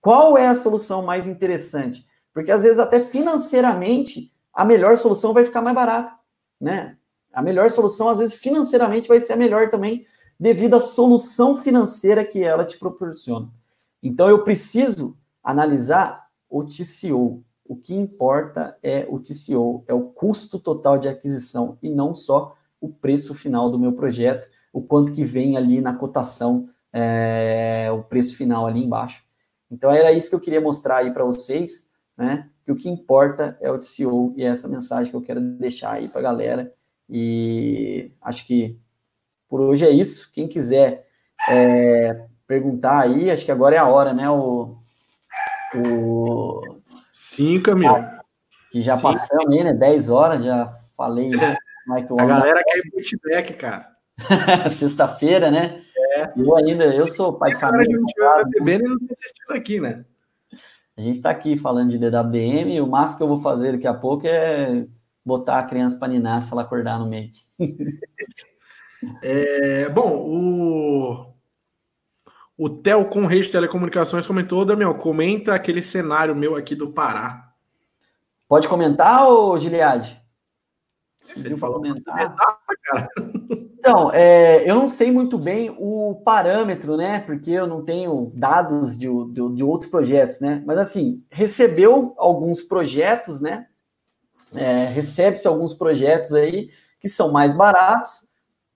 qual 0.01 0.37
é 0.37 0.47
a 0.47 0.55
solução 0.55 1.03
mais 1.03 1.25
interessante? 1.25 2.05
Porque 2.33 2.51
às 2.51 2.63
vezes 2.63 2.79
até 2.79 2.99
financeiramente 2.99 4.33
a 4.57 4.65
melhor 4.65 4.97
solução 4.97 5.33
vai 5.33 5.45
ficar 5.45 5.61
mais 5.61 5.75
barata, 5.75 6.17
né? 6.59 6.97
A 7.31 7.43
melhor 7.43 7.69
solução 7.69 8.09
às 8.09 8.17
vezes 8.17 8.37
financeiramente 8.37 9.07
vai 9.07 9.21
ser 9.21 9.33
a 9.33 9.35
melhor 9.35 9.69
também 9.69 10.07
devido 10.39 10.75
à 10.75 10.79
solução 10.79 11.55
financeira 11.55 12.25
que 12.25 12.43
ela 12.43 12.65
te 12.65 12.75
proporciona. 12.79 13.49
Então 14.01 14.27
eu 14.27 14.43
preciso 14.43 15.15
analisar 15.43 16.25
o 16.49 16.63
TCO. 16.63 17.43
O 17.63 17.75
que 17.75 17.93
importa 17.93 18.75
é 18.81 19.05
o 19.07 19.19
TCO, 19.19 19.83
é 19.87 19.93
o 19.93 20.05
custo 20.05 20.57
total 20.57 20.97
de 20.97 21.07
aquisição 21.07 21.77
e 21.83 21.87
não 21.87 22.15
só 22.15 22.57
o 22.81 22.89
preço 22.89 23.35
final 23.35 23.69
do 23.69 23.77
meu 23.77 23.93
projeto, 23.93 24.49
o 24.73 24.81
quanto 24.81 25.13
que 25.13 25.23
vem 25.23 25.55
ali 25.55 25.81
na 25.81 25.93
cotação, 25.93 26.67
é, 26.91 27.89
o 27.91 28.01
preço 28.01 28.35
final 28.35 28.65
ali 28.65 28.83
embaixo. 28.83 29.23
Então 29.69 29.91
era 29.91 30.11
isso 30.11 30.29
que 30.29 30.35
eu 30.35 30.39
queria 30.39 30.61
mostrar 30.61 30.97
aí 30.97 31.13
para 31.13 31.23
vocês, 31.23 31.86
né? 32.17 32.49
Que 32.65 32.71
o 32.71 32.75
que 32.75 32.89
importa 32.89 33.57
é 33.61 33.71
o 33.71 33.77
TCO 33.77 34.33
e 34.35 34.43
é 34.43 34.47
essa 34.47 34.67
mensagem 34.67 35.11
que 35.11 35.15
eu 35.15 35.21
quero 35.21 35.39
deixar 35.39 35.93
aí 35.93 36.07
para 36.09 36.19
a 36.19 36.23
galera. 36.23 36.73
E 37.09 38.11
acho 38.21 38.45
que 38.45 38.77
por 39.47 39.61
hoje 39.61 39.85
é 39.85 39.91
isso. 39.91 40.29
Quem 40.33 40.47
quiser 40.47 41.07
é, 41.49 42.25
perguntar 42.45 43.01
aí, 43.01 43.31
acho 43.31 43.45
que 43.45 43.51
agora 43.51 43.75
é 43.75 43.79
a 43.79 43.87
hora, 43.87 44.13
né? 44.13 44.29
O, 44.29 44.77
o... 45.75 46.61
Sim, 47.11 47.61
Camilo. 47.61 47.95
Ah, 47.95 48.21
que 48.71 48.81
já 48.81 48.95
Sim. 48.95 49.03
passamos 49.03 49.55
aí, 49.55 49.63
né? 49.63 49.73
10 49.73 50.09
horas, 50.09 50.43
já 50.43 50.77
falei. 50.95 51.29
Michael 51.87 52.19
a 52.19 52.25
galera 52.25 52.61
quer 52.65 53.03
feedback, 53.03 53.53
cara. 53.53 53.89
Sexta-feira, 54.73 55.49
né? 55.49 55.81
É. 56.15 56.33
Eu 56.35 56.57
ainda, 56.57 56.85
eu 56.85 57.07
sou 57.07 57.37
pai 57.37 57.53
de 57.53 57.59
família. 57.59 57.95
A 57.95 57.99
gente 57.99 58.49
bebendo 58.49 58.85
e 58.85 58.89
não 58.89 58.99
tem 58.99 59.07
assistido 59.11 59.51
aqui, 59.51 59.79
né? 59.79 60.03
A 60.97 61.01
gente 61.01 61.17
está 61.17 61.29
aqui 61.29 61.55
falando 61.55 61.91
de 61.91 61.99
DWM 61.99 62.71
e 62.73 62.81
o 62.81 62.87
máximo 62.87 63.17
que 63.17 63.23
eu 63.23 63.27
vou 63.27 63.39
fazer 63.39 63.73
daqui 63.73 63.85
a 63.85 63.93
pouco 63.93 64.25
é 64.25 64.87
botar 65.23 65.59
a 65.59 65.63
criança 65.63 65.97
para 65.99 66.07
ninar 66.07 66.41
se 66.41 66.51
ela 66.51 66.63
acordar 66.63 66.97
no 66.97 67.05
meio. 67.05 67.31
é, 69.21 69.87
bom, 69.89 70.15
o 70.17 71.37
o 72.57 72.67
Theo 72.69 73.05
com 73.05 73.27
Rede 73.27 73.45
de 73.45 73.51
Telecomunicações 73.51 74.25
comentou, 74.25 74.65
Damião, 74.65 74.95
comenta 74.95 75.53
aquele 75.53 75.83
cenário 75.83 76.35
meu 76.35 76.55
aqui 76.55 76.73
do 76.73 76.91
Pará. 76.91 77.53
Pode 78.47 78.67
comentar, 78.67 79.29
ô 79.29 79.59
Giliade? 79.59 80.19
Ele 81.35 81.57
falou 81.57 81.77
comentar. 81.77 82.35
Então, 83.79 84.11
é, 84.11 84.69
eu 84.69 84.75
não 84.75 84.89
sei 84.89 85.11
muito 85.11 85.37
bem 85.37 85.73
o 85.79 86.21
parâmetro, 86.25 86.97
né? 86.97 87.21
Porque 87.21 87.51
eu 87.51 87.65
não 87.65 87.85
tenho 87.85 88.33
dados 88.35 88.97
de, 88.97 89.07
de, 89.07 89.55
de 89.55 89.63
outros 89.63 89.89
projetos, 89.89 90.41
né? 90.41 90.61
Mas 90.65 90.77
assim, 90.77 91.23
recebeu 91.31 92.13
alguns 92.17 92.61
projetos, 92.61 93.39
né? 93.39 93.67
É, 94.53 94.85
Recebe-se 94.87 95.47
alguns 95.47 95.73
projetos 95.73 96.33
aí 96.33 96.69
que 96.99 97.07
são 97.07 97.31
mais 97.31 97.55
baratos, 97.55 98.27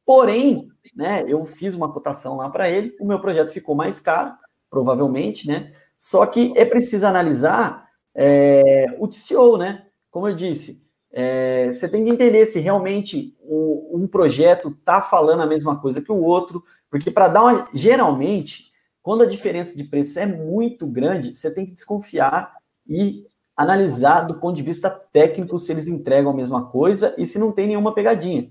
porém 0.06 0.72
né? 0.95 1.23
Eu 1.28 1.45
fiz 1.45 1.73
uma 1.73 1.91
cotação 1.91 2.36
lá 2.36 2.49
para 2.49 2.69
ele, 2.69 2.95
o 2.99 3.06
meu 3.06 3.19
projeto 3.19 3.52
ficou 3.52 3.76
mais 3.76 3.99
caro, 3.99 4.34
provavelmente, 4.69 5.48
né? 5.48 5.72
Só 5.98 6.26
que 6.26 6.53
é 6.56 6.65
preciso 6.65 7.06
analisar 7.06 7.88
é, 8.14 8.86
o 8.99 9.07
TCO, 9.07 9.57
né? 9.57 9.86
Como 10.10 10.28
eu 10.28 10.36
disse, 10.36 10.82
é, 11.12 11.72
você 11.72 11.90
tem 11.90 12.06
que 12.06 12.10
entender 12.10 12.46
se 12.46 12.60
realmente 12.60 13.36
o, 13.42 13.98
um 13.98 14.08
projeto 14.08 14.70
está 14.70 15.02
falando 15.02 15.42
a 15.42 15.48
mesma 15.48 15.80
coisa 15.80 16.02
que 16.02 16.12
o 16.12 16.22
outro, 16.22 16.64
porque 16.90 17.12
para 17.12 17.28
dar 17.28 17.44
uma. 17.44 17.70
Geralmente, 17.74 18.72
quando 19.02 19.24
a 19.24 19.28
diferença 19.28 19.76
de 19.76 19.84
preço 19.84 20.20
é 20.20 20.26
muito 20.26 20.88
grande, 20.88 21.36
você 21.36 21.54
tem 21.54 21.66
que 21.66 21.74
desconfiar 21.74 22.54
e 22.88 23.26
analisar 23.56 24.22
do 24.22 24.36
ponto 24.36 24.56
de 24.56 24.64
vista 24.64 24.90
técnico 24.90 25.60
se 25.60 25.72
eles 25.72 25.88
entregam 25.88 26.32
a 26.32 26.36
mesma 26.36 26.68
coisa 26.68 27.14
e 27.18 27.26
se 27.26 27.38
não 27.38 27.52
tem 27.52 27.68
nenhuma 27.68 27.94
pegadinha. 27.94 28.50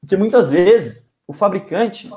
Porque 0.00 0.16
muitas 0.16 0.50
vezes 0.50 1.10
o 1.26 1.32
fabricante, 1.32 2.10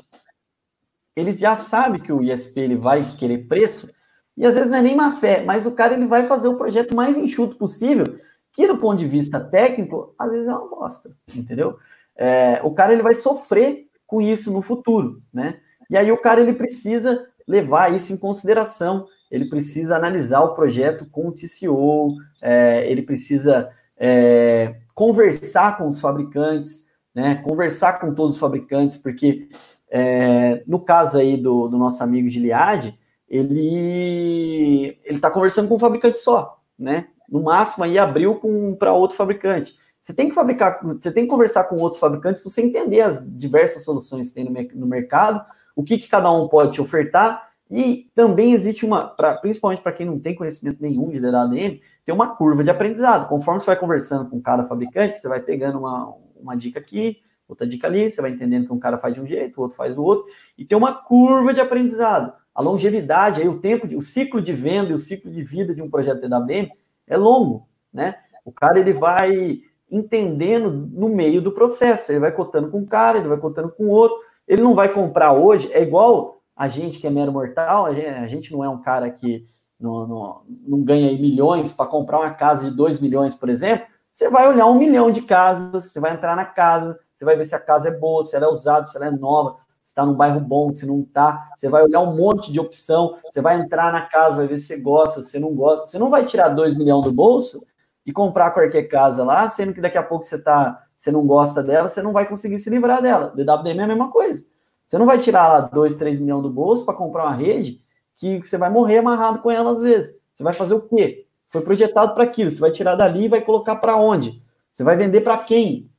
eles 1.15 1.39
já 1.39 1.55
sabe 1.55 1.99
que 1.99 2.11
o 2.11 2.23
ISP 2.23 2.59
ele 2.59 2.75
vai 2.75 3.03
querer 3.17 3.47
preço, 3.47 3.91
e 4.35 4.45
às 4.45 4.55
vezes 4.55 4.69
não 4.69 4.79
é 4.79 4.81
nem 4.81 4.95
má 4.95 5.11
fé, 5.11 5.43
mas 5.43 5.65
o 5.65 5.75
cara 5.75 5.93
ele 5.93 6.07
vai 6.07 6.25
fazer 6.25 6.47
o 6.47 6.55
projeto 6.55 6.95
mais 6.95 7.17
enxuto 7.17 7.55
possível, 7.55 8.17
que 8.53 8.67
do 8.67 8.77
ponto 8.77 8.97
de 8.97 9.07
vista 9.07 9.39
técnico, 9.39 10.13
às 10.17 10.31
vezes 10.31 10.47
é 10.47 10.51
uma 10.53 10.69
bosta, 10.69 11.11
entendeu? 11.35 11.77
É, 12.15 12.61
o 12.63 12.71
cara 12.71 12.93
ele 12.93 13.01
vai 13.01 13.15
sofrer 13.15 13.87
com 14.05 14.21
isso 14.21 14.53
no 14.53 14.61
futuro, 14.61 15.21
né? 15.33 15.59
E 15.89 15.97
aí 15.97 16.11
o 16.11 16.21
cara 16.21 16.39
ele 16.39 16.53
precisa 16.53 17.27
levar 17.47 17.91
isso 17.93 18.13
em 18.13 18.17
consideração, 18.17 19.07
ele 19.29 19.45
precisa 19.45 19.95
analisar 19.95 20.41
o 20.41 20.53
projeto 20.53 21.07
com 21.09 21.27
o 21.27 21.31
TCO, 21.31 22.15
é, 22.41 22.89
ele 22.89 23.01
precisa 23.01 23.69
é, 23.97 24.75
conversar 24.93 25.77
com 25.77 25.87
os 25.87 25.99
fabricantes, 25.99 26.89
né? 27.13 27.35
Conversar 27.35 27.99
com 27.99 28.13
todos 28.13 28.35
os 28.35 28.39
fabricantes, 28.39 28.97
porque 28.97 29.49
é, 29.89 30.63
no 30.67 30.79
caso 30.79 31.17
aí 31.17 31.37
do, 31.37 31.67
do 31.67 31.77
nosso 31.77 32.03
amigo 32.03 32.29
Giliade, 32.29 32.97
ele 33.27 34.99
ele 35.03 35.17
está 35.17 35.31
conversando 35.31 35.67
com 35.67 35.75
um 35.75 35.79
fabricante 35.79 36.19
só, 36.19 36.61
né? 36.77 37.07
No 37.33 37.41
máximo 37.41 37.83
aí 37.83 37.97
abriu 37.97 38.39
para 38.77 38.93
outro 38.93 39.17
fabricante. 39.17 39.75
Você 39.99 40.13
tem 40.13 40.29
que 40.29 40.35
fabricar, 40.35 40.79
você 40.83 41.11
tem 41.11 41.23
que 41.23 41.29
conversar 41.31 41.63
com 41.63 41.77
outros 41.77 41.99
fabricantes 41.99 42.39
para 42.39 42.51
você 42.51 42.61
entender 42.61 43.01
as 43.01 43.27
diversas 43.35 43.83
soluções 43.83 44.29
que 44.29 44.35
tem 44.35 44.43
no, 44.43 44.79
no 44.79 44.85
mercado, 44.85 45.43
o 45.75 45.83
que, 45.83 45.97
que 45.97 46.07
cada 46.07 46.31
um 46.31 46.47
pode 46.47 46.73
te 46.73 46.81
ofertar 46.81 47.49
e 47.71 48.07
também 48.13 48.53
existe 48.53 48.85
uma, 48.85 49.07
pra, 49.07 49.35
principalmente 49.37 49.81
para 49.81 49.93
quem 49.93 50.05
não 50.05 50.19
tem 50.19 50.35
conhecimento 50.35 50.77
nenhum 50.79 51.09
de 51.09 51.19
DWM, 51.19 51.79
tem 52.05 52.13
uma 52.13 52.35
curva 52.35 52.63
de 52.63 52.69
aprendizado. 52.69 53.27
Conforme 53.27 53.61
você 53.61 53.65
vai 53.65 53.79
conversando 53.79 54.29
com 54.29 54.39
cada 54.39 54.65
fabricante, 54.65 55.17
você 55.17 55.27
vai 55.27 55.39
pegando 55.39 55.79
uma, 55.79 56.13
uma 56.39 56.55
dica 56.55 56.79
aqui, 56.79 57.17
outra 57.47 57.65
dica 57.65 57.87
ali, 57.87 58.11
você 58.11 58.21
vai 58.21 58.29
entendendo 58.29 58.67
que 58.67 58.73
um 58.73 58.79
cara 58.79 58.99
faz 58.99 59.15
de 59.15 59.21
um 59.21 59.25
jeito, 59.25 59.57
o 59.57 59.63
outro 59.63 59.75
faz 59.75 59.95
do 59.95 60.03
outro, 60.03 60.31
e 60.55 60.63
tem 60.63 60.77
uma 60.77 60.93
curva 60.93 61.51
de 61.51 61.61
aprendizado. 61.61 62.31
A 62.53 62.61
longevidade, 62.61 63.41
aí, 63.41 63.47
o 63.47 63.57
tempo, 63.57 63.87
de, 63.87 63.95
o 63.95 64.03
ciclo 64.03 64.39
de 64.39 64.53
venda 64.53 64.91
e 64.91 64.93
o 64.93 64.99
ciclo 64.99 65.31
de 65.31 65.41
vida 65.41 65.73
de 65.73 65.81
um 65.81 65.89
projeto 65.89 66.21
DWM 66.21 66.82
é 67.07 67.17
longo, 67.17 67.67
né? 67.93 68.15
O 68.45 68.51
cara 68.51 68.79
ele 68.79 68.93
vai 68.93 69.61
entendendo 69.89 70.71
no 70.71 71.07
meio 71.07 71.41
do 71.41 71.51
processo, 71.51 72.11
ele 72.11 72.19
vai 72.19 72.31
cotando 72.31 72.69
com 72.69 72.79
um 72.79 72.85
cara, 72.85 73.17
ele 73.17 73.27
vai 73.27 73.37
cotando 73.37 73.69
com 73.69 73.87
outro, 73.89 74.17
ele 74.47 74.61
não 74.61 74.73
vai 74.73 74.89
comprar 74.89 75.33
hoje, 75.33 75.71
é 75.71 75.81
igual 75.81 76.41
a 76.55 76.67
gente 76.67 76.99
que 76.99 77.07
é 77.07 77.09
mero 77.09 77.31
mortal, 77.31 77.85
a 77.85 77.93
gente, 78.27 78.51
não 78.51 78.63
é 78.63 78.69
um 78.69 78.81
cara 78.81 79.09
que 79.09 79.45
não, 79.79 80.07
não, 80.07 80.41
não 80.67 80.83
ganha 80.83 81.11
milhões 81.19 81.71
para 81.71 81.85
comprar 81.85 82.19
uma 82.19 82.33
casa 82.33 82.69
de 82.69 82.75
2 82.75 82.99
milhões, 82.99 83.35
por 83.35 83.49
exemplo, 83.49 83.85
você 84.11 84.29
vai 84.29 84.47
olhar 84.47 84.67
um 84.67 84.77
milhão 84.77 85.11
de 85.11 85.23
casas, 85.23 85.85
você 85.85 85.99
vai 85.99 86.13
entrar 86.13 86.35
na 86.35 86.45
casa, 86.45 86.99
você 87.15 87.25
vai 87.25 87.35
ver 87.35 87.45
se 87.45 87.55
a 87.55 87.59
casa 87.59 87.89
é 87.89 87.97
boa, 87.97 88.23
se 88.23 88.35
ela 88.35 88.45
é 88.45 88.49
usada, 88.49 88.85
se 88.85 88.95
ela 88.95 89.07
é 89.07 89.11
nova, 89.11 89.57
está 89.93 90.05
num 90.05 90.15
bairro 90.15 90.39
bom, 90.39 90.73
se 90.73 90.85
não 90.85 91.01
está. 91.01 91.51
Você 91.55 91.69
vai 91.69 91.83
olhar 91.83 92.01
um 92.01 92.15
monte 92.15 92.51
de 92.51 92.59
opção, 92.59 93.17
você 93.23 93.41
vai 93.41 93.59
entrar 93.59 93.93
na 93.93 94.01
casa, 94.01 94.37
vai 94.37 94.47
ver 94.47 94.59
se 94.59 94.67
você 94.67 94.77
gosta, 94.77 95.21
se 95.21 95.29
você 95.29 95.39
não 95.39 95.53
gosta. 95.53 95.87
Você 95.87 95.99
não 95.99 96.09
vai 96.09 96.25
tirar 96.25 96.49
dois 96.49 96.75
milhões 96.75 97.05
do 97.05 97.11
bolso 97.11 97.63
e 98.05 98.11
comprar 98.11 98.51
qualquer 98.51 98.83
casa 98.83 99.23
lá, 99.23 99.47
sendo 99.49 99.73
que 99.73 99.79
daqui 99.79 99.97
a 99.97 100.03
pouco 100.03 100.25
você 100.25 100.41
tá, 100.41 100.83
você 100.97 101.11
não 101.11 101.25
gosta 101.25 101.63
dela, 101.63 101.87
você 101.87 102.01
não 102.01 102.11
vai 102.11 102.27
conseguir 102.27 102.57
se 102.59 102.69
livrar 102.69 103.01
dela. 103.01 103.31
DWM 103.35 103.79
é 103.79 103.83
a 103.83 103.87
mesma 103.87 104.11
coisa. 104.11 104.43
Você 104.85 104.97
não 104.97 105.05
vai 105.05 105.19
tirar 105.19 105.47
lá 105.47 105.61
dois, 105.61 105.95
três 105.95 106.19
milhões 106.19 106.43
do 106.43 106.49
bolso 106.49 106.85
para 106.85 106.95
comprar 106.95 107.23
uma 107.23 107.35
rede 107.35 107.81
que 108.15 108.43
você 108.43 108.57
vai 108.57 108.69
morrer 108.69 108.97
amarrado 108.97 109.39
com 109.39 109.49
ela 109.49 109.71
às 109.71 109.81
vezes. 109.81 110.15
Você 110.35 110.43
vai 110.43 110.53
fazer 110.53 110.73
o 110.73 110.81
quê? 110.81 111.25
Foi 111.49 111.61
projetado 111.61 112.13
para 112.13 112.23
aquilo. 112.23 112.51
Você 112.51 112.59
vai 112.59 112.71
tirar 112.71 112.95
dali 112.95 113.25
e 113.25 113.29
vai 113.29 113.41
colocar 113.41 113.75
para 113.75 113.95
onde? 113.95 114.41
Você 114.71 114.83
vai 114.83 114.95
vender 114.95 115.21
para 115.21 115.37
quem? 115.37 115.89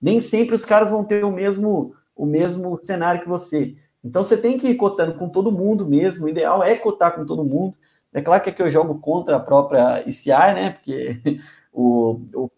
Nem 0.00 0.20
sempre 0.20 0.54
os 0.54 0.64
caras 0.64 0.90
vão 0.90 1.02
ter 1.02 1.24
o 1.24 1.32
mesmo, 1.32 1.94
o 2.16 2.26
mesmo 2.26 2.78
cenário 2.80 3.22
que 3.22 3.28
você. 3.28 3.76
Então 4.02 4.22
você 4.22 4.36
tem 4.36 4.58
que 4.58 4.68
ir 4.68 4.76
cotando 4.76 5.14
com 5.14 5.28
todo 5.28 5.52
mundo 5.52 5.86
mesmo. 5.86 6.26
O 6.26 6.28
ideal 6.28 6.62
é 6.62 6.74
cotar 6.76 7.14
com 7.14 7.24
todo 7.24 7.44
mundo. 7.44 7.74
É 8.12 8.20
claro 8.20 8.42
que 8.42 8.50
aqui 8.50 8.62
eu 8.62 8.70
jogo 8.70 8.98
contra 9.00 9.36
a 9.36 9.40
própria 9.40 10.08
ICI, 10.08 10.54
né? 10.54 10.70
Porque 10.70 11.20
o, 11.72 12.20
o, 12.34 12.50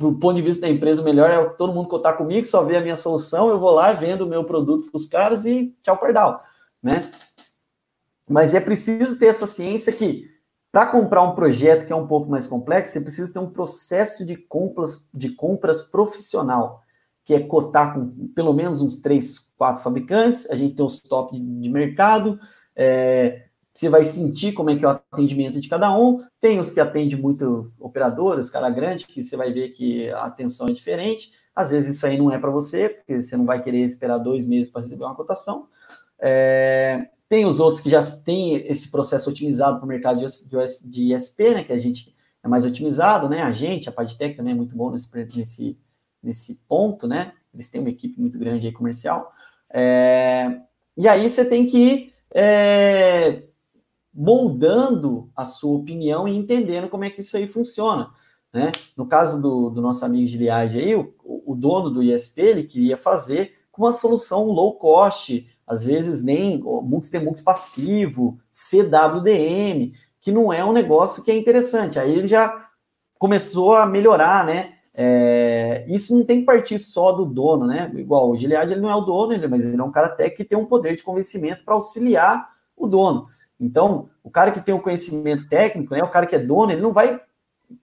o 0.00 0.12
ponto 0.14 0.34
de 0.34 0.42
vista 0.42 0.66
da 0.66 0.72
empresa, 0.72 1.02
o 1.02 1.04
melhor 1.04 1.30
é 1.30 1.44
todo 1.50 1.72
mundo 1.72 1.88
cotar 1.88 2.16
comigo, 2.16 2.46
só 2.46 2.62
ver 2.62 2.76
a 2.76 2.80
minha 2.80 2.96
solução, 2.96 3.48
eu 3.48 3.58
vou 3.58 3.70
lá, 3.70 3.92
vendo 3.92 4.22
o 4.22 4.28
meu 4.28 4.44
produto 4.44 4.90
para 4.90 4.96
os 4.96 5.06
caras 5.06 5.44
e 5.44 5.74
tchau, 5.82 5.96
pardal, 5.96 6.42
né? 6.82 7.10
Mas 8.28 8.54
é 8.54 8.60
preciso 8.60 9.18
ter 9.18 9.26
essa 9.26 9.46
ciência 9.46 9.92
que 9.92 10.28
para 10.70 10.86
comprar 10.86 11.22
um 11.22 11.34
projeto 11.34 11.86
que 11.86 11.92
é 11.92 11.96
um 11.96 12.06
pouco 12.06 12.30
mais 12.30 12.46
complexo, 12.46 12.92
você 12.92 13.00
precisa 13.00 13.32
ter 13.32 13.38
um 13.38 13.50
processo 13.50 14.24
de 14.24 14.36
compras, 14.36 15.06
de 15.12 15.30
compras 15.30 15.82
profissional, 15.82 16.82
que 17.28 17.34
é 17.34 17.40
cotar 17.40 17.92
com 17.92 18.28
pelo 18.28 18.54
menos 18.54 18.80
uns 18.80 19.02
três, 19.02 19.38
quatro 19.54 19.82
fabricantes, 19.82 20.50
a 20.50 20.56
gente 20.56 20.74
tem 20.74 20.86
os 20.86 20.98
top 20.98 21.38
de, 21.38 21.68
mercado, 21.68 22.40
é, 22.74 23.42
você 23.74 23.90
vai 23.90 24.06
sentir 24.06 24.54
como 24.54 24.70
é 24.70 24.76
que 24.76 24.82
é 24.82 24.88
o 24.88 24.92
atendimento 24.92 25.60
de 25.60 25.68
cada 25.68 25.94
um, 25.94 26.24
tem 26.40 26.58
os 26.58 26.70
que 26.70 26.80
atendem 26.80 27.20
muito 27.20 27.70
operadores, 27.78 28.48
cara 28.48 28.70
grande, 28.70 29.06
que 29.06 29.22
você 29.22 29.36
vai 29.36 29.52
ver 29.52 29.68
que 29.72 30.08
a 30.08 30.22
atenção 30.22 30.68
é 30.68 30.72
diferente, 30.72 31.30
às 31.54 31.70
vezes 31.70 31.96
isso 31.96 32.06
aí 32.06 32.16
não 32.16 32.32
é 32.32 32.38
para 32.38 32.50
você, 32.50 32.88
porque 32.88 33.20
você 33.20 33.36
não 33.36 33.44
vai 33.44 33.62
querer 33.62 33.84
esperar 33.84 34.16
dois 34.16 34.46
meses 34.46 34.72
para 34.72 34.80
receber 34.80 35.04
uma 35.04 35.14
cotação, 35.14 35.68
é, 36.18 37.10
Tem 37.28 37.44
os 37.44 37.60
outros 37.60 37.82
que 37.82 37.90
já 37.90 38.02
têm 38.02 38.54
esse 38.66 38.90
processo 38.90 39.28
otimizado 39.28 39.76
para 39.76 39.84
o 39.84 39.88
mercado 39.88 40.18
de, 40.18 41.14
ISP, 41.14 41.50
né? 41.50 41.62
Que 41.62 41.74
a 41.74 41.78
gente 41.78 42.16
é 42.42 42.48
mais 42.48 42.64
otimizado, 42.64 43.28
né? 43.28 43.42
A 43.42 43.52
gente, 43.52 43.86
a 43.86 43.92
Padtech 43.92 44.34
também 44.34 44.54
é 44.54 44.56
muito 44.56 44.74
bom 44.74 44.90
nesse, 44.90 45.10
nesse, 45.36 45.78
nesse 46.28 46.60
ponto, 46.68 47.08
né? 47.08 47.32
Eles 47.52 47.70
têm 47.70 47.80
uma 47.80 47.90
equipe 47.90 48.20
muito 48.20 48.38
grande 48.38 48.66
aí 48.66 48.72
comercial. 48.72 49.32
É, 49.70 50.60
e 50.96 51.08
aí 51.08 51.28
você 51.28 51.44
tem 51.44 51.66
que 51.66 51.78
ir 51.78 52.14
é, 52.34 53.42
moldando 54.12 55.30
a 55.34 55.46
sua 55.46 55.76
opinião 55.76 56.28
e 56.28 56.36
entendendo 56.36 56.88
como 56.88 57.04
é 57.04 57.10
que 57.10 57.22
isso 57.22 57.36
aí 57.36 57.48
funciona. 57.48 58.10
Né? 58.52 58.72
No 58.96 59.06
caso 59.06 59.40
do, 59.40 59.70
do 59.70 59.80
nosso 59.80 60.04
amigo 60.04 60.26
Giliard 60.26 60.78
aí, 60.78 60.94
o, 60.94 61.14
o, 61.24 61.54
dono 61.54 61.90
do 61.90 62.02
ISP, 62.02 62.40
ele 62.40 62.62
queria 62.64 62.96
fazer 62.96 63.54
com 63.72 63.82
uma 63.82 63.92
solução 63.92 64.46
low 64.46 64.74
cost, 64.74 65.48
às 65.66 65.84
vezes 65.84 66.22
nem 66.22 66.60
multi 66.60 67.42
passivo, 67.42 68.38
CWDM, 68.50 69.92
que 70.20 70.32
não 70.32 70.52
é 70.52 70.64
um 70.64 70.72
negócio 70.72 71.22
que 71.22 71.30
é 71.30 71.36
interessante. 71.36 71.98
Aí 71.98 72.12
ele 72.12 72.26
já 72.26 72.68
começou 73.18 73.74
a 73.74 73.86
melhorar, 73.86 74.44
né? 74.44 74.77
É, 75.00 75.84
isso 75.86 76.12
não 76.12 76.24
tem 76.24 76.40
que 76.40 76.44
partir 76.44 76.76
só 76.76 77.12
do 77.12 77.24
dono, 77.24 77.68
né? 77.68 77.88
Igual 77.94 78.30
o 78.30 78.36
Gilead, 78.36 78.72
ele 78.72 78.80
não 78.80 78.90
é 78.90 78.96
o 78.96 79.02
dono, 79.02 79.32
mas 79.48 79.64
ele 79.64 79.80
é 79.80 79.84
um 79.84 79.92
cara 79.92 80.08
até 80.08 80.28
que 80.28 80.42
tem 80.42 80.58
um 80.58 80.66
poder 80.66 80.96
de 80.96 81.04
convencimento 81.04 81.64
para 81.64 81.74
auxiliar 81.74 82.50
o 82.76 82.88
dono. 82.88 83.28
Então, 83.60 84.08
o 84.24 84.30
cara 84.30 84.50
que 84.50 84.60
tem 84.60 84.74
o 84.74 84.82
conhecimento 84.82 85.48
técnico, 85.48 85.94
né? 85.94 86.02
O 86.02 86.10
cara 86.10 86.26
que 86.26 86.34
é 86.34 86.38
dono, 86.40 86.72
ele 86.72 86.82
não 86.82 86.92
vai 86.92 87.20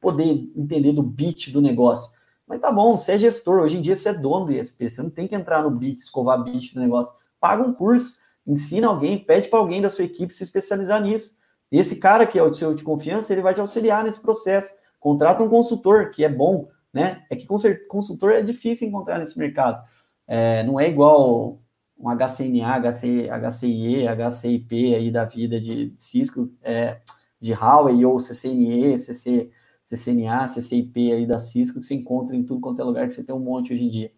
poder 0.01 0.51
entender 0.57 0.91
do 0.91 1.01
bit 1.01 1.53
do 1.53 1.61
negócio. 1.61 2.11
Mas 2.45 2.59
tá 2.59 2.69
bom, 2.69 2.97
você 2.97 3.13
é 3.13 3.17
gestor, 3.17 3.61
hoje 3.61 3.77
em 3.77 3.81
dia 3.81 3.95
você 3.95 4.09
é 4.09 4.13
dono 4.13 4.47
do 4.47 4.51
ISP, 4.51 4.89
você 4.89 5.01
não 5.01 5.09
tem 5.09 5.25
que 5.25 5.35
entrar 5.35 5.63
no 5.63 5.71
bit, 5.71 6.01
escovar 6.01 6.43
bit 6.43 6.73
do 6.73 6.81
negócio. 6.81 7.15
Paga 7.39 7.63
um 7.63 7.71
curso, 7.71 8.19
ensina 8.45 8.87
alguém, 8.87 9.17
pede 9.17 9.47
para 9.47 9.59
alguém 9.59 9.81
da 9.81 9.89
sua 9.89 10.03
equipe 10.03 10.33
se 10.33 10.43
especializar 10.43 11.01
nisso. 11.01 11.37
Esse 11.71 11.97
cara 11.97 12.27
que 12.27 12.37
é 12.37 12.43
o 12.43 12.53
seu 12.53 12.75
de 12.75 12.83
confiança, 12.83 13.31
ele 13.31 13.41
vai 13.41 13.53
te 13.53 13.61
auxiliar 13.61 14.03
nesse 14.03 14.21
processo. 14.21 14.73
Contrata 14.99 15.41
um 15.41 15.47
consultor 15.47 16.11
que 16.11 16.25
é 16.25 16.29
bom, 16.29 16.67
né? 16.95 17.25
É 17.29 17.35
que 17.35 17.45
consultor 17.45 18.31
é 18.31 18.41
difícil 18.41 18.87
encontrar 18.87 19.19
nesse 19.19 19.37
mercado. 19.37 19.85
É, 20.25 20.63
não 20.63 20.79
é 20.79 20.87
igual 20.87 21.59
um 21.99 22.09
HCNA, 22.09 22.79
HC, 22.79 23.27
HCIE, 23.29 24.07
HCIP 24.07 24.95
aí 24.95 25.11
da 25.11 25.25
vida 25.25 25.59
de 25.59 25.93
Cisco, 25.99 26.49
é, 26.63 27.01
de 27.39 27.51
Huawei 27.51 28.05
ou 28.05 28.17
CCNE, 28.17 28.97
CC, 28.97 29.51
CCNA, 29.83 30.47
CCIP 30.47 31.11
aí 31.11 31.27
da 31.27 31.37
Cisco 31.37 31.81
que 31.81 31.85
você 31.85 31.95
encontra 31.95 32.33
em 32.33 32.43
tudo 32.45 32.61
quanto 32.61 32.81
é 32.81 32.85
lugar 32.85 33.05
que 33.07 33.13
você 33.13 33.25
tem 33.25 33.35
um 33.35 33.39
monte 33.39 33.73
hoje 33.73 33.83
em 33.83 33.89
dia. 33.89 34.11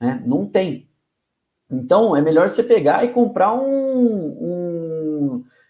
Né? 0.00 0.20
Não 0.26 0.44
tem. 0.44 0.90
Então, 1.70 2.16
é 2.16 2.20
melhor 2.20 2.50
você 2.50 2.64
pegar 2.64 3.04
e 3.04 3.12
comprar 3.12 3.54
um, 3.54 3.66
um 3.66 4.63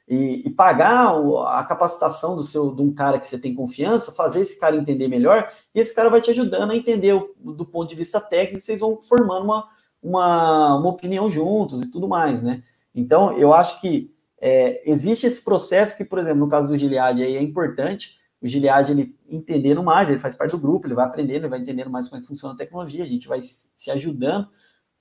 e, 0.07 0.47
e, 0.47 0.51
pagar 0.51 1.15
a 1.47 1.65
capacitação 1.65 2.37
do 2.37 2.43
seu 2.43 2.75
de 2.75 2.83
um 2.83 2.93
cara 2.93 3.19
que 3.19 3.27
você 3.27 3.39
tem 3.39 3.55
confiança, 3.55 4.13
fazer 4.13 4.41
esse 4.41 4.59
cara 4.61 4.77
entender 4.77 5.09
melhor, 5.09 5.51
e 5.75 5.81
esse 5.81 5.95
cara 5.95 6.11
vai 6.11 6.21
te 6.21 6.31
ajudando 6.31 6.71
a 6.71 6.77
entender 6.77 7.15
o, 7.15 7.35
do 7.39 7.65
ponto 7.65 7.89
de 7.89 7.95
vista 7.95 8.21
técnico, 8.21 8.63
vocês 8.63 8.81
vão 8.81 9.01
formando 9.03 9.45
uma, 9.45 9.69
uma, 10.03 10.77
uma 10.77 10.91
opinião 10.91 11.31
juntos 11.31 11.83
e 11.83 11.91
tudo 11.91 12.07
mais, 12.07 12.43
né? 12.43 12.63
Então, 12.95 13.37
eu 13.39 13.55
acho 13.55 13.81
que 13.81 14.15
é, 14.39 14.83
existe 14.89 15.27
esse 15.27 15.43
processo 15.43 15.97
que, 15.97 16.05
por 16.05 16.19
exemplo, 16.19 16.41
no 16.41 16.49
caso 16.49 16.69
do 16.69 16.77
Gilead 16.77 17.23
aí 17.23 17.37
é 17.37 17.43
importante, 17.43 18.19
o 18.43 18.47
Gilead 18.47 18.93
ele 18.93 19.17
entendendo 19.27 19.83
mais, 19.83 20.11
ele 20.11 20.19
faz 20.19 20.37
parte 20.37 20.51
do 20.51 20.59
grupo, 20.59 20.87
ele 20.87 20.95
vai 20.95 21.07
aprendendo, 21.07 21.45
ele 21.45 21.49
vai 21.49 21.61
entendendo 21.61 21.89
mais 21.89 22.09
como 22.09 22.19
é 22.19 22.23
que 22.23 22.29
funciona 22.29 22.55
a 22.55 22.59
tecnologia, 22.59 23.03
a 23.03 23.07
gente 23.07 23.27
vai 23.27 23.41
se 23.43 23.91
ajudando 23.91 24.49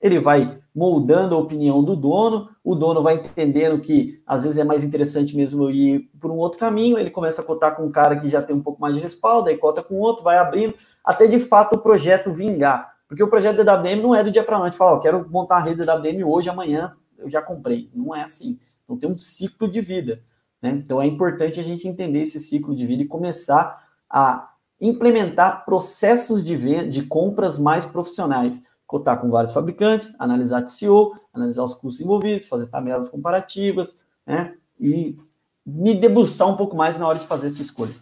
ele 0.04 0.20
vai 0.20 0.58
moldando 0.74 1.34
a 1.34 1.38
opinião 1.38 1.82
do 1.82 1.96
dono, 1.96 2.50
o 2.62 2.74
dono 2.74 3.02
vai 3.02 3.14
entendendo 3.14 3.80
que 3.80 4.22
às 4.26 4.42
vezes 4.42 4.58
é 4.58 4.64
mais 4.64 4.84
interessante 4.84 5.34
mesmo 5.34 5.70
ir 5.70 6.10
por 6.20 6.30
um 6.30 6.36
outro 6.36 6.58
caminho, 6.58 6.98
ele 6.98 7.08
começa 7.08 7.40
a 7.40 7.44
cotar 7.44 7.74
com 7.74 7.86
um 7.86 7.90
cara 7.90 8.20
que 8.20 8.28
já 8.28 8.42
tem 8.42 8.54
um 8.54 8.60
pouco 8.60 8.78
mais 8.78 8.94
de 8.94 9.00
respaldo, 9.00 9.48
aí 9.48 9.56
cota 9.56 9.82
com 9.82 9.94
outro, 9.94 10.22
vai 10.22 10.36
abrindo, 10.36 10.74
até 11.02 11.26
de 11.26 11.40
fato 11.40 11.76
o 11.76 11.78
projeto 11.78 12.30
vingar. 12.34 12.92
Porque 13.08 13.22
o 13.22 13.28
projeto 13.28 13.64
da 13.64 13.80
WM 13.80 14.02
não 14.02 14.14
é 14.14 14.22
do 14.22 14.30
dia 14.30 14.44
para 14.44 14.58
noite, 14.58 14.76
falar, 14.76 14.92
ó, 14.92 14.98
quero 14.98 15.26
montar 15.30 15.56
a 15.56 15.62
rede 15.62 15.86
da 15.86 15.96
WM 15.96 16.22
hoje, 16.22 16.50
amanhã 16.50 16.94
eu 17.16 17.30
já 17.30 17.40
comprei. 17.40 17.88
Não 17.94 18.14
é 18.14 18.22
assim. 18.22 18.58
Então 18.84 18.98
tem 18.98 19.08
um 19.08 19.16
ciclo 19.16 19.66
de 19.66 19.80
vida. 19.80 20.20
Né? 20.60 20.70
Então 20.70 21.00
é 21.00 21.06
importante 21.06 21.58
a 21.58 21.62
gente 21.62 21.88
entender 21.88 22.20
esse 22.20 22.38
ciclo 22.40 22.76
de 22.76 22.86
vida 22.86 23.02
e 23.02 23.06
começar 23.06 23.82
a 24.10 24.50
implementar 24.78 25.64
processos 25.64 26.44
de, 26.44 26.54
venda, 26.56 26.88
de 26.88 27.04
compras 27.04 27.58
mais 27.58 27.86
profissionais 27.86 28.64
cotar 28.94 29.20
com 29.20 29.28
vários 29.28 29.52
fabricantes, 29.52 30.14
analisar 30.20 30.62
TCO, 30.62 31.18
analisar 31.32 31.64
os 31.64 31.74
custos 31.74 32.00
envolvidos, 32.00 32.46
fazer 32.46 32.68
tabelas 32.68 33.08
comparativas, 33.08 33.98
né? 34.24 34.54
E 34.78 35.18
me 35.66 35.96
debruçar 35.96 36.48
um 36.48 36.56
pouco 36.56 36.76
mais 36.76 36.96
na 36.96 37.08
hora 37.08 37.18
de 37.18 37.26
fazer 37.26 37.48
essa 37.48 37.60
escolha. 37.60 37.92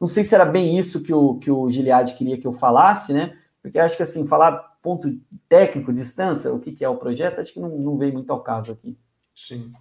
Não 0.00 0.08
sei 0.08 0.24
se 0.24 0.34
era 0.34 0.44
bem 0.44 0.76
isso 0.76 1.04
que 1.04 1.14
o, 1.14 1.36
que 1.36 1.52
o 1.52 1.70
Gilead 1.70 2.14
queria 2.14 2.36
que 2.36 2.48
eu 2.48 2.52
falasse, 2.52 3.12
né? 3.12 3.38
Porque 3.62 3.78
acho 3.78 3.96
que 3.96 4.02
assim, 4.02 4.26
falar 4.26 4.76
ponto 4.82 5.08
técnico, 5.48 5.92
distância, 5.92 6.52
o 6.52 6.58
que, 6.58 6.72
que 6.72 6.84
é 6.84 6.88
o 6.88 6.96
projeto, 6.96 7.40
acho 7.40 7.52
que 7.52 7.60
não, 7.60 7.68
não 7.68 7.96
veio 7.96 8.12
muito 8.12 8.32
ao 8.32 8.40
caso 8.40 8.72
aqui. 8.72 8.98
Sim. 9.36 9.72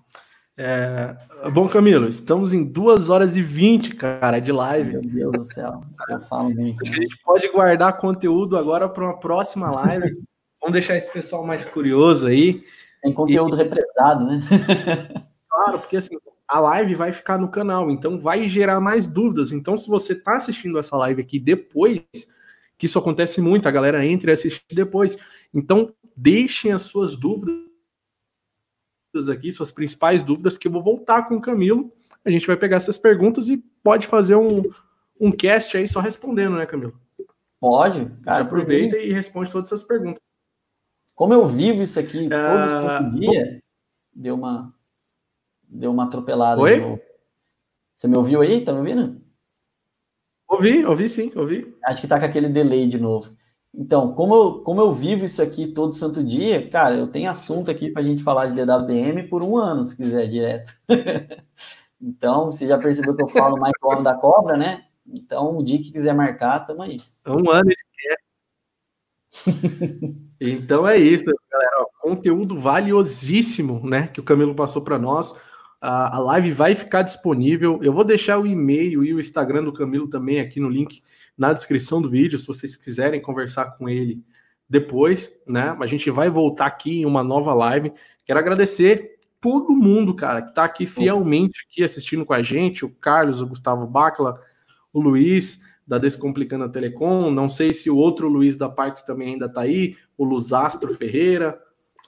É... 0.57 1.15
Bom, 1.53 1.67
Camilo, 1.67 2.07
estamos 2.07 2.53
em 2.53 2.63
2 2.63 3.09
horas 3.09 3.35
e 3.35 3.41
20, 3.41 3.95
cara, 3.95 4.39
de 4.39 4.51
live. 4.51 4.93
Meu 4.93 5.01
Deus 5.01 5.31
do 5.33 5.53
céu, 5.53 5.81
eu 6.09 6.21
falo 6.21 6.49
muito. 6.49 6.81
Acho 6.81 6.91
que 6.91 6.97
a 6.97 7.01
gente 7.01 7.17
pode 7.23 7.47
guardar 7.49 7.97
conteúdo 7.97 8.57
agora 8.57 8.87
para 8.87 9.03
uma 9.03 9.19
próxima 9.19 9.69
live. 9.71 10.17
Vamos 10.61 10.73
deixar 10.73 10.97
esse 10.97 11.11
pessoal 11.11 11.45
mais 11.45 11.65
curioso 11.65 12.27
aí. 12.27 12.63
Tem 13.03 13.11
conteúdo 13.11 13.55
e... 13.55 13.57
represado, 13.57 14.25
né? 14.25 14.39
claro, 15.49 15.79
porque 15.79 15.97
assim, 15.97 16.15
a 16.47 16.59
live 16.59 16.95
vai 16.95 17.11
ficar 17.11 17.37
no 17.37 17.49
canal, 17.49 17.91
então 17.91 18.17
vai 18.17 18.47
gerar 18.47 18.79
mais 18.79 19.05
dúvidas. 19.05 19.51
Então, 19.51 19.75
se 19.75 19.89
você 19.89 20.13
está 20.13 20.37
assistindo 20.37 20.79
essa 20.79 20.95
live 20.95 21.21
aqui 21.21 21.39
depois, 21.39 22.01
que 22.77 22.85
isso 22.85 22.97
acontece 22.97 23.41
muito, 23.41 23.67
a 23.67 23.71
galera 23.71 24.05
entra 24.05 24.31
e 24.31 24.33
assiste 24.33 24.63
depois. 24.71 25.17
Então, 25.53 25.93
deixem 26.15 26.71
as 26.71 26.83
suas 26.83 27.17
dúvidas 27.17 27.64
aqui, 29.29 29.51
suas 29.51 29.71
principais 29.71 30.23
dúvidas, 30.23 30.57
que 30.57 30.67
eu 30.67 30.71
vou 30.71 30.83
voltar 30.83 31.27
com 31.27 31.35
o 31.35 31.41
Camilo. 31.41 31.91
A 32.23 32.29
gente 32.29 32.47
vai 32.47 32.57
pegar 32.57 32.77
essas 32.77 32.97
perguntas 32.97 33.49
e 33.49 33.57
pode 33.83 34.07
fazer 34.07 34.35
um, 34.35 34.63
um 35.19 35.31
cast 35.31 35.77
aí 35.77 35.87
só 35.87 35.99
respondendo, 35.99 36.55
né, 36.55 36.65
Camilo? 36.65 36.99
Pode, 37.59 38.05
cara. 38.23 38.37
Você 38.37 38.41
aproveita 38.41 38.97
e 38.97 39.11
responde 39.11 39.51
todas 39.51 39.71
essas 39.71 39.83
perguntas. 39.83 40.21
Como 41.15 41.33
eu 41.33 41.45
vivo 41.45 41.81
isso 41.81 41.99
aqui 41.99 42.27
todo 42.27 43.07
uh, 43.07 43.19
dia, 43.19 43.63
deu 44.13 44.35
uma 44.35 44.73
deu 45.63 45.91
uma 45.91 46.03
atropelada. 46.03 46.61
Oi? 46.61 47.01
Você 47.93 48.07
me 48.07 48.17
ouviu 48.17 48.41
aí? 48.41 48.63
Tá 48.63 48.73
me 48.73 48.79
ouvindo? 48.79 49.21
Ouvi, 50.47 50.85
ouvi 50.85 51.09
sim, 51.09 51.31
ouvi. 51.35 51.75
Acho 51.83 52.01
que 52.01 52.07
tá 52.07 52.19
com 52.19 52.25
aquele 52.25 52.49
delay 52.49 52.87
de 52.87 52.99
novo. 52.99 53.35
Então, 53.77 54.13
como 54.13 54.33
eu, 54.33 54.59
como 54.61 54.79
eu 54.79 54.91
vivo 54.93 55.25
isso 55.25 55.41
aqui 55.41 55.67
todo 55.67 55.93
santo 55.93 56.23
dia, 56.23 56.69
cara, 56.69 56.95
eu 56.95 57.07
tenho 57.07 57.29
assunto 57.29 57.69
aqui 57.69 57.89
para 57.89 58.01
a 58.01 58.05
gente 58.05 58.23
falar 58.23 58.47
de 58.47 58.55
DWDM 58.55 59.27
por 59.29 59.43
um 59.43 59.57
ano, 59.57 59.83
se 59.83 59.97
quiser, 59.97 60.27
direto. 60.27 60.71
então, 62.01 62.45
você 62.51 62.67
já 62.67 62.77
percebeu 62.77 63.15
que 63.15 63.23
eu 63.23 63.27
falo 63.27 63.57
mais 63.57 63.73
do 63.81 64.03
da 64.03 64.13
cobra, 64.13 64.55
né? 64.55 64.85
Então, 65.05 65.57
o 65.57 65.63
dia 65.63 65.77
que 65.77 65.91
quiser 65.91 66.15
marcar, 66.15 66.65
tamo 66.65 66.83
aí. 66.83 66.97
Um 67.27 67.49
ano 67.49 67.69
ele 67.69 67.75
quer. 67.97 68.17
então 70.39 70.87
é 70.87 70.97
isso, 70.97 71.29
galera. 71.51 71.85
conteúdo 72.01 72.57
valiosíssimo, 72.57 73.81
né? 73.83 74.07
Que 74.07 74.21
o 74.21 74.23
Camilo 74.23 74.55
passou 74.55 74.81
para 74.81 74.97
nós. 74.97 75.35
A, 75.81 76.15
a 76.15 76.19
live 76.19 76.51
vai 76.51 76.75
ficar 76.75 77.01
disponível. 77.01 77.79
Eu 77.83 77.91
vou 77.91 78.05
deixar 78.05 78.39
o 78.39 78.47
e-mail 78.47 79.03
e 79.03 79.13
o 79.13 79.19
Instagram 79.19 79.65
do 79.65 79.73
Camilo 79.73 80.07
também 80.07 80.39
aqui 80.39 80.61
no 80.61 80.69
link 80.69 81.03
na 81.37 81.53
descrição 81.53 82.01
do 82.01 82.09
vídeo, 82.09 82.39
se 82.39 82.47
vocês 82.47 82.75
quiserem 82.75 83.21
conversar 83.21 83.77
com 83.77 83.89
ele 83.89 84.23
depois, 84.69 85.31
né? 85.47 85.75
A 85.79 85.87
gente 85.87 86.09
vai 86.09 86.29
voltar 86.29 86.65
aqui 86.65 87.01
em 87.01 87.05
uma 87.05 87.23
nova 87.23 87.53
live. 87.53 87.93
Quero 88.25 88.39
agradecer 88.39 89.19
todo 89.39 89.73
mundo, 89.73 90.15
cara, 90.15 90.41
que 90.41 90.49
está 90.49 90.63
aqui 90.63 90.85
fielmente 90.87 91.65
aqui 91.69 91.83
assistindo 91.83 92.25
com 92.25 92.33
a 92.33 92.41
gente, 92.41 92.83
o 92.83 92.89
Carlos, 92.89 93.41
o 93.41 93.47
Gustavo 93.47 93.85
Bacla, 93.85 94.41
o 94.91 94.99
Luiz 94.99 95.61
da 95.85 95.99
Descomplicando 95.99 96.63
a 96.63 96.69
Telecom, 96.69 97.29
não 97.29 97.47
sei 97.47 97.71
se 97.71 97.89
o 97.89 97.97
outro 97.97 98.27
Luiz 98.27 98.55
da 98.55 98.67
Parques 98.67 99.03
também 99.03 99.33
ainda 99.33 99.45
está 99.45 99.61
aí, 99.61 99.95
o 100.17 100.23
Luzastro 100.23 100.95
Ferreira, 100.95 101.59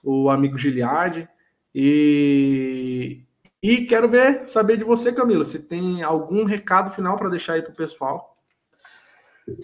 o 0.03 0.31
amigo 0.31 0.57
Giliardi, 0.57 1.27
e 1.75 3.21
e 3.61 3.85
quero 3.85 4.07
ver, 4.07 4.47
saber 4.47 4.77
de 4.77 4.83
você, 4.83 5.11
Camila, 5.11 5.43
se 5.43 5.59
tem 5.59 6.03
algum 6.03 6.45
recado 6.45 6.91
final 6.91 7.15
para 7.17 7.29
deixar 7.29 7.53
aí 7.53 7.61
para 7.61 7.71
o 7.71 7.75
pessoal. 7.75 8.36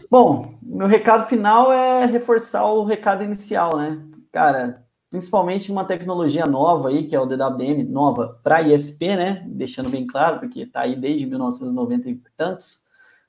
Bom, 0.10 0.58
meu 0.62 0.88
recado 0.88 1.28
final 1.28 1.72
é 1.72 2.06
reforçar 2.06 2.66
o 2.66 2.86
recado 2.86 3.24
inicial, 3.24 3.78
né? 3.78 4.02
Cara, 4.32 4.86
principalmente 5.10 5.72
uma 5.72 5.84
tecnologia 5.84 6.46
nova 6.46 6.90
aí, 6.90 7.08
que 7.08 7.16
é 7.16 7.20
o 7.20 7.26
DWM, 7.26 7.84
nova 7.84 8.40
para 8.42 8.62
ISP, 8.62 9.08
né? 9.16 9.46
Deixando 9.48 9.90
bem 9.90 10.08
claro, 10.08 10.40
porque 10.40 10.62
está 10.62 10.82
aí 10.82 10.96
desde 10.96 11.26
1990 11.26 12.10
e 12.10 12.22
tantos 12.38 12.86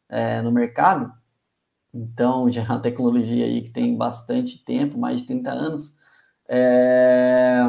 é, 0.08 0.40
no 0.42 0.52
mercado. 0.52 1.12
Então, 1.92 2.50
já 2.50 2.62
é 2.62 2.66
uma 2.66 2.80
tecnologia 2.80 3.44
aí 3.46 3.62
que 3.62 3.70
tem 3.70 3.96
bastante 3.96 4.64
tempo, 4.64 4.96
mais 4.96 5.20
de 5.20 5.26
30 5.26 5.50
anos. 5.50 5.96
É, 6.48 7.60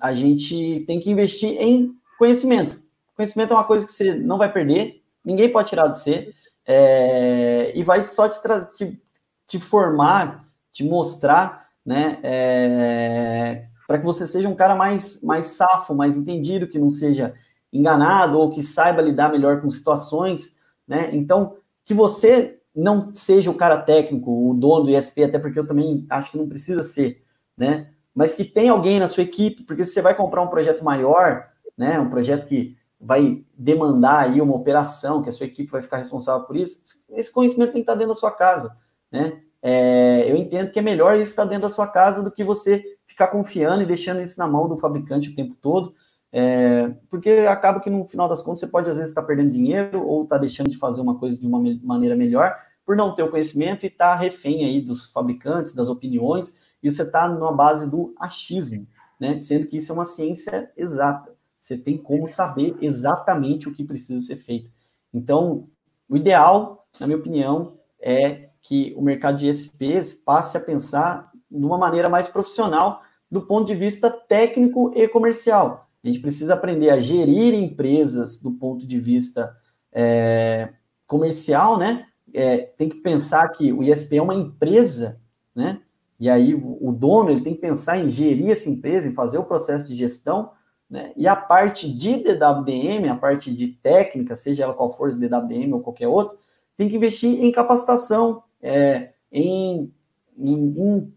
a 0.00 0.12
gente 0.12 0.84
tem 0.86 1.00
que 1.00 1.10
investir 1.10 1.60
em 1.60 1.94
conhecimento. 2.18 2.82
Conhecimento 3.16 3.52
é 3.52 3.56
uma 3.56 3.64
coisa 3.64 3.86
que 3.86 3.92
você 3.92 4.14
não 4.14 4.36
vai 4.36 4.52
perder, 4.52 5.02
ninguém 5.24 5.50
pode 5.50 5.68
tirar 5.68 5.88
de 5.88 5.98
você, 5.98 6.34
é, 6.66 7.72
e 7.74 7.82
vai 7.82 8.02
só 8.02 8.28
te, 8.28 8.40
te, 8.76 9.02
te, 9.46 9.60
formar, 9.60 10.48
te 10.72 10.84
mostrar, 10.84 11.68
né, 11.84 12.18
é, 12.22 13.66
para 13.86 13.98
que 13.98 14.04
você 14.04 14.26
seja 14.26 14.48
um 14.48 14.54
cara 14.54 14.74
mais, 14.74 15.22
mais 15.22 15.46
safo, 15.46 15.94
mais 15.94 16.16
entendido, 16.16 16.66
que 16.66 16.78
não 16.78 16.90
seja 16.90 17.34
enganado 17.72 18.38
ou 18.38 18.50
que 18.50 18.62
saiba 18.62 19.02
lidar 19.02 19.30
melhor 19.30 19.60
com 19.60 19.68
situações, 19.68 20.56
né? 20.86 21.10
Então, 21.12 21.56
que 21.84 21.92
você 21.92 22.60
não 22.74 23.12
seja 23.12 23.50
o 23.50 23.54
cara 23.54 23.78
técnico, 23.78 24.50
o 24.50 24.54
dono 24.54 24.84
do 24.84 24.90
ISP, 24.90 25.24
até 25.24 25.38
porque 25.38 25.58
eu 25.58 25.66
também 25.66 26.06
acho 26.08 26.30
que 26.30 26.38
não 26.38 26.48
precisa 26.48 26.82
ser, 26.82 27.22
né? 27.56 27.88
Mas 28.14 28.34
que 28.34 28.44
tem 28.44 28.68
alguém 28.68 29.00
na 29.00 29.08
sua 29.08 29.24
equipe, 29.24 29.64
porque 29.64 29.84
se 29.84 29.92
você 29.92 30.00
vai 30.00 30.14
comprar 30.14 30.42
um 30.42 30.48
projeto 30.48 30.84
maior, 30.84 31.48
né, 31.76 31.98
um 31.98 32.08
projeto 32.08 32.46
que 32.46 32.76
vai 33.04 33.44
demandar 33.56 34.24
aí 34.24 34.40
uma 34.40 34.54
operação, 34.54 35.22
que 35.22 35.28
a 35.28 35.32
sua 35.32 35.46
equipe 35.46 35.70
vai 35.70 35.82
ficar 35.82 35.98
responsável 35.98 36.46
por 36.46 36.56
isso, 36.56 36.80
esse 37.10 37.30
conhecimento 37.30 37.72
tem 37.72 37.82
que 37.82 37.90
estar 37.90 37.94
dentro 37.94 38.14
da 38.14 38.18
sua 38.18 38.30
casa, 38.30 38.74
né? 39.12 39.40
É, 39.62 40.30
eu 40.30 40.36
entendo 40.36 40.70
que 40.70 40.78
é 40.78 40.82
melhor 40.82 41.14
isso 41.16 41.30
estar 41.30 41.44
dentro 41.44 41.68
da 41.68 41.70
sua 41.70 41.86
casa 41.86 42.22
do 42.22 42.30
que 42.30 42.42
você 42.42 42.82
ficar 43.06 43.28
confiando 43.28 43.82
e 43.82 43.86
deixando 43.86 44.20
isso 44.20 44.38
na 44.38 44.46
mão 44.46 44.68
do 44.68 44.76
fabricante 44.76 45.30
o 45.30 45.34
tempo 45.34 45.54
todo, 45.60 45.94
é, 46.32 46.92
porque 47.10 47.30
acaba 47.48 47.80
que 47.80 47.88
no 47.88 48.06
final 48.06 48.28
das 48.28 48.42
contas 48.42 48.60
você 48.60 48.66
pode 48.66 48.90
às 48.90 48.96
vezes 48.96 49.10
estar 49.10 49.22
perdendo 49.22 49.50
dinheiro 49.50 50.04
ou 50.06 50.24
estar 50.24 50.38
deixando 50.38 50.70
de 50.70 50.76
fazer 50.76 51.00
uma 51.00 51.18
coisa 51.18 51.38
de 51.38 51.46
uma 51.46 51.62
maneira 51.82 52.16
melhor 52.16 52.56
por 52.84 52.96
não 52.96 53.14
ter 53.14 53.22
o 53.22 53.30
conhecimento 53.30 53.84
e 53.84 53.86
estar 53.86 54.14
refém 54.16 54.64
aí 54.64 54.80
dos 54.80 55.10
fabricantes, 55.10 55.74
das 55.74 55.88
opiniões, 55.88 56.54
e 56.82 56.90
você 56.90 57.02
está 57.02 57.28
numa 57.28 57.52
base 57.52 57.90
do 57.90 58.14
achismo, 58.18 58.86
né? 59.18 59.38
Sendo 59.38 59.66
que 59.66 59.78
isso 59.78 59.92
é 59.92 59.94
uma 59.94 60.04
ciência 60.04 60.70
exata. 60.76 61.33
Você 61.64 61.78
tem 61.78 61.96
como 61.96 62.28
saber 62.28 62.76
exatamente 62.82 63.70
o 63.70 63.72
que 63.72 63.82
precisa 63.82 64.20
ser 64.20 64.36
feito. 64.36 64.70
Então, 65.14 65.66
o 66.06 66.14
ideal, 66.14 66.86
na 67.00 67.06
minha 67.06 67.18
opinião, 67.18 67.78
é 67.98 68.50
que 68.60 68.92
o 68.98 69.00
mercado 69.00 69.38
de 69.38 69.48
ESPs 69.48 70.12
passe 70.12 70.58
a 70.58 70.60
pensar 70.60 71.32
de 71.50 71.64
uma 71.64 71.78
maneira 71.78 72.10
mais 72.10 72.28
profissional 72.28 73.00
do 73.30 73.40
ponto 73.40 73.66
de 73.66 73.74
vista 73.74 74.10
técnico 74.10 74.92
e 74.94 75.08
comercial. 75.08 75.88
A 76.04 76.06
gente 76.06 76.20
precisa 76.20 76.52
aprender 76.52 76.90
a 76.90 77.00
gerir 77.00 77.54
empresas 77.54 78.38
do 78.38 78.52
ponto 78.52 78.86
de 78.86 79.00
vista 79.00 79.56
é, 79.90 80.68
comercial, 81.06 81.78
né? 81.78 82.08
É, 82.34 82.58
tem 82.58 82.90
que 82.90 82.96
pensar 82.96 83.48
que 83.48 83.72
o 83.72 83.82
ISP 83.82 84.18
é 84.18 84.22
uma 84.22 84.34
empresa, 84.34 85.18
né? 85.54 85.80
E 86.20 86.28
aí 86.28 86.54
o 86.54 86.92
dono 86.92 87.30
ele 87.30 87.40
tem 87.40 87.54
que 87.54 87.60
pensar 87.62 87.96
em 87.96 88.10
gerir 88.10 88.50
essa 88.50 88.68
empresa, 88.68 89.08
em 89.08 89.14
fazer 89.14 89.38
o 89.38 89.44
processo 89.44 89.88
de 89.88 89.94
gestão, 89.94 90.50
né? 90.94 91.10
E 91.16 91.26
a 91.26 91.34
parte 91.34 91.90
de 91.92 92.22
DWDM, 92.22 93.10
a 93.10 93.16
parte 93.16 93.52
de 93.52 93.66
técnica, 93.66 94.36
seja 94.36 94.62
ela 94.62 94.74
qual 94.74 94.92
for, 94.92 95.12
DWDM 95.12 95.72
ou 95.72 95.80
qualquer 95.80 96.06
outro, 96.06 96.38
tem 96.76 96.88
que 96.88 96.94
investir 96.94 97.42
em 97.42 97.50
capacitação, 97.50 98.44
é, 98.62 99.10
em, 99.32 99.92
em, 100.38 100.54
em 100.54 101.12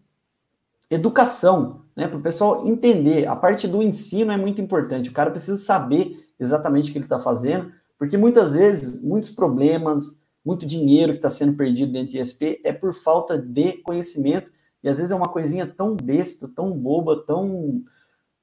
educação, 0.90 1.82
né, 1.94 2.08
para 2.08 2.18
o 2.18 2.22
pessoal 2.22 2.66
entender. 2.66 3.28
A 3.28 3.36
parte 3.36 3.68
do 3.68 3.80
ensino 3.80 4.32
é 4.32 4.36
muito 4.36 4.60
importante. 4.60 5.10
O 5.10 5.12
cara 5.12 5.30
precisa 5.30 5.56
saber 5.56 6.26
exatamente 6.40 6.90
o 6.90 6.92
que 6.92 6.98
ele 6.98 7.04
está 7.04 7.20
fazendo, 7.20 7.72
porque 7.96 8.16
muitas 8.16 8.54
vezes, 8.54 9.00
muitos 9.00 9.30
problemas, 9.30 10.20
muito 10.44 10.66
dinheiro 10.66 11.12
que 11.12 11.18
está 11.18 11.30
sendo 11.30 11.56
perdido 11.56 11.92
dentro 11.92 12.10
de 12.10 12.18
ISP 12.18 12.60
é 12.64 12.72
por 12.72 12.92
falta 12.92 13.38
de 13.38 13.74
conhecimento. 13.74 14.50
E 14.82 14.88
às 14.88 14.96
vezes 14.96 15.12
é 15.12 15.14
uma 15.14 15.28
coisinha 15.28 15.68
tão 15.68 15.94
besta, 15.94 16.50
tão 16.52 16.72
boba, 16.72 17.22
tão, 17.24 17.84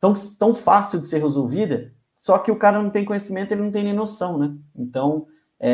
tão, 0.05 0.13
tão 0.37 0.53
fácil 0.53 0.99
de 0.99 1.07
ser 1.07 1.19
resolvida, 1.19 1.91
só 2.15 2.37
que 2.37 2.51
o 2.51 2.57
cara 2.57 2.81
não 2.81 2.89
tem 2.89 3.05
conhecimento, 3.05 3.51
ele 3.51 3.63
não 3.63 3.71
tem 3.71 3.83
nem 3.83 3.93
noção, 3.93 4.37
né? 4.37 4.55
Então, 4.75 5.25
é, 5.59 5.71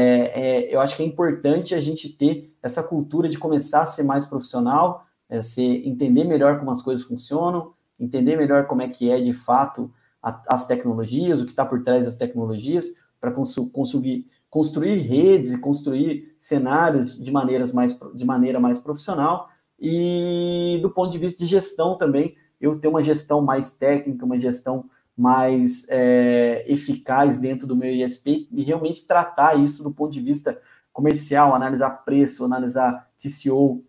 é, 0.67 0.73
eu 0.73 0.79
acho 0.79 0.95
que 0.95 1.03
é 1.03 1.05
importante 1.05 1.75
a 1.75 1.81
gente 1.81 2.09
ter 2.09 2.53
essa 2.63 2.81
cultura 2.81 3.27
de 3.27 3.37
começar 3.37 3.81
a 3.81 3.85
ser 3.85 4.03
mais 4.03 4.25
profissional, 4.25 5.05
é, 5.29 5.41
se 5.41 5.61
entender 5.85 6.23
melhor 6.23 6.59
como 6.59 6.71
as 6.71 6.81
coisas 6.81 7.05
funcionam, 7.05 7.73
entender 7.99 8.37
melhor 8.37 8.67
como 8.67 8.81
é 8.81 8.87
que 8.87 9.09
é 9.09 9.19
de 9.19 9.33
fato 9.33 9.91
a, 10.21 10.41
as 10.47 10.65
tecnologias, 10.65 11.41
o 11.41 11.45
que 11.45 11.51
está 11.51 11.65
por 11.65 11.83
trás 11.83 12.05
das 12.05 12.15
tecnologias, 12.15 12.87
para 13.19 13.31
conseguir 13.31 14.27
construir 14.49 14.97
redes 14.99 15.53
e 15.53 15.61
construir 15.61 16.33
cenários 16.37 17.21
de, 17.21 17.31
maneiras 17.31 17.71
mais, 17.71 17.97
de 18.13 18.25
maneira 18.25 18.59
mais 18.59 18.79
profissional. 18.79 19.49
E 19.79 20.79
do 20.81 20.89
ponto 20.89 21.11
de 21.11 21.17
vista 21.17 21.39
de 21.39 21.47
gestão 21.47 21.97
também, 21.97 22.35
eu 22.61 22.79
ter 22.79 22.87
uma 22.87 23.01
gestão 23.01 23.41
mais 23.41 23.71
técnica, 23.71 24.25
uma 24.25 24.39
gestão 24.39 24.85
mais 25.17 25.85
é, 25.89 26.63
eficaz 26.67 27.39
dentro 27.39 27.67
do 27.67 27.75
meu 27.75 27.93
ISP 27.93 28.47
e 28.51 28.63
realmente 28.63 29.05
tratar 29.05 29.59
isso 29.59 29.83
do 29.83 29.91
ponto 29.91 30.11
de 30.11 30.21
vista 30.21 30.57
comercial, 30.93 31.53
analisar 31.53 32.03
preço, 32.05 32.45
analisar 32.45 33.09
TCO, 33.17 33.83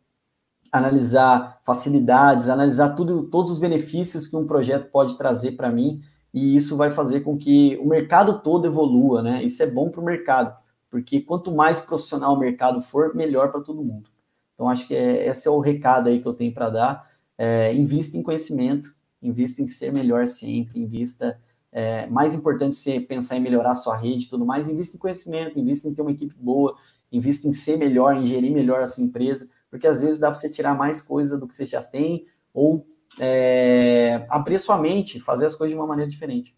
analisar 0.73 1.61
facilidades, 1.65 2.49
analisar 2.49 2.95
tudo, 2.95 3.25
todos 3.25 3.53
os 3.53 3.59
benefícios 3.59 4.27
que 4.27 4.37
um 4.37 4.47
projeto 4.47 4.91
pode 4.91 5.19
trazer 5.19 5.53
para 5.53 5.71
mim, 5.71 6.01
e 6.33 6.57
isso 6.57 6.79
vai 6.79 6.91
fazer 6.91 7.21
com 7.21 7.37
que 7.37 7.77
o 7.77 7.87
mercado 7.87 8.41
todo 8.41 8.67
evolua, 8.67 9.23
né? 9.23 9.43
Isso 9.43 9.63
é 9.63 9.67
bom 9.67 9.91
para 9.91 10.01
o 10.01 10.05
mercado, 10.05 10.57
porque 10.91 11.21
quanto 11.21 11.53
mais 11.53 11.83
profissional 11.83 12.35
o 12.35 12.39
mercado 12.39 12.81
for, 12.81 13.15
melhor 13.15 13.53
para 13.53 13.61
todo 13.61 13.85
mundo. 13.85 14.09
Então, 14.55 14.67
acho 14.67 14.87
que 14.87 14.95
é, 14.95 15.27
esse 15.27 15.47
é 15.47 15.51
o 15.51 15.61
recado 15.61 16.09
aí 16.09 16.21
que 16.21 16.27
eu 16.27 16.33
tenho 16.33 16.55
para 16.55 16.71
dar. 16.71 17.11
É, 17.45 17.75
invista 17.75 18.17
em 18.17 18.23
conhecimento, 18.23 18.95
invista 19.21 19.61
em 19.61 19.67
ser 19.67 19.93
melhor 19.93 20.29
sempre, 20.29 20.81
invista. 20.81 21.41
É, 21.73 22.07
mais 22.07 22.37
importante 22.37 22.77
ser 22.77 23.01
pensar 23.01 23.37
em 23.37 23.41
melhorar 23.41 23.73
a 23.73 23.75
sua 23.75 23.97
rede 23.97 24.29
tudo 24.29 24.47
mais, 24.47 24.69
invista 24.69 24.97
em 24.97 25.01
conhecimento, 25.01 25.59
invista 25.59 25.89
em 25.89 25.95
ter 25.95 26.03
uma 26.03 26.13
equipe 26.13 26.37
boa, 26.39 26.77
invista 27.11 27.49
em 27.49 27.53
ser 27.53 27.77
melhor, 27.77 28.15
em 28.15 28.25
gerir 28.25 28.53
melhor 28.53 28.81
a 28.81 28.87
sua 28.87 29.03
empresa, 29.03 29.51
porque 29.69 29.89
às 29.89 30.01
vezes 30.01 30.21
dá 30.21 30.31
para 30.31 30.39
você 30.39 30.49
tirar 30.49 30.77
mais 30.77 31.03
coisa 31.03 31.37
do 31.37 31.49
que 31.49 31.55
você 31.57 31.67
já 31.67 31.83
tem, 31.83 32.27
ou 32.55 32.87
é, 33.19 34.25
abrir 34.29 34.61
sua 34.61 34.79
mente, 34.79 35.19
fazer 35.19 35.47
as 35.47 35.57
coisas 35.57 35.75
de 35.75 35.81
uma 35.81 35.87
maneira 35.89 36.09
diferente. 36.09 36.57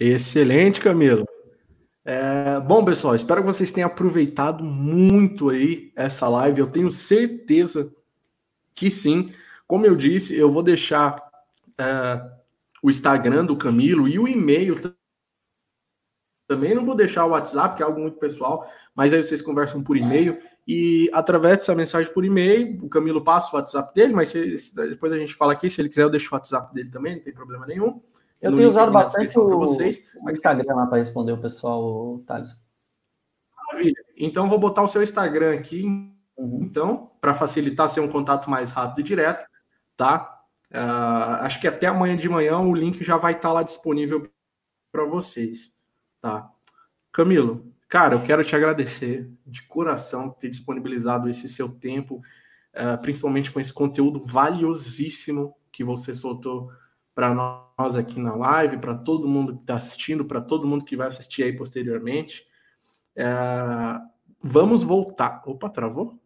Excelente, 0.00 0.80
Camilo. 0.80 1.26
É, 2.10 2.58
bom, 2.60 2.82
pessoal, 2.86 3.14
espero 3.14 3.42
que 3.42 3.46
vocês 3.46 3.70
tenham 3.70 3.86
aproveitado 3.86 4.64
muito 4.64 5.50
aí 5.50 5.92
essa 5.94 6.26
live. 6.26 6.60
Eu 6.60 6.66
tenho 6.66 6.90
certeza 6.90 7.94
que 8.74 8.90
sim. 8.90 9.30
Como 9.66 9.84
eu 9.84 9.94
disse, 9.94 10.34
eu 10.34 10.50
vou 10.50 10.62
deixar 10.62 11.16
é, 11.76 12.30
o 12.82 12.88
Instagram 12.88 13.44
do 13.44 13.58
Camilo 13.58 14.08
e 14.08 14.18
o 14.18 14.26
e-mail 14.26 14.80
também. 16.48 16.74
Não 16.74 16.82
vou 16.82 16.94
deixar 16.94 17.26
o 17.26 17.32
WhatsApp, 17.32 17.76
que 17.76 17.82
é 17.82 17.84
algo 17.84 18.00
muito 18.00 18.18
pessoal, 18.18 18.66
mas 18.94 19.12
aí 19.12 19.22
vocês 19.22 19.42
conversam 19.42 19.82
por 19.82 19.94
e-mail. 19.94 20.38
E 20.66 21.10
através 21.12 21.58
dessa 21.58 21.74
mensagem 21.74 22.10
por 22.10 22.24
e-mail, 22.24 22.82
o 22.82 22.88
Camilo 22.88 23.22
passa 23.22 23.54
o 23.54 23.56
WhatsApp 23.56 23.94
dele, 23.94 24.14
mas 24.14 24.30
se, 24.30 24.74
depois 24.74 25.12
a 25.12 25.18
gente 25.18 25.34
fala 25.34 25.52
aqui. 25.52 25.68
Se 25.68 25.78
ele 25.78 25.90
quiser, 25.90 26.04
eu 26.04 26.10
deixo 26.10 26.30
o 26.32 26.34
WhatsApp 26.34 26.72
dele 26.72 26.88
também, 26.88 27.16
não 27.16 27.22
tem 27.22 27.34
problema 27.34 27.66
nenhum. 27.66 28.00
Eu 28.40 28.54
tenho 28.54 28.68
usado 28.68 28.92
bastante 28.92 29.36
o, 29.38 29.58
vocês. 29.58 30.00
o 30.22 30.30
Instagram 30.30 30.74
lá 30.74 30.86
para 30.86 30.98
responder 30.98 31.32
o 31.32 31.40
pessoal, 31.40 32.20
Thales. 32.26 32.56
Maravilha. 33.66 34.04
Então, 34.16 34.48
vou 34.48 34.58
botar 34.58 34.82
o 34.82 34.88
seu 34.88 35.02
Instagram 35.02 35.54
aqui, 35.54 35.84
uhum. 36.36 36.60
então, 36.62 37.10
para 37.20 37.34
facilitar 37.34 37.88
ser 37.88 38.00
um 38.00 38.08
contato 38.08 38.48
mais 38.48 38.70
rápido 38.70 39.00
e 39.00 39.02
direto, 39.02 39.46
tá? 39.96 40.36
Uh, 40.70 41.42
acho 41.42 41.60
que 41.60 41.66
até 41.66 41.86
amanhã 41.86 42.16
de 42.16 42.28
manhã 42.28 42.58
o 42.58 42.74
link 42.74 43.02
já 43.02 43.16
vai 43.16 43.32
estar 43.32 43.48
tá 43.48 43.54
lá 43.54 43.62
disponível 43.62 44.28
para 44.92 45.04
vocês. 45.04 45.74
Tá. 46.20 46.48
Camilo, 47.12 47.72
cara, 47.88 48.14
eu 48.14 48.22
quero 48.22 48.44
te 48.44 48.54
agradecer 48.54 49.30
de 49.46 49.62
coração 49.62 50.30
por 50.30 50.38
ter 50.38 50.48
disponibilizado 50.48 51.28
esse 51.28 51.48
seu 51.48 51.68
tempo, 51.68 52.22
uh, 52.74 53.00
principalmente 53.00 53.50
com 53.50 53.58
esse 53.58 53.72
conteúdo 53.72 54.22
valiosíssimo 54.24 55.56
que 55.72 55.82
você 55.82 56.14
soltou 56.14 56.70
para 57.18 57.34
nós 57.34 57.96
aqui 57.96 58.20
na 58.20 58.32
live, 58.36 58.78
para 58.78 58.94
todo 58.94 59.26
mundo 59.26 59.56
que 59.56 59.62
está 59.62 59.74
assistindo, 59.74 60.24
para 60.24 60.40
todo 60.40 60.68
mundo 60.68 60.84
que 60.84 60.96
vai 60.96 61.08
assistir 61.08 61.42
aí 61.42 61.52
posteriormente. 61.52 62.46
Uh, 63.16 63.98
vamos 64.40 64.84
voltar. 64.84 65.42
Opa, 65.44 65.68
travou? 65.68 66.16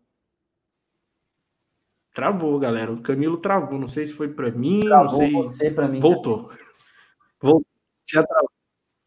Travou, 2.13 2.59
galera. 2.59 2.93
O 2.93 3.01
Camilo 3.01 3.39
travou. 3.39 3.79
Não 3.79 3.89
sei 3.89 4.05
se 4.05 4.13
foi 4.13 4.29
para 4.29 4.51
mim, 4.51 4.81
travou 4.81 5.05
não 5.07 5.19
sei. 5.19 5.33
Você 5.33 5.71
para 5.71 5.89
mim. 5.89 5.99
Voltou. 5.99 6.51
Voltou. 7.41 7.67
Tinha 8.05 8.23
travado. 8.23 8.53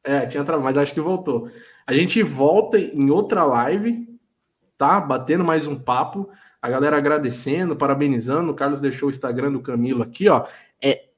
É, 0.04 0.26
tinha 0.26 0.44
travado, 0.44 0.66
mas 0.66 0.80
acho 0.80 0.92
que 0.92 1.00
voltou. 1.00 1.52
A 1.86 1.94
gente 1.94 2.24
volta 2.24 2.80
em 2.80 3.12
outra 3.12 3.44
live, 3.44 4.10
tá? 4.76 5.00
Batendo 5.00 5.44
mais 5.44 5.68
um 5.68 5.78
papo. 5.78 6.32
A 6.60 6.68
galera 6.68 6.98
agradecendo, 6.98 7.76
parabenizando. 7.76 8.52
O 8.52 8.56
Carlos 8.56 8.80
deixou 8.80 9.06
o 9.08 9.12
Instagram 9.12 9.52
do 9.52 9.62
Camilo 9.62 10.02
aqui, 10.02 10.28
ó. 10.28 10.48
É 10.82 11.10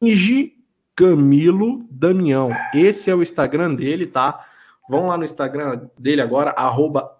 Enge 0.00 0.54
Camilo 0.96 1.86
Damião. 1.90 2.50
Esse 2.74 3.10
é 3.10 3.14
o 3.14 3.22
Instagram 3.22 3.74
dele, 3.74 4.06
tá? 4.06 4.44
Vão 4.88 5.06
lá 5.06 5.16
no 5.16 5.24
Instagram 5.24 5.88
dele 5.98 6.20
agora, 6.20 6.50
arroba 6.50 7.16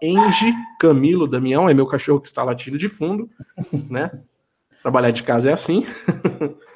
Camilo 0.78 1.28
Damião. 1.28 1.68
É 1.68 1.75
meu 1.75 1.86
cachorro 1.86 2.20
que 2.20 2.26
está 2.26 2.42
latindo 2.42 2.76
de 2.76 2.89
fundo, 2.89 3.31
né? 3.91 4.10
Trabalhar 4.83 5.10
de 5.10 5.23
casa 5.23 5.50
é 5.50 5.52
assim. 5.52 5.86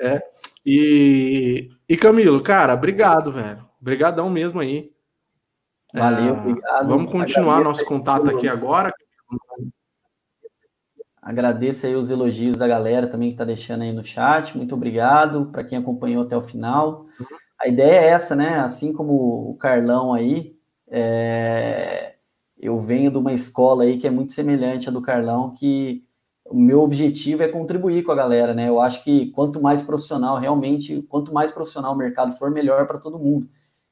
É. 0.00 0.20
E, 0.66 1.70
e 1.88 1.96
Camilo, 1.96 2.42
cara, 2.42 2.74
obrigado, 2.74 3.30
velho. 3.30 3.64
Obrigadão 3.80 4.28
mesmo 4.28 4.60
aí. 4.60 4.90
Valeu, 5.94 6.34
é, 6.34 6.38
obrigado. 6.38 6.88
Vamos 6.88 7.12
continuar 7.12 7.62
nosso 7.62 7.84
contato 7.84 8.28
aqui 8.28 8.48
agora. 8.48 8.92
Agradeço 11.24 11.86
aí 11.86 11.96
os 11.96 12.10
elogios 12.10 12.58
da 12.58 12.68
galera 12.68 13.06
também 13.06 13.30
que 13.30 13.34
está 13.34 13.46
deixando 13.46 13.80
aí 13.80 13.92
no 13.94 14.04
chat. 14.04 14.54
Muito 14.54 14.74
obrigado 14.74 15.46
para 15.46 15.64
quem 15.64 15.78
acompanhou 15.78 16.22
até 16.22 16.36
o 16.36 16.42
final. 16.42 17.06
A 17.58 17.66
ideia 17.66 17.98
é 17.98 18.06
essa, 18.08 18.36
né? 18.36 18.58
Assim 18.58 18.92
como 18.92 19.50
o 19.50 19.56
Carlão 19.56 20.12
aí, 20.12 20.54
é... 20.86 22.16
eu 22.58 22.78
venho 22.78 23.10
de 23.10 23.16
uma 23.16 23.32
escola 23.32 23.84
aí 23.84 23.96
que 23.96 24.06
é 24.06 24.10
muito 24.10 24.34
semelhante 24.34 24.90
à 24.90 24.92
do 24.92 25.00
Carlão, 25.00 25.54
que 25.54 26.04
o 26.44 26.54
meu 26.54 26.82
objetivo 26.82 27.42
é 27.42 27.48
contribuir 27.48 28.04
com 28.04 28.12
a 28.12 28.16
galera, 28.16 28.52
né? 28.52 28.68
Eu 28.68 28.78
acho 28.78 29.02
que 29.02 29.30
quanto 29.30 29.62
mais 29.62 29.80
profissional, 29.80 30.36
realmente, 30.38 31.00
quanto 31.08 31.32
mais 31.32 31.50
profissional 31.50 31.94
o 31.94 31.96
mercado 31.96 32.36
for, 32.36 32.50
melhor 32.50 32.86
para 32.86 32.98
todo 32.98 33.18
mundo. 33.18 33.48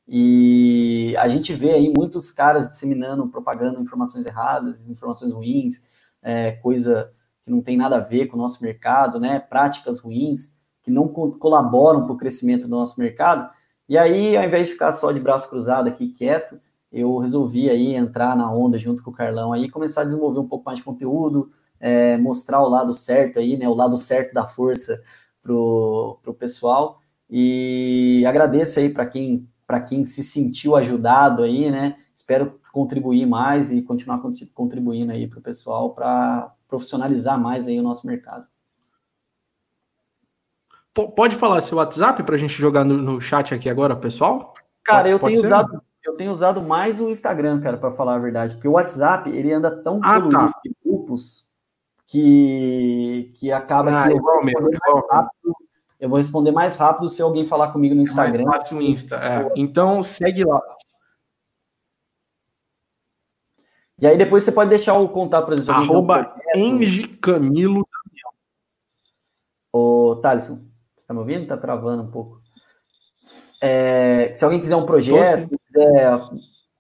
E 0.07 1.17
a 1.17 1.29
gente 1.29 1.55
vê 1.55 1.71
aí 1.71 1.91
muitos 1.97 2.31
caras 2.31 2.69
disseminando, 2.69 3.27
propagando 3.29 3.81
informações 3.81 4.27
erradas, 4.27 4.87
informações 4.87 5.33
ruins, 5.33 5.83
é, 6.23 6.53
coisa 6.53 7.11
que 7.45 7.51
não 7.51 7.61
tem 7.61 7.77
nada 7.77 7.97
a 7.97 8.01
ver 8.01 8.27
com 8.27 8.37
o 8.37 8.41
nosso 8.41 8.63
mercado, 8.63 9.19
né? 9.19 9.41
Práticas 9.41 10.01
ruins 10.01 10.57
que 10.83 10.91
não 10.91 11.09
co 11.09 11.33
colaboram 11.33 12.05
para 12.05 12.13
o 12.13 12.17
crescimento 12.17 12.63
do 12.63 12.77
nosso 12.77 12.99
mercado. 12.99 13.51
E 13.89 13.97
aí, 13.97 14.37
ao 14.37 14.45
invés 14.45 14.67
de 14.67 14.73
ficar 14.73 14.93
só 14.93 15.13
de 15.13 15.21
braço 15.21 15.49
cruzado 15.49 15.89
aqui 15.89 16.09
quieto, 16.09 16.61
eu 16.91 17.19
resolvi 17.19 17.71
aí 17.71 17.95
entrar 17.95 18.37
na 18.37 18.53
onda 18.53 18.79
junto 18.79 19.03
com 19.03 19.11
o 19.11 19.15
Carlão 19.15 19.53
aí, 19.53 19.69
começar 19.69 20.03
a 20.03 20.05
desenvolver 20.05 20.41
um 20.41 20.49
pouco 20.49 20.65
mais 20.65 20.79
de 20.79 20.85
conteúdo, 20.85 21.51
é, 21.81 22.17
mostrar 22.19 22.63
o 22.63 22.69
lado 22.69 22.93
certo 22.95 23.39
aí, 23.39 23.57
né? 23.57 23.69
O 23.69 23.75
lado 23.75 23.97
certo 23.97 24.35
da 24.35 24.47
força 24.47 25.01
pro, 25.43 26.19
pro 26.23 26.35
pessoal. 26.35 27.01
E 27.29 28.25
agradeço 28.27 28.79
aí 28.79 28.89
para 28.89 29.07
quem 29.07 29.49
para 29.67 29.81
quem 29.81 30.05
se 30.05 30.23
sentiu 30.23 30.77
ajudado 30.77 31.43
aí, 31.43 31.71
né? 31.71 31.97
Espero 32.15 32.61
contribuir 32.73 33.25
mais 33.25 33.73
e 33.73 33.81
continuar 33.81 34.21
contribuindo 34.55 35.13
aí 35.13 35.27
para 35.27 35.39
o 35.39 35.43
pessoal 35.43 35.95
para 35.95 36.53
profissionalizar 36.73 37.39
mais 37.39 37.69
aí 37.69 37.79
o 37.79 37.83
nosso 37.83 38.07
mercado. 38.07 38.47
Pode 40.95 41.37
falar 41.37 41.61
seu 41.61 41.79
WhatsApp 41.79 42.23
para 42.23 42.35
a 42.35 42.39
gente 42.39 42.55
jogar 42.55 42.85
no, 42.85 42.97
no, 42.97 43.21
chat 43.21 43.55
aqui 43.55 43.69
agora, 43.69 43.95
pessoal? 43.95 44.55
Cara, 44.83 45.03
pode, 45.03 45.13
eu 45.13 45.19
pode 45.19 45.35
tenho 45.35 45.47
usado, 45.47 45.83
eu 46.05 46.17
tenho 46.17 46.33
usado 46.33 46.63
mais 46.63 47.01
o 47.01 47.11
Instagram, 47.11 47.61
cara, 47.61 47.77
para 47.77 47.93
falar 47.93 48.15
a 48.15 48.19
verdade, 48.19 48.55
porque 48.55 48.69
o 48.69 48.73
WhatsApp 48.73 49.29
ele 49.31 49.53
anda 49.53 49.71
tão 49.83 50.01
ah, 50.03 50.21
tá. 50.21 50.53
de 50.65 50.75
grupos 50.85 51.49
que 52.07 53.33
que 53.37 53.53
acaba 53.53 54.03
ah, 54.03 54.09
que 54.09 54.17
eu 54.17 54.21
vou, 54.21 55.07
rápido, 55.11 55.57
eu 56.01 56.09
vou 56.09 56.19
responder 56.19 56.53
mais 56.53 56.77
rápido 56.77 57.09
se 57.09 57.23
alguém 57.23 57.47
falar 57.47 57.73
comigo 57.73 57.95
no 57.95 58.03
Instagram. 58.03 58.45
Mais 58.45 58.63
fácil 58.63 58.83
Insta. 58.83 59.17
É. 59.17 59.49
Então 59.57 60.03
segue 60.03 60.45
lá. 60.45 60.61
E 64.03 64.07
aí 64.09 64.19
depois 64.19 64.43
você 64.43 64.51
pode 64.51 64.69
deixar 64.69 64.99
o 64.99 65.09
contato, 65.09 65.45
por 65.45 65.55
exemplo. 65.55 65.75
Arroba 65.75 66.35
Engie 66.57 67.07
Camilo 67.07 67.87
Ô, 69.73 70.17
Thaleson, 70.17 70.57
você 70.57 71.05
está 71.05 71.15
me 71.15 71.21
ouvindo? 71.21 71.43
Está 71.43 71.57
travando 71.57 72.03
um 72.03 72.11
pouco. 72.11 72.43
É, 73.63 74.35
se 74.35 74.45
alguém 74.45 74.61
quiser 74.61 74.75
um 74.75 74.85
projeto, 74.85 75.49
quiser 75.49 76.21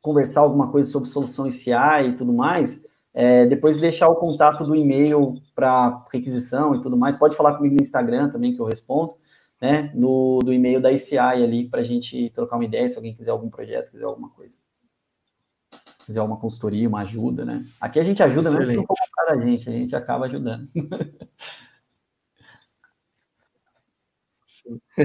conversar 0.01 0.41
alguma 0.41 0.73
coisa 0.73 0.91
sobre 0.91 1.09
solução 1.09 1.47
ICI 1.47 2.09
e 2.09 2.17
tudo 2.17 2.33
mais, 2.33 2.85
é, 3.15 3.47
depois 3.47 3.79
deixar 3.79 4.09
o 4.09 4.17
contato 4.17 4.65
do 4.65 4.75
e-mail 4.75 5.35
para 5.55 6.05
requisição 6.13 6.75
e 6.75 6.83
tudo 6.83 6.97
mais, 6.97 7.15
pode 7.15 7.37
falar 7.37 7.55
comigo 7.55 7.77
no 7.77 7.83
Instagram 7.83 8.31
também, 8.31 8.53
que 8.53 8.61
eu 8.61 8.67
respondo, 8.67 9.15
né? 9.61 9.93
No, 9.95 10.41
do 10.41 10.53
e-mail 10.53 10.81
da 10.81 10.91
ICI 10.91 11.19
ali, 11.19 11.69
para 11.69 11.81
a 11.81 11.85
gente 11.85 12.31
trocar 12.31 12.57
uma 12.57 12.65
ideia, 12.65 12.89
se 12.89 12.97
alguém 12.97 13.15
quiser 13.15 13.31
algum 13.31 13.49
projeto, 13.49 13.93
quiser 13.93 14.07
alguma 14.07 14.29
coisa 14.31 14.59
quiser 16.05 16.23
uma 16.23 16.37
consultoria, 16.37 16.89
uma 16.89 17.01
ajuda, 17.01 17.45
né? 17.45 17.67
Aqui 17.81 17.99
a 17.99 18.03
gente 18.03 18.23
ajuda 18.23 18.49
Excelente. 18.49 18.79
mesmo 18.79 18.87
para 19.15 19.35
a 19.35 19.41
gente, 19.41 19.69
a 19.69 19.73
gente 19.73 19.97
acaba 19.97 20.27
ajudando. 20.27 20.67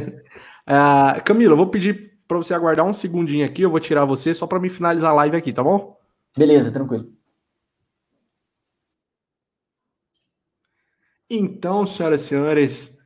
Uh, 0.03 1.21
Camila, 1.25 1.53
eu 1.53 1.57
vou 1.57 1.67
pedir 1.67 2.17
para 2.27 2.37
você 2.37 2.53
aguardar 2.53 2.85
um 2.85 2.93
segundinho 2.93 3.45
aqui, 3.45 3.61
eu 3.61 3.69
vou 3.69 3.79
tirar 3.79 4.05
você 4.05 4.33
só 4.33 4.45
para 4.45 4.59
me 4.59 4.69
finalizar 4.69 5.11
a 5.11 5.15
live 5.15 5.37
aqui, 5.37 5.53
tá 5.53 5.63
bom? 5.63 5.97
Beleza, 6.35 6.71
tranquilo. 6.71 7.11
Então, 11.29 11.85
senhoras 11.85 12.21
e 12.21 12.27
senhores, 12.27 12.99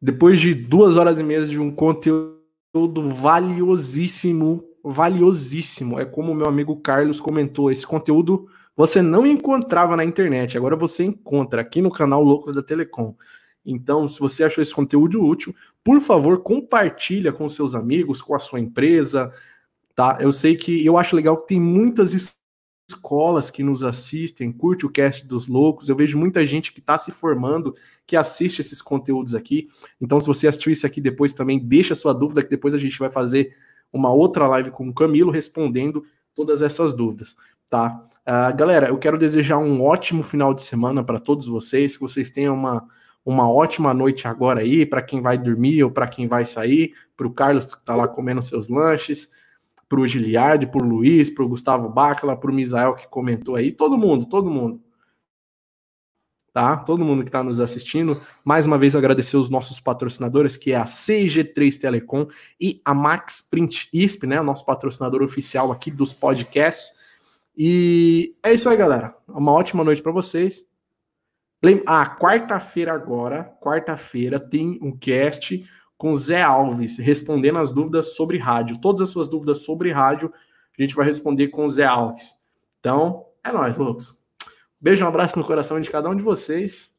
depois 0.00 0.40
de 0.40 0.54
duas 0.54 0.96
horas 0.96 1.18
e 1.18 1.22
meia 1.22 1.44
de 1.44 1.60
um 1.60 1.70
conteúdo 1.70 3.10
valiosíssimo 3.10 4.64
valiosíssimo. 4.84 5.98
É 5.98 6.04
como 6.04 6.32
o 6.32 6.34
meu 6.34 6.46
amigo 6.46 6.76
Carlos 6.76 7.20
comentou, 7.20 7.70
esse 7.70 7.86
conteúdo 7.86 8.46
você 8.76 9.00
não 9.00 9.24
encontrava 9.24 9.96
na 9.96 10.04
internet, 10.04 10.56
agora 10.58 10.74
você 10.74 11.04
encontra 11.04 11.60
aqui 11.60 11.80
no 11.80 11.92
canal 11.92 12.22
Loucos 12.22 12.54
da 12.54 12.62
Telecom. 12.62 13.14
Então, 13.64 14.08
se 14.08 14.18
você 14.18 14.44
achou 14.44 14.60
esse 14.60 14.74
conteúdo 14.74 15.24
útil, 15.24 15.54
por 15.82 16.00
favor, 16.00 16.42
compartilha 16.42 17.32
com 17.32 17.48
seus 17.48 17.74
amigos, 17.74 18.20
com 18.20 18.34
a 18.34 18.38
sua 18.38 18.60
empresa, 18.60 19.32
tá? 19.94 20.18
Eu 20.20 20.32
sei 20.32 20.56
que 20.56 20.84
eu 20.84 20.98
acho 20.98 21.16
legal 21.16 21.36
que 21.38 21.46
tem 21.46 21.60
muitas 21.60 22.34
escolas 22.90 23.48
que 23.48 23.62
nos 23.62 23.82
assistem, 23.82 24.52
curte 24.52 24.84
o 24.84 24.90
cast 24.90 25.26
dos 25.26 25.46
loucos. 25.46 25.88
Eu 25.88 25.96
vejo 25.96 26.18
muita 26.18 26.44
gente 26.44 26.72
que 26.72 26.80
está 26.80 26.98
se 26.98 27.10
formando, 27.10 27.74
que 28.06 28.16
assiste 28.16 28.60
esses 28.60 28.82
conteúdos 28.82 29.34
aqui. 29.34 29.68
Então, 30.00 30.20
se 30.20 30.26
você 30.26 30.46
assistiu 30.46 30.72
isso 30.72 30.86
aqui 30.86 31.00
depois 31.00 31.32
também, 31.32 31.58
deixa 31.58 31.94
sua 31.94 32.12
dúvida, 32.12 32.42
que 32.42 32.50
depois 32.50 32.74
a 32.74 32.78
gente 32.78 32.98
vai 32.98 33.10
fazer 33.10 33.56
uma 33.94 34.12
outra 34.12 34.48
live 34.48 34.70
com 34.70 34.88
o 34.88 34.92
Camilo 34.92 35.30
respondendo 35.30 36.04
todas 36.34 36.60
essas 36.60 36.92
dúvidas, 36.92 37.36
tá? 37.70 38.04
Uh, 38.26 38.56
galera, 38.56 38.88
eu 38.88 38.98
quero 38.98 39.16
desejar 39.16 39.58
um 39.58 39.82
ótimo 39.82 40.22
final 40.22 40.52
de 40.52 40.62
semana 40.62 41.04
para 41.04 41.20
todos 41.20 41.46
vocês, 41.46 41.96
que 41.96 42.02
vocês 42.02 42.28
tenham 42.28 42.54
uma, 42.54 42.84
uma 43.24 43.48
ótima 43.48 43.94
noite 43.94 44.26
agora 44.26 44.60
aí, 44.60 44.84
para 44.84 45.00
quem 45.00 45.20
vai 45.20 45.38
dormir 45.38 45.84
ou 45.84 45.92
para 45.92 46.08
quem 46.08 46.26
vai 46.26 46.44
sair, 46.44 46.92
para 47.16 47.26
o 47.26 47.32
Carlos 47.32 47.66
que 47.66 47.80
está 47.80 47.94
lá 47.94 48.08
comendo 48.08 48.42
seus 48.42 48.68
lanches, 48.68 49.30
para 49.88 50.00
o 50.00 50.06
Giliardi, 50.08 50.66
para 50.66 50.84
o 50.84 50.88
Luiz, 50.88 51.30
para 51.30 51.44
o 51.44 51.48
Gustavo 51.48 51.88
Bacala, 51.88 52.36
para 52.36 52.50
o 52.50 52.54
Misael 52.54 52.94
que 52.94 53.06
comentou 53.06 53.54
aí, 53.54 53.70
todo 53.70 53.96
mundo, 53.96 54.26
todo 54.26 54.50
mundo 54.50 54.80
tá? 56.54 56.76
Todo 56.76 57.04
mundo 57.04 57.24
que 57.24 57.28
está 57.28 57.42
nos 57.42 57.58
assistindo. 57.58 58.18
Mais 58.44 58.64
uma 58.64 58.78
vez 58.78 58.94
agradecer 58.94 59.36
os 59.36 59.50
nossos 59.50 59.80
patrocinadores, 59.80 60.56
que 60.56 60.70
é 60.70 60.76
a 60.76 60.84
CG3 60.84 61.80
Telecom 61.80 62.28
e 62.60 62.80
a 62.84 62.94
Max 62.94 63.42
Print 63.42 63.88
ISP, 63.92 64.24
né? 64.28 64.40
O 64.40 64.44
nosso 64.44 64.64
patrocinador 64.64 65.20
oficial 65.20 65.72
aqui 65.72 65.90
dos 65.90 66.14
podcasts. 66.14 66.92
E 67.58 68.36
é 68.40 68.54
isso 68.54 68.68
aí, 68.68 68.76
galera. 68.76 69.16
Uma 69.26 69.50
ótima 69.50 69.82
noite 69.82 70.00
para 70.00 70.12
vocês. 70.12 70.64
Ah, 71.86 72.06
quarta-feira 72.06 72.92
agora, 72.92 73.52
quarta-feira 73.60 74.38
tem 74.38 74.78
um 74.80 74.96
cast 74.96 75.64
com 75.96 76.14
Zé 76.14 76.42
Alves 76.42 76.98
respondendo 76.98 77.58
as 77.58 77.72
dúvidas 77.72 78.14
sobre 78.14 78.38
rádio. 78.38 78.80
Todas 78.80 79.00
as 79.00 79.08
suas 79.08 79.28
dúvidas 79.28 79.64
sobre 79.64 79.90
rádio, 79.90 80.32
a 80.78 80.82
gente 80.82 80.94
vai 80.94 81.06
responder 81.06 81.48
com 81.48 81.64
o 81.64 81.68
Zé 81.68 81.84
Alves. 81.84 82.36
Então, 82.78 83.24
é 83.42 83.50
nóis, 83.50 83.76
loucos. 83.76 84.23
Beijo, 84.80 85.04
um 85.04 85.08
abraço 85.08 85.38
no 85.38 85.44
coração 85.44 85.80
de 85.80 85.90
cada 85.90 86.08
um 86.08 86.16
de 86.16 86.22
vocês. 86.22 86.93